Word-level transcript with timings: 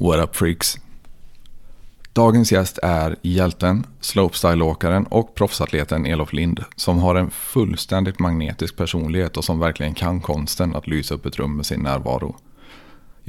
What 0.00 0.20
up 0.20 0.36
freaks? 0.36 0.78
Dagens 2.12 2.52
gäst 2.52 2.78
är 2.82 3.16
hjälten, 3.22 3.86
slopestyle-åkaren 4.00 5.04
och 5.04 5.34
proffsatleten 5.34 6.06
Elof 6.06 6.32
Lind 6.32 6.64
som 6.76 6.98
har 6.98 7.14
en 7.14 7.30
fullständigt 7.30 8.18
magnetisk 8.18 8.76
personlighet 8.76 9.36
och 9.36 9.44
som 9.44 9.58
verkligen 9.58 9.94
kan 9.94 10.20
konsten 10.20 10.76
att 10.76 10.86
lysa 10.86 11.14
upp 11.14 11.26
ett 11.26 11.36
rum 11.36 11.56
med 11.56 11.66
sin 11.66 11.80
närvaro. 11.80 12.36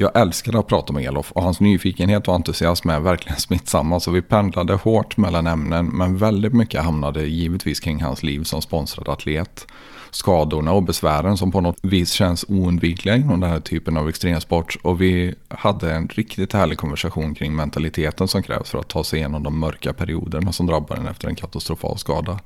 Jag 0.01 0.11
älskade 0.17 0.59
att 0.59 0.67
prata 0.67 0.93
med 0.93 1.03
Elof 1.03 1.31
och 1.31 1.43
hans 1.43 1.59
nyfikenhet 1.59 2.27
och 2.27 2.35
entusiasm 2.35 2.89
är 2.89 2.99
verkligen 2.99 3.37
smittsamma 3.39 3.99
så 3.99 4.11
vi 4.11 4.21
pendlade 4.21 4.73
hårt 4.73 5.17
mellan 5.17 5.47
ämnen 5.47 5.85
men 5.85 6.17
väldigt 6.17 6.53
mycket 6.53 6.83
hamnade 6.83 7.27
givetvis 7.27 7.79
kring 7.79 8.01
hans 8.01 8.23
liv 8.23 8.43
som 8.43 8.61
sponsrad 8.61 9.09
atlet 9.09 9.67
skadorna 10.11 10.73
och 10.73 10.83
besvären 10.83 11.37
som 11.37 11.51
på 11.51 11.61
något 11.61 11.77
vis 11.81 12.11
känns 12.11 12.45
oundvikliga 12.47 13.15
inom 13.15 13.39
den 13.39 13.49
här 13.49 13.59
typen 13.59 13.97
av 13.97 14.09
extremsport. 14.09 14.77
Och 14.81 15.01
vi 15.01 15.35
hade 15.47 15.93
en 15.93 16.07
riktigt 16.07 16.53
härlig 16.53 16.77
konversation 16.77 17.35
kring 17.35 17.55
mentaliteten 17.55 18.27
som 18.27 18.43
krävs 18.43 18.69
för 18.69 18.79
att 18.79 18.87
ta 18.87 19.03
sig 19.03 19.19
igenom 19.19 19.43
de 19.43 19.59
mörka 19.59 19.93
perioderna 19.93 20.51
som 20.51 20.65
drabbar 20.65 20.95
en 20.95 21.07
efter 21.07 21.27
en 21.27 21.35
katastrofal 21.35 21.97
skada. 21.97 22.39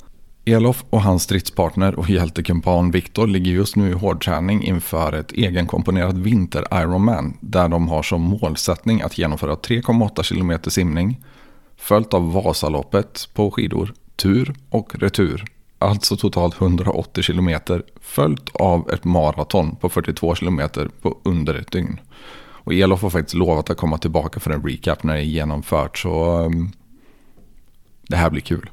Elof 0.45 0.83
och 0.89 1.01
hans 1.01 1.23
stridspartner 1.23 1.99
och 1.99 2.09
hjältekumpan 2.09 2.91
Viktor 2.91 3.27
ligger 3.27 3.51
just 3.51 3.75
nu 3.75 3.89
i 3.89 3.93
hårdträning 3.93 4.63
inför 4.63 5.13
ett 5.13 5.31
egenkomponerat 5.31 6.15
vinter-Ironman 6.15 7.37
där 7.39 7.67
de 7.69 7.87
har 7.87 8.03
som 8.03 8.21
målsättning 8.21 9.01
att 9.01 9.17
genomföra 9.17 9.55
3,8 9.55 10.33
km 10.33 10.71
simning 10.71 11.23
följt 11.77 12.13
av 12.13 12.33
Vasaloppet 12.33 13.29
på 13.33 13.51
skidor, 13.51 13.93
tur 14.15 14.55
och 14.69 14.95
retur 14.95 15.45
alltså 15.83 16.17
totalt 16.17 16.61
180 16.61 17.23
kilometer, 17.23 17.83
följt 18.01 18.49
av 18.55 18.89
ett 18.89 19.03
maraton 19.03 19.75
på 19.75 19.89
42 19.89 20.35
kilometer 20.35 20.89
på 21.01 21.17
under 21.23 21.55
ett 21.55 21.71
dygn. 21.71 21.99
Och 22.35 22.73
Elof 22.73 23.01
har 23.01 23.09
faktiskt 23.09 23.35
lovat 23.35 23.69
att 23.69 23.77
komma 23.77 23.97
tillbaka 23.97 24.39
för 24.39 24.51
en 24.51 24.63
recap 24.63 25.03
när 25.03 25.13
det 25.13 25.19
är 25.19 25.23
genomfört, 25.23 25.97
så 25.97 26.39
um, 26.39 26.71
det 28.07 28.15
här 28.15 28.29
blir 28.29 28.41
kul. 28.41 28.69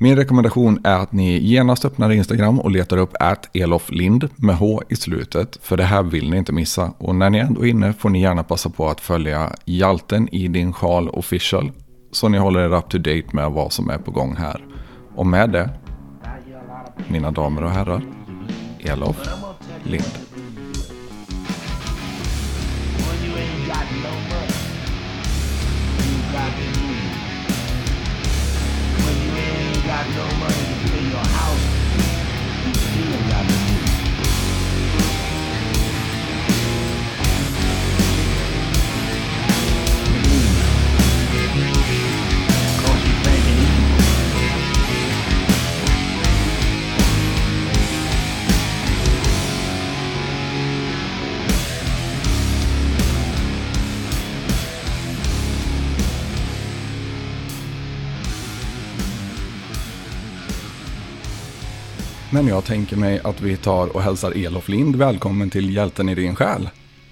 Min 0.00 0.16
rekommendation 0.16 0.80
är 0.84 0.98
att 0.98 1.12
ni 1.12 1.38
genast 1.38 1.84
öppnar 1.84 2.12
Instagram 2.12 2.60
och 2.60 2.70
letar 2.70 2.96
upp 2.96 3.14
eloflind 3.52 4.28
med 4.36 4.56
H 4.56 4.82
i 4.88 4.96
slutet. 4.96 5.58
För 5.62 5.76
det 5.76 5.84
här 5.84 6.02
vill 6.02 6.30
ni 6.30 6.36
inte 6.36 6.52
missa. 6.52 6.92
Och 6.98 7.14
när 7.14 7.30
ni 7.30 7.38
ändå 7.38 7.66
är 7.66 7.70
inne 7.70 7.92
får 7.92 8.08
ni 8.10 8.20
gärna 8.20 8.42
passa 8.42 8.70
på 8.70 8.88
att 8.88 9.00
följa 9.00 9.52
Hjalten 9.64 10.28
i 10.34 10.48
din 10.48 10.72
sjal 10.72 11.08
official. 11.08 11.72
Så 12.12 12.28
ni 12.28 12.38
håller 12.38 12.60
er 12.60 12.74
up 12.74 12.88
to 12.88 12.98
date 12.98 13.26
med 13.32 13.50
vad 13.50 13.72
som 13.72 13.90
är 13.90 13.98
på 13.98 14.10
gång 14.10 14.36
här. 14.36 14.64
Och 15.14 15.26
med 15.26 15.50
det 15.50 15.70
mina 17.08 17.30
damer 17.30 17.64
och 17.64 17.70
herrar, 17.70 18.02
Elof 18.78 19.28
Lind. 19.84 20.27
No 30.14 30.22
money. 30.24 30.37
Men 62.38 62.48
jag 62.48 62.64
tänker 62.64 62.96
mig 62.96 63.20
att 63.24 63.40
vi 63.40 63.56
tar 63.56 63.96
och 63.96 64.02
hälsar 64.02 64.46
Elof 64.46 64.68
Lind 64.68 64.96
välkommen 64.96 65.50
till 65.50 65.74
Hjälten 65.74 66.08
i 66.08 66.14
din 66.14 66.34
själ. 66.34 66.70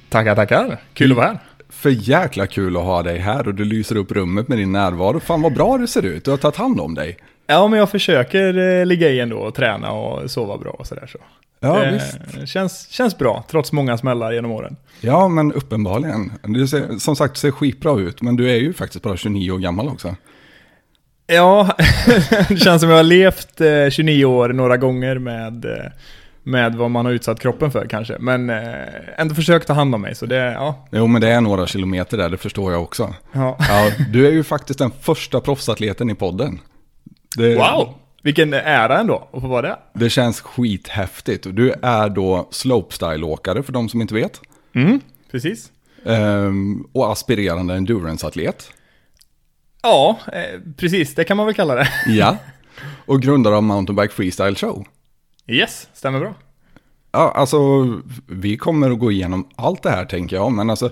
Tackar, 0.08 0.34
tackar. 0.34 0.80
Kul 0.94 1.10
att 1.10 1.16
vara 1.16 1.26
här. 1.26 1.38
För 1.68 1.90
jäkla 1.90 2.46
kul 2.46 2.76
att 2.76 2.82
ha 2.82 3.02
dig 3.02 3.18
här 3.18 3.48
och 3.48 3.54
du 3.54 3.64
lyser 3.64 3.96
upp 3.96 4.12
rummet 4.12 4.48
med 4.48 4.58
din 4.58 4.72
närvaro. 4.72 5.20
Fan 5.20 5.42
vad 5.42 5.54
bra 5.54 5.78
du 5.78 5.86
ser 5.86 6.02
ut, 6.02 6.24
du 6.24 6.30
har 6.30 6.38
tagit 6.38 6.56
hand 6.56 6.80
om 6.80 6.94
dig. 6.94 7.16
Ja, 7.46 7.68
men 7.68 7.78
jag 7.78 7.90
försöker 7.90 8.58
eh, 8.58 8.86
ligga 8.86 9.10
i 9.10 9.20
ändå 9.20 9.38
och 9.38 9.54
träna 9.54 9.92
och 9.92 10.30
sova 10.30 10.58
bra 10.58 10.70
och 10.70 10.86
sådär 10.86 11.06
så. 11.06 11.18
Ja, 11.60 11.80
det 11.80 11.92
visst. 11.92 12.48
Känns, 12.48 12.88
känns 12.88 13.18
bra, 13.18 13.44
trots 13.50 13.72
många 13.72 13.98
smällar 13.98 14.32
genom 14.32 14.50
åren. 14.50 14.76
Ja, 15.00 15.28
men 15.28 15.52
uppenbarligen. 15.52 16.32
Du 16.42 16.68
ser, 16.68 16.98
som 16.98 17.16
sagt, 17.16 17.36
ser 17.36 17.50
skitbra 17.50 18.00
ut, 18.00 18.22
men 18.22 18.36
du 18.36 18.50
är 18.50 18.56
ju 18.56 18.72
faktiskt 18.72 19.04
bara 19.04 19.16
29 19.16 19.50
år 19.50 19.58
gammal 19.58 19.88
också. 19.88 20.16
Ja, 21.26 21.76
det 22.48 22.56
känns 22.56 22.80
som 22.80 22.90
jag 22.90 22.96
har 22.96 23.02
levt 23.02 23.60
eh, 23.60 23.88
29 23.90 24.24
år 24.24 24.48
några 24.48 24.76
gånger 24.76 25.18
med, 25.18 25.64
eh, 25.64 25.92
med 26.42 26.74
vad 26.74 26.90
man 26.90 27.06
har 27.06 27.12
utsatt 27.12 27.40
kroppen 27.40 27.70
för 27.70 27.86
kanske. 27.86 28.16
Men 28.18 28.50
eh, 28.50 28.74
ändå 29.16 29.34
försökt 29.34 29.66
ta 29.66 29.72
hand 29.72 29.94
om 29.94 30.00
mig, 30.00 30.14
så 30.14 30.26
det, 30.26 30.36
ja. 30.36 30.86
Jo, 30.90 31.06
men 31.06 31.20
det 31.20 31.28
är 31.28 31.40
några 31.40 31.66
kilometer 31.66 32.16
där, 32.16 32.28
det 32.28 32.36
förstår 32.36 32.72
jag 32.72 32.82
också. 32.82 33.14
Ja. 33.32 33.56
ja 33.58 33.90
du 34.12 34.26
är 34.26 34.30
ju 34.30 34.44
faktiskt 34.44 34.78
den 34.78 34.90
första 35.00 35.40
proffsatleten 35.40 36.10
i 36.10 36.14
podden. 36.14 36.58
Det, 37.36 37.54
wow! 37.54 37.94
Vilken 38.22 38.54
ära 38.54 38.98
ändå 38.98 39.28
att 39.32 39.40
få 39.40 39.48
vara 39.48 39.62
det. 39.62 39.76
Det 39.92 40.10
känns 40.10 40.40
skithäftigt. 40.40 41.46
Du 41.50 41.72
är 41.82 42.08
då 42.08 42.48
slopestyle-åkare 42.50 43.62
för 43.62 43.72
de 43.72 43.88
som 43.88 44.00
inte 44.00 44.14
vet. 44.14 44.40
Mm, 44.74 45.00
precis. 45.30 45.70
Um, 46.02 46.88
och 46.92 47.12
aspirerande 47.12 47.74
endurance-atlet. 47.74 48.70
Ja, 49.82 50.18
eh, 50.32 50.60
precis. 50.76 51.14
Det 51.14 51.24
kan 51.24 51.36
man 51.36 51.46
väl 51.46 51.54
kalla 51.54 51.74
det. 51.74 51.88
ja. 52.06 52.36
Och 53.06 53.22
grundare 53.22 53.56
av 53.56 53.62
Mountainbike 53.62 54.14
Freestyle 54.14 54.54
Show. 54.56 54.86
Yes, 55.46 55.88
stämmer 55.94 56.20
bra. 56.20 56.34
Ja, 57.12 57.32
alltså 57.36 57.58
vi 58.26 58.56
kommer 58.56 58.90
att 58.90 58.98
gå 58.98 59.12
igenom 59.12 59.48
allt 59.56 59.82
det 59.82 59.90
här 59.90 60.04
tänker 60.04 60.36
jag. 60.36 60.52
Men 60.52 60.70
alltså 60.70 60.90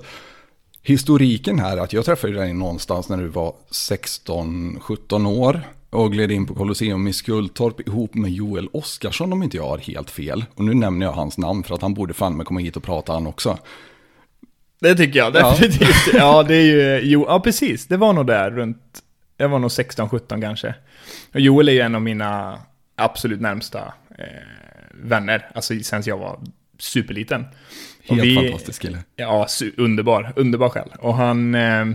historiken 0.83 1.59
här, 1.59 1.77
att 1.77 1.93
jag 1.93 2.05
träffade 2.05 2.33
dig 2.33 2.53
någonstans 2.53 3.09
när 3.09 3.17
du 3.17 3.29
var 3.29 3.55
16-17 3.71 5.27
år. 5.27 5.61
Och 5.91 6.13
gled 6.13 6.31
in 6.31 6.47
på 6.47 6.55
Colosseum 6.55 7.07
i 7.07 7.13
Skultorp 7.13 7.89
ihop 7.89 8.15
med 8.15 8.31
Joel 8.31 8.69
Oskarsson 8.73 9.33
om 9.33 9.43
inte 9.43 9.57
jag 9.57 9.69
har 9.69 9.79
helt 9.79 10.11
fel. 10.11 10.45
Och 10.55 10.65
nu 10.65 10.75
nämner 10.75 11.07
jag 11.07 11.13
hans 11.13 11.39
namn 11.39 11.63
för 11.63 11.75
att 11.75 11.83
han 11.83 11.95
borde 11.95 12.15
fan 12.15 12.37
med 12.37 12.47
komma 12.47 12.61
hit 12.61 12.77
och 12.77 12.83
prata 12.83 13.13
han 13.13 13.27
också. 13.27 13.59
Det 14.85 14.95
tycker 14.97 15.19
jag 15.19 15.33
definitivt. 15.33 16.07
Ja, 16.13 16.19
ja 16.19 16.43
det 16.43 16.55
är 16.55 16.63
ju, 16.63 17.01
jo, 17.03 17.25
ja 17.29 17.41
precis, 17.41 17.87
det 17.87 17.97
var 17.97 18.13
nog 18.13 18.27
där 18.27 18.51
runt, 18.51 19.03
jag 19.37 19.49
var 19.49 19.59
nog 19.59 19.71
16-17 19.71 20.41
kanske. 20.41 20.75
Och 21.35 21.41
Joel 21.41 21.69
är 21.69 21.73
ju 21.73 21.81
en 21.81 21.95
av 21.95 22.03
mina 22.03 22.59
absolut 22.97 23.41
närmsta 23.41 23.93
eh, 24.19 24.25
vänner, 24.91 25.51
alltså 25.55 25.75
sen 25.83 26.03
jag 26.07 26.19
var 26.19 26.39
superliten. 26.79 27.45
Helt 28.03 28.23
vi, 28.23 28.35
fantastisk 28.35 28.83
kille. 28.83 28.99
Ja, 29.17 29.47
underbar, 29.77 30.33
underbar 30.37 30.69
själ. 30.69 30.89
Och 30.99 31.15
han, 31.15 31.55
eh, 31.55 31.87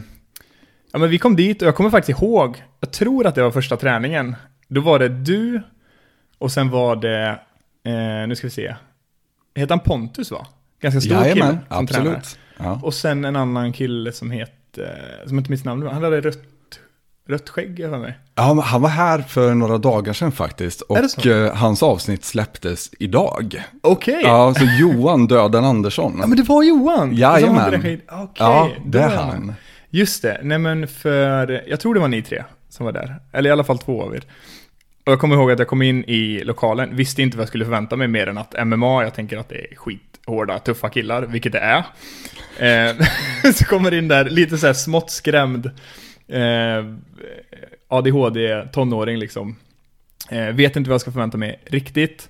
ja 0.91 0.99
men 0.99 1.09
vi 1.09 1.17
kom 1.17 1.35
dit 1.35 1.61
och 1.61 1.67
jag 1.67 1.75
kommer 1.75 1.89
faktiskt 1.89 2.21
ihåg, 2.21 2.63
jag 2.79 2.91
tror 2.91 3.27
att 3.27 3.35
det 3.35 3.43
var 3.43 3.51
första 3.51 3.77
träningen. 3.77 4.35
Då 4.67 4.81
var 4.81 4.99
det 4.99 5.09
du, 5.09 5.61
och 6.37 6.51
sen 6.51 6.69
var 6.69 6.95
det, 6.95 7.39
eh, 7.85 8.27
nu 8.27 8.35
ska 8.35 8.47
vi 8.47 8.51
se, 8.51 8.75
heter 9.55 9.75
han 9.75 9.79
Pontus 9.79 10.31
va? 10.31 10.47
Ganska 10.81 11.01
stor 11.01 11.17
Jajamän, 11.17 11.47
kille 11.47 11.65
som 11.67 11.77
absolut. 11.77 12.03
Tränare. 12.03 12.21
Ja. 12.59 12.79
Och 12.83 12.93
sen 12.93 13.25
en 13.25 13.35
annan 13.35 13.73
kille 13.73 14.11
som 14.11 14.31
heter, 14.31 15.23
som 15.27 15.37
inte 15.37 15.51
mitt 15.51 15.65
namn 15.65 15.87
han 15.87 16.03
hade 16.03 16.21
rött, 16.21 16.43
rött 17.27 17.49
skägg 17.49 17.77
för 17.77 17.97
mig. 17.97 18.19
Ja, 18.35 18.61
han 18.61 18.81
var 18.81 18.89
här 18.89 19.21
för 19.21 19.53
några 19.53 19.77
dagar 19.77 20.13
sedan 20.13 20.31
faktiskt. 20.31 20.81
Och 20.81 21.25
eh, 21.25 21.55
hans 21.55 21.83
avsnitt 21.83 22.25
släpptes 22.25 22.89
idag. 22.99 23.63
Okej. 23.81 24.17
Okay. 24.17 24.31
Ja, 24.31 24.53
så 24.53 24.65
Johan 24.79 25.27
Döden 25.27 25.65
Andersson. 25.65 26.17
Ja, 26.21 26.27
men 26.27 26.37
det 26.37 26.43
var 26.43 26.63
Johan. 26.63 27.15
Jajamän. 27.15 27.67
Okej, 27.67 28.01
okay, 28.07 28.27
ja, 28.37 28.69
det 28.85 28.99
är 28.99 29.15
han. 29.15 29.53
Just 29.89 30.21
det, 30.21 30.39
nej 30.43 30.59
men 30.59 30.87
för, 30.87 31.63
jag 31.67 31.79
tror 31.79 31.93
det 31.93 31.99
var 31.99 32.07
ni 32.07 32.21
tre 32.21 32.43
som 32.69 32.85
var 32.85 32.93
där. 32.93 33.15
Eller 33.31 33.49
i 33.49 33.51
alla 33.51 33.63
fall 33.63 33.77
två 33.77 34.03
av 34.03 34.15
er. 34.15 34.23
Och 35.05 35.11
jag 35.11 35.19
kommer 35.19 35.35
ihåg 35.35 35.51
att 35.51 35.59
jag 35.59 35.67
kom 35.67 35.81
in 35.81 36.03
i 36.03 36.43
lokalen, 36.43 36.95
visste 36.95 37.21
inte 37.21 37.37
vad 37.37 37.41
jag 37.41 37.47
skulle 37.47 37.65
förvänta 37.65 37.95
mig 37.95 38.07
mer 38.07 38.27
än 38.27 38.37
att 38.37 38.67
MMA, 38.67 39.03
jag 39.03 39.13
tänker 39.13 39.37
att 39.37 39.49
det 39.49 39.55
är 39.55 39.75
Hårda, 40.29 40.59
tuffa 40.59 40.89
killar, 40.89 41.21
vilket 41.21 41.51
det 41.51 41.59
är. 41.59 41.83
Eh, 42.59 42.95
så 43.53 43.65
kommer 43.65 43.93
in 43.93 44.07
där, 44.07 44.29
lite 44.29 44.57
så 44.57 44.67
här 44.67 44.73
smått 44.73 45.11
skrämd 45.11 45.65
eh, 46.27 46.85
ADHD-tonåring 47.87 49.17
liksom. 49.17 49.55
Eh, 50.29 50.45
vet 50.45 50.75
inte 50.75 50.89
vad 50.89 50.93
jag 50.93 51.01
ska 51.01 51.11
förvänta 51.11 51.37
mig 51.37 51.59
riktigt. 51.65 52.29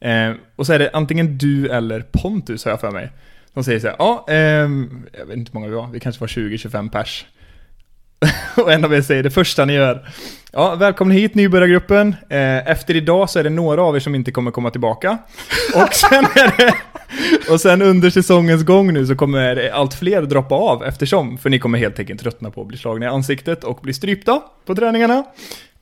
Eh, 0.00 0.32
och 0.56 0.66
så 0.66 0.72
är 0.72 0.78
det 0.78 0.90
antingen 0.92 1.38
du 1.38 1.68
eller 1.68 2.00
Pontus 2.00 2.64
har 2.64 2.72
jag 2.72 2.80
för 2.80 2.90
mig. 2.90 3.10
De 3.54 3.64
säger 3.64 3.80
så 3.80 3.86
här, 3.86 3.96
ja, 3.98 4.26
ehm, 4.28 5.06
jag 5.18 5.26
vet 5.26 5.36
inte 5.36 5.52
hur 5.52 5.60
många 5.60 5.68
vi 5.68 5.74
var, 5.74 5.88
vi 5.92 6.00
kanske 6.00 6.20
var 6.20 6.28
20-25 6.28 6.90
pers. 6.90 7.26
och 8.56 8.72
en 8.72 8.84
av 8.84 8.94
er 8.94 9.02
säger 9.02 9.22
det 9.22 9.30
första 9.30 9.64
ni 9.64 9.72
gör. 9.72 10.08
Ja, 10.52 10.74
välkommen 10.74 11.16
hit 11.16 11.34
nybörjargruppen. 11.34 12.16
Eh, 12.28 12.70
efter 12.70 12.96
idag 12.96 13.30
så 13.30 13.38
är 13.38 13.44
det 13.44 13.50
några 13.50 13.82
av 13.82 13.96
er 13.96 14.00
som 14.00 14.14
inte 14.14 14.32
kommer 14.32 14.50
komma 14.50 14.70
tillbaka. 14.70 15.18
Och 15.74 15.94
sen 15.94 16.24
är 16.24 16.56
det 16.56 16.74
och 17.50 17.60
sen 17.60 17.82
under 17.82 18.10
säsongens 18.10 18.62
gång 18.62 18.92
nu 18.92 19.06
så 19.06 19.16
kommer 19.16 19.70
allt 19.70 19.94
fler 19.94 20.22
droppa 20.22 20.54
av 20.54 20.84
eftersom, 20.84 21.38
för 21.38 21.50
ni 21.50 21.58
kommer 21.58 21.78
helt 21.78 21.98
enkelt 21.98 22.20
tröttna 22.20 22.50
på 22.50 22.62
att 22.62 22.68
bli 22.68 22.78
slagna 22.78 23.06
i 23.06 23.08
ansiktet 23.08 23.64
och 23.64 23.78
bli 23.82 23.94
strypta 23.94 24.42
på 24.66 24.74
träningarna. 24.74 25.24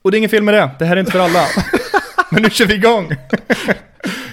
Och 0.02 0.10
det 0.10 0.16
är 0.16 0.18
inget 0.18 0.30
fel 0.30 0.42
med 0.42 0.54
det, 0.54 0.70
det 0.78 0.84
här 0.84 0.96
är 0.96 1.00
inte 1.00 1.12
för 1.12 1.18
alla. 1.18 1.44
Men 2.30 2.42
nu 2.42 2.50
kör 2.50 2.66
vi 2.66 2.74
igång! 2.74 3.12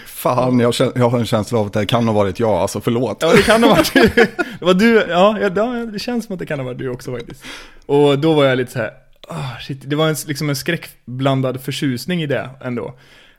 Fan, 0.06 0.60
jag, 0.60 0.74
jag 0.96 1.10
har 1.10 1.20
en 1.20 1.26
känsla 1.26 1.60
av 1.60 1.66
att 1.66 1.74
det 1.74 1.86
kan 1.86 2.08
ha 2.08 2.14
varit 2.14 2.40
jag, 2.40 2.52
alltså 2.52 2.82
förlåt. 2.82 3.18
Ja, 3.22 3.32
det 3.32 3.42
kan 3.42 3.64
ha 3.64 3.70
varit 3.70 3.94
Det 3.94 4.66
var 4.66 4.74
du, 4.74 5.06
ja, 5.10 5.38
ja, 5.42 5.50
det 5.94 6.00
känns 6.00 6.26
som 6.26 6.34
att 6.34 6.40
det 6.40 6.46
kan 6.46 6.60
ha 6.60 6.66
varit 6.66 6.78
du 6.78 6.90
också 6.90 7.12
faktiskt. 7.12 7.44
Och 7.86 8.20
då 8.20 8.34
var 8.34 8.46
jag 8.46 8.58
lite 8.58 8.72
så 8.72 8.80
här, 8.80 8.92
ah, 9.28 9.60
shit, 9.62 9.82
det 9.86 9.96
var 9.96 10.08
en, 10.08 10.16
liksom 10.28 10.50
en 10.50 10.56
skräckblandad 10.56 11.62
förtjusning 11.62 12.24
i 12.24 12.26
det 12.26 12.50
ändå. 12.62 12.94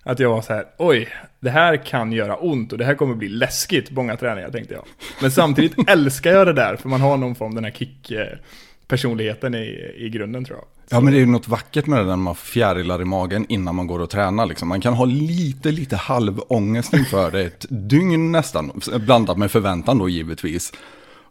Att 0.07 0.19
jag 0.19 0.31
var 0.31 0.43
så 0.43 0.53
här, 0.53 0.65
oj, 0.79 1.09
det 1.41 1.51
här 1.51 1.77
kan 1.77 2.13
göra 2.13 2.37
ont 2.37 2.73
och 2.73 2.79
det 2.79 2.85
här 2.85 2.95
kommer 2.95 3.15
bli 3.15 3.29
läskigt 3.29 3.91
många 3.91 4.17
träningar 4.17 4.51
tänkte 4.51 4.75
jag. 4.75 4.85
Men 5.21 5.31
samtidigt 5.31 5.75
älskar 5.89 6.33
jag 6.33 6.47
det 6.47 6.53
där, 6.53 6.77
för 6.77 6.89
man 6.89 7.01
har 7.01 7.17
någon 7.17 7.35
form 7.35 7.49
av 7.49 7.55
den 7.55 7.65
här 7.65 7.71
kick-personligheten 7.71 9.55
i, 9.55 9.95
i 9.97 10.09
grunden 10.09 10.45
tror 10.45 10.59
jag. 10.59 10.67
Ja 10.89 11.01
men 11.01 11.13
det 11.13 11.19
är 11.19 11.21
ju 11.21 11.27
något 11.27 11.49
vackert 11.49 11.87
med 11.87 11.99
det 11.99 12.05
när 12.05 12.17
man 12.17 12.35
fjärilar 12.35 13.03
i 13.03 13.05
magen 13.05 13.47
innan 13.49 13.75
man 13.75 13.87
går 13.87 13.99
och 13.99 14.11
tränar. 14.11 14.47
Liksom. 14.47 14.69
Man 14.69 14.81
kan 14.81 14.95
ha 14.95 15.05
lite, 15.05 15.71
lite 15.71 15.97
halvångest 15.97 16.95
inför 16.95 17.31
det, 17.31 17.43
ett 17.43 17.67
dygn 17.69 18.33
nästan, 18.33 18.81
blandat 19.01 19.39
med 19.39 19.51
förväntan 19.51 19.99
då 19.99 20.09
givetvis. 20.09 20.73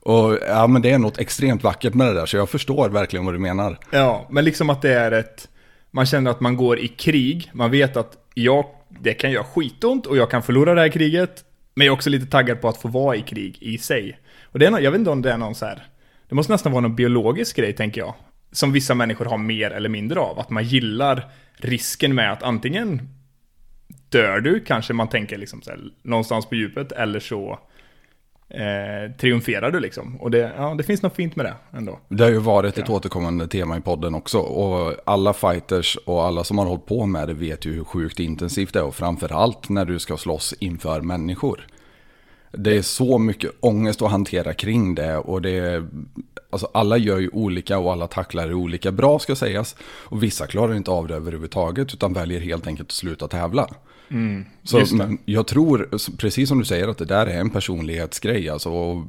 Och 0.01 0.37
ja 0.47 0.67
men 0.67 0.81
det 0.81 0.91
är 0.91 0.99
något 0.99 1.17
extremt 1.17 1.63
vackert 1.63 1.93
med 1.93 2.07
det 2.07 2.13
där, 2.13 2.25
så 2.25 2.37
jag 2.37 2.49
förstår 2.49 2.89
verkligen 2.89 3.25
vad 3.25 3.33
du 3.33 3.39
menar. 3.39 3.77
Ja, 3.89 4.27
men 4.29 4.45
liksom 4.45 4.69
att 4.69 4.81
det 4.81 4.93
är 4.93 5.11
ett... 5.11 5.47
Man 5.91 6.05
känner 6.05 6.31
att 6.31 6.39
man 6.39 6.57
går 6.57 6.79
i 6.79 6.87
krig, 6.87 7.51
man 7.53 7.71
vet 7.71 7.97
att 7.97 8.24
jag, 8.35 8.65
det 8.89 9.13
kan 9.13 9.31
göra 9.31 9.43
skitont 9.43 10.05
och 10.05 10.17
jag 10.17 10.31
kan 10.31 10.43
förlora 10.43 10.73
det 10.73 10.81
här 10.81 10.89
kriget. 10.89 11.45
Men 11.75 11.87
jag 11.87 11.93
är 11.93 11.95
också 11.95 12.09
lite 12.09 12.25
taggad 12.25 12.61
på 12.61 12.69
att 12.69 12.77
få 12.77 12.87
vara 12.87 13.15
i 13.15 13.21
krig 13.21 13.57
i 13.61 13.77
sig. 13.77 14.19
Och 14.43 14.59
det 14.59 14.65
är, 14.65 14.79
jag 14.79 14.91
vet 14.91 14.99
inte 14.99 15.11
om 15.11 15.21
det 15.21 15.31
är 15.31 15.37
någon 15.37 15.55
så 15.55 15.65
här... 15.65 15.87
Det 16.29 16.35
måste 16.35 16.51
nästan 16.51 16.71
vara 16.71 16.81
någon 16.81 16.95
biologisk 16.95 17.55
grej, 17.55 17.73
tänker 17.73 18.01
jag. 18.01 18.13
Som 18.51 18.71
vissa 18.71 18.95
människor 18.95 19.25
har 19.25 19.37
mer 19.37 19.71
eller 19.71 19.89
mindre 19.89 20.19
av. 20.19 20.39
Att 20.39 20.49
man 20.49 20.63
gillar 20.63 21.31
risken 21.57 22.15
med 22.15 22.31
att 22.31 22.43
antingen 22.43 23.09
dör 24.09 24.39
du, 24.39 24.59
kanske 24.59 24.93
man 24.93 25.09
tänker 25.09 25.37
liksom 25.37 25.61
så 25.61 25.69
här, 25.69 25.79
någonstans 26.03 26.45
på 26.45 26.55
djupet, 26.55 26.91
eller 26.91 27.19
så 27.19 27.59
eh, 28.49 29.11
triumferar 29.17 29.71
du 29.71 29.79
liksom. 29.79 30.21
Och 30.21 30.31
det, 30.31 30.53
ja, 30.57 30.75
det 30.77 30.83
finns 30.83 31.01
något 31.01 31.15
fint 31.15 31.35
med 31.35 31.45
det 31.45 31.55
ändå. 31.77 31.99
Det 32.09 32.23
har 32.23 32.31
ju 32.31 32.37
varit 32.37 32.77
ett 32.77 32.89
återkommande 32.89 33.47
tema 33.47 33.77
i 33.77 33.81
podden 33.81 34.15
också. 34.15 34.39
Och 34.39 34.95
alla 35.05 35.33
fighters 35.33 35.97
och 36.05 36.25
alla 36.25 36.43
som 36.43 36.57
har 36.57 36.65
hållit 36.65 36.85
på 36.85 37.05
med 37.05 37.27
det 37.27 37.33
vet 37.33 37.65
ju 37.65 37.73
hur 37.73 37.83
sjukt 37.83 38.19
intensivt 38.19 38.73
det 38.73 38.79
är. 38.79 38.83
Och 38.83 38.95
framförallt 38.95 39.69
när 39.69 39.85
du 39.85 39.99
ska 39.99 40.17
slåss 40.17 40.53
inför 40.59 41.01
människor. 41.01 41.67
Det 42.51 42.77
är 42.77 42.81
så 42.81 43.17
mycket 43.17 43.51
ångest 43.59 44.01
att 44.01 44.11
hantera 44.11 44.53
kring 44.53 44.95
det. 44.95 45.17
Och 45.17 45.41
det 45.41 45.57
är, 45.57 45.87
alltså 46.49 46.69
alla 46.73 46.97
gör 46.97 47.19
ju 47.19 47.29
olika 47.29 47.77
och 47.77 47.91
alla 47.91 48.07
tacklar 48.07 48.47
det 48.47 48.53
olika 48.53 48.91
bra 48.91 49.19
ska 49.19 49.35
sägas. 49.35 49.75
Och 49.81 50.23
vissa 50.23 50.47
klarar 50.47 50.73
inte 50.73 50.91
av 50.91 51.07
det 51.07 51.15
överhuvudtaget 51.15 51.93
utan 51.93 52.13
väljer 52.13 52.39
helt 52.39 52.67
enkelt 52.67 52.87
att 52.87 52.91
sluta 52.91 53.27
tävla. 53.27 53.67
Så 54.63 54.79
det. 54.79 54.93
men 54.93 55.17
jag 55.25 55.47
tror, 55.47 55.89
precis 56.17 56.49
som 56.49 56.59
du 56.59 56.65
säger, 56.65 56.87
att 56.87 56.97
det 56.97 57.05
där 57.05 57.27
är 57.27 57.39
en 57.39 57.49
personlighetsgrej. 57.49 58.49
Alltså, 58.49 59.03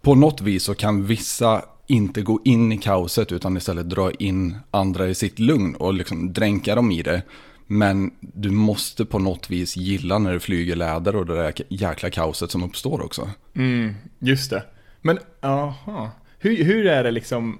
på 0.00 0.14
något 0.14 0.40
vis 0.40 0.62
så 0.62 0.74
kan 0.74 1.06
vissa 1.06 1.64
inte 1.86 2.22
gå 2.22 2.40
in 2.44 2.72
i 2.72 2.78
kaoset 2.78 3.32
utan 3.32 3.56
istället 3.56 3.90
dra 3.90 4.10
in 4.10 4.56
andra 4.70 5.08
i 5.08 5.14
sitt 5.14 5.38
lugn 5.38 5.74
och 5.74 5.94
liksom 5.94 6.32
dränka 6.32 6.74
dem 6.74 6.90
i 6.90 7.02
det. 7.02 7.22
Men 7.66 8.10
du 8.20 8.50
måste 8.50 9.04
på 9.04 9.18
något 9.18 9.50
vis 9.50 9.76
gilla 9.76 10.18
när 10.18 10.32
det 10.32 10.40
flyger 10.40 10.76
läder 10.76 11.16
och 11.16 11.26
det 11.26 11.34
där 11.34 11.54
jäkla 11.68 12.10
kaoset 12.10 12.50
som 12.50 12.62
uppstår 12.62 13.04
också. 13.04 13.30
Mm, 13.54 13.94
just 14.18 14.50
det. 14.50 14.62
Men, 15.02 15.18
aha. 15.40 16.10
Hur, 16.38 16.64
hur 16.64 16.86
är 16.86 17.04
det 17.04 17.10
liksom... 17.10 17.58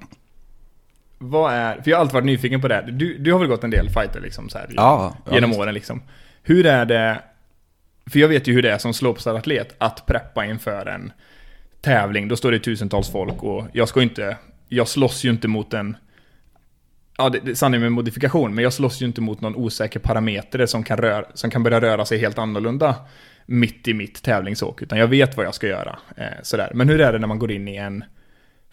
Vad 1.30 1.52
är... 1.52 1.80
För 1.82 1.90
jag 1.90 1.96
har 1.96 2.00
alltid 2.00 2.14
varit 2.14 2.24
nyfiken 2.24 2.60
på 2.60 2.68
det. 2.68 2.74
här. 2.74 2.82
Du, 2.82 3.18
du 3.18 3.32
har 3.32 3.38
väl 3.38 3.48
gått 3.48 3.64
en 3.64 3.70
del 3.70 3.90
fighter 3.90 4.20
liksom 4.20 4.48
så 4.48 4.58
här, 4.58 4.66
Ja, 4.76 5.16
ja, 5.26 5.34
genom 5.34 5.50
visst. 5.50 5.60
åren 5.60 5.74
liksom. 5.74 6.02
Hur 6.42 6.66
är 6.66 6.84
det... 6.84 7.22
För 8.10 8.18
jag 8.18 8.28
vet 8.28 8.48
ju 8.48 8.52
hur 8.52 8.62
det 8.62 8.70
är 8.72 8.78
som 8.78 8.92
slopestyle-atlet 8.92 9.74
att 9.78 10.06
preppa 10.06 10.46
inför 10.46 10.86
en 10.86 11.12
tävling. 11.80 12.28
Då 12.28 12.36
står 12.36 12.52
det 12.52 12.58
tusentals 12.58 13.10
folk 13.10 13.42
och 13.42 13.64
jag 13.72 13.88
ska 13.88 14.02
inte... 14.02 14.36
Jag 14.68 14.88
slåss 14.88 15.24
ju 15.24 15.30
inte 15.30 15.48
mot 15.48 15.74
en... 15.74 15.96
Ja, 17.18 17.28
det, 17.28 17.38
det 17.44 17.54
sanning 17.56 17.80
med 17.80 17.92
modifikation, 17.92 18.54
men 18.54 18.64
jag 18.64 18.72
slåss 18.72 19.02
ju 19.02 19.06
inte 19.06 19.20
mot 19.20 19.40
någon 19.40 19.56
osäker 19.56 20.00
parameter 20.00 20.66
som 20.66 20.82
kan, 20.82 20.98
röra, 20.98 21.24
som 21.34 21.50
kan 21.50 21.62
börja 21.62 21.80
röra 21.80 22.04
sig 22.04 22.18
helt 22.18 22.38
annorlunda 22.38 22.94
mitt 23.46 23.88
i 23.88 23.94
mitt 23.94 24.22
tävlingsåk, 24.22 24.82
utan 24.82 24.98
jag 24.98 25.06
vet 25.06 25.36
vad 25.36 25.46
jag 25.46 25.54
ska 25.54 25.66
göra. 25.66 25.98
Eh, 26.16 26.24
sådär. 26.42 26.70
Men 26.74 26.88
hur 26.88 27.00
är 27.00 27.12
det 27.12 27.18
när 27.18 27.26
man 27.26 27.38
går 27.38 27.50
in 27.52 27.68
i 27.68 27.76
en 27.76 28.04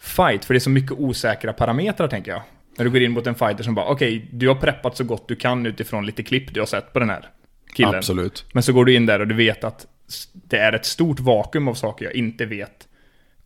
fight? 0.02 0.44
För 0.44 0.54
det 0.54 0.58
är 0.58 0.60
så 0.60 0.70
mycket 0.70 0.92
osäkra 0.92 1.52
parametrar, 1.52 2.08
tänker 2.08 2.30
jag. 2.30 2.42
När 2.76 2.84
du 2.84 2.90
går 2.90 3.02
in 3.02 3.12
mot 3.12 3.26
en 3.26 3.34
fighter 3.34 3.64
som 3.64 3.74
bara, 3.74 3.86
okej, 3.86 4.28
du 4.32 4.48
har 4.48 4.54
preppat 4.54 4.96
så 4.96 5.04
gott 5.04 5.28
du 5.28 5.36
kan 5.36 5.66
utifrån 5.66 6.06
lite 6.06 6.22
klipp 6.22 6.54
du 6.54 6.60
har 6.60 6.66
sett 6.66 6.92
på 6.92 6.98
den 6.98 7.10
här 7.10 7.28
killen. 7.74 7.94
Absolut. 7.94 8.44
Men 8.52 8.62
så 8.62 8.72
går 8.72 8.84
du 8.84 8.94
in 8.94 9.06
där 9.06 9.20
och 9.20 9.28
du 9.28 9.34
vet 9.34 9.64
att 9.64 9.86
det 10.32 10.58
är 10.58 10.72
ett 10.72 10.84
stort 10.84 11.20
vakuum 11.20 11.68
av 11.68 11.74
saker 11.74 12.04
jag 12.04 12.14
inte 12.14 12.46
vet 12.46 12.88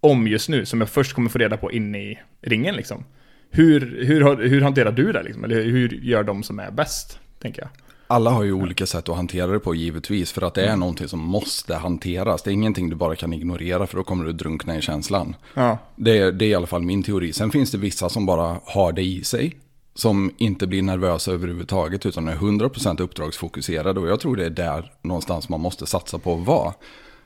om 0.01 0.29
just 0.29 0.49
nu, 0.49 0.67
som 0.67 0.81
jag 0.81 0.91
först 0.91 1.13
kommer 1.13 1.31
få 1.31 1.39
reda 1.39 1.57
på 1.57 1.73
inne 1.73 1.99
i 1.99 2.19
ringen 2.43 2.75
liksom. 2.75 3.05
Hur, 3.51 4.05
hur, 4.05 4.49
hur 4.49 4.61
hanterar 4.61 4.93
du 4.93 5.13
det 5.13 5.23
liksom? 5.23 5.45
Eller 5.45 5.63
hur 5.63 5.89
gör 5.89 6.23
de 6.23 6.43
som 6.43 6.59
är 6.59 6.71
bäst, 6.71 7.21
tänker 7.39 7.63
jag? 7.63 7.71
Alla 8.07 8.31
har 8.31 8.43
ju 8.43 8.53
olika 8.53 8.87
sätt 8.87 9.09
att 9.09 9.17
hantera 9.17 9.47
det 9.47 9.61
på 9.61 9.75
givetvis. 9.75 10.33
För 10.33 10.43
att 10.43 10.55
det 10.55 10.67
är 10.67 10.77
någonting 10.77 11.09
som 11.09 11.21
måste 11.21 11.75
hanteras. 11.75 12.43
Det 12.43 12.51
är 12.51 12.53
ingenting 12.53 12.91
du 12.91 12.97
bara 12.97 13.17
kan 13.17 13.33
ignorera 13.33 13.87
för 13.87 13.97
då 13.97 14.05
kommer 14.05 14.25
du 14.25 14.33
drunkna 14.33 14.77
i 14.77 14.83
känslan. 14.83 15.37
Ja. 15.55 15.79
Det 15.97 16.19
är, 16.19 16.33
det 16.33 16.45
är 16.45 16.49
i 16.49 16.55
alla 16.55 16.67
fall 16.67 16.83
min 16.83 17.03
teori. 17.03 17.33
Sen 17.33 17.51
finns 17.51 17.71
det 17.71 17.79
vissa 17.79 18.09
som 18.09 18.27
bara 18.27 18.61
har 18.65 18.93
det 18.93 19.03
i 19.03 19.25
sig. 19.25 19.57
Som 19.95 20.31
inte 20.37 20.67
blir 20.67 20.83
nervösa 20.83 21.33
överhuvudtaget 21.33 22.07
utan 22.07 22.29
är 22.29 22.37
100% 22.37 23.03
uppdragsfokuserade. 23.03 24.01
Och 24.01 24.09
jag 24.09 24.21
tror 24.21 24.37
det 24.37 24.47
är 24.47 24.51
där 24.51 24.93
någonstans 25.03 25.49
man 25.49 25.61
måste 25.61 25.87
satsa 25.87 26.19
på 26.19 26.35
att 26.35 26.47
vara. 26.47 26.75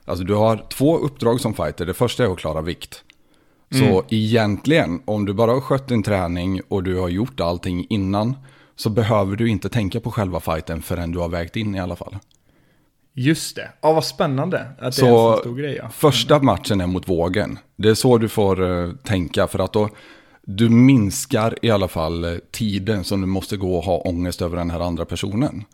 Alltså 0.05 0.25
du 0.25 0.35
har 0.35 0.67
två 0.71 0.99
uppdrag 0.99 1.41
som 1.41 1.55
fighter. 1.55 1.87
Det 1.87 1.95
första 1.95 2.25
är 2.25 2.33
att 2.33 2.39
klara 2.39 2.61
vikt. 2.61 3.05
Så 3.73 4.05
egentligen, 4.09 5.03
om 5.05 5.25
du 5.25 5.33
bara 5.33 5.53
har 5.53 5.61
skött 5.61 5.89
din 5.89 6.03
träning 6.03 6.61
och 6.69 6.83
du 6.83 6.97
har 6.97 7.09
gjort 7.09 7.41
allting 7.41 7.87
innan. 7.91 8.37
Så 8.81 8.91
behöver 8.91 9.37
du 9.37 9.49
inte 9.49 9.69
tänka 9.69 10.01
på 10.01 10.11
själva 10.11 10.41
fighten 10.41 10.83
förrän 10.83 11.13
du 11.13 11.19
har 11.19 11.29
vägt 11.29 11.57
in 11.57 11.75
i 11.75 11.81
alla 11.81 11.97
fall. 11.97 12.17
Just 13.15 13.57
det. 13.57 13.71
Ja, 13.81 13.93
vad 13.93 14.05
spännande. 14.05 14.61
Att 14.61 14.77
det 14.79 14.83
är 14.83 14.87
en 14.87 14.93
Så 14.93 15.37
stor 15.37 15.57
grej, 15.57 15.77
ja. 15.77 15.89
första 15.89 16.43
matchen 16.43 16.81
är 16.81 16.87
mot 16.87 17.09
vågen. 17.09 17.59
Det 17.77 17.89
är 17.89 17.95
så 17.95 18.19
du 18.19 18.29
får 18.29 18.71
eh, 18.71 18.93
tänka 18.93 19.47
för 19.47 19.59
att 19.59 19.73
då 19.73 19.89
du 20.43 20.69
minskar 20.69 21.59
i 21.63 21.71
alla 21.71 21.89
fall 21.89 22.25
eh, 22.25 22.35
tiden 22.51 23.05
som 23.05 23.21
du 23.21 23.27
måste 23.27 23.57
gå 23.57 23.77
och 23.77 23.85
ha 23.85 23.99
ångest 23.99 24.43
över 24.43 24.57
den 24.57 24.71
här 24.71 24.81
andra 24.81 25.05
personen. 25.05 25.65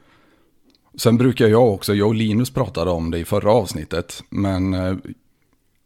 Sen 0.99 1.17
brukar 1.17 1.47
jag 1.47 1.75
också, 1.75 1.95
jag 1.95 2.09
och 2.09 2.15
Linus 2.15 2.51
pratade 2.51 2.91
om 2.91 3.11
det 3.11 3.19
i 3.19 3.25
förra 3.25 3.53
avsnittet, 3.53 4.23
men 4.31 4.75
eh, 4.75 4.97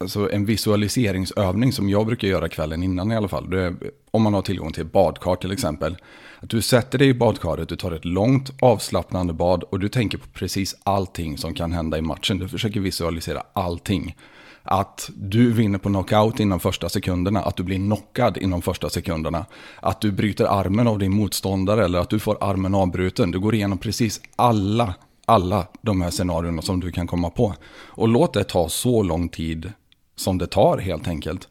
alltså 0.01 0.31
en 0.31 0.45
visualiseringsövning 0.45 1.71
som 1.71 1.89
jag 1.89 2.05
brukar 2.05 2.27
göra 2.27 2.49
kvällen 2.49 2.83
innan 2.83 3.11
i 3.11 3.15
alla 3.15 3.27
fall. 3.27 3.49
Det 3.49 3.61
är, 3.61 3.75
om 4.11 4.21
man 4.21 4.33
har 4.33 4.41
tillgång 4.41 4.71
till 4.71 4.85
badkar 4.85 5.35
till 5.35 5.51
exempel. 5.51 5.97
Att 6.39 6.49
du 6.49 6.61
sätter 6.61 6.97
dig 6.97 7.07
i 7.07 7.13
badkaret, 7.13 7.69
du 7.69 7.75
tar 7.75 7.91
ett 7.91 8.05
långt 8.05 8.51
avslappnande 8.61 9.33
bad 9.33 9.63
och 9.63 9.79
du 9.79 9.89
tänker 9.89 10.17
på 10.17 10.27
precis 10.33 10.75
allting 10.83 11.37
som 11.37 11.53
kan 11.53 11.71
hända 11.71 11.97
i 11.97 12.01
matchen. 12.01 12.37
Du 12.37 12.47
försöker 12.47 12.79
visualisera 12.79 13.43
allting. 13.53 14.15
Att 14.63 15.09
du 15.15 15.51
vinner 15.51 15.79
på 15.79 15.89
knockout 15.89 16.39
inom 16.39 16.59
första 16.59 16.89
sekunderna, 16.89 17.41
att 17.41 17.57
du 17.57 17.63
blir 17.63 17.77
knockad 17.77 18.37
inom 18.37 18.61
första 18.61 18.89
sekunderna. 18.89 19.45
Att 19.79 20.01
du 20.01 20.11
bryter 20.11 20.45
armen 20.45 20.87
av 20.87 20.99
din 20.99 21.15
motståndare 21.15 21.85
eller 21.85 21.99
att 21.99 22.09
du 22.09 22.19
får 22.19 22.37
armen 22.41 22.75
avbruten. 22.75 23.31
Du 23.31 23.39
går 23.39 23.55
igenom 23.55 23.77
precis 23.77 24.21
alla, 24.35 24.93
alla 25.25 25.67
de 25.81 26.01
här 26.01 26.11
scenarierna 26.11 26.61
som 26.61 26.79
du 26.79 26.91
kan 26.91 27.07
komma 27.07 27.29
på. 27.29 27.53
Och 27.87 28.07
låt 28.07 28.33
det 28.33 28.43
ta 28.43 28.69
så 28.69 29.03
lång 29.03 29.29
tid 29.29 29.71
som 30.15 30.37
det 30.37 30.47
tar 30.47 30.77
helt 30.77 31.07
enkelt. 31.07 31.47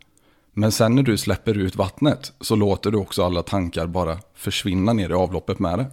Men 0.53 0.73
sen 0.73 0.95
när 0.95 1.03
du 1.03 1.17
släpper 1.19 1.59
ut 1.59 1.77
vattnet 1.77 2.33
så 2.41 2.57
låter 2.57 2.91
du 2.91 2.99
också 2.99 3.25
alla 3.25 3.43
tankar 3.43 3.87
bara 3.87 4.19
försvinna 4.35 4.93
ner 4.93 5.11
i 5.11 5.13
avloppet 5.13 5.59
med 5.59 5.79
det. 5.79 5.87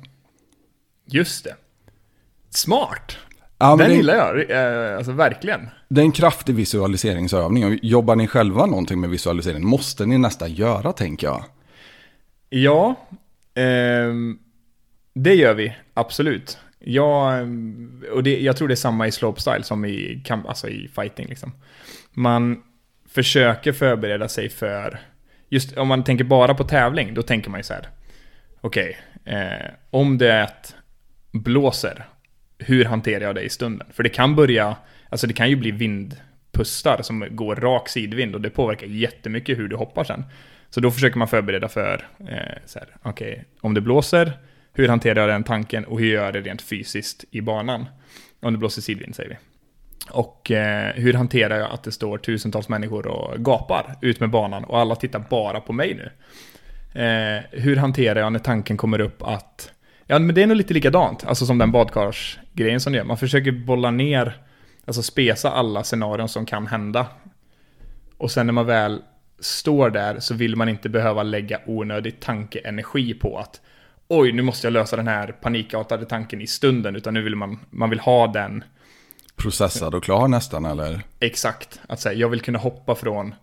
Just 1.05 1.43
det. 1.43 1.55
Smart! 2.49 3.17
Ja, 3.57 3.75
Den 3.75 3.89
det, 3.89 3.95
gillar 3.95 4.15
jag, 4.15 4.51
eh, 4.91 4.97
alltså 4.97 5.11
verkligen. 5.11 5.69
det 5.89 6.01
är 6.01 6.05
en 6.05 6.11
kraftig 6.11 6.55
visualiseringsövning. 6.55 7.79
Jobbar 7.81 8.15
ni 8.15 8.27
själva 8.27 8.65
någonting 8.65 8.99
med 8.99 9.09
visualisering 9.09 9.65
måste 9.67 10.05
ni 10.05 10.17
nästan 10.17 10.53
göra 10.53 10.93
tänker 10.93 11.27
jag. 11.27 11.43
Ja, 12.49 12.95
ehm, 13.55 14.39
det 15.13 15.33
gör 15.33 15.53
vi 15.53 15.75
absolut. 15.93 16.57
Ja, 16.79 17.33
ehm, 17.37 18.03
och 18.13 18.23
det, 18.23 18.39
jag 18.41 18.57
tror 18.57 18.67
det 18.67 18.73
är 18.73 18.75
samma 18.75 19.07
i 19.07 19.11
slopestyle 19.11 19.63
som 19.63 19.85
i, 19.85 20.23
alltså 20.29 20.69
i 20.69 20.87
fighting. 20.95 21.27
Liksom. 21.27 21.51
Man 22.17 22.63
försöker 23.09 23.73
förbereda 23.73 24.27
sig 24.27 24.49
för, 24.49 24.99
just 25.49 25.77
om 25.77 25.87
man 25.87 26.03
tänker 26.03 26.23
bara 26.23 26.53
på 26.53 26.63
tävling, 26.63 27.13
då 27.13 27.21
tänker 27.21 27.49
man 27.49 27.59
ju 27.59 27.63
så 27.63 27.73
här. 27.73 27.87
Okej, 28.61 28.97
eh, 29.25 29.71
om 29.89 30.17
det 30.17 30.73
blåser, 31.31 32.05
hur 32.57 32.85
hanterar 32.85 33.23
jag 33.23 33.35
det 33.35 33.41
i 33.41 33.49
stunden? 33.49 33.87
För 33.91 34.03
det 34.03 34.09
kan 34.09 34.35
börja 34.35 34.75
Alltså 35.09 35.27
det 35.27 35.33
kan 35.33 35.49
ju 35.49 35.55
bli 35.55 35.71
vindpustar 35.71 37.01
som 37.01 37.27
går 37.31 37.55
rak 37.55 37.89
sidvind 37.89 38.35
och 38.35 38.41
det 38.41 38.49
påverkar 38.49 38.87
jättemycket 38.87 39.57
hur 39.57 39.67
du 39.67 39.75
hoppar 39.75 40.03
sen. 40.03 40.23
Så 40.69 40.79
då 40.79 40.91
försöker 40.91 41.17
man 41.17 41.27
förbereda 41.27 41.67
för, 41.67 42.07
eh, 42.19 42.57
så 42.65 42.79
här, 42.79 42.87
okej, 43.01 43.31
okay, 43.31 43.43
om 43.61 43.73
det 43.73 43.81
blåser, 43.81 44.31
hur 44.73 44.87
hanterar 44.87 45.19
jag 45.21 45.29
den 45.29 45.43
tanken 45.43 45.85
och 45.85 45.99
hur 45.99 46.07
gör 46.07 46.25
jag 46.25 46.33
det 46.33 46.41
rent 46.41 46.61
fysiskt 46.61 47.25
i 47.31 47.41
banan? 47.41 47.85
Om 48.39 48.53
det 48.53 48.59
blåser 48.59 48.81
sidvind 48.81 49.15
säger 49.15 49.29
vi. 49.29 49.35
Och 50.09 50.51
eh, 50.51 50.93
hur 50.93 51.13
hanterar 51.13 51.59
jag 51.59 51.71
att 51.71 51.83
det 51.83 51.91
står 51.91 52.17
tusentals 52.17 52.69
människor 52.69 53.07
och 53.07 53.45
gapar 53.45 53.95
ut 54.01 54.19
med 54.19 54.29
banan 54.29 54.63
och 54.63 54.79
alla 54.79 54.95
tittar 54.95 55.23
bara 55.29 55.59
på 55.59 55.73
mig 55.73 55.93
nu? 55.93 56.11
Eh, 57.01 57.43
hur 57.51 57.75
hanterar 57.75 58.19
jag 58.19 58.33
när 58.33 58.39
tanken 58.39 58.77
kommer 58.77 58.99
upp 58.99 59.23
att 59.23 59.71
Ja, 60.09 60.19
men 60.19 60.35
det 60.35 60.43
är 60.43 60.47
nog 60.47 60.57
lite 60.57 60.73
likadant, 60.73 61.25
alltså 61.25 61.45
som 61.45 61.57
den 61.57 61.71
badkarsgrejen 61.71 62.79
som 62.79 62.93
du 62.93 62.97
gör. 62.97 63.05
Man 63.05 63.17
försöker 63.17 63.51
bolla 63.51 63.91
ner, 63.91 64.37
alltså 64.85 65.03
spesa 65.03 65.51
alla 65.51 65.83
scenarion 65.83 66.29
som 66.29 66.45
kan 66.45 66.67
hända. 66.67 67.07
Och 68.17 68.31
sen 68.31 68.45
när 68.45 68.53
man 68.53 68.65
väl 68.65 69.01
står 69.39 69.89
där 69.89 70.19
så 70.19 70.33
vill 70.33 70.55
man 70.55 70.69
inte 70.69 70.89
behöva 70.89 71.23
lägga 71.23 71.59
onödig 71.65 72.19
tankeenergi 72.19 73.13
på 73.13 73.37
att 73.37 73.61
oj, 74.07 74.31
nu 74.31 74.41
måste 74.41 74.67
jag 74.67 74.71
lösa 74.73 74.95
den 74.95 75.07
här 75.07 75.31
panikartade 75.31 76.05
tanken 76.05 76.41
i 76.41 76.47
stunden, 76.47 76.95
utan 76.95 77.13
nu 77.13 77.21
vill 77.21 77.35
man, 77.35 77.59
man 77.69 77.89
vill 77.89 77.99
ha 77.99 78.27
den 78.27 78.63
processad 79.37 79.95
och 79.95 80.03
klar 80.03 80.27
nästan 80.27 80.65
eller? 80.65 81.01
Exakt, 81.19 81.79
att 81.89 81.99
säga 81.99 82.13
jag 82.13 82.29
vill 82.29 82.41
kunna 82.41 82.59
hoppa 82.59 82.95
från 82.95 83.35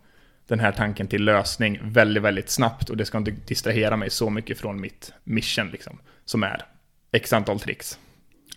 den 0.47 0.61
här 0.61 0.73
tanken 0.73 1.07
till 1.07 1.25
lösning 1.25 1.81
väldigt, 1.83 2.23
väldigt 2.23 2.51
snabbt 2.51 2.91
och 2.91 2.97
det 2.97 3.05
ska 3.05 3.19
inte 3.19 3.31
distrahera 3.31 3.97
mig 3.97 4.11
så 4.11 4.31
mycket 4.31 4.59
från 4.59 4.81
mitt 4.81 5.13
mission 5.25 5.69
liksom, 5.71 5.99
som 6.25 6.43
är 6.43 6.65
x 7.13 7.33
antal 7.33 7.61
tricks. 7.61 7.99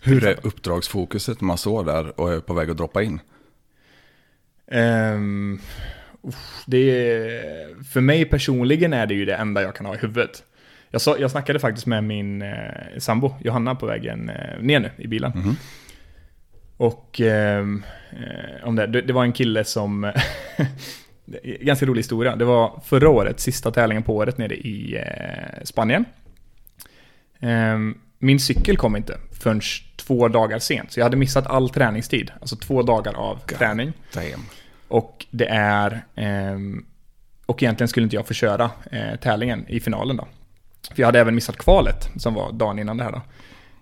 Hur 0.02 0.26
är 0.26 0.46
uppdragsfokuset 0.46 1.40
när 1.40 1.46
man 1.46 1.58
står 1.58 1.84
där 1.84 2.20
och 2.20 2.32
är 2.32 2.40
på 2.40 2.54
väg 2.54 2.70
att 2.70 2.76
droppa 2.76 3.02
in? 3.02 3.20
Um, 4.70 5.60
det 6.66 6.78
är, 6.78 7.84
för 7.84 8.00
mig 8.00 8.24
personligen 8.24 8.92
är 8.92 9.06
det 9.06 9.14
ju 9.14 9.24
det 9.24 9.34
enda 9.34 9.62
jag 9.62 9.74
kan 9.74 9.86
ha 9.86 9.94
i 9.94 9.98
huvudet. 9.98 10.44
Jag, 10.90 11.00
så, 11.00 11.16
jag 11.18 11.30
snackade 11.30 11.58
faktiskt 11.58 11.86
med 11.86 12.04
min 12.04 12.42
eh, 12.42 12.98
sambo 12.98 13.34
Johanna 13.40 13.74
på 13.74 13.86
vägen 13.86 14.28
eh, 14.28 14.60
ner 14.60 14.80
nu 14.80 14.90
i 14.98 15.06
bilen. 15.06 15.32
Mm 15.32 15.44
-hmm. 15.44 15.56
Och 16.78 17.20
ehm, 17.20 17.84
eh, 18.10 18.68
om 18.68 18.76
det, 18.76 18.86
det, 18.86 19.12
var 19.12 19.24
en 19.24 19.32
kille 19.32 19.64
som 19.64 20.12
ganska 21.60 21.86
rolig 21.86 21.98
historia. 21.98 22.36
Det 22.36 22.44
var 22.44 22.80
förra 22.84 23.08
året, 23.08 23.40
sista 23.40 23.70
tävlingen 23.70 24.02
på 24.02 24.16
året 24.16 24.38
nere 24.38 24.54
i 24.54 24.96
eh, 24.96 25.64
Spanien. 25.64 26.04
Eh, 27.40 27.78
min 28.18 28.40
cykel 28.40 28.76
kom 28.76 28.96
inte 28.96 29.18
förrän 29.32 29.60
två 29.96 30.28
dagar 30.28 30.58
sent, 30.58 30.92
så 30.92 31.00
jag 31.00 31.04
hade 31.04 31.16
missat 31.16 31.46
all 31.46 31.70
träningstid. 31.70 32.30
Alltså 32.40 32.56
två 32.56 32.82
dagar 32.82 33.14
av 33.14 33.38
God 33.48 33.58
träning. 33.58 33.92
Damn. 34.14 34.44
Och 34.88 35.26
det 35.30 35.46
är... 35.50 36.04
Eh, 36.14 36.58
och 37.46 37.62
egentligen 37.62 37.88
skulle 37.88 38.04
inte 38.04 38.16
jag 38.16 38.26
få 38.26 38.34
köra 38.34 38.70
eh, 38.90 39.16
tävlingen 39.20 39.68
i 39.68 39.80
finalen 39.80 40.16
då. 40.16 40.28
För 40.94 41.02
jag 41.02 41.06
hade 41.06 41.20
även 41.20 41.34
missat 41.34 41.56
kvalet, 41.56 42.10
som 42.16 42.34
var 42.34 42.52
dagen 42.52 42.78
innan 42.78 42.96
det 42.96 43.04
här 43.04 43.12
då. 43.12 43.22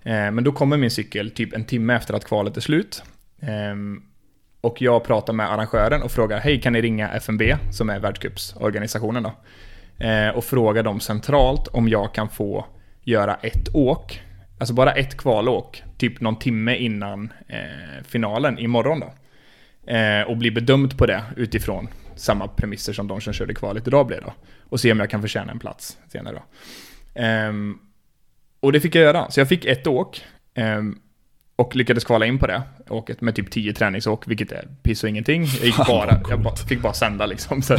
Eh, 0.07 0.31
men 0.31 0.45
då 0.45 0.53
kommer 0.53 0.77
min 0.77 0.91
cykel 0.91 1.31
typ 1.31 1.55
en 1.55 1.65
timme 1.65 1.95
efter 1.95 2.15
att 2.15 2.25
kvalet 2.25 2.57
är 2.57 2.61
slut. 2.61 3.03
Ehm, 3.41 4.03
och 4.61 4.83
jag 4.83 5.05
pratar 5.05 5.33
med 5.33 5.53
arrangören 5.53 6.03
och 6.03 6.11
frågar, 6.11 6.41
hej 6.41 6.61
kan 6.61 6.73
ni 6.73 6.83
ringa 6.83 7.11
FNB, 7.11 7.43
som 7.73 7.91
är 7.91 7.99
världscupsorganisationen 7.99 9.23
då? 9.23 9.33
Eh, 10.05 10.29
och 10.29 10.45
fråga 10.45 10.83
dem 10.83 11.01
centralt 11.01 11.69
om 11.69 11.89
jag 11.89 12.15
kan 12.15 12.29
få 12.29 12.67
göra 13.03 13.35
ett 13.35 13.69
åk, 13.75 14.23
alltså 14.59 14.75
bara 14.75 14.93
ett 14.93 15.17
kvalåk, 15.17 15.83
typ 15.99 16.21
någon 16.21 16.39
timme 16.39 16.77
innan 16.77 17.33
eh, 17.49 18.05
finalen 18.05 18.59
imorgon 18.59 19.01
då. 19.01 19.13
Och 20.27 20.37
bli 20.37 20.51
bedömd 20.51 20.99
på 20.99 21.07
det 21.07 21.23
utifrån 21.37 21.89
samma 22.17 22.49
premisser 22.49 22.93
som 22.93 23.09
de 23.09 23.21
som 23.21 23.33
körde 23.33 23.55
kvalet 23.55 23.87
idag 23.87 24.07
blev 24.07 24.21
då. 24.21 24.33
Och 24.63 24.81
se 24.81 24.93
om 24.93 25.01
jag 25.01 25.11
kan 25.11 25.23
förtjäna 25.23 25.53
en 25.53 25.59
plats 25.59 25.99
senare 26.09 26.35
då. 26.35 27.23
Um, 27.23 27.86
och 28.67 28.73
det 28.73 28.81
fick 28.81 28.95
jag 28.95 29.05
göra, 29.05 29.31
så 29.31 29.41
jag 29.41 29.49
fick 29.49 29.65
ett 29.65 29.87
åk. 29.87 30.25
Um, 30.59 31.01
och 31.57 31.77
lyckades 31.77 32.05
kvala 32.05 32.27
in 32.27 32.39
på 32.39 32.47
det 32.47 32.63
åket 32.89 33.21
med 33.21 33.35
typ 33.35 33.51
10 33.51 33.73
träningsåk, 33.73 34.29
vilket 34.29 34.53
är 34.53 34.69
piss 34.83 35.03
och 35.03 35.09
ingenting. 35.09 35.45
Jag, 35.45 35.67
gick 35.67 35.77
bara, 35.87 36.21
jag 36.31 36.43
bara, 36.43 36.57
fick 36.57 36.83
bara 36.83 36.93
sända 36.93 37.27
liksom. 37.27 37.63
Så. 37.63 37.77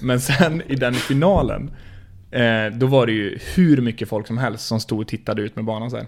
Men 0.00 0.20
sen 0.20 0.62
i 0.66 0.74
den 0.74 0.94
finalen, 0.94 1.70
eh, 2.30 2.66
då 2.72 2.86
var 2.86 3.06
det 3.06 3.12
ju 3.12 3.38
hur 3.54 3.80
mycket 3.80 4.08
folk 4.08 4.26
som 4.26 4.38
helst 4.38 4.66
som 4.66 4.80
stod 4.80 5.00
och 5.00 5.08
tittade 5.08 5.42
ut 5.42 5.56
med 5.56 5.64
banan 5.64 5.90
så 5.90 5.96
här. 5.96 6.06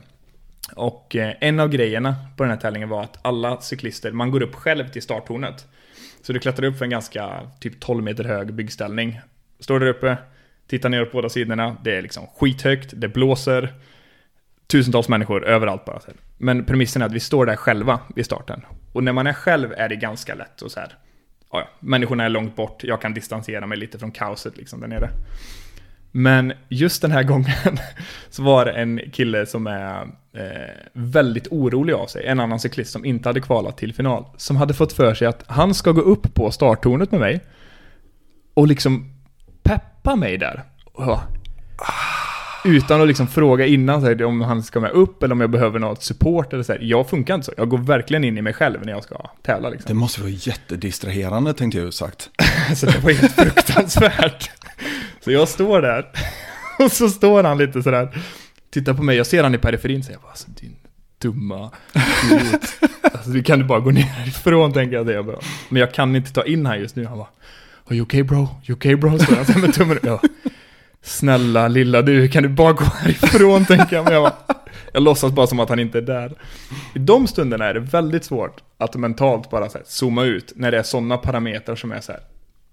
Och 0.74 1.16
eh, 1.16 1.34
en 1.40 1.60
av 1.60 1.68
grejerna 1.68 2.16
på 2.36 2.42
den 2.42 2.50
här 2.50 2.60
tävlingen 2.60 2.88
var 2.88 3.02
att 3.02 3.18
alla 3.22 3.60
cyklister, 3.60 4.12
man 4.12 4.30
går 4.30 4.42
upp 4.42 4.54
själv 4.54 4.88
till 4.88 5.02
starttornet. 5.02 5.66
Så 6.22 6.32
du 6.32 6.38
klättrar 6.38 6.66
upp 6.66 6.78
för 6.78 6.84
en 6.84 6.90
ganska 6.90 7.40
typ 7.60 7.80
12 7.80 8.04
meter 8.04 8.24
hög 8.24 8.54
byggställning. 8.54 9.20
Står 9.60 9.80
där 9.80 9.86
uppe, 9.86 10.16
tittar 10.68 10.88
ner 10.88 11.04
på 11.04 11.10
båda 11.12 11.28
sidorna, 11.28 11.76
det 11.84 11.96
är 11.96 12.02
liksom 12.02 12.26
skithögt, 12.26 12.90
det 12.92 13.08
blåser, 13.08 13.74
tusentals 14.70 15.08
människor 15.08 15.44
överallt 15.44 15.84
bara. 15.84 16.00
Men 16.38 16.64
premissen 16.64 17.02
är 17.02 17.06
att 17.06 17.12
vi 17.12 17.20
står 17.20 17.46
där 17.46 17.56
själva 17.56 18.00
vid 18.16 18.25
starten. 18.25 18.62
Och 18.92 19.04
när 19.04 19.12
man 19.12 19.26
är 19.26 19.32
själv 19.32 19.72
är 19.72 19.88
det 19.88 19.96
ganska 19.96 20.34
lätt 20.34 20.62
och 20.62 20.70
så 20.70 20.80
här, 20.80 20.94
ja, 21.52 21.68
människorna 21.80 22.25
är 22.25 22.28
långt 22.28 22.56
bort, 22.56 22.84
jag 22.84 23.00
kan 23.00 23.14
distansera 23.14 23.66
mig 23.66 23.78
lite 23.78 23.98
från 23.98 24.10
kaoset 24.10 24.56
liksom 24.56 24.80
där 24.80 24.88
nere. 24.88 25.10
Men 26.10 26.52
just 26.68 27.02
den 27.02 27.10
här 27.10 27.22
gången 27.32 27.78
så 28.30 28.42
var 28.42 28.64
det 28.64 28.72
en 28.72 29.00
kille 29.12 29.46
som 29.46 29.66
är 29.66 30.02
eh, 30.32 30.75
väldigt 30.92 31.46
orolig 31.50 31.92
av 31.92 32.06
sig, 32.06 32.26
en 32.26 32.40
annan 32.40 32.60
cyklist 32.60 32.92
som 32.92 33.04
inte 33.04 33.28
hade 33.28 33.40
kvalat 33.40 33.76
till 33.78 33.94
final, 33.94 34.25
som 34.37 34.56
hade 34.56 34.75
fått 34.75 34.92
för 34.92 35.14
sig 35.14 35.26
att 35.26 35.44
han 35.46 35.75
ska 35.75 35.92
gå 35.92 36.00
upp 36.00 36.34
på 36.34 36.50
starttornet 36.50 37.10
med 37.10 37.20
mig 37.20 37.40
och 38.54 38.66
liksom 38.66 39.14
peppa 39.62 40.16
mig 40.16 40.38
där. 40.38 40.62
Och 40.84 41.18
utan 42.68 43.00
att 43.00 43.08
liksom 43.08 43.26
fråga 43.26 43.66
innan 43.66 44.00
så 44.00 44.06
här, 44.06 44.25
om 44.25 44.40
han 44.40 44.62
ska 44.62 44.80
med 44.80 44.90
upp 44.90 45.22
eller 45.22 45.32
om 45.32 45.40
jag 45.40 45.50
behöver 45.50 45.78
något 45.78 46.02
support 46.02 46.52
eller 46.52 46.62
så 46.62 46.72
här. 46.72 46.80
Jag 46.82 47.10
funkar 47.10 47.34
inte 47.34 47.44
så. 47.44 47.52
Jag 47.56 47.68
går 47.68 47.78
verkligen 47.78 48.25
in 48.25 48.38
i 48.38 48.42
mig 48.42 48.52
själv 48.52 48.84
när 48.84 48.92
jag 48.92 49.02
ska 49.02 49.30
tävla. 49.42 49.68
Liksom. 49.68 49.88
Det 49.88 49.94
måste 49.94 50.20
vara 50.20 50.30
jättedistraherande 50.30 51.54
tänkte 51.54 51.78
jag 51.78 51.84
ju 51.84 51.92
sagt. 51.92 52.30
så 52.76 52.87
det 52.87 52.98
var 52.98 53.10
helt 53.10 53.32
fruktansvärt. 53.32 54.50
så 55.20 55.32
jag 55.32 55.48
står 55.48 55.82
där 55.82 56.06
och 56.84 56.92
så 56.92 57.08
står 57.08 57.44
han 57.44 57.58
lite 57.58 57.82
sådär, 57.82 58.18
tittar 58.70 58.94
på 58.94 59.02
mig. 59.02 59.16
Jag 59.16 59.26
ser 59.26 59.42
han 59.42 59.54
i 59.54 59.58
periferin 59.58 59.98
och 59.98 60.04
säger 60.04 60.18
bara, 60.18 60.30
alltså, 60.30 60.48
din 60.60 60.76
dumma 61.18 61.70
alltså, 63.02 63.30
du 63.30 63.42
kan 63.42 63.58
du 63.58 63.64
bara 63.64 63.80
gå 63.80 63.90
ner 63.90 64.28
ifrån 64.28 64.72
tänker 64.72 64.96
jag. 64.96 65.06
Det 65.06 65.22
bara. 65.22 65.38
Men 65.68 65.80
jag 65.80 65.94
kan 65.94 66.16
inte 66.16 66.32
ta 66.32 66.44
in 66.44 66.66
här 66.66 66.76
just 66.76 66.96
nu. 66.96 67.06
Han 67.06 67.18
bara, 67.18 67.28
Are 67.88 67.96
you 67.96 68.02
okay 68.02 68.22
bro? 68.22 68.48
You 68.66 68.76
okay 68.76 68.96
bro? 68.96 69.18
Så 69.18 69.34
han 69.34 69.60
med 69.60 69.75
tummen. 69.75 69.98
Jag 70.02 70.20
Snälla 71.02 71.68
lilla 71.68 72.02
du, 72.02 72.28
kan 72.28 72.42
du 72.42 72.48
bara 72.48 72.72
gå 72.72 72.84
härifrån 72.84 73.64
tänker 73.64 73.96
jag. 73.96 74.04
Men 74.04 74.14
jag, 74.14 74.22
bara, 74.22 74.56
jag 74.92 75.02
låtsas 75.02 75.32
bara 75.32 75.46
som 75.46 75.60
att 75.60 75.68
han 75.68 75.78
inte 75.78 75.98
är 75.98 76.02
där. 76.02 76.32
I 76.94 76.98
de 76.98 77.26
stunderna 77.26 77.64
är 77.64 77.74
det 77.74 77.80
väldigt 77.80 78.24
svårt 78.24 78.62
att 78.78 78.96
mentalt 78.96 79.50
bara 79.50 79.68
så 79.68 79.78
här, 79.78 79.84
zooma 79.86 80.24
ut 80.24 80.52
när 80.56 80.70
det 80.70 80.78
är 80.78 80.82
sådana 80.82 81.16
parametrar 81.16 81.76
som 81.76 81.92
är 81.92 82.00
så 82.00 82.12
här. 82.12 82.20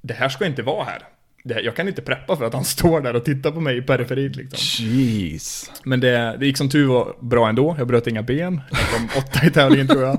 Det 0.02 0.14
här 0.14 0.30
ska 0.30 0.46
inte 0.46 0.62
vara 0.62 0.84
här. 0.84 1.00
Det, 1.44 1.62
jag 1.62 1.76
kan 1.76 1.88
inte 1.88 2.02
preppa 2.02 2.36
för 2.36 2.46
att 2.46 2.54
han 2.54 2.64
står 2.76 3.02
där 3.02 3.16
och 3.16 3.26
tittar 3.26 3.52
på 3.52 3.60
mig 3.60 3.78
i 3.78 3.82
periferin 3.82 4.32
liksom. 4.32 4.86
Jeez. 4.86 5.72
Men 5.84 6.00
det, 6.00 6.36
det 6.40 6.46
gick 6.46 6.58
som 6.58 6.70
tur 6.70 6.88
var 6.88 7.16
bra 7.20 7.50
ändå. 7.50 7.76
Jag 7.78 7.88
bröt 7.88 8.08
inga 8.08 8.22
ben. 8.22 8.62
Jag 8.72 9.00
kom 9.00 9.10
åtta 9.24 9.46
i 9.46 9.52
tävlingen 9.52 9.88
tror 9.88 10.04
jag. 10.04 10.18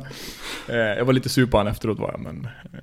Eh, 0.68 0.76
jag 0.76 1.04
var 1.04 1.12
lite 1.12 1.28
sur 1.28 1.46
på 1.46 1.56
honom 1.56 1.72
efteråt 1.72 1.98
var 1.98 2.10
jag, 2.10 2.20
men... 2.20 2.48
Eh, 2.72 2.80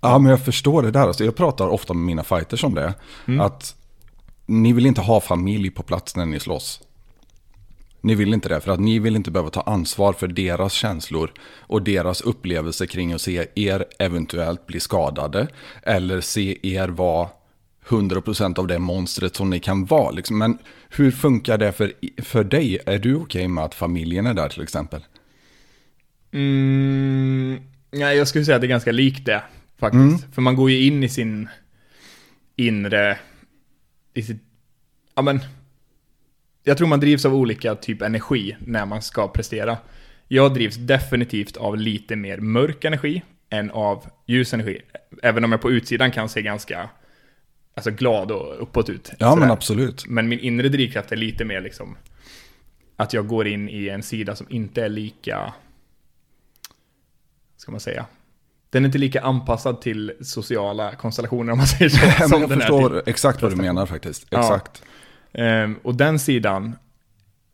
ja, 0.00 0.18
men 0.18 0.30
jag 0.30 0.44
förstår 0.44 0.82
det 0.82 0.90
där. 0.90 1.00
Alltså, 1.00 1.24
jag 1.24 1.36
pratar 1.36 1.68
ofta 1.68 1.94
med 1.94 2.06
mina 2.06 2.24
fighters 2.24 2.64
om 2.64 2.74
det. 2.74 2.94
Mm. 3.26 3.40
Att 3.40 3.74
ni 4.48 4.72
vill 4.72 4.86
inte 4.86 5.00
ha 5.00 5.20
familj 5.20 5.70
på 5.70 5.82
plats 5.82 6.16
när 6.16 6.26
ni 6.26 6.40
slåss. 6.40 6.80
Ni 8.00 8.14
vill 8.14 8.34
inte 8.34 8.48
det 8.48 8.60
för 8.60 8.72
att 8.72 8.80
ni 8.80 8.98
vill 8.98 9.16
inte 9.16 9.30
behöva 9.30 9.50
ta 9.50 9.60
ansvar 9.60 10.12
för 10.12 10.28
deras 10.28 10.72
känslor 10.72 11.32
och 11.58 11.82
deras 11.82 12.20
upplevelse 12.20 12.86
kring 12.86 13.12
att 13.12 13.20
se 13.20 13.46
er 13.54 13.84
eventuellt 13.98 14.66
bli 14.66 14.80
skadade. 14.80 15.48
Eller 15.82 16.20
se 16.20 16.58
er 16.62 16.88
vara 16.88 17.28
100% 17.88 18.58
av 18.58 18.66
det 18.66 18.78
monstret 18.78 19.36
som 19.36 19.50
ni 19.50 19.60
kan 19.60 19.84
vara. 19.84 20.10
Liksom. 20.10 20.38
Men 20.38 20.58
hur 20.88 21.10
funkar 21.10 21.58
det 21.58 21.72
för, 21.72 21.92
för 22.22 22.44
dig? 22.44 22.78
Är 22.86 22.98
du 22.98 23.14
okej 23.14 23.24
okay 23.24 23.48
med 23.48 23.64
att 23.64 23.74
familjen 23.74 24.26
är 24.26 24.34
där 24.34 24.48
till 24.48 24.62
exempel? 24.62 25.04
Mm, 26.32 27.60
ja, 27.90 28.12
jag 28.12 28.28
skulle 28.28 28.44
säga 28.44 28.54
att 28.54 28.60
det 28.60 28.66
är 28.66 28.68
ganska 28.68 28.92
likt 28.92 29.26
det 29.26 29.42
faktiskt. 29.78 30.02
Mm. 30.02 30.32
För 30.32 30.42
man 30.42 30.56
går 30.56 30.70
ju 30.70 30.86
in 30.86 31.04
i 31.04 31.08
sin 31.08 31.48
inre 32.56 33.18
i 34.18 34.22
sitt, 34.22 34.42
ja 35.14 35.22
men, 35.22 35.40
jag 36.64 36.78
tror 36.78 36.88
man 36.88 37.00
drivs 37.00 37.24
av 37.24 37.34
olika 37.34 37.74
typ 37.74 38.02
energi 38.02 38.56
när 38.60 38.86
man 38.86 39.02
ska 39.02 39.28
prestera. 39.28 39.78
Jag 40.28 40.54
drivs 40.54 40.76
definitivt 40.76 41.56
av 41.56 41.76
lite 41.76 42.16
mer 42.16 42.38
mörk 42.38 42.84
energi 42.84 43.22
än 43.50 43.70
av 43.70 44.04
ljus 44.26 44.54
energi. 44.54 44.80
Även 45.22 45.44
om 45.44 45.52
jag 45.52 45.60
på 45.60 45.70
utsidan 45.70 46.10
kan 46.10 46.28
se 46.28 46.42
ganska 46.42 46.90
alltså, 47.74 47.90
glad 47.90 48.30
och 48.30 48.62
uppåt 48.62 48.88
ut. 48.88 49.12
Ja, 49.18 49.30
sådär. 49.30 49.40
men 49.40 49.50
absolut. 49.50 50.06
Men 50.06 50.28
min 50.28 50.38
inre 50.38 50.68
drivkraft 50.68 51.12
är 51.12 51.16
lite 51.16 51.44
mer 51.44 51.60
liksom 51.60 51.96
att 52.96 53.12
jag 53.12 53.26
går 53.26 53.46
in 53.46 53.68
i 53.68 53.88
en 53.88 54.02
sida 54.02 54.36
som 54.36 54.46
inte 54.50 54.84
är 54.84 54.88
lika 54.88 55.52
ska 57.56 57.70
man 57.70 57.80
säga. 57.80 58.06
Den 58.70 58.84
är 58.84 58.86
inte 58.86 58.98
lika 58.98 59.20
anpassad 59.20 59.80
till 59.80 60.12
sociala 60.20 60.94
konstellationer 60.94 61.52
om 61.52 61.58
man 61.58 61.66
säger 61.66 61.88
så. 61.88 62.06
Men 62.20 62.28
som 62.28 62.40
jag 62.40 62.50
den 62.50 62.58
förstår 62.58 62.88
till- 62.88 63.02
exakt 63.06 63.42
vad 63.42 63.52
du 63.52 63.56
menar 63.56 63.86
faktiskt. 63.86 64.26
Ja. 64.30 64.38
Exakt. 64.38 64.82
Ehm, 65.32 65.76
och 65.82 65.94
den 65.94 66.18
sidan 66.18 66.76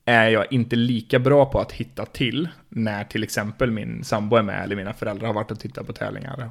är 0.05 0.29
jag 0.29 0.53
inte 0.53 0.77
lika 0.77 1.19
bra 1.19 1.47
på 1.47 1.61
att 1.61 1.73
hitta 1.73 2.07
till 2.07 2.49
när 2.69 3.05
till 3.05 3.23
exempel 3.23 3.71
min 3.71 4.05
sambo 4.05 4.37
är 4.37 4.43
med 4.43 4.65
eller 4.65 4.77
mina 4.77 4.93
föräldrar 4.93 5.27
har 5.27 5.35
varit 5.35 5.51
och 5.51 5.61
tittat 5.61 5.87
på 5.87 5.93
tävlingar. 5.93 6.51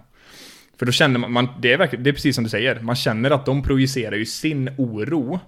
För 0.79 0.86
då 0.86 0.91
känner 0.91 1.20
man, 1.20 1.32
man 1.32 1.48
det, 1.62 1.74
är 1.74 1.77
verkligen, 1.77 2.03
det 2.03 2.10
är 2.10 2.13
precis 2.13 2.36
som 2.36 2.43
du 2.43 2.50
säger, 2.50 2.79
man 2.79 2.96
känner 2.96 3.32
att 3.32 3.46
de 3.46 3.63
projicerar 3.63 4.15
ju 4.15 4.25
sin 4.25 4.70
oro 4.77 5.39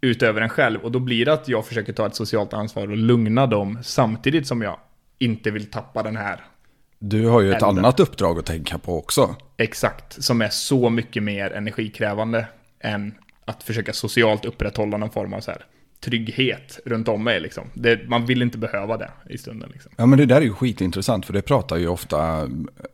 utöver 0.00 0.40
en 0.40 0.48
själv 0.48 0.80
och 0.80 0.92
då 0.92 0.98
blir 0.98 1.24
det 1.24 1.32
att 1.32 1.48
jag 1.48 1.66
försöker 1.66 1.92
ta 1.92 2.06
ett 2.06 2.14
socialt 2.14 2.52
ansvar 2.52 2.90
och 2.90 2.96
lugna 2.96 3.46
dem 3.46 3.78
samtidigt 3.82 4.46
som 4.46 4.62
jag 4.62 4.76
inte 5.18 5.50
vill 5.50 5.70
tappa 5.70 6.02
den 6.02 6.16
här 6.16 6.44
Du 7.04 7.26
har 7.26 7.40
ju 7.40 7.48
ett 7.52 7.62
Elden. 7.62 7.78
annat 7.78 8.00
uppdrag 8.00 8.38
att 8.38 8.46
tänka 8.46 8.78
på 8.78 8.98
också. 8.98 9.34
exakt, 9.56 10.22
som 10.24 10.42
är 10.42 10.48
så 10.48 10.90
mycket 10.90 11.22
mer 11.22 11.50
energikrävande 11.52 12.46
än 12.80 13.14
att 13.44 13.62
försöka 13.62 13.92
socialt 13.92 14.44
upprätthålla 14.44 14.96
någon 14.96 15.10
form 15.10 15.32
av 15.34 15.40
så 15.40 15.50
här 15.50 15.64
trygghet 16.04 16.78
runt 16.84 17.08
om 17.08 17.24
mig 17.24 17.40
liksom. 17.40 17.64
Det, 17.74 18.08
man 18.08 18.26
vill 18.26 18.42
inte 18.42 18.58
behöva 18.58 18.96
det 18.96 19.10
i 19.30 19.38
stunden 19.38 19.70
liksom. 19.72 19.92
Ja 19.96 20.06
men 20.06 20.18
det 20.18 20.26
där 20.26 20.36
är 20.36 20.40
ju 20.40 20.52
skitintressant 20.52 21.26
för 21.26 21.32
det 21.32 21.42
pratar 21.42 21.76
ju 21.76 21.88
ofta 21.88 22.48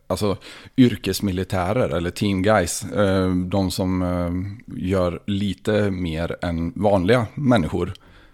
alltså, 0.07 0.37
yrkesmilitärer 0.77 1.89
eller 1.97 2.11
team 2.11 2.43
guys. 2.43 2.85
eh, 2.85 3.31
De 3.35 3.71
som 3.71 4.03
eh, 4.03 4.31
gör 4.89 5.21
lite 5.27 5.91
mer 5.91 6.37
än 6.43 6.73
vanliga 6.77 7.27
människor. 7.35 7.93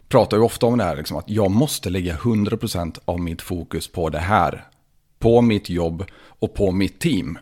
Pratar 0.08 0.36
ju 0.36 0.42
ofta 0.42 0.66
om 0.66 0.78
det 0.78 0.84
här 0.84 0.96
liksom, 0.96 1.16
att 1.16 1.30
jag 1.30 1.50
måste 1.50 1.90
lägga 1.90 2.14
100% 2.16 2.98
av 3.04 3.20
mitt 3.20 3.42
fokus 3.42 3.88
på 3.88 4.08
det 4.10 4.18
här. 4.18 4.64
På 5.24 5.40
mitt 5.40 5.70
jobb 5.70 6.04
och 6.38 6.54
på 6.54 6.72
mitt 6.72 7.00
team. 7.00 7.38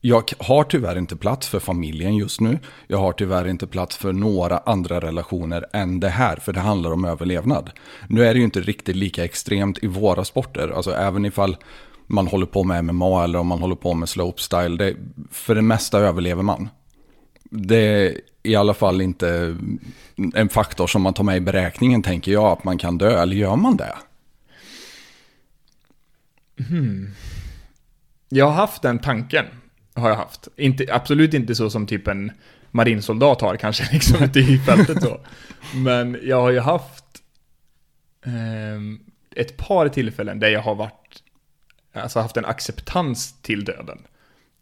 Jag 0.00 0.32
har 0.38 0.64
tyvärr 0.64 0.98
inte 0.98 1.16
plats 1.16 1.48
för 1.48 1.60
familjen 1.60 2.16
just 2.16 2.40
nu. 2.40 2.58
Jag 2.86 2.98
har 2.98 3.12
tyvärr 3.12 3.48
inte 3.48 3.66
plats 3.66 3.96
för 3.96 4.12
några 4.12 4.58
andra 4.58 5.00
relationer 5.00 5.66
än 5.72 6.00
det 6.00 6.08
här, 6.08 6.36
för 6.36 6.52
det 6.52 6.60
handlar 6.60 6.92
om 6.92 7.04
överlevnad. 7.04 7.70
Nu 8.08 8.24
är 8.24 8.34
det 8.34 8.38
ju 8.38 8.44
inte 8.44 8.60
riktigt 8.60 8.96
lika 8.96 9.24
extremt 9.24 9.78
i 9.82 9.86
våra 9.86 10.24
sporter, 10.24 10.68
alltså 10.68 10.90
även 10.90 11.24
ifall 11.24 11.56
man 12.06 12.26
håller 12.26 12.46
på 12.46 12.64
med 12.64 12.84
MMA 12.84 13.24
eller 13.24 13.38
om 13.38 13.46
man 13.46 13.60
håller 13.60 13.76
på 13.76 13.94
med 13.94 14.08
slopestyle, 14.08 14.76
det, 14.76 14.96
för 15.30 15.54
det 15.54 15.62
mesta 15.62 15.98
överlever 15.98 16.42
man. 16.42 16.68
Det 17.50 17.76
är 17.76 18.20
i 18.42 18.56
alla 18.56 18.74
fall 18.74 19.00
inte 19.00 19.56
en 20.34 20.48
faktor 20.48 20.86
som 20.86 21.02
man 21.02 21.14
tar 21.14 21.24
med 21.24 21.36
i 21.36 21.40
beräkningen, 21.40 22.02
tänker 22.02 22.32
jag, 22.32 22.44
att 22.44 22.64
man 22.64 22.78
kan 22.78 22.98
dö, 22.98 23.22
eller 23.22 23.36
gör 23.36 23.56
man 23.56 23.76
det? 23.76 23.94
Mhm. 26.58 27.14
Jag 28.28 28.44
har 28.44 28.52
haft 28.52 28.82
den 28.82 28.98
tanken, 28.98 29.44
har 29.94 30.08
jag 30.08 30.16
haft. 30.16 30.48
Inte, 30.56 30.86
absolut 30.90 31.34
inte 31.34 31.54
så 31.54 31.70
som 31.70 31.86
typ 31.86 32.08
en 32.08 32.32
marinsoldat 32.70 33.40
har 33.40 33.56
kanske, 33.56 33.88
liksom 33.92 34.24
ute 34.24 34.40
i 34.40 34.58
fältet 34.58 35.02
så. 35.02 35.20
Men 35.74 36.18
jag 36.22 36.40
har 36.40 36.50
ju 36.50 36.60
haft 36.60 37.04
eh, 38.26 38.80
ett 39.42 39.56
par 39.56 39.88
tillfällen 39.88 40.40
där 40.40 40.48
jag 40.48 40.62
har 40.62 40.74
varit, 40.74 41.22
alltså 41.94 42.20
haft 42.20 42.36
en 42.36 42.44
acceptans 42.44 43.34
till 43.42 43.64
döden. 43.64 43.98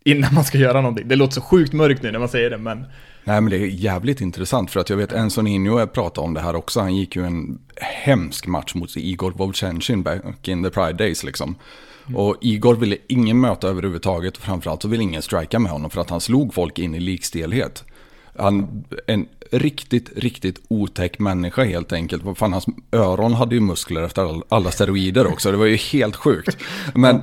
Innan 0.05 0.35
man 0.35 0.45
ska 0.45 0.59
göra 0.59 0.81
någonting. 0.81 1.09
Det 1.09 1.17
låter 1.17 1.35
så 1.35 1.41
sjukt 1.41 1.73
mörkt 1.73 2.03
nu 2.03 2.13
när 2.13 2.19
man 2.19 2.29
säger 2.29 2.51
det, 2.51 2.59
men 2.59 2.87
Nej 3.29 3.41
men 3.41 3.51
det 3.51 3.57
är 3.57 3.67
jävligt 3.67 4.21
intressant 4.21 4.71
för 4.71 4.81
att 4.81 4.91
jag 4.91 4.97
vet 4.97 5.13
Enzo 5.13 5.43
Nino 5.43 5.87
pratade 5.87 6.25
om 6.25 6.35
det 6.35 6.41
här 6.41 6.57
också. 6.57 6.81
Han 6.81 6.97
gick 6.97 7.17
ju 7.17 7.27
en 7.27 7.59
hemsk 7.77 8.47
match 8.47 8.75
mot 8.75 8.97
Igor 8.97 9.31
Vovchanchyn 9.31 10.03
back 10.03 10.49
in 10.49 10.65
the 10.65 10.71
Pride 10.71 10.93
Days 10.93 11.25
liksom. 11.25 11.57
Och 12.15 12.37
Igor 12.41 12.75
ville 12.75 12.97
ingen 13.09 13.41
möta 13.41 13.69
överhuvudtaget 13.69 14.37
och 14.37 14.43
framförallt 14.43 14.83
så 14.83 14.89
ville 14.89 15.03
ingen 15.03 15.23
strika 15.23 15.59
med 15.59 15.73
honom 15.73 15.91
för 15.91 16.01
att 16.01 16.11
han 16.11 16.21
slog 16.21 16.55
folk 16.55 16.79
in 16.79 16.95
i 16.95 17.01
likstelhet. 17.01 17.85
Han, 18.39 18.85
en 19.07 19.29
riktigt, 19.51 20.11
riktigt 20.17 20.61
otäck 20.69 21.19
människa 21.19 21.65
helt 21.65 21.93
enkelt. 21.93 22.23
Vad 22.25 22.39
fan, 22.39 22.53
hans 22.53 22.67
öron 22.93 23.35
hade 23.35 23.55
ju 23.55 23.61
muskler 23.61 24.03
efter 24.03 24.23
all, 24.23 24.43
alla 24.49 24.71
steroider 24.71 25.27
också. 25.27 25.51
Det 25.51 25.57
var 25.57 25.67
ju 25.67 25.77
helt 25.77 26.17
sjukt. 26.17 26.57
Men 26.95 27.23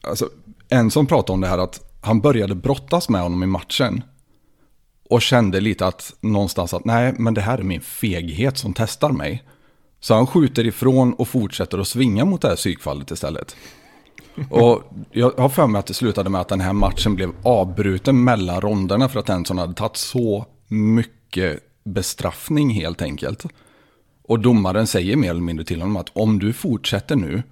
alltså, 0.00 0.28
en 0.68 0.90
som 0.90 1.06
pratade 1.06 1.32
om 1.32 1.40
det 1.40 1.48
här 1.48 1.58
att 1.58 1.80
han 2.00 2.20
började 2.20 2.54
brottas 2.54 3.08
med 3.08 3.20
honom 3.20 3.42
i 3.42 3.46
matchen. 3.46 4.02
Och 5.10 5.22
kände 5.22 5.60
lite 5.60 5.86
att 5.86 6.14
någonstans 6.20 6.74
att 6.74 6.84
nej, 6.84 7.14
men 7.18 7.34
det 7.34 7.40
här 7.40 7.58
är 7.58 7.62
min 7.62 7.80
feghet 7.80 8.58
som 8.58 8.74
testar 8.74 9.10
mig. 9.10 9.44
Så 10.00 10.14
han 10.14 10.26
skjuter 10.26 10.66
ifrån 10.66 11.14
och 11.14 11.28
fortsätter 11.28 11.78
att 11.78 11.88
svinga 11.88 12.24
mot 12.24 12.42
det 12.42 12.48
här 12.48 12.56
psykfallet 12.56 13.10
istället. 13.10 13.56
Och 14.50 14.82
jag 15.12 15.30
har 15.30 15.48
för 15.48 15.66
mig 15.66 15.78
att 15.78 15.86
det 15.86 15.94
slutade 15.94 16.30
med 16.30 16.40
att 16.40 16.48
den 16.48 16.60
här 16.60 16.72
matchen 16.72 17.14
blev 17.14 17.32
avbruten 17.42 18.24
mellan 18.24 18.60
ronderna 18.60 19.08
för 19.08 19.20
att 19.20 19.28
Henson 19.28 19.58
hade 19.58 19.74
tagit 19.74 19.96
så 19.96 20.46
mycket 20.68 21.60
bestraffning 21.84 22.70
helt 22.70 23.02
enkelt. 23.02 23.44
Och 24.22 24.40
domaren 24.40 24.86
säger 24.86 25.16
mer 25.16 25.30
eller 25.30 25.40
mindre 25.40 25.64
till 25.64 25.80
honom 25.80 25.96
att 25.96 26.10
om 26.12 26.38
du 26.38 26.52
fortsätter 26.52 27.16
nu 27.16 27.42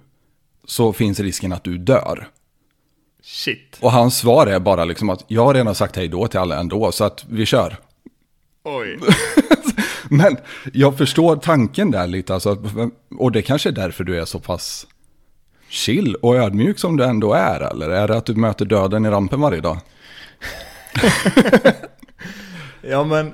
så 0.65 0.93
finns 0.93 1.19
risken 1.19 1.53
att 1.53 1.63
du 1.63 1.77
dör 1.77 2.27
shit. 3.25 3.77
Och 3.79 3.91
hans 3.91 4.17
svar 4.17 4.47
är 4.47 4.59
bara 4.59 4.85
liksom 4.85 5.09
att 5.09 5.25
jag 5.27 5.45
har 5.45 5.53
redan 5.53 5.75
sagt 5.75 5.95
hej 5.95 6.07
då 6.07 6.27
till 6.27 6.39
alla 6.39 6.59
ändå 6.59 6.91
så 6.91 7.03
att 7.03 7.25
vi 7.29 7.45
kör. 7.45 7.77
Oj. 8.63 8.99
Men 10.09 10.37
jag 10.73 10.97
förstår 10.97 11.35
tanken 11.35 11.91
där 11.91 12.07
lite, 12.07 12.33
alltså, 12.33 12.63
och 13.17 13.31
det 13.31 13.41
kanske 13.41 13.69
är 13.69 13.73
därför 13.73 14.03
du 14.03 14.21
är 14.21 14.25
så 14.25 14.39
pass 14.39 14.87
chill 15.69 16.15
och 16.15 16.35
ödmjuk 16.35 16.79
som 16.79 16.97
du 16.97 17.03
ändå 17.03 17.33
är, 17.33 17.71
eller 17.71 17.89
är 17.89 18.07
det 18.07 18.17
att 18.17 18.25
du 18.25 18.35
möter 18.35 18.65
döden 18.65 19.05
i 19.05 19.09
rampen 19.09 19.41
varje 19.41 19.61
dag? 19.61 19.77
Ja 22.87 23.03
men... 23.03 23.33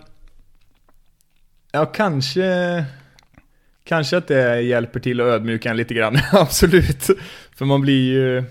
Ja 1.72 1.86
kanske... 1.86 2.86
Kanske 3.84 4.18
att 4.18 4.28
det 4.28 4.62
hjälper 4.62 5.00
till 5.00 5.22
att 5.22 5.28
ödmjuka 5.28 5.70
en 5.70 5.78
lite 5.78 5.94
grann, 5.94 6.18
absolut. 6.32 7.08
För 7.56 7.66
man 7.66 7.82
blir 7.82 8.14
ju... 8.14 8.44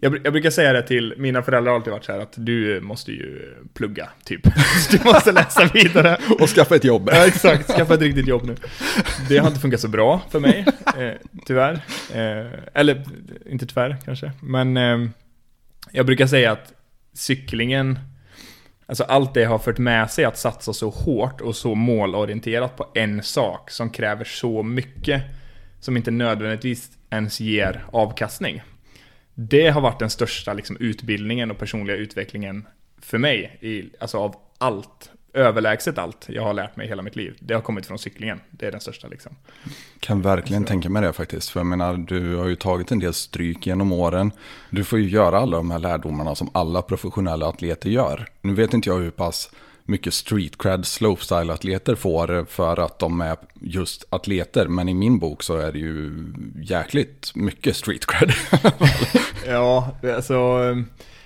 Jag, 0.00 0.20
jag 0.24 0.32
brukar 0.32 0.50
säga 0.50 0.72
det 0.72 0.82
till 0.82 1.14
mina 1.16 1.42
föräldrar 1.42 1.72
har 1.72 1.78
alltid 1.78 1.92
varit 1.92 2.04
så 2.04 2.12
här 2.12 2.18
att 2.18 2.34
du 2.36 2.80
måste 2.80 3.12
ju 3.12 3.54
plugga, 3.74 4.08
typ. 4.24 4.40
Du 4.90 5.04
måste 5.04 5.32
läsa 5.32 5.70
vidare. 5.74 6.18
Och 6.40 6.48
skaffa 6.48 6.76
ett 6.76 6.84
jobb. 6.84 7.08
Ja, 7.12 7.26
exakt. 7.26 7.70
Skaffa 7.70 7.94
ett 7.94 8.00
riktigt 8.00 8.28
jobb 8.28 8.44
nu. 8.44 8.56
Det 9.28 9.38
har 9.38 9.48
inte 9.48 9.60
funkat 9.60 9.80
så 9.80 9.88
bra 9.88 10.22
för 10.30 10.40
mig, 10.40 10.66
eh, 10.98 11.12
tyvärr. 11.46 11.74
Eh, 12.14 12.52
eller, 12.74 13.04
inte 13.50 13.66
tyvärr 13.66 13.96
kanske. 14.04 14.32
Men 14.40 14.76
eh, 14.76 14.98
jag 15.92 16.06
brukar 16.06 16.26
säga 16.26 16.52
att 16.52 16.72
cyklingen, 17.14 17.98
alltså 18.86 19.04
allt 19.04 19.34
det 19.34 19.44
har 19.44 19.58
fört 19.58 19.78
med 19.78 20.10
sig 20.10 20.24
att 20.24 20.38
satsa 20.38 20.72
så 20.72 20.90
hårt 20.90 21.40
och 21.40 21.56
så 21.56 21.74
målorienterat 21.74 22.76
på 22.76 22.86
en 22.94 23.22
sak 23.22 23.70
som 23.70 23.90
kräver 23.90 24.24
så 24.24 24.62
mycket 24.62 25.22
som 25.80 25.96
inte 25.96 26.10
nödvändigtvis 26.10 26.90
ens 27.10 27.40
ger 27.40 27.84
avkastning. 27.92 28.62
Det 29.38 29.68
har 29.68 29.80
varit 29.80 29.98
den 29.98 30.10
största 30.10 30.52
liksom, 30.52 30.76
utbildningen 30.80 31.50
och 31.50 31.58
personliga 31.58 31.96
utvecklingen 31.96 32.66
för 33.00 33.18
mig, 33.18 33.58
i, 33.60 33.90
alltså 34.00 34.18
av 34.18 34.36
allt, 34.58 35.10
överlägset 35.32 35.98
allt 35.98 36.26
jag 36.28 36.42
har 36.42 36.54
lärt 36.54 36.76
mig 36.76 36.88
hela 36.88 37.02
mitt 37.02 37.16
liv. 37.16 37.36
Det 37.40 37.54
har 37.54 37.60
kommit 37.60 37.86
från 37.86 37.98
cyklingen, 37.98 38.40
det 38.50 38.66
är 38.66 38.72
den 38.72 38.80
största 38.80 39.08
liksom. 39.08 39.36
Kan 40.00 40.22
verkligen 40.22 40.64
tänka 40.64 40.88
mig 40.88 41.02
det 41.02 41.12
faktiskt. 41.12 41.50
För 41.50 41.60
jag 41.60 41.66
menar, 41.66 41.96
du 41.96 42.36
har 42.36 42.46
ju 42.46 42.56
tagit 42.56 42.92
en 42.92 42.98
del 42.98 43.14
stryk 43.14 43.66
genom 43.66 43.92
åren. 43.92 44.32
Du 44.70 44.84
får 44.84 44.98
ju 44.98 45.08
göra 45.08 45.38
alla 45.38 45.56
de 45.56 45.70
här 45.70 45.78
lärdomarna 45.78 46.34
som 46.34 46.50
alla 46.52 46.82
professionella 46.82 47.48
atleter 47.48 47.90
gör. 47.90 48.28
Nu 48.42 48.54
vet 48.54 48.74
inte 48.74 48.88
jag 48.88 48.98
hur 48.98 49.10
pass 49.10 49.50
mycket 49.86 50.14
street 50.14 50.58
cred 50.58 50.84
slopestyle-atleter 50.84 51.94
får 51.94 52.44
för 52.48 52.84
att 52.84 52.98
de 52.98 53.20
är 53.20 53.36
just 53.60 54.04
atleter. 54.10 54.68
Men 54.68 54.88
i 54.88 54.94
min 54.94 55.18
bok 55.18 55.42
så 55.42 55.56
är 55.56 55.72
det 55.72 55.78
ju 55.78 56.12
jäkligt 56.62 57.32
mycket 57.34 57.76
street 57.76 58.06
cred. 58.06 58.32
Ja, 59.46 59.96
alltså, 60.02 60.34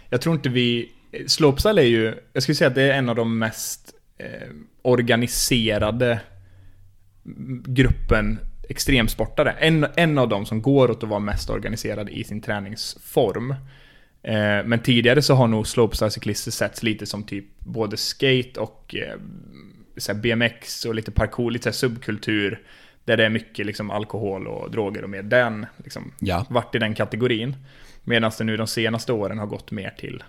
jag 0.08 0.20
tror 0.20 0.34
inte 0.34 0.48
vi, 0.48 0.92
slopestyle 1.26 1.78
är 1.78 1.86
ju, 1.86 2.14
jag 2.32 2.42
skulle 2.42 2.56
säga 2.56 2.68
att 2.68 2.74
det 2.74 2.82
är 2.82 2.98
en 2.98 3.08
av 3.08 3.16
de 3.16 3.38
mest 3.38 3.94
eh, 4.18 4.48
organiserade 4.82 6.20
gruppen 7.64 8.38
extremsportare. 8.68 9.50
En, 9.50 9.86
en 9.96 10.18
av 10.18 10.28
dem 10.28 10.46
som 10.46 10.62
går 10.62 10.90
åt 10.90 11.02
att 11.02 11.08
vara 11.08 11.20
mest 11.20 11.50
organiserad 11.50 12.08
i 12.08 12.24
sin 12.24 12.40
träningsform. 12.40 13.54
Eh, 14.22 14.64
men 14.64 14.78
tidigare 14.78 15.22
så 15.22 15.34
har 15.34 15.46
nog 15.48 15.64
slopestyle-cyklister 15.66 16.50
setts 16.50 16.82
lite 16.82 17.06
som 17.06 17.24
typ 17.24 17.44
både 17.60 17.96
skate 17.96 18.60
och 18.60 18.94
eh, 18.94 20.14
BMX 20.14 20.84
och 20.84 20.94
lite 20.94 21.10
parkour, 21.10 21.50
lite 21.50 21.72
subkultur. 21.72 22.60
Där 23.04 23.16
det 23.16 23.24
är 23.24 23.30
mycket 23.30 23.66
liksom 23.66 23.90
alkohol 23.90 24.46
och 24.46 24.70
droger 24.70 25.02
och 25.04 25.10
mer 25.10 25.22
den, 25.22 25.66
liksom, 25.76 26.12
Ja. 26.18 26.46
vart 26.50 26.74
i 26.74 26.78
den 26.78 26.94
kategorin. 26.94 27.56
Medan 28.04 28.30
det 28.38 28.44
nu 28.44 28.56
de 28.56 28.66
senaste 28.66 29.12
åren 29.12 29.38
har 29.38 29.46
gått 29.46 29.70
mer 29.70 29.90
till 29.98 30.22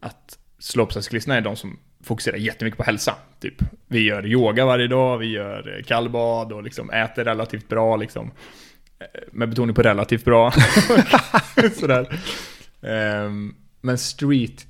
att 0.00 0.38
slopestyle-cyklisterna 0.58 1.34
är 1.36 1.40
de 1.40 1.56
som 1.56 1.78
fokuserar 2.02 2.36
jättemycket 2.36 2.78
på 2.78 2.84
hälsa. 2.84 3.14
Typ, 3.40 3.54
vi 3.88 4.00
gör 4.00 4.26
yoga 4.26 4.66
varje 4.66 4.86
dag, 4.86 5.18
vi 5.18 5.26
gör 5.26 5.76
eh, 5.78 5.82
kallbad 5.84 6.52
och 6.52 6.62
liksom 6.62 6.90
äter 6.90 7.24
relativt 7.24 7.68
bra 7.68 7.96
liksom. 7.96 8.30
Eh, 8.98 9.06
Med 9.32 9.48
betoning 9.48 9.74
på 9.74 9.82
relativt 9.82 10.24
bra. 10.24 10.52
Sådär. 11.74 12.20
Ehm, 12.84 13.54
men 13.80 13.98
street 13.98 14.66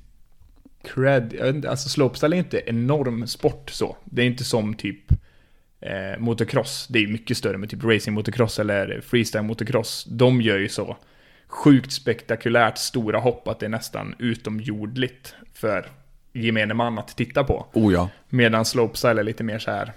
cred, 0.83 1.65
alltså 1.65 1.89
slopestyle 1.89 2.35
är 2.35 2.37
inte 2.37 2.63
enorm 2.65 3.27
sport 3.27 3.69
så. 3.69 3.97
Det 4.05 4.21
är 4.21 4.25
inte 4.25 4.43
som 4.43 4.73
typ 4.73 5.11
eh, 5.81 6.19
motocross. 6.19 6.87
Det 6.89 6.99
är 6.99 7.07
mycket 7.07 7.37
större 7.37 7.57
med 7.57 7.69
typ 7.69 7.83
racing 7.83 8.15
motocross 8.15 8.59
eller 8.59 9.01
freestyle 9.01 9.43
motocross. 9.43 10.05
De 10.09 10.41
gör 10.41 10.57
ju 10.57 10.69
så 10.69 10.97
sjukt 11.47 11.91
spektakulärt 11.91 12.77
stora 12.77 13.19
hopp 13.19 13.47
att 13.47 13.59
det 13.59 13.65
är 13.65 13.69
nästan 13.69 14.15
utomjordligt 14.19 15.35
för 15.53 15.87
gemene 16.33 16.73
man 16.73 16.99
att 16.99 17.17
titta 17.17 17.43
på. 17.43 17.65
Oh 17.73 17.93
ja. 17.93 18.09
Medan 18.29 18.65
slopestyle 18.65 19.19
är 19.19 19.23
lite 19.23 19.43
mer 19.43 19.59
så 19.59 19.71
här. 19.71 19.93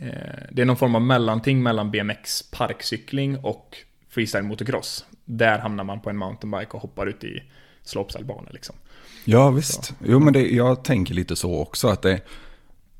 Eh, 0.00 0.44
det 0.50 0.62
är 0.62 0.66
någon 0.66 0.76
form 0.76 0.94
av 0.94 1.02
mellanting 1.02 1.62
mellan 1.62 1.90
BMX 1.90 2.50
parkcykling 2.50 3.38
och 3.38 3.76
freestyle 4.08 4.44
motocross. 4.44 5.06
Där 5.28 5.58
hamnar 5.58 5.84
man 5.84 6.00
på 6.00 6.10
en 6.10 6.16
mountainbike 6.16 6.70
och 6.72 6.80
hoppar 6.82 7.06
ut 7.06 7.24
i 7.24 7.42
slopestylebanor 7.84 8.50
liksom. 8.52 8.76
Ja, 9.24 9.50
visst. 9.50 9.94
Jo, 10.04 10.18
men 10.20 10.32
det, 10.32 10.48
jag 10.50 10.84
tänker 10.84 11.14
lite 11.14 11.36
så 11.36 11.58
också. 11.58 11.88
Att 11.88 12.02
det, 12.02 12.20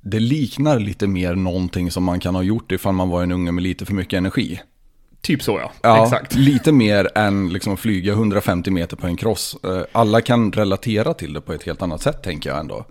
det 0.00 0.20
liknar 0.20 0.78
lite 0.80 1.06
mer 1.06 1.34
någonting 1.34 1.90
som 1.90 2.04
man 2.04 2.20
kan 2.20 2.34
ha 2.34 2.42
gjort 2.42 2.72
ifall 2.72 2.94
man 2.94 3.08
var 3.08 3.22
en 3.22 3.32
unge 3.32 3.52
med 3.52 3.62
lite 3.62 3.86
för 3.86 3.94
mycket 3.94 4.16
energi. 4.18 4.60
Typ 5.20 5.42
så 5.42 5.58
ja. 5.58 5.72
Ja, 5.82 6.04
Exakt. 6.04 6.34
lite 6.34 6.72
mer 6.72 7.08
än 7.14 7.52
liksom 7.52 7.72
att 7.72 7.80
flyga 7.80 8.12
150 8.12 8.70
meter 8.70 8.96
på 8.96 9.06
en 9.06 9.16
cross. 9.16 9.56
Eh, 9.64 9.82
Alla 9.92 10.20
kan 10.20 10.52
relatera 10.52 11.14
till 11.14 11.32
det 11.32 11.40
på 11.40 11.52
ett 11.52 11.62
helt 11.62 11.82
annat 11.82 12.02
sätt 12.02 12.22
tänker 12.22 12.50
jag 12.50 12.58
ändå. 12.58 12.84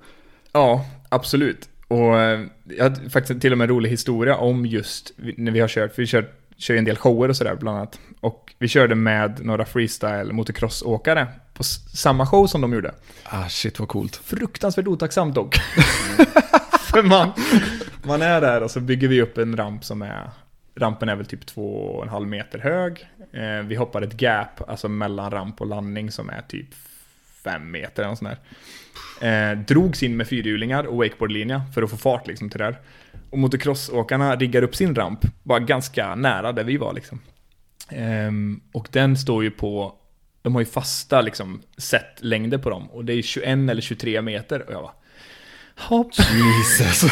Ja, 0.52 0.86
absolut. 1.10 1.69
Och 1.88 2.19
eh, 2.19 2.45
jag 2.63 2.84
hade 2.84 3.10
faktiskt 3.10 3.41
till 3.41 3.52
och 3.52 3.58
med 3.58 3.65
en 3.69 3.76
rolig 3.76 3.89
historia 3.89 4.36
om 4.36 4.65
just 4.65 5.12
när 5.17 5.52
vi 5.52 5.60
har 5.60 5.67
kört, 5.67 5.95
för 5.95 6.02
vi 6.02 6.08
kör, 6.08 6.30
kör 6.58 6.74
ju 6.74 6.78
en 6.78 6.86
del 6.86 6.98
shower 6.98 7.30
och 7.30 7.36
sådär 7.36 7.56
bland 7.56 7.78
annat. 7.78 8.00
Och 8.20 8.54
vi 8.60 8.68
körde 8.68 8.96
med 8.96 9.46
några 9.46 9.65
freestyle 9.65 10.34
motocrossåkare 10.34 11.28
på 11.54 11.63
samma 11.63 12.26
show 12.26 12.48
som 12.48 12.62
de 12.62 12.74
gjorde. 12.74 12.94
Ah, 13.24 13.50
shit 13.50 13.80
vad 13.80 13.88
coolt. 13.88 14.15
Fruktansvärt 14.15 14.88
otacksamt 14.88 15.36
dock. 15.36 15.56
för 16.80 17.04
man, 17.04 17.32
man 18.04 18.22
är 18.22 18.41
där 18.41 18.63
och 18.63 18.72
så 18.72 18.80
bygger 18.80 19.08
vi 19.08 19.22
upp 19.22 19.38
en 19.38 19.58
ramp 19.58 19.86
som 19.86 20.02
är, 20.02 20.30
rampen 20.76 21.10
är 21.10 21.15
väl 21.15 21.26
typ 21.26 21.46
två 21.46 21.76
och 21.76 22.04
en 22.04 22.10
halv 22.10 22.28
meter 22.28 22.60
hög. 22.60 23.10
Eh, 23.32 23.65
vi 23.65 23.76
hoppar 23.76 24.02
ett 24.02 24.22
gap, 24.22 24.70
alltså 24.70 24.88
mellan 24.89 25.32
ramp 25.32 25.62
och 25.62 25.68
landning 25.68 26.12
som 26.12 26.30
är 26.30 26.41
typ 26.48 26.68
fem 27.44 27.72
meter 27.72 28.04
eller 28.04 28.15
sånt 28.15 28.32
där. 29.20 29.52
Eh, 29.52 29.58
drogs 29.58 30.04
in 30.04 30.18
med 30.18 30.28
fyrhjulingar 30.28 30.84
och 30.84 30.98
wakeboardlinja 30.98 31.62
för 31.74 31.84
att 31.84 31.89
få 31.89 31.98
fart 31.98 32.28
liksom 32.28 32.50
till 32.50 32.60
det 32.60 32.65
där. 32.65 32.78
Och 33.30 33.38
motocrossåkarna 33.38 34.36
riggar 34.36 34.62
upp 34.62 34.76
sin 34.76 34.96
ramp, 34.96 35.20
bara 35.44 35.60
ganska 35.60 36.16
nära 36.16 36.52
där 36.52 36.64
vi 36.64 36.78
var 36.78 36.94
liksom. 36.94 37.20
Ehm, 37.90 38.62
och 38.72 38.88
den 38.92 39.18
står 39.18 39.44
ju 39.44 39.52
på, 39.52 39.96
de 40.42 40.56
har 40.56 40.62
ju 40.62 40.66
fasta 40.66 41.22
liksom 41.22 41.62
längder 42.20 42.58
på 42.58 42.70
dem 42.70 42.90
och 42.92 43.06
det 43.06 43.14
är 43.14 43.22
21 43.22 43.70
eller 43.70 43.82
23 43.82 44.22
meter 44.22 44.68
och 44.68 44.74
jag 44.74 44.82
bara 44.82 44.94
Hopp. 45.78 46.12
Jesus. 46.34 47.12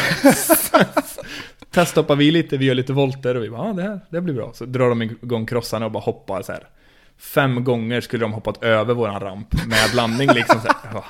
Testhoppar 1.70 2.16
vi 2.16 2.30
lite, 2.30 2.56
vi 2.56 2.64
gör 2.64 2.74
lite 2.74 2.92
volter 2.92 3.34
och 3.34 3.44
vi 3.44 3.50
bara, 3.50 3.60
ah, 3.62 3.72
det 3.72 3.82
här 3.82 4.00
det 4.10 4.20
blir 4.20 4.34
bra. 4.34 4.52
Så 4.54 4.64
drar 4.64 4.88
de 4.88 5.02
igång 5.02 5.46
krossarna 5.46 5.86
och 5.86 5.92
bara 5.92 6.02
hoppar 6.02 6.42
så 6.42 6.52
här. 6.52 6.68
Fem 7.18 7.64
gånger 7.64 8.00
skulle 8.00 8.24
de 8.24 8.32
hoppat 8.32 8.64
över 8.64 8.94
våran 8.94 9.20
ramp 9.20 9.66
med 9.66 9.94
landning 9.94 10.28
liksom. 10.32 10.60
Så 10.60 10.68
här. 10.68 11.02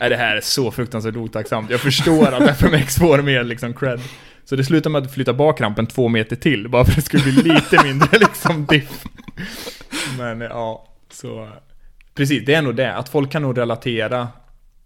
Nej, 0.00 0.10
det 0.10 0.16
här 0.16 0.36
är 0.36 0.40
så 0.40 0.70
fruktansvärt 0.70 1.16
otacksamt. 1.16 1.70
Jag 1.70 1.80
förstår 1.80 2.32
att 2.32 2.42
FMX 2.48 2.96
får 2.96 3.22
mer 3.22 3.44
liksom 3.44 3.74
cred. 3.74 4.00
Så 4.44 4.56
det 4.56 4.64
slutar 4.64 4.90
med 4.90 5.02
att 5.02 5.14
flytta 5.14 5.32
bak 5.32 5.60
rampen 5.60 5.86
två 5.86 6.08
meter 6.08 6.36
till, 6.36 6.68
bara 6.68 6.84
för 6.84 6.92
att 6.92 6.96
det 6.96 7.02
skulle 7.02 7.22
bli 7.22 7.32
lite 7.32 7.84
mindre 7.84 8.18
liksom 8.18 8.66
diff. 8.66 9.04
Men 10.18 10.40
ja, 10.40 10.88
så... 11.10 11.48
Precis, 12.14 12.46
det 12.46 12.54
är 12.54 12.62
nog 12.62 12.76
det. 12.76 12.94
Att 12.94 13.08
folk 13.08 13.32
kan 13.32 13.42
nog 13.42 13.58
relatera, 13.58 14.28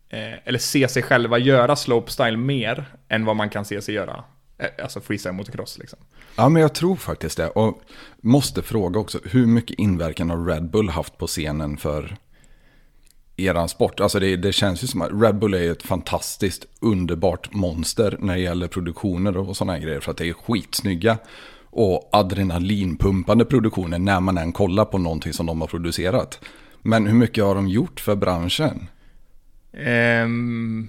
eh, 0.09 0.33
eller 0.45 0.59
se 0.59 0.89
sig 0.89 1.03
själva 1.03 1.39
göra 1.39 1.77
slopestyle 1.77 2.37
mer 2.37 2.85
än 3.09 3.25
vad 3.25 3.37
man 3.37 3.51
kan 3.51 3.65
se 3.65 3.83
sig 3.83 3.95
göra, 3.95 4.25
eh, 4.59 4.83
alltså 4.83 5.01
freestyle 5.01 5.35
motocross 5.35 5.79
liksom. 5.79 5.99
Ja, 6.37 6.49
men 6.49 6.63
jag 6.63 6.75
tror 6.75 6.97
faktiskt 6.97 7.37
det. 7.37 7.49
Och 7.49 7.81
måste 8.21 8.63
fråga 8.63 9.01
också, 9.01 9.19
hur 9.25 9.47
mycket 9.47 9.79
inverkan 9.79 10.31
har 10.31 10.47
Red 10.47 10.71
Bull 10.71 10.89
haft 10.89 11.19
på 11.19 11.27
scenen 11.27 11.77
för 11.77 12.17
eran 13.39 13.69
sport? 13.69 14.01
Alltså 14.01 14.21
det, 14.21 14.37
det 14.37 14.53
känns 14.53 14.83
ju 14.83 14.87
som 14.87 15.03
att 15.03 15.11
Red 15.13 15.39
Bull 15.39 15.55
är 15.55 15.73
ett 15.73 15.83
fantastiskt 15.83 16.67
underbart 16.81 17.53
monster 17.53 18.17
när 18.21 18.35
det 18.35 18.41
gäller 18.41 18.69
produktioner 18.69 19.37
och 19.37 19.57
sådana 19.57 19.73
här 19.73 19.81
grejer. 19.81 20.01
För 20.01 20.11
att 20.11 20.17
det 20.17 20.29
är 20.29 20.33
skitsnygga 20.33 21.19
och 21.71 22.09
adrenalinpumpande 22.13 23.45
produktioner 23.45 23.99
när 23.99 24.21
man 24.21 24.39
än 24.39 24.53
kollar 24.53 24.85
på 24.85 24.99
någonting 24.99 25.33
som 25.33 25.47
de 25.47 25.61
har 25.61 25.69
producerat. 25.69 26.41
Men 26.83 27.07
hur 27.07 27.15
mycket 27.15 27.45
har 27.45 27.55
de 27.55 27.69
gjort 27.69 28.01
för 28.01 28.17
branschen? 28.17 28.89
Ehm, 29.73 30.89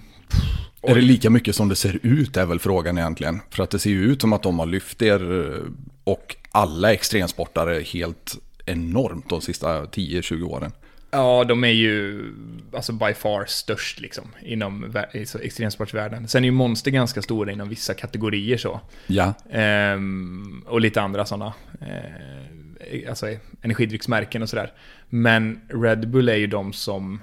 Är 0.82 0.94
det 0.94 1.00
lika 1.00 1.30
mycket 1.30 1.56
som 1.56 1.68
det 1.68 1.76
ser 1.76 1.98
ut 2.02 2.36
är 2.36 2.46
väl 2.46 2.58
frågan 2.58 2.98
egentligen. 2.98 3.40
För 3.50 3.62
att 3.62 3.70
det 3.70 3.78
ser 3.78 3.90
ju 3.90 4.04
ut 4.04 4.20
som 4.20 4.32
att 4.32 4.42
de 4.42 4.58
har 4.58 4.66
lyft 4.66 5.02
er 5.02 5.46
eh, 5.46 5.72
och 6.04 6.36
alla 6.50 6.92
extremsportare 6.92 7.80
helt 7.80 8.38
enormt 8.66 9.28
de 9.28 9.40
sista 9.40 9.84
10-20 9.84 10.42
åren. 10.42 10.72
Ja, 11.10 11.44
de 11.44 11.64
är 11.64 11.68
ju 11.68 12.24
alltså 12.72 12.92
by 12.92 13.14
far 13.14 13.44
störst 13.44 14.00
liksom 14.00 14.24
inom 14.42 14.94
extremsportsvärlden. 15.42 16.28
Sen 16.28 16.44
är 16.44 16.48
ju 16.48 16.52
Monster 16.52 16.90
ganska 16.90 17.22
stora 17.22 17.52
inom 17.52 17.68
vissa 17.68 17.94
kategorier 17.94 18.56
så. 18.56 18.80
Ja, 19.06 19.34
Ehm, 19.50 20.64
och 20.66 20.80
lite 20.80 21.02
andra 21.02 21.24
sådana. 21.24 21.52
Eh, 21.80 23.08
alltså 23.08 23.26
energidrycksmärken 23.62 24.42
och 24.42 24.48
sådär. 24.48 24.72
Men 25.08 25.60
Red 25.68 26.08
Bull 26.08 26.28
är 26.28 26.36
ju 26.36 26.46
de 26.46 26.72
som 26.72 27.20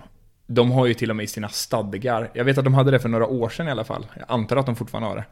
de 0.47 0.71
har 0.71 0.85
ju 0.85 0.93
till 0.93 1.09
och 1.09 1.15
med 1.15 1.23
i 1.23 1.27
sina 1.27 1.49
stadgar, 1.49 2.29
jag 2.33 2.45
vet 2.45 2.57
att 2.57 2.63
de 2.63 2.73
hade 2.73 2.91
det 2.91 2.99
för 2.99 3.09
några 3.09 3.27
år 3.27 3.49
sedan 3.49 3.67
i 3.67 3.71
alla 3.71 3.83
fall, 3.83 4.07
jag 4.15 4.25
antar 4.27 4.57
att 4.57 4.65
de 4.65 4.75
fortfarande 4.75 5.09
har 5.09 5.15
det, 5.15 5.25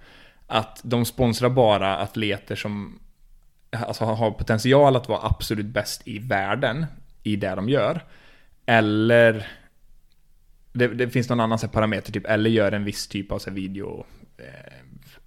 att 0.47 0.79
de 0.83 1.05
sponsrar 1.05 1.49
bara 1.49 1.97
atleter 1.97 2.55
som 2.55 2.99
alltså, 3.71 4.05
har 4.05 4.31
potential 4.31 4.95
att 4.95 5.09
vara 5.09 5.19
absolut 5.23 5.65
bäst 5.65 6.01
i 6.05 6.19
världen 6.19 6.85
i 7.23 7.35
det 7.35 7.55
de 7.55 7.69
gör. 7.69 8.03
Eller 8.65 9.47
det, 10.73 10.87
det 10.87 11.09
finns 11.09 11.29
någon 11.29 11.39
annan 11.39 11.59
så 11.59 11.67
parameter, 11.67 12.11
typ, 12.11 12.25
eller 12.25 12.49
gör 12.49 12.71
en 12.71 12.83
viss 12.83 13.07
typ 13.07 13.31
av 13.31 13.39
så 13.39 13.51
video, 13.51 14.05
eh, 14.37 14.73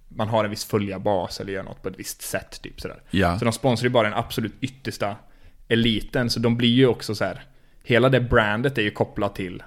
man 0.07 0.27
har 0.27 0.43
en 0.43 0.49
viss 0.49 0.65
följarbas 0.65 1.39
eller 1.39 1.53
gör 1.53 1.63
något 1.63 1.81
på 1.81 1.89
ett 1.89 1.99
visst 1.99 2.21
sätt, 2.21 2.61
typ 2.61 2.81
sådär. 2.81 3.01
ja. 3.11 3.39
Så 3.39 3.45
de 3.45 3.51
sponsrar 3.53 3.83
ju 3.85 3.89
bara 3.89 4.09
den 4.09 4.17
absolut 4.17 4.53
yttersta 4.61 5.15
eliten, 5.67 6.29
så 6.29 6.39
de 6.39 6.57
blir 6.57 6.69
ju 6.69 6.87
också 6.87 7.15
så 7.15 7.25
här. 7.25 7.43
Hela 7.83 8.09
det 8.09 8.21
brandet 8.21 8.77
är 8.77 8.81
ju 8.81 8.91
kopplat 8.91 9.35
till 9.35 9.63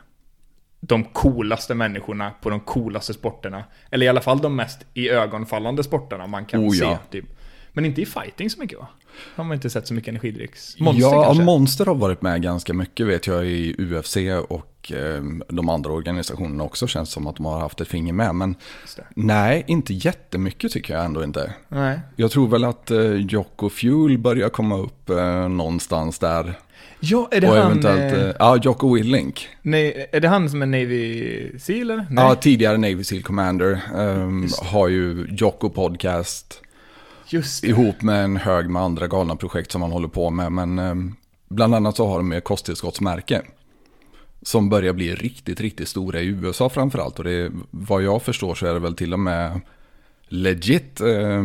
de 0.81 1.05
coolaste 1.05 1.75
människorna 1.75 2.31
på 2.31 2.51
de 2.51 2.61
coolaste 2.61 3.15
sporterna. 3.15 3.65
Eller 3.91 4.07
i 4.07 4.09
alla 4.09 4.21
fall 4.21 4.39
de 4.39 4.57
mest 4.57 4.87
i 4.95 5.09
ögonfallande 5.11 5.85
sporterna 5.85 6.27
man 6.27 6.45
kan 6.47 6.61
Oh, 6.67 6.71
se. 6.73 6.85
ja. 6.85 6.99
Typ. 7.11 7.25
Men 7.73 7.85
inte 7.85 8.03
i 8.03 8.07
fighting 8.07 8.51
så 8.51 8.61
mycket 8.61 8.79
va? 8.79 8.89
Har 9.35 9.45
man 9.45 9.55
inte 9.55 9.71
sett 9.71 9.87
så 9.87 9.95
mycket 9.95 10.09
energidrycks? 10.09 10.79
Monster 10.81 11.03
ja, 11.03 11.25
kanske? 11.25 11.45
Monster 11.45 11.87
har 11.87 11.95
varit 11.95 12.23
med 12.23 12.43
ganska 12.43 12.75
mycket 12.75 13.07
vet 13.07 13.27
jag 13.27 13.47
i 13.47 13.75
UFC 13.79 14.17
och 14.49 14.93
eh, 14.93 15.23
de 15.49 15.69
andra 15.69 15.93
organisationerna 15.93 16.65
också 16.65 16.87
känns 16.87 17.11
som 17.11 17.27
att 17.27 17.37
de 17.37 17.45
har 17.47 17.61
haft 17.61 17.81
ett 17.81 17.89
finger 17.89 18.13
med. 18.13 18.35
Men 18.35 18.55
nej, 19.15 19.65
inte 19.67 19.95
jättemycket 19.95 20.73
tycker 20.73 20.95
jag 20.95 21.05
ändå 21.05 21.25
inte. 21.25 21.55
Nej. 21.69 22.01
Jag 22.17 22.31
tror 22.31 22.49
väl 22.49 22.65
att 22.65 22.91
eh, 22.91 23.13
Jocko 23.13 23.69
Fuel 23.69 24.19
börjar 24.19 24.49
komma 24.49 24.79
upp 24.79 25.11
eh, 25.11 25.49
någonstans 25.49 26.19
där. 26.19 26.55
Ja, 27.01 27.29
är 27.31 27.41
det 27.41 27.49
och 27.49 27.57
han... 27.57 27.67
eventuellt, 27.67 28.15
eh, 28.15 28.29
eh, 28.29 28.35
ja, 28.39 28.57
Jocko 28.63 28.95
Willink. 28.95 29.49
nej, 29.63 30.09
är 30.13 30.21
det 30.21 30.29
han 30.29 30.51
som 30.51 30.63
är 30.63 30.67
Navy 30.67 31.59
Seal 31.59 31.91
eller? 31.91 32.07
Nej. 32.11 32.25
Ja, 32.25 32.35
tidigare 32.35 32.77
Navy 32.77 33.05
Seal 33.05 33.23
Commander. 33.23 33.81
ehm, 33.97 34.49
har 34.63 34.89
ju 34.89 35.27
Jocko 35.31 35.69
Podcast. 35.71 36.62
Ihop 37.63 38.03
med 38.03 38.25
en 38.25 38.37
hög 38.37 38.71
med 38.71 38.83
andra 38.83 39.07
galna 39.07 39.37
projekt 39.37 39.73
som 39.73 39.83
han 39.83 39.93
håller 39.93 40.09
på 40.09 40.31
med. 40.31 40.53
Men 40.53 40.79
ehm, 40.79 41.15
bland 41.49 41.75
annat 41.75 41.97
så 41.97 42.07
har 42.07 42.17
de 42.17 42.33
ett 42.33 42.45
kosttillskottsmärke. 42.45 43.43
Som 44.43 44.69
börjar 44.69 44.93
bli 44.93 45.15
riktigt, 45.15 45.61
riktigt 45.61 45.89
stora 45.89 46.21
i 46.21 46.27
USA 46.27 46.69
framförallt. 46.69 47.19
Och 47.19 47.25
det, 47.25 47.53
vad 47.71 48.03
jag 48.03 48.23
förstår 48.23 48.55
så 48.55 48.67
är 48.67 48.75
det 48.75 48.81
väl 48.81 48.95
till 48.95 49.13
och 49.13 49.21
med 49.21 49.61
legit 50.29 51.01
eh, 51.01 51.43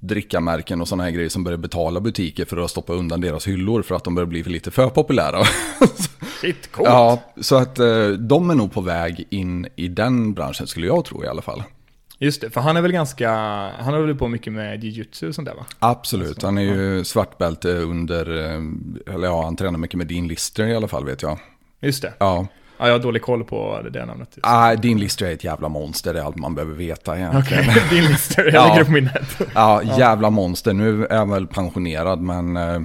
drickamärken 0.00 0.80
och 0.80 0.88
sådana 0.88 1.04
här 1.04 1.10
grejer 1.10 1.28
som 1.28 1.44
börjar 1.44 1.58
betala 1.58 2.00
butiker 2.00 2.44
för 2.44 2.56
att 2.56 2.70
stoppa 2.70 2.92
undan 2.92 3.20
deras 3.20 3.48
hyllor 3.48 3.82
för 3.82 3.94
att 3.94 4.04
de 4.04 4.14
börjar 4.14 4.26
bli 4.26 4.42
lite 4.42 4.70
för 4.70 4.88
populära. 4.88 5.44
Shit, 6.40 6.72
coolt. 6.72 6.88
ja, 6.88 7.22
så 7.40 7.56
att 7.56 7.78
eh, 7.78 8.08
de 8.08 8.50
är 8.50 8.54
nog 8.54 8.72
på 8.72 8.80
väg 8.80 9.26
in 9.30 9.66
i 9.76 9.88
den 9.88 10.34
branschen 10.34 10.66
skulle 10.66 10.86
jag 10.86 11.04
tro 11.04 11.24
i 11.24 11.26
alla 11.26 11.42
fall. 11.42 11.62
Just 12.22 12.40
det, 12.40 12.50
för 12.50 12.60
han 12.60 12.76
är 12.76 12.80
väl 12.82 12.92
ganska... 12.92 13.30
Han 13.78 13.94
har 13.94 14.00
väl 14.00 14.14
på 14.14 14.28
mycket 14.28 14.52
med 14.52 14.84
jujutsu 14.84 15.28
och 15.28 15.34
sånt 15.34 15.48
där 15.48 15.54
va? 15.54 15.66
Absolut, 15.78 16.42
han 16.42 16.58
är 16.58 16.62
ju 16.62 17.04
svartbälte 17.04 17.68
under, 17.72 18.38
eh, 18.44 19.14
eller 19.14 19.26
ja, 19.28 19.44
han 19.44 19.56
tränar 19.56 19.78
mycket 19.78 19.98
med 19.98 20.06
Dean 20.06 20.28
Lister 20.28 20.66
i 20.66 20.74
alla 20.76 20.88
fall 20.88 21.04
vet 21.06 21.22
jag. 21.22 21.38
Just 21.80 22.02
det. 22.02 22.12
Ja, 22.18 22.46
Ja, 22.78 22.86
jag 22.86 22.94
har 22.94 22.98
dålig 22.98 23.22
koll 23.22 23.44
på 23.44 23.80
det, 23.84 23.90
det 23.90 24.06
namnet. 24.06 24.38
ah, 24.42 24.74
Dean 24.74 24.98
Lister 24.98 25.26
är 25.26 25.32
ett 25.32 25.44
jävla 25.44 25.68
monster, 25.68 26.14
det 26.14 26.20
är 26.20 26.24
allt 26.24 26.36
man 26.36 26.54
behöver 26.54 26.74
veta 26.74 27.18
egentligen. 27.18 27.64
Okej, 27.70 27.82
din 27.90 28.04
lister. 28.10 28.44
Jag 28.44 28.54
Ja. 28.54 28.68
lägger 28.68 28.80
upp 28.82 28.88
minnet. 28.88 29.40
Ja, 29.54 29.82
jävla 29.98 30.30
monster. 30.30 30.72
Nu 30.72 31.06
är 31.06 31.16
han 31.16 31.30
väl 31.30 31.46
pensionerad, 31.46 32.20
men 32.20 32.56
eh, 32.56 32.80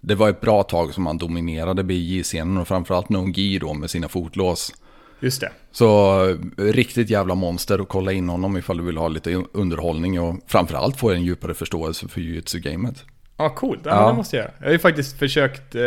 Det 0.00 0.14
var 0.14 0.28
ett 0.28 0.40
bra 0.40 0.62
tag 0.62 0.94
som 0.94 1.06
han 1.06 1.18
dominerade 1.18 1.84
BJ-scenen 1.84 2.58
och 2.58 2.68
framförallt 2.68 3.08
Nongi 3.08 3.58
då 3.58 3.74
med 3.74 3.90
sina 3.90 4.08
fotlås. 4.08 4.72
Just 5.20 5.40
det. 5.40 5.50
Så 5.72 6.24
riktigt 6.56 7.10
jävla 7.10 7.34
monster 7.34 7.80
och 7.80 7.88
kolla 7.88 8.12
in 8.12 8.28
honom 8.28 8.56
ifall 8.56 8.76
du 8.76 8.84
vill 8.84 8.96
ha 8.96 9.08
lite 9.08 9.34
underhållning 9.52 10.20
och 10.20 10.36
framförallt 10.46 10.96
få 10.98 11.10
en 11.10 11.22
djupare 11.22 11.54
förståelse 11.54 12.08
för 12.08 12.20
jujutsu-gamet. 12.20 13.04
Ja, 13.36 13.48
coolt. 13.48 13.80
Ja, 13.84 13.90
Ja. 13.90 14.08
det 14.08 14.14
måste 14.16 14.36
jag 14.36 14.42
göra. 14.44 14.52
Jag 14.58 14.66
har 14.66 14.72
ju 14.72 14.78
faktiskt 14.78 15.18
försökt 15.18 15.74
eh, 15.74 15.82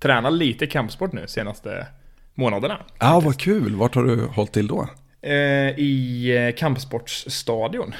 träna 0.00 0.30
lite 0.30 0.66
kampsport 0.66 1.12
nu 1.12 1.24
senaste 1.26 1.86
månaderna. 2.34 2.78
Ja, 2.98 3.20
vad 3.24 3.38
kul. 3.38 3.74
Vart 3.76 3.94
har 3.94 4.04
du 4.04 4.26
hållit 4.26 4.52
till 4.52 4.66
då? 4.66 4.88
Eh, 5.22 5.32
I 5.78 6.30
eh, 6.48 6.58
kampsportsstadion. 6.58 7.94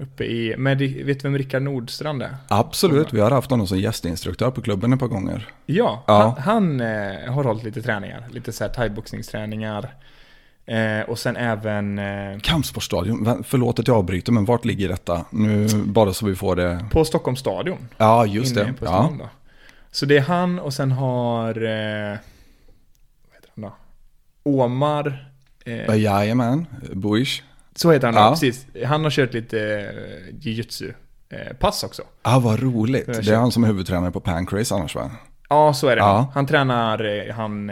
Uppe 0.00 0.24
i, 0.24 0.54
med, 0.58 0.78
vet 0.78 1.20
du 1.20 1.28
vem 1.28 1.38
Rickard 1.38 1.62
Nordstrand 1.62 2.22
är? 2.22 2.36
Absolut, 2.48 3.12
vi 3.12 3.20
har 3.20 3.30
haft 3.30 3.50
honom 3.50 3.66
som 3.66 3.78
gästinstruktör 3.78 4.50
på 4.50 4.62
klubben 4.62 4.92
ett 4.92 5.00
par 5.00 5.06
gånger. 5.06 5.48
Ja, 5.66 6.04
Ja. 6.06 6.34
han, 6.38 6.80
han 6.80 6.80
eh, 6.80 7.32
har 7.32 7.44
hållit 7.44 7.64
lite 7.64 7.82
träningar. 7.82 8.24
Lite 8.30 8.52
så 8.52 8.64
här 8.64 8.70
thaiboxningsträningar. 8.72 9.94
Eh, 10.66 11.00
och 11.08 11.18
sen 11.18 11.36
även 11.36 11.98
eh, 11.98 12.38
Kampsportstadion, 12.42 13.44
förlåt 13.46 13.78
att 13.78 13.88
jag 13.88 13.96
avbryter, 13.96 14.32
men 14.32 14.44
vart 14.44 14.64
ligger 14.64 14.88
detta? 14.88 15.24
Nu, 15.30 15.68
bara 15.84 16.12
så 16.12 16.26
vi 16.26 16.34
får 16.34 16.56
det. 16.56 16.84
på 16.92 17.04
Stockholms 17.04 17.40
stadion. 17.40 17.88
Ja, 17.96 18.26
just 18.26 18.54
det. 18.54 18.72
På 18.78 18.84
Ja. 18.84 19.12
då. 19.18 19.28
Så 19.90 20.06
det 20.06 20.16
är 20.16 20.20
han 20.22 20.58
och 20.58 20.74
sen 20.74 20.92
har... 20.92 21.48
Eh, 21.48 22.18
vad 23.28 23.34
heter 23.34 23.50
han 23.54 23.62
då? 23.62 23.72
Omar. 24.42 25.30
Eh, 25.64 25.74
Ja, 25.76 25.94
Jajamän, 25.96 26.66
Buish. 26.92 27.42
Så 27.74 27.92
heter 27.92 28.06
han 28.06 28.14
Ja. 28.16 28.30
precis. 28.30 28.66
Han 28.86 29.04
har 29.04 29.10
kört 29.10 29.34
lite 29.34 29.60
eh, 29.60 30.34
jujutsu 30.40 30.92
eh, 31.30 31.56
också. 31.84 32.02
Ja, 32.22 32.38
vad 32.38 32.60
roligt. 32.60 33.06
Det 33.06 33.28
är 33.32 33.36
han 33.36 33.52
som 33.52 33.64
är 33.64 33.68
huvudtränare 33.68 34.10
på 34.10 34.20
Pancrase 34.20 34.74
annars 34.74 34.94
va? 34.94 35.10
Ja, 35.48 35.74
så 35.74 35.86
är 35.88 35.96
det. 35.96 36.02
Ja. 36.02 36.30
Han 36.34 36.46
tränar 36.46 37.26
eh, 37.28 37.34
han 37.34 37.70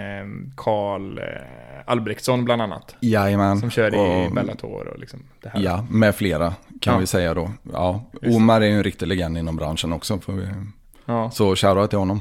Karl 0.56 1.18
Albrektsson 1.86 2.44
bland 2.44 2.62
annat. 2.62 2.94
Jajamän. 3.00 3.60
Som 3.60 3.70
kör 3.70 3.94
i 3.94 4.28
Och- 4.28 4.34
Bellator 4.34 4.88
och 4.88 4.98
liksom 4.98 5.20
det 5.42 5.48
här. 5.48 5.60
Ja, 5.60 5.86
med 5.90 6.14
flera 6.14 6.54
kan 6.80 6.94
Ja. 6.94 7.00
vi 7.00 7.06
säga 7.06 7.34
då. 7.34 7.50
Ja. 7.72 8.04
Omar 8.22 8.60
är 8.60 8.66
ju 8.66 8.72
en 8.76 8.82
riktig 8.84 9.06
legend 9.06 9.38
inom 9.38 9.56
branschen 9.56 9.92
också. 9.92 10.18
Får 10.18 10.32
vi... 10.32 10.48
Ja, 11.06 11.30
Så 11.30 11.56
shoutout 11.56 11.90
till 11.90 11.98
honom. 11.98 12.20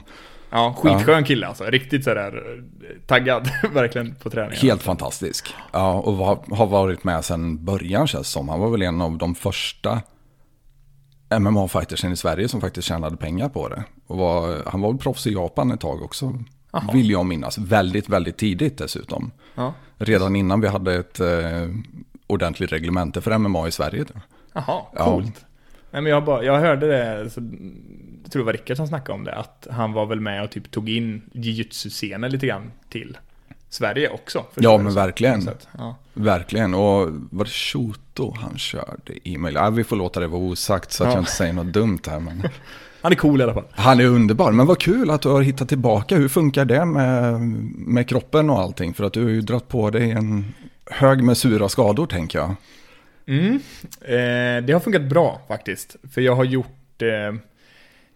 Ja 0.50 0.76
skitskön 0.78 1.24
kille 1.24 1.48
alltså. 1.48 1.64
Riktigt 1.64 2.04
sådär 2.04 2.34
eh, 2.36 3.02
taggad 3.08 3.50
verkligen 3.74 4.16
på 4.16 4.30
träningen. 4.30 4.58
Helt 4.62 4.84
fantastisk. 4.84 5.56
Ja, 5.72 5.94
och 5.94 6.18
var, 6.18 6.40
har 6.56 6.68
varit 6.68 7.04
med 7.04 7.26
sedan 7.26 7.66
början 7.66 8.08
känns 8.08 8.28
som. 8.30 8.50
Han 8.50 8.60
var 8.60 8.70
väl 8.70 8.82
en 8.82 9.02
av 9.02 9.18
de 9.18 9.36
första 9.36 10.02
MMA-fightersen 11.30 12.12
i 12.12 12.16
Sverige 12.16 12.48
som 12.48 12.62
faktiskt 12.62 12.88
tjänade 12.88 13.18
pengar 13.18 13.50
på 13.50 13.68
det. 13.70 13.84
Och 14.08 14.18
var, 14.18 14.58
han 14.66 14.82
var 14.82 14.90
väl 14.92 14.98
proffs 14.98 15.28
i 15.28 15.34
Japan 15.34 15.72
ett 15.72 15.80
tag 15.80 16.02
också. 16.02 16.34
Jaha. 16.72 16.90
Vill 16.94 17.10
jag 17.10 17.26
minnas. 17.26 17.58
Väldigt, 17.58 18.10
väldigt 18.10 18.38
tidigt 18.38 18.78
dessutom. 18.78 19.32
Ja. 19.56 19.74
Redan 19.98 20.36
innan 20.36 20.62
vi 20.62 20.68
hade 20.68 20.94
ett 20.96 21.20
eh, 21.20 21.68
ordentligt 22.28 22.72
reglemente 22.72 23.22
för 23.22 23.38
MMA 23.38 23.68
i 23.68 23.72
Sverige. 23.72 24.06
Jaha, 24.54 24.82
Ja. 24.94 25.22
Nej, 25.92 26.02
men 26.02 26.12
jag, 26.12 26.26
bara, 26.26 26.44
jag 26.44 26.60
hörde 26.60 26.88
det, 26.88 27.30
så, 27.30 27.42
jag 28.24 28.32
tror 28.32 28.42
det 28.42 28.46
var 28.46 28.54
Rickard 28.54 28.78
som 28.78 28.88
snackade 28.88 29.14
om 29.18 29.24
det, 29.24 29.36
att 29.36 29.68
han 29.72 29.94
var 29.94 30.06
väl 30.06 30.20
med 30.20 30.44
och 30.44 30.50
typ 30.52 30.72
tog 30.72 30.90
in 30.90 31.22
jujutsu-scenen 31.34 32.32
lite 32.32 32.48
grann 32.48 32.72
till 32.90 33.18
Sverige 33.70 34.10
också. 34.10 34.46
Ja, 34.56 34.78
men 34.78 34.94
verkligen. 34.94 35.50
Ja. 35.78 35.96
Verkligen. 36.14 36.74
Och 36.74 37.10
var 37.30 37.44
det 37.46 37.50
Shoto 37.52 38.34
han 38.38 38.58
körde 38.58 39.14
e-mail? 39.30 39.56
Ja, 39.56 39.70
vi 39.70 39.84
får 39.84 39.96
låta 39.96 40.20
det 40.20 40.28
vara 40.28 40.42
osagt 40.42 40.92
så 40.92 41.04
att 41.04 41.10
Ja. 41.10 41.14
jag 41.16 41.22
inte 41.22 41.32
säger 41.32 41.54
något 41.54 41.74
dumt 41.74 42.00
här. 42.08 42.20
Men... 42.20 42.44
Han 43.02 43.12
är 43.12 43.16
cool 43.16 43.40
i 43.42 43.44
alla 43.44 43.54
fall. 43.54 43.64
Han 43.72 44.00
är 44.00 44.06
underbar, 44.06 44.52
men 44.52 44.66
vad 44.66 44.80
kul 44.80 45.10
att 45.12 45.22
du 45.22 45.30
har 45.30 45.42
hittat 45.42 45.70
tillbaka. 45.70 46.16
Hur 46.16 46.28
funkar 46.28 46.66
det 46.66 46.86
med, 46.86 47.42
med 47.76 48.10
kroppen 48.10 48.50
och 48.50 48.60
allting? 48.60 48.94
För 48.94 49.04
att 49.04 49.14
du 49.14 49.24
har 49.24 49.30
ju 49.30 49.42
dragit 49.42 49.68
på 49.68 49.90
dig 49.90 50.12
en 50.12 50.54
hög 50.86 51.24
med 51.24 51.38
sura 51.38 51.70
skador 51.70 52.06
tänker 52.08 52.40
jag. 52.40 52.56
Mm. 53.28 53.60
Eh, 54.02 54.66
det 54.66 54.74
har 54.74 54.80
funkat 54.80 55.02
bra 55.02 55.42
faktiskt. 55.48 55.96
För 56.14 56.22
jag 56.22 56.36
har 56.36 56.44
gjort... 56.44 57.02
Eh, 57.02 57.34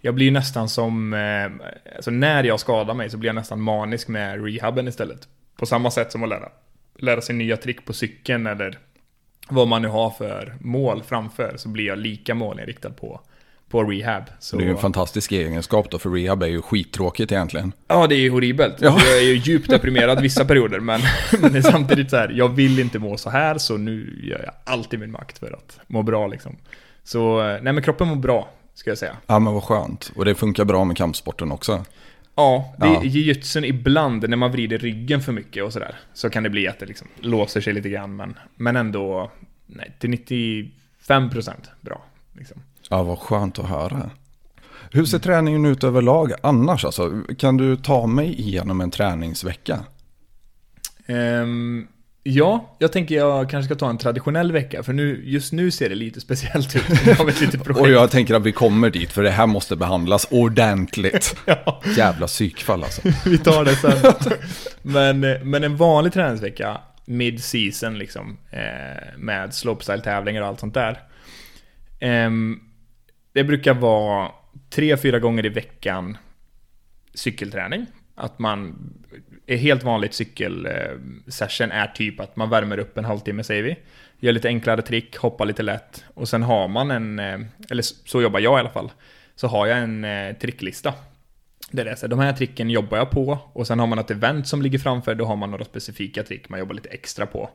jag 0.02 0.16
blir 0.16 0.26
ju 0.26 0.32
nästan 0.32 0.70
som... 0.70 1.14
Eh, 1.14 1.68
alltså 1.96 2.12
när 2.12 2.44
jag 2.44 2.60
skadar 2.60 2.94
mig 2.94 3.10
så 3.10 3.18
blir 3.18 3.30
jag 3.30 3.36
nästan 3.36 3.62
manisk 3.62 4.08
med 4.08 4.46
rehaben 4.46 4.88
istället. 4.88 5.28
På 5.56 5.66
samma 5.66 5.92
sätt 5.92 6.12
som 6.12 6.24
att 6.24 6.30
lära, 6.30 6.50
lära 6.98 7.22
sig 7.22 7.36
nya 7.36 7.58
trick 7.58 7.86
på 7.86 7.94
cykeln 7.94 8.48
eller 8.48 8.80
vad 9.50 9.68
man 9.68 9.82
nu 9.82 9.88
har 9.88 10.10
för 10.10 10.56
mål 10.60 11.04
framför 11.04 11.54
så 11.58 11.70
blir 11.70 11.86
jag 11.86 11.98
lika 11.98 12.36
målinriktad 12.36 12.90
på, 12.90 13.22
på 13.72 13.84
rehab. 13.84 14.24
Så, 14.40 14.56
Det 14.58 14.64
är 14.64 14.66
ju 14.66 14.72
en 14.72 14.78
fantastisk 14.78 15.32
egenskap 15.32 15.92
då, 15.92 16.00
för 16.00 16.10
rehab 16.10 16.44
är 16.44 16.48
ju 16.48 16.62
skittråkigt 16.62 17.32
egentligen. 17.32 17.72
Ja, 17.88 18.08
det 18.08 18.16
är 18.16 18.20
ju 18.20 18.30
horribelt. 18.30 18.76
Ja. 18.80 19.00
Jag 19.08 19.18
är 19.18 19.22
ju 19.22 19.36
djupt 19.36 19.70
deprimerad 19.70 20.22
vissa 20.22 20.46
perioder, 20.46 20.80
men, 20.80 21.02
men 21.42 21.52
det 21.54 21.58
är 21.58 21.62
samtidigt 21.62 22.10
så 22.10 22.16
här, 22.18 22.30
jag 22.36 22.50
vill 22.50 22.80
inte 22.80 23.00
må 23.00 23.18
så 23.18 23.30
här, 23.30 23.58
så 23.58 23.78
nu 23.78 24.20
gör 24.24 24.42
jag 24.46 24.54
allt 24.64 24.94
i 24.94 24.98
min 24.98 25.12
makt 25.12 25.38
för 25.38 25.52
att 25.54 25.80
må 25.88 26.04
bra 26.04 26.28
liksom. 26.28 26.56
Så, 27.04 27.42
eh, 27.50 27.60
nej 27.62 27.74
men 27.74 27.84
kroppen 27.84 28.08
mår 28.08 28.16
bra, 28.16 28.50
ska 28.74 28.90
jag 28.92 28.98
säga. 28.98 29.18
Ja, 29.28 29.40
men 29.40 29.54
vad 29.54 29.64
skönt. 29.64 30.12
Och 30.16 30.26
det 30.26 30.36
funkar 30.36 30.66
bra 30.66 30.84
med 30.86 30.98
kampsporten 30.98 31.52
också. 31.52 31.86
Ja, 32.36 32.74
det 32.78 32.86
Ja. 32.88 33.02
är 33.02 33.06
jujutsun 33.06 33.66
ibland, 33.66 34.30
när 34.30 34.38
man 34.38 34.52
vrider 34.52 34.78
ryggen 34.78 35.22
för 35.22 35.32
mycket 35.32 35.64
och 35.64 35.74
sådär, 35.74 35.96
så 36.14 36.30
kan 36.30 36.44
det 36.44 36.50
bli 36.50 36.68
att 36.68 36.80
det 36.80 36.86
liksom 36.86 37.08
låser 37.20 37.62
sig 37.62 37.74
lite 37.74 37.90
grann, 37.90 38.16
men, 38.16 38.38
men 38.56 38.76
ändå, 38.76 39.32
nej, 39.66 39.92
till 40.00 40.10
95% 40.10 41.52
bra. 41.82 42.02
Liksom. 42.38 42.62
Ja, 42.92 43.04
vad 43.04 43.20
skönt 43.20 43.60
att 43.60 43.70
höra. 43.70 44.10
Hur 44.92 45.06
ser 45.06 45.20
träningen 45.20 45.66
ut 45.66 45.84
överlag 45.84 46.32
annars? 46.44 46.86
Alltså, 46.86 47.12
kan 47.38 47.58
du 47.58 47.78
ta 47.78 48.08
mig 48.08 48.40
igenom 48.40 48.82
en 48.82 48.92
träningsvecka? 48.92 49.80
Ehm, 51.06 51.88
ja, 52.24 52.76
jag 52.80 52.92
tänker 52.92 53.16
jag 53.16 53.50
kanske 53.50 53.66
ska 53.66 53.80
ta 53.80 53.90
en 53.90 53.98
traditionell 53.98 54.52
vecka, 54.52 54.84
för 54.84 54.94
nu, 54.94 55.22
just 55.26 55.54
nu 55.54 55.72
ser 55.72 55.90
det 55.90 55.96
lite 55.96 56.22
speciellt 56.22 56.76
ut. 56.76 56.84
Jag. 57.06 57.78
Och 57.82 57.90
jag 57.90 58.12
tänker 58.12 58.34
att 58.36 58.44
vi 58.44 58.52
kommer 58.52 58.90
dit, 58.90 59.12
för 59.12 59.24
det 59.24 59.32
här 59.32 59.48
måste 59.48 59.76
behandlas 59.76 60.28
ordentligt. 60.32 61.36
Ja. 61.46 61.82
Jävla 61.98 62.28
psykfall 62.28 62.84
alltså. 62.84 63.02
Vi 63.26 63.38
tar 63.38 63.66
det 63.66 63.76
sen. 63.76 64.40
men, 64.82 65.20
men 65.50 65.64
en 65.64 65.78
vanlig 65.78 66.14
träningsvecka, 66.14 66.78
mid-season 67.06 67.98
liksom, 67.98 68.38
eh, 68.50 69.18
med 69.18 69.54
slopestyle-tävlingar 69.54 70.42
och 70.42 70.48
allt 70.48 70.60
sånt 70.60 70.74
där. 70.74 71.00
Ehm, 72.00 72.60
det 73.34 73.44
brukar 73.44 73.74
vara 73.74 74.32
tre, 74.70 74.98
fyra 74.98 75.20
gånger 75.20 75.46
i 75.46 75.50
veckan 75.50 76.18
cykelträning. 77.14 77.86
Att 78.16 78.40
man, 78.40 78.76
är 79.48 79.58
helt 79.58 79.84
vanligt 79.84 80.14
cykelsession 80.14 81.72
eh, 81.72 81.78
är 81.78 81.88
typ 81.88 82.20
att 82.20 82.36
man 82.36 82.50
värmer 82.50 82.78
upp 82.78 82.98
en 82.98 83.06
halvtimme 83.06 83.44
säger 83.44 83.64
vi. 83.64 83.78
Gör 84.20 84.32
lite 84.32 84.48
enklare 84.48 84.82
trick, 84.82 85.18
hoppar 85.18 85.46
lite 85.46 85.64
lätt. 85.64 86.04
Och 86.14 86.30
sen 86.30 86.44
har 86.44 86.68
man 86.68 86.92
en, 86.92 87.20
eh, 87.20 87.40
eller 87.70 87.82
så 87.82 88.22
jobbar 88.22 88.40
jag 88.40 88.58
i 88.58 88.60
alla 88.60 88.70
fall, 88.70 88.92
så 89.36 89.48
har 89.48 89.68
jag 89.68 89.78
en 89.78 90.06
eh, 90.06 90.36
tricklista. 90.36 90.94
Där 91.72 91.86
Det 91.86 91.92
är 91.92 91.96
så 91.96 92.02
här, 92.02 92.10
de 92.10 92.20
här 92.20 92.34
tricken 92.34 92.70
jobbar 92.70 92.98
jag 92.98 93.10
på 93.10 93.40
och 93.54 93.68
sen 93.68 93.80
har 93.80 93.88
man 93.88 94.00
ett 94.00 94.12
event 94.12 94.48
som 94.48 94.62
ligger 94.62 94.80
framför, 94.80 95.16
då 95.16 95.26
har 95.26 95.36
man 95.36 95.52
några 95.52 95.66
specifika 95.66 96.24
trick 96.24 96.50
man 96.50 96.60
jobbar 96.60 96.74
lite 96.76 96.90
extra 96.90 97.26
på. 97.26 97.50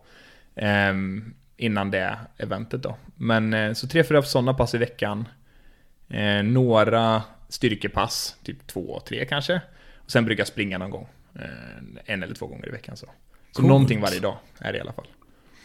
Ehm, 0.57 1.35
innan 1.57 1.91
det 1.91 2.19
eventet 2.39 2.83
då. 2.83 2.97
Men 3.15 3.75
så 3.75 3.89
tre, 3.89 4.05
fyra 4.05 4.23
sådana 4.23 4.55
pass 4.55 4.75
i 4.75 4.79
veckan. 4.79 5.29
Eh, 6.09 6.43
några 6.43 7.23
styrkepass, 7.49 8.37
typ 8.43 8.67
två, 8.67 9.01
tre 9.09 9.25
kanske. 9.25 9.61
Och 9.95 10.11
sen 10.11 10.25
brukar 10.25 10.41
jag 10.41 10.49
springa 10.49 10.79
någon 10.79 10.91
gång. 10.91 11.09
Eh, 11.35 12.13
en 12.15 12.23
eller 12.23 12.35
två 12.35 12.47
gånger 12.47 12.69
i 12.69 12.71
veckan 12.71 12.97
så. 12.97 13.07
Så 13.07 13.13
Coolt. 13.53 13.69
någonting 13.69 14.01
varje 14.01 14.21
dag 14.21 14.37
är 14.59 14.73
det 14.73 14.79
i 14.79 14.81
alla 14.81 14.93
fall. 14.93 15.07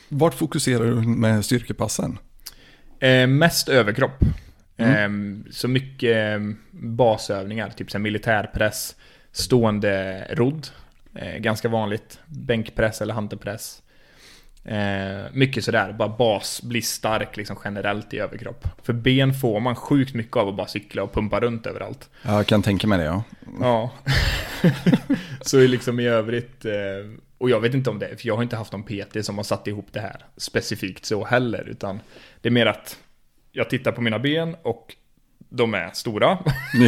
Vart 0.10 0.34
fokuserar 0.34 0.86
du 0.86 1.02
med 1.08 1.46
styrkepassen? 1.46 2.18
Eh, 3.00 3.28
mest 3.28 3.70
överkropp. 3.70 4.24
Mm. 4.78 5.46
Eh, 5.46 5.52
så 5.52 5.68
mycket 5.68 6.40
eh, 6.40 6.40
basövningar, 6.72 7.70
typ 7.70 7.92
så 7.92 8.00
militärpress, 8.00 8.96
stående 9.32 10.28
rodd, 10.32 10.68
eh, 11.16 11.38
ganska 11.38 11.70
vanligt, 11.70 12.20
bänkpress 12.26 13.02
eller 13.02 13.14
hantelpress. 13.14 13.82
Eh, 14.64 15.32
mycket 15.34 15.64
sådär, 15.64 15.94
bara 15.94 16.10
bas, 16.10 16.62
bli 16.62 16.82
stark 16.82 17.38
liksom 17.38 17.58
generellt 17.64 18.14
i 18.14 18.20
överkropp. 18.20 18.68
För 18.84 18.94
ben 18.94 19.34
får 19.34 19.60
man 19.60 19.76
sjukt 19.76 20.14
mycket 20.14 20.38
av 20.38 20.48
att 20.48 20.56
bara 20.56 20.68
cykla 20.68 21.04
och 21.04 21.14
pumpa 21.14 21.40
runt 21.40 21.66
överallt. 21.66 22.10
Jag 22.22 22.48
kan 22.48 22.62
tänka 22.62 22.88
mig 22.88 22.98
det 22.98 23.06
ja. 23.06 23.24
Ja. 23.60 23.92
så 25.42 25.58
är 25.58 25.68
liksom 25.68 26.00
i 26.00 26.08
övrigt, 26.08 26.66
eh, 26.66 26.72
och 27.38 27.50
jag 27.50 27.60
vet 27.60 27.74
inte 27.74 27.90
om 27.90 28.00
det, 28.00 28.18
för 28.18 28.28
jag 28.28 28.36
har 28.36 28.44
inte 28.44 28.56
haft 28.56 28.72
någon 28.72 28.84
PT 28.84 29.26
som 29.26 29.38
har 29.38 29.44
satt 29.44 29.68
ihop 29.68 29.88
det 29.92 30.00
här 30.00 30.26
specifikt 30.38 31.06
så 31.06 31.26
heller, 31.26 31.70
utan 31.70 32.00
det 32.42 32.50
är 32.50 32.54
mer 32.54 32.66
att 32.66 32.98
jag 33.52 33.70
tittar 33.70 33.92
på 33.92 34.02
mina 34.02 34.20
ben 34.20 34.56
och 34.62 34.96
de 35.54 35.74
är 35.74 35.90
stora. 35.94 36.38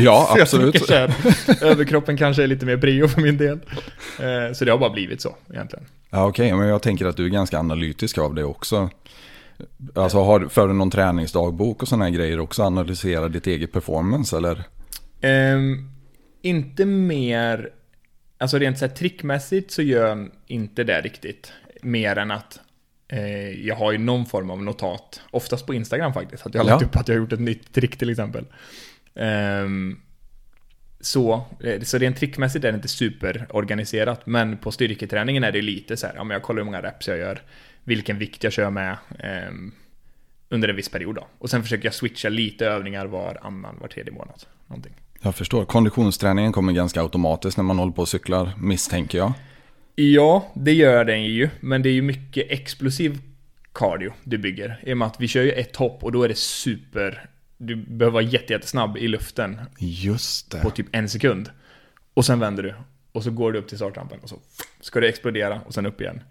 Ja, 0.04 0.36
absolut. 0.41 0.86
så 0.86 0.93
här, 0.93 1.13
överkroppen 1.62 2.17
kanske 2.17 2.43
är 2.43 2.47
lite 2.47 2.65
mer 2.65 2.78
prio 2.78 3.08
för 3.08 3.21
min 3.21 3.38
del. 3.38 3.60
Eh, 4.19 4.54
Så 4.54 4.65
det 4.65 4.71
har 4.71 4.78
bara 4.78 4.89
blivit 4.89 5.21
så 5.21 5.36
egentligen. 5.54 5.86
Ja, 6.10 6.28
okej, 6.28 6.54
men 6.54 6.67
jag 6.67 6.82
tänker 6.82 7.06
att 7.06 7.17
du 7.17 7.26
är 7.26 7.30
ganska 7.30 7.60
analytisk 7.60 8.17
av 8.17 8.36
det 8.36 8.43
också. 8.43 8.89
Alltså, 9.95 10.23
har, 10.23 10.47
för 10.47 10.67
du 10.67 10.73
någon 10.73 10.91
träningsdagbok 10.91 11.82
och 11.82 11.88
sådana 11.88 12.06
här 12.06 12.12
grejer 12.12 12.39
också? 12.39 12.63
Analysera 12.63 13.30
ditt 13.30 13.47
eget 13.47 13.71
performance 13.71 14.38
eller? 14.38 14.63
Ehm, 15.21 15.89
inte 16.41 16.86
mer, 16.86 17.69
alltså 18.38 18.58
rent 18.58 18.80
så 18.80 18.86
här 18.86 18.93
trickmässigt 18.93 19.71
så 19.71 19.82
gör 19.82 20.08
jag 20.08 20.30
inte 20.47 20.84
det 20.84 21.02
riktigt. 21.02 21.52
Mer 21.82 22.17
än 22.17 22.32
att 22.32 22.60
eh, 23.07 23.49
jag 23.67 23.75
har 23.75 23.91
ju 23.91 23.97
någon 23.97 24.25
form 24.25 24.49
av 24.49 24.63
notat, 24.63 25.21
oftast 25.31 25.65
på 25.65 25.73
Instagram 25.73 26.13
faktiskt, 26.13 26.45
att 26.45 26.53
jag 26.53 26.61
har 26.61 26.69
lagt 26.69 26.81
Ja. 26.81 26.87
upp 26.87 26.95
att 26.95 27.07
jag 27.07 27.15
har 27.15 27.19
gjort 27.19 27.33
ett 27.33 27.39
nytt 27.39 27.73
trick 27.73 27.97
till 27.97 28.09
exempel. 28.09 28.45
Ehm, 29.15 29.99
så, 30.99 31.45
eh, 31.63 31.81
så 31.81 31.97
rent 31.97 32.17
trickmässigt 32.17 32.65
är 32.65 32.71
det 32.71 32.75
inte 32.75 32.87
superorganiserat, 32.87 34.25
men 34.25 34.57
på 34.57 34.71
styrketräningen 34.71 35.43
är 35.43 35.51
det 35.51 35.61
lite 35.61 35.97
så 35.97 36.07
här, 36.07 36.13
ja 36.15 36.23
men 36.23 36.35
jag 36.35 36.41
kollar 36.43 36.57
hur 36.59 36.65
många 36.65 36.81
reps 36.81 37.07
jag 37.07 37.17
gör, 37.17 37.41
vilken 37.83 38.17
vikt 38.19 38.43
jag 38.43 38.53
kör 38.53 38.69
med 38.69 38.97
ehm, 39.19 39.71
under 40.49 40.69
en 40.69 40.75
viss 40.75 40.89
period 40.89 41.15
då. 41.15 41.27
Och 41.39 41.49
sen 41.49 41.63
försöker 41.63 41.85
jag 41.85 41.93
switcha 41.93 42.29
lite 42.29 42.65
övningar 42.65 43.05
var 43.05 43.37
annan, 43.41 43.77
var 43.81 43.87
tredje 43.87 44.13
månad. 44.13 44.43
Någonting. 44.67 44.93
Jag 45.21 45.35
förstår. 45.35 45.65
Konditionsträningen 45.65 46.51
kommer 46.51 46.73
ganska 46.73 47.01
automatiskt 47.01 47.57
när 47.57 47.63
man 47.63 47.79
håller 47.79 47.91
på 47.93 48.01
och 48.01 48.07
cyklar, 48.09 48.51
misstänker 48.57 49.17
jag. 49.17 49.33
Ja, 49.95 50.51
det 50.53 50.73
gör 50.73 51.06
den 51.06 51.23
ju, 51.23 51.49
men 51.60 51.82
det 51.82 51.89
är 51.89 51.93
ju 51.93 52.01
mycket 52.01 52.45
explosiv 52.51 53.21
cardio 53.73 54.13
du 54.23 54.38
bygger. 54.38 54.79
I 54.84 54.93
och 54.93 54.97
med 54.97 55.08
att 55.08 55.15
vi 55.19 55.27
kör 55.27 55.41
ju 55.43 55.51
ett 55.51 55.75
hopp 55.75 56.03
och 56.03 56.12
då 56.12 56.23
är 56.23 56.27
det 56.29 56.38
super... 56.38 57.29
Du 57.58 57.75
behöver 57.75 58.13
vara 58.13 58.23
jätte, 58.23 58.53
jättesnabb 58.53 58.97
i 58.97 59.08
luften 59.08 59.62
Just 59.79 60.51
det. 60.51 60.62
på 60.62 60.69
typ 60.69 60.88
en 60.91 61.10
sekund. 61.10 61.49
Och 62.13 62.25
sen 62.25 62.39
vänder 62.39 62.63
du. 62.63 62.73
Och 63.12 63.23
så 63.23 63.32
går 63.32 63.51
du 63.51 63.60
upp 63.60 63.67
till 63.67 63.77
startrampen 63.77 64.19
och 64.19 64.29
så 64.29 64.39
ska 64.82 64.99
det 64.99 65.08
explodera 65.10 65.62
och 65.62 65.73
sen 65.73 65.86
upp 65.86 66.01
igen. 66.01 66.21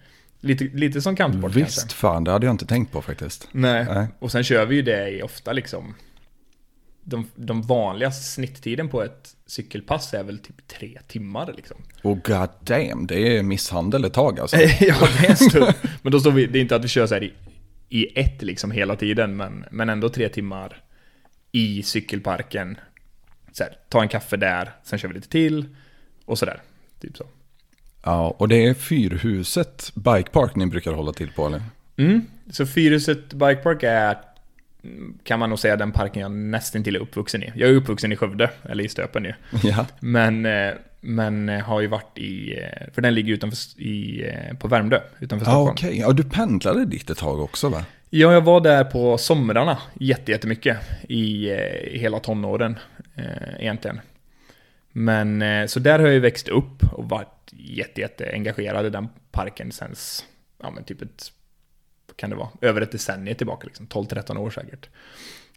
Lite, 0.41 0.65
lite 0.65 1.03
som 1.03 1.17
kampsport 1.17 1.55
Visst, 1.55 1.81
kanske. 1.81 1.97
fan 1.97 2.25
det 2.25 2.31
hade 2.31 2.47
jag 2.47 2.55
inte 2.55 2.67
tänkt 2.67 2.93
på 2.93 3.03
faktiskt. 3.03 3.49
Nej. 3.53 3.85
Nej. 3.85 4.07
Och 4.19 4.33
sen 4.33 4.45
kör 4.45 4.67
vi 4.67 4.75
ju 4.77 4.83
det 4.83 5.11
i 5.11 5.23
ofta 5.23 5.53
liksom... 5.53 5.95
De, 7.05 7.27
de 7.35 7.63
vanliga 7.63 8.11
snitttiden 8.11 8.89
på 8.89 9.03
ett 9.03 9.37
cykelpass 9.53 10.15
är 10.15 10.23
väl 10.23 10.39
typ 10.39 10.69
tre 10.69 10.99
timmar 11.09 11.53
liksom. 11.57 11.77
Och 12.03 12.25
god 12.25 12.49
damn, 12.61 13.07
det 13.07 13.37
är 13.37 13.43
misshandel 13.43 14.05
ett 14.05 14.13
tag 14.13 14.41
alltså. 14.41 14.57
ja, 14.81 15.09
det 15.21 15.27
är 15.27 15.31
en 15.31 15.37
stund. 15.37 15.75
Men 16.03 16.13
då 16.13 16.21
står 16.21 16.31
vi, 16.31 16.47
det 16.47 16.59
är 16.59 16.61
inte 16.61 16.77
att 16.77 16.85
vi 16.85 16.89
kör 16.89 17.07
så 17.07 17.15
här 17.15 17.23
i, 17.23 17.33
i 17.89 18.21
ett 18.21 18.43
liksom 18.43 18.71
hela 18.71 18.97
tiden, 18.97 19.37
men, 19.37 19.65
men 19.71 19.89
ändå 19.89 20.09
tre 20.09 20.29
timmar 20.29 20.83
i 21.53 21.83
cykelparken. 21.83 22.77
Så 23.53 23.63
här, 23.63 23.77
ta 23.89 24.03
en 24.03 24.09
kaffe 24.09 24.37
där, 24.37 24.71
sen 24.85 24.99
kör 24.99 25.09
vi 25.09 25.15
lite 25.15 25.29
till 25.29 25.67
och 26.25 26.39
sådär. 26.39 26.63
Typ 27.01 27.17
så. 27.17 27.25
Ja, 28.03 28.35
och 28.39 28.49
det 28.49 28.67
är 28.67 28.75
Fyrhuset 28.75 29.93
Bike 29.95 30.31
Park 30.31 30.57
ni 30.57 30.67
brukar 30.67 30.93
hålla 30.93 31.13
till 31.13 31.33
på 31.33 31.47
eller? 31.47 31.63
Mm. 31.97 32.27
Så 32.51 32.67
Fyrhuset 32.67 33.33
Bike 33.33 33.63
Park 33.63 33.83
är, 33.83 34.19
kan 35.25 35.39
man 35.39 35.51
nog 35.51 35.59
säga, 35.59 35.77
den 35.77 35.93
parken 35.93 36.23
jag 36.23 36.31
nästan 36.33 36.85
till 36.85 36.97
är 36.97 37.01
uppvuxen 37.01 37.43
i. 37.43 37.53
Jag 37.55 37.71
är 37.71 37.75
uppvuxen 37.75 38.13
i 38.13 38.17
Skövde, 38.17 38.51
eller 38.63 38.85
i 38.85 38.89
Stöpen 38.89 39.25
ju. 39.25 39.33
Ja. 39.69 39.87
Men, 40.01 40.47
eh, 40.47 40.73
men 41.01 41.49
eh, 41.49 41.61
har 41.61 41.81
ju 41.81 41.87
varit 41.87 42.19
i, 42.19 42.59
eh, 42.59 42.93
för 42.95 43.03
den 43.03 43.15
ligger 43.15 43.33
utanför, 43.35 43.81
i, 43.81 44.27
på 44.59 44.69
Värmdö, 44.69 45.01
utanför 45.21 45.47
Ja, 45.47 45.51
Stockholm. 45.51 45.71
okej. 45.73 45.99
Ja, 46.01 46.13
du 46.13 46.25
pendlade 46.25 46.85
dit 46.85 47.11
ett 47.11 47.19
tag 47.19 47.41
också 47.41 47.69
va? 47.69 47.85
Ja, 48.11 48.33
jag 48.33 48.41
var 48.41 48.61
där 48.61 48.85
på 48.85 49.19
somrarna 49.19 49.79
jätte, 50.01 50.33
jättemycket 50.33 50.77
i, 51.09 51.51
i 51.51 51.99
hela 51.99 52.19
tonåren 52.21 52.79
egentligen. 53.59 54.01
Men 54.93 55.45
så 55.69 55.81
där 55.81 55.99
har 55.99 56.07
jag 56.07 56.15
ju 56.15 56.21
växt 56.21 56.49
upp 56.49 56.83
och 56.93 57.09
varit 57.09 57.53
jätte, 57.53 58.01
jätte 58.01 58.31
engagerad 58.33 58.87
i 58.87 58.91
den 58.91 59.09
parken 59.31 59.73
sen, 59.73 59.95
ja 60.63 60.71
men 60.71 60.85
typ 60.85 61.03
ett, 61.03 61.33
kan 62.17 62.31
det 62.31 62.37
vara, 62.37 62.49
över 62.61 62.81
ett 62.81 62.93
decennium 62.93 63.37
tillbaka 63.37 63.67
liksom, 63.67 63.87
12-13 63.87 64.37
år 64.39 64.51
säkert. 64.51 64.89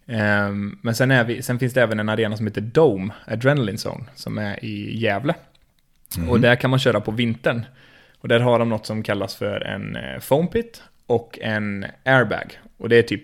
Ehm, 0.07 0.77
men 0.81 0.95
sen, 0.95 1.27
vi, 1.27 1.41
sen 1.41 1.59
finns 1.59 1.73
det 1.73 1.81
även 1.81 1.99
en 1.99 2.09
arena 2.09 2.37
som 2.37 2.47
heter 2.47 2.61
Dome, 2.61 3.13
Adrenaline 3.27 3.77
Zone, 3.77 4.03
som 4.15 4.37
är 4.37 4.65
i 4.65 4.97
Gävle. 4.97 5.33
Och 6.29 6.39
där 6.39 6.55
kan 6.55 6.69
man 6.69 6.79
köra 6.79 6.99
på 7.01 7.11
vintern. 7.11 7.65
Och 8.19 8.27
där 8.27 8.39
har 8.39 8.59
de 8.59 8.69
något 8.69 8.85
som 8.85 9.03
kallas 9.03 9.35
för 9.35 9.61
en 9.61 9.95
eh, 9.95 10.19
foam 10.19 10.47
pit 10.47 10.83
och 11.05 11.39
en 11.41 11.85
airbag. 12.03 12.59
Och 12.77 12.89
det 12.89 12.95
är 12.95 13.03
typ, 13.03 13.23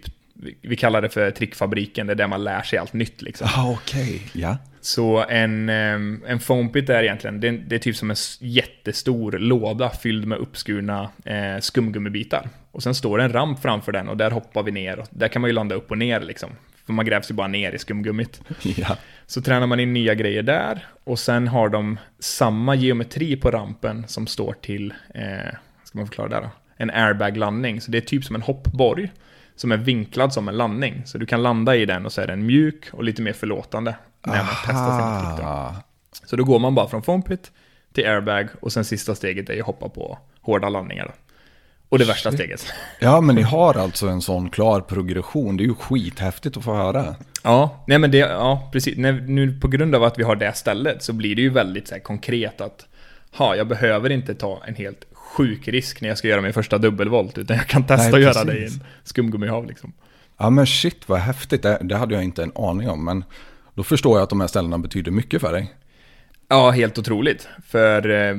vi- 0.62 0.76
kallar 0.76 1.02
det 1.02 1.10
för 1.10 1.32
trickfabriken, 1.32 2.08
det 2.08 2.13
är 2.13 2.15
där 2.15 2.28
man 2.28 2.44
lär 2.44 2.62
sig 2.62 2.80
allt 2.80 2.94
nytt 2.94 3.22
liksom. 3.22 3.48
Ja, 3.56 3.72
okej. 3.82 4.22
Ja. 4.34 4.58
Så 4.82 5.26
en, 5.30 5.70
ehm, 5.70 6.24
en 6.28 6.39
foam 6.39 6.72
pit 6.72 6.89
är 6.89 7.04
egentligen, 7.04 7.39
det 7.39 7.48
är, 7.48 7.52
det 7.52 7.76
är 7.76 7.80
typ 7.80 7.96
som 7.96 8.10
en 8.12 8.15
jättestor 8.39 9.32
låda 9.32 9.89
fylld 9.89 10.28
med 10.28 10.38
uppskurna 10.38 11.10
eh, 11.26 11.60
skumgummibitar. 11.60 12.50
Och 12.72 12.84
sen 12.84 12.96
står 12.96 13.17
det 13.17 13.24
en 13.24 13.34
ramp 13.34 13.62
framför 13.62 13.91
den 13.91 14.10
och 14.10 14.17
där 14.17 14.32
hoppar 14.32 14.63
vi 14.63 14.72
ner. 14.72 15.00
Och 15.00 15.08
där 15.10 15.28
kan 15.28 15.41
man 15.41 15.50
ju 15.50 15.54
landa 15.54 15.76
upp 15.76 15.91
och 15.91 15.98
ner 15.98 16.20
liksom. 16.20 16.50
För 16.86 16.94
man 16.94 17.06
grävs 17.06 17.32
ju 17.32 17.36
bara 17.36 17.48
ner 17.48 17.72
i 17.72 17.78
skumgummit. 17.78 18.41
Ja. 18.78 18.98
Så 19.26 19.41
tränar 19.41 19.67
man 19.67 19.80
in 19.80 19.94
nya 19.94 20.13
grejer 20.13 20.44
där 20.44 20.86
och 21.04 21.20
sen 21.20 21.48
har 21.48 21.70
de 21.70 22.00
samma 22.20 22.76
geometri 22.76 23.36
på 23.36 23.52
rampen 23.52 24.08
som 24.08 24.28
står 24.28 24.54
till, 24.62 24.94
eh, 25.13 25.54
ska 25.84 25.98
man 25.98 26.08
förklara 26.08 26.30
det 26.30 26.36
då? 26.36 26.50
En 26.78 26.89
airbag-landning. 26.89 27.82
Så 27.82 27.91
det 27.91 27.98
är 27.98 28.02
typ 28.02 28.24
som 28.24 28.36
en 28.36 28.41
hoppborg 28.41 29.12
som 29.56 29.72
är 29.72 29.78
vinklad 29.78 30.34
som 30.34 30.48
en 30.48 30.58
landning. 30.58 31.02
Så 31.06 31.17
du 31.17 31.26
kan 31.26 31.44
landa 31.44 31.76
i 31.76 31.86
den 31.86 32.06
och 32.06 32.12
så 32.12 32.22
är 32.22 32.28
den 32.28 32.46
mjuk 32.46 32.89
och 32.91 33.04
lite 33.04 33.22
mer 33.22 33.34
förlåtande 33.34 33.96
när 34.23 34.43
man 34.43 34.55
testar 34.65 35.19
sin 35.19 35.45
då. 35.45 35.51
Ah. 35.51 35.75
Så 36.25 36.36
då 36.36 36.43
går 36.43 36.60
man 36.60 36.75
bara 36.75 36.88
från 36.88 37.03
foam 37.03 37.21
pit 37.21 37.51
till 37.93 38.07
airbag 38.07 38.47
och 38.60 38.73
sen 38.73 38.86
sista 38.86 39.15
steget 39.15 39.49
är 39.49 39.53
ju 39.53 39.60
att 39.60 39.65
hoppa 39.65 39.89
på 39.89 40.19
hårda 40.41 40.69
landningar 40.69 41.05
då. 41.05 41.13
Och 41.89 41.99
det 41.99 42.05
värsta 42.05 42.31
steget. 42.31 42.65
Ja, 42.99 43.21
men 43.21 43.36
ni 43.36 43.41
har 43.41 43.77
alltså 43.77 44.07
en 44.07 44.21
sån 44.21 44.49
klar 44.49 44.81
progression. 44.81 45.57
Det 45.57 45.63
är 45.63 45.65
ju 45.65 45.73
skithäftigt 45.73 46.57
att 46.57 46.63
få 46.63 46.73
höra. 46.73 47.15
Ja, 47.43 47.84
nej 47.88 47.99
men 47.99 48.12
det, 48.12 48.17
ja 48.17 48.69
precis. 48.71 48.97
När, 48.97 49.13
nu 49.13 49.60
på 49.60 49.67
grund 49.67 49.95
av 49.95 50.03
att 50.03 50.19
vi 50.19 50.23
har 50.23 50.36
det 50.36 50.53
stället 50.53 51.03
så 51.03 51.13
blir 51.13 51.36
det 51.36 51.41
ju 51.41 51.49
väldigt 51.49 51.88
så 51.88 51.93
här, 51.93 52.01
konkret 52.01 52.62
att 52.62 52.86
ha, 53.31 53.55
jag 53.55 53.67
behöver 53.67 54.10
inte 54.10 54.36
ta 54.36 54.62
en 54.67 54.75
helt 54.75 55.05
sjuk 55.13 55.67
risk 55.67 56.01
när 56.01 56.10
jag 56.10 56.17
ska 56.17 56.27
göra 56.27 56.41
min 56.41 56.53
första 56.53 56.77
dubbelvolt 56.77 57.38
utan 57.38 57.57
jag 57.57 57.67
kan 57.67 57.84
testa 57.84 58.03
Nej, 58.03 58.13
att 58.27 58.36
göra 58.36 58.43
det 58.43 58.57
i 58.57 58.65
en 58.65 58.84
skumgummihav 59.03 59.65
liksom. 59.65 59.93
Ja, 60.38 60.49
men 60.49 60.67
shit 60.67 61.10
vad 61.10 61.19
häftigt. 61.19 61.63
Det, 61.63 61.77
det 61.81 61.97
hade 61.97 62.13
jag 62.13 62.23
inte 62.23 62.43
en 62.43 62.51
aning 62.55 62.89
om. 62.89 63.05
Men 63.05 63.23
då 63.73 63.84
förstår 63.84 64.17
jag 64.17 64.23
att 64.23 64.29
de 64.29 64.41
här 64.41 64.47
ställena 64.47 64.77
betyder 64.77 65.12
mycket 65.12 65.41
för 65.41 65.53
dig. 65.53 65.73
Ja, 66.47 66.69
helt 66.71 66.97
otroligt. 66.97 67.47
För 67.67 68.10
eh, 68.10 68.36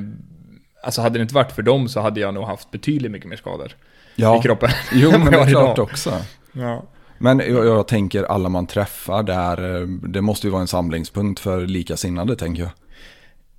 alltså 0.83 1.01
hade 1.01 1.19
det 1.19 1.23
inte 1.23 1.35
varit 1.35 1.53
för 1.53 1.63
dem 1.63 1.89
så 1.89 2.01
hade 2.01 2.21
jag 2.21 2.35
nog 2.35 2.45
haft 2.45 2.71
betydligt 2.71 3.13
mycket 3.13 3.29
mer 3.29 3.37
skador 3.37 3.77
Ja, 4.15 4.39
i 4.39 4.43
kroppen. 4.43 4.71
jo, 4.93 5.11
men 5.11 5.33
det 5.33 5.39
är 5.39 5.47
klart 5.47 5.79
också. 5.79 6.19
Ja. 6.53 6.85
Men 7.19 7.39
jag, 7.39 7.67
jag 7.67 7.89
tänker 7.89 8.25
alla 8.25 8.49
man 8.49 8.67
träffar 8.67 9.23
där, 9.23 9.81
eh, 9.81 9.87
det 9.87 10.21
måste 10.21 10.47
ju 10.47 10.51
vara 10.51 10.61
en 10.61 10.69
samlingspunkt 10.69 11.41
för 11.41 11.67
likasinnade 11.67 12.37
tänker 12.37 12.63
jag. 12.63 12.71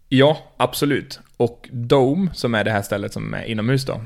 Ja, 0.09 0.37
absolut. 0.57 1.19
Och 1.37 1.69
Dome, 1.71 2.29
som 2.33 2.55
är 2.55 2.63
det 2.63 2.71
här 2.71 2.81
stället 2.81 3.13
som 3.13 3.33
är 3.33 3.43
inomhus 3.43 3.85
då, 3.85 4.01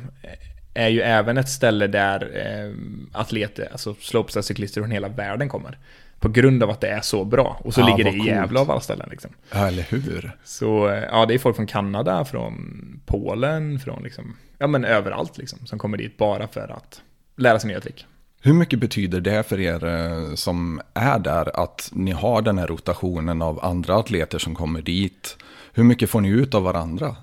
är 0.73 0.87
ju 0.87 1.01
även 1.01 1.37
ett 1.37 1.49
ställe 1.49 1.87
där 1.87 2.31
eh, 2.33 2.73
atleter, 3.19 3.67
alltså 3.71 3.93
slopestyle-cyklister 3.93 4.81
från 4.81 4.91
hela 4.91 5.07
världen 5.07 5.49
kommer. 5.49 5.77
På 6.19 6.29
grund 6.29 6.63
av 6.63 6.69
att 6.69 6.81
det 6.81 6.87
är 6.87 7.01
så 7.01 7.25
bra. 7.25 7.61
Och 7.63 7.73
så 7.73 7.81
Ja, 7.81 7.85
ligger 7.85 8.03
det 8.03 8.09
i 8.09 8.19
coolt. 8.19 8.27
Gävle 8.29 8.59
av 8.59 8.71
alla 8.71 8.79
ställen 8.79 9.07
liksom. 9.11 9.31
Ja, 9.51 9.67
eller 9.67 9.83
hur? 9.83 10.31
Så 10.43 10.89
eh, 10.89 11.03
ja, 11.11 11.25
det 11.25 11.33
är 11.33 11.39
folk 11.39 11.55
från 11.55 11.67
Kanada, 11.67 12.25
från 12.25 12.99
Polen, 13.05 13.79
från 13.79 14.03
liksom, 14.03 14.35
ja 14.57 14.67
men 14.67 14.85
överallt 14.85 15.37
liksom, 15.37 15.65
som 15.65 15.79
kommer 15.79 15.97
dit 15.97 16.17
bara 16.17 16.47
för 16.47 16.71
att 16.77 17.01
lära 17.37 17.59
sig 17.59 17.67
nya 17.67 17.79
trick. 17.79 18.05
Hur 18.41 18.53
mycket 18.53 18.79
betyder 18.79 19.21
det 19.21 19.43
för 19.43 19.59
er 19.59 19.85
eh, 19.85 20.33
som 20.35 20.81
är 20.93 21.19
där 21.19 21.59
att 21.63 21.89
ni 21.93 22.11
har 22.11 22.41
den 22.41 22.57
här 22.57 22.67
rotationen 22.67 23.41
av 23.41 23.65
andra 23.65 23.95
atleter 23.95 24.39
som 24.39 24.55
kommer 24.55 24.81
dit? 24.81 25.37
Hur 25.73 25.83
mycket 25.83 26.09
får 26.09 26.21
ni 26.21 26.29
ut 26.29 26.53
av 26.53 26.63
varandra? 26.63 27.15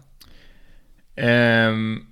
Ehm, 1.17 2.07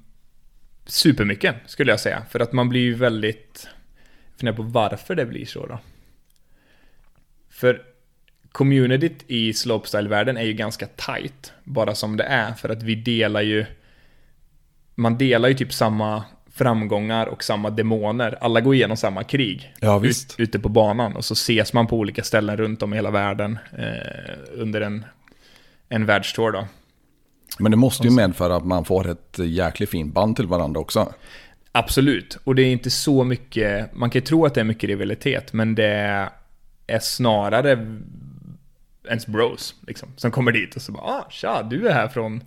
supermycket 0.87 1.57
skulle 1.67 1.93
jag 1.93 2.01
säga. 2.01 2.23
För 2.31 2.41
att 2.41 2.53
man 2.53 2.69
blir 2.69 2.81
ju 2.81 2.95
väldigt... 2.95 3.69
Jag 4.31 4.39
funderar 4.39 4.57
på 4.57 4.63
varför 4.63 5.15
det 5.15 5.27
blir 5.27 5.47
så 5.47 5.67
då. 5.67 5.79
För 7.63 7.83
communityt 8.53 9.25
i 9.27 9.53
slopestyle-världen 9.53 10.37
är 10.37 10.43
ju 10.43 10.53
ganska 10.53 10.87
tight. 10.87 11.53
Bara 11.65 11.95
som 11.95 12.17
det 12.17 12.25
är. 12.25 12.53
För 12.53 12.69
att 12.69 12.83
vi 12.83 12.95
delar 12.95 13.41
ju... 13.41 13.67
Man 14.95 15.19
delar 15.19 15.49
ju 15.49 15.55
typ 15.55 15.73
samma 15.73 16.25
framgångar 16.53 17.27
och 17.27 17.45
samma 17.45 17.71
demoner. 17.71 18.39
Alla 18.41 18.61
går 18.61 18.75
igenom 18.75 18.97
samma 18.97 19.25
krig. 19.25 19.75
Ja, 19.81 19.99
visst. 19.99 20.31
Ut, 20.31 20.41
ute 20.41 20.59
på 20.59 20.69
banan. 20.69 21.17
Och 21.17 21.25
så 21.25 21.33
ses 21.33 21.73
man 21.73 21.87
på 21.87 21.97
olika 21.97 22.23
ställen 22.23 22.57
runt 22.57 22.83
om 22.83 22.93
i 22.93 22.97
hela 22.97 23.11
världen. 23.11 23.59
Eh, 23.79 24.35
under 24.53 24.81
en, 24.81 25.05
en 25.89 26.07
världstour 26.07 26.53
då. 26.53 26.67
Men 27.59 27.71
det 27.71 27.77
måste 27.77 28.07
ju 28.07 28.11
medföra 28.11 28.57
att 28.57 28.67
man 28.67 28.85
får 28.85 29.09
ett 29.09 29.39
jäkligt 29.39 29.91
fint 29.91 30.15
band 30.15 30.37
till 30.37 30.47
varandra 30.47 30.81
också. 30.81 31.13
Absolut, 31.73 32.39
och 32.45 32.55
det 32.55 32.63
är 32.63 32.73
inte 32.73 32.91
så 32.91 33.25
mycket, 33.25 33.95
man 33.95 34.11
kan 34.11 34.21
ju 34.21 34.27
tro 34.27 34.47
att 34.47 34.55
det 34.55 34.61
är 34.61 34.65
mycket 34.65 34.89
rivalitet, 34.89 35.53
men 35.53 35.75
det 35.75 36.29
är 36.93 36.99
snarare 36.99 37.99
ens 39.09 39.27
bros, 39.27 39.75
liksom, 39.87 40.09
som 40.17 40.31
kommer 40.31 40.53
dit 40.53 40.77
och 40.77 40.83
så 40.83 40.93
bara 40.93 41.03
ah, 41.03 41.27
tja, 41.31 41.63
du 41.63 41.89
är 41.89 41.93
här 41.93 42.09
från 42.09 42.45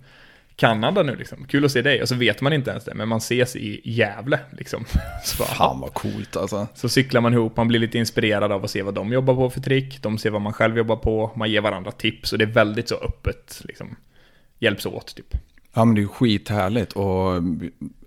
Kanada 0.56 1.02
nu 1.02 1.16
liksom. 1.16 1.44
Kul 1.44 1.64
att 1.64 1.72
se 1.72 1.82
dig. 1.82 2.02
Och 2.02 2.08
så 2.08 2.14
vet 2.14 2.40
man 2.40 2.52
inte 2.52 2.70
ens 2.70 2.84
det, 2.84 2.94
men 2.94 3.08
man 3.08 3.18
ses 3.18 3.56
i 3.56 3.80
Gävle 3.84 4.40
liksom. 4.52 4.84
Så, 5.24 5.38
bara, 5.38 5.48
Fan 5.48 5.80
vad 5.80 5.94
coolt 5.94 6.36
alltså. 6.36 6.66
så 6.74 6.88
cyklar 6.88 7.20
man 7.20 7.32
ihop, 7.32 7.56
man 7.56 7.68
blir 7.68 7.80
lite 7.80 7.98
inspirerad 7.98 8.52
av 8.52 8.64
att 8.64 8.70
se 8.70 8.82
vad 8.82 8.94
de 8.94 9.12
jobbar 9.12 9.34
på 9.34 9.50
för 9.50 9.60
trick, 9.60 10.02
de 10.02 10.18
ser 10.18 10.30
vad 10.30 10.42
man 10.42 10.52
själv 10.52 10.78
jobbar 10.78 10.96
på, 10.96 11.32
man 11.36 11.50
ger 11.50 11.60
varandra 11.60 11.90
tips 11.90 12.32
och 12.32 12.38
det 12.38 12.44
är 12.44 12.52
väldigt 12.52 12.88
så 12.88 12.94
öppet, 12.94 13.62
liksom. 13.64 13.96
Hjälps 14.58 14.86
åt 14.86 15.16
typ. 15.16 15.34
Ja 15.74 15.84
men 15.84 15.94
det 15.94 15.98
är 15.98 16.02
ju 16.02 16.08
skithärligt 16.08 16.92
och 16.92 17.42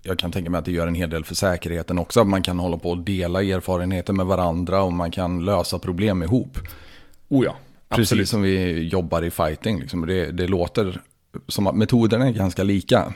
jag 0.02 0.18
kan 0.18 0.32
tänka 0.32 0.50
mig 0.50 0.58
att 0.58 0.64
det 0.64 0.72
gör 0.72 0.86
en 0.86 0.94
hel 0.94 1.10
del 1.10 1.24
för 1.24 1.34
säkerheten 1.34 1.98
också. 1.98 2.20
Att 2.20 2.28
man 2.28 2.42
kan 2.42 2.58
hålla 2.58 2.76
på 2.76 2.90
och 2.90 2.98
dela 2.98 3.42
erfarenheter 3.42 4.12
med 4.12 4.26
varandra 4.26 4.82
och 4.82 4.92
man 4.92 5.10
kan 5.10 5.44
lösa 5.44 5.78
problem 5.78 6.22
ihop. 6.22 6.58
Oh 7.28 7.44
ja, 7.44 7.56
absolut. 7.88 8.08
Precis 8.08 8.30
som 8.30 8.42
vi 8.42 8.82
jobbar 8.88 9.22
i 9.22 9.30
fighting. 9.30 9.80
Liksom. 9.80 10.06
Det, 10.06 10.32
det 10.32 10.46
låter 10.46 11.00
som 11.48 11.66
att 11.66 11.74
metoderna 11.74 12.26
är 12.26 12.32
ganska 12.32 12.62
lika. 12.62 13.12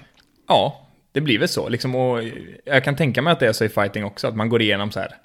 Ja, 0.48 0.88
det 1.12 1.20
blir 1.20 1.38
väl 1.38 1.48
så. 1.48 1.68
Liksom, 1.68 1.94
och 1.94 2.22
jag 2.64 2.84
kan 2.84 2.96
tänka 2.96 3.22
mig 3.22 3.32
att 3.32 3.40
det 3.40 3.46
är 3.46 3.52
så 3.52 3.64
i 3.64 3.68
fighting 3.68 4.04
också, 4.04 4.26
att 4.26 4.36
man 4.36 4.48
går 4.48 4.62
igenom 4.62 4.90
så 4.90 5.00
här. 5.00 5.16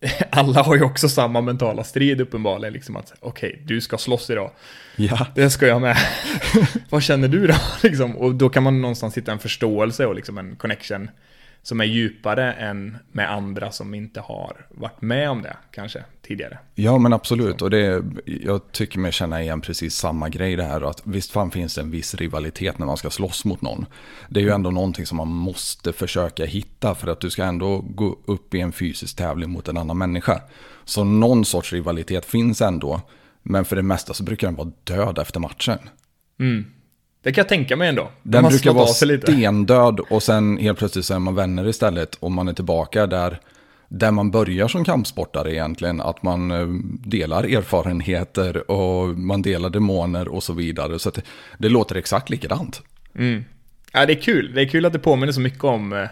Alla 0.30 0.62
har 0.62 0.76
ju 0.76 0.82
också 0.82 1.08
samma 1.08 1.40
mentala 1.40 1.84
strid 1.84 2.20
uppenbarligen, 2.20 2.72
liksom 2.72 2.96
att 2.96 3.12
okej, 3.20 3.50
okay, 3.50 3.62
du 3.64 3.80
ska 3.80 3.98
slåss 3.98 4.30
idag. 4.30 4.50
Ja. 4.96 5.26
Det 5.34 5.50
ska 5.50 5.66
jag 5.66 5.80
med. 5.80 5.96
Vad 6.90 7.02
känner 7.02 7.28
du 7.28 7.46
då? 7.46 7.54
liksom, 7.82 8.16
och 8.16 8.34
då 8.34 8.48
kan 8.48 8.62
man 8.62 8.80
någonstans 8.80 9.16
hitta 9.16 9.32
en 9.32 9.38
förståelse 9.38 10.06
och 10.06 10.14
liksom 10.14 10.38
en 10.38 10.56
connection 10.56 11.10
som 11.62 11.80
är 11.80 11.84
djupare 11.84 12.52
än 12.52 12.98
med 13.12 13.32
andra 13.32 13.72
som 13.72 13.94
inte 13.94 14.20
har 14.20 14.66
varit 14.70 15.02
med 15.02 15.30
om 15.30 15.42
det 15.42 15.56
kanske 15.70 16.04
tidigare. 16.22 16.58
Ja 16.74 16.98
men 16.98 17.12
absolut 17.12 17.62
och 17.62 17.70
det, 17.70 18.02
jag 18.24 18.72
tycker 18.72 18.98
mig 18.98 19.12
känna 19.12 19.42
igen 19.42 19.60
precis 19.60 19.94
samma 19.94 20.28
grej 20.28 20.56
det 20.56 20.64
här 20.64 20.90
att 20.90 21.02
visst 21.04 21.30
fan 21.30 21.50
finns 21.50 21.74
det 21.74 21.80
en 21.80 21.90
viss 21.90 22.14
rivalitet 22.14 22.78
när 22.78 22.86
man 22.86 22.96
ska 22.96 23.10
slåss 23.10 23.44
mot 23.44 23.62
någon. 23.62 23.86
Det 24.28 24.40
är 24.40 24.44
ju 24.44 24.50
ändå 24.50 24.70
någonting 24.70 25.06
som 25.06 25.16
man 25.16 25.28
måste 25.28 25.92
försöka 25.92 26.44
hitta 26.44 26.94
för 26.94 27.08
att 27.08 27.20
du 27.20 27.30
ska 27.30 27.44
ändå 27.44 27.78
gå 27.78 28.18
upp 28.24 28.54
i 28.54 28.60
en 28.60 28.72
fysisk 28.72 29.16
tävling 29.16 29.50
mot 29.50 29.68
en 29.68 29.76
annan 29.76 29.98
människa. 29.98 30.40
Så 30.84 31.04
någon 31.04 31.44
sorts 31.44 31.72
rivalitet 31.72 32.24
finns 32.24 32.60
ändå 32.60 33.00
men 33.42 33.64
för 33.64 33.76
det 33.76 33.82
mesta 33.82 34.14
så 34.14 34.22
brukar 34.22 34.46
den 34.46 34.56
vara 34.56 34.72
död 34.84 35.18
efter 35.18 35.40
matchen. 35.40 35.78
Mm. 36.40 36.64
Det 37.22 37.32
kan 37.32 37.42
jag 37.42 37.48
tänka 37.48 37.76
mig 37.76 37.88
ändå. 37.88 38.10
Den 38.22 38.44
brukar 38.44 38.72
vara 38.72 38.86
stendöd 38.86 40.00
och 40.00 40.22
sen 40.22 40.58
helt 40.58 40.78
plötsligt 40.78 41.04
så 41.04 41.14
är 41.14 41.18
man 41.18 41.34
vänner 41.34 41.68
istället 41.68 42.14
och 42.14 42.32
man 42.32 42.48
är 42.48 42.52
tillbaka 42.52 43.06
där, 43.06 43.40
där 43.88 44.10
man 44.10 44.30
börjar 44.30 44.68
som 44.68 44.84
kampsportare 44.84 45.54
egentligen. 45.54 46.00
Att 46.00 46.22
man 46.22 46.50
eh, 46.50 46.66
delar 47.08 47.44
erfarenheter 47.44 48.70
och 48.70 49.08
man 49.18 49.42
delar 49.42 49.70
demoner 49.70 50.28
och 50.28 50.42
så 50.42 50.52
vidare. 50.52 50.98
Så 50.98 51.10
det, 51.10 51.22
det, 51.58 51.68
låter 51.68 51.94
exakt 51.94 52.30
likadant. 52.30 52.82
Mm. 53.14 53.44
Ja, 53.92 54.06
det 54.06 54.12
är 54.12 54.20
kul. 54.20 54.52
Det 54.54 54.60
är 54.60 54.68
kul 54.68 54.84
att 54.84 54.92
det 54.92 54.98
påminner 54.98 55.32
så 55.32 55.40
mycket 55.40 55.64
om 55.64 55.92
eh, 55.92 56.08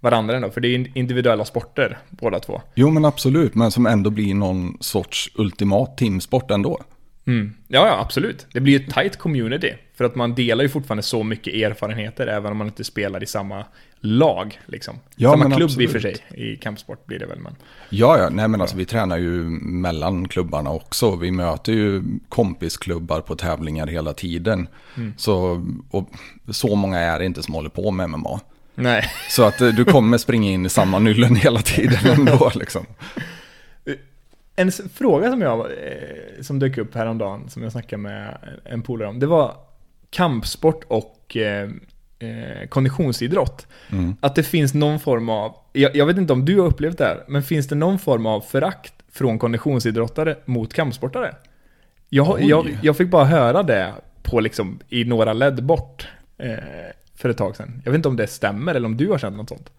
varandra 0.00 0.36
ändå, 0.36 0.50
för 0.50 0.60
det 0.60 0.68
är 0.68 0.98
individuella 0.98 1.44
sporter 1.44 1.98
båda 2.10 2.40
två. 2.40 2.62
Jo 2.74 2.90
men 2.90 3.04
absolut, 3.04 3.54
men 3.54 3.70
som 3.70 3.86
ändå 3.86 4.10
blir 4.10 4.34
någon 4.34 4.76
sorts 4.80 5.30
ultimat 5.34 5.96
teamsport 5.98 6.50
ändå. 6.50 6.82
Mm. 7.26 7.52
Ja, 7.68 7.86
ja, 7.86 8.00
absolut. 8.00 8.46
Det 8.52 8.60
blir 8.60 8.78
ju 8.78 8.84
ett 8.86 8.94
tight 8.94 9.16
community. 9.16 9.74
För 9.96 10.04
att 10.04 10.14
man 10.14 10.34
delar 10.34 10.62
ju 10.62 10.68
fortfarande 10.68 11.02
så 11.02 11.22
mycket 11.22 11.54
erfarenheter, 11.54 12.26
även 12.26 12.52
om 12.52 12.58
man 12.58 12.66
inte 12.66 12.84
spelar 12.84 13.22
i 13.22 13.26
samma 13.26 13.64
lag. 14.00 14.60
Liksom. 14.66 14.98
Ja, 15.16 15.30
samma 15.30 15.44
klubb 15.44 15.62
absolut. 15.62 15.84
i 15.84 15.86
och 15.86 15.92
för 15.92 16.00
sig, 16.00 16.16
i 16.34 16.56
kampsport 16.56 17.06
blir 17.06 17.18
det 17.18 17.26
väl. 17.26 17.38
Men... 17.38 17.56
Ja, 17.88 18.18
ja, 18.18 18.28
nej 18.28 18.48
men 18.48 18.60
alltså 18.60 18.76
vi 18.76 18.84
tränar 18.84 19.16
ju 19.16 19.44
mellan 19.60 20.28
klubbarna 20.28 20.70
också. 20.70 21.16
Vi 21.16 21.30
möter 21.30 21.72
ju 21.72 22.02
kompisklubbar 22.28 23.20
på 23.20 23.36
tävlingar 23.36 23.86
hela 23.86 24.12
tiden. 24.12 24.68
Mm. 24.96 25.14
Så, 25.16 25.66
och 25.90 26.10
så 26.50 26.74
många 26.74 26.98
är 26.98 27.18
det 27.18 27.24
inte 27.24 27.42
som 27.42 27.54
håller 27.54 27.70
på 27.70 27.90
med 27.90 28.10
MMA. 28.10 28.40
Nej. 28.74 29.04
Så 29.28 29.44
att 29.44 29.60
eh, 29.60 29.68
du 29.68 29.84
kommer 29.84 30.18
springa 30.18 30.50
in 30.50 30.66
i 30.66 30.68
samma 30.68 30.98
nyllen 30.98 31.36
hela 31.36 31.60
tiden 31.60 31.98
ändå 32.18 32.50
liksom. 32.54 32.86
En 34.56 34.72
fråga 34.72 35.30
som 35.30 35.40
jag, 35.40 35.60
eh, 35.60 36.42
som 36.42 36.58
dök 36.58 36.78
upp 36.78 36.94
häromdagen, 36.94 37.48
som 37.48 37.62
jag 37.62 37.72
snackade 37.72 38.02
med 38.02 38.38
en 38.64 38.82
polare 38.82 39.08
om, 39.08 39.20
det 39.20 39.26
var 39.26 39.65
kampsport 40.16 40.84
och 40.88 41.36
eh, 41.36 41.70
eh, 42.18 42.68
konditionsidrott. 42.68 43.66
Mm. 43.90 44.16
Att 44.20 44.34
det 44.34 44.42
finns 44.42 44.74
någon 44.74 45.00
form 45.00 45.28
av, 45.28 45.54
jag, 45.72 45.96
jag 45.96 46.06
vet 46.06 46.16
inte 46.16 46.32
om 46.32 46.44
du 46.44 46.60
har 46.60 46.66
upplevt 46.66 46.98
det 46.98 47.04
här, 47.04 47.24
men 47.28 47.42
finns 47.42 47.68
det 47.68 47.74
någon 47.74 47.98
form 47.98 48.26
av 48.26 48.40
förakt 48.40 48.94
från 49.12 49.38
konditionsidrottare 49.38 50.36
mot 50.44 50.74
kampsportare? 50.74 51.34
Jag, 52.08 52.42
jag, 52.42 52.78
jag 52.82 52.96
fick 52.96 53.10
bara 53.10 53.24
höra 53.24 53.62
det 53.62 53.92
på 54.22 54.40
liksom, 54.40 54.78
i 54.88 55.04
några 55.04 55.32
led 55.32 55.64
bort 55.64 56.08
eh, 56.38 56.54
för 57.14 57.28
ett 57.28 57.36
tag 57.36 57.56
sedan. 57.56 57.82
Jag 57.84 57.92
vet 57.92 57.98
inte 57.98 58.08
om 58.08 58.16
det 58.16 58.26
stämmer 58.26 58.74
eller 58.74 58.86
om 58.86 58.96
du 58.96 59.08
har 59.08 59.18
känt 59.18 59.36
något 59.36 59.48
sånt. 59.48 59.70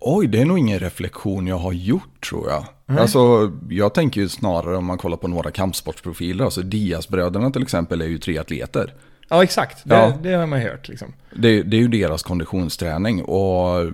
Oj, 0.00 0.26
det 0.26 0.40
är 0.40 0.44
nog 0.44 0.58
ingen 0.58 0.78
reflektion 0.78 1.46
jag 1.46 1.58
har 1.58 1.72
gjort 1.72 2.28
tror 2.28 2.50
jag. 2.50 2.64
Nej. 2.86 2.98
Alltså, 2.98 3.52
jag 3.70 3.94
tänker 3.94 4.20
ju 4.20 4.28
snarare 4.28 4.76
om 4.76 4.84
man 4.84 4.98
kollar 4.98 5.16
på 5.16 5.28
några 5.28 5.50
kampsportsprofiler. 5.50 6.44
Alltså 6.44 6.62
Diaz-bröderna 6.62 7.50
till 7.50 7.62
exempel 7.62 8.00
är 8.00 8.06
ju 8.06 8.18
tre 8.18 8.38
atleter. 8.38 8.94
Ja, 9.30 9.42
exakt. 9.42 9.78
Det, 9.84 9.94
Ja. 9.94 10.12
det 10.22 10.32
har 10.32 10.46
man 10.46 10.60
hört 10.60 10.88
liksom. 10.88 11.12
Det, 11.34 11.62
det 11.62 11.76
är 11.76 11.80
ju 11.80 11.88
deras 11.88 12.22
konditionsträning 12.22 13.22
och 13.22 13.90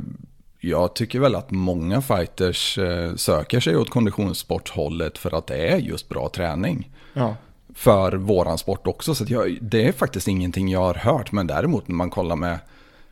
jag 0.60 0.94
tycker 0.94 1.20
väl 1.20 1.34
att 1.34 1.50
många 1.50 2.02
fighters 2.02 2.78
eh, 2.78 3.14
söker 3.14 3.60
sig 3.60 3.76
åt 3.76 3.90
konditionssporthållet 3.90 5.18
för 5.18 5.38
att 5.38 5.46
det 5.46 5.56
är 5.68 5.76
just 5.78 6.08
bra 6.08 6.28
träning. 6.28 6.90
Ja. 7.12 7.36
För 7.74 8.12
våran 8.12 8.58
sport 8.58 8.86
också. 8.86 9.14
Så 9.14 9.24
jag, 9.28 9.58
det 9.60 9.88
är 9.88 9.92
faktiskt 9.92 10.28
ingenting 10.28 10.68
jag 10.68 10.80
har 10.80 10.94
hört. 10.94 11.32
Men 11.32 11.46
däremot 11.46 11.88
när 11.88 11.94
man 11.94 12.10
kollar 12.10 12.36
med 12.36 12.58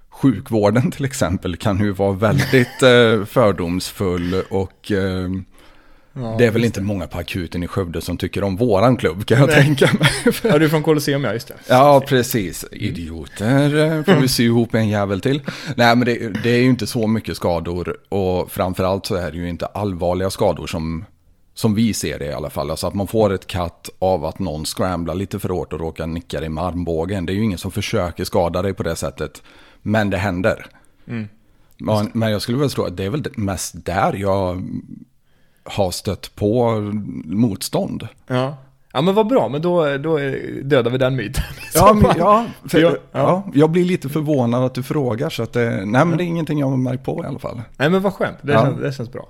sjukvården 0.08 0.90
till 0.92 1.04
exempel 1.04 1.56
kan 1.56 1.78
ju 1.78 1.92
vara 1.92 2.12
väldigt 2.12 2.82
eh, 2.82 3.24
fördomsfull 3.24 4.42
och 4.50 4.92
eh, 4.92 5.28
Ja, 6.16 6.34
det 6.38 6.46
är 6.46 6.50
väl 6.50 6.64
inte 6.64 6.80
många 6.80 7.06
på 7.06 7.18
akuten 7.18 7.62
i 7.62 7.66
Skövde 7.66 8.00
som 8.00 8.16
tycker 8.16 8.44
om 8.44 8.56
våran 8.56 8.96
klubb 8.96 9.26
kan 9.26 9.38
jag 9.38 9.46
Nej. 9.46 9.64
tänka 9.64 9.90
mig. 9.98 10.08
Ja, 10.42 10.58
du 10.58 10.64
är 10.64 10.68
från 10.68 10.82
Colosseum, 10.82 11.24
ja 11.24 11.32
just 11.32 11.48
det. 11.48 11.54
Ja, 11.68 12.02
precis. 12.06 12.64
Idioter 12.72 13.76
eh, 13.76 14.02
får 14.04 14.20
vi 14.20 14.28
sy 14.28 14.44
ihop 14.44 14.74
en 14.74 14.88
jävel 14.88 15.20
till. 15.20 15.42
Nej, 15.76 15.96
men 15.96 16.06
det, 16.06 16.42
det 16.42 16.50
är 16.50 16.58
ju 16.58 16.68
inte 16.68 16.86
så 16.86 17.06
mycket 17.06 17.36
skador 17.36 17.96
och 18.08 18.50
framförallt 18.50 19.06
så 19.06 19.14
är 19.14 19.30
det 19.30 19.36
ju 19.36 19.48
inte 19.48 19.66
allvarliga 19.66 20.30
skador 20.30 20.66
som, 20.66 21.04
som 21.54 21.74
vi 21.74 21.94
ser 21.94 22.18
det 22.18 22.26
i 22.26 22.32
alla 22.32 22.50
fall. 22.50 22.70
Alltså 22.70 22.86
att 22.86 22.94
man 22.94 23.06
får 23.06 23.32
ett 23.32 23.46
katt 23.46 23.90
av 23.98 24.24
att 24.24 24.38
någon 24.38 24.64
scramblar 24.64 25.14
lite 25.14 25.38
för 25.38 25.48
hårt 25.48 25.72
och 25.72 25.80
råkar 25.80 26.06
nicka 26.06 26.40
dig 26.40 26.48
med 26.48 26.64
armbågen. 26.64 27.26
Det 27.26 27.32
är 27.32 27.34
ju 27.34 27.44
ingen 27.44 27.58
som 27.58 27.70
försöker 27.70 28.24
skada 28.24 28.62
dig 28.62 28.74
på 28.74 28.82
det 28.82 28.96
sättet. 28.96 29.42
Men 29.82 30.10
det 30.10 30.16
händer. 30.16 30.66
Mm. 31.08 31.28
Men, 31.78 32.10
men 32.12 32.30
jag 32.30 32.42
skulle 32.42 32.58
väl 32.58 32.70
tro 32.70 32.84
att 32.84 32.96
det 32.96 33.04
är 33.04 33.10
väl 33.10 33.24
mest 33.36 33.84
där 33.84 34.12
jag 34.12 34.62
har 35.64 35.90
stött 35.90 36.34
på 36.34 36.80
motstånd. 37.24 38.08
Ja. 38.26 38.56
Ja 38.92 39.00
men 39.02 39.14
vad 39.14 39.26
bra, 39.26 39.48
men 39.48 39.62
då, 39.62 39.96
då 39.98 40.18
dödar 40.62 40.90
vi 40.90 40.98
den 40.98 41.16
myten. 41.16 41.42
Ja, 41.74 41.92
men, 41.94 42.10
ja, 42.18 42.46
för, 42.68 42.78
Ja, 42.80 42.90
ja. 42.90 42.98
ja. 43.12 43.44
jag 43.54 43.70
blir 43.70 43.84
lite 43.84 44.08
förvånad 44.08 44.64
att 44.64 44.74
du 44.74 44.82
frågar. 44.82 45.30
Så 45.30 45.42
att 45.42 45.52
det, 45.52 45.70
nej, 45.86 46.04
men 46.04 46.18
det 46.18 46.24
är 46.24 46.26
ingenting 46.26 46.58
jag 46.58 46.66
har 46.70 46.76
märkt 46.76 47.04
på 47.04 47.24
i 47.24 47.26
alla 47.26 47.38
fall. 47.38 47.62
Nej 47.76 47.90
men 47.90 48.02
vad 48.02 48.12
skönt, 48.14 48.36
det, 48.42 48.52
Ja. 48.52 48.62
känns, 48.64 48.80
det 48.80 48.92
känns 48.92 49.12
bra. 49.12 49.28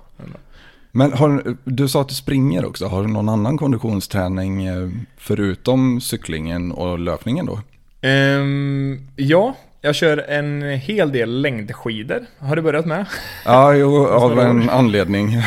Men 0.91 1.13
har, 1.13 1.55
du 1.63 1.87
sa 1.87 2.01
att 2.01 2.09
du 2.09 2.15
springer 2.15 2.65
också. 2.65 2.85
Har 2.87 3.01
du 3.01 3.07
någon 3.07 3.29
annan 3.29 3.57
konditionsträning 3.57 4.65
eh, 4.65 4.89
förutom 5.17 6.01
cyklingen 6.01 6.71
och 6.71 6.99
löpningen 6.99 7.45
då? 7.45 7.59
Ehm, 8.07 9.07
ja, 9.15 9.55
jag 9.85 9.95
kör 9.95 10.17
en 10.17 10.61
hel 10.61 11.11
del 11.11 11.41
längdskidor. 11.41 12.25
Har 12.39 12.55
du 12.55 12.61
börjat 12.61 12.85
med? 12.85 13.05
Ja, 13.45 13.73
jo, 13.75 14.07
av 14.07 14.39
en 14.39 14.69
anledning 14.69 15.27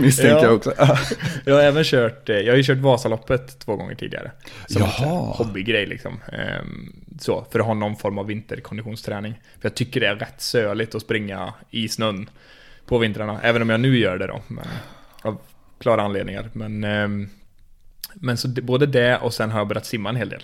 misstänker 0.00 0.36
Ja. 0.36 0.42
jag 0.42 0.54
också. 0.54 0.74
Jag 1.44 1.54
har 1.54 1.62
även 1.62 1.84
kört, 1.84 2.28
eh, 2.28 2.36
jag 2.36 2.52
har 2.52 2.56
ju 2.56 2.62
kört 2.62 2.78
Vasaloppet 2.78 3.58
två 3.58 3.76
gånger 3.76 3.94
tidigare. 3.94 4.30
Som 4.66 4.82
Jaha. 4.82 4.92
en 5.06 5.16
hobbygrej 5.46 5.86
liksom. 5.86 6.20
Ehm, 6.32 6.92
så, 7.20 7.46
för 7.52 7.60
att 7.60 7.66
ha 7.66 7.74
någon 7.74 7.96
form 7.96 8.18
av 8.18 8.26
vinterkonditionsträning. 8.26 9.32
För 9.60 9.68
jag 9.68 9.74
tycker 9.74 10.00
det 10.00 10.06
är 10.06 10.16
rätt 10.16 10.40
söligt 10.40 10.94
att 10.94 11.02
springa 11.02 11.54
i 11.70 11.88
snön 11.88 12.30
på 12.86 12.98
vintrarna. 12.98 13.40
Även 13.42 13.62
om 13.62 13.70
jag 13.70 13.80
nu 13.80 13.98
gör 13.98 14.18
det 14.18 14.26
då. 14.26 14.40
Men, 14.48 14.64
av 15.22 15.38
klara 15.80 16.02
anledningar. 16.02 16.50
Men, 16.52 16.84
ehm, 16.84 17.28
men 18.14 18.36
så 18.36 18.48
både 18.48 18.86
det 18.86 19.16
och 19.18 19.34
sen 19.34 19.50
har 19.50 19.60
jag 19.60 19.68
börjat 19.68 19.86
simma 19.86 20.08
en 20.08 20.16
hel 20.16 20.28
del. 20.28 20.42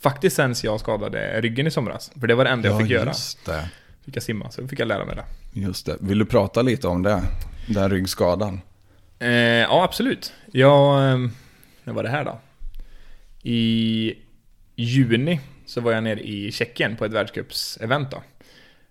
Faktiskt 0.00 0.36
sen 0.36 0.54
jag 0.62 0.80
skadade 0.80 1.40
ryggen 1.40 1.66
i 1.66 1.70
somras. 1.70 2.12
För 2.20 2.26
det 2.26 2.34
var 2.34 2.44
det 2.44 2.50
enda 2.50 2.68
jag 2.68 2.80
fick 2.80 2.90
göra. 2.90 3.06
just 3.06 3.46
det. 3.46 3.68
Fick 4.04 4.16
jag 4.16 4.22
simma, 4.22 4.50
så 4.50 4.68
fick 4.68 4.80
jag 4.80 4.88
lära 4.88 5.04
mig 5.04 5.16
det. 5.16 5.24
Just 5.60 5.86
det. 5.86 5.96
Vill 6.00 6.18
du 6.18 6.24
prata 6.24 6.62
lite 6.62 6.88
om 6.88 7.02
det? 7.02 7.22
Den 7.68 7.90
ryggskadan. 7.90 8.60
Eh, 9.18 9.30
ja, 9.30 9.84
absolut. 9.84 10.32
Jag... 10.52 11.12
Eh, 11.12 11.18
när 11.84 11.92
var 11.92 12.02
det 12.02 12.08
här 12.08 12.24
då? 12.24 12.40
I 13.42 14.14
juni 14.76 15.40
så 15.66 15.80
var 15.80 15.92
jag 15.92 16.02
nere 16.02 16.20
i 16.20 16.52
Tjeckien 16.52 16.96
på 16.96 17.04
ett 17.04 17.12
världscupsevent 17.12 18.10
då. 18.10 18.22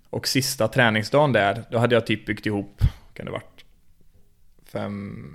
Och 0.09 0.27
sista 0.27 0.67
träningsdagen 0.67 1.33
där, 1.33 1.63
då 1.71 1.77
hade 1.77 1.95
jag 1.95 2.07
typ 2.07 2.25
byggt 2.25 2.45
ihop, 2.45 2.81
kan 3.13 3.25
det 3.25 3.31
varit, 3.31 3.65
fem, 4.71 5.31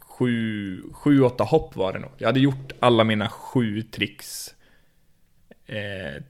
sju, 0.00 0.82
sju, 0.92 1.22
åtta 1.22 1.44
hopp 1.44 1.76
var 1.76 1.92
det 1.92 1.98
nog. 1.98 2.10
Jag 2.18 2.28
hade 2.28 2.40
gjort 2.40 2.72
alla 2.80 3.04
mina 3.04 3.28
sju 3.28 3.82
tricks 3.82 4.54
eh, 5.66 6.22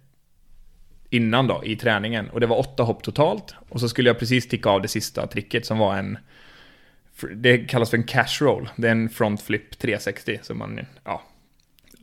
innan 1.10 1.46
då, 1.46 1.64
i 1.64 1.76
träningen. 1.76 2.30
Och 2.30 2.40
det 2.40 2.46
var 2.46 2.58
åtta 2.58 2.82
hopp 2.82 3.02
totalt. 3.02 3.54
Och 3.68 3.80
så 3.80 3.88
skulle 3.88 4.08
jag 4.10 4.18
precis 4.18 4.48
ticka 4.48 4.68
av 4.70 4.82
det 4.82 4.88
sista 4.88 5.26
tricket 5.26 5.66
som 5.66 5.78
var 5.78 5.96
en... 5.96 6.18
Det 7.34 7.58
kallas 7.58 7.90
för 7.90 7.96
en 7.96 8.04
cash 8.04 8.40
roll. 8.40 8.68
Det 8.76 8.88
är 8.88 8.92
en 8.92 9.08
front 9.08 9.42
flip 9.42 9.78
360. 9.78 10.38
Så 10.42 10.54
man, 10.54 10.80
ja, 11.04 11.22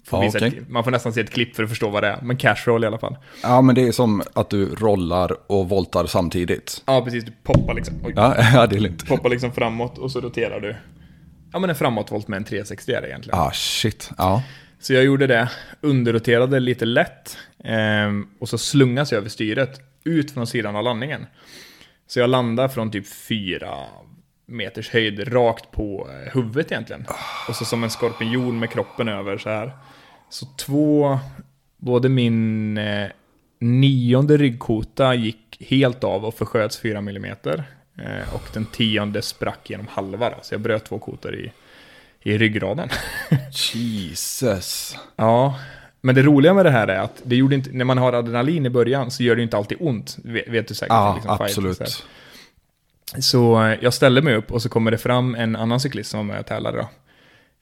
får 0.05 0.23
Ja, 0.23 0.29
okej. 0.35 0.47
ett, 0.47 0.69
man 0.69 0.83
får 0.83 0.91
nästan 0.91 1.13
se 1.13 1.21
ett 1.21 1.29
klipp 1.29 1.55
för 1.55 1.63
att 1.63 1.69
förstå 1.69 1.89
vad 1.89 2.03
det 2.03 2.07
är. 2.07 2.21
Men 2.21 2.37
cash 2.37 2.55
roll 2.65 2.83
i 2.83 2.87
alla 2.87 2.97
fall. 2.97 3.17
Ja, 3.43 3.61
men 3.61 3.75
det 3.75 3.87
är 3.87 3.91
som 3.91 4.23
att 4.33 4.49
du 4.49 4.75
rollar 4.75 5.51
och 5.51 5.69
voltar 5.69 6.05
samtidigt. 6.05 6.83
Ja, 6.85 7.01
precis. 7.01 7.23
Du 7.23 7.31
poppar 7.43 7.73
liksom. 7.73 8.01
Oj. 8.03 8.13
Ja, 8.15 8.35
ja 8.53 8.67
det 8.67 8.75
är 8.75 8.79
lugnt. 8.79 9.07
Poppar 9.07 9.29
liksom 9.29 9.51
framåt 9.51 9.97
och 9.97 10.11
så 10.11 10.21
roterar 10.21 10.59
du. 10.59 10.75
Ja, 11.53 11.59
men 11.59 11.69
en 11.69 11.75
framåtvolt 11.75 12.27
med 12.27 12.37
en 12.37 12.43
360 12.43 12.91
är 12.91 13.01
det 13.01 13.07
egentligen. 13.07 13.39
Ah, 13.39 13.51
shit. 13.51 14.11
Ja. 14.17 14.43
Så 14.83 14.93
jag 14.93 15.03
gjorde 15.03 15.27
det, 15.27 15.51
underroterade 15.81 16.59
lite 16.59 16.85
lätt 16.85 17.37
ehm, 17.63 18.27
och 18.39 18.49
så 18.49 18.57
slungas 18.57 19.11
jag 19.11 19.19
över 19.19 19.29
styret 19.29 19.81
ut 20.03 20.31
från 20.31 20.47
sidan 20.47 20.75
av 20.75 20.83
landningen. 20.83 21.25
Så 22.07 22.19
jag 22.19 22.29
landar 22.29 22.67
från 22.67 22.91
typ 22.91 23.07
fyra 23.07 23.77
meters 24.45 24.89
höjd 24.89 25.33
rakt 25.33 25.71
på 25.71 26.09
eh, 26.09 26.33
huvudet 26.33 26.71
egentligen. 26.71 27.05
Och 27.47 27.55
så 27.55 27.65
som 27.65 27.83
en 27.83 27.89
skorpion 27.89 28.59
med 28.59 28.69
kroppen 28.69 29.07
över 29.07 29.37
så 29.37 29.49
här. 29.49 29.71
Så 30.29 30.45
två, 30.57 31.19
både 31.77 32.09
min 32.09 32.77
eh, 32.77 33.07
nionde 33.59 34.37
ryggkota 34.37 35.15
gick 35.15 35.57
helt 35.59 36.03
av 36.03 36.25
och 36.25 36.33
försköts 36.33 36.79
4 36.79 36.97
mm. 36.97 37.25
Eh, 37.97 38.35
och 38.35 38.43
den 38.53 38.65
tionde 38.65 39.21
sprack 39.21 39.69
genom 39.69 39.87
halva 39.87 40.29
då, 40.29 40.35
så 40.41 40.53
jag 40.53 40.61
bröt 40.61 40.85
två 40.85 40.99
kotor 40.99 41.35
i, 41.35 41.51
i 42.23 42.37
ryggraden. 42.37 42.89
Jesus. 43.73 44.97
Ja, 45.15 45.59
men 46.01 46.15
det 46.15 46.21
roliga 46.21 46.53
med 46.53 46.65
det 46.65 46.71
här 46.71 46.87
är 46.87 46.99
att 46.99 47.21
det 47.23 47.35
gjorde 47.35 47.55
inte, 47.55 47.69
när 47.73 47.85
man 47.85 47.97
har 47.97 48.13
adrenalin 48.13 48.65
i 48.65 48.69
början 48.69 49.11
så 49.11 49.23
gör 49.23 49.35
det 49.35 49.43
inte 49.43 49.57
alltid 49.57 49.77
ont. 49.81 50.17
Vet, 50.23 50.47
vet 50.47 50.67
du 50.67 50.73
säkert? 50.73 50.89
Ja, 50.93 51.13
liksom, 51.15 51.37
fight 51.37 51.49
absolut. 51.49 51.77
så 51.77 51.83
här. 51.83 53.21
Så 53.21 53.65
eh, 53.65 53.77
jag 53.81 53.93
ställde 53.93 54.21
mig 54.21 54.35
upp 54.35 54.51
och 54.51 54.61
så 54.61 54.69
kommer 54.69 54.91
det 54.91 54.97
fram 54.97 55.35
en 55.35 55.55
annan 55.55 55.79
cyklist 55.79 56.09
som 56.11 56.17
var 56.17 56.33
med 56.33 56.39
och 56.39 56.45
tävlade 56.45 56.77
då. 56.77 56.89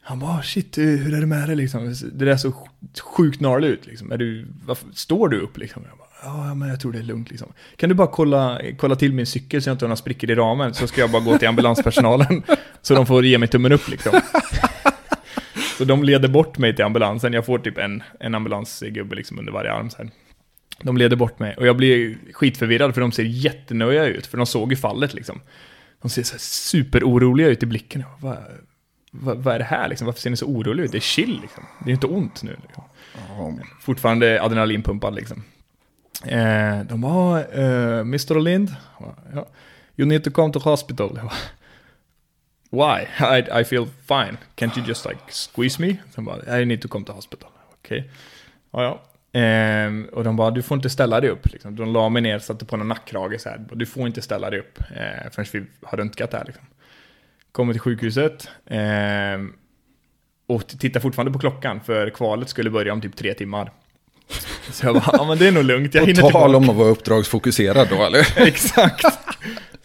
Han 0.02 0.20
bara, 0.20 0.32
"Ah, 0.32 0.42
shit, 0.42 0.78
eh, 0.78 0.84
hur 0.84 1.14
är 1.16 1.20
det 1.20 1.26
med 1.26 1.50
dig 1.50 1.56
liksom? 1.56 1.96
Det 2.14 2.26
där 2.26 2.38
så 2.38 2.54
sjukt 3.02 3.40
gnarligt 3.40 3.70
ut 3.72 3.86
liksom. 3.86 4.12
Är 4.12 4.18
du, 4.18 4.48
varför, 4.66 4.88
står 4.94 5.30
du 5.30 5.40
upp 5.40 5.58
liksom? 5.58 5.84
Jag 5.90 5.98
bara, 5.98 6.08
ja, 6.24 6.54
men 6.54 6.70
jag 6.70 6.80
tror 6.80 6.92
det 6.92 7.00
är 7.00 7.04
lugnt 7.04 7.30
liksom. 7.30 7.54
Kan 7.76 7.90
du 7.90 7.96
bara 7.96 8.08
kolla, 8.08 8.62
kolla 8.78 8.96
till 8.96 9.14
min 9.14 9.26
cykel 9.26 9.62
så 9.62 9.70
jag 9.70 9.74
inte 9.74 9.86
har 9.86 9.88
några 9.88 9.96
sprickor 9.96 10.32
i 10.32 10.36
ramen? 10.36 10.74
Så 10.74 10.88
ska 10.88 11.02
jag 11.02 11.12
bara 11.12 11.24
gå 11.24 11.38
till 11.38 11.48
ambulanspersonalen. 11.48 12.44
så 12.82 12.96
de 12.96 13.06
får 13.06 13.26
ge 13.26 13.38
mig 13.38 13.48
tummen 13.48 13.72
upp 13.72 13.88
liksom. 13.88 14.22
Så 15.78 15.86
de 15.86 16.04
leder 16.04 16.28
bort 16.28 16.58
mig 16.58 16.76
till 16.76 16.86
ambulansen. 16.86 17.34
Jag 17.34 17.46
får 17.46 17.60
typ 17.60 17.78
en, 17.78 18.04
en 18.20 18.36
ambulansgubbe 18.36 19.16
liksom 19.16 19.40
under 19.40 19.52
varje 19.52 19.74
arm. 19.74 19.90
Så 19.90 19.98
här. 19.98 20.10
De 20.82 20.98
leder 20.98 21.16
bort 21.16 21.40
mig 21.40 21.56
och 21.58 21.68
jag 21.68 21.78
blir 21.78 22.18
skitförvirrad 22.34 22.94
för 22.94 23.02
de 23.02 23.12
ser 23.12 23.24
jättenöjda 23.24 24.06
ut. 24.06 24.26
För 24.26 24.38
de 24.38 24.46
såg 24.46 24.72
ju 24.72 24.76
fallet 24.76 25.14
liksom. 25.14 25.42
De 26.02 26.10
ser 26.10 26.24
så 26.24 26.34
här 26.34 26.40
superoroliga 26.40 27.48
ut 27.48 27.64
i 27.64 27.66
blicken. 27.66 28.04
Vad, 28.20 28.38
vad, 29.12 29.38
vad 29.38 29.56
är 29.56 29.60
det 29.60 29.66
här 29.66 29.88
liksom? 29.88 30.06
Varför 30.06 30.22
ser 30.22 30.30
ni 30.30 30.38
så 30.38 30.46
oroliga 30.46 30.86
ut? 30.86 30.92
Det 30.92 30.98
är 30.98 31.00
chill 31.00 31.40
liksom. 31.42 31.64
Det 31.86 31.92
är 31.92 31.94
inte 31.94 32.08
ont 32.08 32.44
nu. 32.44 32.58
Liksom. 32.62 32.84
Fortfarande 33.82 34.42
adrenalinpumpad 34.42 35.16
liksom. 35.16 35.44
Eh, 36.26 36.86
de 36.86 37.02
bara, 37.02 37.44
eh, 37.44 38.00
Mr. 38.00 38.40
Lind, 38.40 38.76
ja. 39.34 39.48
you 39.96 40.08
need 40.08 40.24
to 40.24 40.32
come 40.32 40.54
to 40.54 40.60
hospital. 40.60 41.20
Why? 42.72 43.08
I, 43.20 43.62
I 43.62 43.64
feel 43.64 43.88
fine. 44.08 44.38
Can't 44.56 44.78
you 44.78 44.88
just 44.88 45.06
like 45.06 45.20
squeeze 45.30 45.82
me? 45.82 45.98
De 46.16 46.26
bara, 46.26 46.62
I 46.62 46.66
need 46.66 46.82
to 46.82 46.88
come 46.88 47.06
to 47.06 47.14
hospital. 47.14 47.50
Okej. 47.74 48.10
Ja, 48.72 48.84
ja. 48.84 49.02
Eh, 49.40 49.92
och 50.12 50.24
de 50.24 50.36
bara, 50.36 50.52
du 50.52 50.62
får 50.62 50.76
inte 50.76 50.90
ställa 50.90 51.22
dig 51.22 51.30
upp. 51.30 51.52
Liksom. 51.52 51.76
De 51.76 51.94
la 51.94 52.10
mig 52.10 52.22
ner, 52.22 52.40
satte 52.40 52.66
på 52.66 52.76
en 52.76 52.88
nackkrage 52.88 53.42
så 53.42 53.50
här. 53.50 53.66
Du 53.72 53.86
får 53.86 54.08
inte 54.08 54.22
ställa 54.22 54.50
dig 54.50 54.60
upp 54.60 54.80
eh, 54.80 55.32
förrän 55.32 55.46
vi 55.54 55.64
har 55.88 55.98
röntgat 55.98 56.32
det 56.32 56.38
här. 56.38 56.46
Liksom. 56.46 56.66
Kommer 57.52 57.74
till 57.74 57.82
sjukhuset. 57.82 58.50
Eh, 58.66 59.40
och 60.48 60.68
tittar 60.68 61.00
fortfarande 61.00 61.32
på 61.32 61.40
klockan, 61.40 61.82
för 61.82 62.10
kvalet 62.10 62.50
skulle 62.50 62.70
börja 62.70 62.94
om 62.94 63.02
typ 63.02 63.16
tre 63.16 63.34
timmar. 63.34 63.72
Så 64.72 64.86
jag 64.86 64.96
bara, 64.96 65.10
ja 65.14 65.26
men 65.28 65.38
det 65.38 65.48
är 65.48 65.52
nog 65.52 65.64
lugnt, 65.64 65.94
jag 65.94 66.04
På 66.04 66.08
hinner 66.08 66.22
tal 66.22 66.32
tillbaka. 66.32 66.58
om 66.58 66.70
att 66.70 66.76
vara 66.76 66.90
uppdragsfokuserad 66.90 67.88
då, 67.90 68.04
eller? 68.04 68.28
Exakt. 68.48 69.02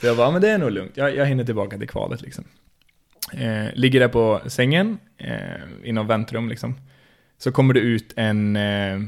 Så 0.00 0.06
jag 0.06 0.16
bara, 0.16 0.30
men 0.30 0.40
det 0.42 0.50
är 0.50 0.58
nog 0.58 0.70
lugnt. 0.70 0.92
Jag, 0.94 1.16
jag 1.16 1.26
hinner 1.26 1.44
tillbaka 1.44 1.78
till 1.78 1.88
kvalet 1.88 2.22
liksom. 2.22 2.44
Eh, 3.32 3.64
ligger 3.74 4.00
där 4.00 4.08
på 4.08 4.40
sängen, 4.46 4.98
eh, 5.18 5.88
inom 5.88 6.06
väntrum 6.06 6.48
liksom. 6.48 6.80
Så 7.38 7.52
kommer 7.52 7.74
det 7.74 7.80
ut 7.80 8.12
en, 8.16 8.56
eh, 8.56 9.00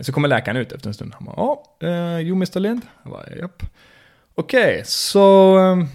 så 0.00 0.12
kommer 0.12 0.28
läkaren 0.28 0.56
ut 0.56 0.72
efter 0.72 0.88
en 0.88 0.94
stund. 0.94 1.14
Han 1.14 1.24
bara, 1.24 1.34
ja, 1.36 1.62
eh, 1.88 2.20
you 2.26 2.32
Mr. 2.36 2.60
Lind? 2.60 2.82
Jag 3.02 3.12
bara, 3.12 3.36
japp. 3.36 3.62
Okej, 4.34 4.82
så 4.84 5.56
um, 5.58 5.88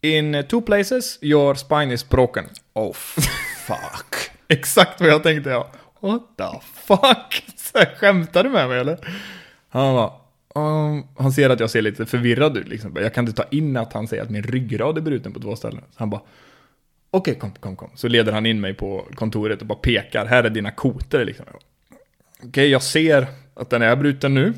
in 0.00 0.44
two 0.48 0.60
places 0.60 1.18
your 1.22 1.54
spine 1.54 1.94
is 1.94 2.08
broken. 2.08 2.44
Oh, 2.72 2.92
fuck. 3.66 4.14
Exakt 4.48 5.00
vad 5.00 5.10
jag 5.10 5.22
tänkte 5.22 5.50
jag. 5.50 5.66
What 6.00 6.22
the 6.38 6.60
fuck? 6.86 7.44
Skämtar 7.96 8.44
du 8.44 8.50
med 8.50 8.68
mig 8.68 8.80
eller? 8.80 8.98
Han 9.68 9.94
bara, 9.94 10.12
"Um," 10.54 11.04
han 11.16 11.32
ser 11.32 11.50
att 11.50 11.60
jag 11.60 11.70
ser 11.70 11.82
lite 11.82 12.06
förvirrad 12.06 12.56
ut 12.56 12.68
liksom. 12.68 12.96
Jag 13.00 13.14
kan 13.14 13.28
inte 13.28 13.42
ta 13.42 13.48
in 13.50 13.76
att 13.76 13.92
han 13.92 14.08
säger 14.08 14.22
att 14.22 14.30
min 14.30 14.42
ryggrad 14.42 14.98
är 14.98 15.02
bruten 15.02 15.32
på 15.32 15.40
två 15.40 15.56
ställen. 15.56 15.80
Så 15.90 15.98
han 15.98 16.10
bara, 16.10 16.20
okej 17.10 17.34
kom, 17.34 17.50
kom, 17.50 17.76
kom. 17.76 17.90
Så 17.94 18.08
leder 18.08 18.32
han 18.32 18.46
in 18.46 18.60
mig 18.60 18.74
på 18.74 19.04
kontoret 19.14 19.60
och 19.60 19.66
bara 19.66 19.78
pekar, 19.78 20.26
här 20.26 20.44
är 20.44 20.50
dina 20.50 20.70
kotor 20.70 21.24
liksom. 21.24 21.46
Jag 21.52 21.60
Okej, 22.48 22.68
jag 22.68 22.82
ser 22.82 23.26
att 23.54 23.70
den 23.70 23.82
är 23.82 23.96
bruten 23.96 24.34
nu. 24.34 24.52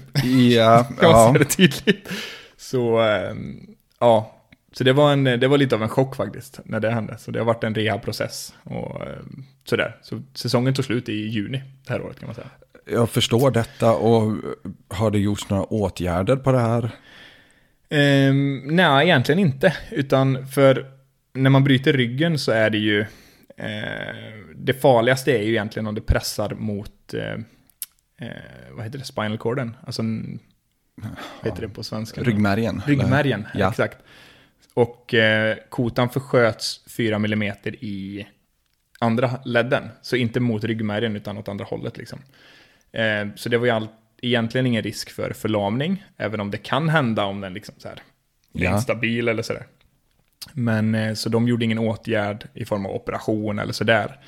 Ja, 0.55 0.87
man 1.03 1.11
ja. 1.11 1.33
se 1.33 1.39
det 1.39 1.45
tydligt. 1.45 2.11
Så, 2.57 2.99
ehm, 2.99 3.67
ja. 4.01 4.33
Så 4.73 4.85
det 4.85 4.93
var, 4.93 5.13
en, 5.13 5.25
det 5.25 5.49
var 5.49 5.59
lite 5.59 5.75
av 5.75 5.83
en 5.83 5.89
chock 5.89 6.17
faktiskt, 6.17 6.61
när 6.65 6.81
det 6.81 6.91
hände. 6.91 7.19
Så 7.19 7.31
det 7.31 7.39
har 7.39 7.47
varit 7.47 7.65
en 7.65 7.75
rehabprocess 7.75 8.55
och 8.63 9.07
ehm, 9.07 9.45
sådär. 9.65 9.97
Så 10.03 10.23
säsongen 10.35 10.75
tog 10.75 10.85
slut 10.85 11.09
i 11.09 11.13
juni 11.13 11.63
det 11.87 11.93
här 11.93 12.03
året 12.03 12.19
kan 12.21 12.27
man 12.27 12.35
säga. 12.35 12.51
Jag 12.91 13.11
förstår 13.11 13.51
detta 13.51 13.93
och 13.93 14.37
har 14.89 15.11
det 15.11 15.19
gjorts 15.19 15.49
några 15.49 15.65
åtgärder 15.65 16.37
på 16.37 16.53
det 16.53 16.59
här? 16.61 16.91
Ehm, 17.89 18.63
nej, 18.65 19.07
egentligen 19.07 19.39
inte. 19.39 19.77
Utan 19.91 20.47
för 20.49 20.91
när 21.33 21.51
man 21.51 21.65
bryter 21.65 21.93
ryggen 21.93 22.39
så 22.39 22.53
är 22.53 22.71
det 22.71 22.79
ju... 22.79 23.01
Eh, 23.57 24.47
det 24.57 24.75
farligaste 24.75 25.33
är 25.33 25.43
ju 25.43 25.51
egentligen 25.51 25.87
om 25.87 25.95
det 25.95 26.01
pressar 26.01 26.55
mot... 26.55 27.15
Eh, 27.15 27.33
eh, 28.21 28.29
vad 28.73 28.85
heter 28.85 28.99
det? 28.99 29.05
Spinal 29.05 29.39
corden. 29.39 29.77
Alltså... 29.87 30.03
Vad 31.43 31.53
heter 31.53 31.63
det 31.63 31.69
på 31.69 31.83
svenska? 31.83 32.23
Ryggmärgen? 32.23 32.83
Ryggmärgen, 32.87 33.47
Ja. 33.55 33.71
exakt. 33.71 33.99
Och 34.75 35.15
eh, 35.15 35.57
kotan 35.69 36.09
försköts 36.11 36.81
4 36.97 37.17
mm 37.17 37.53
i 37.81 38.27
andra 38.99 39.31
ledden. 39.45 39.89
Så 40.03 40.17
inte 40.17 40.41
mot 40.41 40.65
ryggmärgen 40.65 41.17
utan 41.17 41.39
åt 41.39 41.49
andra 41.49 41.65
hållet 41.65 41.97
liksom. 41.97 42.19
Eh, 42.97 43.27
så 43.37 43.49
det 43.49 43.59
var 43.59 43.67
ju 43.67 43.71
all, 43.73 43.89
egentligen 44.23 44.67
ingen 44.67 44.83
risk 44.83 45.11
för 45.11 45.33
förlamning, 45.33 46.05
även 46.17 46.41
om 46.41 46.51
det 46.51 46.59
kan 46.59 46.89
hända 46.89 47.25
om 47.25 47.41
den 47.41 47.55
liksom 47.55 47.75
så 47.79 47.89
här 47.89 47.97
är 48.55 48.65
Ja. 48.65 48.75
instabil 48.77 49.29
eller 49.29 49.43
sådär. 49.43 49.67
Men 50.53 50.95
eh, 50.95 51.15
så 51.15 51.29
de 51.29 51.49
gjorde 51.49 51.65
ingen 51.65 51.79
åtgärd 51.79 52.47
i 52.55 52.65
form 52.65 52.87
av 52.87 52.93
operation 52.95 53.59
eller 53.59 53.73
sådär. 53.73 54.21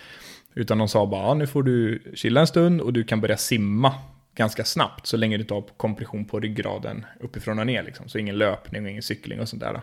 Utan 0.55 0.79
de 0.79 0.89
sa 0.89 1.07
bara, 1.07 1.35
nu 1.35 1.47
får 1.47 1.63
du 1.63 2.03
chilla 2.15 2.41
en 2.41 2.47
stund 2.47 2.81
och 2.81 2.93
du 2.93 3.05
kan 3.05 3.21
börja 3.21 3.37
simma 3.37 3.95
ganska 4.35 4.65
snabbt 4.65 5.07
så 5.07 5.17
länge 5.17 5.37
du 5.37 5.45
tar 5.45 5.65
kompression 5.77 6.25
på 6.25 6.41
ryggraden 6.41 7.07
uppifrån 7.21 7.59
och 7.59 7.67
ner. 7.67 7.83
Liksom. 7.83 8.09
Så 8.09 8.19
ingen 8.19 8.39
löpning 8.39 8.85
och 8.85 8.91
ingen 8.91 9.03
cykling 9.03 9.41
och 9.41 9.49
sånt 9.49 9.63
där. 9.63 9.81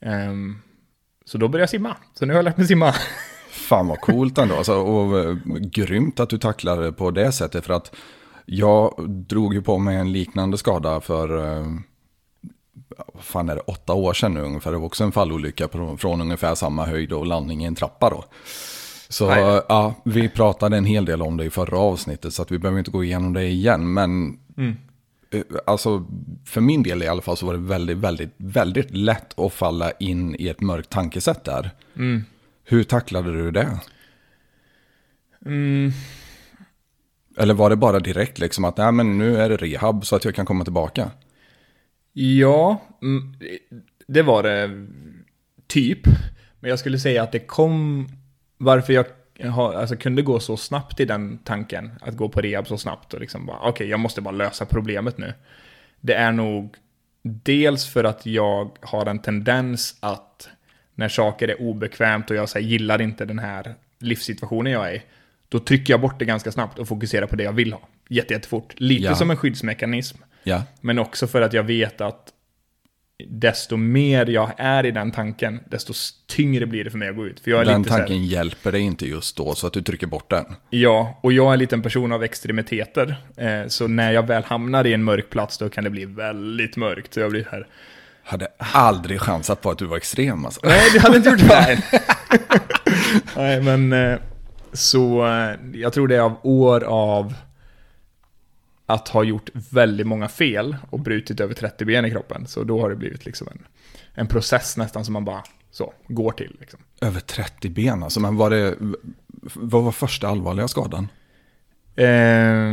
Ehm, 0.00 0.58
så 1.24 1.38
då 1.38 1.48
började 1.48 1.62
jag 1.62 1.70
simma. 1.70 1.96
Så 2.14 2.26
nu 2.26 2.32
har 2.32 2.38
jag 2.38 2.44
lärt 2.44 2.56
mig 2.56 2.66
simma. 2.66 2.94
Fan 3.54 3.86
vad 3.88 4.00
coolt 4.00 4.38
ändå. 4.38 4.54
Alltså, 4.56 4.74
och 4.74 5.18
eh, 5.18 5.34
grymt 5.60 6.20
att 6.20 6.28
du 6.28 6.38
tacklar 6.38 6.80
det 6.82 6.92
på 6.92 7.10
det 7.10 7.32
sättet. 7.32 7.64
För 7.64 7.74
att 7.74 7.94
jag 8.46 9.08
drog 9.08 9.54
ju 9.54 9.62
på 9.62 9.78
mig 9.78 9.96
en 9.96 10.12
liknande 10.12 10.58
skada 10.58 11.00
för, 11.00 11.58
eh, 11.58 11.66
fan 13.20 13.48
är 13.48 13.54
det, 13.54 13.60
åtta 13.60 13.92
år 13.94 14.12
sedan 14.12 14.34
nu 14.34 14.40
ungefär. 14.40 14.72
Det 14.72 14.78
var 14.78 14.86
också 14.86 15.04
en 15.04 15.12
fallolycka 15.12 15.68
från 15.98 16.20
ungefär 16.20 16.54
samma 16.54 16.86
höjd 16.86 17.12
och 17.12 17.26
landning 17.26 17.62
i 17.62 17.66
en 17.66 17.74
trappa 17.74 18.10
då. 18.10 18.24
Så 19.08 19.24
ja, 19.68 19.94
vi 20.04 20.28
pratade 20.28 20.76
en 20.76 20.84
hel 20.84 21.04
del 21.04 21.22
om 21.22 21.36
det 21.36 21.44
i 21.44 21.50
förra 21.50 21.78
avsnittet 21.78 22.34
så 22.34 22.42
att 22.42 22.50
vi 22.50 22.58
behöver 22.58 22.78
inte 22.78 22.90
gå 22.90 23.04
igenom 23.04 23.32
det 23.32 23.44
igen. 23.44 23.92
Men 23.92 24.38
Mm. 24.56 24.76
eh, 25.30 25.42
alltså 25.66 26.04
för 26.46 26.60
min 26.60 26.82
del 26.82 27.02
i 27.02 27.08
alla 27.08 27.22
fall 27.22 27.36
så 27.36 27.46
var 27.46 27.52
det 27.52 27.58
väldigt, 27.60 27.96
väldigt, 27.98 28.34
väldigt 28.36 28.90
lätt 28.90 29.38
att 29.38 29.52
falla 29.52 29.90
in 29.90 30.36
i 30.38 30.48
ett 30.48 30.60
mörkt 30.60 30.90
tankesätt 30.90 31.44
där. 31.44 31.70
Mm. 31.96 32.24
Hur 32.64 32.84
tacklade 32.84 33.32
du 33.32 33.50
det? 33.50 33.80
Mm. 35.46 35.92
Eller 37.36 37.54
var 37.54 37.70
det 37.70 37.76
bara 37.76 38.00
direkt 38.00 38.38
liksom 38.38 38.64
att 38.64 38.76
nej, 38.76 38.92
men 38.92 39.18
nu 39.18 39.36
är 39.36 39.48
det 39.48 39.56
rehab 39.56 40.06
så 40.06 40.16
att 40.16 40.24
jag 40.24 40.34
kan 40.34 40.46
komma 40.46 40.64
tillbaka? 40.64 41.10
Ja, 42.12 42.82
mm, 43.02 43.34
det 44.06 44.22
var 44.22 44.42
det 44.42 44.86
typ. 45.66 46.00
Men 46.60 46.70
jag 46.70 46.78
skulle 46.78 46.98
säga 46.98 47.22
att 47.22 47.32
det 47.32 47.38
kom, 47.38 48.08
varför 48.58 48.92
jag 48.92 49.06
alltså, 49.56 49.96
kunde 49.96 50.22
gå 50.22 50.40
så 50.40 50.56
snabbt 50.56 51.00
i 51.00 51.04
den 51.04 51.38
tanken, 51.38 51.90
att 52.00 52.16
gå 52.16 52.28
på 52.28 52.40
rehab 52.40 52.66
så 52.66 52.78
snabbt 52.78 53.14
och 53.14 53.20
liksom 53.20 53.46
bara, 53.46 53.58
okej, 53.58 53.70
okay, 53.70 53.86
jag 53.86 54.00
måste 54.00 54.20
bara 54.20 54.34
lösa 54.34 54.66
problemet 54.66 55.18
nu. 55.18 55.32
Det 56.00 56.14
är 56.14 56.32
nog 56.32 56.76
dels 57.22 57.86
för 57.86 58.04
att 58.04 58.26
jag 58.26 58.78
har 58.80 59.06
en 59.06 59.18
tendens 59.18 59.96
att 60.00 60.48
när 60.94 61.08
saker 61.08 61.48
är 61.48 61.60
obekvämt 61.60 62.30
och 62.30 62.36
jag 62.36 62.48
här, 62.54 62.60
gillar 62.60 63.00
inte 63.00 63.24
den 63.24 63.38
här 63.38 63.74
livssituationen 63.98 64.72
jag 64.72 64.88
är 64.88 64.94
i, 64.94 65.02
då 65.48 65.58
trycker 65.58 65.92
jag 65.92 66.00
bort 66.00 66.18
det 66.18 66.24
ganska 66.24 66.52
snabbt 66.52 66.78
och 66.78 66.88
fokuserar 66.88 67.26
på 67.26 67.36
det 67.36 67.44
jag 67.44 67.52
vill 67.52 67.72
ha. 67.72 67.88
Jätte, 68.08 68.34
jättefort. 68.34 68.74
Lite 68.76 69.04
ja. 69.04 69.14
som 69.14 69.30
en 69.30 69.36
skyddsmekanism. 69.36 70.18
Ja. 70.42 70.62
Men 70.80 70.98
också 70.98 71.26
för 71.26 71.42
att 71.42 71.52
jag 71.52 71.62
vet 71.62 72.00
att 72.00 72.30
desto 73.28 73.76
mer 73.76 74.26
jag 74.26 74.52
är 74.56 74.86
i 74.86 74.90
den 74.90 75.12
tanken, 75.12 75.60
desto 75.70 75.92
tyngre 76.26 76.66
blir 76.66 76.84
det 76.84 76.90
för 76.90 76.98
mig 76.98 77.08
att 77.08 77.16
gå 77.16 77.26
ut. 77.26 77.40
För 77.40 77.50
jag 77.50 77.60
är 77.60 77.64
den 77.64 77.82
lite 77.82 77.90
tanken 77.90 78.16
här, 78.16 78.24
hjälper 78.24 78.72
dig 78.72 78.80
inte 78.80 79.08
just 79.08 79.36
då, 79.36 79.54
så 79.54 79.66
att 79.66 79.72
du 79.72 79.82
trycker 79.82 80.06
bort 80.06 80.30
den. 80.30 80.44
Ja, 80.70 81.18
och 81.22 81.32
jag 81.32 81.62
är 81.62 81.74
en 81.74 81.82
person 81.82 82.12
av 82.12 82.22
extremiteter. 82.22 83.16
Eh, 83.36 83.66
så 83.66 83.88
när 83.88 84.12
jag 84.12 84.26
väl 84.26 84.44
hamnar 84.44 84.86
i 84.86 84.92
en 84.92 85.04
mörk 85.04 85.30
plats, 85.30 85.58
då 85.58 85.68
kan 85.68 85.84
det 85.84 85.90
bli 85.90 86.04
väldigt 86.04 86.76
mörkt. 86.76 87.14
Så 87.14 87.20
jag 87.20 87.30
blir 87.30 87.48
här... 87.50 87.66
Hade 88.24 88.48
aldrig 88.58 89.20
chansat 89.20 89.60
på 89.60 89.70
att 89.70 89.78
du 89.78 89.86
var 89.86 89.96
extrem 89.96 90.44
alltså. 90.44 90.60
Nej, 90.64 90.90
du 90.92 90.98
hade 90.98 91.16
inte 91.16 91.28
gjort 91.28 91.38
det. 91.38 91.82
Nej, 93.36 93.62
men... 93.62 93.92
Eh, 93.92 94.18
så 94.74 95.26
eh, 95.26 95.56
jag 95.72 95.92
tror 95.92 96.08
det 96.08 96.16
är 96.16 96.20
av 96.20 96.36
år 96.42 96.84
av 96.84 97.34
att 98.86 99.08
ha 99.08 99.24
gjort 99.24 99.50
väldigt 99.70 100.06
många 100.06 100.28
fel 100.28 100.76
och 100.90 101.00
brutit 101.00 101.40
över 101.40 101.54
30 101.54 101.84
ben 101.84 102.04
i 102.04 102.10
kroppen. 102.10 102.46
Så 102.46 102.64
då 102.64 102.80
har 102.80 102.90
det 102.90 102.96
blivit 102.96 103.26
liksom 103.26 103.48
en, 103.50 103.66
en 104.14 104.26
process 104.26 104.76
nästan 104.76 105.04
som 105.04 105.12
man 105.12 105.24
bara 105.24 105.42
så, 105.70 105.92
går 106.08 106.32
till. 106.32 106.56
Liksom. 106.60 106.80
Över 107.00 107.20
30 107.20 107.68
ben 107.68 108.02
alltså, 108.02 108.20
men 108.20 108.36
var 108.36 108.50
det, 108.50 108.74
vad 109.54 109.82
var 109.82 109.92
första 109.92 110.28
allvarliga 110.28 110.68
skadan? 110.68 111.08
Eh, 111.96 112.72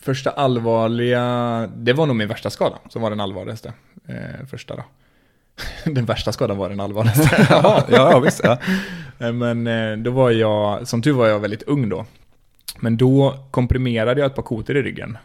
första 0.00 0.30
allvarliga, 0.30 1.66
det 1.76 1.92
var 1.92 2.06
nog 2.06 2.16
min 2.16 2.28
värsta 2.28 2.50
skada 2.50 2.78
som 2.88 3.02
var 3.02 3.10
den 3.10 3.20
allvarligaste. 3.20 3.72
Eh, 4.08 4.46
första 4.46 4.76
då. 4.76 4.84
den 5.84 6.04
värsta 6.04 6.32
skadan 6.32 6.56
var 6.56 6.68
den 6.68 6.80
allvarligaste. 6.80 7.46
ja, 7.50 7.84
ja, 7.88 8.20
visst. 8.20 8.40
Ja. 8.44 8.58
Eh, 9.18 9.32
men 9.32 9.66
eh, 9.66 9.96
då 9.96 10.10
var 10.10 10.30
jag, 10.30 10.88
som 10.88 11.02
tur 11.02 11.12
var 11.12 11.26
jag 11.26 11.40
väldigt 11.40 11.62
ung 11.62 11.88
då. 11.88 12.06
Men 12.80 12.96
då 12.96 13.44
komprimerade 13.50 14.20
jag 14.20 14.26
ett 14.26 14.34
par 14.36 14.42
kotor 14.42 14.76
i 14.76 14.82
ryggen. 14.82 15.18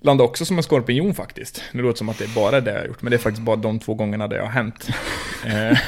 Landade 0.00 0.28
också 0.28 0.44
som 0.44 0.56
en 0.56 0.62
skorpion 0.62 1.14
faktiskt. 1.14 1.62
Det 1.72 1.78
låter 1.78 1.98
som 1.98 2.08
att 2.08 2.18
det 2.18 2.24
är 2.24 2.34
bara 2.34 2.60
det 2.60 2.70
jag 2.72 2.78
har 2.78 2.86
gjort, 2.86 3.02
men 3.02 3.10
det 3.10 3.16
är 3.16 3.18
faktiskt 3.18 3.42
bara 3.42 3.56
de 3.56 3.78
två 3.78 3.94
gångerna 3.94 4.28
det 4.28 4.40
har 4.40 4.48
hänt. 4.48 4.88
Eh, 5.46 5.78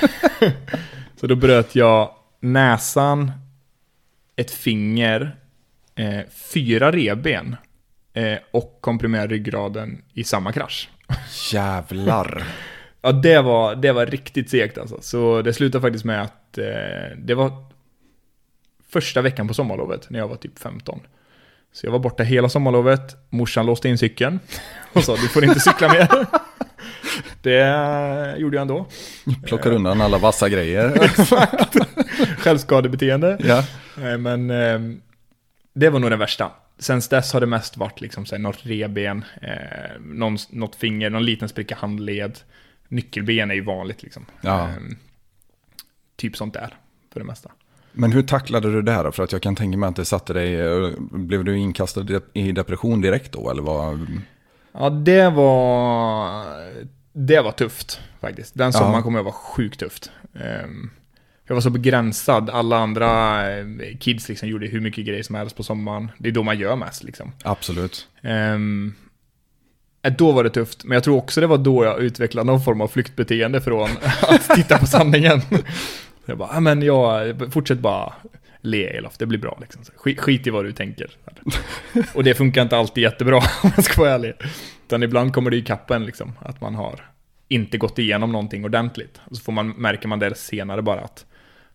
så 1.16 1.26
då 1.26 1.36
bröt 1.36 1.74
jag 1.74 2.10
näsan, 2.40 3.32
ett 4.36 4.50
finger, 4.50 5.36
fyra 6.52 6.92
reben 6.92 7.56
och 8.50 8.78
komprimerade 8.80 9.34
ryggraden 9.34 10.02
i 10.14 10.24
samma 10.24 10.52
krasch. 10.52 10.88
Jävlar. 11.52 12.44
ja, 13.02 13.12
det 13.12 13.40
var, 13.40 13.74
det 13.74 13.92
var 13.92 14.06
riktigt 14.06 14.50
segt 14.50 14.78
alltså. 14.78 14.98
Så 15.00 15.42
det 15.42 15.52
slutade 15.52 15.82
faktiskt 15.82 16.04
med 16.04 16.22
att 16.22 16.58
det 17.16 17.34
var 17.34 17.52
första 18.88 19.22
veckan 19.22 19.48
på 19.48 19.54
sommarlovet 19.54 20.10
när 20.10 20.18
jag 20.18 20.28
var 20.28 20.36
typ 20.36 20.58
15. 20.58 21.00
Så 21.72 21.86
jag 21.86 21.92
var 21.92 21.98
borta 21.98 22.22
hela 22.22 22.48
sommarlovet, 22.48 23.16
morsan 23.30 23.66
låste 23.66 23.88
in 23.88 23.98
cykeln 23.98 24.40
och 24.92 25.04
sa 25.04 25.16
du 25.16 25.28
får 25.28 25.44
inte 25.44 25.60
cykla 25.60 25.88
mer. 25.88 26.08
Det 27.42 28.34
gjorde 28.38 28.56
jag 28.56 28.62
ändå. 28.62 28.86
Plockar 29.46 29.72
undan 29.72 30.00
alla 30.00 30.18
vassa 30.18 30.48
grejer. 30.48 31.02
Exakt. 31.02 31.76
Självskadebeteende. 32.38 33.38
Ja. 33.40 33.64
Men 34.18 34.50
ehm, 34.50 35.00
det 35.72 35.90
var 35.90 36.00
nog 36.00 36.10
det 36.10 36.16
värsta. 36.16 36.50
Sen 36.78 37.00
dess 37.10 37.32
har 37.32 37.40
det 37.40 37.46
mest 37.46 37.76
varit 37.76 38.00
liksom 38.00 38.26
så 38.26 38.34
här, 38.34 38.42
något 38.42 38.66
reben, 38.66 39.24
eh, 39.42 40.00
någon, 40.00 40.38
något 40.50 40.74
finger, 40.74 41.10
någon 41.10 41.24
liten 41.24 41.48
spricka 41.48 41.74
handled. 41.74 42.38
Nyckelben 42.88 43.50
är 43.50 43.54
ju 43.54 43.64
vanligt 43.64 44.02
liksom. 44.02 44.26
Ja. 44.40 44.68
Eh, 44.68 44.74
typ 46.16 46.36
sånt 46.36 46.54
där, 46.54 46.74
för 47.12 47.20
det 47.20 47.26
mesta. 47.26 47.50
Men 47.92 48.12
hur 48.12 48.22
tacklade 48.22 48.72
du 48.72 48.82
det 48.82 48.92
här 48.92 49.04
då? 49.04 49.12
För 49.12 49.22
att 49.22 49.32
jag 49.32 49.42
kan 49.42 49.56
tänka 49.56 49.78
mig 49.78 49.88
att 49.88 49.96
det 49.96 50.04
satte 50.04 50.32
dig, 50.32 50.56
blev 51.10 51.44
du 51.44 51.58
inkastad 51.58 52.06
i 52.32 52.52
depression 52.52 53.00
direkt 53.00 53.32
då 53.32 53.50
eller 53.50 53.62
vad? 53.62 54.06
Ja, 54.72 54.90
det 54.90 55.30
var, 55.30 56.44
det 57.12 57.40
var 57.40 57.52
tufft 57.52 58.00
faktiskt. 58.20 58.54
Den 58.54 58.72
sommaren 58.72 58.94
ja. 58.94 59.02
kommer 59.02 59.18
jag 59.18 59.24
vara 59.24 59.34
sjukt 59.34 59.80
tufft. 59.80 60.10
Ehm, 60.34 60.90
jag 61.46 61.54
var 61.54 61.60
så 61.60 61.70
begränsad, 61.70 62.50
alla 62.50 62.78
andra 62.78 63.40
eh, 63.50 63.66
kids 64.00 64.28
liksom 64.28 64.48
gjorde 64.48 64.66
hur 64.66 64.80
mycket 64.80 65.06
grejer 65.06 65.22
som 65.22 65.34
helst 65.34 65.56
på 65.56 65.62
sommaren. 65.62 66.10
Det 66.18 66.28
är 66.28 66.32
då 66.32 66.42
man 66.42 66.58
gör 66.58 66.76
mest 66.76 67.04
liksom. 67.04 67.32
Absolut. 67.42 68.08
Um, 68.22 68.94
då 70.18 70.32
var 70.32 70.44
det 70.44 70.50
tufft, 70.50 70.84
men 70.84 70.94
jag 70.94 71.04
tror 71.04 71.16
också 71.16 71.40
det 71.40 71.46
var 71.46 71.58
då 71.58 71.84
jag 71.84 72.00
utvecklade 72.00 72.46
någon 72.46 72.62
form 72.62 72.80
av 72.80 72.88
flyktbeteende 72.88 73.60
från 73.60 73.90
att 74.22 74.48
titta 74.54 74.78
på 74.78 74.86
sanningen. 74.86 75.40
Jag 76.26 76.38
bara, 76.38 76.60
men 76.60 76.82
jag, 76.82 77.52
fortsätt 77.52 77.78
bara 77.78 78.12
le 78.60 78.86
Elof, 78.86 79.18
det 79.18 79.26
blir 79.26 79.38
bra 79.38 79.58
liksom. 79.60 79.82
Skit, 79.96 80.20
skit 80.20 80.46
i 80.46 80.50
vad 80.50 80.64
du 80.64 80.72
tänker. 80.72 81.10
Och 82.14 82.24
det 82.24 82.34
funkar 82.34 82.62
inte 82.62 82.76
alltid 82.76 83.02
jättebra 83.02 83.36
om 83.36 83.70
jag 83.76 83.84
ska 83.84 84.00
vara 84.00 84.10
ärlig. 84.10 84.34
Utan 84.86 85.02
ibland 85.02 85.34
kommer 85.34 85.50
det 85.50 85.56
i 85.56 85.62
kappen 85.62 86.06
liksom, 86.06 86.32
att 86.40 86.60
man 86.60 86.74
har 86.74 87.10
inte 87.48 87.78
gått 87.78 87.98
igenom 87.98 88.32
någonting 88.32 88.64
ordentligt. 88.64 89.20
Och 89.24 89.36
så 89.36 89.42
får 89.42 89.52
man, 89.52 89.68
märker 89.68 90.08
man 90.08 90.18
det 90.18 90.34
senare 90.34 90.82
bara 90.82 91.00
att 91.00 91.26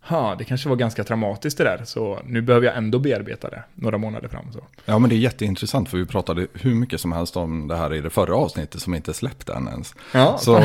ha, 0.01 0.35
det 0.35 0.43
kanske 0.43 0.69
var 0.69 0.75
ganska 0.75 1.03
traumatiskt 1.03 1.57
det 1.57 1.63
där, 1.63 1.81
så 1.85 2.19
nu 2.25 2.41
behöver 2.41 2.67
jag 2.67 2.77
ändå 2.77 2.99
bearbeta 2.99 3.49
det 3.49 3.63
några 3.75 3.97
månader 3.97 4.27
fram. 4.27 4.51
Så. 4.53 4.59
Ja, 4.85 4.99
men 4.99 5.09
det 5.09 5.15
är 5.15 5.17
jätteintressant, 5.17 5.89
för 5.89 5.97
vi 5.97 6.05
pratade 6.05 6.47
hur 6.53 6.75
mycket 6.75 7.01
som 7.01 7.11
helst 7.11 7.37
om 7.37 7.67
det 7.67 7.75
här 7.75 7.93
i 7.93 8.01
det 8.01 8.09
förra 8.09 8.35
avsnittet 8.35 8.81
som 8.81 8.95
inte 8.95 9.13
släppt 9.13 9.49
än 9.49 9.67
ens. 9.67 9.95
Ja. 10.13 10.37
Så 10.37 10.57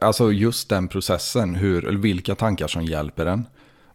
alltså 0.00 0.32
just 0.32 0.68
den 0.68 0.88
processen, 0.88 1.54
hur, 1.54 1.82
vilka 1.82 2.34
tankar 2.34 2.66
som 2.66 2.84
hjälper 2.84 3.26
en 3.26 3.46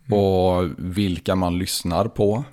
mm. 0.07 0.19
och 0.19 0.69
vilka 0.77 1.35
man 1.35 1.57
lyssnar 1.57 2.07
på 2.07 2.43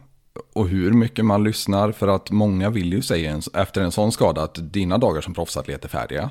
och 0.53 0.69
hur 0.69 0.93
mycket 0.93 1.25
man 1.25 1.45
lyssnar. 1.45 1.93
För 1.93 2.09
att 2.09 2.31
många 2.31 2.71
vill 2.71 2.93
ju 2.93 3.03
säga 3.03 3.41
efter 3.55 3.81
en 3.81 3.93
sån 3.93 4.13
skada 4.13 4.43
att 4.43 4.73
dina 4.73 4.99
dagar 4.99 5.21
som 5.21 5.35
proffsatlet 5.35 5.85
är 5.85 5.89
färdiga. 5.89 6.31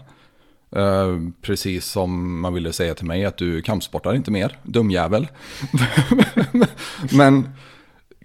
Uh, 0.76 1.30
precis 1.42 1.86
som 1.86 2.40
man 2.42 2.54
ville 2.54 2.74
säga 2.74 2.96
till 2.96 3.06
mig 3.06 3.26
att 3.26 3.38
du 3.38 3.62
kampsportar 3.62 4.16
inte 4.16 4.32
mer, 4.32 4.58
dumjävel. 4.64 5.28
Men 7.12 7.50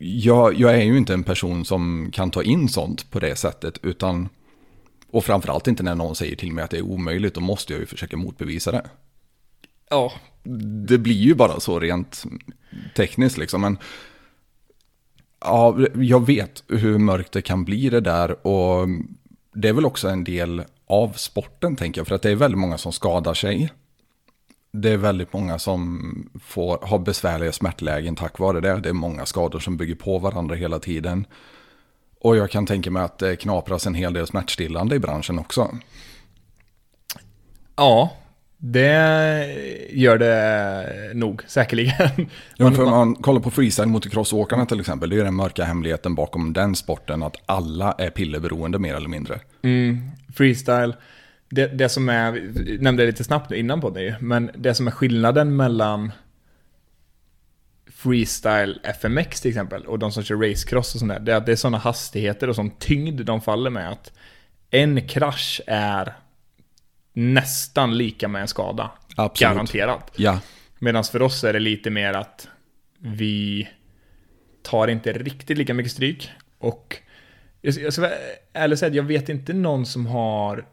jag, 0.05 0.55
jag, 0.55 0.75
är 0.75 0.83
ju 0.83 0.97
inte 0.97 1.15
en 1.15 1.23
person 1.23 1.65
som 1.65 2.11
kan 2.13 2.31
ta 2.31 2.43
in 2.43 2.69
sånt 2.69 3.11
på 3.11 3.21
det 3.21 3.37
sättet. 3.37 3.79
Utan, 3.83 4.29
och 5.11 5.25
framförallt 5.25 5.69
inte 5.69 5.83
när 5.83 5.95
någon 5.95 6.17
säger 6.17 6.37
till 6.37 6.53
mig 6.53 6.65
att 6.65 6.71
det 6.71 6.79
är 6.79 6.83
omöjligt, 6.83 7.35
då 7.35 7.41
måste 7.41 7.73
jag 7.73 7.81
ju 7.81 7.87
försöka 7.87 8.17
motbevisa 8.17 8.73
det. 8.73 8.83
Ja. 9.91 10.13
Det 10.89 10.99
blir 10.99 11.15
ju 11.15 11.35
bara 11.35 11.61
så 11.61 11.81
rent 11.81 12.25
tekniskt 12.97 13.39
liksom. 13.39 13.61
Men 13.61 13.79
ja, 15.41 15.77
jag 15.95 16.27
vet 16.27 16.65
hur 16.69 16.99
mörkt 16.99 17.33
det 17.33 17.43
kan 17.43 17.65
bli 17.65 17.89
det 17.89 18.01
där. 18.01 18.47
Och 18.47 18.89
det 19.55 19.69
är 19.69 19.73
väl 19.73 19.87
också 19.87 20.09
en 20.09 20.25
del 20.25 20.63
av 20.93 21.13
sporten 21.13 21.77
tänker 21.77 22.01
jag. 22.01 22.09
För 22.09 22.15
att 22.15 22.23
det 22.23 22.31
är 22.31 22.37
väldigt 22.37 22.59
många 22.59 22.79
som 22.79 22.93
skadar 22.93 23.35
sig. 23.35 23.73
Det 24.73 24.91
är 24.91 24.97
väldigt 24.97 25.33
många 25.33 25.59
som 25.59 26.31
får, 26.45 26.79
har 26.83 26.99
besvärliga 26.99 27.53
smärtlägen 27.53 28.17
tack 28.17 28.39
vare 28.39 28.61
det. 28.61 28.81
Det 28.81 28.89
är 28.89 28.93
många 28.93 29.27
skador 29.27 29.59
som 29.59 29.77
bygger 29.77 29.95
på 29.95 30.19
varandra 30.19 30.55
hela 30.55 30.79
tiden. 30.79 31.27
Och 32.21 32.37
jag 32.37 32.51
kan 32.51 32.67
tänka 32.67 32.91
mig 32.91 33.03
att 33.03 33.19
det 33.19 33.37
knapras 33.37 33.87
en 33.87 33.95
hel 33.95 34.13
del 34.13 34.27
smärtstillande 34.27 34.97
i 34.97 34.99
branschen 34.99 35.39
också. 35.39 35.79
Ja, 37.77 38.17
det 38.65 39.47
gör 39.91 40.19
det 40.19 41.15
nog, 41.15 41.43
säkerligen. 41.47 42.31
Ja, 42.57 42.71
för 42.71 42.83
om 42.83 42.91
man 42.91 43.15
kollar 43.15 43.41
på 43.41 43.51
freestyle 43.51 43.89
motocrossåkarna 43.89 44.67
till 44.67 44.81
exempel, 44.81 45.11
det 45.11 45.21
är 45.21 45.25
den 45.25 45.35
mörka 45.35 45.65
hemligheten 45.65 46.15
bakom 46.15 46.53
den 46.53 46.77
sporten, 46.77 47.23
att 47.23 47.37
alla 47.47 47.93
är 47.99 48.11
pillerberoende 48.11 48.79
mer 48.79 48.95
eller 48.95 49.09
mindre. 49.09 49.41
Mm, 49.63 50.11
freestyle, 50.35 50.95
det, 51.49 51.67
det 51.67 51.89
som 51.89 52.09
är, 52.09 52.53
jag 52.67 52.83
nämnde 52.83 53.07
lite 53.07 53.25
snabbt 53.25 53.53
innan 53.53 53.81
på 53.81 53.91
det 53.91 54.17
men 54.21 54.51
det 54.55 54.75
som 54.75 54.87
är 54.87 54.91
skillnaden 54.91 55.57
mellan 55.57 56.13
freestyle 57.91 58.81
FMX 58.85 59.41
till 59.41 59.49
exempel 59.49 59.87
och 59.87 59.99
de 59.99 60.13
som 60.13 60.23
kör 60.23 60.37
racecross 60.37 60.95
och 60.95 60.99
sånt 60.99 61.13
där, 61.13 61.21
det 61.21 61.33
är 61.33 61.37
att 61.37 61.47
det 61.47 61.53
är 61.53 61.57
sådana 61.57 61.79
hastigheter 61.79 62.49
och 62.49 62.57
sån 62.57 62.71
tyngd 62.71 63.21
de 63.25 63.41
faller 63.41 63.71
med 63.71 63.91
att 63.91 64.13
en 64.71 65.09
krasch 65.09 65.61
är 65.67 66.13
nästan 67.13 67.97
lika 67.97 68.29
med 68.29 68.43
en 68.43 68.49
skada. 68.49 68.91
Absolut. 69.17 69.53
Garanterat. 69.53 70.13
Ja. 70.17 70.41
Medan 70.79 71.05
för 71.05 71.23
oss 71.23 71.45
är 71.45 71.53
det 71.53 71.59
lite 71.59 71.91
mer 71.91 72.15
att 72.15 72.49
vi 72.99 73.69
tar 74.63 74.89
inte 74.89 75.13
riktigt 75.13 75.59
lika 75.59 75.75
mycket 75.75 75.93
stryk. 75.93 76.31
Och 76.59 76.97
jag 77.61 77.93
ska 77.93 78.11
ärligt 78.53 78.79
säga, 78.79 78.95
jag 78.95 79.03
vet 79.03 79.29
inte 79.29 79.53
någon 79.53 79.87
som 79.87 80.07
har 80.07 80.67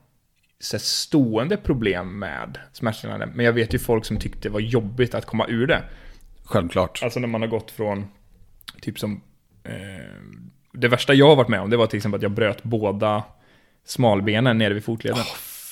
så 0.59 0.79
stående 0.79 1.57
problem 1.57 2.19
med 2.19 2.57
smärtstillande. 2.73 3.25
Men 3.25 3.45
jag 3.45 3.53
vet 3.53 3.73
ju 3.73 3.79
folk 3.79 4.05
som 4.05 4.17
tyckte 4.17 4.39
det 4.41 4.49
var 4.49 4.59
jobbigt 4.59 5.15
att 5.15 5.25
komma 5.25 5.47
ur 5.47 5.67
det. 5.67 5.83
Självklart. 6.43 6.99
Alltså 7.03 7.19
när 7.19 7.27
man 7.27 7.41
har 7.41 7.47
gått 7.47 7.71
från, 7.71 8.07
typ 8.81 8.99
som, 8.99 9.21
eh, 9.63 9.73
det 10.73 10.87
värsta 10.87 11.13
jag 11.13 11.27
har 11.27 11.35
varit 11.35 11.49
med 11.49 11.61
om, 11.61 11.69
det 11.69 11.77
var 11.77 11.87
till 11.87 11.97
exempel 11.97 12.17
att 12.17 12.23
jag 12.23 12.31
bröt 12.31 12.63
båda 12.63 13.23
smalbenen 13.85 14.57
nere 14.57 14.73
vid 14.73 14.83
fotleden. 14.83 15.23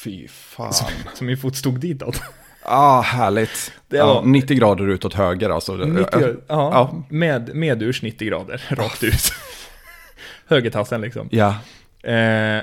Fy 0.08 0.28
fan. 0.28 0.74
Så 1.14 1.24
min 1.24 1.38
fot 1.38 1.56
stod 1.56 1.80
ditåt. 1.80 2.22
Ah, 2.62 3.02
härligt. 3.02 3.72
Det 3.88 3.98
ja, 3.98 4.06
var- 4.06 4.22
90 4.26 4.58
grader 4.58 4.88
utåt 4.88 5.14
höger 5.14 5.50
alltså. 5.50 5.76
90, 5.76 6.06
ja, 6.22 6.36
Ja. 6.48 7.04
Med, 7.10 7.56
medurs 7.56 8.02
90 8.02 8.28
grader, 8.28 8.64
rakt 8.70 9.04
ut. 9.04 9.14
Högertassen 10.48 11.02
liksom. 11.02 11.28
Ja, 11.32 11.56
Eh, 12.04 12.62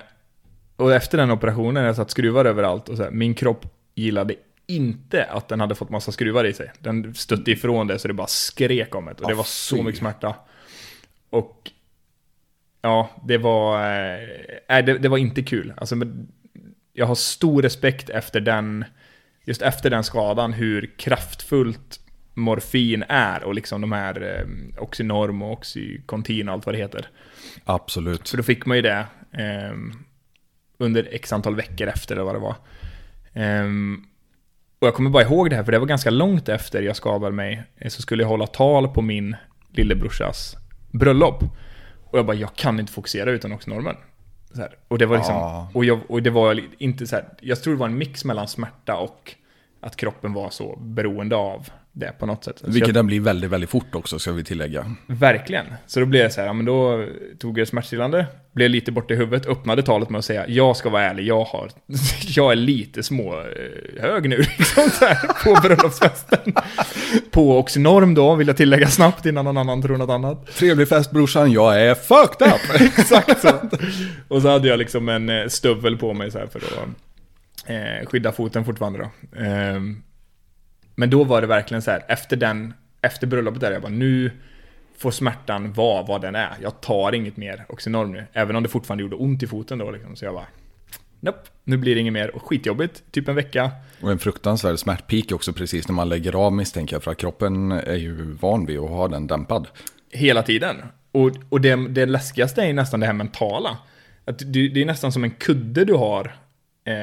och 0.77 0.93
efter 0.95 1.19
den 1.19 1.31
operationen, 1.31 1.85
jag 1.85 1.97
satt 1.97 2.11
skruvar 2.11 2.45
överallt 2.45 2.89
och 2.89 2.97
så 2.97 3.03
här, 3.03 3.11
min 3.11 3.35
kropp 3.35 3.67
gillade 3.95 4.35
inte 4.67 5.25
att 5.25 5.49
den 5.49 5.61
hade 5.61 5.75
fått 5.75 5.91
massa 5.91 6.13
skruvar 6.13 6.45
i 6.45 6.53
sig. 6.53 6.73
Den 6.79 7.15
stötte 7.15 7.51
ifrån 7.51 7.87
det 7.87 7.99
så 7.99 8.09
det 8.09 8.15
bara 8.15 8.27
skrek 8.27 8.95
om 8.95 9.05
det 9.05 9.13
och 9.23 9.29
det 9.29 9.35
var 9.35 9.45
så 9.45 9.83
mycket 9.83 9.99
smärta. 9.99 10.35
Och 11.31 11.71
ja, 12.83 13.11
det 13.25 13.39
var, 13.39 13.77
eh, 14.69 14.85
det, 14.85 14.99
det 14.99 15.09
var 15.09 15.19
inte 15.19 15.43
kul. 15.43 15.73
Alltså, 15.77 15.97
men 15.97 16.29
jag 16.97 17.07
har 17.07 17.15
stor 17.15 17.63
respekt 17.63 18.11
efter 18.11 18.41
den, 18.41 18.85
just 19.45 19.63
efter 19.63 19.91
den 19.91 20.05
skadan, 20.05 20.53
hur 20.53 20.91
kraftfullt 20.99 22.01
morfin 22.35 23.05
är 23.09 23.45
och 23.45 23.55
liksom 23.55 23.81
de 23.81 23.93
här 23.93 24.23
eh, 24.23 24.83
Oxynorm 24.83 25.43
och 25.43 25.53
Oxycontin 25.53 26.49
och 26.49 26.55
allt 26.55 26.67
vad 26.67 26.75
det 26.75 26.79
heter. 26.79 27.09
absolut. 27.65 28.27
Så 28.27 28.37
då 28.37 28.43
fick 28.43 28.67
man 28.67 28.77
ju 28.77 28.83
det 28.83 29.07
ehm, 29.33 29.93
under 30.79 31.09
x 31.13 31.33
antal 31.33 31.57
veckor 31.57 31.89
efter 31.89 32.15
eller 32.15 32.25
vad 32.25 32.35
det 32.35 32.39
var. 32.39 32.57
Ehm, 33.33 34.05
och 34.79 34.87
jag 34.87 34.95
kommer 34.95 35.11
bara 35.11 35.23
ihåg 35.23 35.51
det 35.51 35.57
här, 35.57 35.65
för 35.65 35.73
det 35.73 35.79
var 35.79 35.87
ganska 35.87 36.11
långt 36.11 36.49
efter 36.49 36.83
jag 36.83 36.97
skadade 36.97 37.33
mig. 37.33 37.63
eh, 37.77 37.89
Så 37.89 38.03
skulle 38.03 38.23
jag 38.23 38.29
hålla 38.29 38.47
tal 38.47 38.89
på 38.89 39.03
min 39.03 39.37
lillebrorsas 39.73 40.57
bröllop. 40.93 41.43
Och 42.05 42.19
jag 42.19 42.27
bara, 42.27 42.37
jag 42.37 42.55
kan 42.55 42.81
inte 42.81 42.93
fokusera 42.93 43.31
utan 43.31 43.53
Oxynormen. 43.53 43.97
Här. 44.59 44.77
Och 44.89 44.99
det 44.99 45.07
var 45.07 45.17
liksom, 45.17 45.35
Ja. 45.35 45.69
och, 45.75 45.85
jag, 45.85 46.01
och 46.09 46.23
det 46.23 46.31
var 46.31 46.61
inte 46.79 47.07
så 47.07 47.17
här, 47.17 47.25
jag 47.41 47.63
tror 47.63 47.75
det 47.75 47.81
var 47.81 47.87
en 47.87 47.99
mix 47.99 48.25
mellan 48.25 48.49
smärta 48.49 48.97
och 48.97 49.35
att 49.81 49.97
kroppen 49.97 50.33
var 50.33 50.51
så 50.51 50.77
beroende 50.77 51.37
av 51.37 51.69
det 51.97 52.13
på 52.19 52.27
något 52.27 52.45
sätt. 52.45 52.63
Vilket 52.65 52.89
jag, 52.89 52.95
den 52.95 53.07
blir 53.07 53.21
väldigt, 53.21 53.51
väldigt 53.51 53.71
fort 53.71 53.95
också 53.95 54.19
ska 54.19 54.33
vi 54.33 54.45
tillägga. 54.45 54.95
Verkligen. 55.07 55.67
Så 55.87 56.01
då 56.01 56.07
blev 56.07 56.23
jag 56.23 56.33
så 56.33 56.41
här, 56.41 56.49
ja, 56.49 56.53
men 56.53 56.65
då 56.65 57.07
tog 57.39 57.59
jag 57.59 57.69
smärtstillande, 57.69 58.27
blev 58.53 58.71
lite 58.71 58.93
borta 58.93 59.15
i 59.15 59.17
huvudet, 59.17 59.47
öppnade 59.47 59.83
talet 59.83 60.11
med 60.11 60.19
att 60.19 60.25
säga, 60.25 60.49
jag 60.49 60.77
ska 60.77 60.91
vara 60.91 61.03
ärlig, 61.03 61.27
jag 61.27 61.45
har, 61.45 61.71
jag 62.27 62.53
är 62.53 62.57
lite 62.57 63.03
små 63.03 63.35
eh, 63.35 64.03
hög 64.03 64.29
nu, 64.29 64.37
liksom 64.59 64.91
så 64.91 65.05
här, 65.05 65.45
på 65.45 65.61
bröllopsfesten. 65.61 66.55
på 67.31 67.59
Oxynorm 67.59 68.15
då, 68.15 68.35
vill 68.35 68.47
jag 68.47 68.57
tillägga 68.57 68.87
snabbt 68.89 69.27
innan 69.27 69.45
någon 69.45 69.59
annan 69.59 69.83
tror 69.83 69.97
något 69.97 70.11
annat. 70.11 70.47
Trevlig 70.47 70.89
fest 70.89 71.11
brorsan, 71.11 71.53
jag 71.53 71.81
är 71.81 71.95
fucked 71.95 72.47
up! 72.47 72.81
Exakt 72.99 73.41
så. 73.41 73.51
Och 74.29 74.43
så 74.43 74.49
hade 74.49 74.69
jag 74.69 74.79
liksom 74.79 75.09
en 75.09 75.29
eh, 75.29 75.47
stövel 75.49 75.97
på 75.97 76.15
mig 76.15 76.31
så 76.31 76.39
här 76.39 76.47
för 76.47 76.59
att 76.59 76.89
eh, 77.67 78.09
skydda 78.09 78.33
foten 78.33 78.65
fortfarande 78.65 78.99
då. 78.99 79.39
Ehm, 79.41 80.03
men 80.95 81.11
då 81.11 81.25
var 81.25 81.41
det 81.41 81.47
verkligen 81.47 81.83
så 81.83 81.91
här, 81.91 82.05
efter 82.09 82.37
den, 82.37 82.75
efter 83.01 83.27
bröllopet 83.27 83.61
där, 83.61 83.73
jag 83.73 83.83
bara 83.83 83.93
nu 83.93 84.31
får 84.99 85.11
smärtan 85.11 85.73
vara 85.73 86.03
vad 86.03 86.21
den 86.21 86.35
är. 86.35 86.53
Jag 86.63 86.81
tar 86.81 87.15
inget 87.15 87.37
mer 87.37 87.65
Oxynorm 87.69 88.13
nu. 88.13 88.27
Även 88.33 88.57
om 88.57 88.63
det 88.63 88.69
fortfarande 88.69 89.03
gjorde 89.03 89.17
ont 89.17 89.43
i 89.43 89.47
foten 89.47 89.79
då 89.79 89.91
liksom. 89.91 90.17
Så 90.17 90.25
jag 90.25 90.35
bara, 90.35 90.47
nope, 91.21 91.39
nu 91.65 91.77
blir 91.77 91.95
det 91.95 92.01
inget 92.01 92.13
mer. 92.13 92.37
Och 92.37 92.43
skitjobbigt, 92.43 93.03
typ 93.11 93.29
en 93.29 93.35
vecka. 93.35 93.71
Och 94.01 94.11
en 94.11 94.19
fruktansvärd 94.19 94.79
smärtpik 94.79 95.33
också 95.33 95.53
precis 95.53 95.89
när 95.89 95.95
man 95.95 96.09
lägger 96.09 96.35
av 96.35 96.53
misstänker 96.53 96.97
jag. 96.97 97.03
För 97.03 97.11
att 97.11 97.19
kroppen 97.19 97.73
är 97.73 97.97
ju 97.97 98.37
van 98.41 98.67
vid 98.67 98.79
att 98.79 98.89
ha 98.89 99.09
den 99.09 99.27
dämpad. 99.27 99.69
Hela 100.11 100.43
tiden. 100.43 100.77
Och, 101.13 101.31
och 101.49 101.61
det, 101.61 101.89
det 101.89 102.07
läskigaste 102.07 102.63
är 102.63 102.73
nästan 102.73 103.01
det 103.01 103.07
här 103.07 103.13
mentala. 103.13 103.79
Att 104.25 104.39
det, 104.39 104.69
det 104.69 104.83
är 104.83 104.87
nästan 104.87 105.13
som 105.13 105.25
en 105.25 105.31
kudde 105.31 105.85
du 105.85 105.95
har. 105.95 106.37
Eh, 106.85 106.95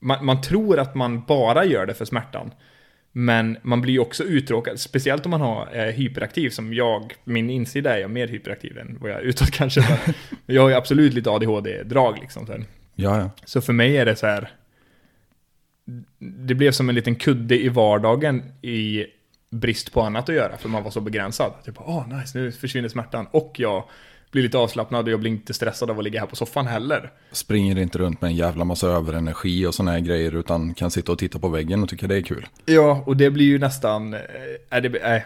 man, 0.00 0.24
man 0.24 0.40
tror 0.40 0.78
att 0.78 0.94
man 0.94 1.24
bara 1.24 1.64
gör 1.64 1.86
det 1.86 1.94
för 1.94 2.04
smärtan. 2.04 2.50
Men 3.12 3.56
man 3.62 3.80
blir 3.80 3.92
ju 3.92 3.98
också 3.98 4.24
uttråkad, 4.24 4.80
speciellt 4.80 5.26
om 5.26 5.30
man 5.30 5.40
har 5.40 5.68
eh, 5.72 5.84
hyperaktiv 5.84 6.50
som 6.50 6.74
jag, 6.74 7.14
min 7.24 7.50
insida 7.50 7.96
är 7.96 8.00
jag 8.00 8.10
mer 8.10 8.28
hyperaktiv 8.28 8.78
än 8.78 8.98
vad 9.00 9.10
jag 9.10 9.18
är 9.18 9.22
utåt 9.22 9.50
kanske. 9.52 9.80
Men 10.46 10.56
jag 10.56 10.62
har 10.62 10.68
ju 10.68 10.74
absolut 10.74 11.14
lite 11.14 11.30
ADHD-drag 11.30 12.18
liksom. 12.20 12.46
Så, 12.46 12.52
här. 12.52 12.64
Ja, 12.94 13.20
ja. 13.20 13.30
så 13.44 13.60
för 13.60 13.72
mig 13.72 13.96
är 13.96 14.06
det 14.06 14.16
så 14.16 14.26
här. 14.26 14.50
Det 16.18 16.54
blev 16.54 16.72
som 16.72 16.88
en 16.88 16.94
liten 16.94 17.16
kudde 17.16 17.62
i 17.62 17.68
vardagen 17.68 18.42
i 18.62 19.06
brist 19.50 19.92
på 19.92 20.02
annat 20.02 20.28
att 20.28 20.34
göra, 20.34 20.56
för 20.56 20.68
man 20.68 20.82
var 20.82 20.90
så 20.90 21.00
begränsad. 21.00 21.52
Typ, 21.64 21.74
åh 21.78 22.18
nice, 22.18 22.38
nu 22.38 22.52
försvinner 22.52 22.88
smärtan. 22.88 23.26
Och 23.30 23.54
jag 23.58 23.84
blir 24.30 24.42
lite 24.42 24.58
avslappnad 24.58 25.04
och 25.04 25.12
jag 25.12 25.20
blir 25.20 25.30
inte 25.30 25.54
stressad 25.54 25.90
av 25.90 25.98
att 25.98 26.04
ligga 26.04 26.20
här 26.20 26.26
på 26.26 26.36
soffan 26.36 26.66
heller. 26.66 27.12
Springer 27.32 27.78
inte 27.78 27.98
runt 27.98 28.20
med 28.20 28.28
en 28.28 28.36
jävla 28.36 28.64
massa 28.64 28.88
överenergi 28.88 29.66
och 29.66 29.74
sådana 29.74 29.90
här 29.90 30.00
grejer. 30.00 30.34
Utan 30.34 30.74
kan 30.74 30.90
sitta 30.90 31.12
och 31.12 31.18
titta 31.18 31.38
på 31.38 31.48
väggen 31.48 31.82
och 31.82 31.88
tycka 31.88 32.06
det 32.06 32.16
är 32.16 32.22
kul. 32.22 32.46
Ja, 32.64 33.02
och 33.06 33.16
det 33.16 33.30
blir 33.30 33.46
ju 33.46 33.58
nästan, 33.58 34.14
är 34.70 34.80
det, 34.80 35.16
äh, 35.16 35.22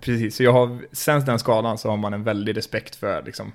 precis, 0.00 0.36
så 0.36 0.42
jag 0.42 0.52
har, 0.52 0.78
sen 0.92 1.24
den 1.24 1.38
skadan 1.38 1.78
så 1.78 1.90
har 1.90 1.96
man 1.96 2.14
en 2.14 2.24
väldig 2.24 2.56
respekt 2.56 2.96
för 2.96 3.22
liksom, 3.22 3.52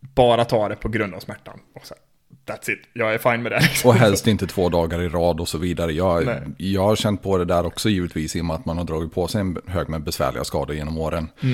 bara 0.00 0.44
ta 0.44 0.68
det 0.68 0.76
på 0.76 0.88
grund 0.88 1.14
av 1.14 1.20
smärtan. 1.20 1.60
Och 1.74 1.86
så, 1.86 1.94
that's 2.46 2.70
it, 2.70 2.78
jag 2.92 3.14
är 3.14 3.18
fine 3.18 3.42
med 3.42 3.52
det. 3.52 3.62
Och 3.84 3.94
helst 4.04 4.26
inte 4.26 4.46
två 4.46 4.68
dagar 4.68 5.02
i 5.02 5.08
rad 5.08 5.40
och 5.40 5.48
så 5.48 5.58
vidare. 5.58 5.92
Jag, 5.92 6.26
Nej. 6.26 6.42
jag 6.56 6.82
har 6.82 6.96
känt 6.96 7.22
på 7.22 7.38
det 7.38 7.44
där 7.44 7.66
också 7.66 7.88
givetvis 7.88 8.36
i 8.36 8.40
och 8.40 8.44
med 8.44 8.56
att 8.56 8.64
man 8.64 8.78
har 8.78 8.84
dragit 8.84 9.12
på 9.12 9.28
sig 9.28 9.40
en 9.40 9.58
hög 9.66 9.88
med 9.88 10.02
besvärliga 10.02 10.44
skador 10.44 10.76
genom 10.76 10.98
åren. 10.98 11.28
Eh, 11.40 11.48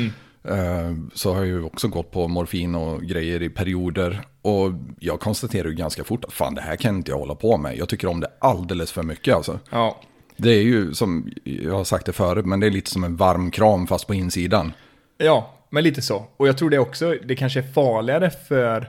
Så 1.15 1.33
har 1.33 1.39
jag 1.39 1.47
ju 1.47 1.63
också 1.63 1.89
gått 1.89 2.11
på 2.11 2.29
morfin 2.29 2.75
och 2.75 3.03
grejer 3.03 3.43
i 3.43 3.49
perioder. 3.51 4.21
Och 4.43 4.73
jag 5.01 5.21
konstaterar 5.21 5.69
ju 5.69 5.75
ganska 5.75 6.05
fort 6.05 6.25
att 6.25 6.33
fan 6.33 6.55
det 6.55 6.61
här 6.61 6.77
kan 6.77 6.97
inte 6.97 7.11
jag 7.11 7.19
hålla 7.19 7.35
på 7.35 7.57
med. 7.57 7.77
Jag 7.77 7.89
tycker 7.89 8.09
om 8.09 8.21
det 8.21 8.31
alldeles 8.39 8.93
för 8.93 9.03
mycket 9.03 9.35
alltså. 9.35 9.59
Ja, 9.71 10.01
Det 10.37 10.51
är 10.51 10.63
ju 10.63 10.95
som, 10.95 11.33
jag 11.45 11.75
har 11.75 11.85
sagt 11.85 12.07
det 12.07 12.13
förut, 12.13 12.47
men 12.47 12.61
det 12.61 12.67
är 12.67 12.71
lite 12.71 12.91
som 12.91 13.05
en 13.05 13.17
varm 13.17 13.51
kram 13.51 13.87
fast 13.87 14.07
på 14.07 14.15
insidan. 14.15 14.73
Ja, 15.19 15.55
men 15.71 15.85
lite 15.85 16.03
så. 16.03 16.27
Och 16.37 16.49
jag 16.49 16.59
tror 16.59 16.71
det 16.71 16.79
också, 16.79 17.15
det 17.25 17.37
kanske 17.37 17.59
är 17.61 17.73
farligare 17.73 18.31
för 18.31 18.89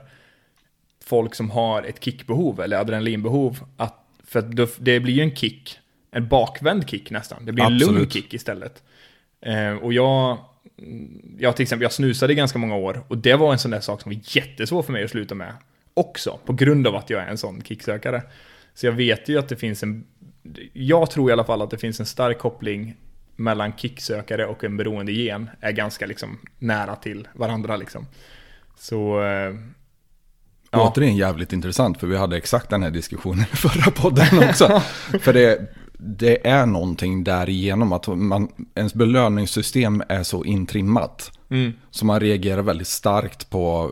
folk 1.04 1.34
som 1.34 1.50
har 1.50 1.82
ett 1.82 2.04
kickbehov 2.04 2.60
eller 2.60 2.76
adrenalinbehov. 2.76 3.58
Att, 3.76 4.06
för 4.24 4.38
att 4.38 4.56
det 4.78 5.00
blir 5.00 5.14
ju 5.14 5.22
en 5.22 5.36
kick, 5.36 5.78
en 6.10 6.28
bakvänd 6.28 6.88
kick 6.88 7.10
nästan. 7.10 7.44
Det 7.44 7.52
blir 7.52 7.64
en 7.64 7.78
lugn 7.78 7.90
Absolut. 7.90 8.12
kick 8.12 8.34
istället. 8.34 8.82
Eh, 9.40 9.72
och 9.74 9.92
jag, 9.92 10.38
jag 11.38 11.56
till 11.56 11.62
exempel, 11.62 11.82
jag 11.82 11.92
snusade 11.92 12.32
i 12.32 12.36
ganska 12.36 12.58
många 12.58 12.76
år 12.76 13.04
och 13.08 13.18
det 13.18 13.34
var 13.34 13.52
en 13.52 13.58
sån 13.58 13.70
där 13.70 13.80
sak 13.80 14.02
som 14.02 14.12
var 14.12 14.20
jättesvår 14.24 14.82
för 14.82 14.92
mig 14.92 15.04
att 15.04 15.10
sluta 15.10 15.34
med. 15.34 15.54
Också, 15.94 16.38
på 16.44 16.52
grund 16.52 16.86
av 16.86 16.96
att 16.96 17.10
jag 17.10 17.22
är 17.22 17.26
en 17.26 17.38
sån 17.38 17.62
kicksökare. 17.62 18.22
Så 18.74 18.86
jag 18.86 18.92
vet 18.92 19.28
ju 19.28 19.38
att 19.38 19.48
det 19.48 19.56
finns 19.56 19.82
en, 19.82 20.06
jag 20.72 21.10
tror 21.10 21.30
i 21.30 21.32
alla 21.32 21.44
fall 21.44 21.62
att 21.62 21.70
det 21.70 21.78
finns 21.78 22.00
en 22.00 22.06
stark 22.06 22.38
koppling 22.38 22.96
mellan 23.36 23.72
kicksökare 23.76 24.46
och 24.46 24.64
en 24.64 24.76
beroende 24.76 25.12
gen 25.12 25.50
är 25.60 25.72
ganska 25.72 26.06
liksom 26.06 26.38
nära 26.58 26.96
till 26.96 27.28
varandra 27.32 27.76
liksom. 27.76 28.06
Så... 28.76 29.22
Eh, 29.22 29.54
ja. 30.70 30.88
Återigen 30.88 31.16
jävligt 31.16 31.52
intressant, 31.52 32.00
för 32.00 32.06
vi 32.06 32.16
hade 32.16 32.36
exakt 32.36 32.70
den 32.70 32.82
här 32.82 32.90
diskussionen 32.90 33.44
i 33.52 33.56
förra 33.56 33.90
podden 33.90 34.48
också. 34.48 34.82
för 35.20 35.32
det, 35.32 35.74
det 35.98 36.46
är 36.46 36.66
någonting 36.66 37.24
där 37.24 37.48
igenom 37.48 37.92
att 37.92 38.06
man, 38.06 38.48
ens 38.74 38.94
belöningssystem 38.94 40.02
är 40.08 40.22
så 40.22 40.44
intrimmat. 40.44 41.32
Mm. 41.50 41.72
Så 41.90 42.06
man 42.06 42.20
reagerar 42.20 42.62
väldigt 42.62 42.88
starkt 42.88 43.50
på 43.50 43.90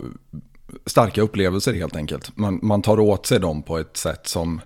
starka 0.86 1.22
upplevelser 1.22 1.74
helt 1.74 1.96
enkelt. 1.96 2.36
Man, 2.36 2.60
man 2.62 2.82
tar 2.82 3.00
åt 3.00 3.26
sig 3.26 3.40
dem 3.40 3.62
på 3.62 3.78
ett 3.78 3.96
sätt 3.96 4.26
som 4.26 4.60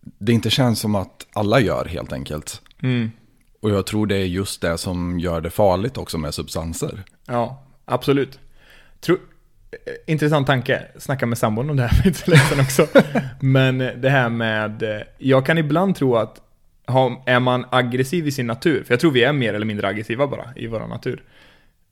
det 0.00 0.32
inte 0.32 0.50
känns 0.50 0.80
som 0.80 0.94
att 0.94 1.26
alla 1.32 1.60
gör 1.60 1.84
helt 1.84 2.12
enkelt. 2.12 2.62
Mm. 2.82 3.10
Och 3.60 3.70
jag 3.70 3.86
tror 3.86 4.06
det 4.06 4.16
är 4.16 4.24
just 4.24 4.60
det 4.60 4.78
som 4.78 5.20
gör 5.20 5.40
det 5.40 5.50
farligt 5.50 5.98
också 5.98 6.18
med 6.18 6.34
substanser. 6.34 7.04
Ja, 7.26 7.64
absolut. 7.84 8.38
Tro, 9.00 9.14
eh, 9.14 9.20
Eh, 9.72 10.12
intressant 10.12 10.46
tanke. 10.46 10.82
Snacka 10.96 11.26
med 11.26 11.38
sambon 11.38 11.70
om 11.70 11.76
det 11.76 11.82
här 11.82 11.88
för 11.88 12.06
inte 12.06 12.18
så 12.18 12.30
länge 12.30 12.42
sedan 12.42 12.60
också. 12.60 12.86
Men 13.40 13.80
eh, 13.80 13.92
det 13.92 14.10
här 14.10 14.28
med, 14.28 14.82
eh, 14.82 15.02
jag 15.18 15.46
kan 15.46 15.58
ibland 15.58 15.96
tro 15.96 16.16
att 16.16 16.40
är 17.26 17.40
man 17.40 17.66
aggressiv 17.70 18.26
i 18.26 18.32
sin 18.32 18.46
natur, 18.46 18.84
för 18.84 18.92
jag 18.92 19.00
tror 19.00 19.10
vi 19.10 19.24
är 19.24 19.32
mer 19.32 19.54
eller 19.54 19.66
mindre 19.66 19.88
aggressiva 19.88 20.26
bara 20.26 20.48
i 20.56 20.66
vår 20.66 20.80
natur, 20.80 21.22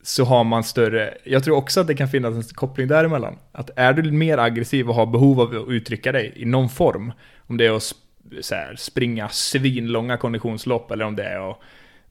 så 0.02 0.24
har 0.24 0.44
man 0.44 0.64
större, 0.64 1.14
jag 1.24 1.44
tror 1.44 1.56
också 1.56 1.80
att 1.80 1.86
det 1.86 1.94
kan 1.94 2.08
finnas 2.08 2.34
en 2.34 2.42
koppling 2.42 2.88
däremellan. 2.88 3.38
Att 3.52 3.70
är 3.76 3.92
du 3.92 4.12
mer 4.12 4.38
aggressiv 4.38 4.88
och 4.88 4.94
har 4.94 5.06
behov 5.06 5.40
av 5.40 5.48
att 5.48 5.68
uttrycka 5.68 6.12
dig 6.12 6.32
i 6.36 6.44
någon 6.44 6.68
form, 6.68 7.12
om 7.46 7.56
det 7.56 7.66
är 7.66 7.76
att 7.76 7.94
så 8.40 8.54
här, 8.54 8.76
springa 8.76 9.28
svinlånga 9.28 10.16
konditionslopp 10.16 10.90
eller 10.90 11.04
om 11.04 11.16
det 11.16 11.24
är 11.24 11.50
att 11.50 11.58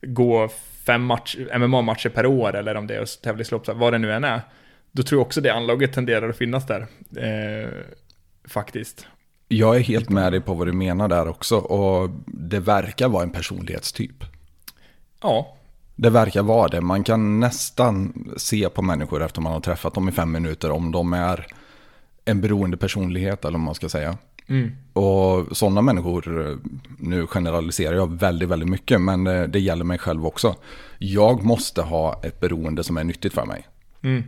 gå 0.01 0.49
fem 0.85 1.03
match, 1.03 1.37
MMA-matcher 1.57 2.09
per 2.09 2.25
år 2.25 2.55
eller 2.55 2.75
om 2.75 2.87
det 2.87 2.95
är 2.95 3.01
att 3.01 3.21
tävla 3.21 3.41
i 3.41 3.45
slopp, 3.45 3.67
vad 3.67 3.93
det 3.93 3.97
nu 3.97 4.13
än 4.13 4.23
är. 4.23 4.41
Då 4.91 5.03
tror 5.03 5.19
jag 5.19 5.25
också 5.25 5.41
det 5.41 5.53
anlaget 5.53 5.93
tenderar 5.93 6.29
att 6.29 6.37
finnas 6.37 6.65
där. 6.67 6.87
Eh, 7.17 7.69
faktiskt. 8.47 9.07
Jag 9.47 9.75
är 9.75 9.79
helt 9.79 10.09
med 10.09 10.33
dig 10.33 10.41
på 10.41 10.53
vad 10.53 10.67
du 10.67 10.73
menar 10.73 11.07
där 11.07 11.27
också. 11.27 11.57
Och 11.57 12.09
det 12.25 12.59
verkar 12.59 13.09
vara 13.09 13.23
en 13.23 13.29
personlighetstyp. 13.29 14.23
Ja, 15.21 15.55
Det 15.95 16.09
verkar 16.09 16.43
vara 16.43 16.67
det. 16.67 16.81
Man 16.81 17.03
kan 17.03 17.39
nästan 17.39 18.13
se 18.37 18.69
på 18.69 18.81
människor 18.81 19.23
efter 19.23 19.41
man 19.41 19.53
har 19.53 19.59
träffat 19.59 19.93
dem 19.93 20.09
i 20.09 20.11
fem 20.11 20.31
minuter 20.31 20.71
om 20.71 20.91
de 20.91 21.13
är 21.13 21.47
en 22.25 22.41
beroende 22.41 22.77
personlighet 22.77 23.45
eller 23.45 23.57
vad 23.57 23.65
man 23.65 23.75
ska 23.75 23.89
säga. 23.89 24.17
Mm. 24.47 24.71
Och 24.93 25.57
sådana 25.57 25.81
människor, 25.81 26.59
nu 26.97 27.27
generaliserar 27.27 27.95
jag 27.95 28.19
väldigt, 28.19 28.49
väldigt 28.49 28.69
mycket, 28.69 29.01
men 29.01 29.27
eh, 29.27 29.43
det 29.43 29.59
gäller 29.59 29.85
mig 29.85 29.97
själv 29.97 30.25
också. 30.25 30.55
Jag 30.97 31.43
måste 31.43 31.81
ha 31.81 32.21
ett 32.23 32.39
beroende 32.39 32.83
som 32.83 32.97
är 32.97 33.03
nyttigt 33.03 33.33
för 33.33 33.45
mig. 33.45 33.67
Mm. 34.01 34.23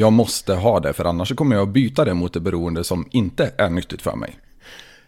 Jag 0.00 0.12
måste 0.12 0.54
ha 0.54 0.80
det, 0.80 0.92
för 0.92 1.04
annars 1.04 1.34
kommer 1.34 1.56
jag 1.56 1.62
att 1.62 1.74
byta 1.74 2.04
det 2.04 2.14
mot 2.14 2.36
ett 2.36 2.42
beroende 2.42 2.84
som 2.84 3.08
inte 3.10 3.52
är 3.58 3.70
nyttigt 3.70 4.02
för 4.02 4.16
mig. 4.16 4.36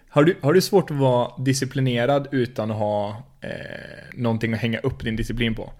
Har 0.09 0.25
du, 0.25 0.37
har 0.43 0.53
du 0.53 0.61
svårt 0.61 0.91
att 0.91 0.97
vara 0.97 1.31
disciplinerad 1.39 2.29
utan 2.31 2.71
att 2.71 2.77
ha 2.77 3.09
eh, 3.41 3.51
någonting 4.15 4.53
att 4.55 4.61
hänga 4.61 4.79
upp 4.79 5.05
din 5.05 5.17
disciplin 5.17 5.55
på? 5.55 5.73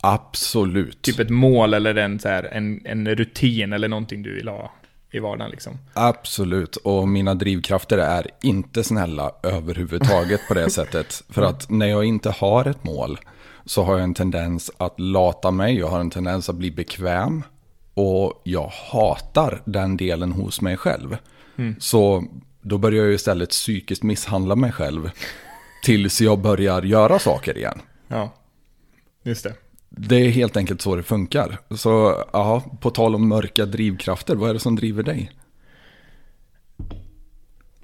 Absolut. 0.00 1.02
Typ 1.02 1.18
ett 1.18 1.30
mål 1.30 1.74
eller 1.74 1.94
en, 1.94 2.18
så 2.18 2.28
här, 2.28 2.44
en, 2.44 2.86
en 2.86 3.08
rutin 3.14 3.72
eller 3.72 3.88
någonting 3.88 4.22
du 4.22 4.34
vill 4.34 4.48
ha 4.48 4.72
i 5.10 5.18
vardagen 5.18 5.50
liksom. 5.50 5.78
Absolut, 5.92 6.76
och 6.76 7.08
mina 7.08 7.34
drivkrafter 7.34 7.98
är 7.98 8.26
inte 8.42 8.84
snälla 8.84 9.32
överhuvudtaget 9.42 10.40
på 10.48 10.54
det 10.54 10.70
sättet. 10.80 11.22
För 11.28 11.42
att 11.42 11.70
när 11.70 11.86
jag 11.86 12.04
inte 12.04 12.30
har 12.30 12.64
ett 12.64 12.84
mål 12.84 13.18
så 13.64 13.82
har 13.82 13.92
jag 13.94 14.02
en 14.02 14.14
tendens 14.14 14.70
att 14.76 15.00
lata 15.00 15.50
mig, 15.50 15.78
jag 15.78 15.88
har 15.88 16.00
en 16.00 16.10
tendens 16.10 16.48
att 16.48 16.56
bli 16.56 16.70
bekväm. 16.70 17.42
Och 18.00 18.40
jag 18.44 18.66
hatar 18.68 19.62
den 19.64 19.96
delen 19.96 20.32
hos 20.32 20.60
mig 20.60 20.76
själv. 20.76 21.16
Så 21.78 22.24
då 22.62 22.78
börjar 22.78 23.04
jag 23.04 23.14
istället 23.14 23.50
psykiskt 23.50 24.02
misshandla 24.02 24.56
mig 24.56 24.72
själv. 24.72 25.10
Tills 25.84 26.20
jag 26.20 26.38
börjar 26.38 26.82
göra 26.82 27.18
saker 27.18 27.58
igen. 27.58 27.80
Ja, 28.08 28.34
just 29.22 29.44
det. 29.44 29.54
Det 29.88 30.16
är 30.16 30.30
helt 30.30 30.56
enkelt 30.56 30.80
så 30.80 30.96
det 30.96 31.02
funkar. 31.02 31.58
Så 31.70 32.24
ja, 32.32 32.64
på 32.80 32.90
tal 32.90 33.14
om 33.14 33.28
mörka 33.28 33.66
drivkrafter, 33.66 34.36
vad 34.36 34.50
är 34.50 34.54
det 34.54 34.60
som 34.60 34.76
driver 34.76 35.02
dig? 35.02 35.32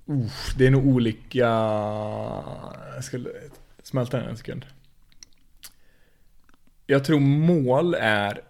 Uff, 0.06 0.54
det 0.58 0.66
är 0.66 0.70
nog 0.70 0.86
olika... 0.86 1.46
Jag 2.94 3.04
ska 3.04 3.18
smälta 3.82 4.16
den 4.16 4.28
en 4.28 4.36
sekund. 4.36 4.64
Jag 6.86 7.04
tror 7.04 7.20
mål 7.20 7.94
är 7.94 8.40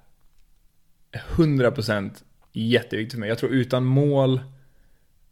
100% 1.37 2.11
jätteviktigt 2.53 3.13
för 3.13 3.21
mig. 3.21 3.29
Jag 3.29 3.39
tror 3.39 3.51
utan 3.51 3.85
mål 3.85 4.41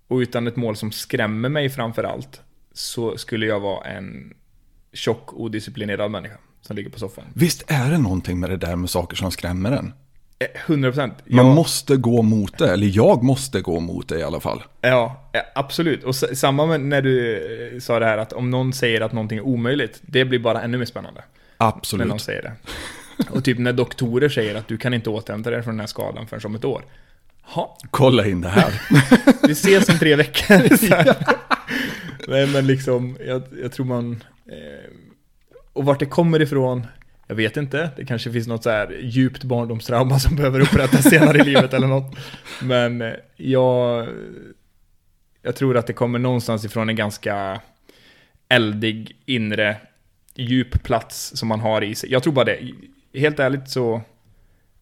och 0.08 0.16
utan 0.16 0.46
ett 0.46 0.56
mål 0.56 0.76
som 0.76 0.92
skrämmer 0.92 1.48
mig 1.48 1.70
framför 1.70 2.04
allt 2.04 2.40
så 2.72 3.16
skulle 3.16 3.46
jag 3.46 3.60
vara 3.60 3.84
en 3.86 4.34
tjock, 4.92 5.32
odisciplinerad 5.32 6.10
människa 6.10 6.36
som 6.60 6.76
ligger 6.76 6.90
på 6.90 6.98
soffan. 6.98 7.24
Visst 7.34 7.64
är 7.66 7.90
det 7.90 7.98
någonting 7.98 8.40
med 8.40 8.50
det 8.50 8.56
där 8.56 8.76
med 8.76 8.90
saker 8.90 9.16
som 9.16 9.30
skrämmer 9.30 9.72
en? 9.72 9.92
Eh, 10.38 10.46
100%. 10.66 11.12
Man 11.26 11.46
Jag- 11.46 11.54
måste 11.54 11.96
gå 11.96 12.22
mot 12.22 12.58
det, 12.58 12.72
eller 12.72 12.86
jag 12.96 13.22
måste 13.22 13.60
gå 13.60 13.80
mot 13.80 14.08
det 14.08 14.18
i 14.18 14.22
alla 14.22 14.40
fall. 14.40 14.62
Ja, 14.80 15.30
absolut. 15.54 16.04
Och 16.04 16.14
samma 16.16 16.66
med 16.66 16.80
när 16.80 17.02
du 17.02 17.36
eh, 17.74 17.78
sa 17.80 17.98
det 17.98 18.06
här 18.06 18.18
att 18.18 18.32
om 18.32 18.50
någon 18.50 18.72
säger 18.72 19.00
att 19.00 19.12
någonting 19.12 19.38
är 19.38 19.42
omöjligt, 19.46 20.00
det 20.02 20.24
blir 20.24 20.38
bara 20.38 20.62
ännu 20.62 20.78
mer 20.78 20.84
spännande. 20.84 21.20
När 21.60 21.66
någon 21.66 21.76
Absolut. 21.78 22.20
säger 22.22 22.42
det. 22.42 22.52
Och 23.30 23.44
typ 23.44 23.58
när 23.58 23.72
doktorer 23.72 24.28
säger 24.28 24.54
att 24.54 24.68
du 24.68 24.76
kan 24.76 24.94
inte 24.94 25.10
återhämta 25.10 25.50
dig 25.50 25.62
från 25.62 25.74
den 25.74 25.80
här 25.80 25.86
skadan 25.86 26.26
förrän 26.26 26.42
om 26.44 26.54
ett 26.54 26.64
år. 26.64 26.84
Ha, 27.42 27.78
Kolla 27.90 28.26
in 28.26 28.40
det 28.40 28.48
här. 28.48 28.82
vi 29.46 29.52
ses 29.52 29.88
om 29.88 29.98
tre 29.98 30.16
veckor. 30.16 30.56
Nej 32.28 32.46
men 32.46 32.66
liksom, 32.66 33.16
jag, 33.26 33.42
jag 33.62 33.72
tror 33.72 33.86
man... 33.86 34.24
Eh, 34.46 34.90
och 35.72 35.84
vart 35.84 35.98
det 35.98 36.06
kommer 36.06 36.42
ifrån, 36.42 36.86
jag 37.26 37.34
vet 37.34 37.56
inte. 37.56 37.90
Det 37.96 38.04
kanske 38.04 38.32
finns 38.32 38.46
något 38.46 38.62
så 38.62 38.70
här 38.70 38.98
djupt 39.00 39.44
barndomstrauma 39.44 40.18
som 40.18 40.36
behöver 40.36 40.60
upprättas 40.60 41.04
senare 41.04 41.38
i 41.38 41.44
livet 41.44 41.74
eller 41.74 41.86
något. 41.86 42.16
Men 42.62 43.02
eh, 43.02 43.12
jag... 43.36 44.08
Jag 45.44 45.56
tror 45.56 45.76
att 45.76 45.86
det 45.86 45.92
kommer 45.92 46.18
någonstans 46.18 46.64
ifrån 46.64 46.88
en 46.88 46.96
ganska 46.96 47.60
eldig 48.48 49.16
inre 49.26 49.76
djup 50.34 50.82
plats 50.82 51.36
som 51.36 51.48
man 51.48 51.60
har 51.60 51.84
i 51.84 51.94
sig. 51.94 52.12
Jag 52.12 52.22
tror 52.22 52.32
bara 52.32 52.44
det. 52.44 52.70
Helt 53.14 53.38
ärligt 53.38 53.68
så, 53.68 54.02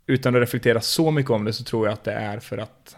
utan 0.06 0.34
att 0.34 0.40
reflektera 0.40 0.80
så 0.80 1.10
mycket 1.10 1.30
om 1.30 1.44
det 1.44 1.52
så 1.52 1.64
tror 1.64 1.86
jag 1.86 1.92
att 1.92 2.04
det 2.04 2.12
är 2.12 2.38
för 2.38 2.58
att 2.58 2.96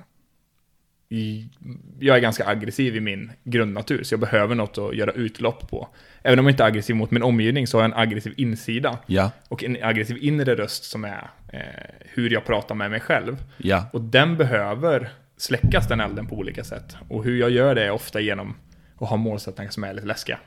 jag 1.98 2.16
är 2.16 2.20
ganska 2.20 2.46
aggressiv 2.46 2.96
i 2.96 3.00
min 3.00 3.32
grundnatur, 3.44 4.02
så 4.02 4.12
jag 4.12 4.20
behöver 4.20 4.54
något 4.54 4.78
att 4.78 4.96
göra 4.96 5.12
utlopp 5.12 5.70
på. 5.70 5.88
Även 6.22 6.38
om 6.38 6.44
jag 6.46 6.52
inte 6.52 6.62
är 6.62 6.66
aggressiv 6.66 6.96
mot 6.96 7.10
min 7.10 7.22
omgivning 7.22 7.66
så 7.66 7.78
har 7.78 7.82
jag 7.82 7.90
en 7.92 7.98
aggressiv 7.98 8.34
insida. 8.36 8.98
Ja, 9.06 9.30
Och 9.48 9.64
en 9.64 9.76
aggressiv 9.82 10.18
inre 10.20 10.54
röst 10.54 10.84
som 10.84 11.04
är 11.04 11.30
eh, 11.52 11.60
hur 12.00 12.30
jag 12.30 12.44
pratar 12.44 12.74
med 12.74 12.90
mig 12.90 13.00
själv. 13.00 13.44
ja. 13.56 13.86
Och 13.92 14.00
den 14.00 14.36
behöver 14.36 15.10
släckas 15.36 15.88
den 15.88 16.00
elden 16.00 16.26
på 16.26 16.36
olika 16.36 16.64
sätt. 16.64 16.96
Och 17.08 17.24
hur 17.24 17.40
jag 17.40 17.50
gör 17.50 17.74
det 17.74 17.84
är 17.84 17.90
ofta 17.90 18.20
genom 18.20 18.54
att 18.98 19.08
ha 19.08 19.16
målsättningar 19.16 19.70
som 19.70 19.84
är 19.84 19.94
lite 19.94 20.06
läskiga. 20.06 20.38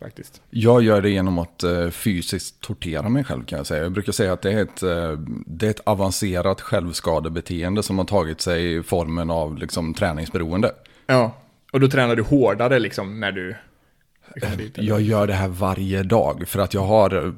Faktiskt. 0.00 0.42
Jag 0.50 0.82
gör 0.82 1.02
det 1.02 1.10
genom 1.10 1.38
att 1.38 1.62
eh, 1.62 1.90
fysiskt 1.90 2.60
tortera 2.60 3.08
mig 3.08 3.24
själv 3.24 3.44
kan 3.44 3.56
jag 3.56 3.66
säga. 3.66 3.82
Jag 3.82 3.92
brukar 3.92 4.12
säga 4.12 4.32
att 4.32 4.42
det 4.42 4.52
är 4.52 4.62
ett, 4.62 4.82
eh, 4.82 5.12
det 5.46 5.66
är 5.66 5.70
ett 5.70 5.80
avancerat 5.84 6.60
självskadebeteende 6.60 7.82
som 7.82 7.98
har 7.98 8.04
tagit 8.04 8.40
sig 8.40 8.76
i 8.76 8.82
formen 8.82 9.30
av 9.30 9.58
liksom, 9.58 9.94
träningsberoende. 9.94 10.72
Ja. 11.06 11.36
Och 11.72 11.80
då 11.80 11.88
tränar 11.88 12.16
du 12.16 12.22
hårdare 12.22 12.78
liksom 12.78 13.20
när 13.20 13.32
du... 13.32 13.56
Jag 14.74 15.00
gör 15.00 15.26
det 15.26 15.32
här 15.32 15.48
varje 15.48 16.02
dag 16.02 16.48
för 16.48 16.60
att 16.60 16.74
jag 16.74 16.84
har 16.84 17.26
eh, 17.26 17.32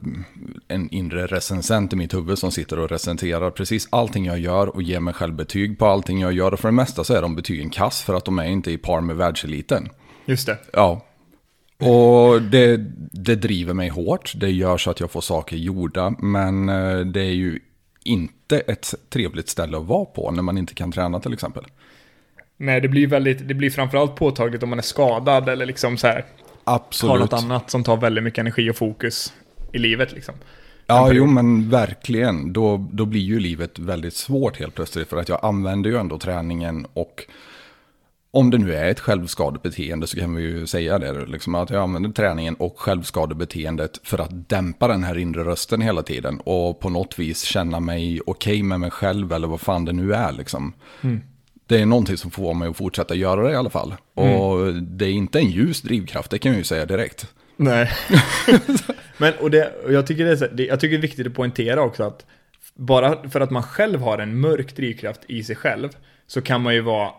en 0.69 0.91
inre 0.91 1.27
recensent 1.27 1.93
i 1.93 1.97
mitt 1.97 2.15
huvud 2.15 2.39
som 2.39 2.51
sitter 2.51 2.79
och 2.79 2.91
recenserar 2.91 3.51
precis 3.51 3.89
allting 3.91 4.25
jag 4.27 4.39
gör 4.39 4.67
och 4.67 4.83
ger 4.83 5.01
mig 5.01 5.15
själv 5.15 5.35
betyg 5.35 5.79
på 5.79 5.87
allting 5.87 6.21
jag 6.21 6.33
gör. 6.33 6.53
Och 6.53 6.61
för 6.61 6.69
det 6.69 6.73
mesta 6.73 7.05
så 7.05 7.15
är 7.15 7.23
de 7.23 7.37
betygen 7.37 7.71
kass 7.71 8.03
för 8.03 8.15
att 8.15 8.25
de 8.25 8.39
är 8.39 8.45
inte 8.45 8.71
i 8.71 8.79
par 8.79 9.01
med 9.01 9.17
världseliten. 9.17 9.89
Just 10.27 10.47
det. 10.47 10.59
Ja. 10.73 11.03
Och 11.83 12.43
det, 12.43 12.77
det 13.13 13.35
driver 13.35 13.75
mig 13.75 13.89
hårt. 13.89 14.33
Det 14.37 14.51
gör 14.51 14.79
så 14.79 14.91
att 14.91 15.01
jag 15.01 15.11
får 15.11 15.21
saker 15.21 15.57
gjorda. 15.57 16.11
Men 16.19 16.69
eh, 16.69 16.99
det 17.01 17.21
är 17.21 17.35
ju 17.35 17.59
inte 18.05 18.59
ett 18.59 18.95
trevligt 19.09 19.49
ställe 19.49 19.77
att 19.77 19.87
vara 19.87 20.05
på 20.05 20.31
när 20.31 20.43
man 20.43 20.59
inte 20.59 20.75
kan 20.75 20.93
träna 20.93 21.21
till 21.21 21.33
exempel. 21.33 21.65
Nej, 22.57 22.81
det 22.81 22.89
blir 22.89 23.07
väldigt, 23.07 23.49
det 23.49 23.55
blir 23.55 23.71
framförallt 23.71 24.17
påtagligt 24.17 24.63
om 24.63 24.69
man 24.69 24.79
är 24.79 24.83
skadad 24.83 25.49
eller 25.49 25.67
liksom 25.67 25.97
så 25.97 26.07
här 26.07 26.25
har 26.65 26.75
Absolut. 26.75 27.21
något 27.21 27.33
annat 27.33 27.71
som 27.71 27.85
tar 27.85 27.97
väldigt 27.97 28.25
mycket 28.25 28.39
energi 28.39 28.71
och 28.71 28.77
fokus 28.77 29.33
i 29.73 29.79
livet 29.79 30.13
liksom. 30.13 30.35
Ja, 30.87 31.13
jo 31.13 31.27
men 31.27 31.71
verkligen. 31.71 32.53
Då, 32.53 32.87
då 32.93 33.05
blir 33.05 33.21
ju 33.21 33.41
livet 33.41 33.79
väldigt 33.79 34.15
svårt 34.15 34.59
helt 34.59 34.75
plötsligt. 34.75 35.09
För 35.09 35.17
att 35.17 35.29
jag 35.29 35.39
använder 35.43 35.91
ju 35.91 35.97
ändå 35.97 36.19
träningen 36.19 36.87
och 36.93 37.27
om 38.35 38.51
det 38.51 38.59
nu 38.59 38.75
är 38.75 38.91
ett 38.91 39.01
självskadebeteende 39.01 40.07
så 40.07 40.17
kan 40.17 40.35
vi 40.35 40.43
ju 40.43 40.67
säga 40.67 40.99
det. 40.99 41.27
Liksom 41.27 41.55
att 41.55 41.71
jag 41.71 41.83
använder 41.83 42.11
träningen 42.11 42.55
och 42.55 42.81
självskadebeteendet 42.81 44.01
för 44.03 44.19
att 44.19 44.49
dämpa 44.49 44.89
den 44.89 45.05
här 45.05 45.19
inre 45.19 45.45
rösten 45.45 45.81
hela 45.81 46.03
tiden. 46.03 46.41
Och 46.41 46.81
på 46.81 46.91
något 46.91 47.19
vis 47.19 47.43
känna 47.43 47.81
mig 47.81 48.21
okej 48.27 48.63
med 48.63 48.81
mig 48.81 48.91
själv 48.91 49.33
eller 49.33 49.49
vad 49.49 49.61
fan 49.61 49.85
det 49.85 49.93
nu 49.93 50.15
är 50.15 50.33
liksom. 50.33 50.73
Det 51.67 51.81
är 51.81 51.87
någonting 51.87 52.17
som 52.17 52.31
får 52.31 52.55
mig 52.55 52.69
att 52.69 52.77
fortsätta 52.77 53.15
göra 53.15 53.43
det 53.43 53.53
i 53.53 53.57
alla 53.57 53.71
fall. 53.71 53.95
Och 54.15 54.75
det 54.75 55.05
är 55.05 55.13
inte 55.13 55.39
en 55.39 55.51
ljus 55.51 55.83
drivkraft, 55.83 56.31
det 56.31 56.39
kan 56.39 56.53
jag 56.53 56.59
ju 56.59 56.65
säga 56.65 56.87
direkt. 56.87 57.27
Nej. 57.57 57.91
Men, 59.19 59.33
och, 59.41 59.51
det, 59.51 59.73
och 59.85 59.93
jag, 59.93 60.07
tycker 60.07 60.25
det 60.25 60.33
är, 60.33 60.67
jag 60.69 60.81
tycker 60.81 60.97
det 60.97 61.01
är 61.01 61.03
viktigt 61.03 61.27
att 61.27 61.35
poängtera 61.35 61.83
också 61.83 62.03
att 62.03 62.27
bara 62.75 63.29
för 63.29 63.41
att 63.41 63.51
man 63.51 63.63
själv 63.63 64.01
har 64.01 64.19
en 64.19 64.41
mörk 64.41 64.77
drivkraft 64.77 65.21
i 65.29 65.45
sig 65.45 65.57
själv 65.57 65.89
så 66.27 66.43
kan 66.43 66.63
man 66.63 66.75
ju 66.75 66.81
vara 66.81 67.11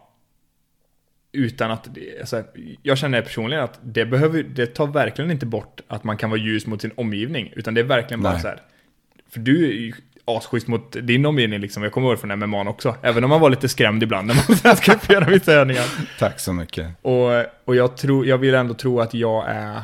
utan 1.34 1.72
att, 1.72 1.88
alltså, 2.20 2.44
jag 2.82 2.98
känner 2.98 3.22
personligen 3.22 3.64
att 3.64 3.80
det 3.84 4.06
behöver, 4.06 4.44
det 4.44 4.66
tar 4.66 4.88
verkligen 4.88 5.32
inte 5.32 5.46
bort 5.46 5.82
att 5.88 6.04
man 6.04 6.18
kan 6.18 6.30
vara 6.30 6.40
ljus 6.40 6.68
mot 6.68 6.82
sin 6.82 6.92
omgivning, 6.96 7.54
utan 7.56 7.74
det 7.74 7.82
är 7.82 7.86
verkligen 7.86 8.22
bara 8.22 8.34
Nej. 8.34 8.42
så 8.42 8.48
här. 8.48 8.62
För 9.30 9.40
du 9.40 9.66
är 9.66 9.72
ju 9.72 9.94
asschysst 10.26 10.68
mot 10.68 10.92
din 10.92 11.26
omgivning 11.26 11.60
liksom, 11.60 11.84
jag 11.84 11.92
kommer 11.92 12.08
ihåg 12.08 12.20
från 12.20 12.40
MMA 12.40 12.70
också, 12.70 12.96
även 13.02 13.24
om 13.24 13.30
man 13.30 13.42
var 13.42 13.50
lite 13.50 13.70
skrämd 13.70 14.04
ibland 14.04 14.28
när 14.28 14.36
man 14.36 14.76
skulle 14.78 14.98
göra 15.10 15.26
vissa 15.26 15.54
övningar. 15.54 15.86
Tack 16.20 16.40
så 16.40 16.54
mycket. 16.54 16.88
Och, 17.02 17.30
och 17.66 17.76
jag, 17.76 17.98
tror, 17.98 18.26
jag 18.26 18.38
vill 18.38 18.54
ändå 18.54 18.74
tro 18.74 19.00
att 19.00 19.14
jag 19.14 19.50
är 19.50 19.82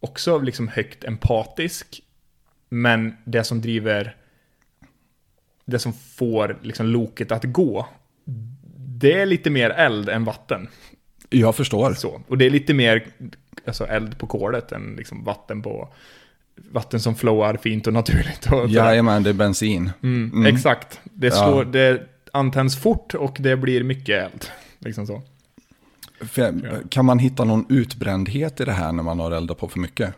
också 0.00 0.38
liksom 0.38 0.68
högt 0.68 1.04
empatisk. 1.04 2.00
Men 2.68 3.16
det 3.24 3.44
som 3.44 3.60
driver, 3.60 4.16
det 5.64 5.78
som 5.78 5.92
får 5.92 6.58
liksom 6.62 6.86
loket 6.86 7.32
att 7.32 7.44
gå, 7.44 7.88
det 8.98 9.12
är 9.20 9.26
lite 9.26 9.50
mer 9.50 9.70
eld 9.70 10.08
än 10.08 10.24
vatten. 10.24 10.68
Jag 11.30 11.54
förstår. 11.56 11.94
Så. 11.94 12.20
Och 12.28 12.38
det 12.38 12.46
är 12.46 12.50
lite 12.50 12.74
mer 12.74 13.06
alltså, 13.66 13.86
eld 13.86 14.18
på 14.18 14.26
kolet 14.26 14.72
än 14.72 14.94
liksom 14.96 15.24
vatten 15.24 15.62
på 15.62 15.88
vatten 16.70 17.00
som 17.00 17.14
flowar 17.14 17.56
fint 17.56 17.86
och 17.86 17.92
naturligt. 17.92 18.52
Och. 18.52 18.68
Jajamän, 18.68 19.22
det 19.22 19.30
är 19.30 19.34
bensin. 19.34 19.90
mm, 20.02 20.46
Exakt. 20.46 21.00
Det, 21.04 21.26
Ja. 21.26 21.32
slår, 21.32 21.64
det 21.64 22.02
antänds 22.32 22.76
fort 22.82 23.14
och 23.14 23.36
det 23.40 23.56
blir 23.56 23.82
mycket 23.84 24.24
eld. 24.32 24.44
Liksom 24.78 25.06
så. 25.06 25.22
Kan 26.88 27.04
man 27.04 27.18
hitta 27.18 27.44
någon 27.44 27.66
utbrändhet 27.68 28.60
i 28.60 28.64
det 28.64 28.72
här 28.72 28.92
när 28.92 29.02
man 29.02 29.20
har 29.20 29.30
eldat 29.30 29.58
på 29.58 29.68
för 29.68 29.78
mycket? 29.78 30.14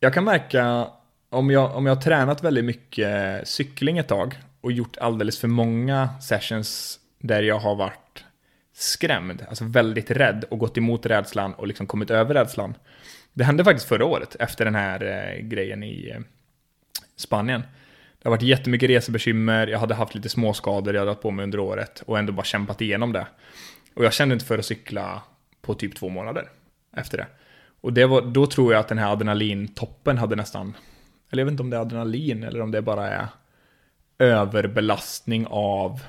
Jag 0.00 0.14
kan 0.14 0.24
märka 0.24 0.86
om 1.30 1.50
jag, 1.50 1.76
om 1.76 1.86
jag 1.86 1.94
har 1.94 2.02
tränat 2.02 2.44
väldigt 2.44 2.64
mycket 2.64 3.48
cykling 3.48 3.98
ett 3.98 4.08
tag 4.08 4.38
och 4.60 4.72
gjort 4.72 4.96
alldeles 4.96 5.38
för 5.38 5.48
många 5.48 6.08
sessions 6.20 7.00
där 7.18 7.42
jag 7.42 7.58
har 7.58 7.74
varit 7.74 8.24
skrämd, 8.72 9.44
alltså 9.48 9.64
väldigt 9.64 10.10
rädd 10.10 10.44
och 10.50 10.58
gått 10.58 10.78
emot 10.78 11.06
rädslan 11.06 11.54
och 11.54 11.66
liksom 11.66 11.86
kommit 11.86 12.10
över 12.10 12.34
rädslan. 12.34 12.74
Det 13.32 13.44
hände 13.44 13.64
faktiskt 13.64 13.88
förra 13.88 14.04
året 14.04 14.36
efter 14.38 14.64
den 14.64 14.74
här 14.74 15.04
eh, 15.04 15.40
grejen 15.42 15.82
i 15.82 16.10
eh, 16.14 16.20
Spanien. 17.16 17.60
Det 18.22 18.28
har 18.28 18.30
varit 18.30 18.42
jättemycket 18.42 18.90
resebekymmer, 18.90 19.66
jag 19.66 19.78
hade 19.78 19.94
haft 19.94 20.14
lite 20.14 20.28
småskador 20.28 20.94
jag 20.94 21.00
hade 21.00 21.10
haft 21.10 21.22
på 21.22 21.30
mig 21.30 21.42
under 21.42 21.60
året 21.60 22.02
och 22.06 22.18
ändå 22.18 22.32
bara 22.32 22.44
kämpat 22.44 22.80
igenom 22.80 23.12
det. 23.12 23.26
Och 23.94 24.04
jag 24.04 24.12
kände 24.12 24.32
inte 24.32 24.44
för 24.44 24.58
att 24.58 24.64
cykla 24.64 25.22
på 25.62 25.74
typ 25.74 25.96
två 25.96 26.08
månader 26.08 26.48
efter 26.96 27.18
det. 27.18 27.26
Och 27.80 27.92
det 27.92 28.06
var, 28.06 28.22
då 28.22 28.46
tror 28.46 28.72
jag 28.72 28.80
att 28.80 28.88
den 28.88 28.98
här 28.98 29.12
adrenalintoppen 29.12 30.18
hade 30.18 30.36
nästan, 30.36 30.76
eller 31.30 31.40
jag 31.40 31.44
vet 31.44 31.50
inte 31.50 31.62
om 31.62 31.70
det 31.70 31.76
är 31.76 31.80
adrenalin 31.80 32.42
eller 32.42 32.60
om 32.60 32.70
det 32.70 32.82
bara 32.82 33.08
är 33.08 33.26
överbelastning 34.20 35.46
av 35.50 36.00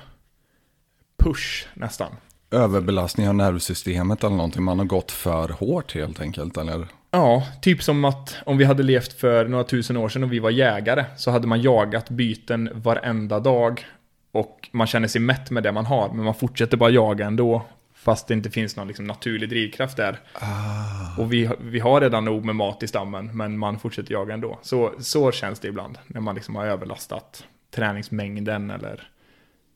push 1.18 1.66
nästan. 1.74 2.12
Överbelastning 2.50 3.28
av 3.28 3.34
nervsystemet 3.34 4.24
eller 4.24 4.36
någonting. 4.36 4.62
Man 4.62 4.78
har 4.78 4.86
gått 4.86 5.10
för 5.10 5.48
hårt 5.48 5.94
helt 5.94 6.20
enkelt, 6.20 6.56
eller? 6.56 6.86
Ja, 7.10 7.46
typ 7.62 7.82
som 7.82 8.04
att 8.04 8.36
om 8.46 8.56
vi 8.56 8.64
hade 8.64 8.82
levt 8.82 9.12
för 9.12 9.48
några 9.48 9.64
tusen 9.64 9.96
år 9.96 10.08
sedan 10.08 10.24
och 10.24 10.32
vi 10.32 10.38
var 10.38 10.50
jägare 10.50 11.04
så 11.16 11.30
hade 11.30 11.46
man 11.46 11.62
jagat 11.62 12.10
byten 12.10 12.70
varenda 12.74 13.40
dag 13.40 13.86
och 14.32 14.68
man 14.72 14.86
känner 14.86 15.08
sig 15.08 15.20
mätt 15.20 15.50
med 15.50 15.62
det 15.62 15.72
man 15.72 15.86
har, 15.86 16.08
men 16.12 16.24
man 16.24 16.34
fortsätter 16.34 16.76
bara 16.76 16.90
jaga 16.90 17.26
ändå 17.26 17.66
fast 17.94 18.28
det 18.28 18.34
inte 18.34 18.50
finns 18.50 18.76
någon 18.76 18.88
liksom 18.88 19.04
naturlig 19.04 19.48
drivkraft 19.48 19.96
där. 19.96 20.20
Ah. 20.34 21.22
Och 21.22 21.32
vi, 21.32 21.50
vi 21.60 21.80
har 21.80 22.00
redan 22.00 22.24
nog 22.24 22.44
med 22.44 22.56
mat 22.56 22.82
i 22.82 22.88
stammen, 22.88 23.36
men 23.36 23.58
man 23.58 23.78
fortsätter 23.78 24.12
jaga 24.12 24.34
ändå. 24.34 24.58
Så, 24.62 24.92
så 24.98 25.32
känns 25.32 25.60
det 25.60 25.68
ibland 25.68 25.98
när 26.06 26.20
man 26.20 26.34
liksom 26.34 26.56
har 26.56 26.66
överlastat 26.66 27.44
träningsmängden 27.74 28.70
eller 28.70 29.08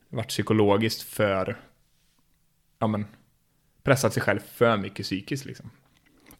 varit 0.09 0.29
psykologiskt 0.29 1.03
för, 1.03 1.57
ja 2.79 2.87
men, 2.87 3.07
pressat 3.83 4.13
sig 4.13 4.23
själv 4.23 4.41
för 4.55 4.77
mycket 4.77 5.07
psykiskt 5.07 5.45
liksom. 5.45 5.71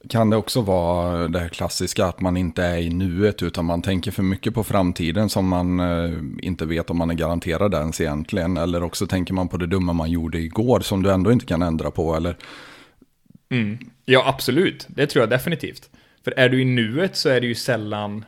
Kan 0.09 0.31
det 0.31 0.37
också 0.37 0.61
vara 0.61 1.29
det 1.29 1.39
här 1.39 1.49
klassiska 1.49 2.07
att 2.07 2.21
man 2.21 2.37
inte 2.37 2.65
är 2.65 2.79
i 2.79 2.91
nuet 2.91 3.43
utan 3.43 3.65
man 3.65 3.83
tänker 3.83 4.11
för 4.11 4.23
mycket 4.23 4.55
på 4.55 4.65
framtiden 4.65 5.29
som 5.29 5.49
man 5.49 5.81
eh, 5.81 6.19
inte 6.39 6.67
vet 6.67 6.91
om 6.91 6.99
man 6.99 7.11
är 7.11 7.15
garanterad 7.15 7.75
ens 7.75 8.01
egentligen. 8.01 8.57
Eller 8.57 8.83
också 8.83 9.07
tänker 9.07 9.35
man 9.35 9.49
på 9.49 9.57
det 9.57 9.67
dumma 9.67 9.93
man 9.93 10.11
gjorde 10.11 10.39
igår 10.39 10.81
som 10.81 11.03
du 11.03 11.11
ändå 11.11 11.33
inte 11.33 11.47
kan 11.47 11.63
ändra 11.63 11.91
på. 11.91 12.17
Eller... 12.17 12.37
Mm. 13.51 13.79
Ja, 14.05 14.23
absolut. 14.27 14.87
Det 14.89 15.07
tror 15.07 15.23
jag 15.23 15.31
definitivt. 15.31 15.91
För 16.25 16.31
är 16.37 16.49
du 16.49 16.61
i 16.61 16.65
nuet 16.65 17.17
så 17.17 17.29
är 17.29 17.41
det 17.41 17.47
ju 17.47 17.55
sällan... 17.55 18.25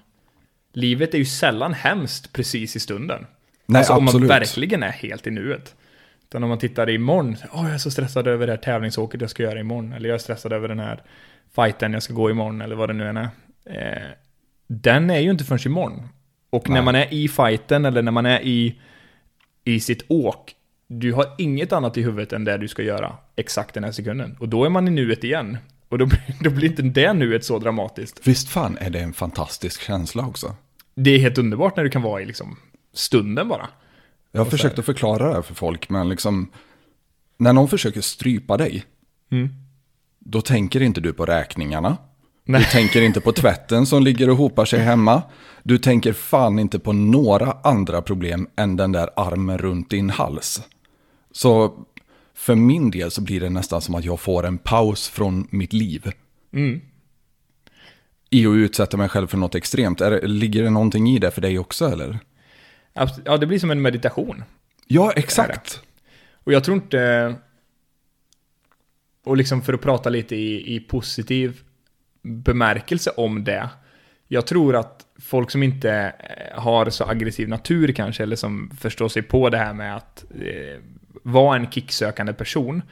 Livet 0.73 1.15
är 1.15 1.19
ju 1.19 1.25
sällan 1.25 1.75
hemskt 1.75 2.33
precis 2.33 2.77
i 2.77 2.81
stunden. 2.81 3.27
Nej, 3.67 3.79
alltså 3.79 3.93
absolut. 3.93 4.15
om 4.15 4.21
man 4.21 4.29
verkligen 4.29 4.83
är 4.83 4.91
helt 4.91 5.27
i 5.27 5.31
nuet. 5.31 5.75
Utan 6.29 6.43
om 6.43 6.49
man 6.49 6.59
tittar 6.59 6.91
imorgon, 6.91 7.37
åh 7.53 7.65
jag 7.65 7.75
är 7.75 7.79
så 7.79 7.91
stressad 7.91 8.27
över 8.27 8.47
det 8.47 8.53
här 8.53 8.57
tävlingsåket 8.57 9.21
jag 9.21 9.31
ska 9.31 9.43
göra 9.43 9.61
imorgon. 9.61 9.93
Eller 9.93 10.09
jag 10.09 10.15
är 10.15 10.19
stressad 10.19 10.53
över 10.53 10.69
den 10.69 10.79
här 10.79 11.03
fighten 11.55 11.93
jag 11.93 12.03
ska 12.03 12.15
gå 12.15 12.31
imorgon, 12.31 12.61
eller 12.61 12.77
vad 12.77 12.89
det 12.89 12.93
nu 12.93 13.09
än 13.09 13.17
är. 13.17 13.29
Eh, 13.65 14.09
den 14.67 15.11
är 15.11 15.19
ju 15.19 15.31
inte 15.31 15.45
förrän 15.45 15.67
imorgon. 15.67 16.09
Och 16.51 16.69
när 16.69 16.75
Nej. 16.75 16.85
man 16.85 16.95
är 16.95 17.15
i 17.15 17.29
fighten, 17.29 17.85
eller 17.85 18.03
när 18.03 18.13
man 18.13 18.27
är 18.27 18.41
i, 18.41 18.81
i 19.65 19.81
sitt 19.81 20.05
åk, 20.09 20.55
du 20.87 21.13
har 21.13 21.27
inget 21.39 21.73
annat 21.73 21.97
i 21.97 22.03
huvudet 22.03 22.33
än 22.33 22.45
det 22.45 22.59
du 22.59 22.69
ska 22.69 22.83
göra 22.83 23.17
exakt 23.37 23.75
den 23.75 23.85
här 23.85 23.93
sekunden. 23.93 24.37
Och 24.41 24.49
då 24.49 24.65
är 24.65 24.69
man 24.69 24.89
i 24.89 24.91
nuet 24.91 25.25
igen. 25.25 25.59
Och 25.89 25.99
då, 25.99 26.07
blir- 26.07 26.37
då 26.41 26.51
blir 26.51 26.69
inte 26.69 26.83
det 26.83 27.13
nuet 27.13 27.45
så 27.45 27.59
dramatiskt. 27.59 28.21
Visst 28.27 28.49
fan 28.49 28.79
är 28.81 28.91
det 28.91 29.01
en 29.01 29.13
fantastisk 29.13 29.83
känsla 29.83 30.27
också. 30.27 30.55
Det 30.95 31.11
är 31.11 31.19
helt 31.19 31.39
underbart 31.39 31.77
när 31.77 31.85
du 31.85 31.91
kan 31.91 32.03
vara 32.03 32.23
i 32.23 32.27
liksom 32.27 32.57
stunden 32.95 33.49
bara. 33.49 33.69
Jag 34.33 34.41
har 34.45 34.51
försökt 34.51 34.79
att 34.79 34.85
förklara 34.87 35.29
det 35.29 35.35
här 35.35 35.43
för 35.43 35.55
folk, 35.55 35.89
men 35.89 36.09
liksom... 36.09 36.51
När 37.37 37.53
någon 37.53 37.69
försöker 37.69 38.01
strypa 38.01 38.57
dig, 38.57 38.85
Mm. 39.31 39.49
då 40.19 40.41
tänker 40.41 40.83
inte 40.83 41.01
du 41.01 41.13
på 41.13 41.27
räkningarna. 41.27 41.97
Nej. 42.45 42.61
Du 42.61 42.67
tänker 42.67 43.03
inte 43.03 43.21
på 43.21 43.33
tvätten 43.33 43.87
som 43.87 44.03
ligger 44.03 44.31
och 44.31 44.37
hopar 44.37 44.65
sig 44.65 44.81
hemma. 44.81 45.23
Du 45.63 45.79
tänker 45.79 46.13
fan 46.13 46.59
inte 46.59 46.79
på 46.79 46.93
några 46.93 47.57
andra 47.65 48.03
problem 48.03 48.49
än 48.57 48.77
den 48.77 48.93
där 48.93 49.11
armen 49.17 49.59
runt 49.59 49.91
din 49.91 50.11
hals. 50.11 50.63
Så 51.33 51.75
för 52.39 52.55
min 52.55 52.91
del 52.91 53.11
så 53.11 53.21
blir 53.21 53.41
det 53.41 53.51
nästan 53.51 53.81
som 53.81 53.95
att 53.95 54.05
jag 54.05 54.21
får 54.21 54.47
en 54.47 54.59
paus 54.59 55.09
från 55.09 55.49
mitt 55.51 55.73
liv. 55.73 56.13
Mm. 56.53 56.81
I 58.31 58.47
att 58.47 58.55
utsätta 58.55 58.97
mig 58.97 59.09
själv 59.09 59.27
för 59.27 59.37
något 59.37 59.55
extremt. 59.55 60.01
Är 60.01 60.21
ligger 60.27 60.63
det 60.63 60.71
någonting 60.71 61.09
i 61.09 61.19
det 61.19 61.31
för 61.31 61.41
dig 61.41 61.59
också 61.59 61.87
eller? 61.87 62.19
Ja, 63.25 63.37
det 63.37 63.47
blir 63.47 63.59
som 63.59 63.71
en 63.71 63.83
meditation. 63.83 64.45
Ja, 64.87 65.13
exakt. 65.17 65.83
Och 66.45 66.53
jag 66.53 66.65
tror 66.65 66.77
inte... 66.77 67.35
Och 69.25 69.37
liksom 69.37 69.63
för 69.63 69.73
att 69.73 69.81
prata 69.81 70.11
lite 70.11 70.37
i, 70.37 70.77
i 70.77 70.81
positiv 70.81 71.61
bemärkelse 72.23 73.11
om 73.11 73.45
det. 73.45 73.69
Jag 74.29 74.47
tror 74.47 74.77
att 74.77 75.07
folk 75.21 75.51
som 75.51 75.63
inte 75.63 76.15
eh, 76.19 76.61
har 76.61 76.91
så 76.91 77.05
aggressiv 77.05 77.49
natur 77.49 77.93
kanske, 77.93 78.23
eller 78.23 78.37
som 78.37 78.71
förstår 78.81 79.09
sig 79.09 79.23
på 79.23 79.51
det 79.51 79.59
här 79.59 79.75
med 79.75 79.97
att 79.97 80.25
eh, 80.31 80.83
vara 81.33 81.57
en 81.57 81.71
kicksökande 81.71 82.33
person, 82.33 82.83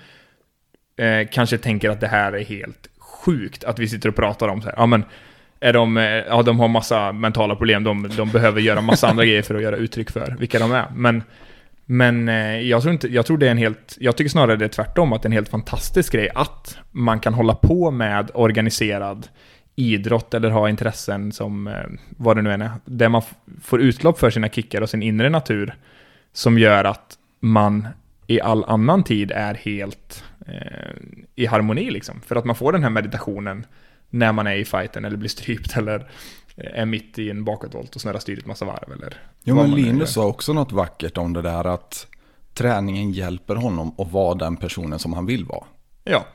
eh, 0.96 1.28
kanske 1.32 1.58
tänker 1.58 1.90
att 1.90 2.00
det 2.00 2.08
här 2.08 2.32
är 2.32 2.44
helt 2.44 2.88
sjukt. 2.98 3.64
Att 3.64 3.78
vi 3.78 3.88
sitter 3.88 4.08
och 4.08 4.16
pratar 4.16 4.48
om 4.48 4.62
så 4.62 4.68
här, 4.68 4.74
ja 4.76 4.86
men, 4.86 5.04
är 5.60 5.72
de, 5.72 5.96
eh, 5.96 6.04
ja 6.04 6.42
de 6.42 6.60
har 6.60 6.68
massa 6.68 7.12
mentala 7.12 7.56
problem, 7.56 7.84
de, 7.84 8.08
de 8.16 8.30
behöver 8.30 8.60
göra 8.60 8.80
massa 8.80 9.08
andra 9.08 9.24
grejer 9.26 9.42
för 9.42 9.54
att 9.54 9.62
göra 9.62 9.76
uttryck 9.76 10.10
för 10.10 10.36
vilka 10.38 10.58
de 10.58 10.72
är. 10.72 10.86
Men 10.94 11.22
men 11.88 12.28
eh, 12.28 12.60
jag 12.60 12.82
tror 12.82 12.92
inte, 12.92 13.08
jag 13.08 13.26
tror 13.26 13.38
det 13.38 13.46
är 13.46 13.50
en 13.50 13.58
helt, 13.58 13.96
jag 14.00 14.16
tycker 14.16 14.30
snarare 14.30 14.56
det 14.56 14.64
är 14.64 14.68
tvärtom, 14.68 15.12
att 15.12 15.22
det 15.22 15.26
är 15.26 15.28
en 15.28 15.32
helt 15.32 15.48
fantastisk 15.48 16.12
grej 16.12 16.30
att 16.34 16.78
man 16.90 17.20
kan 17.20 17.34
hålla 17.34 17.54
på 17.54 17.90
med 17.90 18.30
organiserad 18.34 19.28
idrott 19.76 20.34
eller 20.34 20.50
ha 20.50 20.68
intressen 20.68 21.32
som, 21.32 21.66
eh, 21.66 21.74
vad 22.16 22.36
det 22.36 22.42
nu 22.42 22.52
än 22.52 22.62
är, 22.62 22.70
där 22.84 23.08
man 23.08 23.22
får 23.62 23.80
utlopp 23.80 24.18
för 24.18 24.30
sina 24.30 24.48
kickar 24.48 24.80
och 24.80 24.90
sin 24.90 25.02
inre 25.02 25.30
natur 25.30 25.74
som 26.32 26.58
gör 26.58 26.84
att 26.84 27.18
man 27.40 27.88
i 28.26 28.40
all 28.40 28.64
annan 28.64 29.04
tid 29.04 29.30
är 29.30 29.54
helt 29.54 30.24
eh, 30.46 30.96
i 31.34 31.46
harmoni 31.46 31.90
liksom. 31.90 32.20
För 32.20 32.36
att 32.36 32.44
man 32.44 32.56
får 32.56 32.72
den 32.72 32.82
här 32.82 32.90
meditationen 32.90 33.66
när 34.10 34.32
man 34.32 34.46
är 34.46 34.56
i 34.56 34.64
fighten 34.64 35.04
eller 35.04 35.16
blir 35.16 35.28
strypt 35.28 35.76
eller 35.76 36.10
eh, 36.56 36.80
är 36.80 36.86
mitt 36.86 37.18
i 37.18 37.30
en 37.30 37.44
bakåtvolt 37.44 37.94
och 37.94 38.00
snurrar 38.00 38.18
styret 38.18 38.46
massa 38.46 38.64
varv 38.64 38.92
eller 38.92 39.14
Jo, 39.44 39.54
men 39.54 39.70
Linus 39.74 40.12
sa 40.12 40.26
också 40.26 40.52
något 40.52 40.72
vackert 40.72 41.16
om 41.18 41.32
det 41.32 41.42
där 41.42 41.64
att 41.64 42.06
träningen 42.54 43.12
hjälper 43.12 43.54
honom 43.56 43.94
att 43.98 44.12
vara 44.12 44.34
den 44.34 44.56
personen 44.56 44.98
som 44.98 45.12
han 45.12 45.26
vill 45.26 45.44
vara. 45.44 45.64
Ja. 46.04 46.26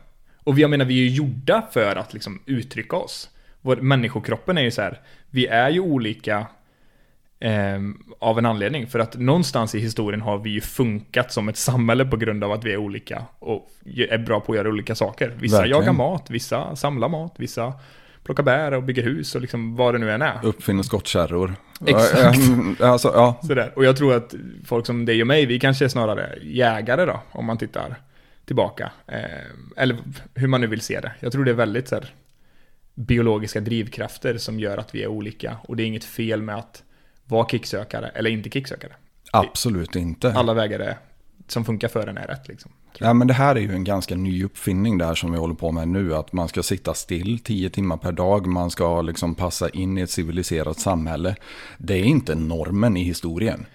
Och 0.44 0.58
vi- 0.58 0.62
jag 0.62 0.70
menar, 0.70 0.86
vi 0.86 0.94
är 1.00 1.04
ju 1.10 1.16
gjorda 1.16 1.68
för 1.72 1.96
att 1.96 2.14
liksom 2.14 2.42
uttrycka 2.46 2.96
oss. 2.96 3.30
Vår 3.62 3.76
människokroppen 3.76 4.58
är 4.58 4.62
ju 4.62 4.72
så 4.72 4.82
här, 4.82 5.00
vi 5.30 5.48
är 5.48 5.70
ju 5.70 5.80
olika 5.80 6.48
av 8.20 8.38
en 8.40 8.46
anledning. 8.46 8.88
För 8.88 9.00
att 9.00 9.18
någonstans 9.20 9.76
i 9.76 9.80
historien 9.80 10.22
har 10.22 10.38
vi 10.38 10.50
ju 10.50 10.62
funkat 10.62 11.32
som 11.32 11.50
ett 11.50 11.58
samhälle 11.58 12.06
på 12.06 12.18
grund 12.18 12.44
av 12.44 12.52
att 12.52 12.64
vi 12.64 12.74
är 12.74 12.78
olika 12.78 13.26
och 13.40 13.70
är 14.10 14.18
bra 14.18 14.40
på 14.40 14.52
att 14.52 14.58
göra 14.58 14.70
olika 14.70 14.96
saker. 14.96 15.34
Vissa 15.40 15.58
Verkligen. 15.58 15.80
jagar 15.80 15.94
mat, 15.94 16.30
vissa 16.30 16.76
samlar 16.76 17.10
mat, 17.10 17.34
vissa 17.38 17.74
plockar 18.24 18.44
bär 18.44 18.72
och 18.74 18.84
bygger 18.84 19.04
hus 19.04 19.36
och 19.36 19.42
liksom 19.42 19.76
vad 19.76 19.94
det 19.96 20.00
nu 20.00 20.12
än 20.12 20.22
är. 20.22 20.40
Uppfinner 20.44 20.84
skottkärror. 20.84 21.56
Exakt. 21.86 22.40
Ja, 22.80 22.88
Alltså, 22.88 23.12
ja. 23.16 23.40
Sådär. 23.44 23.72
Och 23.76 23.86
jag 23.86 23.98
tror 23.98 24.14
att 24.14 24.34
folk 24.66 24.86
som 24.86 25.06
dig 25.06 25.22
och 25.22 25.28
mig, 25.28 25.46
vi 25.46 25.60
kanske 25.60 25.86
är 25.86 25.90
snarare 25.90 26.38
jägare 26.42 27.06
då, 27.06 27.22
om 27.32 27.46
man 27.46 27.58
tittar 27.58 27.96
tillbaka. 28.46 28.92
Eh, 29.08 29.24
eller 29.78 29.98
hur 30.36 30.48
man 30.48 30.62
nu 30.62 30.68
vill 30.68 30.82
se 30.82 31.00
det. 31.00 31.12
Jag 31.20 31.32
tror 31.32 31.46
det 31.46 31.52
är 31.52 31.56
väldigt 31.56 31.88
så 31.88 31.96
här, 31.96 32.14
biologiska 32.96 33.60
drivkrafter 33.60 34.38
som 34.38 34.60
gör 34.60 34.78
att 34.78 34.96
vi 34.96 35.04
är 35.04 35.08
olika. 35.08 35.58
Och 35.64 35.76
det 35.76 35.84
är 35.84 35.88
inget 35.88 36.04
fel 36.04 36.42
med 36.42 36.56
att 36.56 36.84
vara 37.32 37.48
kicksökare 37.48 38.08
eller 38.08 38.30
inte 38.30 38.50
kicksökare. 38.50 38.92
Absolut 39.32 39.96
inte. 39.96 40.34
Alla 40.34 40.54
vägar 40.54 40.80
är, 40.80 40.98
som 41.48 41.66
funkar 41.66 41.88
för 41.88 42.08
en 42.08 42.18
är 42.18 42.28
rätt 42.28 42.48
liksom. 42.48 42.72
Ja, 42.98 43.14
men 43.14 43.28
det 43.28 43.34
här 43.34 43.56
är 43.56 43.60
ju 43.60 43.72
en 43.72 43.84
ganska 43.84 44.16
ny 44.16 44.44
uppfinning 44.44 44.98
där 44.98 45.16
som 45.16 45.32
vi 45.32 45.38
håller 45.38 45.54
på 45.54 45.72
med 45.72 45.88
nu. 45.88 46.16
Att 46.16 46.34
man 46.34 46.48
ska 46.48 46.64
sitta 46.64 46.94
still 46.94 47.40
10 47.40 47.70
timmar 47.70 47.98
per 47.98 48.12
dag. 48.12 48.48
Man 48.48 48.70
ska 48.70 49.02
liksom 49.02 49.36
passa 49.36 49.70
in 49.70 49.98
i 49.98 50.02
ett 50.02 50.10
civiliserat 50.10 50.80
samhälle. 50.80 51.36
Det 51.78 51.94
är 51.94 52.04
inte 52.04 52.36
normen 52.36 52.98
i 52.98 53.04
historien. 53.04 53.66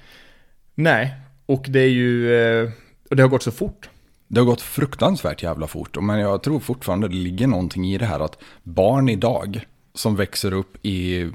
Nej, 0.74 1.14
och 1.46 1.66
det 1.68 1.80
är 1.80 1.88
ju, 1.88 2.34
eh, 2.34 2.70
och 3.11 3.16
det 3.16 3.22
har 3.22 3.30
gått 3.30 3.42
så 3.42 3.50
fort. 3.50 3.90
Det 4.28 4.40
har 4.40 4.46
gått 4.46 4.62
fruktansvärt 4.62 5.42
jävla 5.42 5.66
fort. 5.66 5.96
Men 6.02 6.18
jag 6.18 6.42
tror 6.42 6.61
fortfarande 6.61 7.09
det 7.09 7.14
ligger 7.14 7.46
någonting 7.46 7.86
i 7.86 7.98
det 7.98 8.07
här 8.07 8.20
att 8.20 8.38
barn 8.62 9.09
idag 9.09 9.66
som 9.94 10.16
växer 10.16 10.52
upp 10.52 10.86
i, 10.86 11.30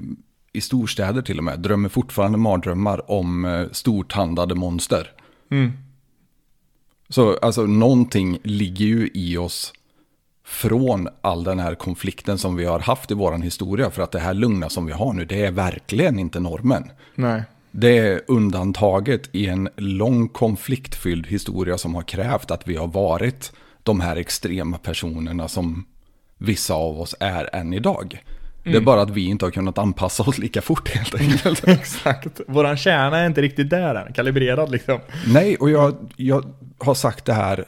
i 0.52 0.60
storstäder 0.60 1.22
till 1.22 1.38
och 1.38 1.44
med 1.44 1.60
drömmer 1.60 1.88
fortfarande 1.88 2.38
mardrömmar 2.38 3.10
om 3.10 3.44
eh, 3.44 3.66
stortandade 3.72 4.54
monster. 4.54 5.12
Mm. 5.50 5.72
Så 7.08 7.36
alltså 7.36 7.62
någonting 7.62 8.38
ligger 8.44 8.86
ju 8.86 9.10
i 9.14 9.36
oss 9.36 9.72
från 10.44 11.08
all 11.20 11.44
den 11.44 11.58
här 11.58 11.74
konflikten 11.74 12.38
som 12.38 12.56
vi 12.56 12.64
har 12.64 12.80
haft 12.80 13.10
i 13.10 13.14
vår 13.14 13.38
historia. 13.38 13.90
För 13.90 14.02
att 14.02 14.12
det 14.12 14.18
här 14.18 14.34
lugna 14.34 14.68
som 14.68 14.86
vi 14.86 14.92
har 14.92 15.12
nu, 15.12 15.24
det 15.24 15.44
är 15.44 15.50
verkligen 15.50 16.18
inte 16.18 16.40
normen. 16.40 16.90
Nej. 17.14 17.42
Det 17.70 17.98
är 17.98 18.22
undantaget 18.28 19.28
i 19.32 19.46
en 19.46 19.68
lång 19.76 20.28
konfliktfylld 20.28 21.26
historia 21.26 21.78
som 21.78 21.94
har 21.94 22.02
krävt 22.02 22.50
att 22.50 22.68
vi 22.68 22.76
har 22.76 22.86
varit 22.86 23.52
de 23.82 24.00
här 24.00 24.16
extrema 24.16 24.78
personerna 24.78 25.48
som 25.48 25.84
vissa 26.38 26.74
av 26.74 27.00
oss 27.00 27.14
är 27.20 27.54
än 27.54 27.72
idag. 27.72 28.22
Det 28.64 28.76
är 28.76 28.80
bara 28.80 29.02
att 29.02 29.10
vi 29.10 29.24
inte 29.26 29.44
har 29.44 29.50
kunnat 29.50 29.78
anpassa 29.78 30.22
oss 30.22 30.38
lika 30.38 30.62
fort 30.62 30.88
helt 30.88 31.14
enkelt. 31.14 31.64
Exakt. 31.68 32.40
Våran 32.46 32.76
kärna 32.76 33.18
är 33.18 33.26
inte 33.26 33.42
riktigt 33.42 33.70
där 33.70 33.94
än, 33.94 34.12
kalibrerad 34.12 34.70
liksom. 34.70 35.00
Nej, 35.26 35.56
och 35.56 35.70
jag, 35.70 36.12
jag 36.16 36.44
har 36.78 36.94
sagt 36.94 37.24
det 37.24 37.32
här 37.32 37.64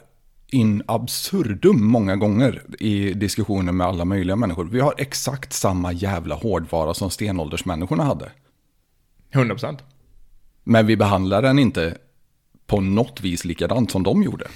in 0.47 0.83
absurdum 0.85 1.85
många 1.85 2.15
gånger 2.15 2.63
i 2.79 3.13
diskussioner 3.13 3.71
med 3.71 3.87
alla 3.87 4.05
möjliga 4.05 4.35
människor. 4.35 4.65
Vi 4.65 4.79
har 4.79 4.93
exakt 4.97 5.53
samma 5.53 5.91
jävla 5.91 6.35
hårdvara 6.35 6.93
som 6.93 7.09
stenåldersmänniskorna 7.09 8.03
hade. 8.03 8.31
100%. 9.33 9.77
Men 10.63 10.87
vi 10.87 10.97
behandlar 10.97 11.41
den 11.41 11.59
inte 11.59 11.97
på 12.67 12.81
något 12.81 13.21
vis 13.21 13.45
likadant 13.45 13.91
som 13.91 14.03
de 14.03 14.23
gjorde. 14.23 14.47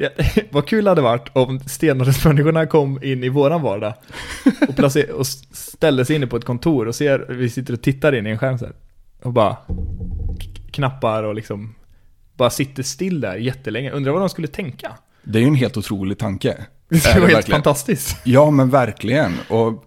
Ja, 0.00 0.08
vad 0.50 0.66
kul 0.66 0.84
det 0.84 0.90
hade 0.90 1.02
varit 1.02 1.28
om 1.32 1.60
stenåldersmänniskorna 1.60 2.66
kom 2.66 3.02
in 3.02 3.24
i 3.24 3.28
våran 3.28 3.62
vardag 3.62 3.94
och, 4.68 4.76
placer- 4.76 5.10
och 5.10 5.26
ställde 5.26 6.04
sig 6.04 6.16
inne 6.16 6.26
på 6.26 6.36
ett 6.36 6.44
kontor 6.44 6.88
och 6.88 6.94
ser, 6.94 7.26
vi 7.28 7.50
sitter 7.50 7.72
och 7.72 7.82
tittar 7.82 8.14
in 8.14 8.26
i 8.26 8.30
en 8.30 8.38
skärm 8.38 8.58
så 8.58 8.64
här, 8.64 8.74
och 9.22 9.32
bara 9.32 9.56
knappar 10.72 11.22
och 11.22 11.34
liksom 11.34 11.74
bara 12.36 12.50
sitter 12.50 12.82
still 12.82 13.20
där 13.20 13.36
jättelänge. 13.36 13.90
Undrar 13.90 14.12
vad 14.12 14.22
de 14.22 14.28
skulle 14.28 14.48
tänka? 14.48 14.92
Det 15.22 15.38
är 15.38 15.42
ju 15.42 15.48
en 15.48 15.54
helt 15.54 15.76
otrolig 15.76 16.18
tanke. 16.18 16.66
Det 16.88 17.00
skulle 17.00 17.14
vara 17.14 17.26
helt 17.26 17.36
verkligen? 17.38 17.56
fantastiskt. 17.56 18.16
Ja, 18.24 18.50
men 18.50 18.70
verkligen. 18.70 19.32
Och 19.48 19.84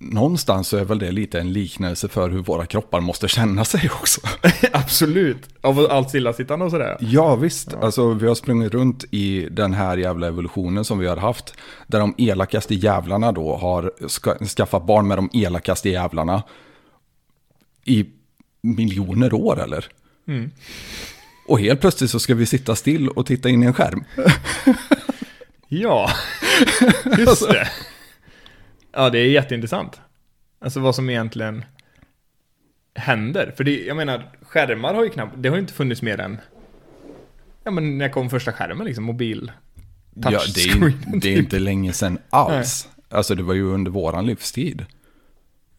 någonstans 0.00 0.68
så 0.68 0.76
är 0.76 0.84
väl 0.84 0.98
det 0.98 1.10
lite 1.10 1.40
en 1.40 1.52
liknelse 1.52 2.08
för 2.08 2.30
hur 2.30 2.38
våra 2.38 2.66
kroppar 2.66 3.00
måste 3.00 3.28
känna 3.28 3.64
sig 3.64 3.90
också. 4.00 4.20
Absolut. 4.72 5.48
Av 5.60 5.86
allt 5.90 6.08
stillasittande 6.08 6.64
och 6.64 6.70
sådär. 6.70 6.96
Ja, 7.00 7.36
visst. 7.36 7.74
Alltså, 7.74 8.10
vi 8.10 8.26
har 8.26 8.34
sprungit 8.34 8.72
runt 8.72 9.04
i 9.10 9.48
den 9.50 9.74
här 9.74 9.96
jävla 9.96 10.26
evolutionen 10.26 10.84
som 10.84 10.98
vi 10.98 11.06
har 11.06 11.16
haft. 11.16 11.54
Där 11.86 12.00
de 12.00 12.14
elakaste 12.18 12.74
jävlarna 12.74 13.32
då 13.32 13.56
har 13.56 13.92
ska, 14.08 14.34
skaffat 14.38 14.86
barn 14.86 15.08
med 15.08 15.18
de 15.18 15.30
elakaste 15.32 15.90
jävlarna. 15.90 16.42
I 17.84 18.06
miljoner 18.62 19.34
år 19.34 19.62
eller? 19.62 19.86
Mm. 20.28 20.50
Och 21.48 21.60
helt 21.60 21.80
plötsligt 21.80 22.10
så 22.10 22.18
ska 22.20 22.34
vi 22.34 22.46
sitta 22.46 22.76
still 22.76 23.08
och 23.08 23.26
titta 23.26 23.48
in 23.48 23.62
i 23.62 23.66
en 23.66 23.74
skärm. 23.74 24.04
Ja, 25.72 26.10
just 27.18 27.48
det. 27.48 27.68
Ja, 28.92 29.10
det 29.10 29.18
är 29.18 29.26
jätteintressant. 29.26 30.00
Alltså 30.58 30.80
vad 30.80 30.94
som 30.94 31.10
egentligen 31.10 31.64
händer. 32.94 33.54
För 33.56 33.64
det, 33.64 33.84
jag 33.84 33.96
menar, 33.96 34.30
skärmar 34.42 34.94
har 34.94 35.04
ju 35.04 35.10
knappt, 35.10 35.34
det 35.36 35.48
har 35.48 35.56
ju 35.56 35.60
inte 35.60 35.72
funnits 35.72 36.02
mer 36.02 36.20
än, 36.20 36.38
ja 37.64 37.70
men 37.70 37.98
när 37.98 38.08
kom 38.08 38.30
första 38.30 38.52
skärmen 38.52 38.86
liksom, 38.86 39.04
mobil. 39.04 39.52
Ja, 40.14 40.30
det, 40.54 40.60
är, 40.60 40.92
det 41.20 41.34
är 41.34 41.38
inte 41.38 41.58
länge 41.58 41.92
sedan 41.92 42.18
alls. 42.30 42.88
Alltså 43.08 43.34
det 43.34 43.42
var 43.42 43.54
ju 43.54 43.64
under 43.64 43.90
våran 43.90 44.26
livstid. 44.26 44.86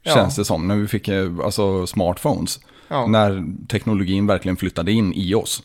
Ja. 0.02 0.14
Känns 0.14 0.36
det 0.36 0.46
som. 0.46 0.68
När 0.68 0.76
vi 0.76 0.88
fick 0.88 1.08
eh, 1.08 1.40
alltså, 1.44 1.88
smartphones. 1.88 2.60
Ja. 2.88 3.08
När 3.08 3.46
teknologin 3.68 4.28
verkligen 4.28 4.58
flyttade 4.58 4.92
in 4.92 5.14
i 5.14 5.34
oss. 5.34 5.64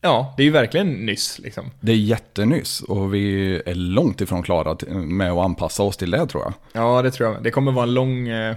Ja, 0.00 0.34
det 0.36 0.42
är 0.42 0.44
ju 0.44 0.50
verkligen 0.50 1.06
nyss 1.06 1.38
liksom. 1.38 1.70
Det 1.80 1.92
är 1.92 1.96
jättenyss 1.96 2.80
och 2.82 3.14
vi 3.14 3.54
är 3.66 3.74
långt 3.74 4.20
ifrån 4.20 4.42
klara 4.42 4.76
med 4.90 5.32
att 5.32 5.44
anpassa 5.44 5.82
oss 5.82 5.96
till 5.96 6.10
det 6.10 6.26
tror 6.26 6.42
jag. 6.44 6.54
Ja, 6.72 7.02
det 7.02 7.10
tror 7.10 7.32
jag. 7.32 7.42
Det 7.42 7.50
kommer 7.50 7.72
vara 7.72 7.82
en 7.82 7.94
lång, 7.94 8.28
eh, 8.28 8.56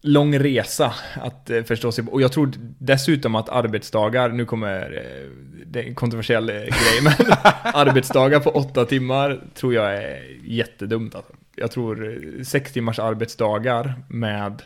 lång 0.00 0.38
resa 0.38 0.94
att 1.14 1.50
eh, 1.50 1.62
förstå 1.62 1.92
sig. 1.92 2.04
Och 2.10 2.22
jag 2.22 2.32
tror 2.32 2.52
dessutom 2.78 3.34
att 3.34 3.48
arbetsdagar, 3.48 4.28
nu 4.28 4.44
kommer 4.44 4.80
eh, 4.80 5.30
det 5.66 5.80
är 5.80 5.84
en 5.84 5.94
kontroversiell 5.94 6.46
grej, 6.46 7.00
men 7.02 7.12
arbetsdagar 7.62 8.40
på 8.40 8.50
åtta 8.50 8.84
timmar 8.84 9.44
tror 9.54 9.74
jag 9.74 9.94
är 9.94 10.38
jättedumt. 10.44 11.14
Alltså. 11.14 11.32
Jag 11.56 11.70
tror 11.70 12.20
sex 12.44 12.72
timmars 12.72 12.98
arbetsdagar 12.98 13.94
med 14.08 14.62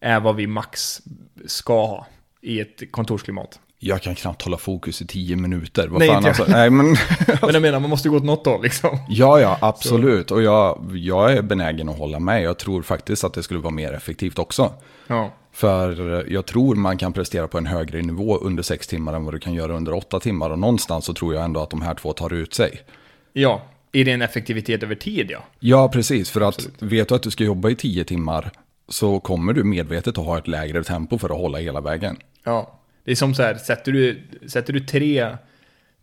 är 0.00 0.20
vad 0.20 0.36
vi 0.36 0.46
max 0.46 1.00
ska 1.46 1.86
ha 1.86 2.06
i 2.40 2.60
ett 2.60 2.82
kontorsklimat. 2.90 3.60
Jag 3.86 4.02
kan 4.02 4.14
knappt 4.14 4.42
hålla 4.42 4.56
fokus 4.56 5.02
i 5.02 5.06
tio 5.06 5.36
minuter. 5.36 5.88
Vad 5.88 5.98
Nej, 5.98 6.08
fan 6.08 6.24
alltså. 6.26 6.44
Nej, 6.48 6.70
men, 6.70 6.86
Men 7.40 7.52
jag 7.52 7.62
menar, 7.62 7.80
man 7.80 7.90
måste 7.90 8.08
gå 8.08 8.16
åt 8.16 8.24
något 8.24 8.46
håll 8.46 8.62
liksom. 8.62 8.98
ja, 9.08 9.40
ja, 9.40 9.58
absolut. 9.60 10.30
Och 10.30 10.42
jag, 10.42 10.90
jag 10.94 11.32
är 11.32 11.42
benägen 11.42 11.88
att 11.88 11.98
hålla 11.98 12.18
med. 12.18 12.42
Jag 12.42 12.58
tror 12.58 12.82
faktiskt 12.82 13.24
att 13.24 13.34
det 13.34 13.42
skulle 13.42 13.60
vara 13.60 13.74
mer 13.74 13.92
effektivt 13.92 14.38
också. 14.38 14.72
Ja. 15.06 15.32
För 15.52 16.24
jag 16.32 16.46
tror 16.46 16.74
man 16.74 16.98
kan 16.98 17.12
prestera 17.12 17.48
på 17.48 17.58
en 17.58 17.66
högre 17.66 18.02
nivå 18.02 18.36
under 18.36 18.62
sex 18.62 18.86
timmar 18.86 19.14
än 19.14 19.24
vad 19.24 19.34
du 19.34 19.38
kan 19.38 19.54
göra 19.54 19.72
under 19.72 19.94
åtta 19.94 20.20
timmar. 20.20 20.50
Och 20.50 20.58
någonstans 20.58 21.04
så 21.04 21.14
tror 21.14 21.34
jag 21.34 21.44
ändå 21.44 21.60
att 21.60 21.70
de 21.70 21.82
här 21.82 21.94
två 21.94 22.12
tar 22.12 22.32
ut 22.32 22.54
sig. 22.54 22.80
Ja, 23.32 23.62
är 23.92 24.04
det 24.04 24.12
en 24.12 24.22
effektivitet 24.22 24.82
över 24.82 24.94
tid 24.94 25.30
ja? 25.30 25.38
Ja, 25.60 25.88
precis. 25.88 26.30
För 26.30 26.40
att 26.40 26.68
vet 26.78 27.08
du 27.08 27.14
att 27.14 27.22
du 27.22 27.30
ska 27.30 27.44
jobba 27.44 27.70
i 27.70 27.74
tio 27.74 28.04
timmar 28.04 28.50
så 28.88 29.20
kommer 29.20 29.52
du 29.52 29.64
medvetet 29.64 30.18
att 30.18 30.24
ha 30.24 30.38
ett 30.38 30.48
lägre 30.48 30.84
tempo 30.84 31.18
för 31.18 31.30
att 31.30 31.38
hålla 31.38 31.58
hela 31.58 31.80
vägen. 31.80 32.16
Ja. 32.44 32.80
Det 33.04 33.10
är 33.10 33.16
som 33.16 33.34
så 33.34 33.42
här, 33.42 33.54
sätter 33.54 33.92
du, 33.92 34.22
sätter 34.46 34.72
du 34.72 34.80
tre 34.80 35.36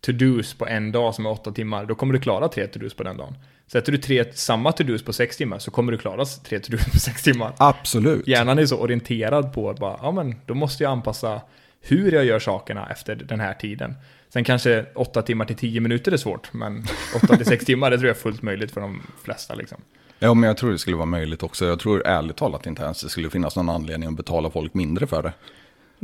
to-dos 0.01 0.53
på 0.53 0.67
en 0.67 0.91
dag 0.91 1.15
som 1.15 1.25
är 1.25 1.29
åtta 1.29 1.51
timmar, 1.51 1.85
då 1.85 1.95
kommer 1.95 2.13
du 2.13 2.19
klara 2.19 2.47
tre 2.47 2.67
to-dos 2.67 2.93
på 2.93 3.03
den 3.03 3.17
dagen. 3.17 3.35
Sätter 3.67 3.91
du 3.91 3.97
tre 3.97 4.33
samma 4.33 4.71
to-dos 4.71 5.03
på 5.03 5.13
sex 5.13 5.37
timmar 5.37 5.59
så 5.59 5.71
kommer 5.71 5.91
du 5.91 5.97
klara 5.97 6.25
tre 6.25 6.59
to-dos 6.59 6.91
på 6.91 6.99
sex 6.99 7.23
timmar. 7.23 7.53
Absolut. 7.57 8.27
Hjärnan 8.27 8.59
är 8.59 8.65
så 8.65 8.77
orienterad 8.77 9.53
på 9.53 9.69
att 9.69 9.79
bara, 9.79 9.99
ja 10.01 10.11
men 10.11 10.35
då 10.45 10.53
måste 10.53 10.83
jag 10.83 10.91
anpassa 10.91 11.41
hur 11.81 12.11
jag 12.11 12.25
gör 12.25 12.39
sakerna 12.39 12.89
efter 12.91 13.15
den 13.15 13.39
här 13.39 13.53
tiden. 13.53 13.95
Sen 14.29 14.43
kanske 14.43 14.85
åtta 14.95 15.21
timmar 15.21 15.45
till 15.45 15.55
tio 15.55 15.81
minuter 15.81 16.11
är 16.11 16.17
svårt, 16.17 16.53
men 16.53 16.83
åtta 17.15 17.37
till 17.37 17.45
sex 17.45 17.65
timmar 17.65 17.91
det 17.91 17.97
tror 17.97 18.07
jag 18.07 18.15
är 18.15 18.21
fullt 18.21 18.41
möjligt 18.41 18.71
för 18.71 18.81
de 18.81 19.01
flesta 19.23 19.55
liksom. 19.55 19.77
Ja, 20.19 20.33
men 20.33 20.47
jag 20.47 20.57
tror 20.57 20.71
det 20.71 20.77
skulle 20.77 20.95
vara 20.95 21.05
möjligt 21.05 21.43
också. 21.43 21.65
Jag 21.65 21.79
tror 21.79 22.07
ärligt 22.07 22.35
talat 22.37 22.65
inte 22.65 22.83
ens 22.83 23.01
det 23.01 23.09
skulle 23.09 23.29
finnas 23.29 23.55
någon 23.55 23.69
anledning 23.69 24.09
att 24.09 24.17
betala 24.17 24.49
folk 24.49 24.73
mindre 24.73 25.07
för 25.07 25.23
det. 25.23 25.33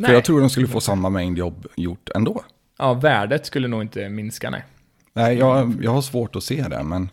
För 0.06 0.14
jag 0.14 0.26
tror 0.26 0.40
de 0.40 0.50
skulle 0.50 0.68
få 0.68 0.82
samma 0.82 1.10
mängd 1.10 1.38
jobb 1.38 1.68
gjort 1.76 2.10
ändå. 2.16 2.44
Ja, 2.78 2.94
värdet 2.94 3.46
skulle 3.46 3.68
nog 3.68 3.82
inte 3.82 4.10
minska, 4.10 4.50
nej. 4.50 4.64
Nej, 5.14 5.38
jag, 5.38 5.74
jag 5.82 5.92
har 5.92 6.02
svårt 6.02 6.36
att 6.36 6.44
se 6.44 6.62
det, 6.62 6.84
men 6.84 7.10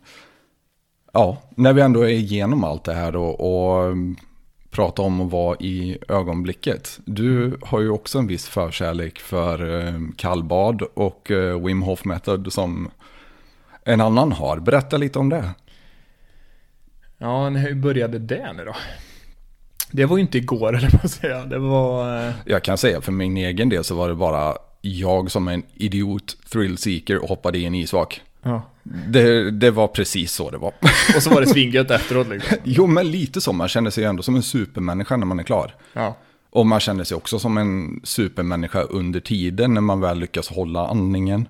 ja, 1.12 1.42
när 1.50 1.72
vi 1.72 1.82
ändå 1.82 2.02
är 2.02 2.08
igenom 2.08 2.64
allt 2.64 2.84
det 2.84 2.94
här 2.94 3.12
då 3.12 3.24
och 3.24 3.84
mm, 3.84 4.16
prata 4.70 5.02
om 5.02 5.20
att 5.20 5.30
vara 5.30 5.56
i 5.60 5.98
ögonblicket. 6.08 7.00
Du 7.04 7.58
har 7.62 7.80
ju 7.80 7.90
också 7.90 8.18
en 8.18 8.26
viss 8.26 8.48
förkärlek 8.48 9.18
för 9.18 9.86
eh, 9.86 10.00
kallbad 10.16 10.82
och 10.82 11.30
eh, 11.30 11.64
Wim 11.66 11.82
Hof 11.82 12.04
Method 12.04 12.52
som 12.52 12.90
en 13.84 14.00
annan 14.00 14.32
har. 14.32 14.58
Berätta 14.58 14.96
lite 14.96 15.18
om 15.18 15.28
det. 15.28 15.50
Ja, 17.18 17.48
hur 17.48 17.74
började 17.74 18.18
det 18.18 18.52
nu 18.52 18.64
då? 18.64 18.74
Det 19.96 20.04
var 20.06 20.16
ju 20.16 20.20
inte 20.22 20.38
igår, 20.38 20.76
eller 20.76 20.90
vad 21.02 21.10
säga. 21.10 21.44
Det 21.44 21.58
var... 21.58 22.26
eh, 22.28 22.32
Jag 22.46 22.62
kan 22.62 22.78
säga 22.78 23.00
för 23.00 23.12
min 23.12 23.36
egen 23.36 23.68
del 23.68 23.84
så 23.84 23.94
var 23.94 24.08
det 24.08 24.14
bara 24.14 24.54
jag 24.80 25.30
som 25.30 25.48
en 25.48 25.62
idiot 25.74 26.36
thrill 26.52 26.78
seeker 26.78 27.22
och 27.22 27.28
hoppade 27.28 27.58
i 27.58 27.64
en 27.64 27.74
isvak. 27.74 28.20
Ja. 28.42 28.62
Det, 28.82 29.50
det 29.50 29.70
var 29.70 29.88
precis 29.88 30.32
så 30.32 30.50
det 30.50 30.58
var. 30.58 30.72
Och 31.16 31.22
så 31.22 31.30
var 31.30 31.40
det 31.40 31.46
svingött 31.46 31.90
efteråt 31.98 32.28
liksom. 32.28 32.58
jo, 32.64 32.86
men 32.86 33.10
lite 33.10 33.40
så. 33.40 33.52
Man 33.52 33.68
känner 33.68 33.90
sig 33.90 34.04
ändå 34.04 34.22
som 34.22 34.36
en 34.36 34.42
supermänniska 34.42 35.16
när 35.16 35.26
man 35.26 35.38
är 35.38 35.42
klar. 35.42 35.74
Ja. 35.92 36.16
Och 36.50 36.66
man 36.66 36.80
känner 36.80 37.04
sig 37.04 37.16
också 37.16 37.38
som 37.38 37.58
en 37.58 38.00
supermänniska 38.04 38.82
under 38.82 39.20
tiden 39.20 39.74
när 39.74 39.80
man 39.80 40.00
väl 40.00 40.18
lyckas 40.18 40.48
hålla 40.48 40.86
andningen. 40.88 41.48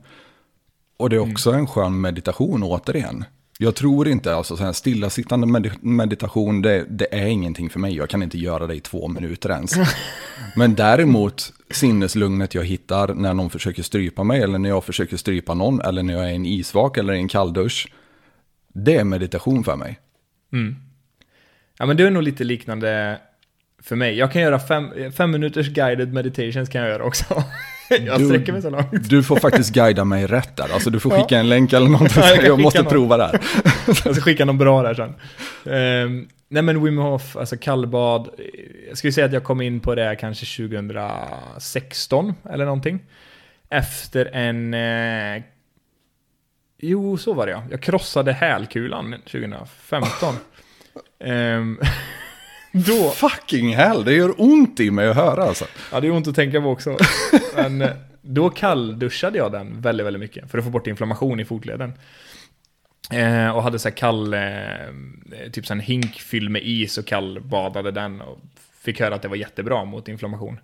Och 0.97 1.11
det 1.11 1.17
är 1.17 1.21
också 1.33 1.53
en 1.53 1.67
skön 1.67 2.01
meditation 2.01 2.63
återigen. 2.63 3.25
Jag 3.59 3.75
tror 3.75 4.09
inte, 4.09 4.35
alltså 4.35 4.57
så 4.57 4.65
här 4.65 4.73
stillasittande 4.73 5.47
med- 5.47 5.85
meditation, 5.85 6.63
det, 6.63 6.85
det 6.89 7.15
är 7.15 7.27
ingenting 7.27 7.71
för 7.71 7.81
mig. 7.81 7.97
Jag 7.97 8.09
kan 8.11 8.23
inte 8.23 8.39
göra 8.39 8.67
det 8.67 8.75
i 8.75 8.81
två 8.81 9.09
minuter 9.09 9.51
ens. 9.51 9.73
Men 10.57 10.75
däremot 10.75 11.53
sinneslugnet 11.71 12.55
jag 12.55 12.65
hittar 12.65 13.15
när 13.15 13.35
någon 13.35 13.51
försöker 13.51 13.83
strypa 13.83 14.25
mig, 14.25 14.43
eller 14.43 14.59
när 14.59 14.69
jag 14.69 14.85
försöker 14.85 15.17
strypa 15.17 15.55
någon, 15.55 15.81
eller 15.81 16.03
när 16.03 16.15
jag 16.15 16.25
är 16.25 16.33
i 16.33 16.35
en 16.35 16.47
isvak 16.47 16.97
eller 16.97 17.13
i 17.13 17.19
en 17.19 17.29
kalldusch. 17.29 17.89
Det 18.69 18.97
är 18.97 19.05
meditation 19.05 19.65
för 19.65 19.77
mig. 19.77 19.99
ja, 21.79 21.87
men 21.87 21.97
det 21.97 22.03
är 22.07 22.11
nog 22.11 22.23
lite 22.23 22.45
liknande 22.45 23.19
för 23.83 23.97
mig. 23.97 24.15
Jag 24.19 24.33
kan 24.33 24.43
göra 24.43 24.59
fem, 24.61 25.13
fem 25.13 25.31
minuters 25.31 25.69
guided 25.69 26.13
meditations 26.13 26.69
kan 26.69 26.81
jag 26.81 26.91
göra 26.91 27.05
också. 27.05 27.25
Jag 28.07 28.19
Du- 28.21 28.25
sträcker 28.27 28.53
mig 28.53 28.63
så 28.63 28.71
långt. 28.71 29.09
Du 29.09 29.23
får 29.23 29.37
faktiskt 29.37 29.73
guida 29.75 30.05
mig 30.05 30.27
rätt 30.27 30.57
där. 30.57 30.69
Alltså 30.75 30.91
du 30.91 31.01
får 31.01 31.13
Ja. 31.13 31.19
skicka 31.23 31.39
en 31.39 31.49
länk 31.49 31.73
eller 31.73 31.89
någonting. 31.91 32.23
Ja, 32.23 32.35
jag 32.35 32.45
jag 32.45 32.61
måste 32.61 32.83
någon. 32.83 32.91
prova 32.93 33.17
det 33.17 33.25
här. 33.27 33.41
Jag 34.05 34.15
ska 34.15 34.21
skicka 34.25 34.45
någon 34.45 34.59
bra 34.59 34.83
där 34.83 34.95
sen. 34.95 35.15
Ehm, 35.75 36.29
nej 36.49 36.63
men 36.63 36.85
Wim 36.85 36.99
Hof, 36.99 37.37
alltså 37.37 37.57
kallbad. 37.57 38.29
Jag 38.89 38.99
skulle 38.99 39.13
säga 39.13 39.27
att 39.27 39.33
jag 39.33 39.45
kom 39.45 39.61
in 39.61 39.81
på 39.81 39.95
det 39.95 40.17
kanske 40.21 40.47
2016 40.69 42.35
eller 42.51 42.65
någonting. 42.65 43.01
Efter 43.71 44.27
en... 44.37 44.75
Eh, 44.75 45.43
Jo, 46.79 47.17
så 47.17 47.33
var 47.35 47.47
det 47.47 47.53
ja. 47.53 47.63
Jag 47.71 47.81
krossade 47.83 48.33
hälkulan 48.33 49.15
2015. 49.31 50.35
Ehm, 51.25 51.79
då, 52.77 53.11
Fucking 53.11 53.75
hell, 53.75 54.05
det 54.05 54.13
gör 54.13 54.35
ont 54.37 54.81
i 54.81 54.91
mig 54.91 55.09
att 55.09 55.17
höra 55.17 55.43
alltså. 55.43 55.65
ja 55.93 56.01
det 56.01 56.07
är 56.07 56.11
ont 56.11 56.29
att 56.29 56.35
tänka 56.35 56.61
på 56.61 56.69
också. 56.69 56.97
Men 57.55 57.83
eh, 57.83 57.91
då 58.23 58.51
kallduschade 58.51 59.39
jag 59.39 59.53
den 59.53 59.81
väldigt, 59.81 60.07
väldigt 60.07 60.21
mycket 60.21 60.51
för 60.51 60.59
att 60.59 60.65
få 60.65 60.71
bort 60.71 60.87
inflammation 60.87 61.41
i 61.41 61.45
fotleden. 61.45 61.93
Eh, 63.13 63.57
och 63.57 63.63
hade 63.63 63.79
så 63.79 63.89
här 63.89 63.97
kall, 63.97 64.35
eh, 64.35 64.41
typ 65.53 65.67
så 65.67 65.73
en 65.73 65.81
hink 65.81 66.21
fylld 66.21 66.51
med 66.51 66.63
is 66.65 66.99
och 66.99 67.07
kallbadade 67.07 67.91
den 67.91 68.21
och 68.21 68.39
fick 68.81 69.01
höra 69.01 69.15
att 69.15 69.23
det 69.23 69.29
var 69.29 69.37
jättebra 69.37 69.85
mot 69.85 70.09
inflammation. 70.09 70.61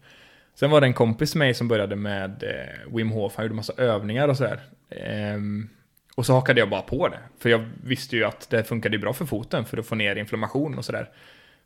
Sen 0.54 0.70
var 0.70 0.80
det 0.80 0.86
en 0.86 0.94
kompis 0.94 1.34
med 1.34 1.46
mig 1.46 1.54
som 1.54 1.68
började 1.68 1.96
med 1.96 2.42
eh, 2.42 2.94
Wim 2.96 3.10
Hof, 3.10 3.32
han 3.36 3.44
gjorde 3.44 3.54
massa 3.54 3.72
övningar 3.76 4.28
och 4.28 4.36
sådär. 4.36 4.60
Ehm, 4.90 5.68
och 6.14 6.26
så 6.26 6.32
hakade 6.32 6.60
jag 6.60 6.70
bara 6.70 6.82
på 6.82 7.08
det, 7.08 7.18
för 7.38 7.48
jag 7.48 7.68
visste 7.84 8.16
ju 8.16 8.24
att 8.24 8.50
det 8.50 8.64
funkade 8.64 8.98
bra 8.98 9.12
för 9.12 9.24
foten 9.24 9.64
för 9.64 9.78
att 9.78 9.86
få 9.86 9.94
ner 9.94 10.16
inflammation 10.16 10.78
och 10.78 10.84
sådär. 10.84 11.08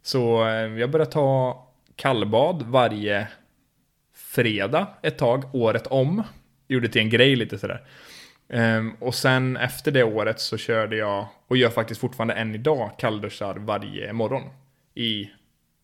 Så 0.05 0.47
eh, 0.49 0.79
jag 0.79 0.91
började 0.91 1.11
ta 1.11 1.61
kallbad 1.97 2.63
varje 2.63 3.29
fredag 4.15 4.87
ett 5.03 5.19
tag, 5.19 5.55
året 5.55 5.87
om. 5.87 6.23
Gjorde 6.69 6.89
till 6.89 7.01
en 7.01 7.11
grej 7.11 7.37
lite 7.37 7.59
sådär. 7.59 7.87
Ehm, 8.49 8.97
och 9.01 9.15
sen 9.15 9.57
efter 9.57 9.93
det 9.93 10.05
året 10.05 10.41
så 10.41 10.57
körde 10.57 10.97
jag, 10.97 11.27
och 11.49 11.57
gör 11.57 11.71
faktiskt 11.71 12.01
fortfarande 12.01 12.35
än 12.35 12.55
idag, 12.55 12.91
kallduschar 12.99 13.55
varje 13.55 14.13
morgon. 14.13 14.43
I 14.95 15.31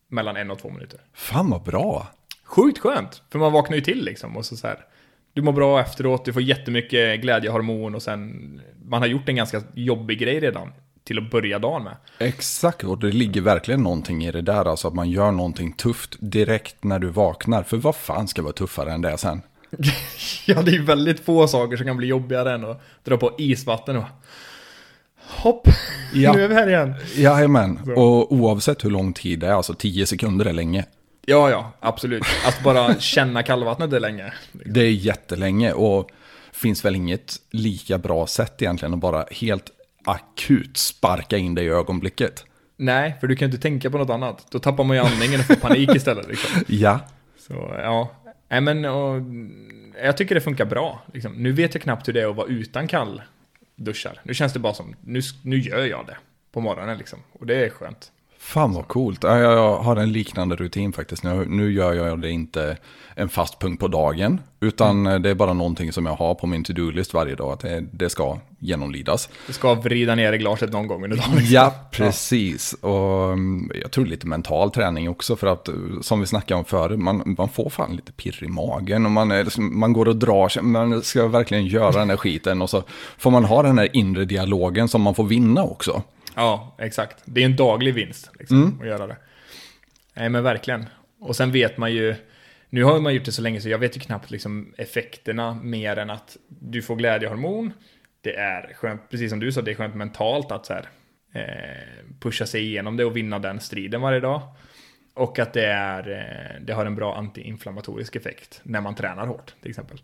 mellan 0.07 0.37
en 0.37 0.51
och 0.51 0.59
två 0.59 0.69
minuter. 0.69 0.99
Fan 1.13 1.49
vad 1.49 1.63
bra. 1.63 2.07
Sjukt 2.43 2.79
skönt, 2.79 3.23
för 3.29 3.39
man 3.39 3.51
vaknar 3.51 3.75
ju 3.75 3.81
till 3.81 4.05
liksom. 4.05 4.37
Och 4.37 4.45
så, 4.45 4.57
så 4.57 4.67
här, 4.67 4.85
du 5.33 5.41
mår 5.41 5.53
bra 5.53 5.79
efteråt, 5.79 6.25
du 6.25 6.33
får 6.33 6.41
jättemycket 6.41 7.21
glädjehormon 7.21 7.95
och 7.95 8.01
sen, 8.01 8.61
man 8.85 9.01
har 9.01 9.07
gjort 9.07 9.29
en 9.29 9.35
ganska 9.35 9.61
jobbig 9.73 10.19
grej 10.19 10.39
redan 10.39 10.73
till 11.03 11.17
att 11.17 11.31
börja 11.31 11.59
dagen 11.59 11.83
med. 11.83 11.95
Exakt, 12.19 12.83
och 12.83 12.97
det 12.99 13.11
ligger 13.11 13.41
verkligen 13.41 13.83
någonting 13.83 14.25
i 14.25 14.31
det 14.31 14.41
där. 14.41 14.65
Alltså 14.65 14.87
att 14.87 14.93
man 14.93 15.09
gör 15.09 15.31
någonting 15.31 15.73
tufft 15.73 16.15
direkt 16.19 16.83
när 16.83 16.99
du 16.99 17.07
vaknar. 17.07 17.63
För 17.63 17.77
vad 17.77 17.95
fan 17.95 18.27
ska 18.27 18.41
vara 18.41 18.53
tuffare 18.53 18.91
än 18.91 19.01
det 19.01 19.17
sen? 19.17 19.41
Ja, 20.45 20.61
det 20.61 20.75
är 20.75 20.81
väldigt 20.81 21.19
få 21.25 21.47
saker 21.47 21.77
som 21.77 21.85
kan 21.85 21.97
bli 21.97 22.07
jobbigare 22.07 22.53
än 22.53 22.65
att 22.65 22.81
dra 23.03 23.17
på 23.17 23.31
isvatten 23.37 23.95
och 23.97 24.03
hopp, 25.27 25.67
Ja. 26.13 26.33
nu 26.33 26.43
är 26.43 26.47
vi 26.47 26.53
här 26.55 26.67
igen. 26.67 26.93
Jajamän, 27.15 27.79
och 27.95 28.31
oavsett 28.33 28.85
hur 28.85 28.89
lång 28.89 29.13
tid 29.13 29.39
det 29.39 29.47
är, 29.47 29.51
alltså 29.53 29.73
10 29.73 30.05
sekunder 30.05 30.45
är 30.45 30.53
länge. 30.53 30.85
Ja, 31.25 31.49
ja, 31.49 31.71
absolut. 31.79 32.23
Att 32.47 32.63
bara 32.63 32.99
känna 32.99 33.43
kallvattnet 33.43 33.93
är 33.93 33.99
länge. 33.99 34.33
Det 34.65 34.79
är 34.81 34.91
jättelänge 34.91 35.73
och 35.73 36.09
finns 36.51 36.85
väl 36.85 36.95
inget 36.95 37.35
lika 37.51 37.97
bra 37.97 38.27
sätt 38.27 38.61
egentligen 38.61 38.93
att 38.93 38.99
bara 38.99 39.25
helt 39.31 39.65
akut 40.03 40.77
sparka 40.77 41.37
in 41.37 41.55
det 41.55 41.63
i 41.63 41.69
ögonblicket. 41.69 42.45
Nej, 42.77 43.15
för 43.19 43.27
du 43.27 43.35
kan 43.35 43.45
inte 43.45 43.57
tänka 43.61 43.89
på 43.89 43.97
något 43.97 44.09
annat. 44.09 44.47
Då 44.51 44.59
tappar 44.59 44.83
man 44.83 44.97
ju 44.97 45.03
andningen 45.03 45.39
och 45.39 45.45
får 45.45 45.55
panik 45.55 45.89
istället. 45.95 46.27
Liksom. 46.27 46.63
Ja, 46.67 46.99
Så 47.39 47.53
ja, 47.77 48.11
nej 48.49 48.61
men 48.61 48.85
och, 48.85 49.21
jag 50.03 50.17
tycker 50.17 50.35
det 50.35 50.41
funkar 50.41 50.65
bra. 50.65 51.01
Liksom. 51.13 51.33
Nu 51.33 51.51
vet 51.51 51.73
jag 51.75 51.83
knappt 51.83 52.07
hur 52.07 52.13
det 52.13 52.21
är 52.21 52.27
att 52.29 52.35
vara 52.35 52.47
utan 52.47 52.87
kallduschar. 52.87 54.19
Nu 54.23 54.33
känns 54.33 54.53
det 54.53 54.59
bara 54.59 54.73
som, 54.73 54.95
nu, 55.01 55.21
nu 55.41 55.59
gör 55.59 55.85
jag 55.85 56.05
det 56.05 56.17
på 56.51 56.61
morgonen 56.61 56.97
liksom. 56.97 57.19
Och 57.33 57.45
det 57.45 57.65
är 57.65 57.69
skönt. 57.69 58.11
Fan 58.41 58.73
vad 58.73 58.87
coolt. 58.87 59.23
Ja, 59.23 59.37
Jag 59.39 59.77
har 59.77 59.95
en 59.95 60.11
liknande 60.11 60.55
rutin 60.55 60.93
faktiskt. 60.93 61.23
Nu, 61.47 61.71
gör 61.73 61.93
jag 61.93 62.19
det 62.21 62.29
inte 62.29 62.77
en 63.15 63.29
fast 63.29 63.59
punkt 63.59 63.79
på 63.79 63.87
dagen, 63.87 64.41
utan 64.59 65.03
det 65.03 65.29
är 65.29 65.35
bara 65.35 65.53
någonting 65.53 65.91
som 65.91 66.05
jag 66.05 66.13
har 66.13 66.35
på 66.35 66.47
min 66.47 66.63
to-do-list 66.63 67.13
varje 67.13 67.35
dag. 67.35 67.51
Att 67.53 67.65
det, 67.91 68.09
ska 68.09 68.37
genomlidas. 68.59 69.29
Du 69.47 69.53
ska 69.53 69.73
vrida 69.73 70.15
ner 70.15 70.33
i 70.33 70.37
glaset 70.37 70.71
någon 70.71 70.87
gång 70.87 71.03
under 71.03 71.17
dagen. 71.17 71.29
liksom. 71.35 71.53
Ja, 71.53 71.73
precis. 71.91 72.73
Och 72.73 73.33
mm, 73.33 73.71
jag 73.81 73.91
tror 73.91 74.05
lite 74.05 74.27
mental 74.27 74.71
träning 74.71 75.09
också 75.09 75.35
för 75.35 75.47
att, 75.47 75.67
eh, 75.67 75.73
som 76.01 76.19
vi 76.19 76.25
snackade 76.25 76.57
om 76.59 76.65
förut, 76.65 76.99
man, 76.99 77.35
man 77.37 77.49
får 77.49 77.69
fan 77.69 77.95
lite 77.95 78.11
pirr 78.11 78.43
i 78.43 78.47
magen 78.47 79.05
och 79.05 79.11
man, 79.11 79.29
liksom- 79.29 79.79
man 79.79 79.93
går 79.93 80.07
och 80.07 80.15
drar 80.15 80.49
sig, 80.49 80.63
man 80.63 81.01
ska 81.01 81.27
verkligen 81.27 81.65
göra 81.65 81.91
den 81.91 82.09
här 82.09 82.17
skiten 82.17 82.61
och 82.61 82.69
så 82.69 82.83
får 83.17 83.31
man 83.31 83.45
ha 83.45 83.63
den 83.63 83.77
här 83.77 83.89
inre 83.93 84.25
dialogen 84.25 84.87
som 84.87 85.01
man 85.01 85.15
får 85.15 85.23
vinna 85.23 85.63
också. 85.63 86.03
Ja, 86.35 86.75
exakt. 86.79 87.21
Det 87.25 87.41
är 87.41 87.45
en 87.45 87.55
daglig 87.55 87.93
vinst 87.93 88.31
liksom, 88.39 88.79
att 88.81 88.87
göra 88.87 89.07
det. 89.07 89.17
Nej, 90.13 90.29
men 90.29 90.43
verkligen. 90.43 90.85
Och 91.19 91.35
sen 91.35 91.51
vet 91.51 91.77
man 91.77 91.93
ju, 91.93 92.15
nu 92.69 92.83
har 92.83 92.99
man 92.99 93.13
gjort 93.15 93.25
det 93.25 93.31
så 93.31 93.41
länge 93.41 93.61
så 93.61 93.69
jag 93.69 93.79
vet 93.79 93.95
ju 93.97 93.99
knappt 93.99 94.31
liksom 94.31 94.73
effekterna 94.77 95.53
mer 95.53 95.97
än 95.97 96.09
att 96.09 96.37
du 96.47 96.81
får 96.81 96.95
glädjehormon. 96.95 97.73
Det 98.21 98.35
är 98.35 98.73
skönt, 98.73 99.09
precis 99.09 99.29
som 99.29 99.39
du 99.39 99.51
sa, 99.51 99.61
det 99.61 99.71
är 99.71 99.75
skönt 99.75 99.95
mentalt 99.95 100.51
att 100.51 100.65
så 100.65 100.73
här, 100.73 100.89
eh, 101.33 102.05
pusha 102.19 102.45
sig 102.45 102.61
igenom 102.61 102.97
det 102.97 103.05
och 103.05 103.17
vinna 103.17 103.39
den 103.39 103.59
striden 103.59 104.01
varje 104.01 104.19
dag. 104.19 104.41
Och 105.13 105.39
att 105.39 105.53
det, 105.53 105.65
är, 105.65 106.09
eh, 106.11 106.61
det 106.65 106.73
har 106.73 106.85
en 106.85 106.95
bra 106.95 107.17
antiinflammatorisk 107.17 108.15
effekt 108.15 108.59
när 108.63 108.81
man 108.81 108.95
tränar 108.95 109.27
hårt 109.27 109.53
till 109.61 109.69
exempel. 109.69 110.01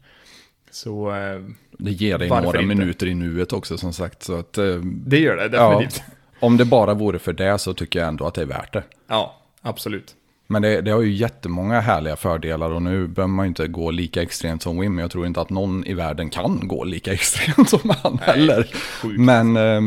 Så 0.72 1.16
eh, 1.16 1.42
Det 1.72 1.92
ger 1.92 2.18
dig 2.18 2.30
några 2.30 2.46
inte? 2.62 2.76
minuter 2.76 3.08
i 3.08 3.14
nuet 3.14 3.54
också 3.54 3.78
som 3.78 3.94
sagt. 3.94 4.24
Så 4.24 4.40
att, 4.40 4.58
eh, 4.58 4.76
det 4.84 5.20
gör 5.20 5.36
det 5.36 5.58
ja, 5.58 5.70
definitivt. 5.70 6.04
Om 6.40 6.58
det 6.58 6.66
bara 6.66 6.94
vore 6.94 7.20
för 7.20 7.34
det 7.34 7.58
så 7.58 7.74
tycker 7.74 8.00
jag 8.00 8.08
ändå 8.08 8.28
att 8.28 8.34
det 8.34 8.42
är 8.42 8.46
värt 8.46 8.74
det. 8.74 8.84
Ja, 9.08 9.36
absolut. 9.62 10.16
Men 10.48 10.62
det, 10.62 10.82
det 10.82 10.92
har 10.92 11.02
ju 11.02 11.14
jättemånga 11.14 11.80
härliga 11.80 12.16
fördelar 12.16 12.70
och 12.70 12.82
nu 12.82 13.08
behöver 13.08 13.34
man 13.34 13.46
ju 13.46 13.48
inte 13.48 13.68
gå 13.68 13.92
lika 13.92 14.22
extremt 14.22 14.62
som 14.64 14.80
Wim. 14.80 15.00
Jag 15.00 15.12
tror 15.12 15.26
inte 15.26 15.42
att 15.42 15.50
någon 15.50 15.86
i 15.86 15.94
världen 15.94 16.30
kan 16.30 16.68
gå 16.68 16.84
lika 16.84 17.14
extremt 17.14 17.70
som 17.70 17.94
han 18.04 18.20
heller. 18.22 18.64
sjukt. 19.02 19.20
Men, 19.20 19.58
eh, 19.58 19.82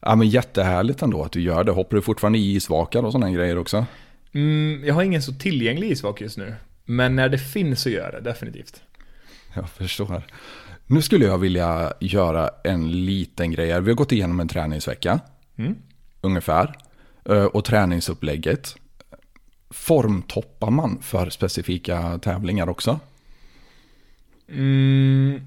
ja, 0.00 0.16
men 0.16 0.28
jättehärligt 0.28 1.02
ändå 1.02 1.22
att 1.22 1.32
du 1.32 1.40
gör 1.40 1.64
det. 1.64 1.72
Hoppar 1.72 1.96
du 1.96 2.02
fortfarande 2.02 2.38
i 2.38 2.54
isvakar 2.54 3.02
och 3.02 3.12
sådana 3.12 3.30
grejer 3.30 3.58
också? 3.58 3.86
Mm, 4.32 4.84
jag 4.84 4.94
har 4.94 5.02
ingen 5.02 5.22
så 5.22 5.32
tillgänglig 5.32 5.90
isvak 5.90 6.20
just 6.20 6.38
nu. 6.38 6.54
Men 6.84 7.16
när 7.16 7.28
det 7.28 7.38
finns 7.38 7.82
så 7.82 7.90
gör 7.90 8.02
jag 8.02 8.12
det 8.12 8.30
definitivt. 8.30 8.80
Jag 9.54 9.70
förstår. 9.70 10.22
Nu 10.92 11.02
skulle 11.02 11.24
jag 11.24 11.38
vilja 11.38 11.92
göra 12.00 12.50
en 12.64 13.04
liten 13.04 13.50
grej 13.50 13.70
här. 13.72 13.80
Vi 13.80 13.90
har 13.90 13.96
gått 13.96 14.12
igenom 14.12 14.40
en 14.40 14.48
träningsvecka. 14.48 15.20
Mm. 15.56 15.76
Ungefär. 16.20 16.76
Eh, 17.24 17.44
Och 17.44 17.64
träningsupplägget. 17.64 18.76
Formtoppar 19.70 20.70
man 20.70 21.02
för 21.02 21.30
specifika 21.30 22.18
tävlingar 22.18 22.68
också? 22.68 23.00
Mm, 24.48 25.46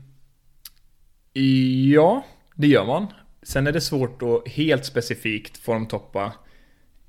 ja, 1.94 2.26
det 2.56 2.68
gör 2.68 2.86
man. 2.86 3.08
Sen 3.42 3.68
är 3.68 3.72
det 3.72 3.82
svårt 3.82 4.22
att 4.22 4.48
helt 4.52 4.86
specifikt 4.86 5.58
formtoppa 5.58 6.34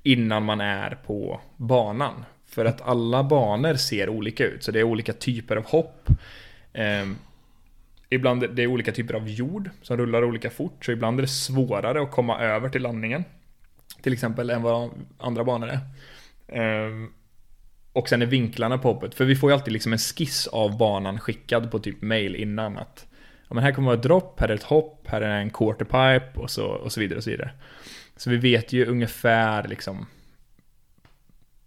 innan 0.03 0.45
man 0.45 0.61
är 0.61 0.97
på 1.05 1.41
banan. 1.57 2.25
För 2.45 2.65
att 2.65 2.81
alla 2.81 3.23
banor 3.23 3.73
ser 3.75 4.09
olika 4.09 4.45
ut, 4.45 4.63
så 4.63 4.71
det 4.71 4.79
är 4.79 4.83
olika 4.83 5.13
typer 5.13 5.55
av 5.55 5.65
hopp. 5.65 6.09
Ibland 8.09 8.55
det 8.55 8.63
är 8.63 8.67
olika 8.67 8.91
typer 8.91 9.13
av 9.13 9.29
jord 9.29 9.69
som 9.81 9.97
rullar 9.97 10.23
olika 10.23 10.49
fort, 10.49 10.85
så 10.85 10.91
ibland 10.91 11.19
är 11.19 11.21
det 11.21 11.27
svårare 11.27 12.01
att 12.01 12.11
komma 12.11 12.39
över 12.39 12.69
till 12.69 12.81
landningen. 12.81 13.23
Till 14.01 14.13
exempel 14.13 14.49
än 14.49 14.61
vad 14.61 14.89
andra 15.17 15.43
banor 15.43 15.69
är. 15.69 15.79
Ehm, 16.47 17.09
och 17.93 18.09
sen 18.09 18.21
är 18.21 18.25
vinklarna 18.25 18.77
på 18.77 18.93
hoppet, 18.93 19.15
för 19.15 19.25
vi 19.25 19.35
får 19.35 19.49
ju 19.49 19.53
alltid 19.53 19.73
liksom 19.73 19.93
en 19.93 19.99
skiss 19.99 20.47
av 20.47 20.77
banan 20.77 21.19
skickad 21.19 21.71
på 21.71 21.79
typ 21.79 22.01
mail 22.01 22.35
innan 22.35 22.77
att 22.77 23.07
ja, 23.47 23.53
men 23.55 23.63
här 23.63 23.71
kommer 23.71 23.85
vara 23.85 23.97
ett 23.97 24.03
dropp, 24.03 24.39
här 24.39 24.49
är 24.49 24.53
ett 24.53 24.63
hopp, 24.63 25.07
här 25.07 25.21
är 25.21 25.39
en 25.39 25.49
quarterpipe 25.49 26.39
och 26.39 26.49
så, 26.49 26.65
och 26.65 26.91
så 26.91 26.99
vidare 26.99 27.17
och 27.17 27.23
så 27.23 27.29
vidare. 27.29 27.51
Så 28.15 28.29
vi 28.29 28.37
vet 28.37 28.73
ju 28.73 28.85
ungefär 28.85 29.67
liksom 29.67 30.05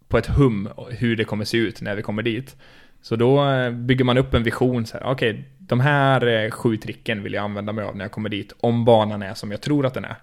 på 0.08 0.18
ett 0.18 0.26
hum 0.26 0.68
hur 0.90 1.16
det 1.16 1.24
kommer 1.24 1.44
se 1.44 1.58
ut 1.58 1.80
när 1.80 1.96
vi 1.96 2.02
kommer 2.02 2.22
dit. 2.22 2.56
Så 3.02 3.16
då 3.16 3.50
eh, 3.50 3.70
bygger 3.70 4.04
man 4.04 4.18
upp 4.18 4.34
en 4.34 4.42
vision 4.42 4.86
så 4.86 4.96
här, 4.98 5.06
okej, 5.06 5.44
de 5.58 5.80
här 5.80 6.26
eh, 6.26 6.50
sju 6.50 6.76
tricken 6.76 7.22
vill 7.22 7.32
jag 7.32 7.44
använda 7.44 7.72
mig 7.72 7.84
av 7.84 7.96
när 7.96 8.04
jag 8.04 8.12
kommer 8.12 8.28
dit, 8.28 8.52
om 8.60 8.84
banan 8.84 9.22
är 9.22 9.34
som 9.34 9.50
jag 9.50 9.60
tror 9.60 9.86
att 9.86 9.94
den 9.94 10.04
är. 10.04 10.16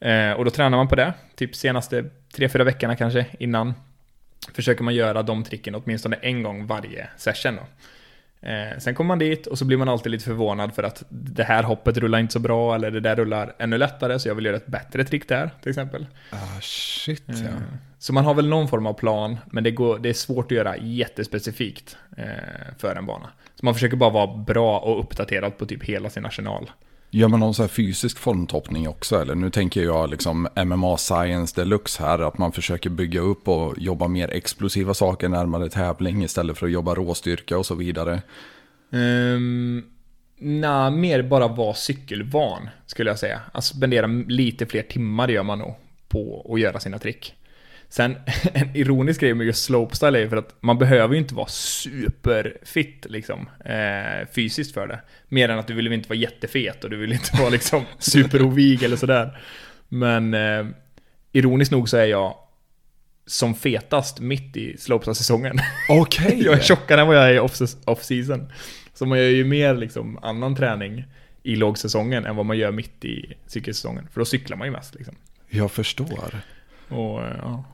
Eh, 0.00 0.36
och 0.36 0.44
då 0.44 0.50
tränar 0.50 0.76
man 0.76 0.88
på 0.88 0.96
det, 0.96 1.12
typ 1.34 1.56
senaste 1.56 2.04
tre, 2.34 2.48
fyra 2.48 2.64
veckorna 2.64 2.96
kanske 2.96 3.26
innan. 3.38 3.74
Försöker 4.54 4.84
man 4.84 4.94
göra 4.94 5.22
de 5.22 5.44
tricken 5.44 5.74
åtminstone 5.74 6.16
en 6.16 6.42
gång 6.42 6.66
varje 6.66 7.08
session 7.16 7.56
då. 7.56 7.62
Eh, 8.48 8.78
sen 8.78 8.94
kommer 8.94 9.08
man 9.08 9.18
dit 9.18 9.46
och 9.46 9.58
så 9.58 9.64
blir 9.64 9.76
man 9.76 9.88
alltid 9.88 10.12
lite 10.12 10.24
förvånad 10.24 10.74
för 10.74 10.82
att 10.82 11.02
det 11.08 11.44
här 11.44 11.62
hoppet 11.62 11.96
rullar 11.96 12.18
inte 12.18 12.32
så 12.32 12.38
bra 12.38 12.74
eller 12.74 12.90
det 12.90 13.00
där 13.00 13.16
rullar 13.16 13.54
ännu 13.58 13.78
lättare 13.78 14.18
så 14.18 14.28
jag 14.28 14.34
vill 14.34 14.44
göra 14.44 14.56
ett 14.56 14.66
bättre 14.66 15.04
trick 15.04 15.28
där 15.28 15.50
till 15.62 15.70
exempel. 15.70 16.06
Ah, 16.30 16.60
shit 16.60 17.22
ja. 17.26 17.34
Eh, 17.34 17.52
Så 18.00 18.12
man 18.12 18.24
har 18.24 18.34
väl 18.34 18.48
någon 18.48 18.68
form 18.68 18.86
av 18.86 18.92
plan, 18.92 19.36
men 19.46 19.64
det, 19.64 19.70
går, 19.70 19.98
det 19.98 20.08
är 20.08 20.12
svårt 20.12 20.44
att 20.44 20.56
göra 20.56 20.76
jättespecifikt 20.76 21.96
eh, 22.16 22.24
för 22.78 22.96
en 22.96 23.06
bana. 23.06 23.28
Så 23.54 23.64
man 23.64 23.74
försöker 23.74 23.96
bara 23.96 24.10
vara 24.10 24.36
bra 24.36 24.78
och 24.78 25.00
uppdaterad 25.00 25.58
på 25.58 25.66
typ 25.66 25.84
hela 25.84 26.10
sin 26.10 26.26
arsenal. 26.26 26.70
Gör 27.10 27.28
man 27.28 27.40
någon 27.40 27.54
så 27.54 27.62
här 27.62 27.68
fysisk 27.68 28.18
formtoppning 28.18 28.88
också 28.88 29.20
eller? 29.20 29.34
Nu 29.34 29.50
tänker 29.50 29.82
jag 29.82 30.10
liksom 30.10 30.48
MMA 30.66 30.96
science 30.96 31.60
deluxe 31.60 32.02
här. 32.02 32.18
Att 32.18 32.38
man 32.38 32.52
försöker 32.52 32.90
bygga 32.90 33.20
upp 33.20 33.48
och 33.48 33.74
jobba 33.78 34.08
mer 34.08 34.30
explosiva 34.30 34.94
saker 34.94 35.28
närmare 35.28 35.68
tävling 35.68 36.24
istället 36.24 36.58
för 36.58 36.66
att 36.66 36.72
jobba 36.72 36.94
råstyrka 36.94 37.58
och 37.58 37.66
så 37.66 37.74
vidare. 37.74 38.22
Ehm, 38.92 39.84
Nej, 40.42 40.90
mer 40.90 41.22
bara 41.22 41.48
vara 41.48 41.74
cykelvan 41.74 42.68
skulle 42.86 43.10
jag 43.10 43.18
säga. 43.18 43.40
Alltså 43.52 43.76
spendera 43.76 44.06
lite 44.06 44.66
fler 44.66 44.82
timmar 44.82 45.28
gör 45.28 45.42
man 45.42 45.58
nog 45.58 45.74
på 46.08 46.50
att 46.54 46.60
göra 46.60 46.80
sina 46.80 46.98
trick. 46.98 47.34
Sen 47.90 48.16
en 48.52 48.76
ironisk 48.76 49.20
grej 49.20 49.34
med 49.34 49.46
just 49.46 49.64
slopestyle 49.64 50.18
är 50.18 50.28
för 50.28 50.36
att 50.36 50.54
man 50.60 50.78
behöver 50.78 51.14
ju 51.14 51.20
inte 51.20 51.34
vara 51.34 51.46
superfit 51.48 53.06
liksom 53.08 53.48
eh, 53.64 54.28
fysiskt 54.34 54.74
för 54.74 54.86
det. 54.86 55.00
Mer 55.28 55.48
än 55.48 55.58
att 55.58 55.66
du 55.66 55.74
vill 55.74 55.92
inte 55.92 56.08
vara 56.08 56.18
jättefet 56.18 56.84
och 56.84 56.90
du 56.90 56.96
vill 56.96 57.12
inte 57.12 57.36
vara 57.38 57.48
liksom 57.48 57.84
superovig 57.98 58.82
eller 58.82 58.96
sådär. 58.96 59.38
Men 59.88 60.34
eh, 60.34 60.66
ironiskt 61.32 61.72
nog 61.72 61.88
så 61.88 61.96
är 61.96 62.04
jag 62.04 62.34
som 63.26 63.54
fetast 63.54 64.20
mitt 64.20 64.56
i 64.56 64.76
slopestyle-säsongen. 64.78 65.58
Okej. 65.88 66.26
Okay. 66.26 66.42
jag 66.44 66.54
är 66.54 66.62
tjockare 66.62 67.00
än 67.00 67.06
vad 67.06 67.16
jag 67.16 67.30
är 67.30 67.40
off-season. 67.84 68.52
Så 68.94 69.06
man 69.06 69.18
gör 69.18 69.28
ju 69.28 69.44
mer 69.44 69.74
liksom 69.74 70.18
annan 70.22 70.56
träning 70.56 71.04
i 71.42 71.56
lågsäsongen 71.56 72.26
än 72.26 72.36
vad 72.36 72.46
man 72.46 72.58
gör 72.58 72.70
mitt 72.70 73.04
i 73.04 73.34
cykelsäsongen. 73.46 74.08
För 74.12 74.20
då 74.20 74.24
cyklar 74.24 74.56
man 74.56 74.66
ju 74.66 74.72
mest 74.72 74.94
liksom. 74.94 75.14
Jag 75.48 75.70
förstår. 75.70 76.40
Och, 76.88 77.20
ja. 77.20 77.64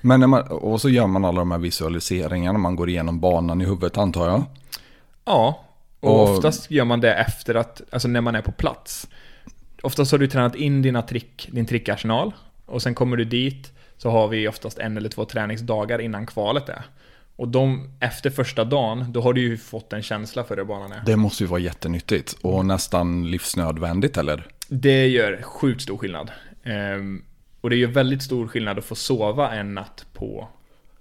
Men 0.00 0.20
när 0.20 0.26
man, 0.26 0.42
och 0.42 0.80
så 0.80 0.88
gör 0.88 1.06
man 1.06 1.24
alla 1.24 1.38
de 1.38 1.50
här 1.50 1.58
visualiseringarna, 1.58 2.58
man 2.58 2.76
går 2.76 2.88
igenom 2.88 3.20
banan 3.20 3.60
i 3.60 3.64
huvudet 3.64 3.98
antar 3.98 4.28
jag? 4.28 4.44
Ja, 5.24 5.64
och, 6.00 6.10
och 6.10 6.30
oftast 6.30 6.70
gör 6.70 6.84
man 6.84 7.00
det 7.00 7.14
efter 7.14 7.54
att, 7.54 7.82
alltså 7.90 8.08
när 8.08 8.20
man 8.20 8.34
är 8.34 8.42
på 8.42 8.52
plats. 8.52 9.08
Oftast 9.82 10.12
har 10.12 10.18
du 10.18 10.28
tränat 10.28 10.54
in 10.54 10.82
dina 10.82 11.02
trick, 11.02 11.48
din 11.52 11.66
trickarsenal 11.66 12.32
och 12.66 12.82
sen 12.82 12.94
kommer 12.94 13.16
du 13.16 13.24
dit 13.24 13.72
så 13.96 14.10
har 14.10 14.28
vi 14.28 14.48
oftast 14.48 14.78
en 14.78 14.96
eller 14.96 15.08
två 15.08 15.24
träningsdagar 15.24 15.98
innan 16.00 16.26
kvalet 16.26 16.68
är. 16.68 16.84
Och 17.36 17.48
de, 17.48 17.90
efter 18.00 18.30
första 18.30 18.64
dagen, 18.64 19.12
då 19.12 19.20
har 19.20 19.32
du 19.32 19.40
ju 19.40 19.56
fått 19.56 19.92
en 19.92 20.02
känsla 20.02 20.44
för 20.44 20.56
hur 20.56 20.64
banan 20.64 20.92
är. 20.92 21.02
Det 21.06 21.16
måste 21.16 21.42
ju 21.42 21.48
vara 21.48 21.60
jättenyttigt 21.60 22.32
och 22.40 22.66
nästan 22.66 23.30
livsnödvändigt 23.30 24.16
eller? 24.16 24.46
Det 24.68 25.06
gör 25.06 25.42
sjukt 25.42 25.82
stor 25.82 25.96
skillnad. 25.96 26.30
Ehm, 26.64 27.22
och 27.64 27.70
det 27.70 27.76
gör 27.76 27.88
väldigt 27.88 28.22
stor 28.22 28.48
skillnad 28.48 28.78
att 28.78 28.84
få 28.84 28.94
sova 28.94 29.54
en 29.54 29.74
natt 29.74 30.06
på 30.12 30.48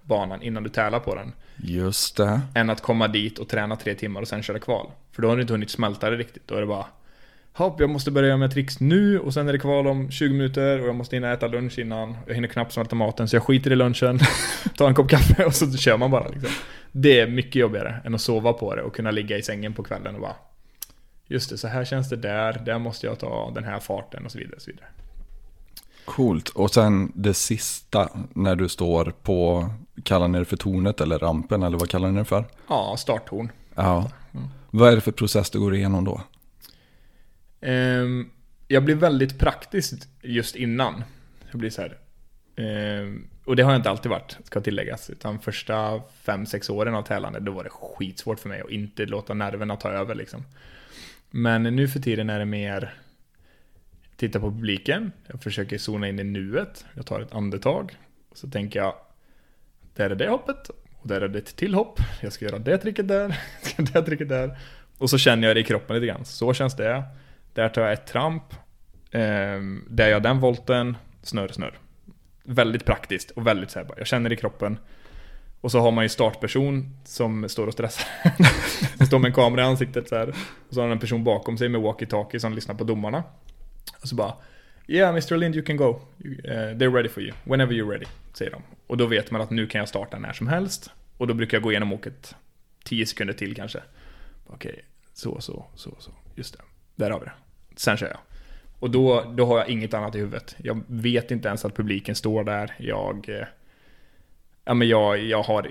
banan 0.01 0.41
innan 0.41 0.63
du 0.63 0.69
tävlar 0.69 0.99
på 0.99 1.15
den. 1.15 1.31
Just 1.55 2.17
det. 2.17 2.41
Än 2.55 2.69
att 2.69 2.81
komma 2.81 3.07
dit 3.07 3.39
och 3.39 3.49
träna 3.49 3.75
tre 3.75 3.95
timmar 3.95 4.21
och 4.21 4.27
sen 4.27 4.43
köra 4.43 4.59
kval. 4.59 4.91
För 5.11 5.21
då 5.21 5.27
har 5.29 5.35
du 5.35 5.41
inte 5.41 5.53
hunnit 5.53 5.69
smälta 5.69 6.09
det 6.09 6.17
riktigt. 6.17 6.47
Då 6.47 6.55
är 6.55 6.61
det 6.61 6.67
bara 6.67 6.85
Hopp, 7.53 7.79
jag 7.79 7.89
måste 7.89 8.11
börja 8.11 8.37
med 8.37 8.51
tricks 8.51 8.79
nu 8.79 9.19
och 9.19 9.33
sen 9.33 9.47
är 9.47 9.53
det 9.53 9.59
kval 9.59 9.87
om 9.87 10.11
20 10.11 10.33
minuter 10.33 10.81
och 10.81 10.87
jag 10.87 10.95
måste 10.95 11.15
hinna 11.15 11.33
äta 11.33 11.47
lunch 11.47 11.79
innan. 11.79 12.17
Jag 12.27 12.35
hinner 12.35 12.47
knappt 12.47 12.73
smälta 12.73 12.95
maten 12.95 13.27
så 13.27 13.35
jag 13.35 13.43
skiter 13.43 13.71
i 13.71 13.75
lunchen, 13.75 14.19
tar 14.77 14.87
en 14.87 14.95
kopp 14.95 15.09
kaffe 15.09 15.45
och 15.45 15.55
så 15.55 15.71
kör 15.71 15.97
man 15.97 16.11
bara 16.11 16.27
liksom. 16.27 16.49
Det 16.91 17.19
är 17.19 17.27
mycket 17.27 17.55
jobbigare 17.55 18.01
än 18.05 18.15
att 18.15 18.21
sova 18.21 18.53
på 18.53 18.75
det 18.75 18.81
och 18.81 18.95
kunna 18.95 19.11
ligga 19.11 19.37
i 19.37 19.43
sängen 19.43 19.73
på 19.73 19.83
kvällen 19.83 20.15
och 20.15 20.21
bara 20.21 20.35
Just 21.27 21.49
det, 21.49 21.57
så 21.57 21.67
här 21.67 21.85
känns 21.85 22.09
det 22.09 22.15
där, 22.15 22.61
där 22.65 22.79
måste 22.79 23.07
jag 23.07 23.19
ta 23.19 23.51
den 23.55 23.63
här 23.63 23.79
farten 23.79 24.25
och 24.25 24.31
så 24.31 24.37
vidare. 24.37 24.55
Och 24.55 24.61
så 24.61 24.71
vidare. 24.71 24.87
Coolt. 26.05 26.49
Och 26.49 26.71
sen 26.71 27.11
det 27.15 27.33
sista 27.33 28.09
när 28.33 28.55
du 28.55 28.69
står 28.69 29.13
på, 29.23 29.69
kallar 30.03 30.27
ni 30.27 30.39
det 30.39 30.45
för 30.45 30.57
tornet 30.57 31.01
eller 31.01 31.19
rampen 31.19 31.63
eller 31.63 31.77
vad 31.77 31.89
kallar 31.89 32.11
ni 32.11 32.19
det 32.19 32.25
för? 32.25 32.45
Ja, 32.67 32.95
starttorn. 32.97 33.51
Ja. 33.75 34.11
Mm. 34.33 34.47
Vad 34.71 34.91
är 34.91 34.95
det 34.95 35.01
för 35.01 35.11
process 35.11 35.49
du 35.49 35.59
går 35.59 35.75
igenom 35.75 36.05
då? 36.05 36.21
Um, 37.61 38.29
jag 38.67 38.83
blir 38.83 38.95
väldigt 38.95 39.39
praktisk 39.39 39.93
just 40.21 40.55
innan. 40.55 41.03
Jag 41.51 41.59
blir 41.59 41.69
så 41.69 41.81
här. 41.81 41.97
Um, 43.01 43.27
och 43.45 43.55
det 43.55 43.63
har 43.63 43.71
jag 43.71 43.79
inte 43.79 43.89
alltid 43.89 44.09
varit, 44.09 44.37
ska 44.43 44.61
tilläggas. 44.61 45.09
Utan 45.09 45.39
första 45.39 46.01
5-6 46.25 46.71
åren 46.71 46.95
av 46.95 47.01
tävlande, 47.01 47.39
då 47.39 47.51
var 47.51 47.63
det 47.63 47.69
skitsvårt 47.69 48.39
för 48.39 48.49
mig 48.49 48.61
att 48.61 48.69
inte 48.69 49.05
låta 49.05 49.33
nerverna 49.33 49.75
ta 49.75 49.89
över 49.89 50.15
liksom. 50.15 50.43
Men 51.31 51.63
nu 51.63 51.87
för 51.87 51.99
tiden 51.99 52.29
är 52.29 52.39
det 52.39 52.45
mer 52.45 52.93
Tittar 54.23 54.39
på 54.39 54.51
publiken, 54.51 55.11
jag 55.27 55.43
försöker 55.43 55.77
zona 55.77 56.07
in 56.07 56.19
i 56.19 56.23
nuet, 56.23 56.85
jag 56.95 57.05
tar 57.05 57.21
ett 57.21 57.33
andetag. 57.33 57.97
Och 58.29 58.37
så 58.37 58.49
tänker 58.49 58.79
jag, 58.79 58.95
där 59.95 60.09
är 60.09 60.15
det 60.15 60.29
hoppet, 60.29 60.69
och 60.99 61.07
där 61.07 61.21
är 61.21 61.27
det 61.27 61.39
ett 61.39 61.55
till 61.55 61.73
hopp. 61.73 61.99
Jag 62.21 62.33
ska 62.33 62.45
göra 62.45 62.59
det 62.59 62.77
tricket 62.77 63.07
där, 63.07 63.39
jag 63.61 63.69
ska 63.69 63.81
göra 63.81 64.01
det 64.01 64.05
tricket 64.05 64.29
där. 64.29 64.57
Och 64.97 65.09
så 65.09 65.17
känner 65.17 65.47
jag 65.47 65.57
det 65.57 65.59
i 65.59 65.63
kroppen 65.63 65.95
lite 65.95 66.07
grann. 66.07 66.25
Så 66.25 66.53
känns 66.53 66.75
det. 66.75 67.03
Där 67.53 67.69
tar 67.69 67.81
jag 67.81 67.93
ett 67.93 68.07
tramp. 68.07 68.43
Ehm, 69.11 69.85
där 69.89 70.05
där 70.05 70.11
jag 70.11 70.23
den 70.23 70.39
volten, 70.39 70.97
snurr, 71.21 71.47
snurr. 71.47 71.79
Väldigt 72.43 72.85
praktiskt 72.85 73.31
och 73.31 73.47
väldigt 73.47 73.71
så 73.71 73.79
här, 73.79 73.87
jag 73.97 74.07
känner 74.07 74.29
det 74.29 74.33
i 74.33 74.37
kroppen. 74.37 74.77
Och 75.61 75.71
så 75.71 75.79
har 75.79 75.91
man 75.91 76.05
ju 76.05 76.09
startperson 76.09 76.97
som 77.05 77.49
står 77.49 77.67
och 77.67 77.73
stressar. 77.73 78.07
som 78.97 79.05
står 79.05 79.19
med 79.19 79.29
en 79.29 79.35
kamera 79.35 79.61
i 79.61 79.65
ansiktet 79.65 80.09
så 80.09 80.15
här. 80.15 80.29
Och 80.67 80.73
så 80.73 80.79
har 80.79 80.87
man 80.87 80.91
en 80.91 80.99
person 80.99 81.23
bakom 81.23 81.57
sig 81.57 81.69
med 81.69 81.81
walkie-talkie 81.81 82.39
som 82.39 82.53
lyssnar 82.53 82.75
på 82.75 82.83
domarna. 82.83 83.23
Och 84.03 84.09
så 84.09 84.15
bara 84.15 84.33
Yeah 84.87 85.09
Mr 85.09 85.37
Lind 85.37 85.55
you 85.55 85.65
can 85.65 85.77
go. 85.77 86.01
You, 86.23 86.33
uh, 86.33 86.77
they're 86.77 86.93
ready 86.93 87.09
for 87.09 87.23
you. 87.23 87.33
Whenever 87.43 87.73
you're 87.73 87.89
ready. 87.89 88.05
Säger 88.33 88.51
de. 88.51 88.61
Och 88.87 88.97
då 88.97 89.05
vet 89.05 89.31
man 89.31 89.41
att 89.41 89.49
nu 89.49 89.67
kan 89.67 89.79
jag 89.79 89.89
starta 89.89 90.19
när 90.19 90.33
som 90.33 90.47
helst. 90.47 90.91
Och 91.17 91.27
då 91.27 91.33
brukar 91.33 91.57
jag 91.57 91.63
gå 91.63 91.71
igenom 91.71 91.93
åket 91.93 92.35
10 92.83 93.05
sekunder 93.05 93.33
till 93.33 93.55
kanske. 93.55 93.79
Okej, 94.47 94.71
okay. 94.71 94.83
så, 95.13 95.41
så, 95.41 95.65
så, 95.75 95.95
så. 95.99 96.11
Just 96.35 96.57
det. 96.57 96.63
Där 96.95 97.11
har 97.11 97.19
vi 97.19 97.25
det. 97.25 97.31
Sen 97.75 97.97
kör 97.97 98.07
jag. 98.07 98.19
Och 98.79 98.91
då, 98.91 99.33
då 99.37 99.45
har 99.45 99.57
jag 99.57 99.69
inget 99.69 99.93
annat 99.93 100.15
i 100.15 100.17
huvudet. 100.17 100.55
Jag 100.63 100.83
vet 100.87 101.31
inte 101.31 101.47
ens 101.47 101.65
att 101.65 101.75
publiken 101.75 102.15
står 102.15 102.43
där. 102.43 102.75
Jag... 102.77 103.29
Eh, 103.29 103.47
ja 104.65 104.73
men 104.73 104.87
jag, 104.87 105.19
jag 105.19 105.43
har... 105.43 105.69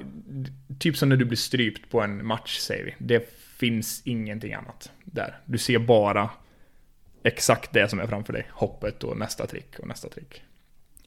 Typ 0.78 0.96
som 0.96 1.08
när 1.08 1.16
du 1.16 1.24
blir 1.24 1.36
strypt 1.36 1.90
på 1.90 2.00
en 2.00 2.26
match 2.26 2.58
säger 2.58 2.84
vi. 2.84 2.94
Det 2.98 3.30
finns 3.56 4.02
ingenting 4.04 4.54
annat 4.54 4.92
där. 5.04 5.38
Du 5.44 5.58
ser 5.58 5.78
bara 5.78 6.30
exakt 7.22 7.72
det 7.72 7.88
som 7.88 8.00
är 8.00 8.06
framför 8.06 8.32
dig. 8.32 8.46
Hoppet 8.50 9.04
och 9.04 9.16
nästa 9.16 9.46
trick 9.46 9.78
och 9.78 9.88
nästa 9.88 10.08
trick. 10.08 10.42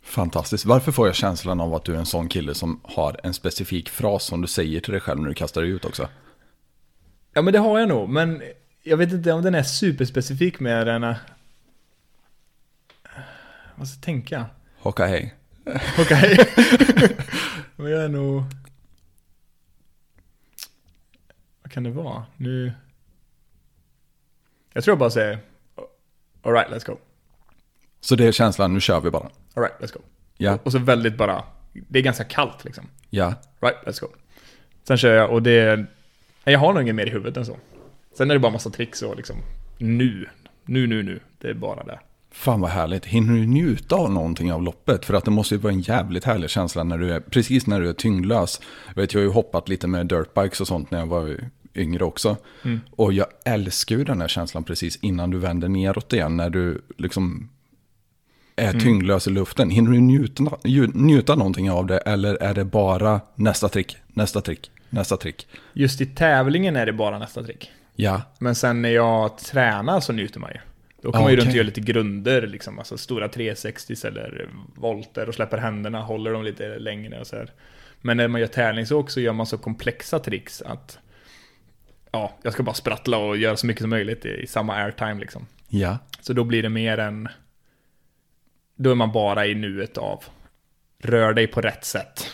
Fantastiskt. 0.04 0.66
Varför 0.66 0.92
får 0.92 1.08
jag 1.08 1.16
känslan 1.16 1.62
av 1.62 1.74
att 1.74 1.86
du 1.86 1.94
är 1.94 1.98
en 1.98 2.06
sån 2.06 2.28
kille 2.28 2.56
som 2.56 2.80
har 2.84 3.20
en 3.24 3.34
specifik 3.34 3.90
fras 3.90 4.24
som 4.24 4.42
du 4.42 4.48
säger 4.48 4.80
till 4.80 4.92
dig 4.92 5.02
själv 5.02 5.22
när 5.22 5.30
du 5.30 5.34
kastar 5.34 5.62
dig 5.62 5.70
ut 5.70 5.86
också? 5.86 6.10
Ja 7.34 7.42
men 7.42 7.54
det 7.54 7.60
har 7.60 7.80
jag 7.80 7.90
nog, 7.90 8.10
men 8.10 8.44
jag 8.84 8.98
vet 8.98 9.12
inte 9.12 9.32
om 9.32 9.42
den 9.42 9.56
är 9.56 9.64
superspecifik 9.64 10.60
med 10.60 10.88
den. 10.88 11.04
Eh, 11.04 11.16
vad 13.76 13.88
ska 13.88 13.98
jag 13.98 14.04
tänka? 14.04 14.46
Hocka 14.78 15.06
hej. 15.06 15.36
Hocka 15.98 16.16
hej. 16.16 16.38
men 17.76 17.92
jag 17.92 18.04
är 18.04 18.10
nog... 18.10 18.44
Vad 21.62 21.72
kan 21.72 21.84
det 21.84 21.92
vara? 21.92 22.26
Nu... 22.38 22.74
Jag 24.74 24.84
tror 24.84 24.92
jag 24.92 25.00
bara 25.00 25.10
säger 25.10 25.40
Alright, 26.46 26.68
let's 26.68 26.86
go. 26.86 26.98
Så 28.02 28.16
det 28.16 28.28
är 28.28 28.32
känslan, 28.32 28.74
nu 28.74 28.80
kör 28.80 29.02
vi 29.02 29.12
bara. 29.12 29.30
Alright, 29.54 29.76
let's 29.80 29.94
go. 29.94 30.00
Ja. 30.38 30.60
Och 30.64 30.72
så 30.72 30.80
väldigt 30.80 31.18
bara, 31.18 31.44
det 31.74 32.00
är 32.00 32.04
ganska 32.04 32.24
kallt 32.24 32.66
liksom. 32.66 32.84
Ja. 33.10 33.34
Right, 33.62 33.78
let's 33.86 34.02
go. 34.02 34.08
Sen 34.84 34.98
kör 34.98 35.16
jag 35.16 35.32
och 35.32 35.44
det, 35.44 35.86
jag 36.44 36.60
har 36.60 36.74
nog 36.74 36.82
inget 36.82 36.96
mer 36.96 37.06
i 37.06 37.10
huvudet 37.10 37.38
än 37.38 37.46
så. 37.46 37.58
Sen 38.18 38.32
är 38.32 38.36
det 38.36 38.40
bara 38.40 38.52
massa 38.52 38.70
tricks 38.70 39.02
och 39.02 39.16
liksom, 39.16 39.36
nu, 39.78 40.30
nu, 40.66 40.88
nu, 40.88 41.04
nu. 41.04 41.20
Det 41.38 41.50
är 41.50 41.54
bara 41.54 41.84
det. 41.84 42.00
Fan 42.32 42.62
vad 42.62 42.70
härligt. 42.70 43.06
Hinner 43.06 43.34
du 43.34 43.46
njuta 43.46 43.96
av 43.96 44.12
någonting 44.12 44.54
av 44.54 44.64
loppet? 44.64 45.06
För 45.06 45.14
att 45.14 45.26
det 45.26 45.32
måste 45.32 45.56
ju 45.56 45.62
vara 45.62 45.74
en 45.74 45.82
jävligt 45.82 46.24
härlig 46.24 46.50
känsla 46.50 46.84
när 46.84 46.98
du 46.98 47.12
är, 47.12 47.20
precis 47.20 47.68
när 47.68 47.82
du 47.82 47.90
är 47.90 47.94
tyngdlös. 47.94 48.62
Jag 48.88 49.02
vet, 49.02 49.14
jag 49.14 49.22
har 49.22 49.26
ju 49.26 49.32
hoppat 49.32 49.70
lite 49.70 49.88
med 49.88 50.08
dirtbikes 50.08 50.62
och 50.62 50.68
sånt 50.68 50.92
när 50.92 51.00
jag 51.00 51.08
var 51.08 51.38
yngre 51.76 52.04
också. 52.04 52.38
Mm. 52.64 52.80
Och 52.92 53.14
jag 53.14 53.28
älskar 53.46 53.96
ju 53.96 54.04
den 54.04 54.22
här 54.22 54.28
känslan 54.28 54.64
precis 54.64 55.00
innan 55.02 55.30
du 55.30 55.38
vänder 55.38 55.68
neråt 55.68 56.14
igen. 56.14 56.38
När 56.38 56.50
du 56.50 56.82
liksom 56.98 57.50
är 58.56 58.70
mm. 58.70 58.82
tyngdlös 58.82 59.28
i 59.28 59.30
luften. 59.30 59.70
Hinner 59.70 59.92
du 59.92 60.00
njuta, 60.00 60.44
njuta 60.94 61.36
någonting 61.36 61.72
av 61.72 61.86
det? 61.88 61.98
Eller 61.98 62.36
är 62.36 62.54
det 62.54 62.66
bara 62.66 63.22
nästa 63.36 63.70
trick, 63.70 63.98
nästa 64.08 64.42
trick, 64.42 64.72
nästa 64.90 65.18
trick? 65.18 65.48
Just 65.74 66.02
i 66.02 66.06
tävlingen 66.06 66.76
är 66.76 66.86
det 66.86 66.94
bara 66.94 67.20
nästa 67.20 67.44
trick. 67.44 67.72
Ja. 67.96 68.22
Men 68.40 68.56
sen 68.56 68.82
när 68.82 68.90
jag 68.90 69.38
tränar 69.38 70.00
så 70.00 70.14
njuter 70.14 70.40
man 70.40 70.52
ju. 70.54 70.60
Då 71.02 71.12
kommer 71.12 71.24
man 71.24 71.32
ju 71.32 71.38
runt 71.38 71.50
och 71.50 71.56
gör 71.56 71.64
lite 71.64 71.82
grunder, 71.82 72.48
liksom, 72.48 72.80
alltså 72.80 72.98
stora 72.98 73.28
360 73.28 73.96
eller 74.08 74.50
volter 74.76 75.30
och 75.30 75.36
släpper 75.36 75.58
händerna, 75.58 76.02
håller 76.02 76.32
dem 76.32 76.44
lite 76.44 76.80
längre 76.80 77.20
och 77.20 77.28
så 77.28 77.36
här. 77.36 77.52
Men 78.02 78.18
när 78.18 78.28
man 78.28 78.42
gör 78.42 78.48
tävlingsåk 78.48 79.10
så 79.10 79.20
gör 79.20 79.34
man 79.34 79.46
så 79.46 79.58
komplexa 79.58 80.20
tricks 80.20 80.62
att 80.62 81.00
ja, 82.16 82.34
jag 82.42 82.54
ska 82.54 82.64
bara 82.64 82.76
sprattla 82.76 83.18
och 83.18 83.38
göra 83.38 83.58
så 83.58 83.68
mycket 83.68 83.82
som 83.82 83.90
möjligt 83.90 84.26
i, 84.26 84.30
i 84.30 84.48
samma 84.48 84.76
airtime 84.76 85.20
liksom. 85.20 85.46
Ja. 85.68 85.98
Så 86.22 86.34
då 86.34 86.44
blir 86.44 86.64
det 86.64 86.70
mer 86.70 86.98
en... 86.98 87.28
Då 88.76 88.92
är 88.92 88.96
man 88.96 89.12
bara 89.12 89.48
i 89.48 89.56
nuet 89.56 89.98
av 89.98 90.24
rör 90.98 91.34
dig 91.34 91.48
på 91.48 91.62
rätt 91.62 91.86
sätt. 91.86 92.28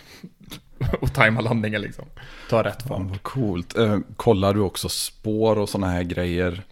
och 1.01 1.13
tajma 1.13 1.41
landningen 1.41 1.81
liksom. 1.81 2.05
Ta 2.49 2.63
rätt 2.63 2.81
fart. 2.81 2.99
Ja, 2.99 3.07
vad 3.09 3.23
coolt. 3.23 3.77
Eh, 3.77 3.97
kollar 4.15 4.53
du 4.53 4.59
också 4.59 4.89
spår 4.89 5.57
och 5.57 5.69
sådana 5.69 5.91
här 5.91 6.03
grejer? 6.03 6.63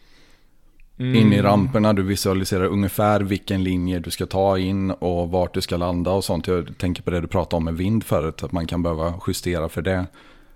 Mm. 0.99 1.15
In 1.15 1.33
i 1.33 1.41
ramperna, 1.41 1.93
du 1.93 2.03
visualiserar 2.03 2.65
ungefär 2.65 3.21
vilken 3.21 3.63
linje 3.63 3.99
du 3.99 4.11
ska 4.11 4.25
ta 4.25 4.57
in 4.57 4.91
och 4.91 5.29
vart 5.29 5.53
du 5.53 5.61
ska 5.61 5.77
landa 5.77 6.11
och 6.11 6.23
sånt. 6.23 6.47
Jag 6.47 6.77
tänker 6.77 7.03
på 7.03 7.11
det 7.11 7.21
du 7.21 7.27
pratade 7.27 7.57
om 7.57 7.65
med 7.65 7.73
vind 7.73 8.03
förut, 8.03 8.43
att 8.43 8.51
man 8.51 8.67
kan 8.67 8.83
behöva 8.83 9.13
justera 9.27 9.69
för 9.69 9.81
det. 9.81 10.05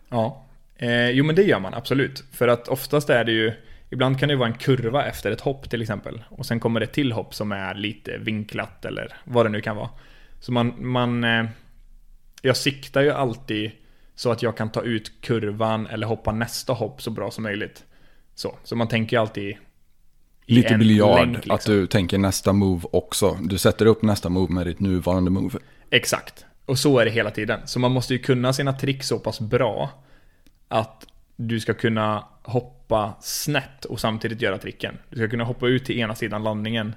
Ja, 0.09 0.43
Eh, 0.84 1.10
jo 1.10 1.26
men 1.26 1.35
det 1.35 1.43
gör 1.43 1.60
man 1.60 1.73
absolut. 1.73 2.23
För 2.31 2.47
att 2.47 2.68
oftast 2.68 3.10
är 3.10 3.23
det 3.23 3.31
ju, 3.31 3.53
Ibland 3.89 4.19
kan 4.19 4.30
det 4.30 4.35
vara 4.35 4.49
en 4.49 4.57
kurva 4.57 5.05
efter 5.05 5.31
ett 5.31 5.41
hopp 5.41 5.69
till 5.69 5.81
exempel. 5.81 6.23
Och 6.30 6.45
sen 6.45 6.60
kommer 6.60 6.80
det 6.80 6.88
till 6.88 7.11
hopp 7.11 7.35
som 7.35 7.51
är 7.51 7.76
lite 7.76 8.18
vinklat 8.18 8.85
eller 8.85 9.14
vad 9.23 9.45
det 9.45 9.49
nu 9.49 9.61
kan 9.61 9.76
vara. 9.76 9.89
Så 10.39 10.51
man, 10.51 10.73
man 10.77 11.23
eh, 11.23 11.45
jag 12.41 12.57
siktar 12.57 13.01
ju 13.01 13.11
alltid 13.11 13.72
så 14.15 14.31
att 14.31 14.41
jag 14.41 14.57
kan 14.57 14.72
ta 14.72 14.81
ut 14.81 15.22
kurvan 15.22 15.88
eller 15.88 16.07
hoppa 16.07 16.31
nästa 16.31 16.73
hopp 16.73 17.01
så 17.01 17.11
bra 17.11 17.31
som 17.31 17.43
möjligt. 17.43 17.84
Så, 18.35 18.57
så 18.64 18.76
man 18.76 18.88
tänker 18.88 19.18
ju 19.18 19.22
alltid 19.22 19.55
Lite 20.45 20.77
biljard, 20.77 21.34
liksom. 21.34 21.51
att 21.51 21.65
du 21.65 21.88
tänker 21.88 22.18
nästa 22.18 22.53
move 22.53 22.84
också. 22.91 23.38
Du 23.41 23.57
sätter 23.57 23.85
upp 23.85 24.01
nästa 24.01 24.30
move 24.30 24.53
med 24.53 24.68
ditt 24.68 24.80
nuvarande 24.80 25.31
move. 25.31 25.60
Exakt. 25.89 26.45
Och 26.65 26.80
så 26.80 26.99
är 26.99 27.05
det 27.05 27.11
hela 27.11 27.31
tiden. 27.31 27.60
Så 27.65 27.80
man 27.80 27.91
måste 27.91 28.14
ju 28.14 28.19
kunna 28.19 28.53
sina 28.53 28.73
trick 28.73 29.03
så 29.03 29.19
pass 29.19 29.39
bra 29.39 30.03
att 30.73 31.07
du 31.35 31.59
ska 31.59 31.73
kunna 31.73 32.25
hoppa 32.43 33.13
snett 33.21 33.85
och 33.85 33.99
samtidigt 33.99 34.41
göra 34.41 34.57
tricken. 34.57 34.97
Du 35.09 35.17
ska 35.17 35.27
kunna 35.27 35.43
hoppa 35.43 35.67
ut 35.67 35.85
till 35.85 35.99
ena 35.99 36.15
sidan 36.15 36.43
landningen 36.43 36.95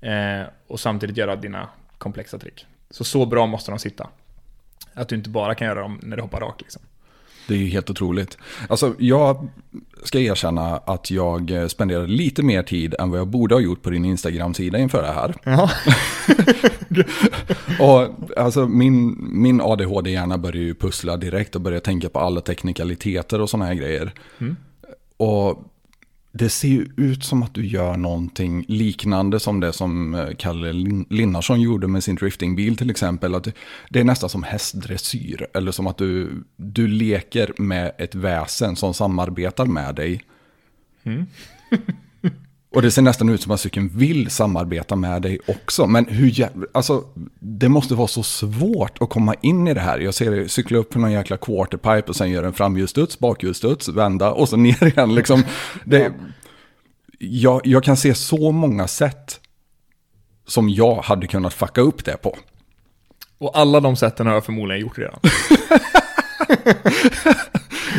eh, 0.00 0.42
och 0.66 0.80
samtidigt 0.80 1.16
göra 1.16 1.36
dina 1.36 1.68
komplexa 1.98 2.38
trick. 2.38 2.66
Så 2.90 3.04
så 3.04 3.26
bra 3.26 3.46
måste 3.46 3.70
de 3.70 3.78
sitta. 3.78 4.08
Att 4.94 5.08
du 5.08 5.16
inte 5.16 5.30
bara 5.30 5.54
kan 5.54 5.66
göra 5.66 5.80
dem 5.80 6.00
när 6.02 6.16
du 6.16 6.22
hoppar 6.22 6.40
rakt 6.40 6.60
liksom. 6.60 6.82
Det 7.48 7.54
är 7.54 7.58
ju 7.58 7.66
helt 7.66 7.90
otroligt. 7.90 8.38
Alltså, 8.68 8.94
jag 8.98 9.48
ska 10.02 10.20
erkänna 10.20 10.76
att 10.76 11.10
jag 11.10 11.70
spenderade 11.70 12.06
lite 12.06 12.42
mer 12.42 12.62
tid 12.62 12.94
än 12.98 13.10
vad 13.10 13.20
jag 13.20 13.28
borde 13.28 13.54
ha 13.54 13.60
gjort 13.60 13.82
på 13.82 13.90
din 13.90 14.04
Instagram-sida 14.04 14.78
inför 14.78 15.02
det 15.02 15.12
här. 15.12 15.34
Ja. 15.44 15.70
Och 17.84 18.08
alltså 18.38 18.66
min, 18.66 19.16
min 19.32 19.60
ADHD-hjärna 19.60 20.38
börjar 20.38 20.62
ju 20.62 20.74
pussla 20.74 21.16
direkt 21.16 21.54
och 21.54 21.60
börjar 21.60 21.80
tänka 21.80 22.08
på 22.08 22.18
alla 22.18 22.40
teknikaliteter 22.40 23.40
och 23.40 23.50
sådana 23.50 23.66
här 23.66 23.74
grejer. 23.74 24.12
Mm. 24.38 24.56
Och 25.16 25.64
det 26.38 26.48
ser 26.48 26.68
ju 26.68 26.88
ut 26.96 27.24
som 27.24 27.42
att 27.42 27.54
du 27.54 27.66
gör 27.66 27.96
någonting 27.96 28.64
liknande 28.68 29.40
som 29.40 29.60
det 29.60 29.72
som 29.72 30.14
eh, 30.14 30.28
Kalle 30.38 30.72
Linnarsson 31.10 31.60
gjorde 31.60 31.88
med 31.88 32.04
sin 32.04 32.14
driftingbil 32.16 32.76
till 32.76 32.90
exempel. 32.90 33.34
Att 33.34 33.44
det- 33.44 33.52
det 33.90 34.00
är 34.00 34.04
nästan 34.04 34.30
som 34.30 34.42
hästdressyr. 34.42 35.46
Eller 35.54 35.72
som 35.72 35.86
att 35.86 35.98
du, 35.98 36.30
du 36.56 36.86
leker 36.88 37.52
med 37.58 37.92
ett 37.98 38.14
väsen 38.14 38.76
som 38.76 38.94
samarbetar 38.94 39.66
med 39.66 39.94
dig. 39.94 40.22
Mm. 41.04 41.26
Och 42.74 42.82
det 42.82 42.90
ser 42.90 43.02
nästan 43.02 43.28
ut 43.28 43.42
som 43.42 43.52
att 43.52 43.60
cykeln 43.60 43.88
vill 43.94 44.30
samarbeta 44.30 44.96
med 44.96 45.22
dig 45.22 45.38
också. 45.48 45.86
Men 45.86 46.06
hur 46.06 46.30
jä- 46.30 46.66
alltså, 46.74 47.04
det 47.40 47.68
måste 47.68 47.94
vara 47.94 48.08
så 48.08 48.22
svårt 48.22 49.02
att 49.02 49.08
komma 49.10 49.34
in 49.40 49.68
i 49.68 49.74
det 49.74 49.80
här. 49.80 49.98
Jag 49.98 50.14
ser 50.14 50.30
dig 50.30 50.48
cykla 50.48 50.78
upp 50.78 50.92
för 50.92 51.00
någon 51.00 51.12
jäkla 51.12 51.36
quarterpipe 51.36 52.02
och 52.08 52.16
sen 52.16 52.30
göra 52.30 52.46
en 52.46 52.52
framhjulsstuds, 52.52 53.18
bakhjulsstuds, 53.18 53.88
vända 53.88 54.30
och 54.32 54.48
så 54.48 54.56
ner 54.56 54.84
igen. 54.84 55.14
Liksom. 55.14 55.42
Det, 55.84 56.12
jag, 57.18 57.60
jag 57.66 57.84
kan 57.84 57.96
se 57.96 58.14
så 58.14 58.52
många 58.52 58.88
sätt 58.88 59.40
som 60.46 60.68
jag 60.68 60.94
hade 61.02 61.26
kunnat 61.26 61.54
fucka 61.54 61.80
upp 61.80 62.04
det 62.04 62.16
på. 62.22 62.36
Och 63.38 63.58
alla 63.58 63.80
de 63.80 63.96
sätten 63.96 64.26
har 64.26 64.34
jag 64.34 64.44
förmodligen 64.44 64.80
gjort 64.82 64.98
redan. 64.98 65.20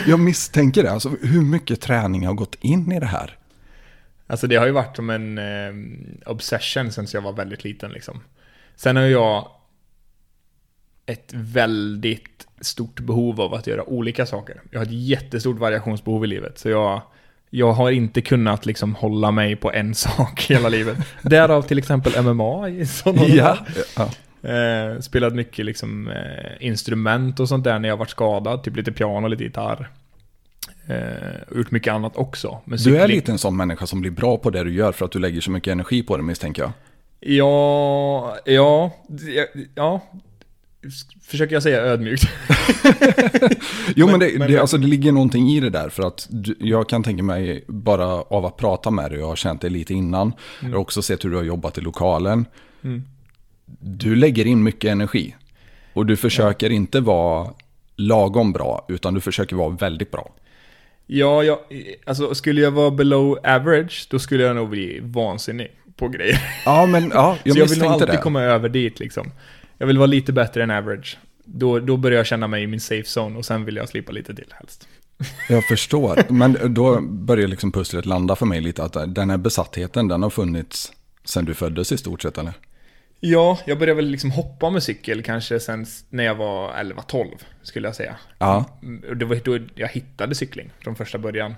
Jag 0.07 0.19
misstänker 0.19 0.83
det. 0.83 0.91
Alltså, 0.91 1.09
hur 1.21 1.41
mycket 1.41 1.81
träning 1.81 2.27
har 2.27 2.33
gått 2.33 2.55
in 2.61 2.91
i 2.91 2.99
det 2.99 3.05
här? 3.05 3.37
Alltså 4.29 4.47
det 4.47 4.55
har 4.55 4.65
ju 4.65 4.71
varit 4.71 4.95
som 4.95 5.09
en 5.09 5.37
eh, 5.37 5.73
obsession 6.31 6.91
sen 6.91 7.07
jag 7.13 7.21
var 7.21 7.33
väldigt 7.33 7.63
liten 7.63 7.91
liksom. 7.91 8.19
Sen 8.75 8.95
har 8.95 9.03
jag 9.03 9.47
ett 11.05 11.31
väldigt 11.33 12.47
stort 12.61 12.99
behov 12.99 13.41
av 13.41 13.53
att 13.53 13.67
göra 13.67 13.89
olika 13.89 14.25
saker. 14.25 14.61
Jag 14.71 14.79
har 14.79 14.85
ett 14.85 14.91
jättestort 14.91 15.57
variationsbehov 15.57 16.23
i 16.23 16.27
livet. 16.27 16.59
Så 16.59 16.69
jag, 16.69 17.01
jag 17.49 17.71
har 17.71 17.91
inte 17.91 18.21
kunnat 18.21 18.65
liksom 18.65 18.95
hålla 18.95 19.31
mig 19.31 19.55
på 19.55 19.71
en 19.71 19.95
sak 19.95 20.41
hela 20.49 20.69
livet. 20.69 20.97
Därav 21.21 21.61
till 21.61 21.77
exempel 21.77 22.23
MMA 22.23 22.69
i 22.69 22.85
sådana 22.85 23.27
Ja. 23.27 23.57
ja. 23.95 24.09
Eh, 24.49 24.99
spelat 24.99 25.33
mycket 25.33 25.65
liksom, 25.65 26.07
eh, 26.07 26.67
instrument 26.67 27.39
och 27.39 27.49
sånt 27.49 27.63
där 27.63 27.79
när 27.79 27.89
jag 27.89 27.97
varit 27.97 28.09
skadad. 28.09 28.63
Typ 28.63 28.75
lite 28.75 28.91
piano, 28.91 29.27
lite 29.27 29.43
gitarr. 29.43 29.89
Eh, 30.89 31.41
och 31.51 31.57
gjort 31.57 31.71
mycket 31.71 31.93
annat 31.93 32.17
också. 32.17 32.61
Men 32.65 32.77
Du 32.77 32.97
är 32.97 33.07
lite 33.07 33.31
en 33.31 33.37
sån 33.37 33.57
människa 33.57 33.87
som 33.87 34.01
blir 34.01 34.11
bra 34.11 34.37
på 34.37 34.49
det 34.49 34.63
du 34.63 34.73
gör 34.73 34.91
för 34.91 35.05
att 35.05 35.11
du 35.11 35.19
lägger 35.19 35.41
så 35.41 35.51
mycket 35.51 35.71
energi 35.71 36.03
på 36.03 36.17
det 36.17 36.23
misstänker 36.23 36.61
jag. 36.61 36.71
Ja, 37.19 38.37
ja, 38.45 38.91
ja, 39.27 39.45
ja. 39.75 40.01
Försöker 41.21 41.53
jag 41.55 41.63
säga 41.63 41.81
ödmjukt. 41.81 42.23
Jo 43.95 44.07
men, 44.07 44.19
det, 44.19 44.39
men- 44.39 44.51
det, 44.51 44.57
alltså, 44.57 44.77
det 44.77 44.87
ligger 44.87 45.11
någonting 45.11 45.49
i 45.49 45.59
det 45.59 45.69
där 45.69 45.89
för 45.89 46.03
att 46.03 46.27
du, 46.29 46.55
jag 46.59 46.89
kan 46.89 47.03
tänka 47.03 47.23
mig 47.23 47.63
bara 47.67 48.05
av 48.05 48.45
att 48.45 48.57
prata 48.57 48.91
med 48.91 49.11
dig, 49.11 49.19
jag 49.19 49.27
har 49.27 49.35
känt 49.35 49.61
dig 49.61 49.69
lite 49.69 49.93
innan. 49.93 50.33
Jag 50.61 50.69
har 50.69 50.75
också 50.75 51.01
sett 51.01 51.25
hur 51.25 51.29
du 51.29 51.35
har 51.35 51.43
jobbat 51.43 51.77
i 51.77 51.81
lokalen. 51.81 52.45
Mm. 52.83 53.03
Du 53.79 54.15
lägger 54.15 54.47
in 54.47 54.63
mycket 54.63 54.91
energi. 54.91 55.35
Och 55.93 56.05
du 56.05 56.17
försöker 56.17 56.69
inte 56.69 56.99
vara 56.99 57.49
lagom 57.95 58.51
bra, 58.51 58.85
utan 58.87 59.13
du 59.13 59.21
försöker 59.21 59.55
vara 59.55 59.69
väldigt 59.69 60.11
bra. 60.11 60.31
Ja, 61.11 61.43
jag, 61.43 61.59
alltså 62.05 62.35
skulle 62.35 62.61
jag 62.61 62.71
vara 62.71 62.91
below 62.91 63.39
average, 63.43 64.07
då 64.09 64.19
skulle 64.19 64.43
jag 64.43 64.55
nog 64.55 64.69
bli 64.69 64.99
vansinnig 65.03 65.71
på 65.95 66.07
grejer. 66.07 66.61
Ja, 66.65 66.85
men 66.85 67.11
ja, 67.13 67.37
jag 67.43 67.53
Så 67.53 67.59
jag 67.59 67.67
vill 67.67 67.79
nog 67.79 67.87
alltid 67.91 68.07
det. 68.07 68.17
komma 68.17 68.41
över 68.41 68.69
dit 68.69 68.99
liksom. 68.99 69.31
Jag 69.77 69.87
vill 69.87 69.97
vara 69.97 70.07
lite 70.07 70.33
bättre 70.33 70.63
än 70.63 70.71
average. 70.71 71.17
Då, 71.43 71.79
då 71.79 71.97
börjar 71.97 72.17
jag 72.17 72.25
känna 72.25 72.47
mig 72.47 72.63
i 72.63 72.67
min 72.67 72.79
safe 72.79 73.19
zone 73.19 73.37
och 73.37 73.45
sen 73.45 73.65
vill 73.65 73.75
jag 73.75 73.89
slippa 73.89 74.11
lite 74.11 74.35
till 74.35 74.45
helst. 74.49 74.87
Jag 75.49 75.67
förstår. 75.67 76.23
Men 76.29 76.57
då 76.73 77.01
börjar 77.09 77.47
liksom 77.47 77.71
pusslet 77.71 78.05
landa 78.05 78.35
för 78.35 78.45
mig 78.45 78.61
lite. 78.61 78.83
Att 78.83 79.15
den 79.15 79.29
här 79.29 79.37
besattheten, 79.37 80.07
den 80.07 80.23
har 80.23 80.29
funnits 80.29 80.91
sedan 81.23 81.45
du 81.45 81.53
föddes 81.53 81.91
i 81.91 81.97
stort 81.97 82.21
sett, 82.21 82.37
eller? 82.37 82.53
Ja, 83.19 83.59
jag 83.65 83.79
började 83.79 83.95
väl 83.95 84.05
liksom 84.09 84.31
hoppa 84.31 84.69
med 84.69 84.83
cykel 84.83 85.23
kanske 85.23 85.59
sen 85.59 85.85
när 86.09 86.23
jag 86.23 86.35
var 86.35 86.71
11-12 86.73 87.25
skulle 87.61 87.87
jag 87.87 87.95
säga. 87.95 88.15
Ja. 88.39 88.65
Mm, 88.83 89.19
Det 89.19 89.25
var 89.25 89.35
då 89.43 89.59
jag 89.75 89.87
hittade 89.87 90.35
cykling 90.35 90.69
från 90.79 90.95
första 90.95 91.17
början. 91.17 91.55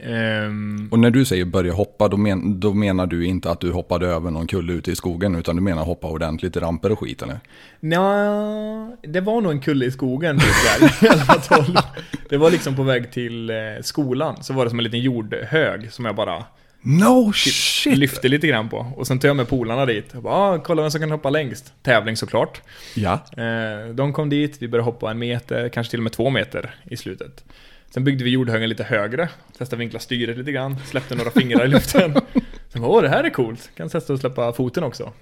Ehm, 0.00 0.88
Och 0.92 0.98
när 0.98 1.10
du 1.10 1.24
säger 1.24 1.44
börja 1.44 1.72
hoppa, 1.72 2.08
då, 2.08 2.16
men, 2.16 2.60
då 2.60 2.74
menar 2.74 3.06
du 3.06 3.26
inte 3.26 3.50
att 3.50 3.60
du 3.60 3.72
hoppade 3.72 4.06
över 4.06 4.30
någon 4.30 4.46
kulle 4.46 4.72
ute 4.72 4.90
i 4.90 4.96
skogen, 4.96 5.34
utan 5.34 5.56
du 5.56 5.62
menar 5.62 5.84
hoppa 5.84 6.06
ordentligt 6.08 6.56
i 6.56 6.60
ramper 6.60 6.92
och 6.92 6.98
skit, 6.98 7.22
eller? 7.22 7.40
Nja, 7.80 8.96
det 9.02 9.20
var 9.20 9.40
nog 9.40 9.52
en 9.52 9.60
kulle 9.60 9.84
i 9.84 9.90
skogen 9.90 10.38
typ 10.38 10.80
där, 10.80 10.88
11-12. 11.08 11.82
Det 12.28 12.36
var 12.36 12.50
liksom 12.50 12.76
på 12.76 12.82
väg 12.82 13.12
till 13.12 13.50
eh, 13.50 13.56
skolan, 13.82 14.42
så 14.42 14.52
var 14.52 14.64
det 14.64 14.70
som 14.70 14.78
en 14.78 14.84
liten 14.84 15.00
jordhög 15.00 15.92
som 15.92 16.04
jag 16.04 16.16
bara 16.16 16.44
No 16.82 17.32
shit! 17.32 17.98
lyfte 17.98 18.28
lite 18.28 18.46
grann 18.46 18.68
på. 18.68 18.92
Och 18.96 19.06
sen 19.06 19.18
tog 19.18 19.28
jag 19.28 19.36
med 19.36 19.48
polarna 19.48 19.86
dit. 19.86 20.10
Jag 20.12 20.22
bara, 20.22 20.34
ah, 20.34 20.58
kolla 20.58 20.82
vem 20.82 20.90
som 20.90 21.00
kan 21.00 21.10
hoppa 21.10 21.30
längst. 21.30 21.74
Tävling 21.82 22.16
såklart. 22.16 22.62
Ja. 22.94 23.12
Eh, 23.36 23.88
de 23.94 24.12
kom 24.12 24.28
dit, 24.28 24.56
vi 24.62 24.68
började 24.68 24.84
hoppa 24.84 25.10
en 25.10 25.18
meter, 25.18 25.68
kanske 25.68 25.90
till 25.90 25.98
och 25.98 26.02
med 26.02 26.12
två 26.12 26.30
meter 26.30 26.74
i 26.84 26.96
slutet. 26.96 27.44
Sen 27.90 28.04
byggde 28.04 28.24
vi 28.24 28.30
jordhögen 28.30 28.68
lite 28.68 28.84
högre, 28.84 29.28
testade 29.58 29.80
vinkla 29.80 29.98
styret 29.98 30.38
lite 30.38 30.52
grann, 30.52 30.76
släppte 30.78 31.14
några 31.14 31.30
fingrar 31.30 31.64
i 31.64 31.68
luften. 31.68 32.14
Sen 32.68 32.82
bara, 32.82 32.90
åh 32.90 33.02
det 33.02 33.08
här 33.08 33.24
är 33.24 33.30
coolt, 33.30 33.70
kan 33.76 33.88
testa 33.88 34.12
att 34.12 34.20
släppa 34.20 34.52
foten 34.52 34.84
också. 34.84 35.12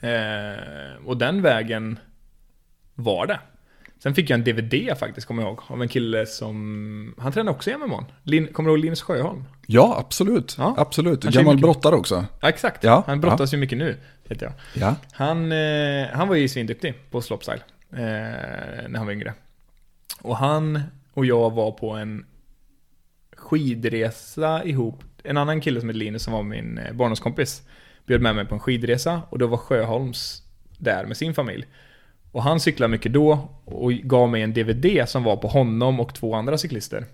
Eh, 0.00 1.06
och 1.06 1.16
den 1.16 1.42
vägen 1.42 1.98
var 2.94 3.26
det. 3.26 3.38
Sen 4.06 4.14
fick 4.14 4.30
jag 4.30 4.38
en 4.38 4.44
DVD 4.44 4.98
faktiskt, 4.98 5.26
kommer 5.26 5.42
jag 5.42 5.48
ihåg, 5.50 5.60
av 5.66 5.82
en 5.82 5.88
kille 5.88 6.26
som, 6.26 7.14
han 7.18 7.32
tränar 7.32 7.52
också 7.52 7.70
i 7.70 7.76
MMA. 7.76 8.04
Lin, 8.22 8.46
kommer 8.52 8.68
du 8.68 8.74
ihåg 8.76 8.84
Linus 8.84 9.02
Sjöholm? 9.02 9.44
Ja, 9.66 9.96
absolut. 9.98 10.54
Ja. 10.58 10.74
Absolut. 10.78 11.24
Han 11.24 11.32
Gammal 11.32 11.54
mycket- 11.54 11.62
brottare 11.62 11.94
också. 11.96 12.24
Ja, 12.40 12.48
exakt. 12.48 12.84
Ja, 12.84 13.04
han 13.06 13.20
brottas 13.20 13.54
ju 13.54 13.56
mycket 13.56 13.78
nu, 13.78 13.96
vet 14.28 14.42
jag. 14.42 14.52
Ja. 14.74 14.94
Han, 15.12 15.52
eh, 15.52 16.06
han 16.12 16.28
var 16.28 16.34
ju 16.36 16.48
svinduktig 16.48 16.94
på 17.10 17.20
slopestyle 17.20 17.60
eh, 17.92 17.98
när 18.88 18.96
han 18.96 19.06
var 19.06 19.12
yngre. 19.12 19.34
Och 20.22 20.36
han 20.36 20.82
och 21.14 21.26
jag 21.26 21.50
var 21.54 21.72
på 21.72 21.90
en 21.90 22.26
skidresa 23.36 24.64
ihop. 24.64 25.04
En 25.22 25.36
annan 25.36 25.60
kille 25.60 25.80
som 25.80 25.88
heter 25.88 25.98
Linus 25.98 26.22
som 26.22 26.32
var 26.32 26.42
min 26.42 26.78
eh, 26.78 26.92
barndomskompis 26.92 27.62
bjöd 28.06 28.20
med 28.22 28.34
mig 28.36 28.46
på 28.46 28.54
en 28.54 28.60
skidresa 28.60 29.22
och 29.30 29.38
då 29.38 29.46
var 29.46 29.56
Sjöholms 29.58 30.42
där 30.78 31.06
med 31.06 31.16
sin 31.16 31.34
familj. 31.34 31.66
Och 32.36 32.42
han 32.42 32.60
cyklade 32.60 32.90
mycket 32.90 33.12
då 33.12 33.48
och 33.64 33.92
gav 33.92 34.28
mig 34.30 34.42
en 34.42 34.52
DVD 34.52 35.08
som 35.08 35.24
var 35.24 35.36
på 35.36 35.48
honom 35.48 36.00
och 36.00 36.14
två 36.14 36.34
andra 36.34 36.58
cyklister. 36.58 37.04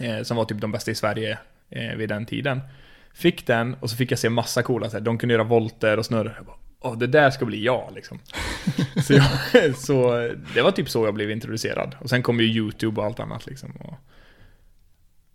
Eh, 0.00 0.22
som 0.22 0.36
var 0.36 0.44
typ 0.44 0.60
de 0.60 0.72
bästa 0.72 0.90
i 0.90 0.94
Sverige 0.94 1.38
eh, 1.70 1.96
vid 1.96 2.08
den 2.08 2.26
tiden. 2.26 2.60
Fick 3.14 3.46
den 3.46 3.74
och 3.80 3.90
så 3.90 3.96
fick 3.96 4.12
jag 4.12 4.18
se 4.18 4.30
massa 4.30 4.62
coola, 4.62 4.90
så 4.90 4.96
här, 4.96 5.04
de 5.04 5.18
kunde 5.18 5.32
göra 5.34 5.44
volter 5.44 5.98
och 5.98 6.06
snurra. 6.06 6.32
Jag 6.36 6.46
bara, 6.46 6.56
Åh, 6.80 6.98
det 6.98 7.06
där 7.06 7.30
ska 7.30 7.44
bli 7.44 7.64
jag 7.64 7.92
liksom. 7.94 8.18
så, 9.04 9.12
jag, 9.12 9.76
så 9.76 10.12
det 10.54 10.62
var 10.62 10.70
typ 10.70 10.88
så 10.90 11.04
jag 11.04 11.14
blev 11.14 11.30
introducerad. 11.30 11.96
Och 12.00 12.10
sen 12.10 12.22
kom 12.22 12.40
ju 12.40 12.46
YouTube 12.46 13.00
och 13.00 13.06
allt 13.06 13.20
annat 13.20 13.46
liksom. 13.46 13.70
Och, 13.80 13.94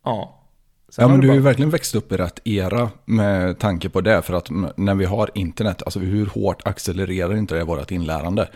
ja. 0.03 0.43
Sen 0.89 1.01
Ja, 1.03 1.07
men 1.07 1.19
du 1.21 1.27
har 1.27 1.35
ju 1.35 1.41
bara- 1.41 1.49
verkligen 1.49 1.69
växt 1.69 1.95
upp 1.95 2.11
i 2.11 2.17
rätt 2.17 2.39
era 2.47 2.89
med 3.05 3.59
tanke 3.59 3.89
på 3.89 4.01
det. 4.01 4.21
För 4.21 4.33
att 4.33 4.49
när 4.77 4.95
vi 4.95 5.05
har 5.05 5.31
internet, 5.33 5.83
alltså 5.83 5.99
hur 5.99 6.25
hårt 6.25 6.67
accelererar 6.67 7.35
inte 7.37 7.55
det 7.55 7.63
vårt 7.63 7.91
inlärande? 7.91 8.49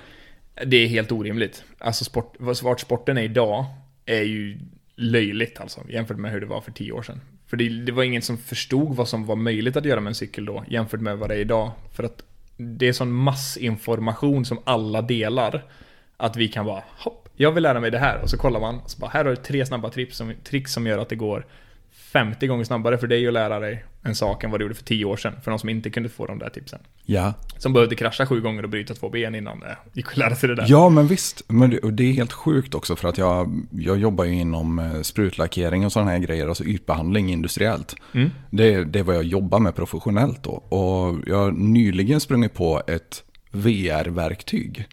Det 0.66 0.78
är 0.78 0.88
helt 0.88 1.12
orimligt. 1.12 1.64
Alltså 1.78 2.04
sport, 2.04 2.36
vart 2.40 2.80
sporten 2.80 3.18
är 3.18 3.22
idag 3.22 3.66
är 4.06 4.22
ju 4.22 4.60
löjligt 4.96 5.60
alltså 5.60 5.82
jämfört 5.90 6.18
med 6.18 6.32
hur 6.32 6.40
det 6.40 6.46
var 6.46 6.62
för 6.62 6.72
tio 6.72 6.92
år 6.92 7.02
sedan. 7.02 7.22
För 7.48 7.58
det, 7.58 7.70
det 7.70 7.92
var 7.92 8.04
ingen 8.04 8.22
som 8.22 8.38
förstod 8.38 8.96
vad 8.96 9.08
som 9.08 9.26
var 9.26 9.36
möjligt 9.36 9.76
att 9.76 9.86
göra 9.86 10.00
med 10.00 10.12
en 10.12 10.16
cykel 10.16 10.46
då, 10.46 10.64
jämfört 10.68 11.02
med 11.02 11.18
vad 11.18 11.30
det 11.30 11.36
är 11.36 11.40
idag. 11.40 11.72
För 11.94 12.04
att 12.04 12.24
det 12.58 12.88
är 12.88 12.94
sån 12.94 13.12
massinformation 13.12 14.46
som 14.46 14.60
alla 14.64 15.02
delar, 15.02 15.66
att 16.18 16.36
vi 16.36 16.48
kan 16.48 16.66
bara 16.66 16.84
hopp, 16.98 17.30
jag 17.36 17.52
vill 17.52 17.64
lära 17.64 17.80
mig 17.80 17.92
det 17.92 18.00
här. 18.00 18.22
Och 18.22 18.30
så 18.30 18.38
kollar 18.38 18.60
man, 18.60 18.80
och 18.80 18.90
så 18.90 19.00
bara, 19.00 19.12
här 19.12 19.26
har 19.26 19.32
du 19.32 19.36
tre 19.36 19.66
snabba 19.66 19.90
tricks 19.90 20.18
som, 20.18 20.34
tricks 20.44 20.74
som 20.74 20.88
gör 20.88 20.98
att 20.98 21.10
det 21.10 21.16
går 21.16 21.46
50 22.12 22.48
gånger 22.48 22.64
snabbare 22.64 22.98
för 22.98 23.08
dig 23.08 23.28
att 23.28 23.34
lära 23.34 23.60
dig 23.60 23.86
en 24.02 24.16
sak 24.16 24.44
än 24.44 24.52
vad 24.52 24.60
du 24.60 24.64
gjorde 24.64 24.76
för 24.76 24.84
10 24.84 25.06
år 25.06 25.18
sedan. 25.18 25.34
För 25.44 25.52
de 25.52 25.60
som 25.60 25.70
inte 25.70 25.90
kunde 25.90 26.10
få 26.10 26.26
de 26.26 26.40
där 26.40 26.50
tipsen. 26.50 26.80
Ja. 27.06 27.34
Som 27.58 27.74
behövde 27.74 27.96
krascha 27.96 28.26
sju 28.26 28.42
gånger 28.42 28.64
och 28.64 28.70
bryta 28.70 28.94
två 28.94 29.10
ben 29.10 29.36
innan 29.36 29.60
det 29.60 29.78
gick 29.94 30.08
att 30.08 30.18
lära 30.18 30.36
sig 30.36 30.50
det 30.50 30.56
där. 30.56 30.66
Ja, 30.68 30.90
men 30.90 31.08
visst. 31.08 31.44
Men 31.48 31.80
det, 31.84 32.04
är 32.04 32.14
helt 32.14 32.34
sjukt 32.34 32.76
också 32.76 32.96
för 32.96 33.10
att 33.10 33.18
jag, 33.18 33.68
jag 33.72 33.98
jobbar 33.98 34.26
ju 34.26 34.34
inom 34.34 34.80
eh, 34.80 35.02
sprutlackering 35.02 35.86
och 35.86 35.92
sådana 35.92 36.12
här 36.12 36.20
grejer, 36.20 36.48
alltså 36.48 36.64
ytbehandling 36.64 37.32
industriellt. 37.32 37.96
Mm. 38.14 38.30
Det, 38.50 38.84
det 38.84 39.00
är 39.00 39.04
vad 39.04 39.16
jag 39.16 39.24
jobbar 39.24 39.60
med 39.60 39.76
professionellt 39.76 40.44
då. 40.44 40.52
Och 40.52 41.20
jag 41.28 41.38
har 41.38 41.52
nyligen 41.52 42.20
sprungit 42.20 42.54
på 42.54 42.82
ett 42.88 43.24
VR-verktyg. 43.52 44.88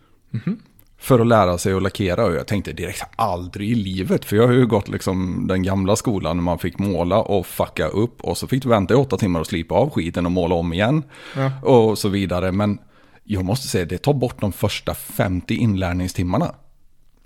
För 1.01 1.20
att 1.20 1.27
lära 1.27 1.59
sig 1.59 1.73
att 1.73 1.83
lackera 1.83 2.27
och 2.27 2.35
jag 2.35 2.47
tänkte 2.47 2.73
direkt 2.73 3.03
aldrig 3.16 3.70
i 3.70 3.75
livet. 3.75 4.25
För 4.25 4.37
jag 4.37 4.47
har 4.47 4.55
ju 4.55 4.66
gått 4.66 4.89
liksom 4.89 5.47
den 5.49 5.62
gamla 5.62 5.97
skolan 5.97 6.37
när 6.37 6.43
man 6.43 6.59
fick 6.59 6.79
måla 6.79 7.23
och 7.23 7.47
fucka 7.47 7.87
upp. 7.87 8.20
Och 8.20 8.39
så 8.39 8.47
fick 8.47 8.62
du 8.62 8.69
vänta 8.69 8.95
i 8.95 8.97
åtta 8.97 9.16
timmar 9.16 9.41
och 9.41 9.47
slipa 9.47 9.75
av 9.75 9.91
skiten 9.91 10.27
och 10.27 10.33
måla 10.33 10.55
om 10.55 10.73
igen. 10.73 11.03
Ja. 11.37 11.61
Och 11.62 11.99
så 11.99 12.09
vidare. 12.09 12.53
Men 12.53 12.79
jag 13.25 13.45
måste 13.45 13.69
säga 13.69 13.85
det 13.85 13.99
tar 13.99 14.15
bort 14.15 14.41
de 14.41 14.53
första 14.53 14.95
50 14.95 15.55
inlärningstimmarna. 15.55 16.55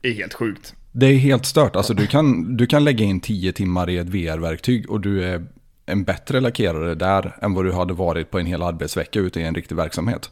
Det 0.01 0.09
är 0.09 0.15
helt 0.15 0.35
sjukt. 0.35 0.75
Det 0.93 1.07
är 1.07 1.17
helt 1.17 1.47
stört. 1.47 1.77
Alltså 1.77 1.95
du 1.95 2.07
kan, 2.07 2.57
du 2.57 2.67
kan 2.67 2.85
lägga 2.85 3.05
in 3.05 3.21
10 3.21 3.53
timmar 3.53 3.91
i 3.91 3.99
ett 3.99 4.09
VR-verktyg 4.09 4.91
och 4.91 5.01
du 5.01 5.25
är 5.25 5.47
en 5.87 6.05
bättre 6.05 6.41
lackerare 6.41 6.95
där 6.95 7.37
än 7.43 7.55
vad 7.55 7.65
du 7.65 7.73
hade 7.73 7.95
varit 7.95 8.31
på 8.31 8.39
en 8.39 8.47
hel 8.47 8.63
arbetsvecka 8.63 9.21
ute 9.21 9.41
i 9.41 9.43
en 9.43 9.55
riktig 9.55 9.77
verksamhet. 9.77 10.31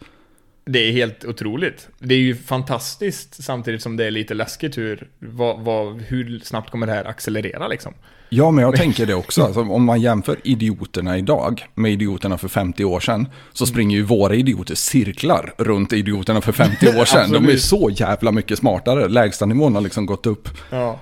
Det 0.65 0.79
är 0.79 0.93
helt 0.93 1.25
otroligt. 1.25 1.89
Det 1.99 2.15
är 2.15 2.19
ju 2.19 2.37
fantastiskt 2.37 3.45
samtidigt 3.45 3.83
som 3.83 3.97
det 3.97 4.05
är 4.07 4.11
lite 4.11 4.35
läskigt 4.35 4.79
hur, 4.79 5.09
vad, 5.19 5.61
vad, 5.61 6.01
hur 6.01 6.41
snabbt 6.45 6.71
kommer 6.71 6.87
det 6.87 6.93
här 6.93 7.05
accelerera 7.05 7.69
liksom. 7.69 7.95
Ja, 8.33 8.51
men 8.51 8.65
jag 8.65 8.77
tänker 8.77 9.07
det 9.07 9.15
också. 9.15 9.43
Alltså, 9.43 9.61
om 9.61 9.85
man 9.85 10.01
jämför 10.01 10.37
idioterna 10.45 11.19
idag 11.19 11.67
med 11.75 11.93
idioterna 11.93 12.39
för 12.39 12.49
50 12.49 12.85
år 12.85 13.01
sedan 13.01 13.29
så 13.53 13.67
springer 13.67 13.97
ju 13.97 14.03
våra 14.03 14.35
idioter 14.35 14.75
cirklar 14.75 15.55
runt 15.59 15.93
idioterna 15.93 16.41
för 16.41 16.53
50 16.53 16.89
år 17.01 17.05
sedan. 17.05 17.33
De 17.33 17.49
är 17.49 17.57
så 17.57 17.91
jävla 17.93 18.33
mycket 18.33 18.59
smartare. 18.59 19.09
Lägsta 19.09 19.47
nivån 19.47 19.75
har 19.75 19.83
liksom 19.83 20.07
gått 20.07 20.27
upp 20.27 20.49
Ja. 20.71 21.01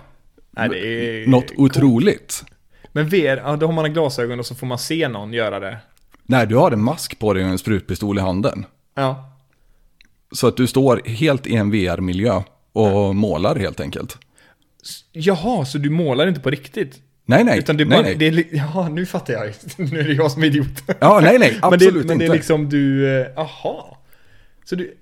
Nej, 0.50 0.68
det 0.68 0.78
är 0.78 1.26
något 1.26 1.50
otroligt. 1.56 2.44
Men 2.92 3.08
VR, 3.08 3.36
ja, 3.36 3.56
då 3.56 3.66
har 3.66 3.72
man 3.72 3.92
glasögon 3.92 4.38
och 4.38 4.46
så 4.46 4.54
får 4.54 4.66
man 4.66 4.78
se 4.78 5.08
någon 5.08 5.32
göra 5.32 5.60
det. 5.60 5.78
Nej, 6.26 6.46
du 6.46 6.56
har 6.56 6.70
en 6.70 6.82
mask 6.82 7.18
på 7.18 7.34
dig 7.34 7.44
och 7.44 7.50
en 7.50 7.58
sprutpistol 7.58 8.18
i 8.18 8.20
handen. 8.20 8.66
Ja. 8.94 9.37
Så 10.32 10.46
att 10.46 10.56
du 10.56 10.66
står 10.66 11.02
helt 11.04 11.46
i 11.46 11.54
en 11.56 11.70
VR-miljö 11.70 12.42
och 12.72 13.16
målar 13.16 13.56
helt 13.56 13.80
enkelt. 13.80 14.18
Jaha, 15.12 15.64
så 15.64 15.78
du 15.78 15.90
målar 15.90 16.26
inte 16.26 16.40
på 16.40 16.50
riktigt? 16.50 17.02
Nej, 17.26 17.44
nej. 17.44 17.58
Utan 17.58 17.76
det 17.76 17.82
är 17.82 17.86
nej, 17.86 17.98
bara, 17.98 18.02
nej. 18.02 18.14
Det 18.14 18.26
är, 18.26 18.44
jaha, 18.56 18.88
nu 18.88 19.06
fattar 19.06 19.34
jag. 19.34 19.54
nu 19.90 20.00
är 20.00 20.04
det 20.04 20.12
jag 20.12 20.30
som 20.30 20.42
är 20.42 20.46
idiot. 20.46 20.82
Ja, 21.00 21.20
nej, 21.22 21.38
nej. 21.38 21.58
men 21.62 21.70
det, 21.70 21.76
Absolut 21.76 22.06
men 22.06 22.18
det 22.18 22.24
inte. 22.24 22.34
är 22.34 22.36
liksom 22.36 22.68
du, 22.68 23.20
eh, 23.20 23.26
aha. 23.36 23.98
Så 24.64 24.74
du, 24.76 24.94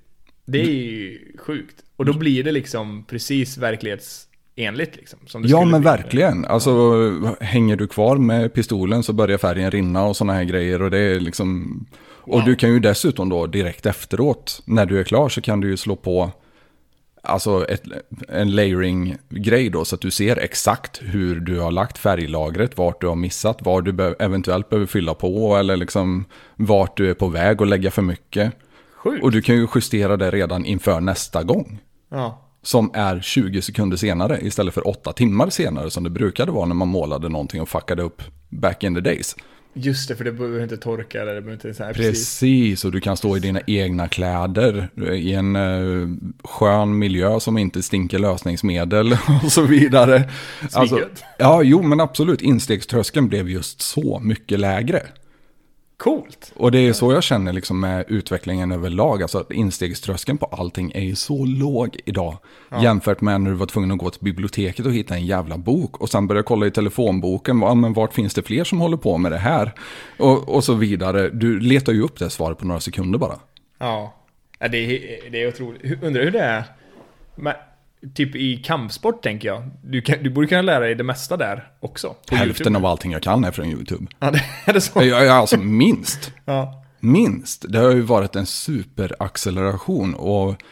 det 0.46 0.60
är 0.60 0.64
ju 0.64 1.18
sjukt. 1.38 1.82
Och 1.96 2.04
då 2.04 2.12
blir 2.12 2.44
det 2.44 2.52
liksom 2.52 3.04
precis 3.08 3.58
verklighetsenligt 3.58 4.96
liksom. 4.96 5.18
Som 5.26 5.42
det 5.42 5.48
Ja, 5.48 5.64
men 5.64 5.80
bli. 5.80 5.90
verkligen. 5.90 6.44
Alltså, 6.44 6.72
hänger 7.40 7.76
du 7.76 7.86
kvar 7.86 8.16
med 8.16 8.54
pistolen 8.54 9.02
så 9.02 9.12
börjar 9.12 9.38
färgen 9.38 9.70
rinna 9.70 10.04
och 10.04 10.16
sådana 10.16 10.32
här 10.32 10.44
grejer. 10.44 10.82
Och 10.82 10.90
det 10.90 10.98
är 10.98 11.20
liksom... 11.20 11.86
Och 12.26 12.32
Wow. 12.38 12.44
du 12.44 12.56
kan 12.56 12.70
ju 12.72 12.80
dessutom 12.80 13.28
då 13.28 13.46
direkt 13.46 13.86
efteråt, 13.86 14.62
när 14.64 14.86
du 14.86 15.00
är 15.00 15.04
klar, 15.04 15.28
så 15.28 15.40
kan 15.40 15.60
du 15.60 15.70
ju 15.70 15.76
slå 15.76 15.96
på 15.96 16.30
alltså 17.22 17.66
ett, 17.68 17.82
en 18.28 18.50
layering-grej 18.54 19.70
då, 19.70 19.84
så 19.84 19.94
att 19.94 20.00
du 20.00 20.10
ser 20.10 20.36
exakt 20.36 21.00
hur 21.02 21.40
du 21.40 21.58
har 21.60 21.70
lagt 21.70 21.98
färglagret, 21.98 22.78
vart 22.78 23.00
du 23.00 23.06
har 23.06 23.14
missat, 23.16 23.62
var 23.62 23.82
du 23.82 23.92
be- 23.92 24.14
eventuellt 24.18 24.68
behöver 24.68 24.86
fylla 24.86 25.14
på, 25.14 25.56
eller 25.56 25.76
liksom 25.76 26.24
vart 26.56 26.96
du 26.96 27.10
är 27.10 27.14
på 27.14 27.28
väg 27.28 27.62
att 27.62 27.68
lägga 27.68 27.90
för 27.90 28.02
mycket. 28.02 28.52
Sjukt. 28.94 29.22
Och 29.24 29.30
du 29.32 29.42
kan 29.42 29.54
ju 29.56 29.66
justera 29.74 30.16
det 30.16 30.30
redan 30.30 30.64
inför 30.64 31.00
nästa 31.00 31.42
gång. 31.42 31.78
Ja. 32.10 32.42
Som 32.62 32.90
är 32.94 33.20
20 33.20 33.62
sekunder 33.62 33.96
senare 33.96 34.38
istället 34.42 34.74
för 34.74 34.88
8 34.88 35.12
timmar 35.12 35.50
senare 35.50 35.90
som 35.90 36.04
det 36.04 36.10
brukade 36.10 36.52
vara 36.52 36.66
när 36.66 36.74
man 36.74 36.88
målade 36.88 37.28
någonting 37.28 37.62
och 37.62 37.68
fuckade 37.68 38.02
upp 38.02 38.22
back 38.48 38.84
in 38.84 38.94
the 38.94 39.00
days. 39.00 39.36
Just 39.78 40.08
det, 40.08 40.16
för 40.16 40.24
det 40.24 40.32
behöver 40.32 40.62
inte 40.62 40.76
torka 40.76 41.22
eller 41.22 41.34
det 41.34 41.40
behöver 41.40 41.66
inte 41.66 41.74
så 41.74 41.84
här 41.84 41.92
precis. 41.92 42.12
Precis, 42.12 42.84
och 42.84 42.92
du 42.92 43.00
kan 43.00 43.16
stå 43.16 43.36
i 43.36 43.40
dina 43.40 43.60
egna 43.66 44.08
kläder 44.08 44.88
i 45.12 45.34
en 45.34 45.56
eh, 45.56 46.08
skön 46.44 46.98
miljö 46.98 47.40
som 47.40 47.58
inte 47.58 47.82
stinker 47.82 48.18
lösningsmedel 48.18 49.12
och 49.44 49.52
så 49.52 49.62
vidare. 49.62 50.30
Alltså, 50.72 51.00
ja, 51.38 51.62
jo 51.62 51.82
men 51.82 52.00
absolut, 52.00 52.42
instegströskeln 52.42 53.28
blev 53.28 53.50
just 53.50 53.82
så 53.82 54.20
mycket 54.22 54.60
lägre. 54.60 55.02
Coolt. 55.96 56.52
Och 56.56 56.72
det 56.72 56.78
är 56.78 56.92
så 56.92 57.12
jag 57.12 57.22
känner 57.22 57.52
liksom 57.52 57.80
med 57.80 58.04
utvecklingen 58.08 58.72
överlag. 58.72 59.22
Alltså 59.22 59.38
att 59.38 59.52
instegströskeln 59.52 60.38
på 60.38 60.46
allting 60.46 60.92
är 60.94 61.00
ju 61.00 61.14
så 61.14 61.44
låg 61.44 61.96
idag. 62.04 62.36
Jämfört 62.82 63.20
med 63.20 63.40
när 63.40 63.50
du 63.50 63.56
var 63.56 63.66
tvungen 63.66 63.92
att 63.92 63.98
gå 63.98 64.10
till 64.10 64.24
biblioteket 64.24 64.86
och 64.86 64.92
hitta 64.92 65.14
en 65.14 65.26
jävla 65.26 65.58
bok. 65.58 66.00
Och 66.00 66.08
sen 66.08 66.26
börja 66.26 66.42
kolla 66.42 66.66
i 66.66 66.70
telefonboken. 66.70 67.60
Ja, 67.60 67.74
men 67.74 67.92
vart 67.92 68.14
finns 68.14 68.34
det 68.34 68.42
fler 68.42 68.64
som 68.64 68.80
håller 68.80 68.96
på 68.96 69.18
med 69.18 69.32
det 69.32 69.38
här? 69.38 69.72
Och, 70.18 70.48
och 70.48 70.64
så 70.64 70.74
vidare. 70.74 71.30
Du 71.30 71.60
letar 71.60 71.92
ju 71.92 72.02
upp 72.02 72.18
det 72.18 72.30
svaret 72.30 72.58
på 72.58 72.66
några 72.66 72.80
sekunder 72.80 73.18
bara. 73.18 73.38
Ja. 73.78 74.14
ja 74.58 74.68
det, 74.68 74.78
är, 74.78 75.30
det 75.30 75.42
är 75.42 75.48
otroligt. 75.48 76.02
Undrar 76.02 76.24
hur 76.24 76.30
det 76.30 76.40
är. 76.40 76.64
Men, 77.34 77.54
typ 78.14 78.36
i 78.36 78.56
kampsport 78.56 79.22
tänker 79.22 79.48
jag. 79.48 79.70
Du, 79.82 80.02
kan, 80.02 80.22
du 80.22 80.30
borde 80.30 80.46
kunna 80.46 80.62
lära 80.62 80.80
dig 80.80 80.94
det 80.94 81.04
mesta 81.04 81.36
där 81.36 81.68
också. 81.80 82.14
Hälften 82.30 82.66
YouTube. 82.66 82.78
av 82.78 82.86
allting 82.86 83.12
jag 83.12 83.22
kan 83.22 83.44
är 83.44 83.50
från 83.50 83.66
YouTube. 83.66 84.06
Ja, 84.18 84.30
det 84.30 84.44
är 84.64 84.72
det 84.72 84.80
så. 84.80 85.02
Jag, 85.02 85.24
jag, 85.24 85.28
alltså 85.28 85.58
minst. 85.58 86.32
Ja. 86.44 86.82
Minst. 87.00 87.64
Det 87.68 87.78
har 87.78 87.90
ju 87.90 88.00
varit 88.00 88.36
en 88.36 88.46
superacceleration 88.46 90.14
och 90.14 90.62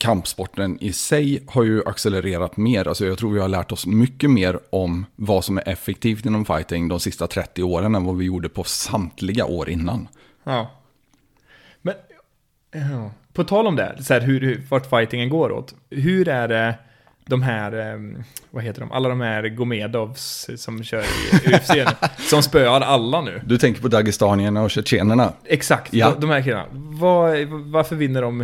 kampsporten 0.00 0.78
i 0.80 0.92
sig 0.92 1.44
har 1.48 1.64
ju 1.64 1.88
accelererat 1.88 2.56
mer. 2.56 2.88
Alltså 2.88 3.06
jag 3.06 3.18
tror 3.18 3.32
vi 3.32 3.40
har 3.40 3.48
lärt 3.48 3.72
oss 3.72 3.86
mycket 3.86 4.30
mer 4.30 4.60
om 4.70 5.06
vad 5.16 5.44
som 5.44 5.58
är 5.58 5.68
effektivt 5.68 6.26
inom 6.26 6.44
fighting 6.44 6.88
de 6.88 7.00
sista 7.00 7.26
30 7.26 7.62
åren 7.62 7.94
än 7.94 8.04
vad 8.04 8.16
vi 8.16 8.24
gjorde 8.24 8.48
på 8.48 8.64
samtliga 8.64 9.44
år 9.44 9.70
innan. 9.70 10.08
Ja. 10.44 10.70
Men, 11.82 11.94
ja. 12.72 13.10
På 13.32 13.44
tal 13.44 13.66
om 13.66 13.76
det, 13.76 13.96
så 14.04 14.14
här, 14.14 14.20
hur, 14.20 14.40
hur, 14.40 14.62
vart 14.68 14.90
fightingen 14.90 15.28
går 15.28 15.52
åt. 15.52 15.74
Hur 15.90 16.28
är 16.28 16.48
det 16.48 16.74
de 17.26 17.42
här, 17.42 17.72
ehm, 17.72 18.22
vad 18.50 18.64
heter 18.64 18.80
de, 18.80 18.92
alla 18.92 19.08
de 19.08 19.20
här 19.20 19.48
Gomedovs 19.48 20.50
som 20.56 20.84
kör 20.84 21.00
i 21.00 21.54
UFC 21.54 21.68
nu, 21.74 21.84
som 22.18 22.42
spöar 22.42 22.80
alla 22.80 23.20
nu. 23.20 23.40
Du 23.44 23.58
tänker 23.58 23.82
på 23.82 23.88
dagestanierna 23.88 24.62
och 24.62 24.70
tjetjenerna. 24.70 25.32
Exakt, 25.44 25.94
Ja. 25.94 26.10
de, 26.10 26.20
de 26.20 26.30
här 26.30 26.42
killarna. 26.42 26.66
Vad, 26.72 27.38
varför 27.48 27.96
vinner 27.96 28.22
de? 28.22 28.40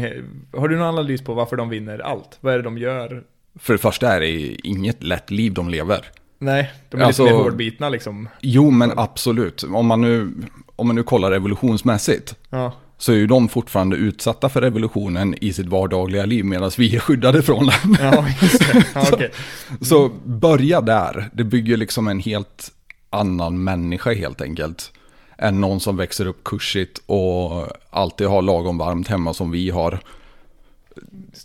Har 0.56 0.68
du 0.68 0.76
någon 0.76 0.86
analys 0.88 1.24
på 1.24 1.34
varför 1.34 1.56
de 1.56 1.68
vinner 1.68 1.98
allt? 1.98 2.38
Vad 2.40 2.54
är 2.54 2.58
det 2.58 2.64
de 2.64 2.78
gör? 2.78 3.22
För 3.58 3.72
det 3.72 3.78
första 3.78 4.12
är 4.14 4.20
det 4.20 4.30
inget 4.68 5.02
lätt 5.02 5.30
liv 5.30 5.54
de 5.54 5.68
lever. 5.68 6.00
Nej, 6.38 6.72
de 6.90 7.00
är 7.00 7.04
Alltså- 7.04 7.22
lite 7.24 7.34
mer 7.36 7.42
hårdbitna 7.42 7.88
liksom. 7.88 8.28
Jo, 8.40 8.70
men 8.70 8.92
absolut. 8.98 9.62
Om 9.62 9.86
man 9.86 10.00
nu, 10.00 10.32
om 10.76 10.86
man 10.86 10.96
nu 10.96 11.02
kollar 11.02 11.32
evolutionsmässigt. 11.32 12.34
Ja, 12.50 12.72
så 12.98 13.12
är 13.12 13.16
ju 13.16 13.26
de 13.26 13.48
fortfarande 13.48 13.96
utsatta 13.96 14.48
för 14.48 14.60
revolutionen 14.60 15.34
i 15.40 15.52
sitt 15.52 15.66
vardagliga 15.66 16.26
liv 16.26 16.44
medan 16.44 16.70
vi 16.78 16.96
är 16.96 17.00
skyddade 17.00 17.42
från 17.42 17.66
den. 17.66 17.96
ja. 18.00 18.26
Ja, 18.94 19.08
okej. 19.12 19.30
Så 19.80 20.10
börja 20.24 20.80
där. 20.80 21.30
Det 21.32 21.44
bygger 21.44 21.76
liksom 21.76 22.08
en 22.08 22.20
helt 22.20 22.72
annan 23.10 23.64
människa 23.64 24.12
helt 24.14 24.40
enkelt. 24.40 24.92
Än 25.38 25.60
någon 25.60 25.80
som 25.80 25.96
växer 25.96 26.26
upp 26.26 26.44
kursigt 26.44 27.00
och 27.06 27.66
alltid 27.90 28.26
har 28.26 28.42
lagom 28.42 28.78
varmt 28.78 29.08
hemma 29.08 29.34
som 29.34 29.50
vi 29.50 29.70
har. 29.70 30.00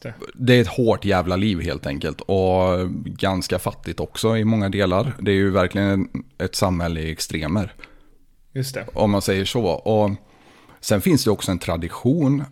Det. 0.02 0.14
Det 0.34 0.53
är 0.57 0.61
ett 0.61 0.68
hårt 0.68 1.06
jävla 1.06 1.36
liv 1.36 1.61
helt 1.61 1.86
enkelt. 1.86 2.22
Och 2.22 2.90
ganska 3.06 3.60
fattigt 3.60 3.99
också 3.99 4.38
i 4.38 4.44
många 4.45 4.69
delar. 4.69 5.14
Det 5.19 5.32
är 5.32 5.36
ju 5.36 5.49
verkligen 5.52 6.10
ett 6.38 6.56
samhälle 6.56 6.99
i 6.99 7.11
extremer. 7.11 7.73
Just 8.53 8.73
det. 8.73 8.86
Om 8.94 9.11
man 9.11 9.22
säger 9.22 9.45
så. 9.45 9.65
Och 9.65 10.11
sen 10.82 11.02
finns 11.02 11.24
det 11.24 11.32
också 11.32 11.52
en 11.52 11.60
tradition 11.60 12.44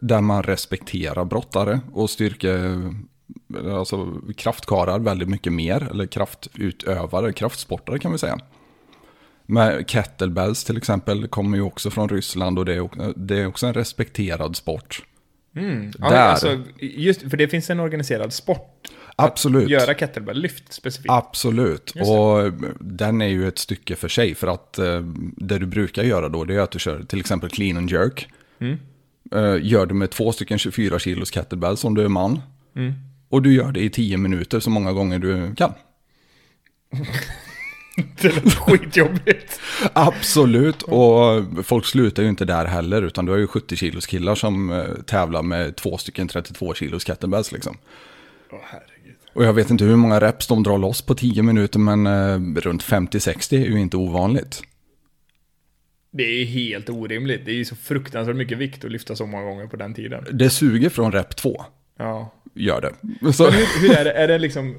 där 0.00 0.20
man 0.20 0.42
respekterar 0.42 1.24
brottare 1.24 1.80
och 1.92 2.10
styrke, 2.10 2.80
alltså 3.72 4.14
kraftkarar 4.36 4.98
väldigt 4.98 5.28
mycket 5.28 5.52
mer. 5.52 5.88
Eller 5.90 6.06
kraftutövare, 6.06 7.32
kraftsportare 7.32 7.98
kan 7.98 8.12
vi 8.12 8.18
säga. 8.18 8.38
Med 9.46 9.88
kettlebells 9.90 10.64
till 10.64 10.76
exempel 10.76 11.28
kommer 11.28 11.56
ju 11.56 11.62
också 11.62 11.90
från 11.90 12.08
Ryssland 12.08 12.58
och 12.58 12.64
det 12.64 12.74
är, 12.74 12.80
också- 12.80 13.12
det 13.16 13.38
är 13.38 13.46
också 13.46 13.66
en 13.66 13.74
respekterad 13.74 14.56
sport. 14.56 15.02
Mm. 15.56 15.92
Ja, 15.98 16.10
Där. 16.10 16.28
Alltså, 16.28 16.58
just, 16.80 17.20
för 17.30 17.36
det 17.36 17.48
finns 17.48 17.70
en 17.70 17.80
organiserad 17.80 18.32
sport. 18.32 18.88
Absolut. 19.16 19.64
Att 19.64 19.70
göra 19.70 19.94
kettlebell-lyft 19.94 20.72
specifikt. 20.72 21.10
Absolut, 21.10 21.90
och 21.90 22.52
den 22.80 23.22
är 23.22 23.28
ju 23.28 23.48
ett 23.48 23.58
stycke 23.58 23.96
för 23.96 24.08
sig. 24.08 24.34
För 24.34 24.46
att 24.46 24.78
eh, 24.78 25.00
det 25.36 25.58
du 25.58 25.66
brukar 25.66 26.02
göra 26.02 26.28
då, 26.28 26.44
det 26.44 26.54
är 26.54 26.60
att 26.60 26.70
du 26.70 26.78
kör 26.78 27.02
till 27.02 27.20
exempel 27.20 27.50
clean 27.50 27.76
and 27.76 27.90
jerk. 27.90 28.28
Mm. 28.58 28.78
Eh, 29.32 29.56
gör 29.62 29.86
du 29.86 29.94
med 29.94 30.10
två 30.10 30.32
stycken 30.32 30.58
24 30.58 30.98
kilos 30.98 31.30
kettlebells 31.30 31.84
om 31.84 31.94
du 31.94 32.04
är 32.04 32.08
man. 32.08 32.42
Mm. 32.76 32.92
Och 33.28 33.42
du 33.42 33.54
gör 33.54 33.72
det 33.72 33.80
i 33.80 33.90
10 33.90 34.16
minuter 34.16 34.60
så 34.60 34.70
många 34.70 34.92
gånger 34.92 35.18
du 35.18 35.54
kan. 35.54 35.72
Det 38.20 38.34
låter 38.34 38.50
skitjobbigt. 38.50 39.60
Absolut, 39.92 40.82
och 40.82 41.44
folk 41.66 41.86
slutar 41.86 42.22
ju 42.22 42.28
inte 42.28 42.44
där 42.44 42.64
heller. 42.64 43.02
Utan 43.02 43.26
du 43.26 43.32
har 43.32 43.38
ju 43.38 43.46
70 43.46 43.76
kilos 43.76 44.06
killar 44.06 44.34
som 44.34 44.70
eh, 44.70 44.84
tävlar 45.06 45.42
med 45.42 45.76
två 45.76 45.98
stycken 45.98 46.28
32 46.28 46.74
kilos 46.74 47.04
kettlebells 47.04 47.52
liksom. 47.52 47.76
Åh 48.50 48.58
herregud. 48.64 49.16
Och 49.32 49.44
jag 49.44 49.52
vet 49.52 49.70
inte 49.70 49.84
hur 49.84 49.96
många 49.96 50.20
reps 50.20 50.46
de 50.46 50.62
drar 50.62 50.78
loss 50.78 51.02
på 51.02 51.14
10 51.14 51.42
minuter, 51.42 51.78
men 51.78 52.06
eh, 52.06 52.60
runt 52.60 52.82
50-60 52.84 53.54
är 53.54 53.66
ju 53.66 53.80
inte 53.80 53.96
ovanligt. 53.96 54.62
Det 56.10 56.22
är 56.22 56.44
helt 56.44 56.88
orimligt. 56.90 57.44
Det 57.44 57.50
är 57.50 57.54
ju 57.54 57.64
så 57.64 57.76
fruktansvärt 57.76 58.36
mycket 58.36 58.58
vikt 58.58 58.84
att 58.84 58.90
lyfta 58.92 59.16
så 59.16 59.26
många 59.26 59.44
gånger 59.44 59.66
på 59.66 59.76
den 59.76 59.94
tiden. 59.94 60.24
Det 60.32 60.50
suger 60.50 60.88
från 60.90 61.12
rep 61.12 61.36
2, 61.36 61.64
Ja. 61.98 62.32
gör 62.54 62.80
det. 62.80 63.32
Så, 63.32 63.44
Men 63.44 63.52
hur, 63.52 63.80
hur 63.88 63.96
är 63.96 64.04
det? 64.04 64.12
Är 64.12 64.28
det 64.28 64.38
liksom... 64.38 64.76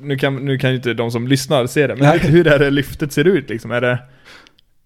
Nu 0.00 0.16
kan, 0.18 0.36
nu 0.36 0.58
kan 0.58 0.70
ju 0.70 0.76
inte 0.76 0.94
de 0.94 1.10
som 1.10 1.28
lyssnar 1.28 1.66
se 1.66 1.86
det, 1.86 1.96
men 1.96 2.08
Nej. 2.08 2.18
hur, 2.18 2.28
hur 2.28 2.46
är 2.46 2.58
det 2.58 2.70
lyftet 2.70 3.12
ser 3.12 3.24
ut 3.24 3.48
liksom? 3.50 3.70
Är 3.70 3.80
det... 3.80 3.98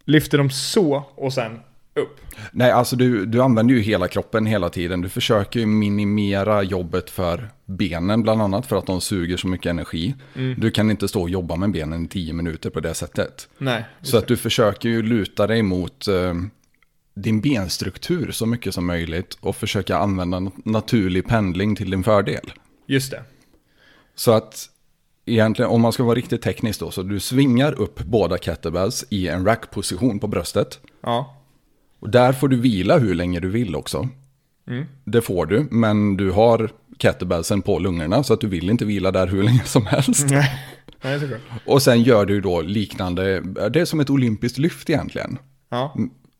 Lyfter 0.04 0.38
de 0.38 0.50
så 0.50 1.04
och 1.14 1.32
sen 1.32 1.60
upp? 1.96 2.20
nej, 2.52 2.70
alltså 2.70 2.96
du, 2.96 3.26
du 3.26 3.42
använder 3.42 3.74
ju 3.74 3.80
hela 3.80 4.08
kroppen 4.08 4.46
hela 4.46 4.68
tiden. 4.68 5.00
Du 5.00 5.08
försöker 5.08 5.60
ju 5.60 5.66
minimera 5.66 6.62
jobbet 6.62 7.10
för 7.10 7.50
benen 7.64 8.22
bland 8.22 8.42
annat, 8.42 8.66
för 8.66 8.76
att 8.76 8.86
de 8.86 9.00
suger 9.00 9.36
så 9.36 9.48
mycket 9.48 9.70
energi. 9.70 10.14
Du 10.56 10.70
kan 10.70 10.90
inte 10.90 11.08
stå 11.08 11.22
och 11.22 11.30
jobba 11.30 11.56
med 11.56 11.70
benen 11.70 12.04
i 12.04 12.08
10 12.08 12.32
minuter 12.32 12.70
på 12.70 12.80
det 12.80 12.94
sättet. 12.94 13.48
Nej. 13.58 13.84
Så 14.02 14.18
att 14.18 14.26
du 14.26 14.36
försöker 14.36 14.88
ju 14.88 15.02
luta 15.02 15.46
dig 15.46 15.62
mot 15.62 16.08
eh, 16.08 16.34
din 17.14 17.40
benstruktur 17.40 18.32
så 18.32 18.46
mycket 18.46 18.74
som 18.74 18.86
möjligt 18.86 19.38
och 19.40 19.56
försöka 19.56 19.98
använda 19.98 20.38
nat- 20.38 20.60
naturlig 20.64 21.26
pendling 21.28 21.76
till 21.76 21.90
din 21.90 22.04
fördel. 22.04 22.52
Just 22.86 23.10
det. 23.10 23.22
Så 24.14 24.32
att 24.32 24.68
egentligen, 25.26 25.70
om 25.70 25.80
man 25.80 25.92
ska 25.92 26.04
vara 26.04 26.14
riktigt 26.14 26.42
teknisk 26.42 26.80
då, 26.80 26.90
så 26.90 27.02
du 27.02 27.20
svingar 27.20 27.72
upp 27.80 27.98
båda 28.04 28.38
kettlebells 28.38 29.04
i 29.10 29.28
en 29.28 29.44
rackposition 29.44 30.18
på 30.18 30.26
bröstet. 30.26 30.80
Ja. 31.00 31.35
Och 32.00 32.10
där 32.10 32.32
får 32.32 32.48
du 32.48 32.56
vila 32.56 32.98
hur 32.98 33.14
länge 33.14 33.40
du 33.40 33.48
vill 33.48 33.76
också. 33.76 34.08
Det 35.04 35.22
får 35.22 35.46
du, 35.46 35.66
men 35.70 36.16
du 36.16 36.30
har 36.30 36.70
kettlebellsen 36.98 37.62
på 37.62 37.78
lungorna 37.78 38.22
så 38.22 38.34
att 38.34 38.40
du 38.40 38.46
vill 38.46 38.70
inte 38.70 38.84
vila 38.84 39.10
där 39.10 39.26
hur 39.26 39.42
länge 39.42 39.64
som 39.64 39.86
helst. 39.86 40.26
Nej. 40.30 40.62
Nej, 41.02 41.20
såklart. 41.20 41.40
Och 41.66 41.82
sen 41.82 42.02
gör 42.02 42.26
du 42.26 42.40
då 42.40 42.60
liknande, 42.60 43.40
det 43.70 43.80
är 43.80 43.84
som 43.84 44.00
ett 44.00 44.10
olympiskt 44.10 44.58
lyft 44.58 44.90
egentligen. 44.90 45.38
Ja. 45.68 45.96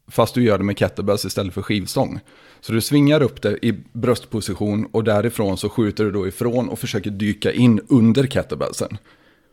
Fast 0.09 0.35
du 0.35 0.43
gör 0.43 0.59
det 0.59 0.65
med 0.65 0.79
kettlebells 0.79 1.25
istället 1.25 1.55
för 1.55 1.63
skivstång. 1.63 2.21
Så 2.61 2.73
du 2.73 2.81
svingar 2.81 3.23
upp 3.23 3.43
det 3.43 3.67
i 3.67 3.73
bröstposition 3.93 4.89
och 4.93 5.05
därifrån 5.05 5.57
så 5.57 5.69
skjuter 5.69 6.05
du 6.05 6.11
då 6.11 6.29
ifrån 6.29 6.69
och 6.69 6.79
försöker 6.79 7.11
dyka 7.11 7.53
in 7.53 7.81
under 7.89 8.27
kettlebellsen. 8.27 8.99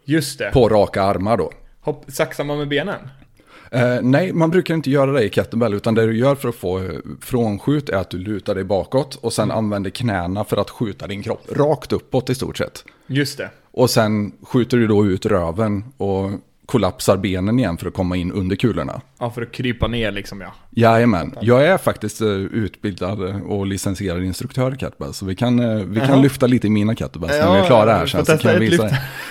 Just 0.05 0.39
det. 0.39 0.51
På 0.53 0.69
raka 0.69 1.03
armar 1.03 1.37
då. 1.37 1.51
Hopp, 1.81 2.05
saxar 2.07 2.43
man 2.43 2.57
med 2.57 2.67
benen? 2.67 2.99
Eh, 3.73 4.01
nej, 4.01 4.33
man 4.33 4.49
brukar 4.49 4.73
inte 4.73 4.91
göra 4.91 5.11
det 5.11 5.23
i 5.23 5.29
kettlebell, 5.29 5.73
utan 5.73 5.95
det 5.95 6.05
du 6.05 6.17
gör 6.17 6.35
för 6.35 6.49
att 6.49 6.55
få 6.55 6.79
eh, 6.79 6.85
frånskjut 7.21 7.89
är 7.89 7.97
att 7.97 8.09
du 8.09 8.17
lutar 8.17 8.55
dig 8.55 8.63
bakåt 8.63 9.15
och 9.15 9.33
sen 9.33 9.51
använder 9.51 9.89
knäna 9.89 10.43
för 10.43 10.57
att 10.57 10.69
skjuta 10.69 11.07
din 11.07 11.23
kropp 11.23 11.41
rakt 11.51 11.91
uppåt 11.93 12.29
i 12.29 12.35
stort 12.35 12.57
sett. 12.57 12.83
Just 13.07 13.37
det. 13.37 13.49
Och 13.71 13.89
sen 13.89 14.31
skjuter 14.41 14.77
du 14.77 14.87
då 14.87 15.05
ut 15.05 15.25
röven 15.25 15.83
och 15.97 16.31
kollapsar 16.65 17.17
benen 17.17 17.59
igen 17.59 17.77
för 17.77 17.87
att 17.87 17.93
komma 17.93 18.15
in 18.17 18.31
under 18.31 18.55
kulorna. 18.55 19.01
Ja, 19.19 19.29
för 19.29 19.41
att 19.41 19.51
krypa 19.51 19.87
ner 19.87 20.11
liksom 20.11 20.41
ja. 20.41 20.53
Jajamän, 20.69 21.35
jag 21.41 21.65
är 21.67 21.77
faktiskt 21.77 22.21
eh, 22.21 22.27
utbildad 22.27 23.41
och 23.47 23.67
licensierad 23.67 24.23
instruktör 24.23 24.73
i 24.73 24.77
kettlebell, 24.77 25.13
så 25.13 25.25
vi 25.25 25.35
kan, 25.35 25.91
vi 25.93 25.99
kan 25.99 26.21
lyfta 26.21 26.47
lite 26.47 26.67
i 26.67 26.69
mina 26.69 26.95
kettlebells 26.95 27.33
när 27.33 27.39
Ja, 27.39 27.53
vi 27.53 27.59
är 27.59 27.65
klara 27.65 27.93
här 27.93 28.05
sen. 28.05 28.25
Så 28.25 28.37
kan 28.37 28.53
jag 28.53 28.59
visa. 28.59 28.89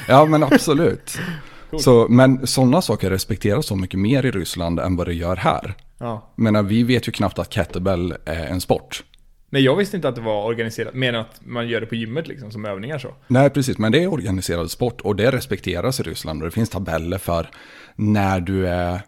Ja, 0.08 0.24
men 0.24 0.42
absolut. 0.42 1.18
Så, 1.78 2.06
men 2.08 2.46
sådana 2.46 2.82
saker 2.82 3.10
respekteras 3.10 3.66
så 3.66 3.76
mycket 3.76 4.00
mer 4.00 4.26
i 4.26 4.30
Ryssland 4.30 4.80
än 4.80 4.96
vad 4.96 5.06
det 5.06 5.14
gör 5.14 5.36
här. 5.36 5.74
ja. 5.98 6.32
Jag 6.36 6.42
menar, 6.42 6.62
vi 6.62 6.82
vet 6.82 7.08
ju 7.08 7.12
knappt 7.12 7.38
att 7.38 7.52
kettlebell 7.54 8.14
är 8.24 8.46
en 8.46 8.60
sport. 8.60 9.04
Nej, 9.50 9.62
jag 9.62 9.76
visste 9.76 9.96
inte 9.96 10.08
att 10.08 10.14
det 10.14 10.20
var 10.20 10.44
organiserat, 10.44 10.94
mer 10.94 11.08
än 11.12 11.20
att 11.20 11.40
man 11.44 11.68
gör 11.68 11.80
det 11.80 11.86
på 11.86 11.94
gymmet 11.94 12.28
liksom, 12.28 12.50
som 12.50 12.64
övningar 12.64 12.98
så. 12.98 13.14
Nej, 13.26 13.50
precis, 13.50 13.78
men 13.78 13.92
det 13.92 14.02
är 14.02 14.12
organiserad 14.12 14.70
sport 14.70 15.00
och 15.00 15.16
det 15.16 15.30
respekteras 15.30 16.00
i 16.00 16.02
Ryssland. 16.02 16.42
Och 16.42 16.48
det 16.48 16.54
finns 16.54 16.70
tabeller 16.70 17.18
för 17.18 17.50
när 17.96 18.40
du 18.40 18.68
är 18.68 19.00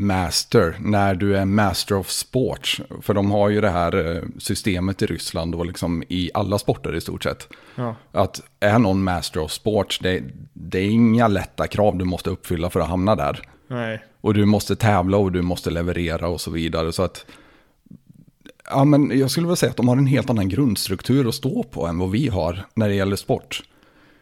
master, 0.00 0.76
när 0.80 1.14
du 1.14 1.36
är 1.36 1.44
master 1.44 1.94
of 1.94 2.10
sports. 2.10 2.80
För 3.02 3.14
de 3.14 3.30
har 3.30 3.48
ju 3.48 3.60
det 3.60 3.70
här 3.70 4.16
eh, 4.16 4.22
systemet 4.38 5.02
i 5.02 5.06
Ryssland 5.06 5.54
och 5.54 5.66
liksom 5.66 6.02
i 6.08 6.30
alla 6.34 6.58
sporter 6.58 6.94
i 6.94 7.00
stort 7.00 7.22
sett. 7.22 7.48
Ja. 7.74 7.96
Att 8.12 8.42
är 8.60 8.78
någon 8.78 9.02
master 9.02 9.40
of 9.40 9.52
sports, 9.52 9.98
det, 9.98 10.22
det 10.52 10.78
är 10.78 10.90
inga 10.90 11.28
lätta 11.28 11.66
krav 11.66 11.98
du 11.98 12.04
måste 12.04 12.30
uppfylla 12.30 12.70
för 12.70 12.80
att 12.80 12.88
hamna 12.88 13.16
där. 13.16 13.42
Nej. 13.68 14.04
Och 14.20 14.34
du 14.34 14.44
måste 14.44 14.76
tävla 14.76 15.16
och 15.16 15.32
du 15.32 15.42
måste 15.42 15.70
leverera 15.70 16.28
och 16.28 16.40
så 16.40 16.50
vidare. 16.50 16.92
Så 16.92 17.02
att, 17.02 17.26
ja 18.70 18.84
men 18.84 19.18
jag 19.18 19.30
skulle 19.30 19.46
vilja 19.46 19.56
säga 19.56 19.70
att 19.70 19.76
de 19.76 19.88
har 19.88 19.96
en 19.96 20.06
helt 20.06 20.30
annan 20.30 20.48
grundstruktur 20.48 21.28
att 21.28 21.34
stå 21.34 21.62
på 21.62 21.86
än 21.86 21.98
vad 21.98 22.10
vi 22.10 22.28
har 22.28 22.66
när 22.74 22.88
det 22.88 22.94
gäller 22.94 23.16
sport. 23.16 23.62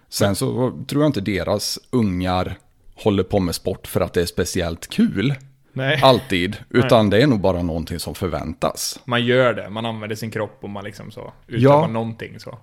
Sen 0.09 0.37
så 0.37 0.73
tror 0.89 1.03
jag 1.03 1.09
inte 1.09 1.21
deras 1.21 1.79
ungar 1.91 2.59
håller 2.95 3.23
på 3.23 3.41
med 3.41 3.55
sport 3.55 3.87
för 3.87 4.01
att 4.01 4.13
det 4.13 4.23
är 4.23 4.27
speciellt 4.27 4.87
kul. 4.87 5.35
Nej. 5.79 6.01
Alltid. 6.03 6.57
Utan 6.71 7.11
det 7.11 7.23
är 7.23 7.27
nog 7.27 7.41
bara 7.41 7.63
någonting 7.63 7.99
som 7.99 8.15
förväntas. 8.15 9.01
Man 9.05 9.25
gör 9.25 9.55
det, 9.55 9.71
man 9.71 9.87
använder 9.87 10.17
sin 10.17 10.31
kropp 10.31 10.59
och 10.61 10.71
man 10.71 10.85
liksom 10.85 11.11
så 11.11 11.33
utövar 11.47 11.81
Ja. 11.81 11.87
någonting 11.87 12.41
så. 12.41 12.59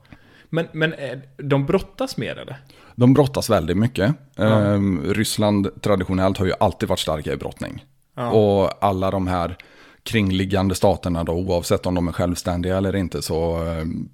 Men, 0.50 0.68
men 0.72 0.94
eh, 0.94 1.18
de 1.38 1.66
brottas 1.66 2.18
mer 2.18 2.36
eller? 2.38 2.58
De 2.96 3.14
brottas 3.14 3.50
väldigt 3.50 3.78
mycket. 3.78 4.16
Ehm, 4.38 5.14
Ryssland 5.14 5.82
traditionellt 5.82 6.38
har 6.38 6.46
ju 6.46 6.54
alltid 6.60 6.90
varit 6.90 7.00
starka 7.00 7.34
i 7.34 7.38
brottning. 7.38 7.86
Ja. 8.16 8.30
Och 8.32 8.84
alla 8.86 9.12
de 9.12 9.28
här 9.28 9.58
kringliggande 10.04 10.76
staterna 10.76 11.24
då, 11.24 11.34
oavsett 11.34 11.86
om 11.86 11.96
de 11.96 12.08
är 12.08 12.12
självständiga 12.12 12.78
eller 12.78 12.96
inte, 12.96 13.22
så 13.22 13.56
ehm, 13.58 14.10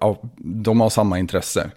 ja, 0.00 0.20
de 0.36 0.80
har 0.80 0.90
samma 0.90 1.18
intresse. 1.18 1.70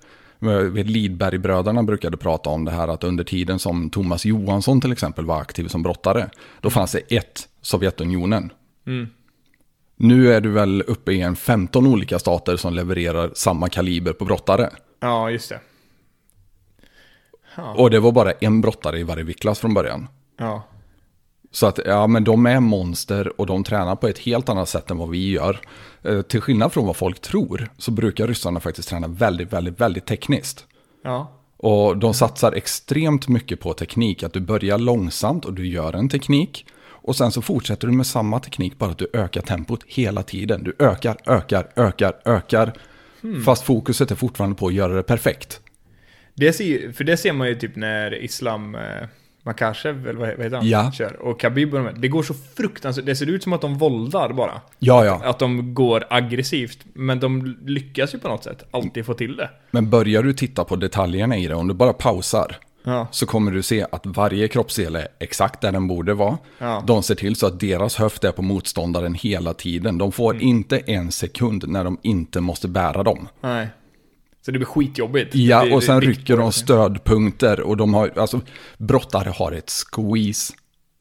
Lidbergbröderna 0.86 1.84
brukade 1.84 2.18
prata 2.18 2.50
om 2.50 2.66
det 2.66 2.72
här 2.72 2.88
att 2.88 3.04
under 3.04 3.24
tiden 3.24 3.60
som 3.60 3.90
Thomas 3.90 4.26
Johansson 4.26 4.82
till 4.82 4.92
exempel 4.92 5.26
var 5.26 5.42
aktiv 5.42 5.68
som 5.68 5.84
brottare, 5.84 6.30
då 6.62 6.70
fanns 6.70 6.92
det 6.92 7.16
ett 7.16 7.48
Sovjetunionen. 7.62 8.52
Mm. 8.88 9.08
Nu 9.96 10.34
är 10.34 10.42
du 10.42 10.52
väl 10.52 10.82
uppe 10.82 11.12
i 11.12 11.22
en 11.22 11.36
15 11.36 11.88
olika 11.88 12.20
stater 12.20 12.58
som 12.58 12.74
levererar 12.74 13.32
samma 13.34 13.70
kaliber 13.70 14.14
på 14.14 14.26
brottare. 14.26 14.70
Ja, 15.00 15.32
just 15.32 15.50
det. 15.50 15.60
Ja. 17.56 17.74
Och 17.74 17.90
det 17.90 18.00
var 18.00 18.12
bara 18.12 18.32
en 18.32 18.62
brottare 18.62 19.00
i 19.00 19.04
varje 19.04 19.24
viktklass 19.24 19.60
från 19.60 19.74
början. 19.74 20.08
ja. 20.38 20.64
Så 21.58 21.66
att, 21.68 21.80
ja 21.86 22.08
men 22.08 22.24
de 22.24 22.46
är 22.46 22.60
monster 22.60 23.42
och 23.42 23.46
de 23.46 23.64
tränar 23.64 23.96
på 23.96 24.08
ett 24.08 24.20
helt 24.20 24.50
annat 24.50 24.70
sätt 24.70 24.92
än 24.92 24.98
vad 24.98 25.10
vi 25.10 25.32
gör. 25.32 25.60
Eh, 26.04 26.22
till 26.22 26.42
skillnad 26.42 26.74
från 26.74 26.86
vad 26.86 26.96
folk 26.96 27.22
tror 27.22 27.70
så 27.78 27.92
brukar 27.92 28.28
ryssarna 28.28 28.60
faktiskt 28.60 28.90
träna 28.90 29.08
väldigt, 29.08 29.54
väldigt, 29.54 29.82
väldigt 29.82 30.06
tekniskt. 30.06 30.66
Ja. 31.04 31.32
Och 31.58 31.98
de 31.98 32.14
satsar 32.14 32.52
extremt 32.52 33.28
mycket 33.28 33.60
på 33.60 33.74
teknik. 33.74 34.24
Att 34.24 34.34
du 34.34 34.40
börjar 34.40 34.78
långsamt 34.78 35.46
och 35.46 35.54
du 35.54 35.68
gör 35.68 35.94
en 35.94 36.10
teknik. 36.10 36.66
Och 36.86 37.16
sen 37.16 37.32
så 37.32 37.42
fortsätter 37.42 37.88
du 37.88 37.94
med 37.94 38.08
samma 38.08 38.40
teknik, 38.40 38.78
bara 38.78 38.92
att 38.92 38.98
du 38.98 39.10
ökar 39.14 39.42
tempot 39.42 39.84
hela 39.88 40.24
tiden. 40.24 40.64
Du 40.64 40.76
ökar, 40.80 41.18
ökar, 41.26 41.72
ökar, 41.76 42.16
ökar. 42.26 42.74
Fast 43.46 43.64
fokuset 43.64 44.12
är 44.12 44.16
fortfarande 44.16 44.56
på 44.56 44.68
att 44.68 44.74
göra 44.74 44.94
det 44.94 45.04
perfekt. 45.04 45.60
Det 46.34 46.54
ser, 46.54 46.92
för 46.92 47.04
det 47.04 47.18
ser 47.18 47.34
man 47.34 47.48
ju 47.48 47.56
typ 47.56 47.76
när 47.76 48.24
Islam 48.24 48.76
eh, 48.76 48.82
Makachev, 49.48 50.08
eller 50.08 50.20
vad 50.20 50.28
heter 50.30 50.56
han? 50.58 50.68
Ja. 50.70 50.92
Kör. 50.92 51.22
Och 51.22 51.40
Khabib 51.42 51.74
och 51.74 51.80
de 51.80 51.86
här. 51.86 51.96
Det 51.98 52.08
går 52.08 52.24
så 52.24 52.34
fruktansvärt, 52.34 53.06
det 53.06 53.16
ser 53.16 53.30
ut 53.30 53.44
som 53.44 53.54
att 53.54 53.62
de 53.62 53.78
våldar 53.78 54.34
bara. 54.34 54.62
Ja, 54.80 55.06
ja. 55.06 55.22
Att 55.24 55.40
de 55.40 55.74
går 55.74 56.04
aggressivt. 56.10 56.80
Men 56.94 57.20
de 57.20 57.58
lyckas 57.66 58.14
ju 58.16 58.20
på 58.20 58.28
något 58.28 58.44
sätt 58.44 58.64
alltid 58.72 59.06
få 59.06 59.14
till 59.14 59.36
det. 59.36 59.50
Men 59.72 59.90
börjar 59.90 60.24
du 60.24 60.34
titta 60.34 60.64
på 60.64 60.76
detaljerna 60.76 61.38
i 61.38 61.48
det, 61.48 61.56
om 61.56 61.68
du 61.68 61.74
bara 61.74 61.94
pausar, 61.94 62.56
Ja. 62.84 63.08
så 63.12 63.26
kommer 63.26 63.52
du 63.52 63.62
se 63.64 63.86
att 63.92 64.06
varje 64.06 64.48
kroppsdel 64.48 64.96
är 64.96 65.08
exakt 65.20 65.62
där 65.62 65.72
den 65.72 65.88
borde 65.88 66.14
vara. 66.14 66.38
Ja. 66.60 66.84
De 66.88 67.04
ser 67.04 67.16
till 67.16 67.36
så 67.36 67.48
att 67.48 67.60
deras 67.60 67.96
höft 67.96 68.24
är 68.24 68.32
på 68.32 68.42
motståndaren 68.42 69.14
hela 69.14 69.54
tiden. 69.54 69.98
De 69.98 70.12
får 70.12 70.34
Mm. 70.34 70.48
inte 70.48 70.78
en 70.78 71.12
sekund 71.12 71.64
när 71.68 71.84
de 71.84 71.98
inte 72.02 72.42
måste 72.42 72.68
bära 72.68 73.04
dem. 73.04 73.28
Nej. 73.42 73.68
Så 74.48 74.52
det 74.52 74.60
blir 74.60 74.66
skitjobbigt. 74.66 75.36
Ja, 75.36 75.66
Det 75.66 75.74
och 75.74 75.84
sen 75.84 76.02
rycker 76.02 76.38
de 76.38 76.52
stödpunkter 76.52 77.60
och 77.60 77.78
de 77.78 77.94
har, 77.94 78.12
alltså 78.16 78.42
brottare 78.78 79.30
har 79.30 79.52
ett 79.52 79.70
squeeze 79.70 80.54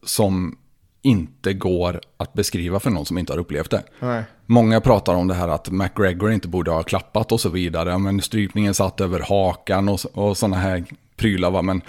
som 0.07 0.59
inte 1.03 1.53
går 1.53 2.01
att 2.17 2.33
beskriva 2.33 2.81
för 2.81 2.91
någon 2.91 3.07
som 3.07 3.19
inte 3.19 3.33
har 3.33 3.39
upplevt 3.39 3.71
det. 3.71 3.83
Nej. 4.01 4.25
Många 4.47 4.81
pratar 4.81 5.15
om 5.15 5.29
det 5.29 5.35
här 5.35 5.49
att 5.49 5.71
McGregor 5.71 6.33
inte 6.33 6.49
borde 6.49 6.71
ha 6.71 6.83
klappat 6.83 7.33
och 7.33 7.41
så 7.41 7.49
vidare. 7.49 7.99
Men 7.99 8.21
strypningen 8.21 8.75
satt 8.75 9.01
över 9.01 9.21
hakan 9.21 9.89
och, 9.89 10.01
och 10.13 10.37
sådana 10.37 10.57
här 10.57 10.85
prylar. 11.17 11.51
Va? 11.51 11.63
Men 11.63 11.83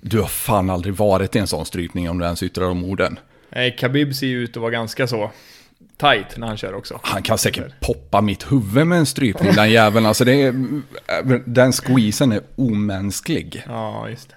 du 0.00 0.20
har 0.20 0.28
fan 0.28 0.70
aldrig 0.70 0.94
varit 0.94 1.36
i 1.36 1.38
en 1.38 1.46
sån 1.46 1.66
strypning 1.66 2.10
om 2.10 2.18
du 2.18 2.24
ens 2.24 2.42
yttrar 2.42 2.70
om 2.70 2.84
orden. 2.84 3.18
Nej, 3.48 3.76
Khabib 3.78 4.14
ser 4.14 4.26
ju 4.26 4.42
ut 4.42 4.56
att 4.56 4.60
vara 4.60 4.70
ganska 4.70 5.06
så 5.06 5.30
tight 6.00 6.36
när 6.36 6.46
han 6.46 6.56
kör 6.56 6.74
också. 6.74 7.00
Han 7.02 7.22
kan 7.22 7.38
säkert 7.38 7.80
poppa 7.80 8.20
mitt 8.20 8.52
huvud 8.52 8.86
med 8.86 8.98
en 8.98 9.06
strypning 9.06 9.52
den 9.52 9.70
jäveln. 9.70 10.06
Alltså 10.06 10.24
det 10.24 10.42
är, 10.42 10.54
den 11.46 11.72
squeezen 11.72 12.32
är 12.32 12.40
omänsklig. 12.56 13.62
Ja, 13.68 14.08
just 14.08 14.28
det. 14.28 14.34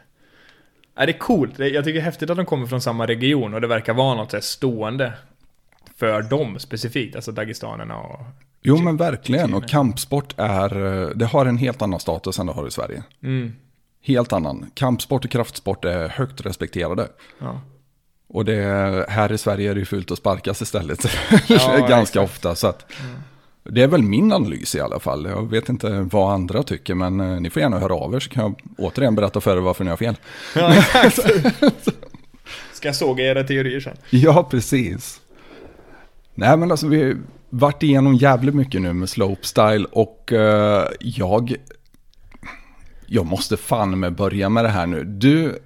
Ja, 0.96 1.06
det 1.06 1.12
är 1.12 1.18
coolt. 1.18 1.60
Jag 1.60 1.84
tycker 1.84 1.94
det 1.94 2.00
är 2.00 2.02
häftigt 2.02 2.30
att 2.30 2.38
de 2.38 2.46
kommer 2.46 2.68
från 2.68 2.82
samma 2.82 3.08
region 3.08 3.54
och 3.54 3.62
det 3.62 3.68
verkar 3.68 3.94
vara 3.94 4.16
något 4.16 4.32
så 4.32 4.42
stående 4.42 5.14
för 5.98 6.22
dem 6.22 6.60
specifikt, 6.60 7.16
alltså 7.16 7.32
Dagestanerna 7.32 7.98
och... 7.98 8.20
Jo 8.62 8.78
men 8.78 8.98
verkligen. 8.98 9.54
Och 9.54 9.70
kampsport 9.70 10.34
är, 10.38 11.02
eh, 11.04 11.10
det 11.10 11.26
har 11.26 11.46
en 11.46 11.58
helt 11.58 11.82
annan 11.82 12.00
status 12.00 12.40
än 12.40 12.46
det 12.46 12.54
har 12.54 12.68
i 12.68 12.72
Sverige. 12.72 13.04
Mm, 13.24 13.54
Helt 14.06 14.34
annan. 14.34 14.72
Kampsport 14.74 15.26
och 15.26 15.32
kraftsport 15.32 15.86
är 15.86 16.10
högt 16.10 16.42
respekterade. 16.42 17.08
ja. 17.40 17.62
Och 18.34 18.46
det, 18.46 19.06
här 19.10 19.32
i 19.32 19.38
Sverige 19.38 19.70
är 19.70 19.74
det 19.74 19.80
ju 19.80 19.86
fult 19.86 20.12
att 20.12 20.18
sparkas 20.18 20.62
istället. 20.62 21.00
Ja, 21.48 21.78
Ganska 21.78 22.02
exakt. 22.02 22.18
ofta. 22.18 22.56
Så 22.56 22.68
att, 22.68 22.92
Det 23.64 23.82
är 23.82 23.88
väl 23.88 24.04
min 24.04 24.32
analys 24.32 24.76
i 24.76 24.80
alla 24.80 25.00
fall. 25.00 25.26
Jag 25.26 25.50
vet 25.50 25.70
inte 25.70 26.08
vad 26.12 26.34
andra 26.34 26.64
tycker, 26.64 26.96
men 26.96 27.20
eh, 27.20 27.40
ni 27.40 27.50
får 27.50 27.62
gärna 27.62 27.80
höra 27.80 27.94
av 27.94 28.16
er 28.16 28.20
så 28.20 28.30
kan 28.30 28.44
jag 28.44 28.56
återigen 28.78 29.16
berätta 29.16 29.42
för 29.42 29.58
er 29.58 29.62
varför 29.62 29.84
ni 29.84 29.90
har 29.90 29.98
fel. 29.98 30.16
ja 30.56 30.74
exakt. 30.74 31.20
Ska 32.74 32.88
jag 32.88 32.96
såga 32.96 33.24
era 33.24 33.44
teorier 33.44 33.80
sen? 33.80 33.98
Ja, 34.10 34.48
precis. 34.52 35.22
Nej, 36.36 36.58
men 36.58 36.72
alltså 36.72 36.88
vi 36.88 37.04
har 37.04 37.18
varit 37.50 37.84
igenom 37.84 38.16
jävligt 38.16 38.56
mycket 38.56 38.82
nu 38.82 38.94
med 38.94 39.10
slopestyle 39.10 39.86
och 39.92 40.34
eh, 40.34 40.88
jag... 41.00 41.56
Jag 43.08 43.26
måste 43.26 43.58
fan 43.58 44.00
med 44.00 44.16
börja 44.16 44.50
med 44.50 44.66
det 44.66 44.70
här 44.70 44.88
nu. 44.88 45.04
Du... 45.04 45.60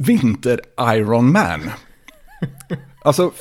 Vinter 0.00 0.60
Iron 0.80 1.32
Man. 1.32 1.70
Alltså, 3.04 3.32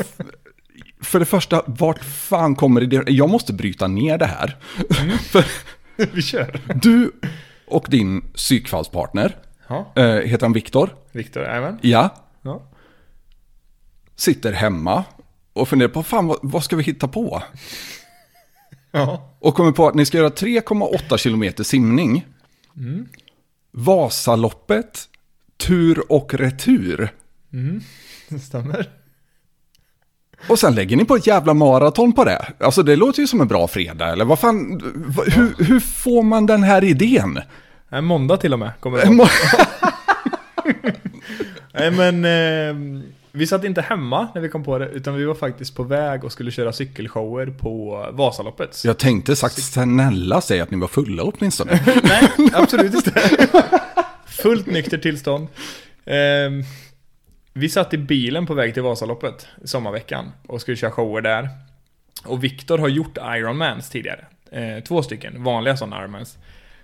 för 1.02 1.20
det 1.20 1.26
första, 1.26 1.64
vart 1.66 2.04
fan 2.04 2.56
kommer 2.56 2.82
det? 2.82 3.10
Jag 3.12 3.30
måste 3.30 3.54
bryta 3.54 3.88
ner 3.88 4.18
det 4.18 4.26
här. 4.26 4.58
För 5.22 5.46
Vi 6.16 6.22
kör. 6.22 6.62
du 6.82 7.12
och 7.68 7.86
din 7.90 8.22
psykfallspartner, 8.22 9.38
Ja, 9.68 9.92
eh, 9.96 10.04
heter 10.16 10.46
han 10.46 10.54
Viktor? 10.54 10.96
Viktor, 11.12 11.44
jajamän. 11.44 11.78
Ja. 11.82 12.10
Ja. 12.42 12.62
sitter 14.16 14.54
hemma 14.54 15.04
och 15.54 15.68
funderar 15.70 15.90
på 15.90 16.04
fan 16.04 16.28
vad, 16.28 16.38
vad 16.42 16.64
ska 16.64 16.76
vi 16.76 16.84
hitta 16.84 17.08
på? 17.08 17.44
Ja. 18.92 19.36
Och 19.40 19.56
kommer 19.56 19.72
på 19.72 19.88
att 19.88 19.96
ni 19.96 20.06
ska 20.06 20.18
göra 20.18 20.30
3,8 20.30 21.18
kilometer 21.18 21.64
simning. 21.64 22.26
Vasaloppet, 23.72 25.09
tur 25.68 26.12
och 26.12 26.34
retur. 26.34 27.10
Det 28.30 28.40
stämmer. 28.40 28.90
Och 30.48 30.60
sen 30.60 30.76
lägger 30.76 30.98
ni 30.98 31.06
på 31.06 31.16
ett 31.16 31.28
jävla 31.28 31.54
maraton 31.54 32.14
på 32.14 32.24
det. 32.24 32.46
Alltså 32.60 32.84
det 32.84 32.96
låter 32.96 33.20
ju 33.20 33.28
som 33.28 33.42
en 33.42 33.48
bra 33.48 33.68
fredag, 33.68 34.08
eller 34.08 34.26
vad 34.26 34.40
fan, 34.40 34.82
hur, 35.28 35.64
hur 35.64 35.80
får 35.80 36.24
man 36.24 36.46
den 36.46 36.64
här 36.64 36.84
idén? 36.84 37.40
Nej, 37.90 38.02
måndag 38.02 38.38
till 38.38 38.54
och 38.54 38.60
med, 38.60 38.72
kommer 38.80 38.98
jag. 38.98 39.10
Nej 41.74 41.92
men, 41.92 42.26
eh, 42.26 43.02
vi 43.32 43.48
satt 43.48 43.64
inte 43.64 43.82
hemma 43.82 44.28
när 44.36 44.42
vi 44.42 44.50
kom 44.50 44.64
på 44.64 44.78
det, 44.78 44.90
utan 44.90 45.16
vi 45.16 45.26
var 45.26 45.36
faktiskt 45.36 45.76
på 45.76 45.84
väg 45.84 46.24
och 46.24 46.32
skulle 46.32 46.52
köra 46.52 46.74
cykelshower 46.74 47.46
på 47.46 48.06
Vasaloppet. 48.12 48.82
Jag 48.86 48.98
tänkte 48.98 49.36
sagt 49.36 49.64
snälla 49.64 50.42
säg 50.42 50.62
att 50.62 50.72
ni 50.72 50.78
var 50.78 50.88
fulla 50.88 51.24
åtminstone. 51.24 51.80
Nej, 52.04 52.50
absolut 52.54 52.94
inte. 52.94 53.12
Fullt 54.42 54.68
nykter 54.68 54.98
tillstånd. 54.98 55.48
Eh, 56.06 56.50
vi 57.54 57.70
satt 57.70 57.94
i 57.94 57.98
bilen 57.98 58.46
på 58.46 58.54
väg 58.54 58.74
till 58.74 58.84
Vasaloppet 58.84 59.48
sommarveckan 59.64 60.32
och 60.48 60.62
skulle 60.62 60.78
köra 60.78 60.92
shower 60.92 61.22
där. 61.22 61.50
Och 62.26 62.44
Viktor 62.44 62.78
har 62.78 62.88
gjort 62.88 63.18
Ironmans 63.18 63.90
tidigare. 63.90 64.26
Eh, 64.52 64.84
två 64.84 65.02
stycken 65.02 65.44
vanliga 65.44 65.78
sådana 65.78 66.00
Ironmans. 66.02 66.38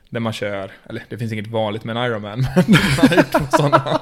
Där 0.09 0.19
man 0.19 0.33
kör, 0.33 0.71
eller 0.89 1.03
det 1.09 1.17
finns 1.17 1.33
inget 1.33 1.47
vanligt 1.47 1.83
med 1.83 1.97
en 1.97 2.05
Ironman, 2.05 2.39
men 2.67 2.75
han 2.75 3.07
har 3.09 3.15
gjort 3.15 3.31
två 3.31 3.57
sådana. 3.57 4.01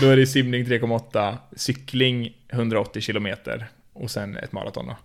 Då 0.00 0.08
är 0.08 0.16
det 0.16 0.26
simning 0.26 0.64
3,8, 0.64 1.36
cykling 1.56 2.32
180 2.48 3.02
kilometer 3.02 3.66
och 3.92 4.10
sen 4.10 4.36
ett 4.36 4.52
maraton 4.52 4.86
då. 4.86 4.96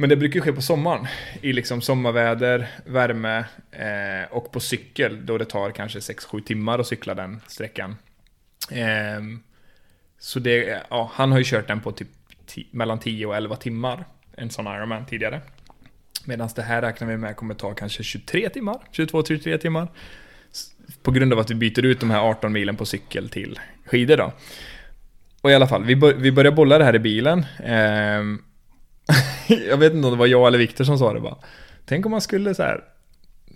Men 0.00 0.08
det 0.08 0.16
brukar 0.16 0.34
ju 0.34 0.40
ske 0.40 0.52
på 0.52 0.62
sommaren. 0.62 1.06
I 1.42 1.52
liksom 1.52 1.80
sommarväder, 1.80 2.68
värme 2.84 3.44
eh, 3.70 4.32
och 4.32 4.52
på 4.52 4.60
cykel 4.60 5.26
då 5.26 5.38
det 5.38 5.44
tar 5.44 5.70
kanske 5.70 5.98
6-7 5.98 6.42
timmar 6.42 6.78
att 6.78 6.86
cykla 6.86 7.14
den 7.14 7.40
sträckan. 7.46 7.96
Eh, 8.70 9.20
så 10.18 10.38
det, 10.38 10.82
ja, 10.90 11.10
han 11.14 11.32
har 11.32 11.38
ju 11.38 11.44
kört 11.44 11.68
den 11.68 11.80
på 11.80 11.92
typ 11.92 12.08
mellan 12.70 12.98
10 12.98 13.26
och 13.26 13.36
11 13.36 13.56
timmar. 13.56 14.04
En 14.36 14.50
sån 14.50 14.66
Ironman 14.66 15.06
tidigare. 15.06 15.40
Medan 16.24 16.48
det 16.56 16.62
här 16.62 16.82
räknar 16.82 17.08
vi 17.08 17.16
med 17.16 17.36
kommer 17.36 17.54
ta 17.54 17.74
kanske 17.74 18.02
23 18.02 18.48
timmar, 18.48 18.78
22-23 18.92 19.58
timmar. 19.58 19.88
På 21.02 21.10
grund 21.10 21.32
av 21.32 21.38
att 21.38 21.50
vi 21.50 21.54
byter 21.54 21.84
ut 21.84 22.00
de 22.00 22.10
här 22.10 22.20
18 22.20 22.52
milen 22.52 22.76
på 22.76 22.86
cykel 22.86 23.28
till 23.28 23.60
skidor 23.84 24.16
då. 24.16 24.32
Och 25.40 25.50
i 25.50 25.54
alla 25.54 25.66
fall, 25.66 25.84
vi, 25.84 25.96
bör, 25.96 26.14
vi 26.14 26.32
börjar 26.32 26.52
bolla 26.52 26.78
det 26.78 26.84
här 26.84 26.94
i 26.94 26.98
bilen. 26.98 27.46
Eh, 27.64 28.49
jag 29.68 29.76
vet 29.76 29.92
inte 29.92 30.06
om 30.06 30.12
det 30.12 30.18
var 30.18 30.26
jag 30.26 30.46
eller 30.46 30.58
Viktor 30.58 30.84
som 30.84 30.98
sa 30.98 31.12
det 31.12 31.20
bara. 31.20 31.36
Tänk 31.84 32.06
om 32.06 32.10
man 32.10 32.20
skulle 32.20 32.54
så 32.54 32.62
här 32.62 32.84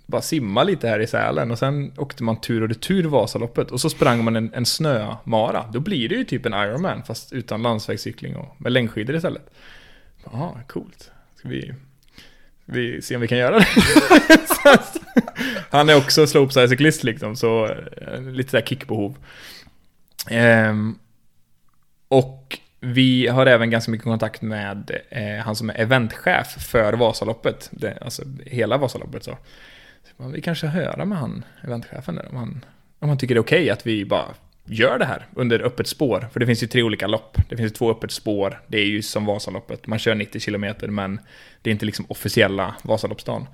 bara 0.05 0.21
simma 0.21 0.63
lite 0.63 0.87
här 0.87 0.99
i 0.99 1.07
Sälen 1.07 1.51
och 1.51 1.59
sen 1.59 1.91
åkte 1.97 2.23
man 2.23 2.41
tur 2.41 2.63
och 2.63 2.69
retur 2.69 3.03
Vasaloppet 3.03 3.71
och 3.71 3.81
så 3.81 3.89
sprang 3.89 4.23
man 4.23 4.35
en, 4.35 4.53
en 4.53 4.65
snömara. 4.65 5.65
Då 5.73 5.79
blir 5.79 6.09
det 6.09 6.15
ju 6.15 6.23
typ 6.23 6.45
en 6.45 6.53
Ironman 6.53 7.03
fast 7.03 7.33
utan 7.33 7.61
landsvägscykling 7.61 8.35
och 8.35 8.61
med 8.61 8.71
längdskidor 8.71 9.15
istället. 9.15 9.49
Ja, 10.23 10.31
ah, 10.33 10.57
coolt. 10.67 11.11
Ska 11.35 11.49
vi, 11.49 11.73
vi 12.65 13.01
se 13.01 13.15
om 13.15 13.21
vi 13.21 13.27
kan 13.27 13.37
göra 13.37 13.59
det? 13.59 13.67
Han 15.69 15.89
är 15.89 15.97
också 15.97 16.25
slopestyle-cyklist 16.25 17.03
liksom, 17.03 17.35
så 17.35 17.65
eh, 17.65 18.21
lite 18.21 18.49
sådär 18.49 18.65
kickbehov. 18.65 19.17
Ehm, 20.29 20.99
och 22.07 22.59
vi 22.85 23.27
har 23.27 23.45
även 23.45 23.69
ganska 23.69 23.91
mycket 23.91 24.03
kontakt 24.03 24.41
med 24.41 24.91
eh, 25.09 25.45
han 25.45 25.55
som 25.55 25.69
är 25.69 25.79
eventchef 25.79 26.47
för 26.47 26.93
Vasaloppet. 26.93 27.69
Det, 27.71 27.97
alltså 28.01 28.23
hela 28.45 28.77
Vasaloppet 28.77 29.23
så. 29.23 29.37
så 30.17 30.27
vi 30.27 30.41
kanske 30.41 30.67
höra 30.67 31.05
med 31.05 31.17
han, 31.17 31.45
eventchefen 31.63 32.15
där, 32.15 32.27
om 32.29 32.35
han, 32.35 32.65
om 32.99 33.09
han 33.09 33.17
tycker 33.17 33.35
det 33.35 33.39
är 33.39 33.43
okej 33.43 33.69
att 33.69 33.87
vi 33.87 34.05
bara 34.05 34.33
gör 34.65 34.99
det 34.99 35.05
här 35.05 35.27
under 35.35 35.59
öppet 35.59 35.87
spår. 35.87 36.27
För 36.33 36.39
det 36.39 36.45
finns 36.45 36.63
ju 36.63 36.67
tre 36.67 36.83
olika 36.83 37.07
lopp. 37.07 37.37
Det 37.49 37.57
finns 37.57 37.71
ju 37.71 37.75
två 37.75 37.91
öppet 37.91 38.11
spår. 38.11 38.61
Det 38.67 38.77
är 38.77 38.85
ju 38.85 39.01
som 39.01 39.25
Vasaloppet. 39.25 39.87
Man 39.87 39.99
kör 39.99 40.15
90 40.15 40.39
kilometer 40.41 40.87
men 40.87 41.19
det 41.61 41.69
är 41.69 41.71
inte 41.71 41.85
liksom 41.85 42.05
officiella 42.09 42.75
Vasaloppsdagen. 42.83 43.47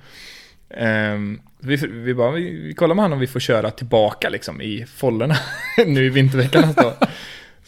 Um, 0.78 1.42
vi, 1.60 1.76
vi, 1.76 2.14
bara, 2.14 2.32
vi, 2.32 2.52
vi 2.52 2.74
kollar 2.74 2.96
med 2.96 3.04
han 3.04 3.14
om 3.14 3.20
vi 3.20 3.28
får 3.28 3.40
köra 3.40 3.72
tillbaka 3.72 4.30
liksom 4.30 4.62
i 4.62 4.86
follorna 4.96 5.36
nu 5.86 6.06
i 6.06 6.10
vinterveckan 6.10 6.62
nästa. 6.62 6.94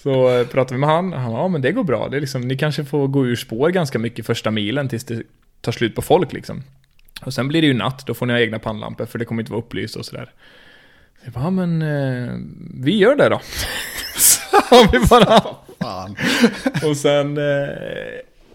Så 0.04 0.40
eh, 0.40 0.48
pratade 0.48 0.76
vi 0.76 0.80
med 0.80 0.90
han, 0.90 1.14
han 1.14 1.32
ja 1.32 1.48
men 1.48 1.62
det 1.62 1.72
går 1.72 1.84
bra, 1.84 2.08
det 2.10 2.18
är 2.18 2.22
liksom, 2.22 2.42
ni 2.42 2.58
kanske 2.58 2.86
får 2.86 3.08
gå 3.08 3.26
ur 3.26 3.36
spår 3.36 3.70
ganska 3.70 4.00
mycket 4.00 4.26
första 4.26 4.52
milen 4.52 4.90
tills 4.90 5.04
det 5.04 5.24
tar 5.62 5.72
slut 5.72 5.96
på 5.96 6.02
folk 6.02 6.34
liksom. 6.34 6.64
Och 7.22 7.34
sen 7.34 7.48
blir 7.48 7.62
det 7.62 7.68
ju 7.68 7.74
natt, 7.74 8.06
då 8.06 8.14
får 8.14 8.26
ni 8.26 8.34
ha 8.34 8.40
egna 8.40 8.60
pannlampor 8.60 9.06
för 9.06 9.20
det 9.20 9.26
kommer 9.26 9.42
inte 9.42 9.52
vara 9.52 9.62
upplyst 9.62 9.96
och 9.96 10.06
sådär. 10.06 10.32
Så 11.20 11.26
jag 11.26 11.34
bara, 11.34 11.44
ja 11.44 11.50
men 11.50 11.82
eh, 11.82 12.34
vi 12.84 12.98
gör 12.98 13.16
det 13.16 13.30
då. 13.30 13.42
Så 14.16 14.90
vi 14.92 15.00
bara, 15.00 15.40
och 16.90 16.98
sen, 16.98 17.38
eh, 17.38 17.74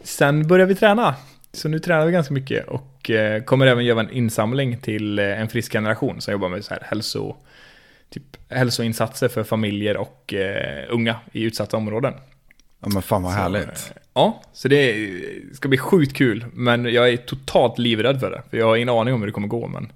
sen 0.03 0.49
börjar 0.49 0.67
vi 0.67 0.75
träna. 0.75 1.15
Så 1.53 1.69
nu 1.69 1.79
tränar 1.79 2.07
vi 2.07 2.13
ganska 2.13 2.35
mycket 2.35 2.69
och 2.69 3.11
eh, 3.11 3.43
kommer 3.43 3.67
även 3.67 3.85
göra 3.85 4.01
en 4.01 4.11
insamling 4.11 4.79
till 4.79 5.19
eh, 5.19 5.41
en 5.41 5.49
frisk 5.49 5.73
generation 5.73 6.21
som 6.21 6.33
jobbar 6.33 6.49
med 6.49 6.65
så 6.65 6.75
här 6.75 6.83
hälso, 6.83 7.37
typ, 8.11 8.23
hälsoinsatser 8.49 9.29
för 9.29 9.45
familjer 9.45 9.97
och 9.97 10.35
eh, 10.35 10.85
unga 10.91 11.17
i 11.33 11.43
utsatta 11.43 11.77
områden. 11.77 12.15
Ja 12.81 12.89
men 12.93 13.03
fan 13.03 13.23
vad 13.23 13.33
Så, 13.33 13.39
härligt. 13.39 13.67
eh, 13.69 13.75
Ja, 14.15 14.43
så 14.53 14.69
det 14.69 15.11
ska 15.55 15.69
bli 15.69 15.79
sjukt 15.79 16.17
kul. 16.17 16.45
Men 16.53 16.85
jag 16.85 17.09
är 17.09 17.17
totalt 17.17 17.79
livrädd 17.79 18.21
för 18.21 18.31
det. 18.31 18.43
För 18.51 18.57
jag 18.57 18.67
har 18.67 18.77
ingen 18.77 18.89
aning 18.89 19.15
om 19.15 19.21
hur 19.21 19.27
det 19.27 19.33
kommer 19.33 19.49
gå. 19.49 19.67
Men, 19.67 19.93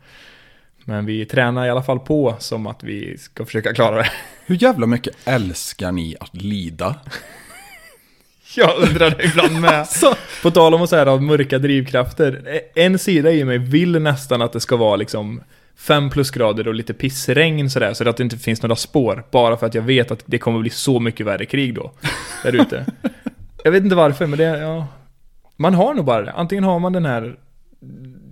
men 0.85 1.07
vi 1.07 1.27
tränar 1.27 1.67
i 1.67 1.71
alla 1.71 1.83
fall 1.83 1.99
på 1.99 2.35
som 2.39 2.67
att 2.67 2.83
vi 2.85 3.19
ska 3.19 3.45
försöka 3.45 3.75
klara 3.75 3.97
det. 3.97 4.11
Hur 4.47 4.63
jävla 4.63 4.87
mycket 4.87 5.15
älskar 5.25 5.93
ni 5.93 6.17
att 6.21 6.35
lida? 6.35 6.97
Jag 8.57 8.77
undrar 8.89 9.11
det 9.11 9.25
ibland 9.25 9.61
med. 9.61 9.87
På 10.43 10.51
tal 10.51 10.75
om 10.75 10.83
att 10.83 10.91
säga 10.91 11.11
av 11.11 11.23
mörka 11.23 11.59
drivkrafter. 11.59 12.61
En 12.75 12.99
sida 12.99 13.33
i 13.33 13.45
mig 13.45 13.59
vill 13.59 14.03
nästan 14.03 14.43
att 14.43 14.53
det 14.53 14.61
ska 14.61 14.77
vara 14.77 14.97
liksom 14.97 15.41
fem 15.77 16.11
plusgrader 16.11 16.69
och 16.69 16.75
lite 16.75 16.95
pissregn 16.95 17.71
sådär, 17.71 17.95
så 17.95 18.09
att 18.09 18.17
det 18.17 18.23
inte 18.23 18.39
finns 18.39 18.63
några 18.63 18.77
spår. 18.77 19.25
Bara 19.31 19.57
för 19.57 19.67
att 19.67 19.75
jag 19.75 19.83
vet 19.83 20.11
att 20.11 20.23
det 20.27 20.39
kommer 20.39 20.61
bli 20.61 20.71
så 20.71 21.01
mycket 21.01 21.27
värre 21.27 21.47
krig 21.47 21.75
då, 21.75 21.93
där 22.43 22.61
ute. 22.61 22.87
jag 23.65 23.73
vet 23.73 23.85
inte 23.85 23.97
varför, 23.97 24.27
men 24.27 24.39
det, 24.39 24.45
ja. 24.45 24.87
Man 25.57 25.75
har 25.75 25.95
nog 25.95 26.05
bara 26.05 26.23
det. 26.23 26.33
Antingen 26.33 26.65
har 26.65 26.79
man 26.79 26.93
den 26.93 27.05
här 27.05 27.37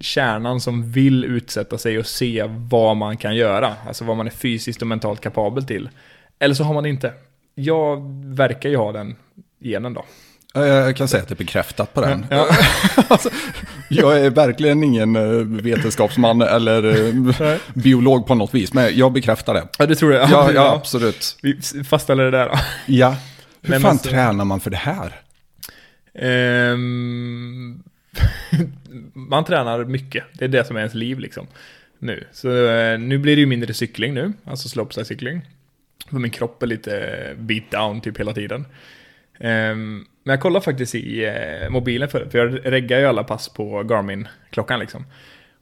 kärnan 0.00 0.60
som 0.60 0.92
vill 0.92 1.24
utsätta 1.24 1.78
sig 1.78 1.98
och 1.98 2.06
se 2.06 2.44
vad 2.48 2.96
man 2.96 3.16
kan 3.16 3.36
göra. 3.36 3.74
Alltså 3.86 4.04
vad 4.04 4.16
man 4.16 4.26
är 4.26 4.30
fysiskt 4.30 4.82
och 4.82 4.88
mentalt 4.88 5.20
kapabel 5.20 5.64
till. 5.64 5.88
Eller 6.38 6.54
så 6.54 6.64
har 6.64 6.74
man 6.74 6.86
inte. 6.86 7.12
Jag 7.54 8.02
verkar 8.24 8.68
ju 8.68 8.76
ha 8.76 8.92
den 8.92 9.16
genen 9.60 9.94
då. 9.94 10.04
Ja, 10.54 10.66
Jag 10.66 10.96
kan 10.96 11.08
säga 11.08 11.22
att 11.22 11.28
det 11.28 11.34
är 11.34 11.36
bekräftat 11.36 11.94
på 11.94 12.00
den. 12.00 12.26
Ja. 12.30 12.48
alltså, 13.08 13.30
jag 13.88 14.20
är 14.20 14.30
verkligen 14.30 14.84
ingen 14.84 15.16
eh, 15.16 15.22
vetenskapsman 15.62 16.42
eller 16.42 16.84
eh, 17.42 17.56
biolog 17.74 18.26
på 18.26 18.34
något 18.34 18.54
vis, 18.54 18.72
men 18.74 18.96
jag 18.96 19.12
bekräftar 19.12 19.54
det. 19.54 19.68
Ja, 19.78 19.86
det 19.86 19.94
tror 19.96 20.12
jag. 20.14 20.30
Ja, 20.30 20.52
ja 20.52 20.74
absolut. 20.74 21.36
Vi 21.42 21.60
fastställer 21.84 22.24
det 22.24 22.30
där 22.30 22.48
då. 22.48 22.54
Ja. 22.86 23.16
Hur 23.62 23.70
Nej, 23.70 23.80
fan 23.80 23.98
så- 23.98 24.08
tränar 24.08 24.44
man 24.44 24.60
för 24.60 24.70
det 24.70 24.76
här? 24.76 25.20
Ehm, 26.14 27.82
man 29.14 29.44
tränar 29.44 29.84
mycket. 29.84 30.24
Det 30.32 30.44
är 30.44 30.48
det 30.48 30.66
som 30.66 30.76
är 30.76 30.80
ens 30.80 30.94
liv 30.94 31.18
liksom. 31.18 31.46
Nu. 31.98 32.24
Så 32.32 32.66
eh, 32.66 32.98
nu 32.98 33.18
blir 33.18 33.36
det 33.36 33.40
ju 33.40 33.46
mindre 33.46 33.74
cykling 33.74 34.14
nu. 34.14 34.32
Alltså 34.44 34.68
slopestyle-cykling. 34.68 35.40
För 36.10 36.16
min 36.18 36.30
kropp 36.30 36.62
är 36.62 36.66
lite 36.66 37.18
beat 37.38 37.70
down 37.70 38.00
typ 38.00 38.18
hela 38.20 38.32
tiden. 38.32 38.66
Ehm, 39.40 40.04
men 40.22 40.32
jag 40.32 40.40
kollade 40.40 40.64
faktiskt 40.64 40.94
i 40.94 41.24
eh, 41.24 41.70
mobilen 41.70 42.08
förut, 42.08 42.32
för 42.32 42.38
jag 42.38 42.72
reggar 42.72 42.98
ju 42.98 43.06
alla 43.06 43.24
pass 43.24 43.48
på 43.48 43.82
Garmin-klockan 43.82 44.80
liksom. 44.80 45.06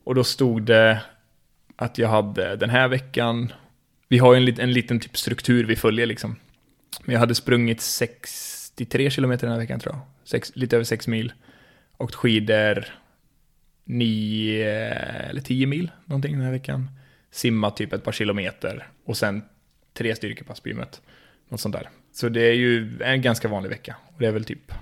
Och 0.04 0.14
då 0.14 0.24
stod 0.24 0.62
det 0.62 1.00
att 1.76 1.98
jag 1.98 2.08
hade 2.08 2.56
den 2.56 2.70
här 2.70 2.88
veckan, 2.88 3.52
vi 4.08 4.18
har 4.18 4.34
ju 4.34 4.36
en, 4.36 4.44
lit, 4.44 4.58
en 4.58 4.72
liten 4.72 5.00
typ 5.00 5.16
struktur 5.16 5.64
vi 5.64 5.76
följer 5.76 6.06
liksom. 6.06 6.36
Men 7.04 7.12
jag 7.12 7.20
hade 7.20 7.34
sprungit 7.34 7.80
63 7.80 9.10
kilometer 9.10 9.46
den 9.46 9.52
här 9.52 9.60
veckan 9.60 9.80
tror 9.80 9.94
jag. 9.94 10.02
Sex, 10.24 10.52
lite 10.54 10.76
över 10.76 10.84
6 10.84 11.08
mil. 11.08 11.32
Åkt 11.98 12.14
skidor 12.14 12.84
9 13.84 14.74
eller 15.30 15.40
10 15.40 15.66
mil 15.66 15.90
någonting 16.04 16.32
den 16.32 16.44
här 16.44 16.52
veckan. 16.52 16.90
Simmat 17.30 17.76
typ 17.76 17.92
ett 17.92 18.04
par 18.04 18.12
kilometer 18.12 18.88
och 19.04 19.16
sen 19.16 19.42
tre 19.94 20.16
styrkepass 20.16 20.60
på 20.60 20.68
gymmet. 20.68 21.02
Något 21.48 21.60
sånt 21.60 21.74
där. 21.74 21.88
Så 22.20 22.28
det 22.28 22.40
är 22.42 22.52
ju 22.52 22.98
en 23.02 23.22
ganska 23.22 23.48
vanlig 23.48 23.70
vecka. 23.70 23.96
Och 24.06 24.14
det 24.18 24.26
är 24.26 24.30
väl 24.32 24.44
typ, 24.44 24.72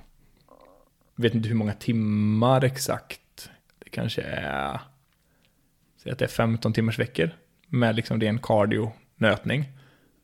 vet 1.17 1.35
inte 1.35 1.49
hur 1.49 1.55
många 1.57 1.73
timmar 1.73 2.65
exakt. 2.65 3.51
Det 3.85 3.91
kanske 3.91 4.23
är, 4.23 4.81
säg 6.03 6.13
att 6.13 6.19
det 6.19 6.25
är 6.25 6.29
15 6.29 6.73
timmars 6.73 6.99
veckor. 6.99 7.31
Med 7.69 7.97
liksom 7.97 8.21
ren 8.21 8.39
cardio-nötning. 8.39 9.65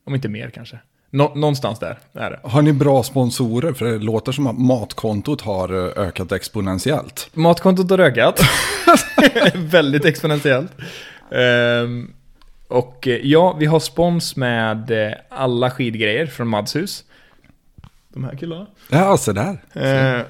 Om 0.05 0.15
inte 0.15 0.29
mer 0.29 0.49
kanske. 0.49 0.79
Nå- 1.09 1.33
någonstans 1.35 1.79
där 1.79 1.99
är 2.13 2.31
det. 2.31 2.39
Har 2.43 2.61
ni 2.61 2.73
bra 2.73 3.03
sponsorer? 3.03 3.73
För 3.73 3.85
det 3.85 3.97
låter 3.97 4.31
som 4.31 4.47
att 4.47 4.57
matkontot 4.59 5.41
har 5.41 5.73
eh, 5.97 6.03
ökat 6.07 6.31
exponentiellt. 6.31 7.29
Matkontot 7.33 7.89
har 7.89 7.99
ökat. 7.99 8.39
Väldigt 9.55 10.05
exponentiellt. 10.05 10.71
Ehm, 11.31 12.13
och 12.73 13.07
eh, 13.07 13.19
ja, 13.23 13.53
vi 13.59 13.65
har 13.65 13.79
spons 13.79 14.35
med 14.35 14.91
eh, 14.91 15.13
alla 15.29 15.71
skidgrejer 15.71 16.25
från 16.25 16.47
Madshus. 16.47 17.03
De 18.09 18.23
här 18.23 18.35
killarna. 18.35 18.67
Ja, 18.89 19.17
så 19.17 19.31
där. 19.31 19.57
Eh, 19.73 20.21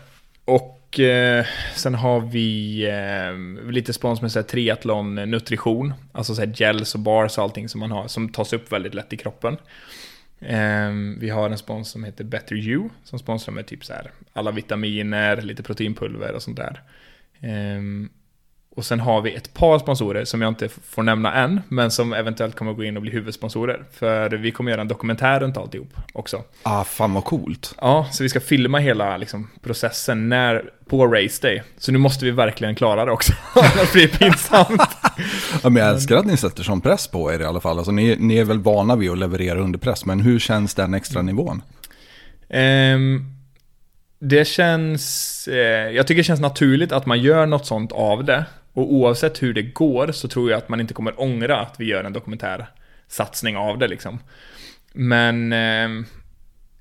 och 0.46 1.00
eh, 1.00 1.46
sen 1.76 1.96
har 1.96 2.20
vi 2.20 2.82
eh, 2.90 3.72
lite 3.72 3.94
spons 3.94 4.22
med 4.22 4.32
så 4.32 4.40
här, 4.40 4.44
triathlon 4.44 5.16
nutrition. 5.16 5.94
Alltså 6.12 6.36
så 6.36 6.42
här, 6.42 6.54
gels 6.56 6.96
och 6.96 7.00
bars 7.00 7.38
och 7.38 7.44
allting 7.44 7.70
som 7.70 7.80
man 7.80 7.92
har, 7.92 8.08
som 8.08 8.30
tas 8.30 8.54
upp 8.54 8.72
väldigt 8.72 8.94
lätt 8.94 9.14
i 9.14 9.18
kroppen. 9.18 9.58
Eh, 10.40 10.92
vi 11.20 11.30
har 11.30 11.50
en 11.50 11.58
spons 11.58 11.90
som 11.90 12.04
heter 12.04 12.24
Better 12.24 12.56
You, 12.56 12.90
som 13.04 13.20
sponsrar 13.20 13.54
med 13.54 13.66
typ 13.66 13.86
så 13.86 13.94
här, 13.94 14.12
alla 14.34 14.52
vitaminer, 14.52 15.42
lite 15.42 15.64
proteinpulver 15.64 16.34
och 16.34 16.44
sånt 16.44 16.58
där. 16.58 16.82
Och 18.76 18.86
sen 18.86 19.00
har 19.00 19.22
vi 19.22 19.34
ett 19.34 19.54
par 19.54 19.80
sponsorer 19.80 20.26
som 20.26 20.42
jag 20.42 20.50
inte 20.50 20.70
får 20.70 21.04
nämna 21.04 21.34
än, 21.34 21.62
men 21.68 21.92
som 21.92 22.14
eventuellt 22.14 22.56
kommer 22.56 22.74
gå 22.74 22.84
in 22.84 22.96
och 22.96 23.02
bli 23.02 23.12
huvudsponsorer. 23.12 23.84
För 23.92 24.30
vi 24.30 24.52
kommer 24.52 24.72
göra 24.72 24.82
en 24.82 24.88
dokumentär 24.88 25.40
runt 25.40 25.58
alltihop 25.58 25.90
också. 26.14 26.44
Ah, 26.64 26.84
fan 26.84 27.14
vad 27.14 27.26
coolt. 27.26 27.76
Ja, 27.82 28.08
så 28.12 28.24
vi 28.24 28.30
ska 28.30 28.40
filma 28.40 28.78
hela 28.78 29.18
liksom, 29.18 29.50
processen 29.62 30.30
när, 30.30 30.64
på 30.86 31.08
race 31.08 31.48
day. 31.48 31.64
Så 31.78 31.92
nu 31.92 31.98
måste 31.98 32.26
vi 32.26 32.32
verkligen 32.32 32.76
klara 32.76 33.06
det 33.06 33.12
också. 33.12 33.34
Annars 33.56 33.92
blir 33.92 34.08
det 34.08 34.18
pinsamt. 34.18 34.82
Ja, 35.64 35.70
men 35.70 35.84
jag 35.84 35.92
älskar 35.92 36.18
att 36.18 36.26
ni 36.26 36.38
sätter 36.38 36.64
sån 36.64 36.82
press 36.82 37.08
på 37.08 37.34
er 37.34 37.40
i 37.40 37.46
alla 37.46 37.60
fall. 37.60 37.78
Alltså, 37.78 37.92
ni, 37.92 38.16
ni 38.20 38.38
är 38.38 38.44
väl 38.44 38.60
vana 38.60 38.96
vid 38.96 39.12
att 39.12 39.18
leverera 39.18 39.60
under 39.60 39.80
press, 39.80 40.06
men 40.06 40.20
hur 40.20 40.40
känns 40.40 40.76
den 40.76 40.94
extra 40.94 41.22
nivån? 41.22 41.62
Ehm, 42.50 43.26
det 44.20 44.48
känns... 44.48 45.48
Eh, 45.48 45.92
jag 45.92 46.08
tycker 46.08 46.20
det 46.20 46.24
känns 46.24 46.40
naturligt 46.40 46.92
att 46.92 47.06
man 47.06 47.22
gör 47.22 47.46
något 47.46 47.66
sånt 47.66 47.92
av 47.92 48.24
det. 48.24 48.46
Och 48.74 48.94
oavsett 48.94 49.44
hur 49.44 49.54
det 49.54 49.62
går 49.62 50.12
så 50.12 50.28
tror 50.28 50.52
jag 50.52 50.58
att 50.58 50.70
man 50.70 50.80
inte 50.80 50.94
kommer 50.94 51.22
ångra 51.22 51.60
att 51.60 51.76
vi 51.80 51.86
gör 51.86 52.04
en 52.04 52.14
dokumentär 52.14 52.68
satsning 53.08 53.58
av 53.58 53.78
det 53.78 53.88
liksom. 53.88 54.20
Men 54.94 55.54
eh, 55.54 56.06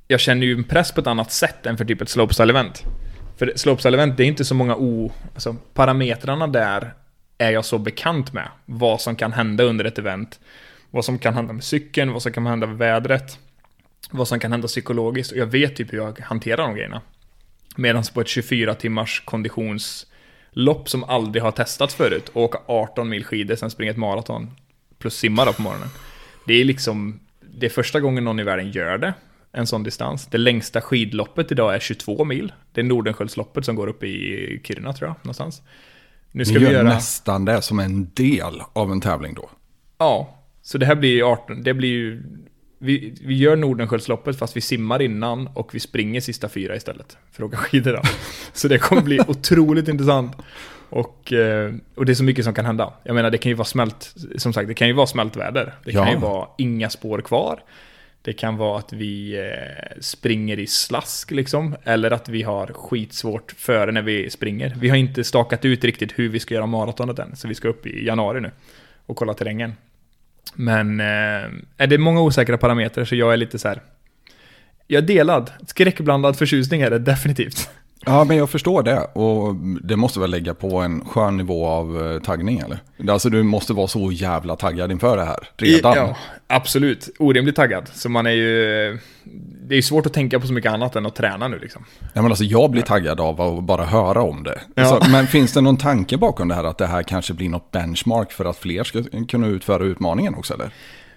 jag 0.08 0.20
känner 0.20 0.46
ju 0.46 0.54
en 0.54 0.64
press 0.64 0.92
på 0.92 1.00
ett 1.00 1.06
annat 1.06 1.32
sätt 1.32 1.66
än 1.66 1.76
för 1.76 1.84
typ 1.84 2.00
ett 2.00 2.08
slopestyle-event. 2.08 2.82
För 3.36 3.46
slopestyle-event, 3.46 4.16
det 4.16 4.22
är 4.22 4.26
inte 4.26 4.44
så 4.44 4.54
många 4.54 4.76
o... 4.76 5.12
Alltså 5.34 5.56
parametrarna 5.74 6.46
där 6.46 6.94
är 7.38 7.50
jag 7.50 7.64
så 7.64 7.78
bekant 7.78 8.32
med. 8.32 8.48
Vad 8.64 9.00
som 9.00 9.16
kan 9.16 9.32
hända 9.32 9.64
under 9.64 9.84
ett 9.84 9.98
event. 9.98 10.40
Vad 10.90 11.04
som 11.04 11.18
kan 11.18 11.34
hända 11.34 11.52
med 11.52 11.64
cykeln, 11.64 12.12
vad 12.12 12.22
som 12.22 12.32
kan 12.32 12.46
hända 12.46 12.66
med 12.66 12.78
vädret. 12.78 13.38
Vad 14.10 14.28
som 14.28 14.38
kan 14.38 14.52
hända 14.52 14.68
psykologiskt. 14.68 15.32
Och 15.32 15.38
jag 15.38 15.46
vet 15.46 15.76
typ 15.76 15.92
hur 15.92 15.98
jag 15.98 16.20
hanterar 16.20 16.62
de 16.62 16.74
grejerna. 16.74 17.00
Medan 17.76 18.02
på 18.14 18.20
ett 18.20 18.28
24 18.28 18.74
timmars 18.74 19.22
konditions 19.24 20.06
konditionslopp 20.54 20.88
som 20.88 21.04
aldrig 21.04 21.42
har 21.42 21.52
testats 21.52 21.94
förut. 21.94 22.28
Och 22.34 22.42
åka 22.42 22.58
18 22.66 23.08
mil 23.08 23.24
skidor, 23.24 23.56
sen 23.56 23.70
springa 23.70 23.90
ett 23.90 23.96
maraton. 23.96 24.50
Plus 24.98 25.14
simma 25.14 25.44
då 25.44 25.52
på 25.52 25.62
morgonen. 25.62 25.88
Det 26.46 26.54
är 26.54 26.64
liksom... 26.64 27.20
Det 27.58 27.66
är 27.66 27.70
första 27.70 28.00
gången 28.00 28.24
någon 28.24 28.40
i 28.40 28.42
världen 28.42 28.70
gör 28.70 28.98
det. 28.98 29.14
En 29.52 29.66
sån 29.66 29.82
distans. 29.82 30.26
Det 30.26 30.38
längsta 30.38 30.80
skidloppet 30.80 31.52
idag 31.52 31.74
är 31.74 31.80
22 31.80 32.24
mil. 32.24 32.52
Det 32.72 32.80
är 32.80 32.84
Nordenskiöldsloppet 32.84 33.64
som 33.64 33.76
går 33.76 33.88
upp 33.88 34.02
i 34.02 34.60
Kiruna 34.64 34.92
tror 34.92 35.08
jag, 35.08 35.16
någonstans. 35.22 35.62
Nu 36.32 36.38
Ni 36.38 36.44
ska 36.44 36.58
vi 36.58 36.64
gör 36.64 36.72
göra... 36.72 36.94
nästan 36.94 37.44
det 37.44 37.62
som 37.62 37.78
en 37.78 38.10
del 38.14 38.62
av 38.74 38.92
en 38.92 39.00
tävling 39.00 39.34
då. 39.34 39.50
Ja, 39.98 40.38
så 40.62 40.78
det 40.78 40.86
här 40.86 40.94
blir 40.94 41.10
ju 41.10 41.22
18, 41.22 41.62
det 41.62 41.74
blir 41.74 41.88
ju... 41.88 42.22
Vi, 42.82 43.14
vi 43.22 43.34
gör 43.36 43.56
Nordenskiöldsloppet 43.56 44.38
fast 44.38 44.56
vi 44.56 44.60
simmar 44.60 45.02
innan 45.02 45.46
och 45.46 45.74
vi 45.74 45.80
springer 45.80 46.20
sista 46.20 46.48
fyra 46.48 46.76
istället. 46.76 47.16
För 47.32 47.42
att 47.44 47.48
åka 47.48 47.56
skidor 47.56 47.92
då. 47.92 48.02
Så 48.52 48.68
det 48.68 48.78
kommer 48.78 49.02
bli 49.02 49.20
otroligt 49.28 49.88
intressant. 49.88 50.36
Och, 50.90 51.32
eh, 51.32 51.72
och 51.94 52.06
det 52.06 52.12
är 52.12 52.14
så 52.14 52.24
mycket 52.24 52.44
som 52.44 52.54
kan 52.54 52.64
hända. 52.66 52.92
Jag 53.02 53.14
menar 53.14 53.30
det 53.30 53.38
kan 53.38 53.50
ju 53.50 53.54
vara 53.56 53.64
smält, 53.64 54.14
som 54.36 54.52
sagt 54.52 54.68
det 54.68 54.74
kan 54.74 54.88
ju 54.88 54.94
vara 54.94 55.06
smältväder. 55.06 55.74
Det 55.84 55.92
kan 55.92 56.06
Ja. 56.06 56.12
ju 56.12 56.18
vara 56.18 56.48
inga 56.58 56.90
spår 56.90 57.20
kvar. 57.20 57.60
Det 58.22 58.32
kan 58.32 58.56
vara 58.56 58.78
att 58.78 58.92
vi 58.92 59.36
eh, 59.38 60.00
springer 60.00 60.58
i 60.58 60.66
slask 60.66 61.30
liksom. 61.30 61.76
Eller 61.84 62.10
att 62.10 62.28
vi 62.28 62.42
har 62.42 62.66
skitsvårt 62.66 63.52
före 63.58 63.92
när 63.92 64.02
vi 64.02 64.30
springer. 64.30 64.76
Vi 64.80 64.88
har 64.88 64.96
inte 64.96 65.24
stakat 65.24 65.64
ut 65.64 65.84
riktigt 65.84 66.18
hur 66.18 66.28
vi 66.28 66.40
ska 66.40 66.54
göra 66.54 66.66
maratonet 66.66 67.18
än. 67.18 67.36
Så 67.36 67.48
vi 67.48 67.54
ska 67.54 67.68
upp 67.68 67.86
i 67.86 68.06
januari 68.06 68.40
nu 68.40 68.50
och 69.06 69.16
kolla 69.16 69.34
terrängen. 69.34 69.72
Men 70.54 71.00
eh, 71.00 71.50
är 71.76 71.86
det 71.86 71.98
många 71.98 72.20
osäkra 72.20 72.58
parametrar 72.58 73.04
så 73.04 73.14
jag 73.14 73.32
är 73.32 73.36
lite 73.36 73.58
så 73.58 73.68
här. 73.68 73.82
Jag 74.86 75.02
är 75.02 75.06
delad. 75.06 75.50
Skräckblandad 75.66 76.36
förtjusning 76.36 76.80
är 76.80 76.90
det 76.90 76.98
definitivt. 76.98 77.70
Ja, 78.06 78.24
men 78.24 78.36
jag 78.36 78.50
förstår 78.50 78.82
det. 78.82 78.98
Och 78.98 79.54
det 79.82 79.96
måste 79.96 80.20
väl 80.20 80.30
lägga 80.30 80.54
på 80.54 80.78
en 80.78 81.04
skön 81.04 81.36
nivå 81.36 81.66
av 81.66 82.12
eh, 82.12 82.20
taggning, 82.20 82.58
eller? 82.58 82.78
Alltså, 83.12 83.30
du 83.30 83.42
måste 83.42 83.72
vara 83.72 83.86
så 83.86 84.12
jävla 84.12 84.56
taggad 84.56 84.92
inför 84.92 85.16
det 85.16 85.24
här, 85.24 85.48
redan. 85.56 85.96
Ja, 85.96 86.16
absolut. 86.46 87.08
Orimligt 87.18 87.56
taggad. 87.56 87.88
Så 87.92 88.08
man 88.08 88.26
är 88.26 88.30
ju... 88.30 88.98
Det 89.68 89.74
är 89.74 89.76
ju 89.76 89.82
svårt 89.82 90.06
att 90.06 90.12
tänka 90.12 90.40
på 90.40 90.46
så 90.46 90.52
mycket 90.52 90.72
annat 90.72 90.96
än 90.96 91.06
att 91.06 91.16
träna 91.16 91.48
nu 91.48 91.58
liksom. 91.58 91.84
Ja, 92.14 92.22
men 92.22 92.30
alltså, 92.30 92.44
jag 92.44 92.70
blir 92.70 92.82
taggad 92.82 93.20
av 93.20 93.40
att 93.40 93.64
bara 93.64 93.84
höra 93.84 94.22
om 94.22 94.42
det. 94.42 94.60
Ja. 94.74 94.84
Så, 94.84 95.10
men 95.10 95.26
finns 95.26 95.52
det 95.52 95.60
någon 95.60 95.76
tanke 95.76 96.16
bakom 96.16 96.48
det 96.48 96.54
här, 96.54 96.64
att 96.64 96.78
det 96.78 96.86
här 96.86 97.02
kanske 97.02 97.34
blir 97.34 97.48
något 97.48 97.70
benchmark 97.70 98.32
för 98.32 98.44
att 98.44 98.56
fler 98.56 98.84
ska 98.84 99.02
kunna 99.28 99.46
utföra 99.46 99.84
utmaningen 99.84 100.34
också, 100.34 100.54
eller? 100.54 100.70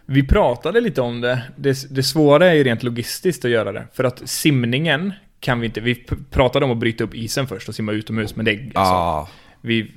Vi 0.06 0.28
pratade 0.28 0.82
lite 0.82 1.02
om 1.02 1.22
det. 1.22 1.42
det. 1.56 1.78
Det 1.90 2.04
svåra 2.04 2.48
är 2.48 2.54
ju 2.54 2.64
rent 2.64 2.84
logistiskt 2.84 3.46
att 3.46 3.52
göra 3.52 3.72
det. 3.72 3.88
För 3.94 4.04
att 4.04 4.22
simningen 4.26 5.14
kan 5.46 5.60
vi 5.60 5.66
inte... 5.66 5.82
Vi 5.82 5.96
pratade 6.32 6.66
om 6.66 6.72
att 6.72 6.78
bryta 6.78 7.04
upp 7.04 7.16
isen 7.16 7.48
först 7.48 7.70
och 7.70 7.76
simma 7.76 7.92
utomhus, 7.92 8.36
men 8.36 8.46
det. 8.46 8.52
Alltså, 8.52 8.94
Ah, 8.94 9.28
vi 9.62 9.92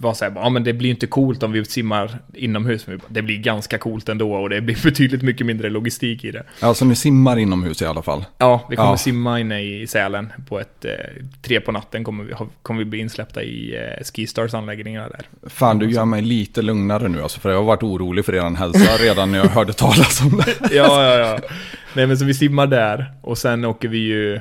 var 0.00 0.14
så 0.14 0.24
här, 0.24 0.32
ja 0.36 0.48
men 0.48 0.64
det 0.64 0.72
blir 0.72 0.90
inte 0.90 1.06
coolt 1.06 1.42
om 1.42 1.52
vi 1.52 1.64
simmar 1.64 2.18
inomhus. 2.34 2.86
Men 2.86 3.00
det 3.08 3.22
blir 3.22 3.36
ganska 3.38 3.78
coolt 3.78 4.08
ändå 4.08 4.34
och 4.34 4.48
det 4.50 4.60
blir 4.60 4.78
betydligt 4.84 5.22
mycket 5.22 5.46
mindre 5.46 5.70
logistik 5.70 6.24
i 6.24 6.30
det. 6.30 6.42
Alltså 6.60 6.84
ni 6.84 6.96
simmar 6.96 7.38
inomhus 7.38 7.82
i 7.82 7.86
alla 7.86 8.02
fall. 8.02 8.24
Ja, 8.38 8.66
vi 8.70 8.76
kommer 8.76 8.90
Ja. 8.90 8.96
simma 8.96 9.40
inne 9.40 9.60
i 9.62 9.86
Sälen 9.86 10.32
på 10.48 10.60
ett, 10.60 10.84
eh, 10.84 10.90
tre 11.42 11.60
på 11.60 11.72
natten 11.72 12.04
kommer 12.04 12.24
vi, 12.24 12.32
kommer 12.62 12.78
vi 12.78 12.84
bli 12.84 12.98
insläppta 12.98 13.42
i 13.42 13.76
eh, 13.76 14.04
Skistars 14.04 14.54
anläggningar 14.54 15.10
där. 15.10 15.48
Fan, 15.50 15.78
du 15.78 15.90
gör 15.90 16.04
mig 16.04 16.22
lite 16.22 16.62
lugnare 16.62 17.08
nu 17.08 17.22
alltså, 17.22 17.40
för 17.40 17.50
jag 17.50 17.56
har 17.56 17.64
varit 17.64 17.82
orolig 17.82 18.24
för 18.24 18.34
er 18.34 18.56
hälsa 18.56 18.96
redan 19.04 19.32
när 19.32 19.38
jag 19.38 19.46
hörde 19.46 19.72
talas 19.72 20.20
om 20.22 20.36
det. 20.46 20.74
ja, 20.76 21.04
ja, 21.04 21.18
ja. 21.18 21.38
Nej 21.94 22.06
men 22.06 22.18
så 22.18 22.24
vi 22.24 22.34
simmar 22.34 22.66
där 22.66 23.12
och 23.22 23.38
sen 23.38 23.64
åker 23.64 23.88
vi 23.88 23.98
ju 23.98 24.40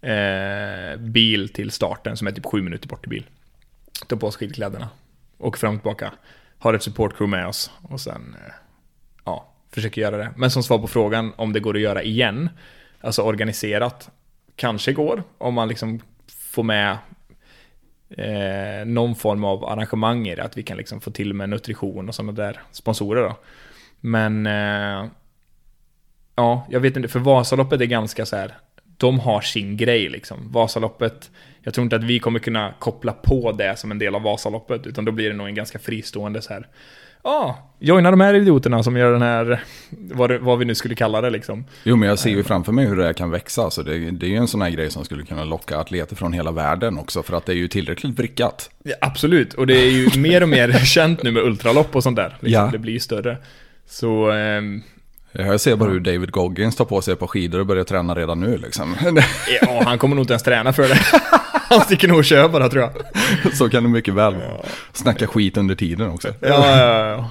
eh, 0.00 0.96
bil 0.98 1.48
till 1.48 1.70
starten 1.70 2.16
som 2.16 2.26
är 2.26 2.32
typ 2.32 2.46
sju 2.46 2.62
minuter 2.62 2.88
bort 2.88 3.06
i 3.06 3.08
bil. 3.08 3.26
Tar 4.06 4.16
på 4.16 4.26
oss 4.26 4.36
skidkläderna. 4.36 4.88
Åker 5.38 5.58
fram 5.58 5.74
och 5.74 5.80
tillbaka. 5.80 6.12
Har 6.58 6.74
ett 6.74 6.82
support 6.82 7.16
crew 7.16 7.38
med 7.38 7.48
oss 7.48 7.70
och 7.82 8.00
sen 8.00 8.36
eh, 8.46 8.52
ja, 9.24 9.52
försöker 9.70 10.00
göra 10.00 10.16
det. 10.16 10.30
Men 10.36 10.50
som 10.50 10.62
svar 10.62 10.78
på 10.78 10.86
frågan 10.86 11.32
om 11.36 11.52
det 11.52 11.60
går 11.60 11.74
att 11.74 11.80
göra 11.80 12.02
igen, 12.02 12.50
alltså 13.00 13.22
organiserat, 13.22 14.10
kanske 14.56 14.92
går 14.92 15.22
om 15.38 15.54
man 15.54 15.68
liksom 15.68 16.00
får 16.28 16.62
med 16.62 16.98
eh, 18.10 18.86
någon 18.86 19.14
form 19.14 19.44
av 19.44 19.64
arrangemang 19.64 20.28
i 20.28 20.34
det, 20.34 20.44
att 20.44 20.58
vi 20.58 20.62
kan 20.62 20.76
liksom 20.76 21.00
få 21.00 21.10
till 21.10 21.34
med 21.34 21.48
nutrition 21.48 22.08
och 22.08 22.14
sådana 22.14 22.32
där 22.32 22.60
sponsorer 22.70 23.22
då. 23.22 23.36
Men 24.00 24.46
eh, 24.46 25.06
ja, 26.34 26.66
jag 26.70 26.80
vet 26.80 26.96
inte, 26.96 27.08
för 27.08 27.20
Vasaloppet 27.20 27.80
är 27.80 27.84
ganska 27.84 28.26
så 28.26 28.36
här. 28.36 28.54
De 28.98 29.20
har 29.20 29.40
sin 29.40 29.76
grej 29.76 30.08
liksom. 30.08 30.52
Vasaloppet, 30.52 31.30
jag 31.62 31.74
tror 31.74 31.84
inte 31.84 31.96
att 31.96 32.04
vi 32.04 32.18
kommer 32.18 32.38
kunna 32.38 32.74
koppla 32.78 33.12
på 33.12 33.52
det 33.52 33.78
som 33.78 33.90
en 33.90 33.98
del 33.98 34.14
av 34.14 34.22
Vasaloppet, 34.22 34.86
utan 34.86 35.04
då 35.04 35.12
blir 35.12 35.30
det 35.30 35.36
nog 35.36 35.48
en 35.48 35.54
ganska 35.54 35.78
fristående 35.78 36.42
så 36.42 36.52
här. 36.52 36.66
Ja, 37.22 37.30
ah, 37.30 37.56
joina 37.78 38.10
de 38.10 38.20
här 38.20 38.34
idioterna 38.34 38.82
som 38.82 38.96
gör 38.96 39.12
den 39.12 39.22
här, 39.22 39.62
vad, 39.90 40.30
det, 40.30 40.38
vad 40.38 40.58
vi 40.58 40.64
nu 40.64 40.74
skulle 40.74 40.94
kalla 40.94 41.20
det 41.20 41.30
liksom. 41.30 41.64
Jo, 41.84 41.96
men 41.96 42.08
jag 42.08 42.18
ser 42.18 42.30
ju 42.30 42.44
framför 42.44 42.72
mig 42.72 42.86
hur 42.86 42.96
det 42.96 43.04
här 43.04 43.12
kan 43.12 43.30
växa. 43.30 43.70
Så 43.70 43.82
det, 43.82 44.10
det 44.10 44.26
är 44.26 44.30
ju 44.30 44.36
en 44.36 44.48
sån 44.48 44.62
här 44.62 44.70
grej 44.70 44.90
som 44.90 45.04
skulle 45.04 45.24
kunna 45.24 45.44
locka 45.44 45.78
atleter 45.78 46.16
från 46.16 46.32
hela 46.32 46.52
världen 46.52 46.98
också, 46.98 47.22
för 47.22 47.36
att 47.36 47.46
det 47.46 47.52
är 47.52 47.56
ju 47.56 47.68
tillräckligt 47.68 48.18
vrickat. 48.18 48.70
Ja, 48.82 48.94
absolut, 49.00 49.54
och 49.54 49.66
det 49.66 49.74
är 49.74 49.90
ju 49.90 50.20
mer 50.20 50.42
och 50.42 50.48
mer 50.48 50.72
känt 50.84 51.22
nu 51.22 51.30
med 51.30 51.42
ultralopp 51.42 51.96
och 51.96 52.02
sånt 52.02 52.16
där. 52.16 52.36
Liksom. 52.40 52.64
Ja. 52.64 52.68
Det 52.72 52.78
blir 52.78 52.92
ju 52.92 53.00
större. 53.00 53.36
Så, 53.86 54.30
ehm, 54.30 54.82
Jag 55.32 55.60
ser 55.60 55.76
bara 55.76 55.90
hur 55.90 56.00
David 56.00 56.30
Goggins 56.30 56.76
tar 56.76 56.84
på 56.84 57.02
sig 57.02 57.12
ett 57.12 57.18
par 57.18 57.26
skidor 57.26 57.60
och 57.60 57.66
börjar 57.66 57.84
träna 57.84 58.14
redan 58.14 58.40
nu 58.40 58.58
liksom. 58.58 58.96
ja, 59.62 59.82
han 59.84 59.98
kommer 59.98 60.16
nog 60.16 60.22
inte 60.22 60.32
ens 60.32 60.42
träna 60.42 60.72
för 60.72 60.88
det. 60.88 61.00
Han 61.70 61.80
sticker 61.80 62.08
nog 62.08 62.18
och 62.18 62.24
kör 62.24 62.48
bara 62.48 62.68
tror 62.68 62.82
jag. 62.82 63.54
Så 63.54 63.68
kan 63.68 63.82
det 63.82 63.88
mycket 63.88 64.14
väl 64.14 64.34
vara. 64.34 64.60
Snacka 64.92 65.26
skit 65.26 65.56
under 65.56 65.74
tiden 65.74 66.10
också. 66.10 66.28
Ja, 66.40 66.48
ja, 66.48 67.08
ja. 67.08 67.30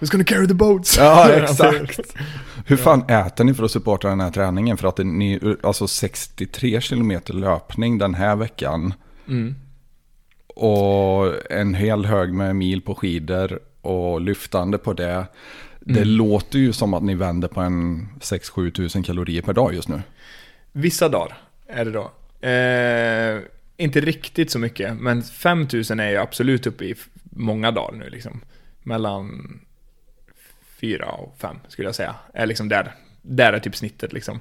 Who's 0.00 0.10
gonna 0.10 0.24
carry 0.24 0.48
the 0.48 0.54
boats? 0.54 0.98
Ja, 0.98 1.30
exakt. 1.32 2.00
Hur 2.66 2.76
fan 2.76 3.02
äter 3.08 3.44
ni 3.44 3.54
för 3.54 3.64
att 3.64 3.70
supporta 3.70 4.08
den 4.08 4.20
här 4.20 4.30
träningen? 4.30 4.76
För 4.76 4.88
att 4.88 4.98
ni, 4.98 5.56
alltså 5.62 5.88
63 5.88 6.80
kilometer 6.80 7.34
löpning 7.34 7.98
den 7.98 8.14
här 8.14 8.36
veckan. 8.36 8.94
Mm. 9.28 9.54
Och 10.54 11.52
en 11.52 11.74
hel 11.74 12.06
hög 12.06 12.32
med 12.32 12.56
mil 12.56 12.82
på 12.82 12.94
skidor 12.94 13.58
och 13.80 14.20
lyftande 14.20 14.78
på 14.78 14.92
det. 14.92 15.26
Det 15.80 16.00
Mm. 16.00 16.08
låter 16.08 16.58
ju 16.58 16.72
som 16.72 16.94
att 16.94 17.02
ni 17.02 17.14
vänder 17.14 17.48
på 17.48 17.60
en 17.60 18.08
6-7 18.20 18.70
tusen 18.70 19.02
kalorier 19.02 19.42
per 19.42 19.52
dag 19.52 19.74
just 19.74 19.88
nu. 19.88 20.02
Vissa 20.72 21.08
dagar 21.08 21.38
är 21.66 21.84
det 21.84 21.90
då. 21.90 22.10
Eh, 22.48 23.40
inte 23.76 24.00
riktigt 24.00 24.50
så 24.50 24.58
mycket, 24.58 24.96
men 25.00 25.22
5000 25.22 26.00
är 26.00 26.10
jag 26.10 26.22
absolut 26.22 26.66
uppe 26.66 26.84
i 26.84 26.94
många 27.30 27.70
dagar 27.70 27.98
nu 27.98 28.10
liksom. 28.10 28.40
Mellan 28.82 29.58
4 30.80 31.06
och 31.06 31.36
5 31.38 31.56
skulle 31.68 31.88
jag 31.88 31.94
säga. 31.94 32.14
Är 32.34 32.46
liksom 32.46 32.68
där, 32.68 32.94
där 33.22 33.52
är 33.52 33.58
typ 33.58 33.76
snittet 33.76 34.12
liksom. 34.12 34.40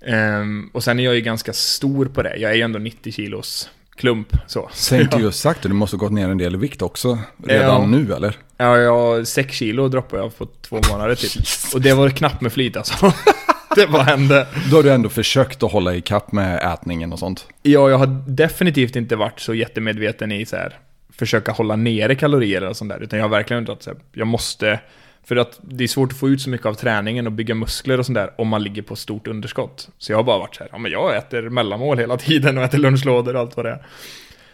Ehm, 0.00 0.70
och 0.72 0.84
sen 0.84 1.00
är 1.00 1.04
jag 1.04 1.14
ju 1.14 1.20
ganska 1.20 1.52
stor 1.52 2.06
på 2.06 2.22
det. 2.22 2.36
Jag 2.36 2.50
är 2.50 2.54
ju 2.54 2.62
ändå 2.62 2.78
90 2.78 3.12
kilos 3.12 3.70
klump 3.96 4.28
så. 4.46 4.70
Tänkte 4.88 5.16
just 5.18 5.40
sagt 5.40 5.62
det, 5.62 5.68
du 5.68 5.74
måste 5.74 5.96
gått 5.96 6.12
ner 6.12 6.28
en 6.28 6.38
del 6.38 6.54
i 6.54 6.58
vikt 6.58 6.82
också. 6.82 7.18
Redan 7.46 7.80
Ja. 7.80 7.86
nu 7.86 8.12
eller? 8.12 8.36
Ja, 8.56 8.78
jag 8.78 9.26
6 9.26 9.54
kilo 9.56 9.88
droppade 9.88 10.22
jag 10.22 10.38
på 10.38 10.48
två 10.62 10.80
månader 10.92 11.14
typ. 11.14 11.42
Och 11.74 11.80
det 11.80 11.92
var 11.94 12.08
knappt 12.10 12.40
med 12.40 12.52
flit 12.52 12.76
alltså. 12.76 13.12
det 13.76 13.86
bara 13.86 14.02
hände. 14.02 14.46
Då 14.70 14.76
har 14.76 14.82
du 14.82 14.90
ändå 14.92 15.08
försökt 15.08 15.62
att 15.62 15.72
hålla 15.72 15.94
ikapp 15.94 16.32
med 16.32 16.72
ätningen 16.74 17.12
och 17.12 17.18
sånt. 17.18 17.46
Ja, 17.62 17.90
jag 17.90 17.98
har 17.98 18.24
definitivt 18.26 18.96
inte 18.96 19.16
varit 19.16 19.40
så 19.40 19.54
jättemedveten 19.54 20.32
i 20.32 20.46
så 20.46 20.56
här, 20.56 20.78
försöka 21.18 21.52
hålla 21.52 21.76
nere 21.76 22.14
kalorier 22.14 22.62
eller 22.62 22.72
sånt 22.72 22.90
där, 22.90 23.02
utan 23.02 23.18
jag 23.18 23.24
har 23.24 23.30
verkligen 23.30 23.58
undrat 23.58 23.82
så 23.82 23.90
här, 23.90 23.98
jag 24.12 24.26
måste, 24.26 24.80
för 25.24 25.36
att 25.36 25.60
det 25.62 25.84
är 25.84 25.88
svårt 25.88 26.12
att 26.12 26.18
få 26.18 26.28
ut 26.28 26.40
så 26.42 26.50
mycket 26.50 26.66
av 26.66 26.74
träningen 26.74 27.26
och 27.26 27.32
bygga 27.32 27.54
muskler 27.54 27.98
och 27.98 28.06
sånt 28.06 28.16
där 28.16 28.30
om 28.40 28.48
man 28.48 28.62
ligger 28.62 28.82
på 28.82 28.96
stort 28.96 29.26
underskott. 29.26 29.88
Så 29.98 30.12
jag 30.12 30.18
har 30.18 30.22
bara 30.24 30.38
varit 30.38 30.54
så 30.54 30.62
här, 30.62 30.68
ja 30.72 30.78
men 30.78 30.92
jag 30.92 31.16
äter 31.16 31.42
mellanmål 31.42 31.98
hela 31.98 32.16
tiden 32.18 32.58
och 32.58 32.64
äter 32.64 32.78
lunchlådor 32.78 33.34
och 33.34 33.40
allt 33.40 33.56
vad 33.56 33.66
det 33.66 33.70
är. 33.70 33.86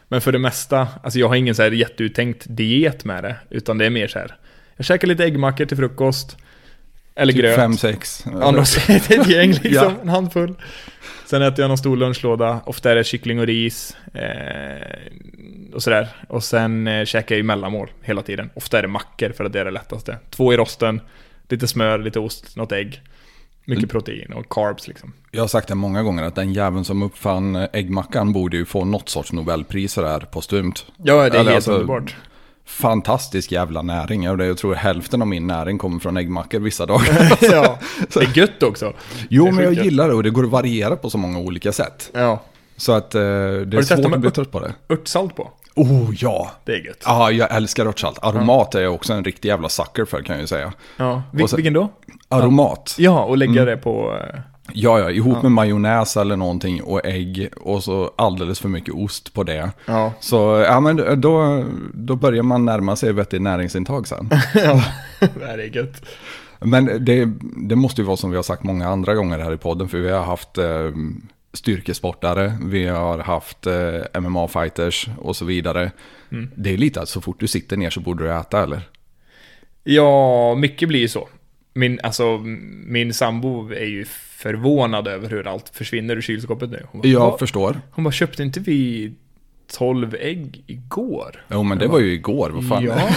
Men 0.08 0.20
för 0.20 0.32
det 0.32 0.38
mesta, 0.38 0.88
alltså 1.02 1.18
jag 1.18 1.28
har 1.28 1.34
ingen 1.36 1.54
så 1.54 1.62
här 1.62 1.70
jätteuttänkt 1.70 2.46
diet 2.48 3.04
med 3.04 3.24
det, 3.24 3.36
utan 3.50 3.78
det 3.78 3.86
är 3.86 3.90
mer 3.90 4.08
så 4.08 4.18
här, 4.18 4.36
jag 4.76 4.86
käkar 4.86 5.08
lite 5.08 5.24
äggmackor 5.24 5.64
till 5.66 5.76
frukost, 5.76 6.36
eller 7.14 7.32
Typ 7.32 7.42
gröt. 7.42 7.58
5-6. 7.58 8.28
Ja, 8.40 8.52
då 8.52 8.64
säger 8.64 9.02
det 9.08 9.14
ett 9.14 9.28
gäng 9.28 9.50
liksom, 9.62 9.72
Ja. 9.72 9.92
en 10.02 10.08
handfull. 10.08 10.54
Sen 11.30 11.42
äter 11.42 11.60
jag 11.62 11.68
någon 11.68 11.78
stor 11.78 11.96
lunchlåda, 11.96 12.60
ofta 12.66 12.90
är 12.90 12.94
det 12.94 13.04
kyckling 13.04 13.40
och 13.40 13.46
ris. 13.46 13.96
Eh, 14.14 15.74
och 15.74 15.82
sådär. 15.82 16.08
Och 16.28 16.44
sen 16.44 16.86
eh, 16.86 17.04
käkar 17.04 17.34
jag 17.34 17.38
ju 17.38 17.42
mellanmål 17.42 17.90
hela 18.02 18.22
tiden. 18.22 18.50
Ofta 18.54 18.78
är 18.78 18.82
det 18.82 18.88
mackor 18.88 19.30
för 19.30 19.44
att 19.44 19.52
det 19.52 19.60
är 19.60 19.64
det 19.64 19.70
lättaste. 19.70 20.18
Två 20.30 20.52
i 20.52 20.56
rosten, 20.56 21.00
lite 21.48 21.66
smör, 21.68 21.98
lite 21.98 22.18
ost, 22.20 22.56
något 22.56 22.72
ägg. 22.72 23.00
Mycket 23.64 23.82
Mm. 23.82 23.88
protein 23.88 24.32
och 24.32 24.48
carbs 24.48 24.88
liksom. 24.88 25.12
Jag 25.30 25.42
har 25.42 25.48
sagt 25.48 25.68
det 25.68 25.74
många 25.74 26.02
gånger 26.02 26.22
att 26.22 26.34
den 26.34 26.52
jäveln 26.52 26.84
som 26.84 27.02
uppfann 27.02 27.56
äggmackan 27.72 28.32
borde 28.32 28.56
ju 28.56 28.64
få 28.64 28.84
något 28.84 29.08
sorts 29.08 29.32
nobelpris 29.32 29.92
sådär 29.92 30.20
postumt. 30.20 30.86
Ja, 30.96 31.14
det 31.14 31.20
är 31.20 31.26
Eller 31.26 31.38
helt 31.38 31.50
alltså, 31.50 31.72
underbart. 31.72 32.16
Fantastisk 32.66 33.52
jävla 33.52 33.82
näring. 33.82 34.22
Jag 34.22 34.40
jag 34.40 34.58
tror 34.58 34.74
hälften 34.74 35.22
av 35.22 35.28
min 35.28 35.46
näring 35.46 35.78
kommer 35.78 35.98
från 36.00 36.16
äggmackor 36.16 36.58
vissa 36.60 36.86
dagar. 36.86 37.06
ja, 37.40 37.78
det 38.14 38.20
är 38.20 38.38
gött 38.38 38.62
också. 38.62 38.92
Jo, 39.28 39.50
men 39.50 39.64
jag 39.64 39.72
gillar 39.84 40.08
det 40.08 40.14
och 40.14 40.22
det 40.22 40.30
går 40.30 40.44
att 40.44 40.50
variera 40.50 40.96
på 40.96 41.10
så 41.10 41.18
många 41.18 41.38
olika 41.38 41.72
sätt. 41.72 42.10
Ja. 42.14 42.42
Så 42.76 42.92
att 42.92 43.14
eh, 43.14 43.20
det 43.20 43.76
är 43.76 43.82
svårt 43.82 44.12
att 44.14 44.20
bli 44.20 44.30
trött 44.30 44.50
på 44.52 44.60
det. 44.60 44.74
Örtsalt 44.88 45.36
på. 45.36 45.50
Oh 45.74 46.10
ja! 46.18 46.50
Det 46.64 46.72
är 46.72 46.86
gött. 46.86 47.02
Ja, 47.04 47.30
jag 47.30 47.54
älskar 47.56 47.86
örtsalt. 47.86 48.18
Aromat 48.22 48.74
är 48.74 48.80
jag 48.80 48.94
också 48.94 49.12
en 49.12 49.24
riktig 49.24 49.48
jävla 49.48 49.68
sucker 49.68 50.04
för 50.04 50.22
kan 50.22 50.34
jag 50.34 50.40
ju 50.40 50.46
säga. 50.46 50.72
Ja. 50.96 51.22
Vil- 51.32 51.56
vilken 51.56 51.72
då? 51.72 51.88
Aromat. 52.28 52.94
Ja, 52.98 53.24
och 53.24 53.36
lägga 53.38 53.52
Mm. 53.52 53.66
det 53.66 53.76
på... 53.76 54.18
eh, 54.34 54.40
Ja, 54.74 54.98
ja, 54.98 55.10
ihop 55.10 55.42
med 55.42 55.52
majonnäs 55.52 56.16
eller 56.16 56.36
någonting 56.36 56.82
och 56.82 57.06
ägg 57.06 57.50
och 57.56 57.84
så 57.84 58.10
alldeles 58.16 58.60
för 58.60 58.68
mycket 58.68 58.94
ost 58.94 59.34
på 59.34 59.42
det. 59.42 59.70
Ja. 59.86 60.12
Så 60.20 60.64
ja, 60.66 60.80
men 60.80 61.20
då, 61.20 61.64
då 61.94 62.16
börjar 62.16 62.42
man 62.42 62.64
närma 62.64 62.96
sig 62.96 63.12
vettigt 63.12 63.42
näringsintag 63.42 64.08
sen. 64.08 64.30
ja. 64.54 64.84
det 65.20 65.44
är 65.44 65.76
gött. 65.76 66.02
Men 66.60 67.04
det, 67.04 67.28
det 67.68 67.76
måste 67.76 68.00
ju 68.00 68.06
vara 68.06 68.16
som 68.16 68.30
vi 68.30 68.36
har 68.36 68.42
sagt 68.42 68.62
många 68.62 68.88
andra 68.88 69.14
gånger 69.14 69.38
här 69.38 69.52
i 69.52 69.56
podden, 69.56 69.88
för 69.88 69.98
vi 69.98 70.10
har 70.10 70.24
haft 70.24 70.58
eh, 70.58 70.90
styrkesportare, 71.52 72.58
vi 72.64 72.86
har 72.86 73.18
haft 73.18 73.66
eh, 73.66 74.20
MMA-fighters 74.20 75.10
och 75.18 75.36
så 75.36 75.44
vidare. 75.44 75.92
Mm. 76.32 76.50
Det 76.54 76.70
är 76.70 76.76
lite 76.76 77.00
att 77.00 77.08
så 77.08 77.20
fort 77.20 77.40
du 77.40 77.48
sitter 77.48 77.76
ner 77.76 77.90
så 77.90 78.00
borde 78.00 78.24
du 78.24 78.32
äta, 78.32 78.62
eller? 78.62 78.82
Ja, 79.84 80.54
mycket 80.54 80.88
blir 80.88 81.00
ju 81.00 81.08
så. 81.08 81.28
Min, 81.74 82.00
alltså, 82.02 82.38
min 82.86 83.14
sambo 83.14 83.72
är 83.72 83.84
ju 83.86 84.04
förvånad 84.36 85.08
över 85.08 85.28
hur 85.30 85.46
allt 85.46 85.68
försvinner 85.68 86.16
ur 86.16 86.20
kylskåpet 86.22 86.70
nu. 86.70 86.86
Hon 86.92 87.00
bara, 87.00 87.08
Jag 87.08 87.38
förstår. 87.38 87.80
hon 87.90 88.04
bara, 88.04 88.12
köpte 88.12 88.42
inte 88.42 88.60
vi 88.60 89.12
12 89.72 90.14
ägg 90.20 90.64
igår? 90.66 91.44
Jo, 91.48 91.62
men 91.62 91.78
det 91.78 91.86
var 91.86 91.98
ju 92.00 92.12
igår, 92.12 92.50
vad 92.50 92.68
fan. 92.68 92.84
Ja, 92.84 93.08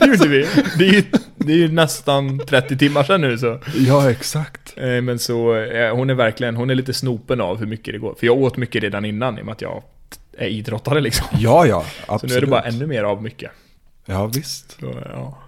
det 0.00 0.06
gjorde 0.06 0.28
vi. 0.28 0.46
Det 0.78 0.88
är, 0.88 0.92
ju, 0.92 1.02
det 1.36 1.52
är 1.52 1.56
ju 1.56 1.72
nästan 1.72 2.38
30 2.46 2.78
timmar 2.78 3.04
sedan 3.04 3.20
nu 3.20 3.38
så. 3.38 3.60
ja 3.76 4.10
exakt. 4.10 4.74
Eh, 4.76 5.00
Men 5.02 5.18
så, 5.18 5.54
eh, 5.56 5.96
hon 5.96 6.10
är 6.10 6.14
verkligen, 6.14 6.56
hon 6.56 6.70
är 6.70 6.74
lite 6.74 6.92
snopen 6.94 7.40
av 7.40 7.58
hur 7.58 7.66
mycket 7.66 7.94
det 7.94 7.98
går. 7.98 8.14
För 8.18 8.26
jag 8.26 8.38
åt 8.38 8.56
mycket 8.56 8.82
redan 8.82 9.04
innan 9.04 9.38
i 9.38 9.40
och 9.42 9.44
med 9.46 9.52
att 9.52 9.62
jag 9.62 9.82
är 10.38 10.46
idrottare 10.48 11.00
liksom. 11.00 11.26
Ja, 11.38 11.66
ja, 11.66 11.84
Så 12.06 12.12
absolut. 12.14 12.30
nu 12.32 12.36
är 12.36 12.40
det 12.40 12.46
bara 12.46 12.62
ännu 12.62 12.86
mer 12.86 13.04
av 13.04 13.22
mycket. 13.22 13.50
Ja, 14.06 14.26
visst. 14.26 14.76
Så, 14.80 14.94
ja. 15.12 15.38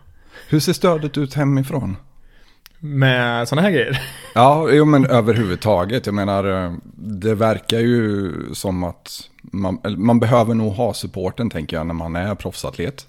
Hur 0.48 0.60
ser 0.60 0.72
stödet 0.72 1.18
ut 1.18 1.34
hemifrån? 1.34 1.96
Med 2.80 3.48
sådana 3.48 3.62
här 3.62 3.70
grejer. 3.74 4.00
Ja, 4.34 4.68
jo, 4.70 4.84
men 4.84 5.06
överhuvudtaget. 5.06 6.06
Jag 6.06 6.14
menar, 6.14 6.64
eh, 6.64 6.72
det 6.96 7.34
verkar 7.34 7.78
ju 7.78 8.32
som 8.54 8.84
att 8.84 9.20
man, 9.40 9.78
man 9.96 10.20
behöver 10.20 10.54
nog 10.54 10.72
ha 10.72 10.94
supporten, 10.94 11.50
tänker 11.50 11.76
jag, 11.76 11.86
när 11.86 11.94
man 11.94 12.16
är 12.16 12.34
proffsatlet. 12.34 13.06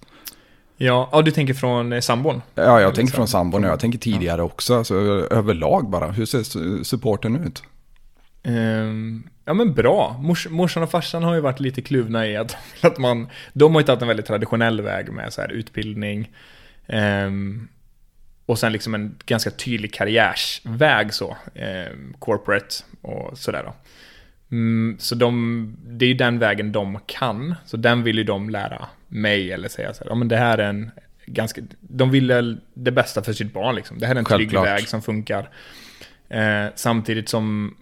Ja, 0.78 1.10
ja 1.12 1.22
du 1.22 1.32
tänker 1.32 1.54
från 1.54 1.94
eh, 1.94 2.00
sambon? 2.00 2.42
Ja, 2.56 2.82
jag 2.82 2.96
tänker 2.96 3.14
från 3.14 3.28
sambon 3.28 3.64
och 3.64 3.70
jag 3.70 3.80
tänker 3.80 4.00
tidigare 4.00 4.42
också. 4.42 4.78
Alltså, 4.78 4.96
överlag 5.32 5.90
bara. 5.90 6.12
Hur 6.12 6.26
ser 6.26 6.40
su- 6.40 6.84
supporten 6.84 7.36
ut? 7.36 7.64
Ehm, 8.44 9.24
ja 9.46 9.54
men 9.54 9.74
bra. 9.74 10.18
Mors, 10.22 10.48
morsan 10.50 10.84
och 10.84 10.92
farsan 10.92 11.24
har 11.24 11.36
ju 11.36 11.42
varit 11.42 11.60
lite 11.60 11.82
kluvna 11.82 12.28
i 12.28 12.38
att, 12.38 12.56
att 12.82 12.98
man, 12.98 13.28
de 13.54 13.74
har 13.74 13.82
ju 13.82 13.86
tagit 13.86 14.02
en 14.02 14.08
väldigt 14.08 14.26
traditionell 14.26 14.82
väg 14.82 15.12
med 15.12 15.34
så 15.34 15.42
här 15.42 15.52
utbildning. 15.52 16.32
ehm, 16.88 17.68
och 18.50 18.60
sen 18.60 18.72
liksom 18.72 18.96
en 18.96 19.16
ganska 19.26 19.52
tydlig 19.52 19.94
karriärsväg 19.94 21.14
så. 21.14 21.38
ehm, 21.56 22.14
corporate 22.20 22.76
och 23.02 23.38
sådär 23.38 23.64
då. 23.64 23.74
Mm, 24.52 24.98
så 25.00 25.16
de, 25.16 25.76
det 25.88 26.06
är 26.06 26.08
ju 26.08 26.14
den 26.14 26.40
vägen 26.40 26.72
de 26.72 27.00
kan. 27.06 27.56
Så 27.66 27.78
den 27.78 28.04
vill 28.04 28.18
ju 28.18 28.24
de 28.24 28.50
lära 28.50 28.88
mig 29.08 29.52
eller 29.52 29.70
säga 29.70 29.94
så 29.94 30.04
här, 30.04 30.12
ja 30.12 30.16
men 30.16 30.28
det 30.28 30.38
här 30.38 30.58
är 30.58 30.70
en 30.70 30.92
ganska, 31.26 31.62
de 31.80 32.12
vill 32.12 32.58
det 32.74 32.92
bästa 32.92 33.22
för 33.24 33.34
sitt 33.34 33.54
barn 33.54 33.76
liksom. 33.76 34.00
Det 34.00 34.06
här 34.06 34.16
är 34.16 34.20
en 34.20 34.26
trygg 34.26 34.38
Självklart. 34.40 34.66
väg 34.66 34.88
som 34.88 35.02
funkar. 35.02 35.50
Eh, 36.30 36.66
samtidigt 36.76 37.30
som, 37.30 37.78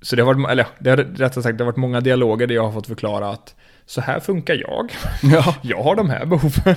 så 0.00 0.16
det 0.16 0.22
har 0.22 0.34
varit, 0.34 0.50
eller 0.50 0.66
det 0.78 0.90
har 0.90 0.96
rättare 0.96 1.42
sagt, 1.42 1.58
det 1.58 1.64
har 1.64 1.70
varit 1.72 1.76
många 1.76 2.00
dialoger 2.00 2.46
där 2.46 2.54
jag 2.54 2.64
har 2.64 2.72
fått 2.72 2.86
förklara 2.86 3.30
att 3.30 3.54
så 3.92 4.00
här 4.00 4.20
funkar 4.20 4.54
jag. 4.54 4.92
Ja. 5.22 5.56
Jag 5.62 5.82
har 5.82 5.96
de 5.96 6.10
här 6.10 6.26
behoven 6.26 6.76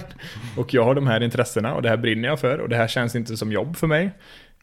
och 0.57 0.73
jag 0.73 0.83
har 0.83 0.95
de 0.95 1.07
här 1.07 1.23
intressena 1.23 1.73
och 1.75 1.81
det 1.81 1.89
här 1.89 1.97
brinner 1.97 2.27
jag 2.29 2.39
för 2.39 2.57
och 2.57 2.69
det 2.69 2.75
här 2.75 2.87
känns 2.87 3.15
inte 3.15 3.37
som 3.37 3.51
jobb 3.51 3.77
för 3.77 3.87
mig. 3.87 4.11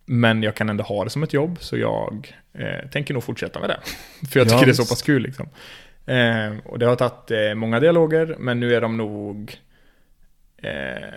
Men 0.04 0.42
jag 0.42 0.54
kan 0.54 0.68
ändå 0.68 0.84
ha 0.84 1.04
det 1.04 1.10
som 1.10 1.22
ett 1.22 1.32
jobb 1.32 1.56
så 1.60 1.76
jag 1.76 2.34
eh, 2.54 2.88
tänker 2.90 3.14
nog 3.14 3.24
fortsätta 3.24 3.60
med 3.60 3.70
det. 3.70 3.78
För 4.30 4.40
jag 4.40 4.46
Ja, 4.46 4.50
tycker 4.50 4.66
det 4.66 4.72
är 4.72 4.84
så 4.84 4.86
pass 4.86 5.02
kul 5.02 5.22
liksom. 5.22 5.48
Eh, 6.06 6.52
och 6.64 6.78
det 6.78 6.86
har 6.86 6.96
tagit 6.96 7.30
eh, 7.30 7.54
många 7.54 7.80
dialoger 7.80 8.36
men 8.38 8.60
nu 8.60 8.74
är 8.74 8.80
de 8.80 8.96
nog, 8.96 9.56
eh, 10.62 11.08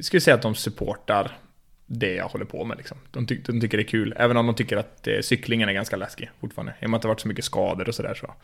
ska 0.00 0.16
vi 0.16 0.20
säga 0.20 0.34
att 0.34 0.42
de 0.42 0.54
supportar 0.54 1.38
det 1.86 2.14
jag 2.14 2.28
håller 2.28 2.44
på 2.44 2.64
med 2.64 2.76
liksom. 2.76 2.96
De, 3.10 3.26
ty- 3.26 3.40
de 3.46 3.60
tycker 3.60 3.76
det 3.76 3.82
är 3.82 3.88
kul, 3.88 4.14
även 4.16 4.36
om 4.36 4.46
de 4.46 4.54
tycker 4.54 4.76
att 4.76 5.06
eh, 5.06 5.20
cyklingen 5.22 5.68
är 5.68 5.72
ganska 5.72 5.96
läskig 5.96 6.30
fortfarande. 6.40 6.74
I 6.80 6.86
och 6.86 6.90
med 6.90 6.96
att 6.96 7.02
det 7.02 7.08
har 7.08 7.14
varit 7.14 7.20
så 7.20 7.28
mycket 7.28 7.44
skador 7.44 7.88
och 7.88 7.94
sådär 7.94 8.14
så. 8.14 8.34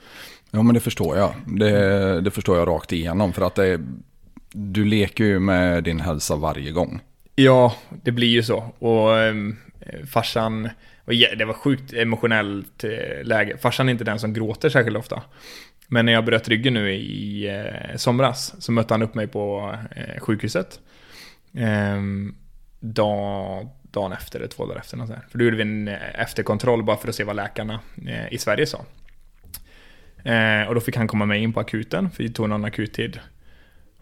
Ja 0.50 0.62
men 0.62 0.74
det 0.74 0.80
förstår 0.80 1.16
jag. 1.16 1.34
Det, 1.46 2.20
det 2.20 2.30
förstår 2.30 2.58
jag 2.58 2.68
rakt 2.68 2.92
igenom. 2.92 3.32
För 3.32 3.42
att 3.46 3.54
det, 3.54 3.80
du 4.52 4.84
leker 4.84 5.24
ju 5.24 5.38
med 5.38 5.84
din 5.84 6.00
hälsa 6.00 6.36
varje 6.36 6.70
gång. 6.70 7.00
Ja, 7.34 7.74
det 8.02 8.12
blir 8.12 8.28
ju 8.28 8.42
så. 8.42 8.56
Och 8.78 9.08
um, 9.10 9.56
farsan, 10.12 10.68
det 11.38 11.44
var 11.44 11.54
sjukt 11.54 11.92
emotionellt 11.92 12.84
eh, 12.84 13.24
läge. 13.24 13.56
Farsan 13.56 13.88
är 13.88 13.92
inte 13.92 14.04
den 14.04 14.18
som 14.18 14.32
gråter 14.32 14.68
särskilt 14.68 14.96
ofta. 14.96 15.22
Men 15.88 16.06
när 16.06 16.12
jag 16.12 16.24
bröt 16.24 16.48
ryggen 16.48 16.74
nu 16.74 16.92
i 16.92 17.48
eh, 17.48 17.96
somras 17.96 18.54
så 18.62 18.72
mötte 18.72 18.94
han 18.94 19.02
upp 19.02 19.14
mig 19.14 19.26
på 19.26 19.74
eh, 19.96 20.20
sjukhuset. 20.20 20.80
Dag, 22.80 23.68
dagen 23.82 24.12
efter, 24.12 24.38
eller 24.38 24.48
två 24.48 24.66
dagar 24.66 24.80
efter. 24.80 24.96
något 24.96 25.08
sånt 25.08 25.20
där. 25.20 25.28
För 25.30 25.38
då 25.38 25.44
gjorde 25.44 25.56
vi 25.56 25.62
en 25.62 25.88
eh, 25.88 26.20
efterkontroll 26.20 26.82
bara 26.82 26.96
för 26.96 27.08
att 27.08 27.14
se 27.14 27.24
vad 27.24 27.36
läkarna 27.36 27.80
eh, 28.06 28.32
i 28.32 28.38
Sverige 28.38 28.66
sa. 28.66 28.84
Eh, 30.24 30.68
och 30.68 30.74
då 30.74 30.80
fick 30.80 30.96
han 30.96 31.08
komma 31.08 31.26
med 31.26 31.42
in 31.42 31.52
på 31.52 31.60
akuten, 31.60 32.10
för 32.10 32.22
vi 32.22 32.32
tog 32.32 32.48
någon 32.48 32.64
akuttid. 32.64 33.20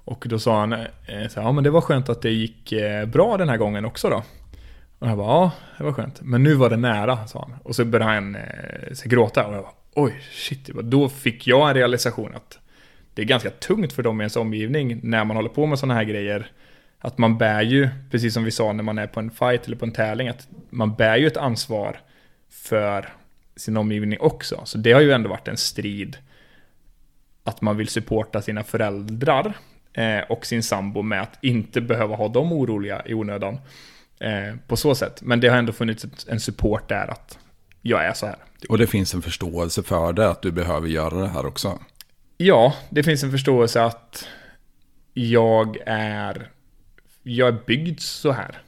Och 0.04 0.24
då 0.28 0.38
sa 0.38 0.60
han, 0.60 0.70
så 1.06 1.40
här, 1.40 1.46
ja 1.46 1.52
men 1.52 1.64
det 1.64 1.70
var 1.70 1.80
skönt 1.80 2.08
att 2.08 2.22
det 2.22 2.30
gick 2.30 2.72
bra 3.06 3.36
den 3.36 3.48
här 3.48 3.56
gången 3.56 3.84
också 3.84 4.10
då. 4.10 4.22
Och 4.98 5.08
jag 5.08 5.18
bara, 5.18 5.28
ja 5.28 5.52
det 5.78 5.84
var 5.84 5.92
skönt. 5.92 6.20
Men 6.22 6.42
nu 6.42 6.54
var 6.54 6.70
det 6.70 6.76
nära, 6.76 7.26
sa 7.26 7.48
han. 7.48 7.58
Och 7.62 7.76
så 7.76 7.84
började 7.84 8.12
han 8.12 8.36
så 8.92 9.08
gråta 9.08 9.46
och 9.46 9.54
jag 9.54 9.62
bara, 9.62 9.72
oj 9.94 10.22
shit. 10.32 10.66
Då 10.66 11.08
fick 11.08 11.46
jag 11.46 11.68
en 11.68 11.74
realisation 11.74 12.34
att 12.34 12.58
det 13.14 13.22
är 13.22 13.26
ganska 13.26 13.50
tungt 13.50 13.92
för 13.92 14.02
dem 14.02 14.20
i 14.20 14.22
ens 14.22 14.36
omgivning 14.36 15.00
när 15.02 15.24
man 15.24 15.36
håller 15.36 15.48
på 15.48 15.66
med 15.66 15.78
sådana 15.78 15.94
här 15.94 16.04
grejer. 16.04 16.50
Att 16.98 17.18
man 17.18 17.38
bär 17.38 17.62
ju, 17.62 17.88
precis 18.10 18.34
som 18.34 18.44
vi 18.44 18.50
sa 18.50 18.72
när 18.72 18.82
man 18.82 18.98
är 18.98 19.06
på 19.06 19.20
en 19.20 19.30
fight 19.30 19.66
eller 19.66 19.76
på 19.76 19.84
en 19.84 19.92
tävling, 19.92 20.28
att 20.28 20.48
man 20.70 20.94
bär 20.94 21.16
ju 21.16 21.26
ett 21.26 21.36
ansvar 21.36 22.00
för 22.50 23.12
sin 23.56 23.76
omgivning 23.76 24.20
också. 24.20 24.60
Så 24.64 24.78
det 24.78 24.92
har 24.92 25.00
ju 25.00 25.12
ändå 25.12 25.28
varit 25.28 25.48
en 25.48 25.56
strid 25.56 26.16
att 27.44 27.60
man 27.60 27.76
vill 27.76 27.88
supporta 27.88 28.42
sina 28.42 28.64
föräldrar 28.64 29.56
eh, 29.92 30.20
och 30.28 30.46
sin 30.46 30.62
sambo 30.62 31.02
med 31.02 31.22
att 31.22 31.38
inte 31.44 31.80
behöva 31.80 32.16
ha 32.16 32.28
dem 32.28 32.52
oroliga 32.52 33.02
i 33.06 33.14
onödan. 33.14 33.58
Eh, 34.20 34.56
på 34.66 34.76
så 34.76 34.94
sätt. 34.94 35.22
Men 35.22 35.40
det 35.40 35.48
har 35.48 35.56
ändå 35.56 35.72
funnits 35.72 36.06
en 36.28 36.40
support 36.40 36.88
där 36.88 37.10
att 37.10 37.38
jag 37.82 38.04
är 38.04 38.12
så 38.12 38.26
här. 38.26 38.36
Och 38.68 38.78
det 38.78 38.86
finns 38.86 39.14
en 39.14 39.22
förståelse 39.22 39.82
för 39.82 40.12
det, 40.12 40.30
att 40.30 40.42
du 40.42 40.50
behöver 40.50 40.88
göra 40.88 41.20
det 41.20 41.28
här 41.28 41.46
också. 41.46 41.78
Ja, 42.36 42.74
det 42.90 43.02
finns 43.02 43.22
en 43.22 43.30
förståelse 43.30 43.82
att 43.82 44.28
jag 45.14 45.76
är, 45.86 46.50
jag 47.28 47.48
är 47.48 47.58
byggd 47.66 48.00
så 48.00 48.32
här 48.32 48.58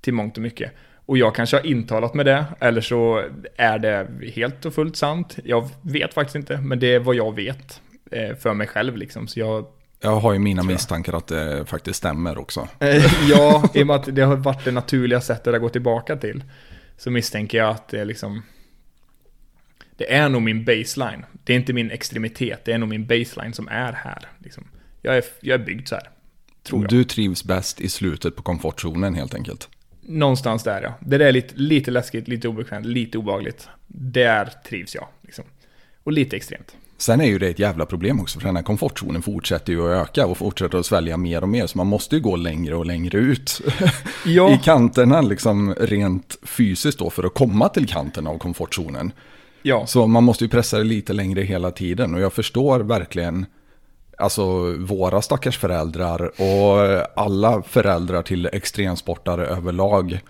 till 0.00 0.14
mångt 0.14 0.36
och 0.36 0.42
mycket. 0.42 0.72
Och 1.06 1.18
jag 1.18 1.34
kanske 1.34 1.56
har 1.56 1.66
intalat 1.66 2.14
med 2.14 2.26
det, 2.26 2.44
eller 2.60 2.80
så 2.80 3.24
är 3.56 3.78
det 3.78 4.08
helt 4.34 4.64
och 4.64 4.74
fullt 4.74 4.96
sant. 4.96 5.38
Jag 5.44 5.68
vet 5.82 6.14
faktiskt 6.14 6.36
inte, 6.36 6.56
men 6.56 6.78
det 6.78 6.94
är 6.94 6.98
vad 6.98 7.14
jag 7.14 7.36
vet 7.36 7.80
eh, 8.10 8.36
för 8.36 8.54
mig 8.54 8.66
själv 8.66 8.96
liksom. 8.96 9.28
Så 9.28 9.40
jag 9.40 9.66
Jag 10.00 10.16
har 10.16 10.32
ju 10.32 10.38
mina 10.38 10.62
misstankar 10.62 11.12
att 11.12 11.26
det 11.26 11.64
faktiskt 11.66 11.96
stämmer 11.96 12.38
också. 12.38 12.68
Eh, 12.80 13.28
ja, 13.30 13.70
i 13.74 13.82
och 13.82 13.86
med 13.86 13.96
att 13.96 14.14
det 14.16 14.22
har 14.22 14.36
varit 14.36 14.64
det 14.64 14.72
naturliga 14.72 15.20
sättet 15.20 15.54
att 15.54 15.60
gå 15.60 15.68
tillbaka 15.68 16.16
till. 16.16 16.44
Så 16.96 17.10
misstänker 17.10 17.58
jag 17.58 17.70
att 17.70 17.88
det 17.88 18.00
är 18.00 18.04
liksom... 18.04 18.42
Det 19.96 20.14
är 20.14 20.28
nog 20.28 20.42
min 20.42 20.64
baseline. 20.64 21.24
Det 21.44 21.52
är 21.52 21.56
inte 21.56 21.72
min 21.72 21.90
extremitet, 21.90 22.64
det 22.64 22.72
är 22.72 22.78
nog 22.78 22.88
min 22.88 23.06
baseline 23.06 23.52
som 23.52 23.68
är 23.68 23.92
här. 23.92 24.28
Liksom. 24.38 24.68
Jag, 25.02 25.16
är, 25.16 25.24
jag 25.40 25.60
är 25.60 25.64
byggd 25.64 25.88
så 25.88 25.94
här. 25.94 26.08
Tror 26.68 26.82
jag. 26.82 26.90
Du 26.90 27.04
trivs 27.04 27.44
bäst 27.44 27.80
i 27.80 27.88
slutet 27.88 28.36
på 28.36 28.42
komfortzonen 28.42 29.14
helt 29.14 29.34
enkelt. 29.34 29.68
Någonstans 30.00 30.62
där 30.62 30.82
ja. 30.82 30.94
Det 31.00 31.18
där 31.18 31.26
är 31.26 31.32
lite, 31.32 31.54
lite 31.56 31.90
läskigt, 31.90 32.28
lite 32.28 32.48
obekvämt, 32.48 32.86
lite 32.86 33.18
obehagligt. 33.18 33.68
Där 33.86 34.52
trivs 34.68 34.94
jag. 34.94 35.06
Liksom. 35.22 35.44
Och 36.04 36.12
lite 36.12 36.36
extremt. 36.36 36.76
Sen 37.00 37.20
är 37.20 37.24
ju 37.26 37.38
det 37.38 37.48
ett 37.48 37.58
jävla 37.58 37.86
problem 37.86 38.20
också, 38.20 38.40
för 38.40 38.46
den 38.46 38.56
här 38.56 38.62
komfortzonen 38.62 39.22
fortsätter 39.22 39.72
ju 39.72 39.92
att 39.94 40.08
öka 40.08 40.26
och 40.26 40.38
fortsätter 40.38 40.78
att 40.78 40.86
svälja 40.86 41.16
mer 41.16 41.42
och 41.42 41.48
mer. 41.48 41.66
Så 41.66 41.78
man 41.78 41.86
måste 41.86 42.16
ju 42.16 42.22
gå 42.22 42.36
längre 42.36 42.74
och 42.74 42.86
längre 42.86 43.18
ut 43.18 43.60
Ja. 44.26 44.54
i 44.54 44.58
kanterna, 44.64 45.20
liksom 45.20 45.74
rent 45.74 46.36
fysiskt 46.42 46.98
då, 46.98 47.10
för 47.10 47.24
att 47.24 47.34
komma 47.34 47.68
till 47.68 47.88
kanten 47.88 48.26
av 48.26 48.38
komfortzonen. 48.38 49.12
Ja, 49.62 49.86
Så 49.86 50.06
man 50.06 50.24
måste 50.24 50.44
ju 50.44 50.50
pressa 50.50 50.78
det 50.78 50.84
lite 50.84 51.12
längre 51.12 51.42
hela 51.42 51.70
tiden. 51.70 52.14
Och 52.14 52.20
jag 52.20 52.32
förstår 52.32 52.80
verkligen, 52.80 53.46
alltså 54.18 54.72
våra 54.72 55.22
stackars 55.22 55.58
föräldrar 55.58 56.30
och 56.40 57.06
alla 57.16 57.62
föräldrar 57.62 58.22
till 58.22 58.48
extremsportare 58.52 59.46
överlag. 59.46 60.20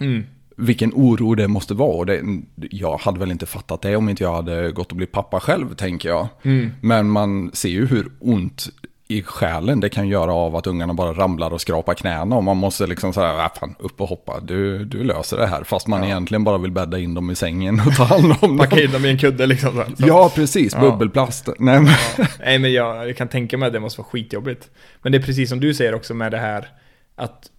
mm. 0.00 0.24
Vilken 0.58 0.92
oro 0.94 1.34
det 1.34 1.48
måste 1.48 1.74
vara. 1.74 1.96
Och 1.96 2.06
det, 2.06 2.22
jag 2.54 2.98
hade 2.98 3.18
väl 3.18 3.30
inte 3.30 3.46
fattat 3.46 3.82
det 3.82 3.96
om 3.96 4.08
inte 4.08 4.22
jag 4.22 4.32
hade 4.32 4.72
gått 4.72 4.90
och 4.90 4.96
blivit 4.96 5.12
pappa 5.12 5.40
själv, 5.40 5.74
tänker 5.74 6.08
jag. 6.08 6.28
Mm. 6.42 6.70
Men 6.80 7.10
man 7.10 7.50
ser 7.54 7.68
ju 7.68 7.86
hur 7.86 8.12
ont 8.20 8.68
i 9.08 9.22
själen 9.22 9.80
det 9.80 9.88
kan 9.88 10.08
göra 10.08 10.32
av 10.32 10.56
att 10.56 10.66
ungarna 10.66 10.94
bara 10.94 11.12
ramlar 11.12 11.50
och 11.52 11.60
skrapar 11.60 11.94
knäna. 11.94 12.36
Och 12.36 12.44
man 12.44 12.56
måste 12.56 12.86
liksom 12.86 13.12
säga, 13.12 13.44
äh, 13.44 13.50
fan, 13.60 13.74
upp 13.78 14.00
och 14.00 14.08
hoppa, 14.08 14.40
du, 14.40 14.84
du 14.84 15.04
löser 15.04 15.36
det 15.36 15.46
här. 15.46 15.64
Fast 15.64 15.86
man 15.86 16.00
Ja. 16.02 16.06
egentligen 16.06 16.44
bara 16.44 16.58
vill 16.58 16.70
bädda 16.72 16.98
in 16.98 17.14
dem 17.14 17.30
i 17.30 17.34
sängen 17.34 17.80
och 17.86 17.94
ta 17.96 18.04
hand 18.04 18.24
om 18.24 18.38
dem. 18.40 18.58
packa 18.58 18.82
in 18.82 18.92
dem 18.92 19.04
i 19.04 19.10
en 19.10 19.18
kudde 19.18 19.46
liksom. 19.46 19.70
Så. 19.72 19.96
Så. 19.96 20.08
Ja, 20.08 20.32
precis. 20.34 20.72
Ja. 20.74 20.80
Bubbelplast. 20.80 21.48
Nej, 21.58 21.80
men, 21.80 21.92
Ja. 22.18 22.26
Nej 22.40 22.58
men 22.58 22.72
jag, 22.72 23.08
jag 23.08 23.16
kan 23.16 23.28
tänka 23.28 23.58
mig 23.58 23.66
att 23.66 23.72
det 23.72 23.80
måste 23.80 24.00
vara 24.00 24.08
skitjobbigt. 24.08 24.70
Men 25.02 25.12
det 25.12 25.18
är 25.18 25.22
precis 25.22 25.48
som 25.48 25.60
du 25.60 25.74
säger 25.74 25.94
också 25.94 26.14
med 26.14 26.32
det 26.32 26.38
här 26.38 26.68
att 27.14 27.50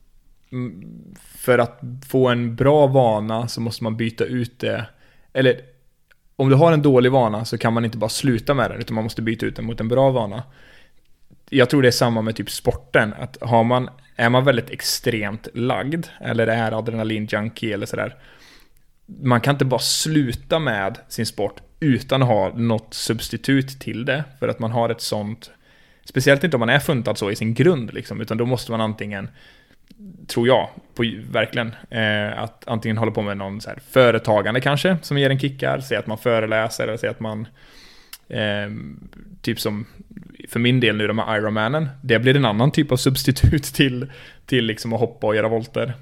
för 1.37 1.59
att 1.59 1.79
få 2.09 2.27
en 2.27 2.55
bra 2.55 2.87
vana 2.87 3.47
så 3.47 3.61
måste 3.61 3.83
man 3.83 3.97
byta 3.97 4.23
ut 4.23 4.59
det. 4.59 4.85
Eller 5.33 5.59
om 6.35 6.49
du 6.49 6.55
har 6.55 6.71
en 6.71 6.81
dålig 6.81 7.11
vana 7.11 7.45
så 7.45 7.57
kan 7.57 7.73
man 7.73 7.85
inte 7.85 7.97
bara 7.97 8.09
sluta 8.09 8.53
med 8.53 8.71
den 8.71 8.79
utan 8.79 8.95
man 8.95 9.03
måste 9.03 9.21
byta 9.21 9.45
ut 9.45 9.55
den 9.55 9.65
mot 9.65 9.79
en 9.79 9.87
bra 9.87 10.09
vana. 10.11 10.43
Jag 11.49 11.69
tror 11.69 11.81
det 11.81 11.87
är 11.87 11.91
samma 11.91 12.21
med 12.21 12.35
typ 12.35 12.49
sporten. 12.49 13.13
Att 13.19 13.37
har 13.41 13.63
man, 13.63 13.89
är 14.15 14.29
man 14.29 14.45
väldigt 14.45 14.69
extremt 14.69 15.47
lagd 15.53 16.05
eller 16.21 16.47
är 16.47 16.71
adrenalin-junkie 16.71 17.73
eller 17.73 17.85
sådär. 17.85 18.15
Man 19.05 19.41
kan 19.41 19.55
inte 19.55 19.65
bara 19.65 19.79
sluta 19.79 20.59
med 20.59 20.97
sin 21.07 21.25
sport 21.25 21.61
utan 21.79 22.21
att 22.21 22.27
ha 22.27 22.49
något 22.49 22.93
substitut 22.93 23.79
till 23.79 24.05
det. 24.05 24.23
För 24.39 24.47
att 24.47 24.59
man 24.59 24.71
har 24.71 24.89
ett 24.89 25.01
sånt, 25.01 25.51
speciellt 26.05 26.43
inte 26.43 26.57
om 26.57 26.59
man 26.59 26.69
är 26.69 26.79
funtad 26.79 27.17
så 27.17 27.31
i 27.31 27.35
sin 27.35 27.53
grund 27.53 27.93
liksom, 27.93 28.21
utan 28.21 28.37
då 28.37 28.45
måste 28.45 28.71
man 28.71 28.81
antingen, 28.81 29.29
tror 30.27 30.47
jag, 30.47 30.69
på, 30.95 31.03
verkligen, 31.29 31.75
eh, 31.89 32.39
att 32.39 32.67
antingen 32.67 32.97
hålla 32.97 33.11
på 33.11 33.21
med 33.21 33.37
någon 33.37 33.61
så 33.61 33.69
här 33.69 33.79
företagande 33.89 34.61
kanske, 34.61 34.97
som 35.01 35.17
ger 35.17 35.29
en 35.29 35.39
kickar, 35.39 35.79
Säg 35.79 35.97
att 35.97 36.07
man 36.07 36.17
föreläser 36.17 36.83
eller 36.83 36.97
säg 36.97 37.09
att 37.09 37.19
man 37.19 37.47
Eh, 38.29 38.71
typ 39.41 39.59
som 39.59 39.85
för 40.47 40.59
min 40.59 40.79
del 40.79 40.95
nu 40.95 41.07
de 41.07 41.19
här 41.19 41.37
Ironmanen, 41.37 41.89
det 42.01 42.19
blir 42.19 42.35
en 42.35 42.45
annan 42.45 42.71
typ 42.71 42.91
av 42.91 42.97
substitut 42.97 43.63
till, 43.73 44.11
till 44.45 44.65
liksom 44.65 44.93
att 44.93 44.99
hoppa 44.99 45.27
och 45.27 45.35
göra 45.35 45.47
volter. 45.47 45.93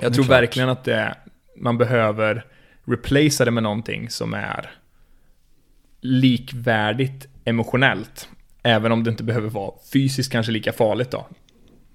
Jag 0.00 0.14
tror 0.14 0.24
klart. 0.24 0.40
verkligen 0.40 0.68
att 0.68 0.84
det, 0.84 1.14
man 1.56 1.78
behöver 1.78 2.44
replacea 2.84 3.44
det 3.44 3.50
med 3.50 3.62
någonting 3.62 4.10
som 4.10 4.34
är 4.34 4.70
likvärdigt 6.00 7.28
emotionellt. 7.44 8.28
Även 8.62 8.92
om 8.92 9.04
det 9.04 9.10
inte 9.10 9.24
behöver 9.24 9.48
vara 9.48 9.72
fysiskt 9.92 10.32
kanske 10.32 10.52
lika 10.52 10.72
farligt 10.72 11.10
då. 11.10 11.26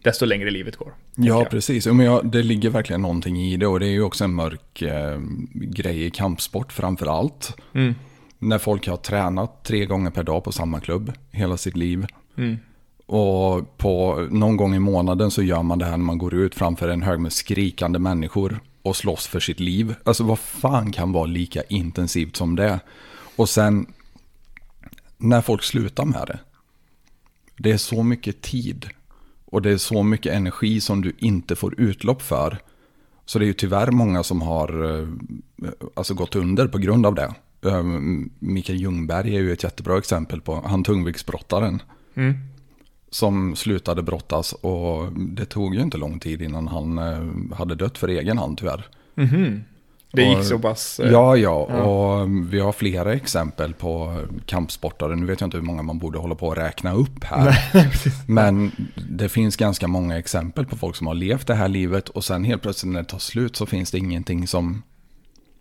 Desto 0.04 0.26
längre 0.26 0.52
livet 0.52 0.76
går. 0.76 0.94
ja, 1.16 1.46
precis. 1.46 1.86
Ja, 1.86 1.94
Men 1.94 2.06
jag, 2.06 2.32
det 2.32 2.44
ligger 2.44 2.70
verkligen 2.70 3.02
någonting 3.02 3.42
i 3.42 3.58
det. 3.58 3.68
Och 3.68 3.80
det 3.80 3.86
är 3.86 3.92
ju 3.92 4.02
också 4.02 4.24
en 4.24 4.34
mörk 4.34 4.82
eh, 4.82 5.20
grej 5.54 6.06
i 6.06 6.10
kampsport 6.10 6.74
framför 6.74 7.06
allt. 7.06 7.58
Mm. 7.74 7.96
När 8.46 8.58
folk 8.58 8.88
har 8.88 8.98
tränat 8.98 9.64
tre 9.64 9.86
gånger 9.86 10.10
per 10.12 10.24
dag 10.24 10.44
på 10.44 10.52
samma 10.52 10.80
klubb 10.80 11.14
hela 11.32 11.58
sitt 11.58 11.78
liv. 11.78 12.06
Mm. 12.38 12.58
Och 13.06 13.78
på 13.78 14.28
någon 14.32 14.58
gång 14.58 14.76
i 14.76 14.80
månaden 14.80 15.32
så 15.32 15.44
gör 15.44 15.64
man 15.64 15.80
det 15.80 15.86
här 15.86 15.98
när 15.98 16.06
man 16.06 16.18
går 16.18 16.34
ut 16.34 16.56
framför 16.56 16.90
en 16.90 17.02
hög 17.02 17.20
med 17.20 17.34
skrikande 17.34 18.00
människor 18.00 18.60
och 18.82 18.96
slåss 18.96 19.28
för 19.28 19.40
sitt 19.40 19.60
liv. 19.60 19.96
Alltså 20.04 20.24
vad 20.24 20.40
fan 20.40 20.92
kan 20.92 21.12
vara 21.12 21.26
lika 21.26 21.64
intensivt 21.64 22.36
som 22.36 22.56
det? 22.56 22.80
Och 23.36 23.50
sen 23.50 23.86
när 25.18 25.42
folk 25.42 25.64
slutar 25.64 26.06
med 26.06 26.24
det. 26.28 26.40
Det 27.58 27.72
är 27.72 27.78
så 27.78 28.04
mycket 28.04 28.42
tid 28.42 28.90
och 29.46 29.62
det 29.62 29.72
är 29.72 29.78
så 29.78 30.04
mycket 30.04 30.34
energi 30.34 30.82
som 30.82 31.02
du 31.02 31.16
inte 31.18 31.56
får 31.56 31.80
utlopp 31.80 32.22
för. 32.22 32.58
Så 33.26 33.40
det 33.40 33.46
är 33.46 33.48
ju 33.48 33.54
tyvärr 33.54 33.92
många 33.92 34.24
som 34.24 34.42
har 34.42 35.00
eh, 35.00 35.08
alltså 35.94 36.14
gått 36.14 36.36
under 36.36 36.68
på 36.68 36.78
grund 36.78 37.06
av 37.06 37.16
det. 37.16 37.34
Eh, 37.66 37.84
Mikael 38.40 38.80
Ljungberg 38.82 39.36
är 39.36 39.40
ju 39.42 39.54
ett 39.54 39.64
jättebra 39.64 39.98
exempel 39.98 40.42
på 40.42 40.62
han 40.66 40.84
tungviktsbrottaren. 40.84 41.82
Mm. 42.16 42.34
Som 43.10 43.56
slutade 43.56 44.02
brottas 44.04 44.54
och 44.54 45.12
det 45.14 45.46
tog 45.46 45.76
ju 45.76 45.82
inte 45.82 45.98
lång 45.98 46.20
tid 46.20 46.42
innan 46.42 46.68
han 46.68 46.98
eh, 46.98 47.56
hade 47.58 47.76
dött 47.76 47.98
för 47.98 48.08
egen 48.08 48.38
hand 48.38 48.58
tyvärr. 48.58 48.86
Mhm. 49.16 49.64
Det 50.12 50.24
gick 50.24 50.38
Och- 50.38 50.46
så 50.46 50.60
pass... 50.60 51.00
eh, 51.00 51.12
Ja, 51.12 51.38
ja, 51.38 51.52
och 51.52 52.28
vi 52.54 52.60
har 52.60 52.72
flera 52.72 53.14
exempel 53.14 53.74
på 53.74 54.22
kampsportare. 54.46 55.16
Nu 55.16 55.26
vet 55.26 55.42
jag 55.42 55.48
inte 55.48 55.58
hur 55.58 55.64
många 55.66 55.82
man 55.82 56.00
borde 56.00 56.20
hålla 56.20 56.36
på 56.36 56.52
att 56.52 56.58
räkna 56.58 56.94
upp 56.94 57.24
här. 57.24 57.58
Men 58.32 58.72
det 59.10 59.30
finns 59.30 59.56
ganska 59.56 59.88
många 59.88 60.18
exempel 60.18 60.66
på 60.66 60.76
folk 60.78 60.96
som 60.96 61.08
har 61.08 61.14
levt 61.14 61.48
det 61.48 61.56
här 61.56 61.68
livet 61.68 62.10
och 62.10 62.24
sen 62.24 62.44
helt 62.44 62.62
plötsligt 62.62 62.94
när 62.94 63.02
det 63.02 63.10
tar 63.10 63.20
slut 63.20 63.56
så 63.56 63.66
finns 63.66 63.92
det 63.92 63.98
ingenting 63.98 64.48
som... 64.48 64.84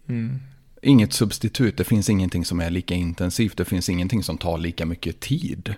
Mm. 0.08 0.40
Inget 0.84 1.12
substitut, 1.12 1.76
det 1.76 1.84
finns 1.84 2.10
ingenting 2.10 2.44
som 2.44 2.60
är 2.60 2.70
lika 2.70 2.94
intensivt, 2.94 3.56
det 3.56 3.64
finns 3.64 3.88
ingenting 3.88 4.22
som 4.22 4.38
tar 4.38 4.58
lika 4.58 4.86
mycket 4.86 5.20
tid. 5.20 5.74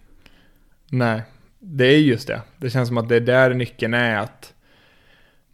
Nej, 0.91 1.23
det 1.59 1.85
är 1.87 1.99
just 1.99 2.27
det. 2.27 2.43
Det 2.57 2.71
känns 2.71 2.89
som 2.89 2.99
att 2.99 3.09
det 3.09 3.17
är 3.17 3.21
där 3.21 3.55
nyckeln 3.55 3.95
är 3.95 4.17
att... 4.17 4.53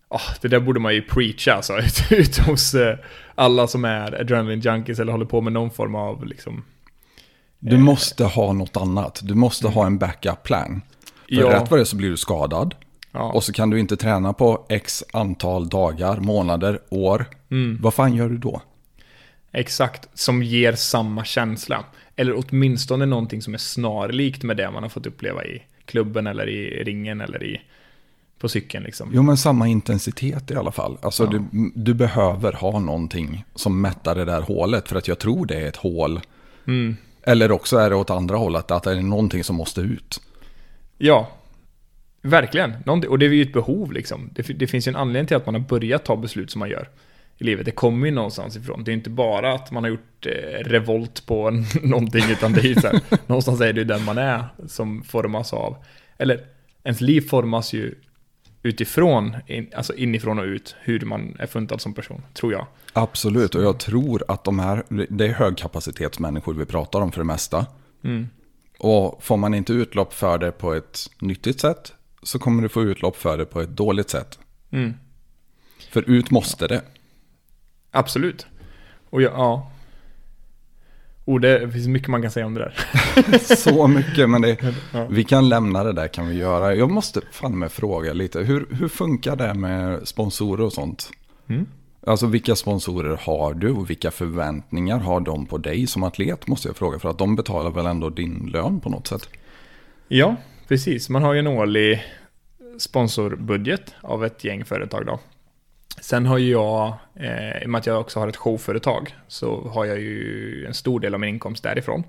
ah, 0.09 0.35
det 0.41 0.49
där 0.49 0.61
borde 0.61 0.81
man 0.81 0.95
ju 0.95 1.03
preacha 1.03 1.53
alltså, 1.53 1.79
ut, 1.79 2.12
ut 2.12 2.39
hos 2.39 2.74
eh, 2.74 2.97
alla 3.35 3.66
som 3.66 3.85
är 3.85 4.20
adrenaline 4.20 4.61
junkies 4.61 4.99
eller 4.99 5.12
håller 5.12 5.27
på 5.27 5.41
med 5.41 5.53
någon 5.53 5.70
form 5.70 5.95
av 5.95 6.27
liksom... 6.27 6.65
Du 7.59 7.79
måste 7.79 8.24
ha 8.24 8.53
något 8.53 8.77
annat, 8.77 9.20
du 9.23 9.35
måste 9.35 9.69
ha 9.69 9.87
en 9.87 9.99
backup 9.99 10.43
plan. 10.43 10.83
För 11.29 11.35
Ja. 11.35 11.53
rätt 11.53 11.70
vad 11.70 11.81
det 11.81 11.87
så 11.87 11.97
blir 11.97 12.11
du 12.11 12.16
skadad. 12.16 12.74
Ja, 13.12 13.33
Och 13.33 13.45
så 13.45 13.53
kan 13.53 13.70
du 13.70 13.81
inte 13.81 13.97
träna 13.97 14.33
på 14.33 14.66
x 14.69 15.05
antal 15.12 15.69
dagar, 15.69 16.16
månader, 16.20 16.79
år. 16.89 17.27
Mm. 17.51 17.79
Vad 17.83 17.95
fan 17.95 18.15
gör 18.15 18.29
du 18.29 18.39
då? 18.39 18.62
Exakt. 19.53 20.09
Som 20.15 20.43
ger 20.43 20.73
samma 20.73 21.24
känsla. 21.24 21.85
Eller 22.16 22.35
åtminstone 22.37 23.07
någonting 23.07 23.43
som 23.43 23.55
är 23.55 23.59
snarlikt 23.59 24.43
med 24.43 24.57
det 24.57 24.70
man 24.70 24.83
har 24.83 24.91
fått 24.91 25.07
uppleva 25.07 25.45
i 25.45 25.62
klubben 25.85 26.27
eller 26.27 26.49
i 26.49 26.85
ringen 26.85 27.20
eller 27.20 27.43
i... 27.45 27.61
På 28.39 28.49
cykeln 28.49 28.85
liksom. 28.85 29.11
Jo 29.15 29.23
men 29.23 29.37
samma 29.37 29.69
intensitet 29.69 30.51
i 30.51 30.55
alla 30.57 30.73
fall. 30.73 30.99
Alltså 31.03 31.24
Ja. 31.24 31.31
du, 31.31 31.73
du 31.74 31.95
behöver 31.95 32.53
ha 32.53 32.79
någonting 32.79 33.45
som 33.55 33.81
mättar 33.81 34.15
det 34.15 34.24
där 34.24 34.41
hålet. 34.43 34.89
För 34.89 34.97
att 34.97 35.09
jag 35.09 35.19
tror 35.19 35.47
det 35.47 35.55
är 35.57 35.69
ett 35.69 35.77
hål. 35.77 36.20
Mm. 36.66 36.97
Eller 37.23 37.53
också 37.53 37.77
är 37.77 37.91
det 37.91 37.97
åt 37.97 38.11
andra 38.11 38.37
hållet, 38.37 38.70
att 38.70 38.83
det 38.83 38.91
är 38.91 39.03
någonting 39.03 39.45
som 39.45 39.57
måste 39.57 39.81
ut. 39.81 40.20
Ja, 40.99 41.29
verkligen. 42.23 42.73
Och 43.09 43.19
det 43.19 43.27
är 43.27 43.31
ju 43.31 43.43
ett 43.43 43.53
behov 43.53 43.93
liksom. 43.93 44.31
Det, 44.33 44.43
det 44.43 44.66
finns 44.66 44.89
ju 44.89 44.91
en 44.91 44.97
anledning 44.97 45.27
till 45.27 45.37
att 45.37 45.47
man 45.47 45.55
har 45.55 45.62
börjat 45.62 46.05
ta 46.05 46.16
beslut 46.16 46.51
som 46.51 46.59
man 46.59 46.70
gör 46.70 46.89
i 47.43 47.44
livet. 47.44 47.64
Det 47.64 47.70
kommer 47.70 48.06
ju 48.06 48.12
någonstans 48.12 48.56
ifrån. 48.56 48.85
Det 48.85 48.90
är 48.90 48.93
inte 48.93 49.10
bara 49.10 49.55
att 49.55 49.70
man 49.70 49.85
har 49.85 49.90
gjort 49.90 50.27
eh, 50.27 50.31
revolt 50.64 51.27
på 51.27 51.51
någonting, 51.82 52.24
utan 52.31 52.52
det 52.52 52.60
är 52.60 52.64
ju 52.64 52.74
så 52.74 52.86
här, 52.86 53.01
någonstans 53.27 53.60
är 53.60 53.73
det 53.73 53.81
ju 53.81 53.85
den 53.85 54.05
man 54.05 54.19
är 54.19 54.44
som 54.66 55.02
formas 55.02 55.52
av, 55.52 55.77
eller 56.19 56.40
ens 56.85 57.01
liv 57.01 57.20
formas 57.20 57.73
ju 57.73 57.94
utifrån, 58.62 59.36
in, 59.47 59.70
alltså 59.77 59.94
inifrån 59.94 60.39
och 60.39 60.44
ut, 60.44 60.77
hur 60.81 61.01
man 61.01 61.36
är 61.39 61.47
funtad 61.47 61.81
som 61.81 61.94
person, 61.94 62.23
tror 62.35 62.52
jag. 62.52 62.66
Absolut, 62.93 63.55
och 63.55 63.62
jag 63.62 63.78
tror 63.78 64.24
att 64.28 64.44
de 64.44 64.59
här, 64.59 64.82
det 65.09 65.27
är 65.27 65.32
högkapacitetsmänniskor 65.32 66.55
vi 66.55 66.64
pratar 66.64 67.01
om 67.01 67.12
för 67.12 67.20
det 67.20 67.24
mesta. 67.24 67.66
Mm. 68.05 68.28
Och 68.78 69.23
får 69.24 69.36
man 69.36 69.55
inte 69.55 69.73
utlopp 69.73 70.14
för 70.14 70.39
det 70.39 70.52
på 70.52 70.74
ett 70.74 70.98
nyttigt 71.20 71.60
sätt 71.60 71.94
så 72.23 72.39
kommer 72.39 72.62
du 72.62 72.69
få 72.69 72.82
utlopp 72.82 73.16
för 73.16 73.39
det 73.39 73.44
på 73.44 73.60
ett 73.60 73.69
dåligt 73.69 74.10
sätt. 74.10 74.39
Mm. 74.70 74.94
För 75.90 76.10
ut 76.10 76.31
måste 76.31 76.66
det. 76.66 76.82
Absolut. 77.93 78.47
Och 79.10 79.23
jag, 79.23 79.32
ja. 79.32 79.70
Och 81.24 81.40
det 81.40 81.73
finns 81.73 81.86
mycket 81.89 82.09
man 82.09 82.23
kan 82.23 82.31
säga 82.31 82.47
om 82.47 82.55
det 82.55 82.60
där. 82.60 82.74
Så 83.56 83.86
mycket, 83.86 84.31
men 84.31 84.43
det, 84.43 84.56
Ja. 84.93 85.06
vi 85.10 85.24
kan 85.24 85.48
lämna 85.48 85.85
det 85.85 85.93
där 85.93 86.09
kan 86.09 86.28
vi 86.28 86.35
göra. 86.35 86.74
Jag 86.74 86.90
måste 86.90 87.20
fan 87.32 87.59
med 87.59 87.73
fråga 87.73 88.12
lite, 88.12 88.40
hur, 88.40 88.66
hur 88.70 88.89
funkar 88.89 89.36
det 89.36 89.55
med 89.55 90.09
sponsorer 90.09 90.64
och 90.64 90.73
sånt? 90.73 91.10
Mm. 91.48 91.66
Alltså 92.06 92.27
vilka 92.27 92.56
sponsorer 92.56 93.16
har 93.23 93.55
du 93.55 93.70
och 93.70 93.90
vilka 93.90 94.10
förväntningar 94.10 94.98
har 94.98 95.20
de 95.20 95.47
på 95.47 95.59
dig 95.59 95.86
som 95.86 96.02
atlet 96.02 96.47
måste 96.47 96.69
jag 96.69 96.77
fråga. 96.77 96.98
För 96.98 97.10
att 97.10 97.19
de 97.19 97.36
betalar 97.36 97.70
väl 97.70 97.86
ändå 97.86 98.10
din 98.10 98.51
lön 98.52 98.81
på 98.81 98.90
något 98.90 99.06
sätt. 99.06 99.28
Ja, 100.09 100.36
precis. 100.69 101.09
Man 101.09 101.23
har 101.23 101.32
ju 101.32 101.39
en 101.39 101.47
årlig 101.47 102.02
sponsorbudget 102.78 103.94
av 104.01 104.24
ett 104.24 104.44
gäng 104.44 104.64
företag 104.64 105.06
då. 105.06 105.20
Sen 106.03 106.27
har 106.27 106.39
ju 106.39 106.51
jag, 106.51 106.95
eh, 107.15 107.62
i 107.62 107.66
och 107.66 107.70
med 107.70 107.79
att 107.79 107.87
jag 107.87 108.01
också 108.01 108.20
har 108.20 108.29
ett 108.29 108.37
showföretag, 108.37 109.16
så 109.29 109.69
har 109.69 109.85
jag 109.85 110.01
ju 110.01 110.66
en 110.66 110.74
stor 110.74 111.01
del 111.01 111.15
av 111.15 111.20
min 111.20 111.29
inkomst 111.29 111.62
därifrån. 111.62 112.05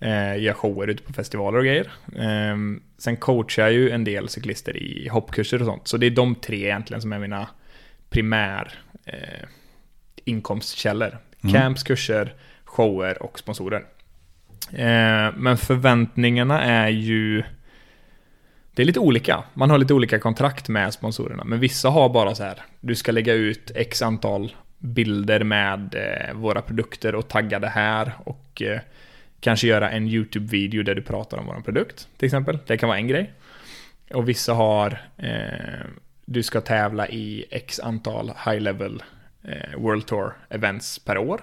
Eh, 0.00 0.38
gör 0.38 0.52
shower 0.52 0.86
ute 0.86 1.02
på 1.02 1.12
festivaler 1.12 1.58
och 1.58 1.64
grejer. 1.64 1.90
Eh, 2.16 2.56
sen 2.98 3.16
coachar 3.16 3.62
jag 3.62 3.72
ju 3.72 3.90
en 3.90 4.04
del 4.04 4.28
cyklister 4.28 4.76
i 4.76 5.08
hoppkurser 5.08 5.60
och 5.60 5.66
sånt. 5.66 5.88
Så 5.88 5.96
det 5.96 6.06
är 6.06 6.10
de 6.10 6.34
tre 6.34 6.64
egentligen 6.64 7.00
som 7.00 7.12
är 7.12 7.18
mina 7.18 7.48
primär 8.10 8.72
eh, 9.04 9.48
inkomstkällor. 10.24 11.18
Mm. 11.40 11.54
Camps, 11.54 11.82
kurser, 11.82 12.34
shower 12.64 13.22
och 13.22 13.38
sponsorer. 13.38 13.84
Eh, 14.72 15.34
men 15.36 15.56
förväntningarna 15.56 16.62
är 16.62 16.88
ju... 16.88 17.42
Det 18.78 18.82
är 18.82 18.86
lite 18.86 19.00
olika. 19.00 19.44
Man 19.54 19.70
har 19.70 19.78
lite 19.78 19.94
olika 19.94 20.18
kontrakt 20.18 20.68
med 20.68 20.94
sponsorerna. 20.94 21.44
Men 21.44 21.60
vissa 21.60 21.88
har 21.88 22.08
bara 22.08 22.34
så 22.34 22.42
här. 22.42 22.62
Du 22.80 22.94
ska 22.94 23.12
lägga 23.12 23.32
ut 23.34 23.70
x 23.74 24.02
antal 24.02 24.56
bilder 24.78 25.44
med 25.44 25.94
eh, 25.94 26.34
våra 26.34 26.62
produkter 26.62 27.14
och 27.14 27.28
tagga 27.28 27.58
det 27.58 27.68
här. 27.68 28.12
Och 28.24 28.62
eh, 28.62 28.80
kanske 29.40 29.66
göra 29.66 29.90
en 29.90 30.08
YouTube-video 30.08 30.82
där 30.82 30.94
du 30.94 31.02
pratar 31.02 31.38
om 31.38 31.46
vår 31.46 31.60
produkt. 31.60 32.08
Till 32.16 32.26
exempel. 32.26 32.58
Det 32.66 32.76
kan 32.76 32.88
vara 32.88 32.98
en 32.98 33.08
grej. 33.08 33.32
Och 34.14 34.28
vissa 34.28 34.52
har... 34.54 35.00
Eh, 35.16 35.86
du 36.24 36.42
ska 36.42 36.60
tävla 36.60 37.08
i 37.08 37.44
x 37.50 37.80
antal 37.80 38.32
high 38.46 38.60
level 38.60 39.02
eh, 39.44 39.78
World 39.78 40.06
Tour 40.06 40.32
events 40.48 40.98
per 40.98 41.18
år. 41.18 41.40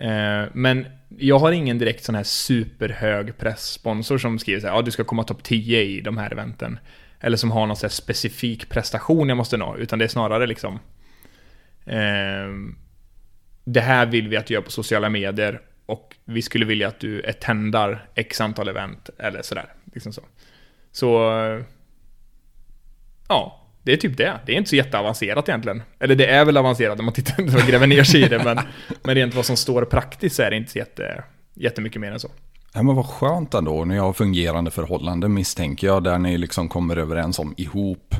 Eh, 0.00 0.48
men 0.52 0.86
jag 1.18 1.38
har 1.38 1.52
ingen 1.52 1.78
direkt 1.78 2.04
sån 2.04 2.14
här 2.14 2.22
superhög 2.22 3.38
presssponsor 3.38 4.18
som 4.18 4.38
skriver 4.38 4.60
så 4.60 4.66
här, 4.66 4.74
ja 4.74 4.82
du 4.82 4.90
ska 4.90 5.04
komma 5.04 5.24
topp 5.24 5.42
10 5.42 5.80
i 5.82 6.00
de 6.00 6.18
här 6.18 6.32
eventen. 6.32 6.78
Eller 7.20 7.36
som 7.36 7.50
har 7.50 7.66
någon 7.66 7.76
så 7.76 7.86
här 7.86 7.90
specifik 7.90 8.68
prestation 8.68 9.28
jag 9.28 9.36
måste 9.36 9.56
nå, 9.56 9.76
utan 9.76 9.98
det 9.98 10.04
är 10.04 10.08
snarare 10.08 10.46
liksom 10.46 10.74
eh, 11.86 12.74
Det 13.64 13.80
här 13.80 14.06
vill 14.06 14.28
vi 14.28 14.36
att 14.36 14.46
du 14.46 14.54
gör 14.54 14.60
på 14.60 14.70
sociala 14.70 15.08
medier 15.08 15.60
och 15.86 16.16
vi 16.24 16.42
skulle 16.42 16.66
vilja 16.66 16.88
att 16.88 17.00
du 17.00 17.26
attendar 17.26 18.08
x 18.14 18.40
antal 18.40 18.68
event 18.68 19.10
eller 19.18 19.42
sådär. 19.42 19.72
Liksom 19.92 20.12
så. 20.12 20.22
Så 20.92 21.38
eh, 21.40 21.64
Ja, 23.30 23.59
det 23.82 23.92
är 23.92 23.96
typ 23.96 24.16
det. 24.16 24.40
Det 24.46 24.52
är 24.52 24.56
inte 24.56 24.70
så 24.70 24.76
jätteavancerat 24.76 25.48
egentligen. 25.48 25.82
Eller 25.98 26.14
det 26.14 26.26
är 26.26 26.44
väl 26.44 26.56
avancerat 26.56 26.98
om 26.98 27.04
man 27.04 27.14
tittar 27.14 27.42
och 27.56 27.68
gräver 27.68 27.86
ner 27.86 28.04
sig 28.04 28.22
i 28.22 28.28
det, 28.28 28.44
men, 28.44 28.58
men 29.02 29.14
rent 29.14 29.34
vad 29.34 29.44
som 29.44 29.56
står 29.56 29.84
praktiskt 29.84 30.36
så 30.36 30.42
är 30.42 30.50
det 30.50 30.56
inte 30.56 30.72
så 30.72 30.78
jätte, 30.78 31.24
jättemycket 31.54 32.00
mer 32.00 32.12
än 32.12 32.20
så. 32.20 32.30
Ja, 32.74 32.82
men 32.82 32.96
vad 32.96 33.06
skönt 33.06 33.54
ändå, 33.54 33.84
ni 33.84 33.96
har 33.96 34.12
fungerande 34.12 34.70
förhållanden 34.70 35.34
misstänker 35.34 35.86
jag, 35.86 36.04
där 36.04 36.18
ni 36.18 36.38
liksom 36.38 36.68
kommer 36.68 36.96
överens 36.96 37.38
om 37.38 37.54
ihop 37.56 38.14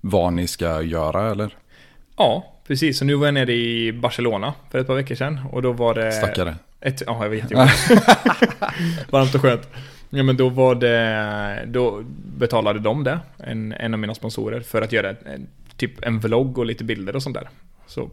vad 0.00 0.32
ni 0.32 0.46
ska 0.46 0.82
göra 0.82 1.30
eller? 1.30 1.56
Ja, 2.16 2.60
precis. 2.66 2.98
Så 2.98 3.04
nu 3.04 3.14
var 3.14 3.26
jag 3.26 3.34
nere 3.34 3.52
i 3.52 3.92
Barcelona 3.92 4.54
för 4.70 4.78
ett 4.78 4.86
par 4.86 4.94
veckor 4.94 5.14
sedan 5.14 5.40
och 5.52 5.62
då 5.62 5.72
var 5.72 5.94
det... 5.94 6.12
Stackare. 6.12 6.54
Ett, 6.80 7.02
ja, 7.06 7.22
jag 7.22 7.30
vet 7.30 7.50
ju. 7.50 7.56
Varmt 9.10 9.34
och 9.34 9.40
skönt. 9.40 9.68
Ja, 10.10 10.22
men 10.22 10.36
då 10.36 10.48
var 10.48 10.74
det... 10.74 11.64
Då 11.66 12.02
betalade 12.38 12.78
de 12.78 13.04
det, 13.04 13.20
en, 13.38 13.72
en 13.72 13.94
av 13.94 14.00
mina 14.00 14.14
sponsorer, 14.14 14.60
för 14.60 14.82
att 14.82 14.92
göra 14.92 15.10
en, 15.10 15.48
typ 15.76 16.04
en 16.04 16.20
vlogg 16.20 16.58
och 16.58 16.66
lite 16.66 16.84
bilder 16.84 17.16
och 17.16 17.22
sånt 17.22 17.34
där. 17.34 17.48
Så, 17.86 18.10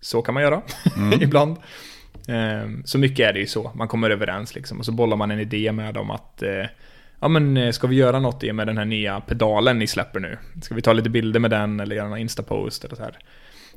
så 0.00 0.22
kan 0.22 0.34
man 0.34 0.42
göra 0.42 0.62
ibland. 1.20 1.56
Ehm, 2.28 2.82
Så 2.84 2.98
mycket 2.98 3.28
är 3.28 3.32
det 3.32 3.40
ju 3.40 3.46
så. 3.46 3.72
Man 3.74 3.88
kommer 3.88 4.10
överens 4.10 4.54
liksom 4.54 4.78
och 4.78 4.84
så 4.84 4.92
bollar 4.92 5.16
man 5.16 5.30
en 5.30 5.40
idé 5.40 5.72
med 5.72 5.94
dem 5.94 6.10
att 6.10 6.42
eh, 6.42 6.66
Ja 7.20 7.28
men 7.28 7.56
eh, 7.56 7.70
ska 7.70 7.86
vi 7.86 7.96
göra 7.96 8.20
något 8.20 8.44
i 8.44 8.52
med 8.52 8.66
den 8.66 8.78
här 8.78 8.84
nya 8.84 9.20
pedalen 9.20 9.78
ni 9.78 9.86
släpper 9.86 10.20
nu? 10.20 10.38
Ska 10.62 10.74
vi 10.74 10.82
ta 10.82 10.92
lite 10.92 11.10
bilder 11.10 11.40
med 11.40 11.50
den 11.50 11.80
eller 11.80 11.96
göra 11.96 12.08
någon 12.08 12.18
instapost 12.18 12.84
eller 12.84 12.96
så 12.96 13.02
här? 13.02 13.18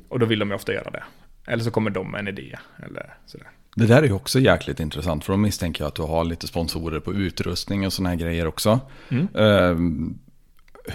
Och 0.08 0.18
då 0.18 0.26
vill 0.26 0.38
de 0.38 0.48
ju 0.48 0.54
ofta 0.54 0.72
göra 0.72 0.90
det. 0.90 1.02
Eller 1.46 1.64
så 1.64 1.70
kommer 1.70 1.90
de 1.90 2.10
med 2.10 2.18
en 2.18 2.28
idé 2.28 2.56
eller 2.84 3.14
sådär. 3.26 3.48
Det 3.78 3.86
där 3.86 4.02
är 4.02 4.06
ju 4.06 4.12
också 4.12 4.40
jäkligt 4.40 4.80
intressant 4.80 5.24
för 5.24 5.32
då 5.32 5.36
misstänker 5.36 5.84
jag 5.84 5.88
att 5.88 5.94
du 5.94 6.02
har 6.02 6.24
lite 6.24 6.46
sponsorer 6.46 7.00
på 7.00 7.14
utrustning 7.14 7.86
och 7.86 7.92
sådana 7.92 8.08
här 8.08 8.16
grejer 8.16 8.46
också. 8.46 8.80
Mm. 9.08 9.28
Ehm, 9.34 10.18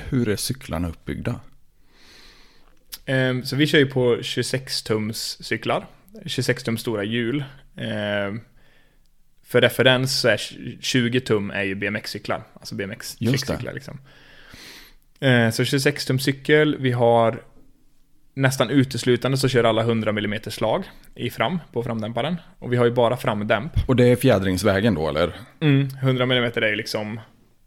hur 0.10 0.30
är 0.30 0.36
cyklarna 0.36 0.90
uppbyggda? 0.90 1.40
Ehm, 3.06 3.46
så 3.46 3.56
vi 3.56 3.68
kör 3.68 3.80
ju 3.80 3.86
på 3.86 4.16
26-tums 4.16 5.44
cyklar. 5.44 5.88
26 6.26 6.64
tums 6.64 6.82
stora 6.82 7.04
hjul. 7.04 7.44
Ehm, 7.78 8.42
för 9.44 9.62
referens 9.62 10.20
så 10.20 10.28
är 10.28 10.38
20 10.82 11.20
tum 11.20 11.52
är 11.52 11.64
ju 11.64 11.76
BMX-cyklar. 11.76 12.44
Alltså 12.54 12.76
BMX 12.76 13.16
Just 13.20 13.48
det. 13.48 13.54
cyklar 13.54 13.74
liksom. 13.74 14.00
Ehm, 15.20 15.52
så 15.52 15.66
26 15.66 16.06
tums 16.06 16.24
cykel, 16.24 16.78
vi 16.80 16.92
har 16.92 17.44
nästan 18.34 18.70
uteslutande 18.70 19.38
så 19.38 19.48
kör 19.48 19.64
alla 19.64 19.82
100 19.82 20.10
mm 20.10 20.42
slag 20.48 20.84
i 21.16 21.30
fram, 21.30 21.60
på 21.72 21.84
framdämparen. 21.84 22.36
Och 22.60 22.74
vi 22.74 22.78
har 22.78 22.86
ju 22.86 22.92
bara 22.92 23.18
framdämp. 23.18 23.72
Och 23.88 23.96
det 23.96 24.12
är 24.12 24.16
fjädringsvägen 24.16 24.96
då 24.96 25.10
eller? 25.10 25.34
100 26.02 26.24
mm 26.24 26.44
är 26.44 26.68
ju 26.68 26.76
liksom, 26.76 27.20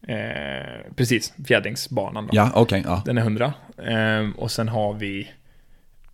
eh, 0.08 0.94
precis, 0.96 1.34
fjädringsbanan 1.48 2.26
då. 2.26 2.30
Ja, 2.32 2.50
okej. 2.54 2.82
ja. 2.86 3.02
Den 3.04 3.18
är 3.18 3.22
100. 3.22 3.52
Ehm, 3.86 4.32
och 4.32 4.50
sen 4.50 4.68
har 4.68 4.94
vi 4.94 5.30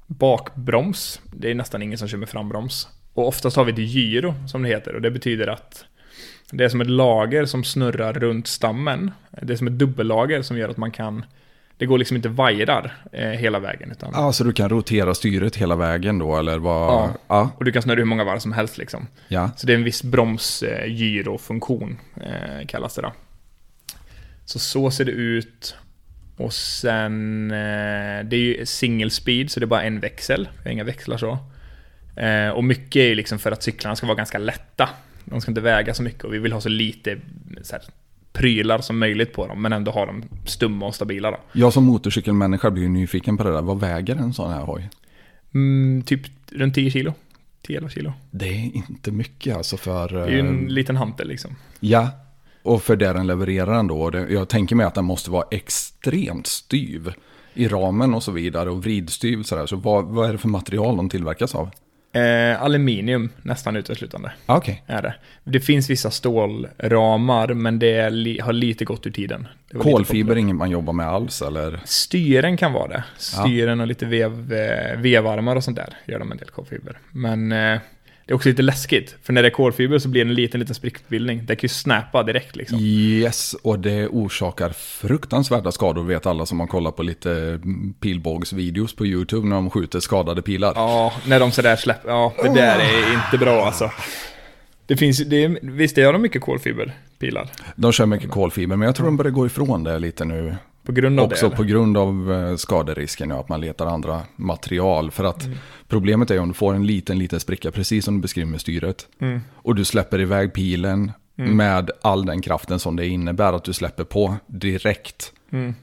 bakbroms. 0.06 1.20
Det 1.36 1.50
är 1.50 1.54
nästan 1.54 1.82
ingen 1.82 1.98
som 1.98 2.08
kör 2.08 2.18
med 2.18 2.28
frambroms. 2.28 2.88
Och 3.14 3.28
oftast 3.28 3.56
har 3.56 3.64
vi 3.64 3.72
ett 3.72 3.78
gyro, 3.78 4.34
som 4.48 4.62
det 4.62 4.68
heter. 4.68 4.94
Och 4.94 5.02
det 5.02 5.10
betyder 5.10 5.46
att 5.46 5.84
det 6.50 6.64
är 6.64 6.68
som 6.68 6.80
ett 6.80 6.90
lager 6.90 7.44
som 7.44 7.64
snurrar 7.64 8.12
runt 8.12 8.46
stammen. 8.46 9.10
Det 9.42 9.52
är 9.52 9.56
som 9.56 9.66
ett 9.66 9.78
dubbellager 9.78 10.42
som 10.42 10.58
gör 10.58 10.68
att 10.68 10.76
man 10.76 10.90
kan... 10.90 11.24
Det 11.78 11.86
går 11.86 11.99
liksom 11.99 12.16
inte 12.16 12.28
vajrar 12.28 12.93
eh, 13.12 13.28
hela 13.28 13.59
vägen. 13.59 13.90
Utan, 13.90 14.11
Ja, 14.15 14.32
så 14.32 14.44
du 14.44 14.53
kan 14.53 14.69
rotera 14.69 15.15
styret 15.15 15.57
hela 15.57 15.77
vägen 15.77 16.19
då 16.19 16.36
eller 16.36 16.59
vad? 16.59 16.93
Ja. 16.93 17.11
Ja. 17.28 17.51
Och 17.57 17.65
du 17.65 17.73
kan 17.73 17.82
snurra 17.82 17.99
hur 17.99 18.05
många 18.05 18.24
varv 18.24 18.39
som 18.39 18.53
helst 18.53 18.78
liksom. 18.78 19.07
ja. 19.28 19.51
Så 19.57 19.66
det 19.66 19.73
är 19.73 19.77
en 19.77 19.85
viss 19.85 20.03
bromsgyrofunktion, 20.03 21.99
eh, 22.16 22.66
kallas 22.66 22.94
det 22.94 23.03
då. 23.03 23.12
Så 24.44 24.59
så 24.59 24.90
ser 24.90 25.05
det 25.05 25.12
ut. 25.12 25.77
Och 26.36 26.53
sen, 26.53 27.51
eh, 27.51 28.24
det 28.24 28.36
är 28.36 28.59
ju 28.59 28.66
single 28.66 29.11
speed, 29.11 29.51
så 29.51 29.61
det 29.61 29.65
är 29.65 29.69
bara 29.69 29.82
en 29.82 30.01
växel. 30.01 30.49
Vi 30.59 30.65
har 30.65 30.70
inga 30.73 30.85
växlar 30.85 31.16
så. 31.16 31.39
Eh, 32.20 32.49
och 32.49 32.65
mycket 32.65 32.97
är 33.01 33.07
ju 33.07 33.15
liksom 33.15 33.39
för 33.39 33.53
att 33.53 33.62
cyklarna 33.62 33.97
ska 33.97 34.07
vara 34.07 34.16
ganska 34.16 34.39
lätta. 34.39 34.89
De 35.24 35.40
ska 35.40 35.51
inte 35.51 35.61
väga 35.61 35.94
så 35.94 36.03
mycket 36.03 36.24
och 36.24 36.35
vi 36.35 36.39
vill 36.39 36.53
ha 36.53 36.61
så 36.61 36.69
lite 36.69 37.19
så 37.62 37.73
här, 37.77 37.85
prylar 38.32 38.78
som 38.78 38.98
möjligt 38.98 39.32
på 39.32 39.46
dem, 39.46 39.62
men 39.62 39.72
ändå 39.72 39.90
ha 39.90 40.06
dem 40.06 40.24
stumma 40.46 40.86
och 40.86 40.94
stabila 40.94 41.30
då. 41.30 41.36
Jag 41.52 41.72
som 41.72 41.84
motorcykelmänniska 41.84 42.70
blir 42.70 42.88
nyfiken 42.88 43.36
på 43.36 43.44
det 43.44 43.52
där. 43.52 43.62
Vad 43.62 43.80
väger 43.80 44.16
en 44.16 44.32
sån 44.32 44.50
här 44.50 44.62
hoj? 44.62 44.90
Mm, 45.54 46.02
typ 46.02 46.20
runt 46.50 46.74
10 46.74 46.90
kilo. 46.90 47.14
10-11 47.66 47.88
kilo. 47.88 48.12
Det 48.30 48.48
är 48.48 48.76
inte 48.76 49.10
mycket 49.10 49.56
alltså 49.56 49.76
för... 49.76 50.09
Det 50.09 50.22
är 50.22 50.28
ju 50.28 50.38
eh, 50.38 50.46
en 50.46 50.66
liten 50.66 50.96
hantel 50.96 51.28
liksom. 51.28 51.56
Ja, 51.80 52.10
och 52.62 52.82
för 52.82 52.96
det 52.96 53.12
den 53.12 53.26
levererar 53.26 53.78
ändå. 53.78 54.10
Jag 54.28 54.48
tänker 54.48 54.76
mig 54.76 54.86
att 54.86 54.94
den 54.94 55.04
måste 55.04 55.30
vara 55.30 55.44
extremt 55.50 56.46
styv 56.46 57.12
i 57.54 57.68
ramen 57.68 58.14
och 58.14 58.22
så 58.22 58.32
vidare 58.32 58.70
och 58.70 58.84
vridstyv 58.84 59.42
sådär. 59.42 59.66
Så 59.66 59.76
vad, 59.76 60.04
vad 60.04 60.28
är 60.28 60.32
det 60.32 60.38
för 60.38 60.48
material 60.48 60.96
de 60.96 61.09
tillverkas 61.09 61.54
av? 61.54 61.70
Eh, 62.14 62.62
aluminium 62.62 63.28
nästan 63.43 63.76
uteslutande. 63.76 64.32
Ah, 64.47 64.56
Okej, 64.56 64.82
Är 64.86 65.02
det. 65.02 65.14
det 65.44 65.60
finns 65.60 65.90
vissa 65.90 66.10
stålramar, 66.10 67.55
men 67.55 67.78
det 67.78 68.10
li 68.10 68.40
har 68.40 68.52
lite 68.52 68.84
gått 68.84 69.06
ur 69.06 69.10
tiden. 69.10 69.48
Kolfiber 69.78 70.32
är 70.34 70.39
inget 70.39 70.56
man 70.56 70.70
jobbar 70.70 70.93
med 70.93 71.06
alls 71.09 71.43
eller? 71.43 71.80
Styren 71.84 72.56
kan 72.56 72.72
vara 72.72 72.89
det. 72.89 73.05
Styren 73.18 73.80
och 73.80 73.86
lite 73.86 74.06
vev, 74.06 74.52
eh, 74.52 74.98
vevarmar 75.01 75.56
och 75.56 75.64
sånt 75.64 75.76
där 75.76 75.97
gör 76.06 76.18
de 76.18 76.32
en 76.32 76.39
del 76.39 76.48
kolfiber. 76.48 76.98
Men 77.10 77.52
eh, 77.52 77.78
det 78.27 78.32
är 78.32 78.35
också 78.35 78.49
lite 78.49 78.62
läskigt, 78.62 79.16
för 79.23 79.32
när 79.32 79.43
det 79.43 79.49
är 79.49 79.51
kolfiber 79.51 79.99
så 79.99 80.09
blir 80.09 80.24
det 80.24 80.31
en 80.31 80.35
liten, 80.35 80.61
liten 80.61 80.74
sprickbildning. 80.74 81.47
Det 81.47 81.57
kan 81.57 81.62
ju 81.62 81.69
snappa 81.69 82.23
direkt 82.23 82.57
liksom. 82.57 82.78
Yes, 82.81 83.55
och 83.62 83.78
det 83.78 84.09
orsakar 84.09 84.70
fruktansvärda 84.70 85.73
skador 85.73 86.05
vet 86.05 86.27
alla 86.27 86.47
som 86.47 86.61
har 86.61 86.66
kollat 86.66 86.97
på 86.97 87.03
lite 87.03 87.61
pilbågsvideos 88.01 88.97
på 88.97 89.07
YouTube 89.07 89.49
när 89.49 89.57
de 89.57 89.70
skjuter 89.70 90.01
skadade 90.01 90.43
pilar. 90.43 90.73
Ja, 90.77 91.12
när 91.27 91.40
de 91.40 91.53
sådär 91.53 91.77
släpper. 91.77 92.09
Ja, 92.09 92.32
det 92.43 92.49
där 92.49 92.78
är 92.78 93.15
inte 93.15 93.39
bra 93.39 93.65
alltså. 93.65 93.90
Det 94.86 94.97
finns 94.97 95.19
det 95.19 95.44
är, 95.44 95.59
visst, 95.62 95.97
har 95.97 96.12
de 96.12 96.23
mycket 96.23 96.43
kolfiberpilar. 96.43 97.51
De 97.77 97.93
kör 97.93 98.07
mycket 98.07 98.31
kolfiber, 98.31 98.77
men 98.77 98.86
jag 98.86 98.97
tror 98.97 99.07
de 99.07 99.16
börjar 99.16 99.32
gå 99.32 99.47
ifrån 99.47 99.85
det 99.85 99.99
lite 99.99 100.24
nu. 100.24 100.57
På 100.84 100.92
grund 100.92 101.20
av 101.20 101.26
Också 101.26 101.48
det. 101.48 101.56
på 101.56 101.62
grund 101.62 101.96
av 101.96 102.32
eh, 102.32 102.56
skaderisken, 102.56 103.30
ja, 103.30 103.40
att 103.40 103.48
man 103.48 103.60
letar 103.60 103.86
andra 103.86 104.22
material. 104.36 105.10
För 105.10 105.24
att 105.24 105.44
Mm. 105.44 105.59
problemet 105.88 106.30
är 106.30 106.38
om 106.38 106.48
du 106.48 106.54
får 106.54 106.74
en 106.74 106.86
liten, 106.86 107.18
liten 107.18 107.40
spricka, 107.40 107.70
precis 107.70 108.04
som 108.04 108.14
du 108.14 108.20
beskriver 108.22 108.50
med 108.50 108.60
styret. 108.60 109.06
Mm. 109.20 109.40
Och 109.54 109.74
du 109.74 109.84
släpper 109.84 110.20
iväg 110.20 110.52
pilen 110.52 111.12
med 111.34 111.90
all 112.02 112.26
den 112.26 112.42
kraften 112.42 112.78
som 112.78 112.96
det 112.96 113.06
innebär 113.06 113.52
att 113.52 113.64
du 113.64 113.72
släpper 113.72 114.04
på 114.04 114.34
direkt. 114.46 115.32
Mm. 115.52 115.74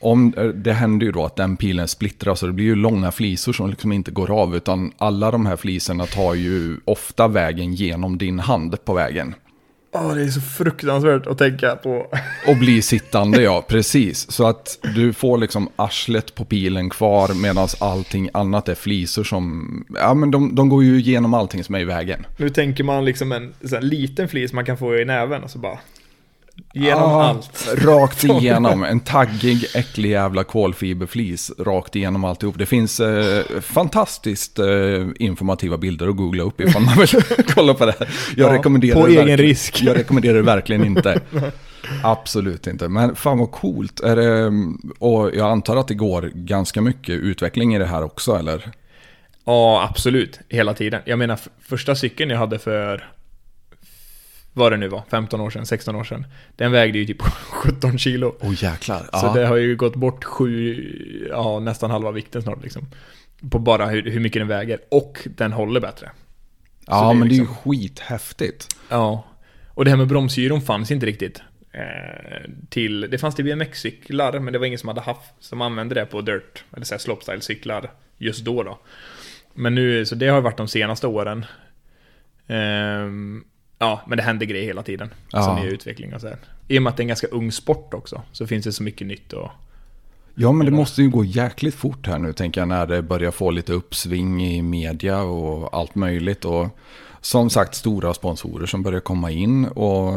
Om, 0.00 0.34
eh, 0.36 0.44
det 0.44 0.72
händer 0.72 1.06
ju 1.06 1.12
då 1.12 1.24
att 1.24 1.36
den 1.36 1.56
pilen 1.56 1.88
splittras 1.88 2.42
och 2.42 2.48
det 2.48 2.52
blir 2.52 2.64
ju 2.66 2.74
långa 2.74 3.12
flisor 3.12 3.52
som 3.52 3.70
liksom 3.70 3.92
inte 3.92 4.10
går 4.10 4.30
av. 4.30 4.56
Utan 4.56 4.92
alla 4.98 5.30
de 5.30 5.46
här 5.46 5.56
flisorna 5.56 6.06
tar 6.06 6.34
ju 6.34 6.76
ofta 6.84 7.28
vägen 7.28 7.74
genom 7.74 8.18
din 8.18 8.38
hand 8.38 8.84
på 8.84 8.94
vägen. 8.94 9.34
Åh, 9.92 10.14
det 10.14 10.22
är 10.22 10.28
så 10.28 10.40
fruktansvärt 10.40 11.26
att 11.26 11.38
tänka 11.38 11.76
på. 11.76 12.06
Och 12.46 12.56
bli 12.56 12.82
sittande, 12.82 13.42
ja, 13.42 13.64
precis. 13.68 14.30
Så 14.30 14.46
att 14.46 14.78
du 14.94 15.12
får 15.12 15.38
liksom 15.38 15.68
arslet 15.76 16.34
på 16.34 16.44
pilen 16.44 16.90
kvar 16.90 17.34
medan 17.42 17.68
allting 17.80 18.30
annat 18.32 18.68
är 18.68 18.74
flisor 18.74 19.24
som, 19.24 19.84
ja 19.94 20.14
men 20.14 20.30
de, 20.30 20.54
de 20.54 20.68
går 20.68 20.84
ju 20.84 20.98
igenom 20.98 21.34
allting 21.34 21.64
som 21.64 21.74
är 21.74 21.80
i 21.80 21.84
vägen. 21.84 22.26
Nu 22.36 22.50
tänker 22.50 22.84
man 22.84 23.04
liksom 23.04 23.32
en 23.32 23.54
här 23.72 23.80
liten 23.80 24.28
flis 24.28 24.52
man 24.52 24.64
kan 24.64 24.78
få 24.78 24.96
i 24.96 25.04
näven 25.04 25.42
och 25.42 25.50
så 25.50 25.58
bara 25.58 25.78
genom 26.74 27.02
Ah, 27.02 27.22
allt. 27.28 27.68
Rakt 27.78 28.24
igenom, 28.42 28.84
en 28.84 29.00
taggig, 29.00 29.64
äcklig 29.74 30.10
jävla 30.10 30.44
kolfiberflis 30.44 31.52
rakt 31.58 31.96
igenom 31.96 32.24
alltihop. 32.24 32.58
Det 32.58 32.66
finns 32.66 33.00
eh, 33.00 33.44
fantastiskt 33.60 34.58
eh, 34.58 34.66
informativa 35.18 35.76
bilder 35.78 36.08
att 36.08 36.16
googla 36.16 36.42
upp 36.42 36.60
ifall 36.60 36.82
man 36.82 36.98
vill 36.98 37.08
kolla 37.54 37.74
på 37.74 37.86
det 37.86 37.94
här. 37.98 38.08
Jag 38.36 38.50
Ja, 38.52 38.58
rekommenderar 38.58 39.00
på 39.00 39.06
det 39.06 39.16
egen 39.16 39.36
risk. 39.36 39.82
Jag 39.82 39.96
rekommenderar 39.96 40.34
det 40.34 40.42
verkligen 40.42 40.84
inte. 40.84 41.20
Absolut 42.02 42.66
inte. 42.66 42.88
Men 42.88 43.16
fan 43.16 43.38
vad 43.38 43.50
coolt. 43.50 44.00
Är 44.00 44.16
det, 44.16 44.52
och 44.98 45.30
jag 45.34 45.50
antar 45.50 45.76
att 45.76 45.88
det 45.88 45.94
går 45.94 46.30
ganska 46.34 46.80
mycket 46.80 47.14
utveckling 47.14 47.74
i 47.74 47.78
det 47.78 47.86
här 47.86 48.02
också, 48.02 48.36
eller? 48.36 48.70
Ja, 49.44 49.88
absolut. 49.90 50.40
Hela 50.48 50.74
tiden. 50.74 51.02
Jag 51.04 51.18
menar, 51.18 51.38
första 51.68 51.94
cykeln 51.94 52.30
jag 52.30 52.38
hade 52.38 52.58
för 52.58 53.10
vad 54.60 54.72
det 54.72 54.76
nu 54.76 54.88
var, 54.88 55.02
15 55.10 55.40
år 55.40 55.50
sedan, 55.50 55.66
16 55.66 55.96
år 55.96 56.04
sedan. 56.04 56.26
Den 56.56 56.72
vägde 56.72 56.98
ju 56.98 57.06
typ 57.06 57.22
17 57.50 57.98
kilo. 57.98 58.36
Åh 58.40 58.50
oh, 58.50 58.64
jäklar. 58.64 58.98
Så 58.98 59.08
Ja. 59.26 59.32
det 59.34 59.46
har 59.46 59.56
ju 59.56 59.76
gått 59.76 59.96
bort 59.96 60.24
sju, 60.24 61.26
ja 61.30 61.58
nästan 61.60 61.90
halva 61.90 62.10
vikten 62.10 62.42
snart 62.42 62.62
liksom. 62.62 62.86
På 63.50 63.58
bara 63.58 63.86
hur, 63.86 64.10
hur 64.10 64.20
mycket 64.20 64.40
den 64.40 64.48
väger. 64.48 64.78
Och 64.90 65.28
den 65.36 65.52
håller 65.52 65.80
bättre. 65.80 66.10
ja, 66.86 67.08
det 67.08 67.14
men 67.18 67.28
det 67.28 67.34
är 67.34 67.36
ju 67.36 67.40
liksom- 67.40 67.56
skithäftigt. 67.56 68.76
Ja. 68.88 69.24
Och 69.68 69.84
det 69.84 69.90
här 69.90 69.98
med 69.98 70.06
bromsgyron 70.08 70.60
fanns 70.62 70.90
inte 70.90 71.06
riktigt. 71.06 71.42
Eh, 71.72 72.50
till, 72.68 73.00
det 73.00 73.18
fanns 73.18 73.34
till 73.34 73.44
BMX-cyklar, 73.44 74.38
men 74.40 74.52
det 74.52 74.58
var 74.58 74.66
ingen 74.66 74.78
som 74.78 74.88
hade 74.88 75.00
haft, 75.00 75.30
som 75.40 75.60
använde 75.60 75.94
det 75.94 76.06
på 76.06 76.20
dirt, 76.20 76.64
eller 76.76 76.84
så 76.84 76.94
här 76.94 76.98
slopestyle-cyklar 76.98 77.90
just 78.18 78.44
då 78.44 78.62
då. 78.62 78.78
Men 79.54 79.74
nu, 79.74 80.06
så 80.06 80.14
det 80.14 80.28
har 80.28 80.40
varit 80.40 80.56
de 80.56 80.68
senaste 80.68 81.06
åren. 81.06 81.44
Ehm, 82.46 83.44
ja, 83.80 84.00
men 84.06 84.16
det 84.16 84.22
händer 84.22 84.46
grejer 84.46 84.64
hela 84.64 84.82
tiden. 84.82 85.10
Ja. 85.32 85.42
Som 85.42 85.56
är 85.56 85.66
utveckling 85.66 86.14
och 86.14 86.20
så 86.20 86.28
här. 86.28 86.36
I 86.68 86.78
och 86.78 86.82
med 86.82 86.90
att 86.90 86.96
det 86.96 87.00
är 87.00 87.04
en 87.04 87.08
ganska 87.08 87.26
ung 87.26 87.52
sport 87.52 87.94
också, 87.94 88.22
så 88.32 88.46
finns 88.46 88.64
det 88.64 88.72
så 88.72 88.82
mycket 88.82 89.06
nytt 89.06 89.32
och... 89.32 89.50
Ja, 90.34 90.52
men 90.52 90.66
det 90.66 90.72
måste 90.72 91.02
ju 91.02 91.10
gå 91.10 91.24
jäkligt 91.24 91.74
fort 91.74 92.06
här 92.06 92.18
nu, 92.18 92.32
tänker 92.32 92.60
jag, 92.60 92.68
när 92.68 92.86
det 92.86 93.02
börjar 93.02 93.30
få 93.30 93.50
lite 93.50 93.72
uppsving 93.72 94.46
i 94.46 94.62
media 94.62 95.22
och 95.22 95.74
allt 95.74 95.94
möjligt. 95.94 96.44
Och 96.44 96.68
som 97.20 97.50
sagt, 97.50 97.74
stora 97.74 98.14
sponsorer 98.14 98.66
som 98.66 98.82
börjar 98.82 99.00
komma 99.00 99.30
in 99.30 99.64
och 99.64 100.12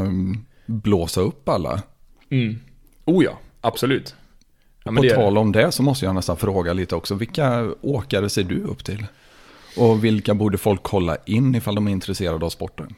blåsa 0.66 1.22
upp 1.22 1.50
alla. 1.50 1.82
Mm. 2.30 2.60
Oh 3.06 3.24
ja, 3.24 3.40
absolut. 3.62 4.16
Ja, 4.84 4.92
men 4.92 4.96
På 4.96 5.10
det 5.10 5.16
tal 5.16 5.38
om 5.38 5.52
det 5.52 5.72
så 5.72 5.84
måste 5.84 6.06
jag 6.06 6.16
nästan 6.16 6.38
fråga 6.38 6.74
lite 6.74 6.96
också, 6.96 7.16
vilka 7.16 7.74
åkare 7.82 8.30
ser 8.30 8.44
du 8.44 8.64
upp 8.64 8.84
till? 8.84 9.06
Och 9.78 10.04
vilka 10.04 10.34
borde 10.34 10.58
folk 10.58 10.84
kolla 10.84 11.18
in 11.26 11.56
ifall 11.56 11.76
de 11.76 11.88
är 11.88 11.92
intresserade 11.92 12.46
av 12.46 12.50
sporten? 12.50 12.96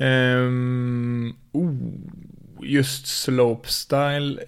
Ehm, 0.00 1.34
oh, 1.52 1.74
just 2.62 3.06
slopestyle. 3.06 4.40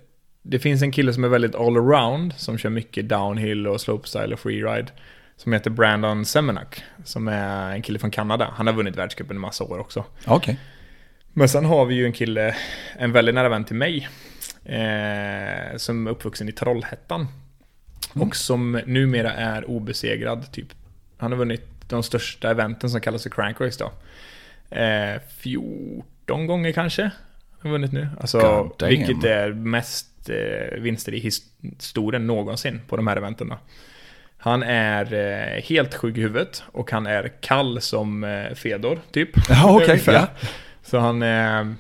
Det 0.43 0.59
finns 0.59 0.83
en 0.83 0.93
kille 0.93 1.13
som 1.13 1.25
är 1.25 1.29
väldigt 1.29 1.55
allround, 1.55 2.35
som 2.37 2.59
kör 2.59 2.71
mycket 2.71 3.09
downhill 3.09 3.67
och 3.67 3.81
slopestyle 3.81 4.33
och 4.33 4.41
freeride. 4.41 4.93
Som 5.37 5.53
heter 5.53 5.71
Brandon 5.71 6.25
Semenak, 6.25 6.83
som 7.05 7.29
är 7.29 7.73
en 7.73 7.83
kille 7.83 7.99
från 7.99 8.11
Kanada. 8.11 8.53
Han 8.57 8.67
har 8.67 8.75
vunnit 8.75 8.97
världscupen 8.97 9.37
en 9.37 9.41
massa 9.41 9.65
år 9.65 9.79
också. 9.79 10.05
Okej. 10.27 10.59
Men 11.33 11.49
sen 11.49 11.65
har 11.65 11.85
vi 11.85 11.95
ju 11.95 12.07
en 12.07 12.13
kille, 12.13 12.57
en 12.99 13.13
väldigt 13.13 13.35
nära 13.35 13.49
vän 13.49 13.65
till 13.65 13.77
mig, 13.77 14.09
eh, 14.65 15.77
som 15.77 16.07
är 16.07 16.11
uppvuxen 16.11 16.49
i 16.49 16.53
Trollhättan. 16.53 17.27
Och 18.15 18.37
som 18.37 18.81
numera 18.87 19.33
är 19.33 19.71
obesegrad, 19.71 20.53
typ. 20.53 20.69
Han 21.17 21.33
har 21.33 21.39
vunnit 21.39 21.89
de 21.89 22.03
största 22.03 22.51
eventen 22.51 22.91
som 22.91 23.01
kallas 23.01 23.23
för 23.23 23.31
Crank 23.31 23.61
Race 23.61 23.85
då. 23.85 23.93
Eh, 24.73 25.21
14 25.39 26.47
gånger 26.47 26.73
kanske 26.73 27.11
har 27.61 27.71
vunnit 27.71 27.93
nu. 27.93 28.09
Alltså, 28.21 28.71
vilket 28.89 29.25
är 29.25 29.53
mest 29.53 30.31
eh, 30.31 30.81
vinster 30.81 31.15
i 31.15 31.19
historien 31.19 32.27
någonsin 32.27 32.81
på 32.89 32.97
de 32.97 33.07
här 33.07 33.17
eventen. 33.17 33.55
Han 34.37 34.63
är 34.63 35.15
eh, 35.15 35.63
helt 35.63 35.95
sjuk 35.95 36.17
i 36.19 36.21
huvudet 36.21 36.63
och 36.73 36.91
han 36.91 37.07
är 37.07 37.33
kall 37.41 37.81
som 37.81 38.25
eh, 38.25 38.55
Fedor, 38.55 39.01
typ. 39.11 39.31
Ja, 39.49 39.77
okej. 39.77 39.89
Ungefär. 39.89 40.13
ja. 40.13 40.29
Så 40.83 40.99
han 40.99 41.23
är... 41.23 41.75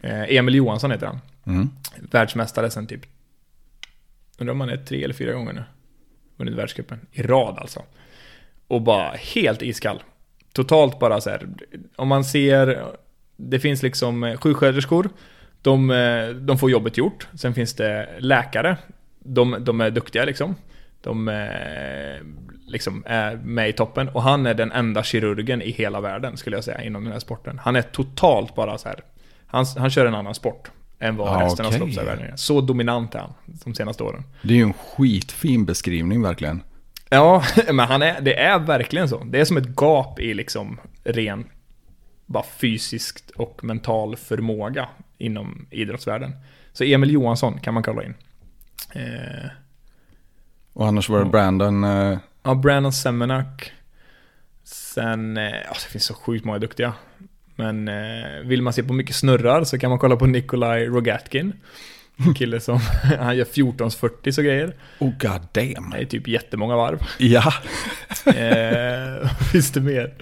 Eh, 0.00 0.36
Emil 0.36 0.54
Johansson 0.54 0.90
heter 0.90 1.06
han. 1.06 1.20
Mm. 1.46 1.70
Världsmästare 2.10 2.70
sen 2.70 2.86
typ... 2.86 3.00
Undrar 4.38 4.52
om 4.52 4.60
han 4.60 4.68
är 4.70 4.76
tre 4.76 5.04
eller 5.04 5.14
fyra 5.14 5.32
gånger 5.32 5.52
nu. 5.52 5.64
Vunnit 6.36 6.54
världscupen. 6.54 7.00
I 7.12 7.22
rad 7.22 7.58
alltså. 7.58 7.82
Och 8.68 8.82
bara 8.82 9.10
helt 9.10 9.62
iskall. 9.62 10.02
Totalt 10.52 10.98
bara 10.98 11.20
så 11.20 11.30
här. 11.30 11.48
Om 11.96 12.08
man 12.08 12.24
ser... 12.24 12.84
Det 13.36 13.60
finns 13.60 13.82
liksom 13.82 14.24
eh, 14.24 14.36
sjuksköterskor. 14.36 15.08
De, 15.62 15.90
eh, 15.90 16.28
de 16.28 16.58
får 16.58 16.70
jobbet 16.70 16.96
gjort. 16.96 17.28
Sen 17.34 17.54
finns 17.54 17.74
det 17.74 18.08
läkare. 18.18 18.76
De, 19.18 19.56
de 19.60 19.80
är 19.80 19.90
duktiga 19.90 20.24
liksom. 20.24 20.54
De 21.00 21.28
eh, 21.28 22.26
liksom 22.66 23.02
är 23.06 23.36
med 23.36 23.68
i 23.68 23.72
toppen. 23.72 24.08
Och 24.08 24.22
han 24.22 24.46
är 24.46 24.54
den 24.54 24.72
enda 24.72 25.02
kirurgen 25.02 25.62
i 25.62 25.70
hela 25.70 26.00
världen 26.00 26.36
skulle 26.36 26.56
jag 26.56 26.64
säga 26.64 26.82
inom 26.82 27.04
den 27.04 27.12
här 27.12 27.20
sporten. 27.20 27.58
Han 27.58 27.76
är 27.76 27.82
totalt 27.82 28.54
bara 28.54 28.78
så 28.78 28.88
här. 28.88 29.00
Han, 29.46 29.64
han 29.78 29.90
kör 29.90 30.06
en 30.06 30.14
annan 30.14 30.34
sport 30.34 30.70
än 30.98 31.16
vad 31.16 31.28
Ah, 31.28 31.44
resten 31.44 31.66
av 31.66 31.70
okej. 31.70 31.78
slopestyle-världen 31.80 32.32
är. 32.32 32.36
Så 32.36 32.60
dominant 32.60 33.14
är 33.14 33.18
han 33.18 33.32
de 33.64 33.74
senaste 33.74 34.02
åren. 34.02 34.22
Det 34.42 34.52
är 34.54 34.56
ju 34.58 34.62
en 34.62 34.72
skitfin 34.72 35.64
beskrivning 35.64 36.22
verkligen. 36.22 36.62
Ja, 37.12 37.42
men 37.72 37.78
han 37.88 38.02
är, 38.02 38.20
det 38.20 38.40
är 38.40 38.58
verkligen 38.58 39.08
så. 39.08 39.24
Det 39.24 39.40
är 39.40 39.44
som 39.44 39.56
ett 39.56 39.76
gap 39.80 40.20
i 40.20 40.34
liksom 40.34 40.80
ren 41.04 41.44
bara 42.26 42.44
fysiskt 42.44 43.30
och 43.30 43.64
mental 43.64 44.16
förmåga 44.16 44.88
inom 45.18 45.66
idrottsvärlden. 45.70 46.32
Så 46.72 46.84
Emil 46.84 47.10
Johansson 47.10 47.60
kan 47.60 47.74
man 47.74 47.82
kolla 47.82 48.02
in. 48.04 48.14
Eh, 48.94 49.50
Och 50.72 50.86
annars 50.86 51.08
var 51.08 51.18
det 51.18 51.24
Brandon... 51.30 51.84
eh, 51.84 52.18
ja, 52.42 52.54
Brandon 52.54 52.92
Semenak. 52.92 53.72
Sen, 54.64 55.36
eh, 55.36 55.50
det 55.52 55.88
finns 55.90 56.04
så 56.04 56.14
sjukt 56.14 56.44
många 56.44 56.58
duktiga. 56.58 56.92
Men 57.56 57.88
eh, 57.88 58.40
vill 58.44 58.62
man 58.62 58.72
se 58.72 58.82
på 58.82 58.92
mycket 58.92 59.16
snurrar 59.16 59.64
så 59.64 59.78
kan 59.78 59.90
man 59.90 59.98
kolla 59.98 60.16
på 60.16 60.26
Nikolaj 60.26 60.86
Rogatkin. 60.86 61.52
En 62.26 62.34
kille 62.38 62.60
som, 62.60 62.78
han 63.20 63.36
gör 63.36 63.42
1440 63.44 64.32
så 64.32 64.42
grejer. 64.42 64.74
Oh 64.98 65.10
god 65.20 65.40
damn. 65.52 65.90
Det 65.90 65.98
är 65.98 66.04
typ 66.04 66.28
jättemånga 66.28 66.76
varv. 66.76 66.98
Ja. 67.18 67.52
Eh, 68.26 69.28
finns 69.52 69.70
det 69.72 69.80
mer? 69.80 70.14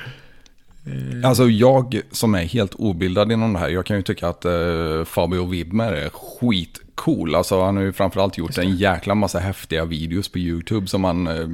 Eh, 0.86 1.28
Alltså 1.28 1.48
jag 1.48 2.00
som 2.10 2.34
är 2.34 2.42
helt 2.44 2.74
obildad 2.74 3.32
inom 3.32 3.52
det 3.52 3.58
här, 3.58 3.68
jag 3.68 3.86
kan 3.86 3.96
ju 3.96 4.02
tycka 4.02 4.28
att 4.28 4.44
eh, 4.44 5.04
Fabio 5.04 5.46
Widmer 5.46 5.92
är 5.92 6.08
skitcool. 6.08 7.34
Alltså 7.34 7.62
han 7.64 7.76
har 7.76 7.82
ju 7.82 7.92
framförallt 7.92 8.38
gjort 8.38 8.58
en 8.58 8.76
jäkla 8.76 9.14
massa 9.14 9.38
häftiga 9.38 9.84
videos 9.84 10.28
på 10.28 10.38
YouTube 10.38 10.86
som 10.86 11.00
man 11.00 11.26
eh, 11.26 11.48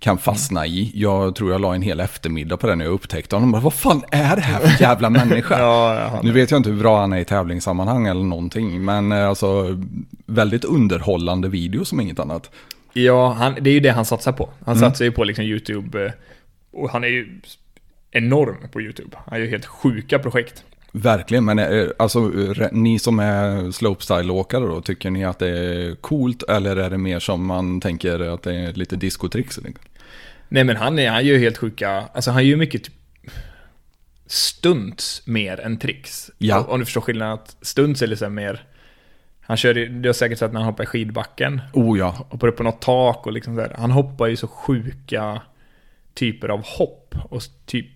kan 0.00 0.18
fastna 0.18 0.66
i. 0.66 0.90
Jag 0.94 1.34
tror 1.34 1.52
jag 1.52 1.60
la 1.60 1.74
en 1.74 1.82
hel 1.82 2.00
eftermiddag 2.00 2.56
på 2.56 2.66
den 2.66 2.78
när 2.78 2.84
jag 2.84 2.92
upptäckte 2.94 3.36
honom. 3.36 3.52
Bara, 3.52 3.62
Vad 3.62 3.74
fan 3.74 4.02
är 4.10 4.36
det 4.36 4.42
här 4.42 4.60
för 4.60 4.82
jävla 4.82 5.10
människa? 5.20 5.58
Ja, 5.58 6.20
Nu 6.22 6.32
vet 6.32 6.50
jag 6.50 6.58
inte 6.58 6.70
hur 6.70 6.78
bra 6.78 7.00
han 7.00 7.12
är 7.12 7.18
i 7.18 7.24
tävlingssammanhang 7.24 8.06
eller 8.06 8.22
någonting, 8.24 8.84
men 8.84 9.12
eh, 9.12 9.28
alltså 9.28 9.78
väldigt 10.26 10.64
underhållande 10.64 11.48
video 11.48 11.84
som 11.84 12.00
inget 12.00 12.18
annat. 12.18 12.50
ja 12.92 13.32
han, 13.32 13.54
det 13.60 13.70
är 13.70 13.74
ju 13.74 13.80
det 13.80 13.90
han 13.92 14.04
satsar 14.04 14.32
på. 14.32 14.50
Han 14.64 14.76
Mm. 14.76 14.90
satsar 14.90 15.04
ju 15.04 15.12
på 15.12 15.24
liksom 15.24 15.44
YouTube. 15.44 16.04
eh, 16.06 16.12
Och 16.72 16.90
han 16.90 17.04
är 17.04 17.08
ju 17.08 17.40
enorm 18.10 18.56
på 18.72 18.80
YouTube. 18.80 19.16
Han 19.26 19.40
gör 19.40 19.46
helt 19.46 19.66
sjuka 19.66 20.18
projekt. 20.18 20.64
Verkligen, 20.92 21.44
men 21.44 21.58
eh, 21.58 21.86
alltså 21.98 22.20
ni 22.72 22.98
som 22.98 23.18
är 23.18 23.70
slopestyle-åkare 23.70 24.66
då, 24.66 24.80
tycker 24.80 25.10
ni 25.10 25.24
att 25.24 25.38
det 25.38 25.48
är 25.48 25.94
coolt 25.94 26.42
eller 26.42 26.76
är 26.76 26.90
det 26.90 26.98
mer 26.98 27.18
som 27.18 27.46
man 27.46 27.80
tänker 27.80 28.20
att 28.34 28.42
det 28.42 28.54
är 28.54 28.72
lite 28.72 28.96
diskotricks? 28.96 29.58
Nej 30.52 30.64
men 30.64 30.76
han, 30.76 30.98
är, 30.98 31.10
han 31.10 31.26
gör 31.26 31.38
helt 31.38 31.58
sjuka, 31.58 31.90
alltså 31.90 32.30
han 32.30 32.44
gör 32.44 32.50
ju 32.50 32.56
mycket 32.56 32.84
typ 32.84 32.94
stunts 34.26 35.26
mer 35.26 35.60
än 35.60 35.78
tricks. 35.78 36.30
Ja. 36.38 36.64
Om 36.68 36.78
du 36.78 36.84
förstår 36.84 37.00
skillnaden 37.00 37.34
att 37.34 37.56
stunts 37.62 38.02
är 38.02 38.06
liksom 38.06 38.34
mer, 38.34 38.64
han 39.40 39.56
kör 39.56 39.74
ju, 39.74 39.88
du 39.88 40.08
har 40.08 40.14
säkert 40.14 40.38
sett 40.38 40.52
när 40.52 40.60
han 40.60 40.70
hoppar 40.70 40.84
i 40.84 40.86
skidbacken. 40.86 41.60
Oh 41.72 41.98
ja, 41.98 42.26
hoppar 42.30 42.48
upp 42.48 42.56
på 42.56 42.62
något 42.62 42.80
tak 42.82 43.26
och 43.26 43.32
liksom 43.32 43.56
så 43.56 43.60
här. 43.60 43.74
Han 43.78 43.90
hoppar 43.90 44.26
ju 44.26 44.36
så 44.36 44.48
sjuka 44.48 45.42
typer 46.14 46.48
av 46.48 46.62
hopp 46.64 47.14
och 47.30 47.42
typ 47.66 47.86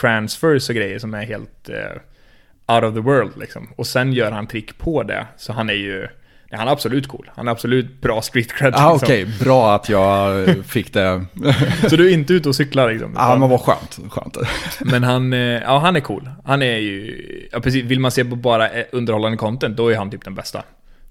transfers 0.00 0.68
och 0.68 0.74
grejer 0.74 0.98
som 0.98 1.14
är 1.14 1.22
helt 1.22 1.68
eh, 1.68 2.76
out 2.76 2.84
of 2.84 2.94
the 2.94 3.00
world 3.00 3.36
liksom. 3.36 3.72
Och 3.76 3.86
sen 3.86 4.12
gör 4.12 4.30
han 4.30 4.46
trick 4.46 4.78
på 4.78 5.02
det, 5.02 5.26
så 5.36 5.52
han 5.52 5.70
är 5.70 5.74
ju 5.74 6.08
han 6.58 6.68
är 6.68 6.72
absolut 6.72 7.08
cool. 7.08 7.30
Han 7.36 7.48
är 7.48 7.52
absolut 7.52 8.00
bra 8.00 8.22
street 8.22 8.52
cred. 8.52 8.74
ah, 8.76 8.92
liksom. 8.92 9.06
okej, 9.06 9.26
bra 9.40 9.74
att 9.74 9.88
jag 9.88 10.46
fick 10.66 10.92
det. 10.92 11.24
Så 11.90 11.96
du 11.96 12.08
är 12.08 12.12
inte 12.12 12.32
ute 12.34 12.48
och 12.48 12.56
cyklar 12.56 12.90
liksom? 12.90 13.12
Ja, 13.16 13.36
men 13.36 13.48
vad 13.48 13.60
skönt, 13.60 13.98
skönt. 14.10 14.36
Men 14.80 15.04
han, 15.04 15.32
eh, 15.32 15.38
ja 15.38 15.78
han 15.78 15.96
är 15.96 16.00
cool. 16.00 16.30
Han 16.44 16.62
är 16.62 16.76
ju, 16.76 17.48
ja 17.52 17.60
precis, 17.60 17.84
vill 17.84 18.00
man 18.00 18.10
se 18.10 18.24
på 18.24 18.36
bara 18.36 18.70
eh, 18.70 18.84
underhållande 18.92 19.36
content, 19.38 19.76
då 19.76 19.88
är 19.88 19.96
han 19.96 20.10
typ 20.10 20.24
den 20.24 20.34
bästa 20.34 20.62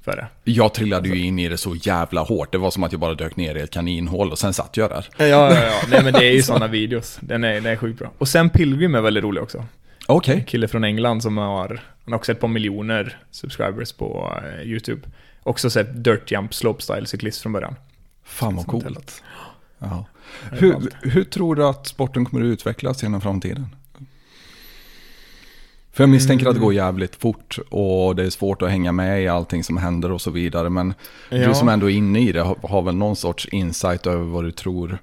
för 0.04 0.16
det. 0.16 0.52
Jag 0.52 0.74
trillade 0.74 1.10
ju 1.10 1.26
in 1.26 1.40
i 1.40 1.50
det 1.50 1.58
så 1.58 1.76
jävla 1.76 2.22
hårt. 2.22 2.52
Det 2.52 2.58
var 2.58 2.72
som 2.72 2.84
att 2.84 2.92
jag 2.92 3.02
bara 3.02 3.14
dök 3.14 3.36
ner 3.36 3.56
i 3.56 3.62
ett 3.62 3.72
kaninhål 3.72 4.32
och 4.32 4.40
sen 4.40 4.54
satt 4.54 4.78
jag 4.78 4.90
där. 4.90 5.06
Ja, 5.18 5.26
ja, 5.26 5.54
ja. 5.54 5.74
Nej 5.90 6.04
men 6.04 6.14
det 6.14 6.26
är 6.28 6.32
ju 6.32 6.42
sådana 6.42 6.68
videos. 6.68 7.18
Den 7.22 7.44
är, 7.44 7.54
den 7.54 7.66
är 7.66 7.76
sjukt 7.76 8.00
bra. 8.00 8.12
Och 8.18 8.28
sen 8.28 8.50
Pilgrim 8.50 8.96
är 8.96 9.02
väldigt 9.02 9.24
rolig 9.24 9.44
också. 9.44 9.66
Okej, 10.08 10.36
En 10.36 10.44
kille 10.44 10.68
från 10.68 10.84
England 10.84 11.22
som 11.24 11.38
har, 11.38 11.68
han 12.04 12.14
har 12.14 12.16
också 12.16 12.32
ett 12.32 12.40
par 12.40 12.48
miljoner 12.48 13.18
subscribers 13.32 13.92
på 13.94 14.34
eh, 14.44 14.68
YouTube. 14.68 15.02
Också 15.50 15.70
sett 15.70 16.04
Dirt 16.04 16.32
Jump 16.32 16.54
Slopestyle 16.54 17.06
cyklist 17.06 17.42
från 17.42 17.52
början. 17.54 17.76
fan 18.24 18.56
vad 18.56 18.68
coolt. 18.68 19.24
Ja. 19.80 20.06
Hur, 20.52 20.76
hur 21.02 21.24
tror 21.24 21.56
du 21.56 21.66
att 21.66 21.88
sporten 21.88 22.26
kommer 22.26 22.46
att 22.46 22.48
utvecklas 22.54 23.04
genom 23.04 23.22
framtiden? 23.22 23.76
För 25.92 26.04
jag 26.04 26.10
misstänker 26.10 26.46
att 26.46 26.54
det 26.54 26.58
Mm. 26.58 26.64
går 26.66 26.74
jävligt 26.74 27.16
fort 27.16 27.58
och 27.70 28.16
det 28.16 28.24
är 28.26 28.30
svårt 28.30 28.62
att 28.62 28.70
hänga 28.70 28.92
med 28.92 29.24
i 29.24 29.28
allting 29.28 29.64
som 29.64 29.78
händer 29.78 30.12
och 30.12 30.22
så 30.22 30.32
vidare. 30.32 30.70
Men 30.70 30.94
du 31.30 31.38
Ja. 31.38 31.54
som 31.54 31.70
ändå 31.70 31.90
är 31.90 31.96
inne 31.96 32.20
i 32.20 32.32
det 32.32 32.42
har, 32.42 32.56
har 32.64 32.82
väl 32.82 32.96
någon 32.96 33.16
sorts 33.16 33.48
insight 33.48 34.08
över 34.08 34.24
vad 34.24 34.44
du 34.44 34.52
tror? 34.52 34.98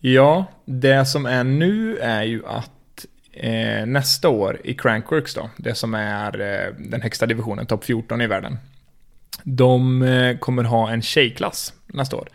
Ja, 0.00 0.44
det 0.64 1.06
som 1.06 1.26
är 1.26 1.44
nu 1.44 1.96
är 1.98 2.22
ju 2.22 2.46
att 2.46 3.06
eh, 3.32 3.86
nästa 3.86 4.28
år 4.28 4.60
i 4.64 4.74
Crankworks 4.74 5.34
då, 5.34 5.50
det 5.56 5.74
som 5.74 5.94
är 5.94 6.40
eh, 6.40 6.74
den 6.90 7.02
högsta 7.02 7.26
divisionen, 7.26 7.66
topp 7.66 7.84
14 7.84 8.20
i 8.20 8.26
världen. 8.26 8.58
De 9.42 10.02
eh, 10.02 10.38
kommer 10.38 10.64
ha 10.64 10.90
en 10.90 11.02
tjejklass 11.02 11.74
nästa 11.86 12.16
år. 12.16 12.28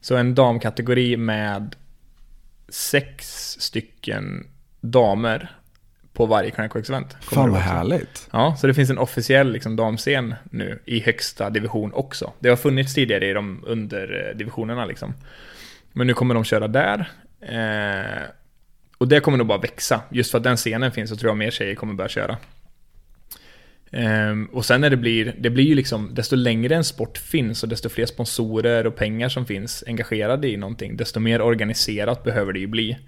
Så 0.00 0.16
en 0.16 0.34
damkategori 0.34 1.16
med 1.16 1.76
sex 2.68 3.26
stycken 3.60 4.46
damer 4.80 5.58
på 6.12 6.26
varje 6.26 6.50
Crankworks-event. 6.50 7.16
kommer 7.24 7.42
Fan 7.42 7.50
vad 7.50 7.60
härligt. 7.60 8.28
Ja, 8.32 8.56
så 8.58 8.66
det 8.66 8.74
finns 8.74 8.90
en 8.90 8.98
officiell 8.98 9.52
liksom, 9.52 9.76
damscen 9.76 10.34
nu 10.50 10.82
i 10.84 11.00
högsta 11.00 11.50
division 11.50 11.92
också. 11.92 12.32
Det 12.38 12.48
har 12.48 12.56
funnits 12.56 12.94
tidigare 12.94 13.26
i 13.26 13.32
de 13.32 13.64
underdivisionerna 13.66 14.84
liksom. 14.84 15.14
Men 15.92 16.06
nu 16.06 16.14
kommer 16.14 16.34
de 16.34 16.44
köra 16.44 16.68
där. 16.68 17.10
Eh, 17.40 18.22
och 18.98 19.08
det 19.08 19.20
kommer 19.20 19.38
nog 19.38 19.46
bara 19.46 19.58
växa. 19.58 20.00
Just 20.10 20.30
för 20.30 20.38
att 20.38 20.44
den 20.44 20.56
scenen 20.56 20.92
finns 20.92 21.10
så 21.10 21.16
tror 21.16 21.30
jag 21.30 21.36
mer 21.36 21.50
tjejer 21.50 21.74
kommer 21.74 21.94
börja 21.94 22.08
köra. 22.08 22.36
Ehm, 23.92 24.46
och 24.52 24.64
sen 24.64 24.80
när 24.80 24.90
det 24.90 24.96
blir, 24.96 25.34
det 25.38 25.50
blir 25.50 25.64
ju 25.64 25.74
liksom, 25.74 26.14
desto 26.14 26.36
längre 26.36 26.74
en 26.76 26.84
sport 26.84 27.18
finns 27.18 27.62
och 27.62 27.68
desto 27.68 27.88
fler 27.88 28.06
sponsorer 28.06 28.86
och 28.86 28.96
pengar 28.96 29.28
som 29.28 29.46
finns 29.46 29.84
engagerade 29.86 30.48
i 30.48 30.56
någonting, 30.56 30.96
desto 30.96 31.20
mer 31.20 31.40
organiserat 31.42 32.24
behöver 32.24 32.52
det 32.52 32.58
ju 32.58 32.66
bli. 32.66 32.98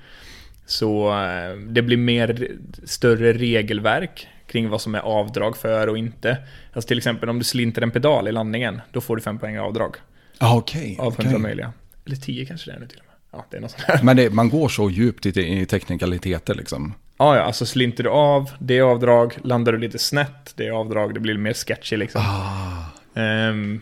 Så 0.66 1.10
eh, 1.10 1.56
det 1.68 1.82
blir 1.82 1.96
mer 1.96 2.48
större 2.84 3.32
regelverk 3.32 4.28
kring 4.46 4.68
vad 4.68 4.80
som 4.80 4.94
är 4.94 4.98
avdrag 5.00 5.56
för 5.56 5.86
och 5.86 5.98
inte. 5.98 6.36
Alltså 6.72 6.88
till 6.88 6.98
exempel 6.98 7.28
om 7.28 7.38
du 7.38 7.44
slinter 7.44 7.82
en 7.82 7.90
pedal 7.90 8.28
i 8.28 8.32
landningen, 8.32 8.80
då 8.92 9.00
får 9.00 9.16
du 9.16 9.22
fem 9.22 9.38
poäng 9.38 9.58
avdrag 9.58 9.96
Ah, 10.38 10.56
Okej, 10.56 10.96
av 11.00 11.12
100 11.12 11.22
okej. 11.30 11.38
möjliga. 11.42 11.72
Eller 12.06 12.16
10 12.16 12.44
kanske 12.46 12.70
det 12.70 12.76
är 12.76 12.80
nu 12.80 12.86
till 12.86 12.98
och 12.98 13.04
med. 13.06 13.14
Ja, 13.40 13.46
det 13.50 13.56
är 13.56 13.60
något 13.60 13.70
sånt 13.70 13.82
här. 13.82 14.00
Men 14.02 14.16
det, 14.16 14.30
man 14.30 14.48
går 14.50 14.68
så 14.68 14.90
djupt 14.90 15.26
i, 15.26 15.60
i 15.60 15.66
teknikaliteter 15.66 16.54
liksom. 16.54 16.94
Ja, 17.20 17.36
ja, 17.36 17.42
alltså 17.42 17.66
slinter 17.66 18.04
du 18.04 18.10
av, 18.10 18.50
det 18.58 18.78
är 18.78 18.82
avdrag. 18.82 19.38
Landar 19.44 19.72
du 19.72 19.78
lite 19.78 19.98
snett, 19.98 20.52
det 20.56 20.66
är 20.66 20.70
avdrag. 20.70 21.14
Det 21.14 21.20
blir 21.20 21.38
mer 21.38 21.52
sketchy 21.52 21.96
liksom. 21.96 22.22
Ah, 22.24 22.70
Ehm, 23.14 23.80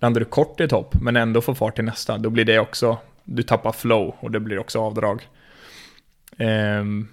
landar 0.00 0.20
du 0.20 0.24
kort 0.24 0.60
i 0.60 0.68
topp, 0.68 0.94
men 1.00 1.16
ändå 1.16 1.40
får 1.40 1.54
fart 1.54 1.74
till 1.74 1.84
nästa, 1.84 2.18
då 2.18 2.30
blir 2.30 2.44
det 2.44 2.58
också, 2.58 2.98
du 3.24 3.42
tappar 3.42 3.72
flow 3.72 4.14
och 4.20 4.30
det 4.30 4.40
blir 4.40 4.58
också 4.58 4.80
avdrag. 4.80 5.28
Ehm, 6.38 7.08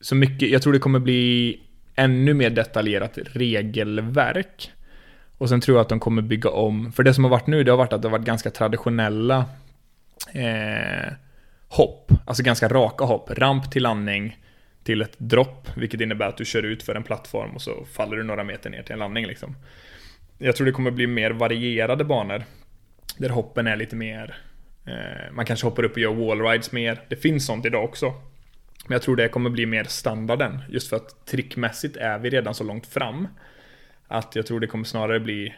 så 0.00 0.14
mycket, 0.14 0.50
jag 0.50 0.62
tror 0.62 0.72
det 0.72 0.78
kommer 0.78 0.98
bli 0.98 1.60
ännu 1.94 2.34
mer 2.34 2.50
detaljerat 2.50 3.18
regelverk. 3.32 4.72
Och 5.38 5.48
sen 5.48 5.60
tror 5.60 5.76
jag 5.76 5.82
att 5.82 5.88
de 5.88 6.00
kommer 6.00 6.22
bygga 6.22 6.50
om, 6.50 6.92
för 6.92 7.02
det 7.02 7.14
som 7.14 7.24
har 7.24 7.30
varit 7.30 7.46
nu, 7.46 7.64
det 7.64 7.70
har 7.70 7.78
varit 7.78 7.92
att 7.92 8.02
det 8.02 8.08
har 8.08 8.18
varit 8.18 8.26
ganska 8.26 8.50
traditionella 8.50 9.44
eh, 10.32 11.12
hopp, 11.68 12.12
alltså 12.26 12.42
ganska 12.42 12.68
raka 12.68 13.04
hopp, 13.04 13.30
ramp 13.30 13.70
till 13.70 13.82
landning 13.82 14.38
till 14.88 15.02
ett 15.02 15.18
dropp, 15.18 15.68
vilket 15.76 16.00
innebär 16.00 16.26
att 16.26 16.36
du 16.36 16.44
kör 16.44 16.62
ut 16.62 16.82
för 16.82 16.94
en 16.94 17.02
plattform 17.02 17.50
och 17.50 17.62
så 17.62 17.84
faller 17.92 18.16
du 18.16 18.22
några 18.22 18.44
meter 18.44 18.70
ner 18.70 18.82
till 18.82 18.92
en 18.92 18.98
landning 18.98 19.26
liksom. 19.26 19.56
Jag 20.38 20.56
tror 20.56 20.66
det 20.66 20.72
kommer 20.72 20.90
bli 20.90 21.06
mer 21.06 21.30
varierade 21.30 22.04
banor, 22.04 22.42
där 23.18 23.28
hoppen 23.28 23.66
är 23.66 23.76
lite 23.76 23.96
mer, 23.96 24.36
eh, 24.86 25.32
man 25.32 25.44
kanske 25.44 25.66
hoppar 25.66 25.82
upp 25.82 25.92
och 25.92 25.98
gör 25.98 26.14
wallrides 26.14 26.72
mer, 26.72 27.00
det 27.08 27.16
finns 27.16 27.46
sånt 27.46 27.66
idag 27.66 27.84
också. 27.84 28.06
Men 28.86 28.92
jag 28.92 29.02
tror 29.02 29.16
det 29.16 29.28
kommer 29.28 29.50
bli 29.50 29.66
mer 29.66 29.84
standarden, 29.84 30.58
just 30.68 30.88
för 30.88 30.96
att 30.96 31.26
trickmässigt 31.26 31.96
är 31.96 32.18
vi 32.18 32.30
redan 32.30 32.54
så 32.54 32.64
långt 32.64 32.86
fram. 32.86 33.28
Att 34.06 34.36
jag 34.36 34.46
tror 34.46 34.60
det 34.60 34.66
kommer 34.66 34.84
snarare 34.84 35.20
bli 35.20 35.54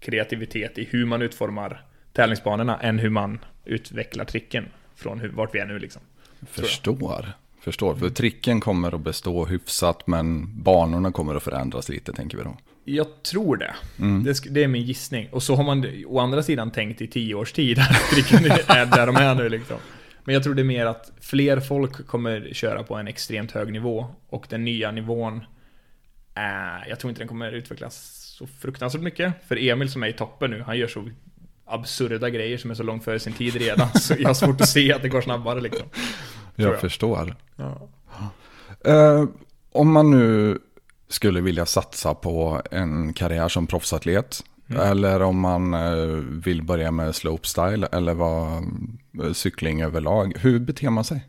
kreativitet 0.00 0.78
i 0.78 0.84
hur 0.84 1.06
man 1.06 1.22
utformar 1.22 1.84
tävlingsbanorna 2.12 2.80
än 2.80 2.98
hur 2.98 3.10
man 3.10 3.38
utvecklar 3.64 4.24
tricken 4.24 4.68
från 4.94 5.20
hur, 5.20 5.28
vart 5.28 5.54
vi 5.54 5.58
är 5.58 5.66
nu 5.66 5.78
liksom. 5.78 6.02
Förstår. 6.46 7.32
Förstår. 7.60 7.94
För 7.94 8.10
tricken 8.10 8.60
kommer 8.60 8.94
att 8.94 9.00
bestå 9.00 9.44
hyfsat 9.44 10.06
men 10.06 10.62
banorna 10.62 11.12
kommer 11.12 11.34
att 11.34 11.42
förändras 11.42 11.88
lite 11.88 12.12
tänker 12.12 12.38
vi 12.38 12.44
då. 12.44 12.56
Jag 12.84 13.22
tror 13.22 13.56
det. 13.56 13.74
Mm. 13.98 14.24
det. 14.24 14.40
Det, 14.50 14.64
är 14.64 14.68
min 14.68 14.82
gissning. 14.82 15.28
Och 15.32 15.42
så 15.42 15.56
har 15.56 15.64
man 15.64 16.04
å 16.06 16.18
andra 16.18 16.42
sidan 16.42 16.70
tänkt 16.70 17.00
i 17.00 17.06
tio 17.06 17.34
års 17.34 17.52
tid 17.52 17.78
att 17.78 18.10
tricken 18.14 18.44
är 18.44 18.86
där 18.86 19.06
de 19.06 19.16
är 19.16 19.34
nu 19.34 19.48
liksom. 19.48 19.76
Men 20.24 20.34
jag 20.34 20.42
tror 20.42 20.54
det 20.54 20.62
är 20.62 20.64
mer 20.64 20.86
att 20.86 21.12
fler 21.20 21.60
folk 21.60 22.06
kommer 22.06 22.48
köra 22.52 22.82
på 22.82 22.94
en 22.94 23.08
extremt 23.08 23.52
hög 23.52 23.72
nivå 23.72 24.06
och 24.28 24.46
den 24.48 24.64
nya 24.64 24.90
nivån 24.90 25.44
är, 26.34 26.88
jag 26.88 27.00
tror 27.00 27.08
inte 27.08 27.20
den 27.20 27.28
kommer 27.28 27.52
utvecklas 27.52 28.16
så 28.38 28.46
fruktansvärt 28.46 29.02
mycket. 29.02 29.34
För 29.48 29.56
Emil 29.56 29.90
som 29.90 30.02
är 30.02 30.08
i 30.08 30.12
toppen 30.12 30.50
nu, 30.50 30.62
han 30.62 30.78
gör 30.78 30.88
så 30.88 31.10
absurda 31.66 32.30
grejer 32.30 32.58
som 32.58 32.70
är 32.70 32.74
så 32.74 32.82
långt 32.82 33.04
före 33.04 33.18
sin 33.18 33.32
tid 33.32 33.56
redan. 33.56 33.88
Så 33.94 34.14
jag 34.18 34.28
har 34.28 34.34
svårt 34.34 34.60
att 34.60 34.68
se 34.68 34.92
att 34.92 35.02
det 35.02 35.08
går 35.08 35.20
snabbare 35.20 35.60
liksom. 35.60 35.86
Jag, 36.54 36.72
jag, 36.72 36.80
förstår. 36.80 37.36
Ja. 37.56 37.88
Uh, 38.88 39.28
om 39.72 39.92
man 39.92 40.10
nu 40.10 40.58
skulle 41.08 41.40
vilja 41.40 41.66
satsa 41.66 42.14
på 42.14 42.62
en 42.70 43.12
karriär 43.12 43.48
som 43.48 43.66
proffsatlet. 43.66 44.44
Mm. 44.68 44.82
Eller 44.82 45.22
om 45.22 45.40
man 45.40 45.74
uh, 45.74 46.16
vill 46.44 46.62
börja 46.62 46.90
med 46.90 47.14
slopestyle 47.14 47.88
eller 47.92 48.14
vad, 48.14 48.62
uh, 49.22 49.32
cykling 49.32 49.82
överlag. 49.82 50.32
Hur 50.38 50.58
beter 50.58 50.90
man 50.90 51.04
sig? 51.04 51.26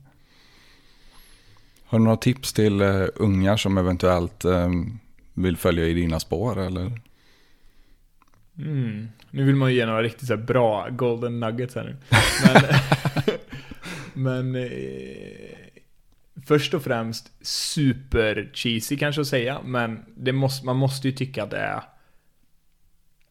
Har 1.85 1.99
du 1.99 2.03
några 2.03 2.17
tips 2.17 2.53
till 2.53 2.81
unga 3.15 3.57
som 3.57 3.77
eventuellt 3.77 4.45
vill 5.33 5.57
följa 5.57 5.85
i 5.85 5.93
dina 5.93 6.19
spår 6.19 6.59
eller? 6.59 7.01
Mm. 8.57 9.07
Nu 9.29 9.43
vill 9.43 9.55
man 9.55 9.71
ju 9.71 9.77
ge 9.77 9.85
några 9.85 10.01
riktigt 10.01 10.27
så 10.27 10.37
bra 10.37 10.87
golden 10.89 11.39
nuggets 11.39 11.75
här 11.75 11.83
nu. 11.83 11.95
Men, 12.53 13.37
men 14.13 14.55
eh, 14.55 15.57
först 16.45 16.73
och 16.73 16.83
främst 16.83 17.45
super 17.45 18.51
cheesy 18.53 18.97
kanske 18.97 19.21
att 19.21 19.27
säga, 19.27 19.61
men 19.65 20.05
det 20.17 20.31
måste, 20.31 20.65
man 20.65 20.75
måste 20.75 21.07
ju 21.07 21.13
tycka 21.13 21.43
att 21.43 21.49
det 21.49 21.57
är 21.57 21.83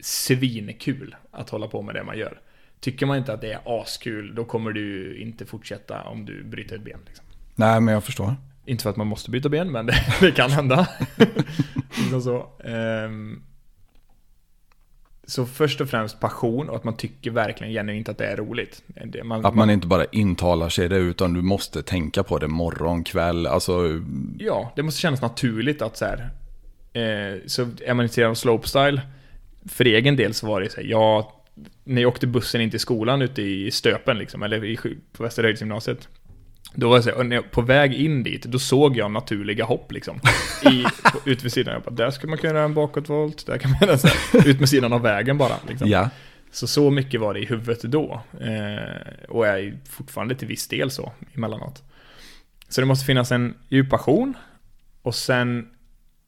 svinkul 0.00 1.16
att 1.30 1.50
hålla 1.50 1.68
på 1.68 1.82
med 1.82 1.94
det 1.94 2.04
man 2.04 2.18
gör. 2.18 2.40
Tycker 2.80 3.06
man 3.06 3.18
inte 3.18 3.32
att 3.32 3.40
det 3.40 3.52
är 3.52 3.82
askul, 3.82 4.34
då 4.34 4.44
kommer 4.44 4.72
du 4.72 5.16
inte 5.18 5.46
fortsätta 5.46 6.02
om 6.02 6.24
du 6.24 6.44
bryter 6.44 6.76
ett 6.76 6.84
ben. 6.84 7.00
Liksom. 7.06 7.24
Nej, 7.54 7.80
men 7.80 7.94
jag 7.94 8.04
förstår. 8.04 8.34
Inte 8.64 8.82
för 8.82 8.90
att 8.90 8.96
man 8.96 9.06
måste 9.06 9.30
byta 9.30 9.48
ben, 9.48 9.72
men 9.72 9.86
det, 9.86 9.94
det 10.20 10.32
kan 10.32 10.50
hända. 10.50 10.88
liksom 11.98 12.22
så. 12.22 12.52
Um, 12.64 13.42
så 15.30 15.46
först 15.46 15.80
och 15.80 15.88
främst 15.88 16.20
passion 16.20 16.68
och 16.68 16.76
att 16.76 16.84
man 16.84 16.96
tycker 16.96 17.30
verkligen 17.30 17.72
genuint 17.72 18.08
att 18.08 18.18
det 18.18 18.26
är 18.26 18.36
roligt. 18.36 18.82
Man, 19.24 19.46
att 19.46 19.54
man, 19.54 19.70
inte 19.70 19.86
bara 19.86 20.04
intalar 20.04 20.68
sig 20.68 20.88
det 20.88 20.96
utan 20.96 21.34
du 21.34 21.42
måste 21.42 21.82
tänka 21.82 22.22
på 22.22 22.38
det 22.38 22.48
morgon, 22.48 23.04
kväll, 23.04 23.46
alltså... 23.46 24.00
Ja, 24.38 24.72
det 24.76 24.82
måste 24.82 25.00
kännas 25.00 25.22
naturligt 25.22 25.82
att 25.82 25.96
så 25.96 26.04
här, 26.04 26.30
eh, 26.92 27.38
så 27.46 27.62
är 27.62 27.94
man 27.94 28.04
intresserad 28.04 28.30
av 28.30 28.34
slopestyle, 28.34 29.00
för 29.68 29.84
egen 29.84 30.16
del 30.16 30.34
så 30.34 30.46
var 30.46 30.60
det 30.60 30.72
så 30.72 30.80
här, 30.80 30.88
jag, 30.88 31.32
när 31.84 32.02
jag 32.02 32.08
åkte 32.08 32.26
bussen 32.26 32.60
in 32.60 32.70
till 32.70 32.80
skolan 32.80 33.22
ute 33.22 33.42
i 33.42 33.70
Stöpen 33.70 34.18
liksom, 34.18 34.42
eller 34.42 34.64
i, 34.64 34.76
på 35.12 35.22
Västerhöjdsgymnasiet, 35.22 36.08
då 36.74 36.88
var 36.88 36.96
jag 36.96 37.04
så 37.04 37.10
här, 37.10 37.42
på 37.42 37.62
väg 37.62 37.94
in 37.94 38.22
dit, 38.22 38.42
då 38.44 38.58
såg 38.58 38.96
jag 38.96 39.10
naturliga 39.10 39.64
hopp 39.64 39.92
liksom. 39.92 40.20
I, 40.62 40.84
på, 41.12 41.30
ut 41.30 41.44
vid 41.44 41.52
sidan. 41.52 41.74
Jag 41.74 41.82
bara, 41.82 41.90
där 41.90 42.10
skulle 42.10 42.30
man 42.30 42.38
kunna 42.38 42.52
göra 42.52 42.64
en 42.64 42.74
bakåtvolt, 42.74 43.46
där 43.46 43.58
kan 43.58 43.70
man 43.70 43.80
göra 43.80 43.98
så 43.98 44.08
här, 44.08 44.48
ut 44.48 44.60
med 44.60 44.68
sidan 44.68 44.92
av 44.92 45.02
vägen 45.02 45.38
bara. 45.38 45.54
Liksom. 45.68 45.88
Ja. 45.88 46.10
Så 46.50 46.66
så 46.66 46.90
mycket 46.90 47.20
var 47.20 47.34
det 47.34 47.40
i 47.40 47.44
huvudet 47.44 47.82
då. 47.82 48.22
Eh, 48.40 49.28
och 49.28 49.46
är 49.46 49.78
fortfarande 49.88 50.34
till 50.34 50.48
viss 50.48 50.68
del 50.68 50.90
så 50.90 51.12
emellanåt. 51.34 51.82
Så 52.68 52.80
det 52.80 52.86
måste 52.86 53.06
finnas 53.06 53.32
en 53.32 53.54
djup 53.68 53.90
passion. 53.90 54.34
Och 55.02 55.14
sen 55.14 55.68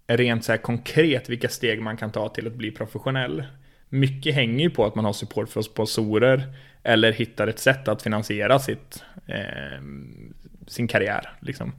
rent 0.06 0.44
så 0.44 0.52
här 0.52 0.59
konkret 0.59 1.28
vilka 1.28 1.48
steg 1.48 1.82
man 1.82 1.97
kan 1.97 2.12
ta 2.12 2.28
till 2.28 2.47
att 2.47 2.55
bli 2.55 2.70
professionell. 2.70 3.44
Mycket 3.89 4.35
hänger 4.35 4.64
ju 4.64 4.70
på 4.70 4.86
att 4.86 4.94
man 4.94 5.05
har 5.05 5.12
support 5.12 5.48
från 5.48 5.64
sponsorer 5.64 6.55
eller 6.83 7.13
hittar 7.13 7.47
ett 7.47 7.59
sätt 7.59 7.89
att 7.89 8.03
finansiera 8.03 8.59
sitt, 8.59 9.05
eh, 9.27 9.83
sin 10.67 10.89
karriär. 10.89 11.31
Liksom. 11.41 11.73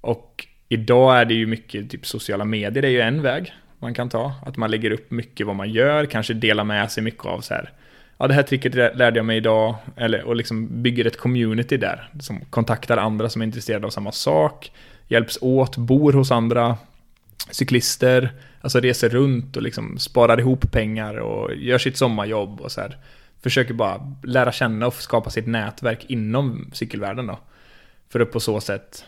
Och 0.00 0.46
idag 0.68 1.20
är 1.20 1.24
det 1.24 1.34
ju 1.34 1.46
mycket, 1.46 1.90
typ 1.90 2.06
sociala 2.06 2.44
medier 2.44 2.82
det 2.82 2.88
är 2.88 2.92
ju 2.92 3.00
en 3.00 3.22
väg 3.22 3.54
man 3.78 3.94
kan 3.94 4.08
ta. 4.08 4.34
Att 4.46 4.56
man 4.56 4.70
lägger 4.70 4.90
upp 4.90 5.10
mycket 5.10 5.46
vad 5.46 5.56
man 5.56 5.70
gör, 5.70 6.06
kanske 6.06 6.34
delar 6.34 6.64
med 6.64 6.90
sig 6.90 7.02
mycket 7.02 7.24
av 7.24 7.40
så 7.40 7.54
här, 7.54 7.70
ja 8.18 8.28
det 8.28 8.34
här 8.34 8.42
tricket 8.42 8.74
lärde 8.74 9.18
jag 9.18 9.26
mig 9.26 9.36
idag, 9.36 9.74
eller, 9.96 10.24
och 10.24 10.36
liksom 10.36 10.82
bygger 10.82 11.04
ett 11.04 11.16
community 11.16 11.76
där, 11.76 12.08
som 12.20 12.40
kontaktar 12.50 12.96
andra 12.96 13.28
som 13.28 13.42
är 13.42 13.46
intresserade 13.46 13.86
av 13.86 13.90
samma 13.90 14.12
sak, 14.12 14.72
hjälps 15.08 15.38
åt, 15.40 15.76
bor 15.76 16.12
hos 16.12 16.30
andra 16.30 16.76
cyklister, 17.50 18.32
alltså 18.60 18.80
reser 18.80 19.08
runt 19.08 19.56
och 19.56 19.62
liksom 19.62 19.98
sparar 19.98 20.40
ihop 20.40 20.72
pengar 20.72 21.14
och 21.14 21.54
gör 21.54 21.78
sitt 21.78 21.96
sommarjobb 21.96 22.60
och 22.60 22.72
så 22.72 22.80
här 22.80 22.96
försöker 23.42 23.74
bara 23.74 24.16
lära 24.22 24.52
känna 24.52 24.86
och 24.86 24.94
skapa 24.94 25.30
sitt 25.30 25.46
nätverk 25.46 26.04
inom 26.08 26.70
cykelvärlden 26.72 27.26
då. 27.26 27.38
För 28.08 28.20
att 28.20 28.32
på 28.32 28.40
så 28.40 28.60
sätt 28.60 29.04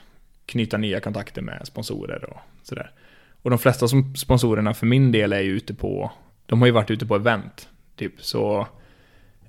knyta 0.46 0.76
nya 0.76 1.00
kontakter 1.00 1.42
med 1.42 1.60
sponsorer 1.64 2.24
och 2.30 2.38
sådär. 2.62 2.90
Och 3.42 3.50
de 3.50 3.58
flesta 3.58 3.88
som 3.88 4.16
sponsorerna 4.16 4.74
för 4.74 4.86
min 4.86 5.12
del 5.12 5.32
är 5.32 5.40
ju 5.40 5.50
ute 5.50 5.74
på, 5.74 6.12
de 6.46 6.60
har 6.60 6.66
ju 6.66 6.72
varit 6.72 6.90
ute 6.90 7.06
på 7.06 7.16
event. 7.16 7.68
Typ 7.96 8.12
så 8.18 8.66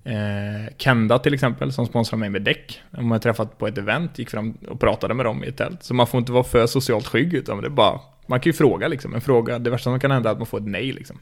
eh, 0.04 0.74
Kenda 0.78 1.20
till 1.20 1.34
exempel 1.34 1.74
som 1.74 1.86
sponsrar 1.86 2.20
mig 2.20 2.30
med 2.30 2.42
däck. 2.42 2.82
De 2.92 3.12
har 3.12 3.20
träffat 3.20 3.58
på 3.58 3.68
ett 3.68 3.78
event, 3.78 4.20
gick 4.20 4.30
fram 4.30 4.58
och 4.70 4.80
pratade 4.80 5.14
med 5.14 5.26
dem 5.26 5.44
i 5.44 5.48
ett 5.48 5.58
tält. 5.58 5.84
Så 5.84 5.94
man 5.94 6.08
får 6.08 6.18
inte 6.18 6.32
vara 6.32 6.44
för 6.44 6.68
socialt 6.68 7.08
skygg 7.08 7.34
utan 7.34 7.62
det 7.62 7.68
är 7.68 7.70
bara, 7.70 8.00
man 8.28 8.40
kan 8.40 8.50
ju 8.50 8.54
fråga 8.54 8.88
liksom. 8.88 9.16
En 9.16 9.22
fråga, 9.22 9.60
det 9.60 9.70
värsta 9.70 9.84
som 9.84 10.00
kan 10.00 10.12
hända 10.12 10.30
är 10.30 10.34
att 10.34 10.40
man 10.40 10.48
får 10.48 10.58
ett 10.58 10.68
nej 10.68 10.92
liksom. 10.92 11.20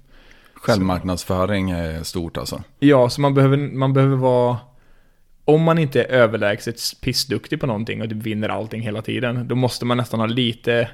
Självmarknadsföring 0.62 1.72
är 1.72 2.04
stort 2.04 2.38
alltså. 2.38 2.64
Ja, 2.80 3.10
så 3.10 3.22
man 3.22 3.34
behöver, 3.34 3.58
man 3.58 3.94
behöver 3.94 4.18
vara... 4.18 4.58
Om 5.46 5.64
man 5.64 5.78
inte 5.78 6.04
är 6.04 6.08
överlägset 6.08 6.80
pissduktig 7.02 7.60
på 7.60 7.68
någonting 7.68 8.02
och 8.02 8.10
typ 8.10 8.24
vinner 8.24 8.50
allting 8.50 8.82
hela 8.82 9.02
tiden, 9.02 9.48
då 9.48 9.56
måste 9.56 9.86
man 9.86 9.98
nästan 9.98 10.20
ha 10.20 10.28
lite... 10.28 10.90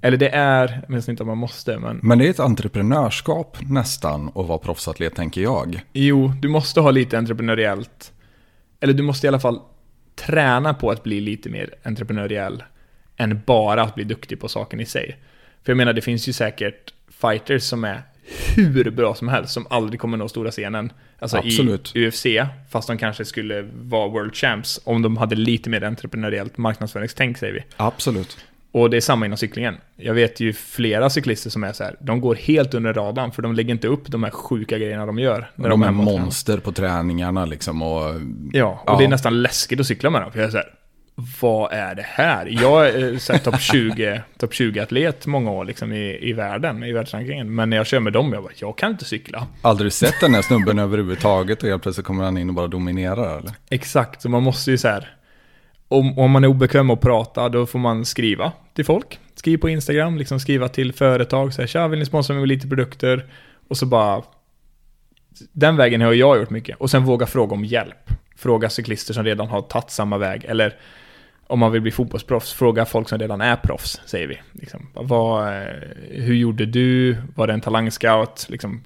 Eller 0.00 0.16
det 0.16 0.28
är, 0.28 0.82
jag 0.88 0.94
vet 0.94 1.08
inte 1.08 1.22
om 1.22 1.26
man 1.26 1.38
måste, 1.38 1.78
men... 1.78 2.00
Men 2.02 2.18
det 2.18 2.26
är 2.26 2.30
ett 2.30 2.40
entreprenörskap 2.40 3.58
nästan 3.60 4.28
att 4.28 4.46
vara 4.46 4.58
proffsatlet, 4.58 5.14
tänker 5.14 5.40
jag. 5.40 5.80
Jo, 5.92 6.32
du 6.40 6.48
måste 6.48 6.80
ha 6.80 6.90
lite 6.90 7.18
entreprenöriellt. 7.18 8.12
Eller 8.80 8.92
du 8.92 9.02
måste 9.02 9.26
i 9.26 9.28
alla 9.28 9.40
fall 9.40 9.60
träna 10.14 10.74
på 10.74 10.90
att 10.90 11.02
bli 11.02 11.20
lite 11.20 11.48
mer 11.48 11.74
entreprenöriell 11.82 12.62
än 13.16 13.40
bara 13.46 13.82
att 13.82 13.94
bli 13.94 14.04
duktig 14.04 14.40
på 14.40 14.48
saken 14.48 14.80
i 14.80 14.86
sig. 14.86 15.16
För 15.62 15.72
jag 15.72 15.76
menar, 15.76 15.92
det 15.92 16.00
finns 16.00 16.28
ju 16.28 16.32
säkert 16.32 16.94
fighters 17.20 17.62
som 17.62 17.84
är 17.84 18.02
hur 18.56 18.90
bra 18.90 19.14
som 19.14 19.28
helst 19.28 19.52
som 19.52 19.66
aldrig 19.70 20.00
kommer 20.00 20.16
nå 20.16 20.28
stora 20.28 20.50
scenen. 20.50 20.92
Alltså 21.18 21.36
Absolut. 21.36 21.96
i 21.96 22.08
UFC, 22.08 22.26
fast 22.70 22.88
de 22.88 22.98
kanske 22.98 23.24
skulle 23.24 23.68
vara 23.82 24.08
World 24.08 24.34
Champs 24.34 24.80
om 24.84 25.02
de 25.02 25.16
hade 25.16 25.34
lite 25.34 25.70
mer 25.70 25.84
entreprenöriellt 25.84 26.58
marknadsföringstänk 26.58 27.38
säger 27.38 27.52
vi. 27.52 27.64
Absolut. 27.76 28.36
Och 28.72 28.90
det 28.90 28.96
är 28.96 29.00
samma 29.00 29.26
inom 29.26 29.38
cyklingen. 29.38 29.76
Jag 29.96 30.14
vet 30.14 30.40
ju 30.40 30.52
flera 30.52 31.10
cyklister 31.10 31.50
som 31.50 31.64
är 31.64 31.72
så 31.72 31.84
här, 31.84 31.96
de 32.00 32.20
går 32.20 32.34
helt 32.34 32.74
under 32.74 32.92
radarn 32.92 33.32
för 33.32 33.42
de 33.42 33.54
lägger 33.54 33.74
inte 33.74 33.88
upp 33.88 34.08
de 34.08 34.22
här 34.22 34.30
sjuka 34.30 34.78
grejerna 34.78 35.06
de 35.06 35.18
gör. 35.18 35.50
När 35.54 35.68
de, 35.68 35.80
de 35.80 35.88
är 35.88 35.92
monster 35.92 36.58
på 36.58 36.72
träningarna 36.72 37.44
liksom 37.44 37.82
och... 37.82 38.14
Ja, 38.52 38.82
och 38.84 38.92
ja. 38.92 38.98
det 38.98 39.04
är 39.04 39.08
nästan 39.08 39.42
läskigt 39.42 39.80
att 39.80 39.86
cykla 39.86 40.10
med 40.10 40.22
dem. 40.22 40.32
För 40.32 40.38
jag 40.38 40.46
är 40.46 40.50
så 40.50 40.56
här, 40.56 40.74
vad 41.14 41.72
är 41.72 41.94
det 41.94 42.06
här? 42.06 42.46
Jag 42.46 42.88
är 42.88 43.38
topp 43.38 43.60
20, 43.60 44.22
top 44.38 44.52
20-atlet 44.52 45.26
många 45.26 45.50
år 45.50 45.64
liksom 45.64 45.92
i, 45.92 46.18
i 46.28 46.32
världen, 46.32 46.84
i 46.84 46.92
världsrankingen. 46.92 47.54
Men 47.54 47.70
när 47.70 47.76
jag 47.76 47.86
kör 47.86 48.00
med 48.00 48.12
dem, 48.12 48.32
jag 48.32 48.42
bara, 48.42 48.52
jag 48.56 48.78
kan 48.78 48.90
inte 48.90 49.04
cykla. 49.04 49.46
Aldrig 49.62 49.92
sett 49.92 50.20
den 50.20 50.34
här 50.34 50.42
snubben 50.42 50.78
överhuvudtaget 50.78 51.62
och 51.62 51.68
helt 51.68 51.82
plötsligt 51.82 52.06
kommer 52.06 52.24
han 52.24 52.38
in 52.38 52.48
och 52.48 52.54
bara 52.54 52.68
dominerar 52.68 53.38
eller? 53.38 53.52
Exakt, 53.70 54.22
så 54.22 54.28
man 54.28 54.42
måste 54.42 54.70
ju 54.70 54.78
så 54.78 54.88
här, 54.88 55.16
om, 55.88 56.18
om 56.18 56.30
man 56.30 56.44
är 56.44 56.48
obekväm 56.48 56.90
att 56.90 57.00
prata, 57.00 57.48
då 57.48 57.66
får 57.66 57.78
man 57.78 58.04
skriva 58.04 58.52
till 58.74 58.84
folk. 58.84 59.18
Skriv 59.34 59.58
på 59.58 59.68
Instagram, 59.68 60.18
liksom 60.18 60.40
skriva 60.40 60.68
till 60.68 60.92
företag, 60.92 61.54
så 61.54 61.62
här, 61.62 61.66
tja, 61.66 61.88
vill 61.88 61.98
ni 61.98 62.06
sponsra 62.06 62.34
mig 62.34 62.40
med 62.40 62.48
lite 62.48 62.68
produkter? 62.68 63.26
Och 63.68 63.76
så 63.76 63.86
bara, 63.86 64.22
den 65.52 65.76
vägen 65.76 66.00
har 66.00 66.12
jag 66.12 66.38
gjort 66.38 66.50
mycket. 66.50 66.76
Och 66.78 66.90
sen 66.90 67.04
våga 67.04 67.26
fråga 67.26 67.54
om 67.54 67.64
hjälp. 67.64 68.10
Fråga 68.36 68.70
cyklister 68.70 69.14
som 69.14 69.24
redan 69.24 69.48
har 69.48 69.62
tagit 69.62 69.90
samma 69.90 70.18
väg. 70.18 70.44
Eller 70.44 70.76
om 71.46 71.58
man 71.58 71.72
vill 71.72 71.82
bli 71.82 71.90
fotbollsproffs, 71.90 72.52
fråga 72.52 72.84
folk 72.84 73.08
som 73.08 73.18
redan 73.18 73.40
är 73.40 73.56
proffs, 73.56 74.00
säger 74.06 74.26
vi. 74.26 74.40
Liksom, 74.52 74.86
vad, 74.94 75.48
eh, 75.48 75.64
hur 76.10 76.34
gjorde 76.34 76.66
du? 76.66 77.16
Var 77.34 77.46
det 77.46 77.52
en 77.52 77.60
talangscout? 77.60 78.46
Liksom, 78.48 78.82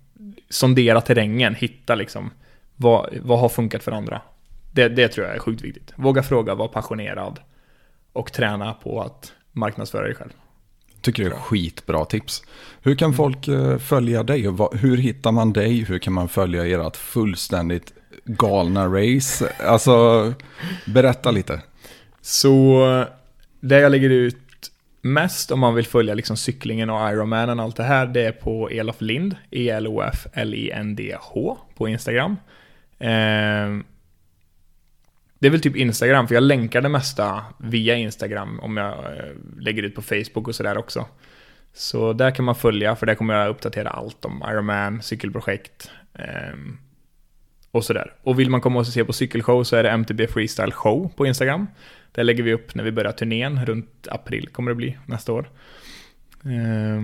sondera 0.49 1.01
terrängen, 1.01 1.55
hitta 1.55 1.95
liksom, 1.95 2.31
vad, 2.77 3.09
vad 3.23 3.39
har 3.39 3.49
funkat 3.49 3.83
för 3.83 3.93
andra? 3.93 4.21
Det, 4.73 4.89
det 4.89 5.09
tror 5.09 5.27
jag 5.27 5.37
är 5.37 5.41
sjukt 5.41 5.63
viktigt. 5.63 5.93
Våga 5.97 6.23
fråga, 6.23 6.55
var 6.55 6.69
passionerad 6.69 7.41
och 8.13 8.33
träna 8.33 8.73
på 8.75 9.01
att 9.01 9.33
marknadsföra 9.53 10.05
dig 10.05 10.15
själv. 10.15 10.31
Tycker 11.01 11.25
det 11.25 11.31
är 11.31 11.41
skitbra 11.41 12.05
tips. 12.05 12.43
Hur 12.83 12.95
kan 12.95 13.15
folk 13.15 13.49
eh, 13.49 13.79
följa 13.79 14.23
dig? 14.23 14.43
Hur 14.73 14.97
hittar 14.97 15.33
man 15.33 15.53
dig? 15.53 15.85
Hur 15.85 15.99
kan 15.99 16.13
man 16.13 16.29
följa 16.29 16.67
ert 16.67 16.97
fullständigt 16.97 17.93
galna 18.25 18.87
race? 18.87 19.53
Alltså, 19.67 20.33
berätta 20.87 21.31
lite. 21.31 21.61
Så 22.27 23.05
det 23.61 23.81
jag 23.81 23.93
lägger 23.93 24.11
ut 24.11 24.73
mest 25.01 25.51
om 25.51 25.61
man 25.61 25.75
vill 25.75 25.87
följa 25.87 26.15
liksom 26.15 26.37
cyklingen 26.37 26.91
och 26.91 27.11
Ironman 27.11 27.61
och 27.61 27.65
allt 27.65 27.77
det 27.77 27.83
här, 27.83 28.07
det 28.07 28.27
är 28.27 28.33
på 28.33 28.71
Elof 28.71 29.01
Lind, 29.01 29.37
E-L-O-F 29.51 30.27
L-I-N-D-H 30.33 31.59
på 31.75 31.89
Instagram. 31.89 32.37
Eh, 32.99 33.79
det 35.39 35.47
är 35.47 35.51
väl 35.51 35.61
typ 35.61 35.77
Instagram, 35.77 36.29
för 36.29 36.35
jag 36.35 36.43
länkar 36.43 36.81
det 36.81 36.89
mesta 36.89 37.45
via 37.59 37.97
Instagram 37.97 38.61
om 38.61 38.77
jag 38.77 38.93
eh, 38.93 39.33
lägger 39.59 39.83
ut 39.83 39.95
på 39.95 40.03
Facebook 40.03 40.49
och 40.49 40.55
sådär 40.55 40.79
också. 40.79 41.07
Så 41.73 42.13
där 42.13 42.31
kan 42.31 42.45
man 42.45 42.55
följa, 42.55 42.97
för 42.97 43.07
där 43.07 43.15
kommer 43.15 43.35
jag 43.35 43.49
uppdatera 43.49 43.91
allt 43.91 44.25
om 44.25 44.45
Ironman, 44.51 45.03
cykelprojekt 45.03 45.91
eh, 46.15 46.57
och 47.71 47.85
sådär. 47.85 48.13
Och 48.23 48.39
vill 48.39 48.51
man 48.51 48.61
komma 48.61 48.79
och 48.79 48.87
se 48.87 49.05
på 49.05 49.13
cykelshow 49.13 49.65
så 49.65 49.77
är 49.77 49.83
det 49.83 49.91
MTB 49.91 50.27
Freestyle 50.27 50.73
Show 50.73 51.13
på 51.17 51.27
Instagram. 51.27 51.67
Där 52.17 52.25
lägger 52.25 52.43
vi 52.43 52.53
upp 52.55 52.75
när 52.75 52.85
vi 52.85 52.93
börjar 52.93 53.13
turnén, 53.13 53.67
runt 53.67 54.09
april 54.11 54.49
kommer 54.49 54.71
det 54.71 54.75
bli 54.75 54.99
nästa 55.07 55.33
år. 55.33 55.51
Eh, 56.45 57.03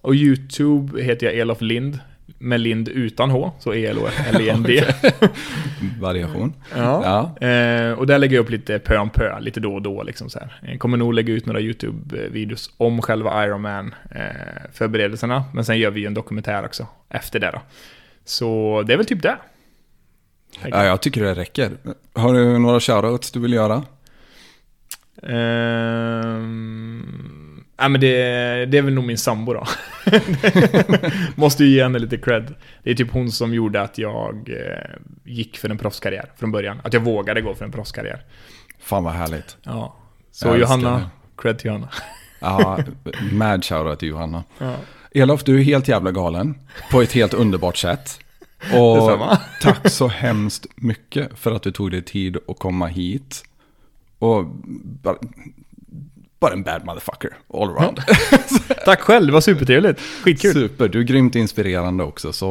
och 0.00 0.14
YouTube 0.14 1.02
heter 1.02 1.26
jag 1.26 1.34
Elof 1.34 1.60
Lind, 1.60 1.98
med 2.38 2.60
Lind 2.60 2.88
utan 2.88 3.30
H, 3.30 3.52
så 3.58 3.74
E-L-O-L-I-N-D. 3.74 4.84
Variation. 6.00 6.54
Ja. 6.76 7.34
ja. 7.40 7.48
Eh, 7.48 7.92
och 7.92 8.06
där 8.06 8.18
lägger 8.18 8.36
jag 8.36 8.42
upp 8.42 8.50
lite 8.50 8.78
pö 8.78 8.98
om 8.98 9.10
pö, 9.10 9.40
lite 9.40 9.60
då 9.60 9.74
och 9.74 9.82
då. 9.82 10.02
Liksom 10.02 10.30
så 10.30 10.38
här. 10.38 10.60
Jag 10.62 10.78
kommer 10.78 10.96
nog 10.96 11.14
lägga 11.14 11.32
ut 11.32 11.46
några 11.46 11.60
YouTube-videos 11.60 12.70
om 12.76 13.02
själva 13.02 13.44
Ironman-förberedelserna. 13.46 15.36
Eh, 15.36 15.44
men 15.54 15.64
sen 15.64 15.78
gör 15.78 15.90
vi 15.90 16.00
ju 16.00 16.06
en 16.06 16.14
dokumentär 16.14 16.64
också 16.64 16.86
efter 17.08 17.40
det 17.40 17.50
då. 17.50 17.60
Så 18.24 18.82
det 18.86 18.92
är 18.92 18.96
väl 18.96 19.06
typ 19.06 19.22
det. 19.22 19.36
Ja, 20.70 20.84
jag 20.84 21.02
tycker 21.02 21.22
det 21.22 21.34
räcker. 21.34 21.70
Har 22.14 22.34
du 22.34 22.58
några 22.58 22.80
shoutouts 22.80 23.30
du 23.30 23.40
vill 23.40 23.52
göra? 23.52 23.82
Um... 25.22 27.64
Ja, 27.76 27.88
men 27.88 28.00
det, 28.00 28.16
det 28.66 28.78
är 28.78 28.82
väl 28.82 28.94
nog 28.94 29.04
min 29.04 29.18
sambo 29.18 29.52
då. 29.52 29.66
Måste 31.34 31.64
ju 31.64 31.70
ge 31.70 31.82
henne 31.82 31.98
lite 31.98 32.18
cred. 32.18 32.54
Det 32.82 32.90
är 32.90 32.94
typ 32.94 33.12
hon 33.12 33.30
som 33.30 33.54
gjorde 33.54 33.82
att 33.82 33.98
jag 33.98 34.48
eh, 34.48 35.00
gick 35.24 35.58
för 35.58 35.70
en 35.70 35.78
proffskarriär 35.78 36.32
från 36.36 36.52
början. 36.52 36.80
Att 36.84 36.92
jag 36.92 37.00
vågade 37.00 37.40
gå 37.40 37.54
för 37.54 37.64
en 37.64 37.72
proffskarriär. 37.72 38.24
Fan 38.78 39.04
vad 39.04 39.12
härligt. 39.12 39.56
Ja. 39.62 39.96
Så 40.30 40.48
jag 40.48 40.58
Johanna, 40.58 41.10
cred 41.36 41.58
till 41.58 41.66
Johanna. 41.66 41.88
ja, 42.40 42.78
mad 43.32 43.64
shoutout 43.64 43.98
till 43.98 44.08
Johanna. 44.08 44.44
Ja. 44.58 44.74
Elof, 45.14 45.44
du 45.44 45.60
är 45.60 45.64
helt 45.64 45.88
jävla 45.88 46.10
galen. 46.10 46.54
På 46.90 47.02
ett 47.02 47.12
helt 47.12 47.34
underbart 47.34 47.76
sätt. 47.76 48.18
Och 48.74 49.20
tack 49.60 49.90
så 49.90 50.08
hemskt 50.08 50.66
mycket 50.76 51.38
för 51.38 51.52
att 51.52 51.62
du 51.62 51.72
tog 51.72 51.90
dig 51.90 52.02
tid 52.02 52.36
att 52.48 52.58
komma 52.58 52.86
hit. 52.86 53.44
Och 54.18 54.44
bara, 55.02 55.16
bara 56.42 56.52
en 56.52 56.62
bad 56.62 56.84
motherfucker 56.84 57.30
all 57.54 57.70
around. 57.70 58.00
Tack 58.84 59.00
själv, 59.00 59.26
det 59.26 59.32
var 59.32 59.40
supertrevligt. 59.40 60.00
Skitkul. 60.00 60.52
Super, 60.52 60.88
du 60.88 60.98
är 60.98 61.02
grymt 61.02 61.34
inspirerande 61.36 62.04
också. 62.04 62.32
Så 62.32 62.46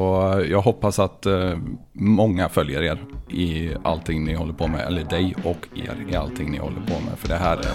jag 0.50 0.62
hoppas 0.62 1.00
att 1.00 1.26
uh, 1.26 1.58
många 1.94 2.50
följer 2.50 2.84
er 2.84 3.04
i 3.30 3.72
allting 3.84 4.26
ni 4.26 4.34
håller 4.34 4.54
på 4.54 4.68
med. 4.68 4.88
Eller 4.88 5.04
dig 5.04 5.36
och 5.44 5.68
er 5.76 6.06
i 6.12 6.16
allting 6.16 6.52
ni 6.52 6.58
håller 6.58 6.82
på 6.82 7.00
med. 7.06 7.20
För 7.20 7.28
det 7.28 7.36
här 7.36 7.58
är, 7.58 7.74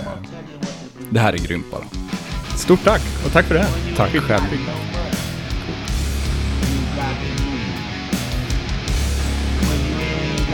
det 1.10 1.20
här 1.20 1.32
är 1.32 1.38
grymt 1.38 1.70
bara. 1.70 1.84
Stort 2.56 2.84
tack 2.84 3.02
och 3.26 3.32
tack 3.32 3.44
för 3.44 3.54
det. 3.54 3.66
Tack 3.96 4.10
själv. 4.10 4.42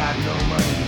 got 0.03 0.19
no 0.19 0.35
money. 0.49 0.82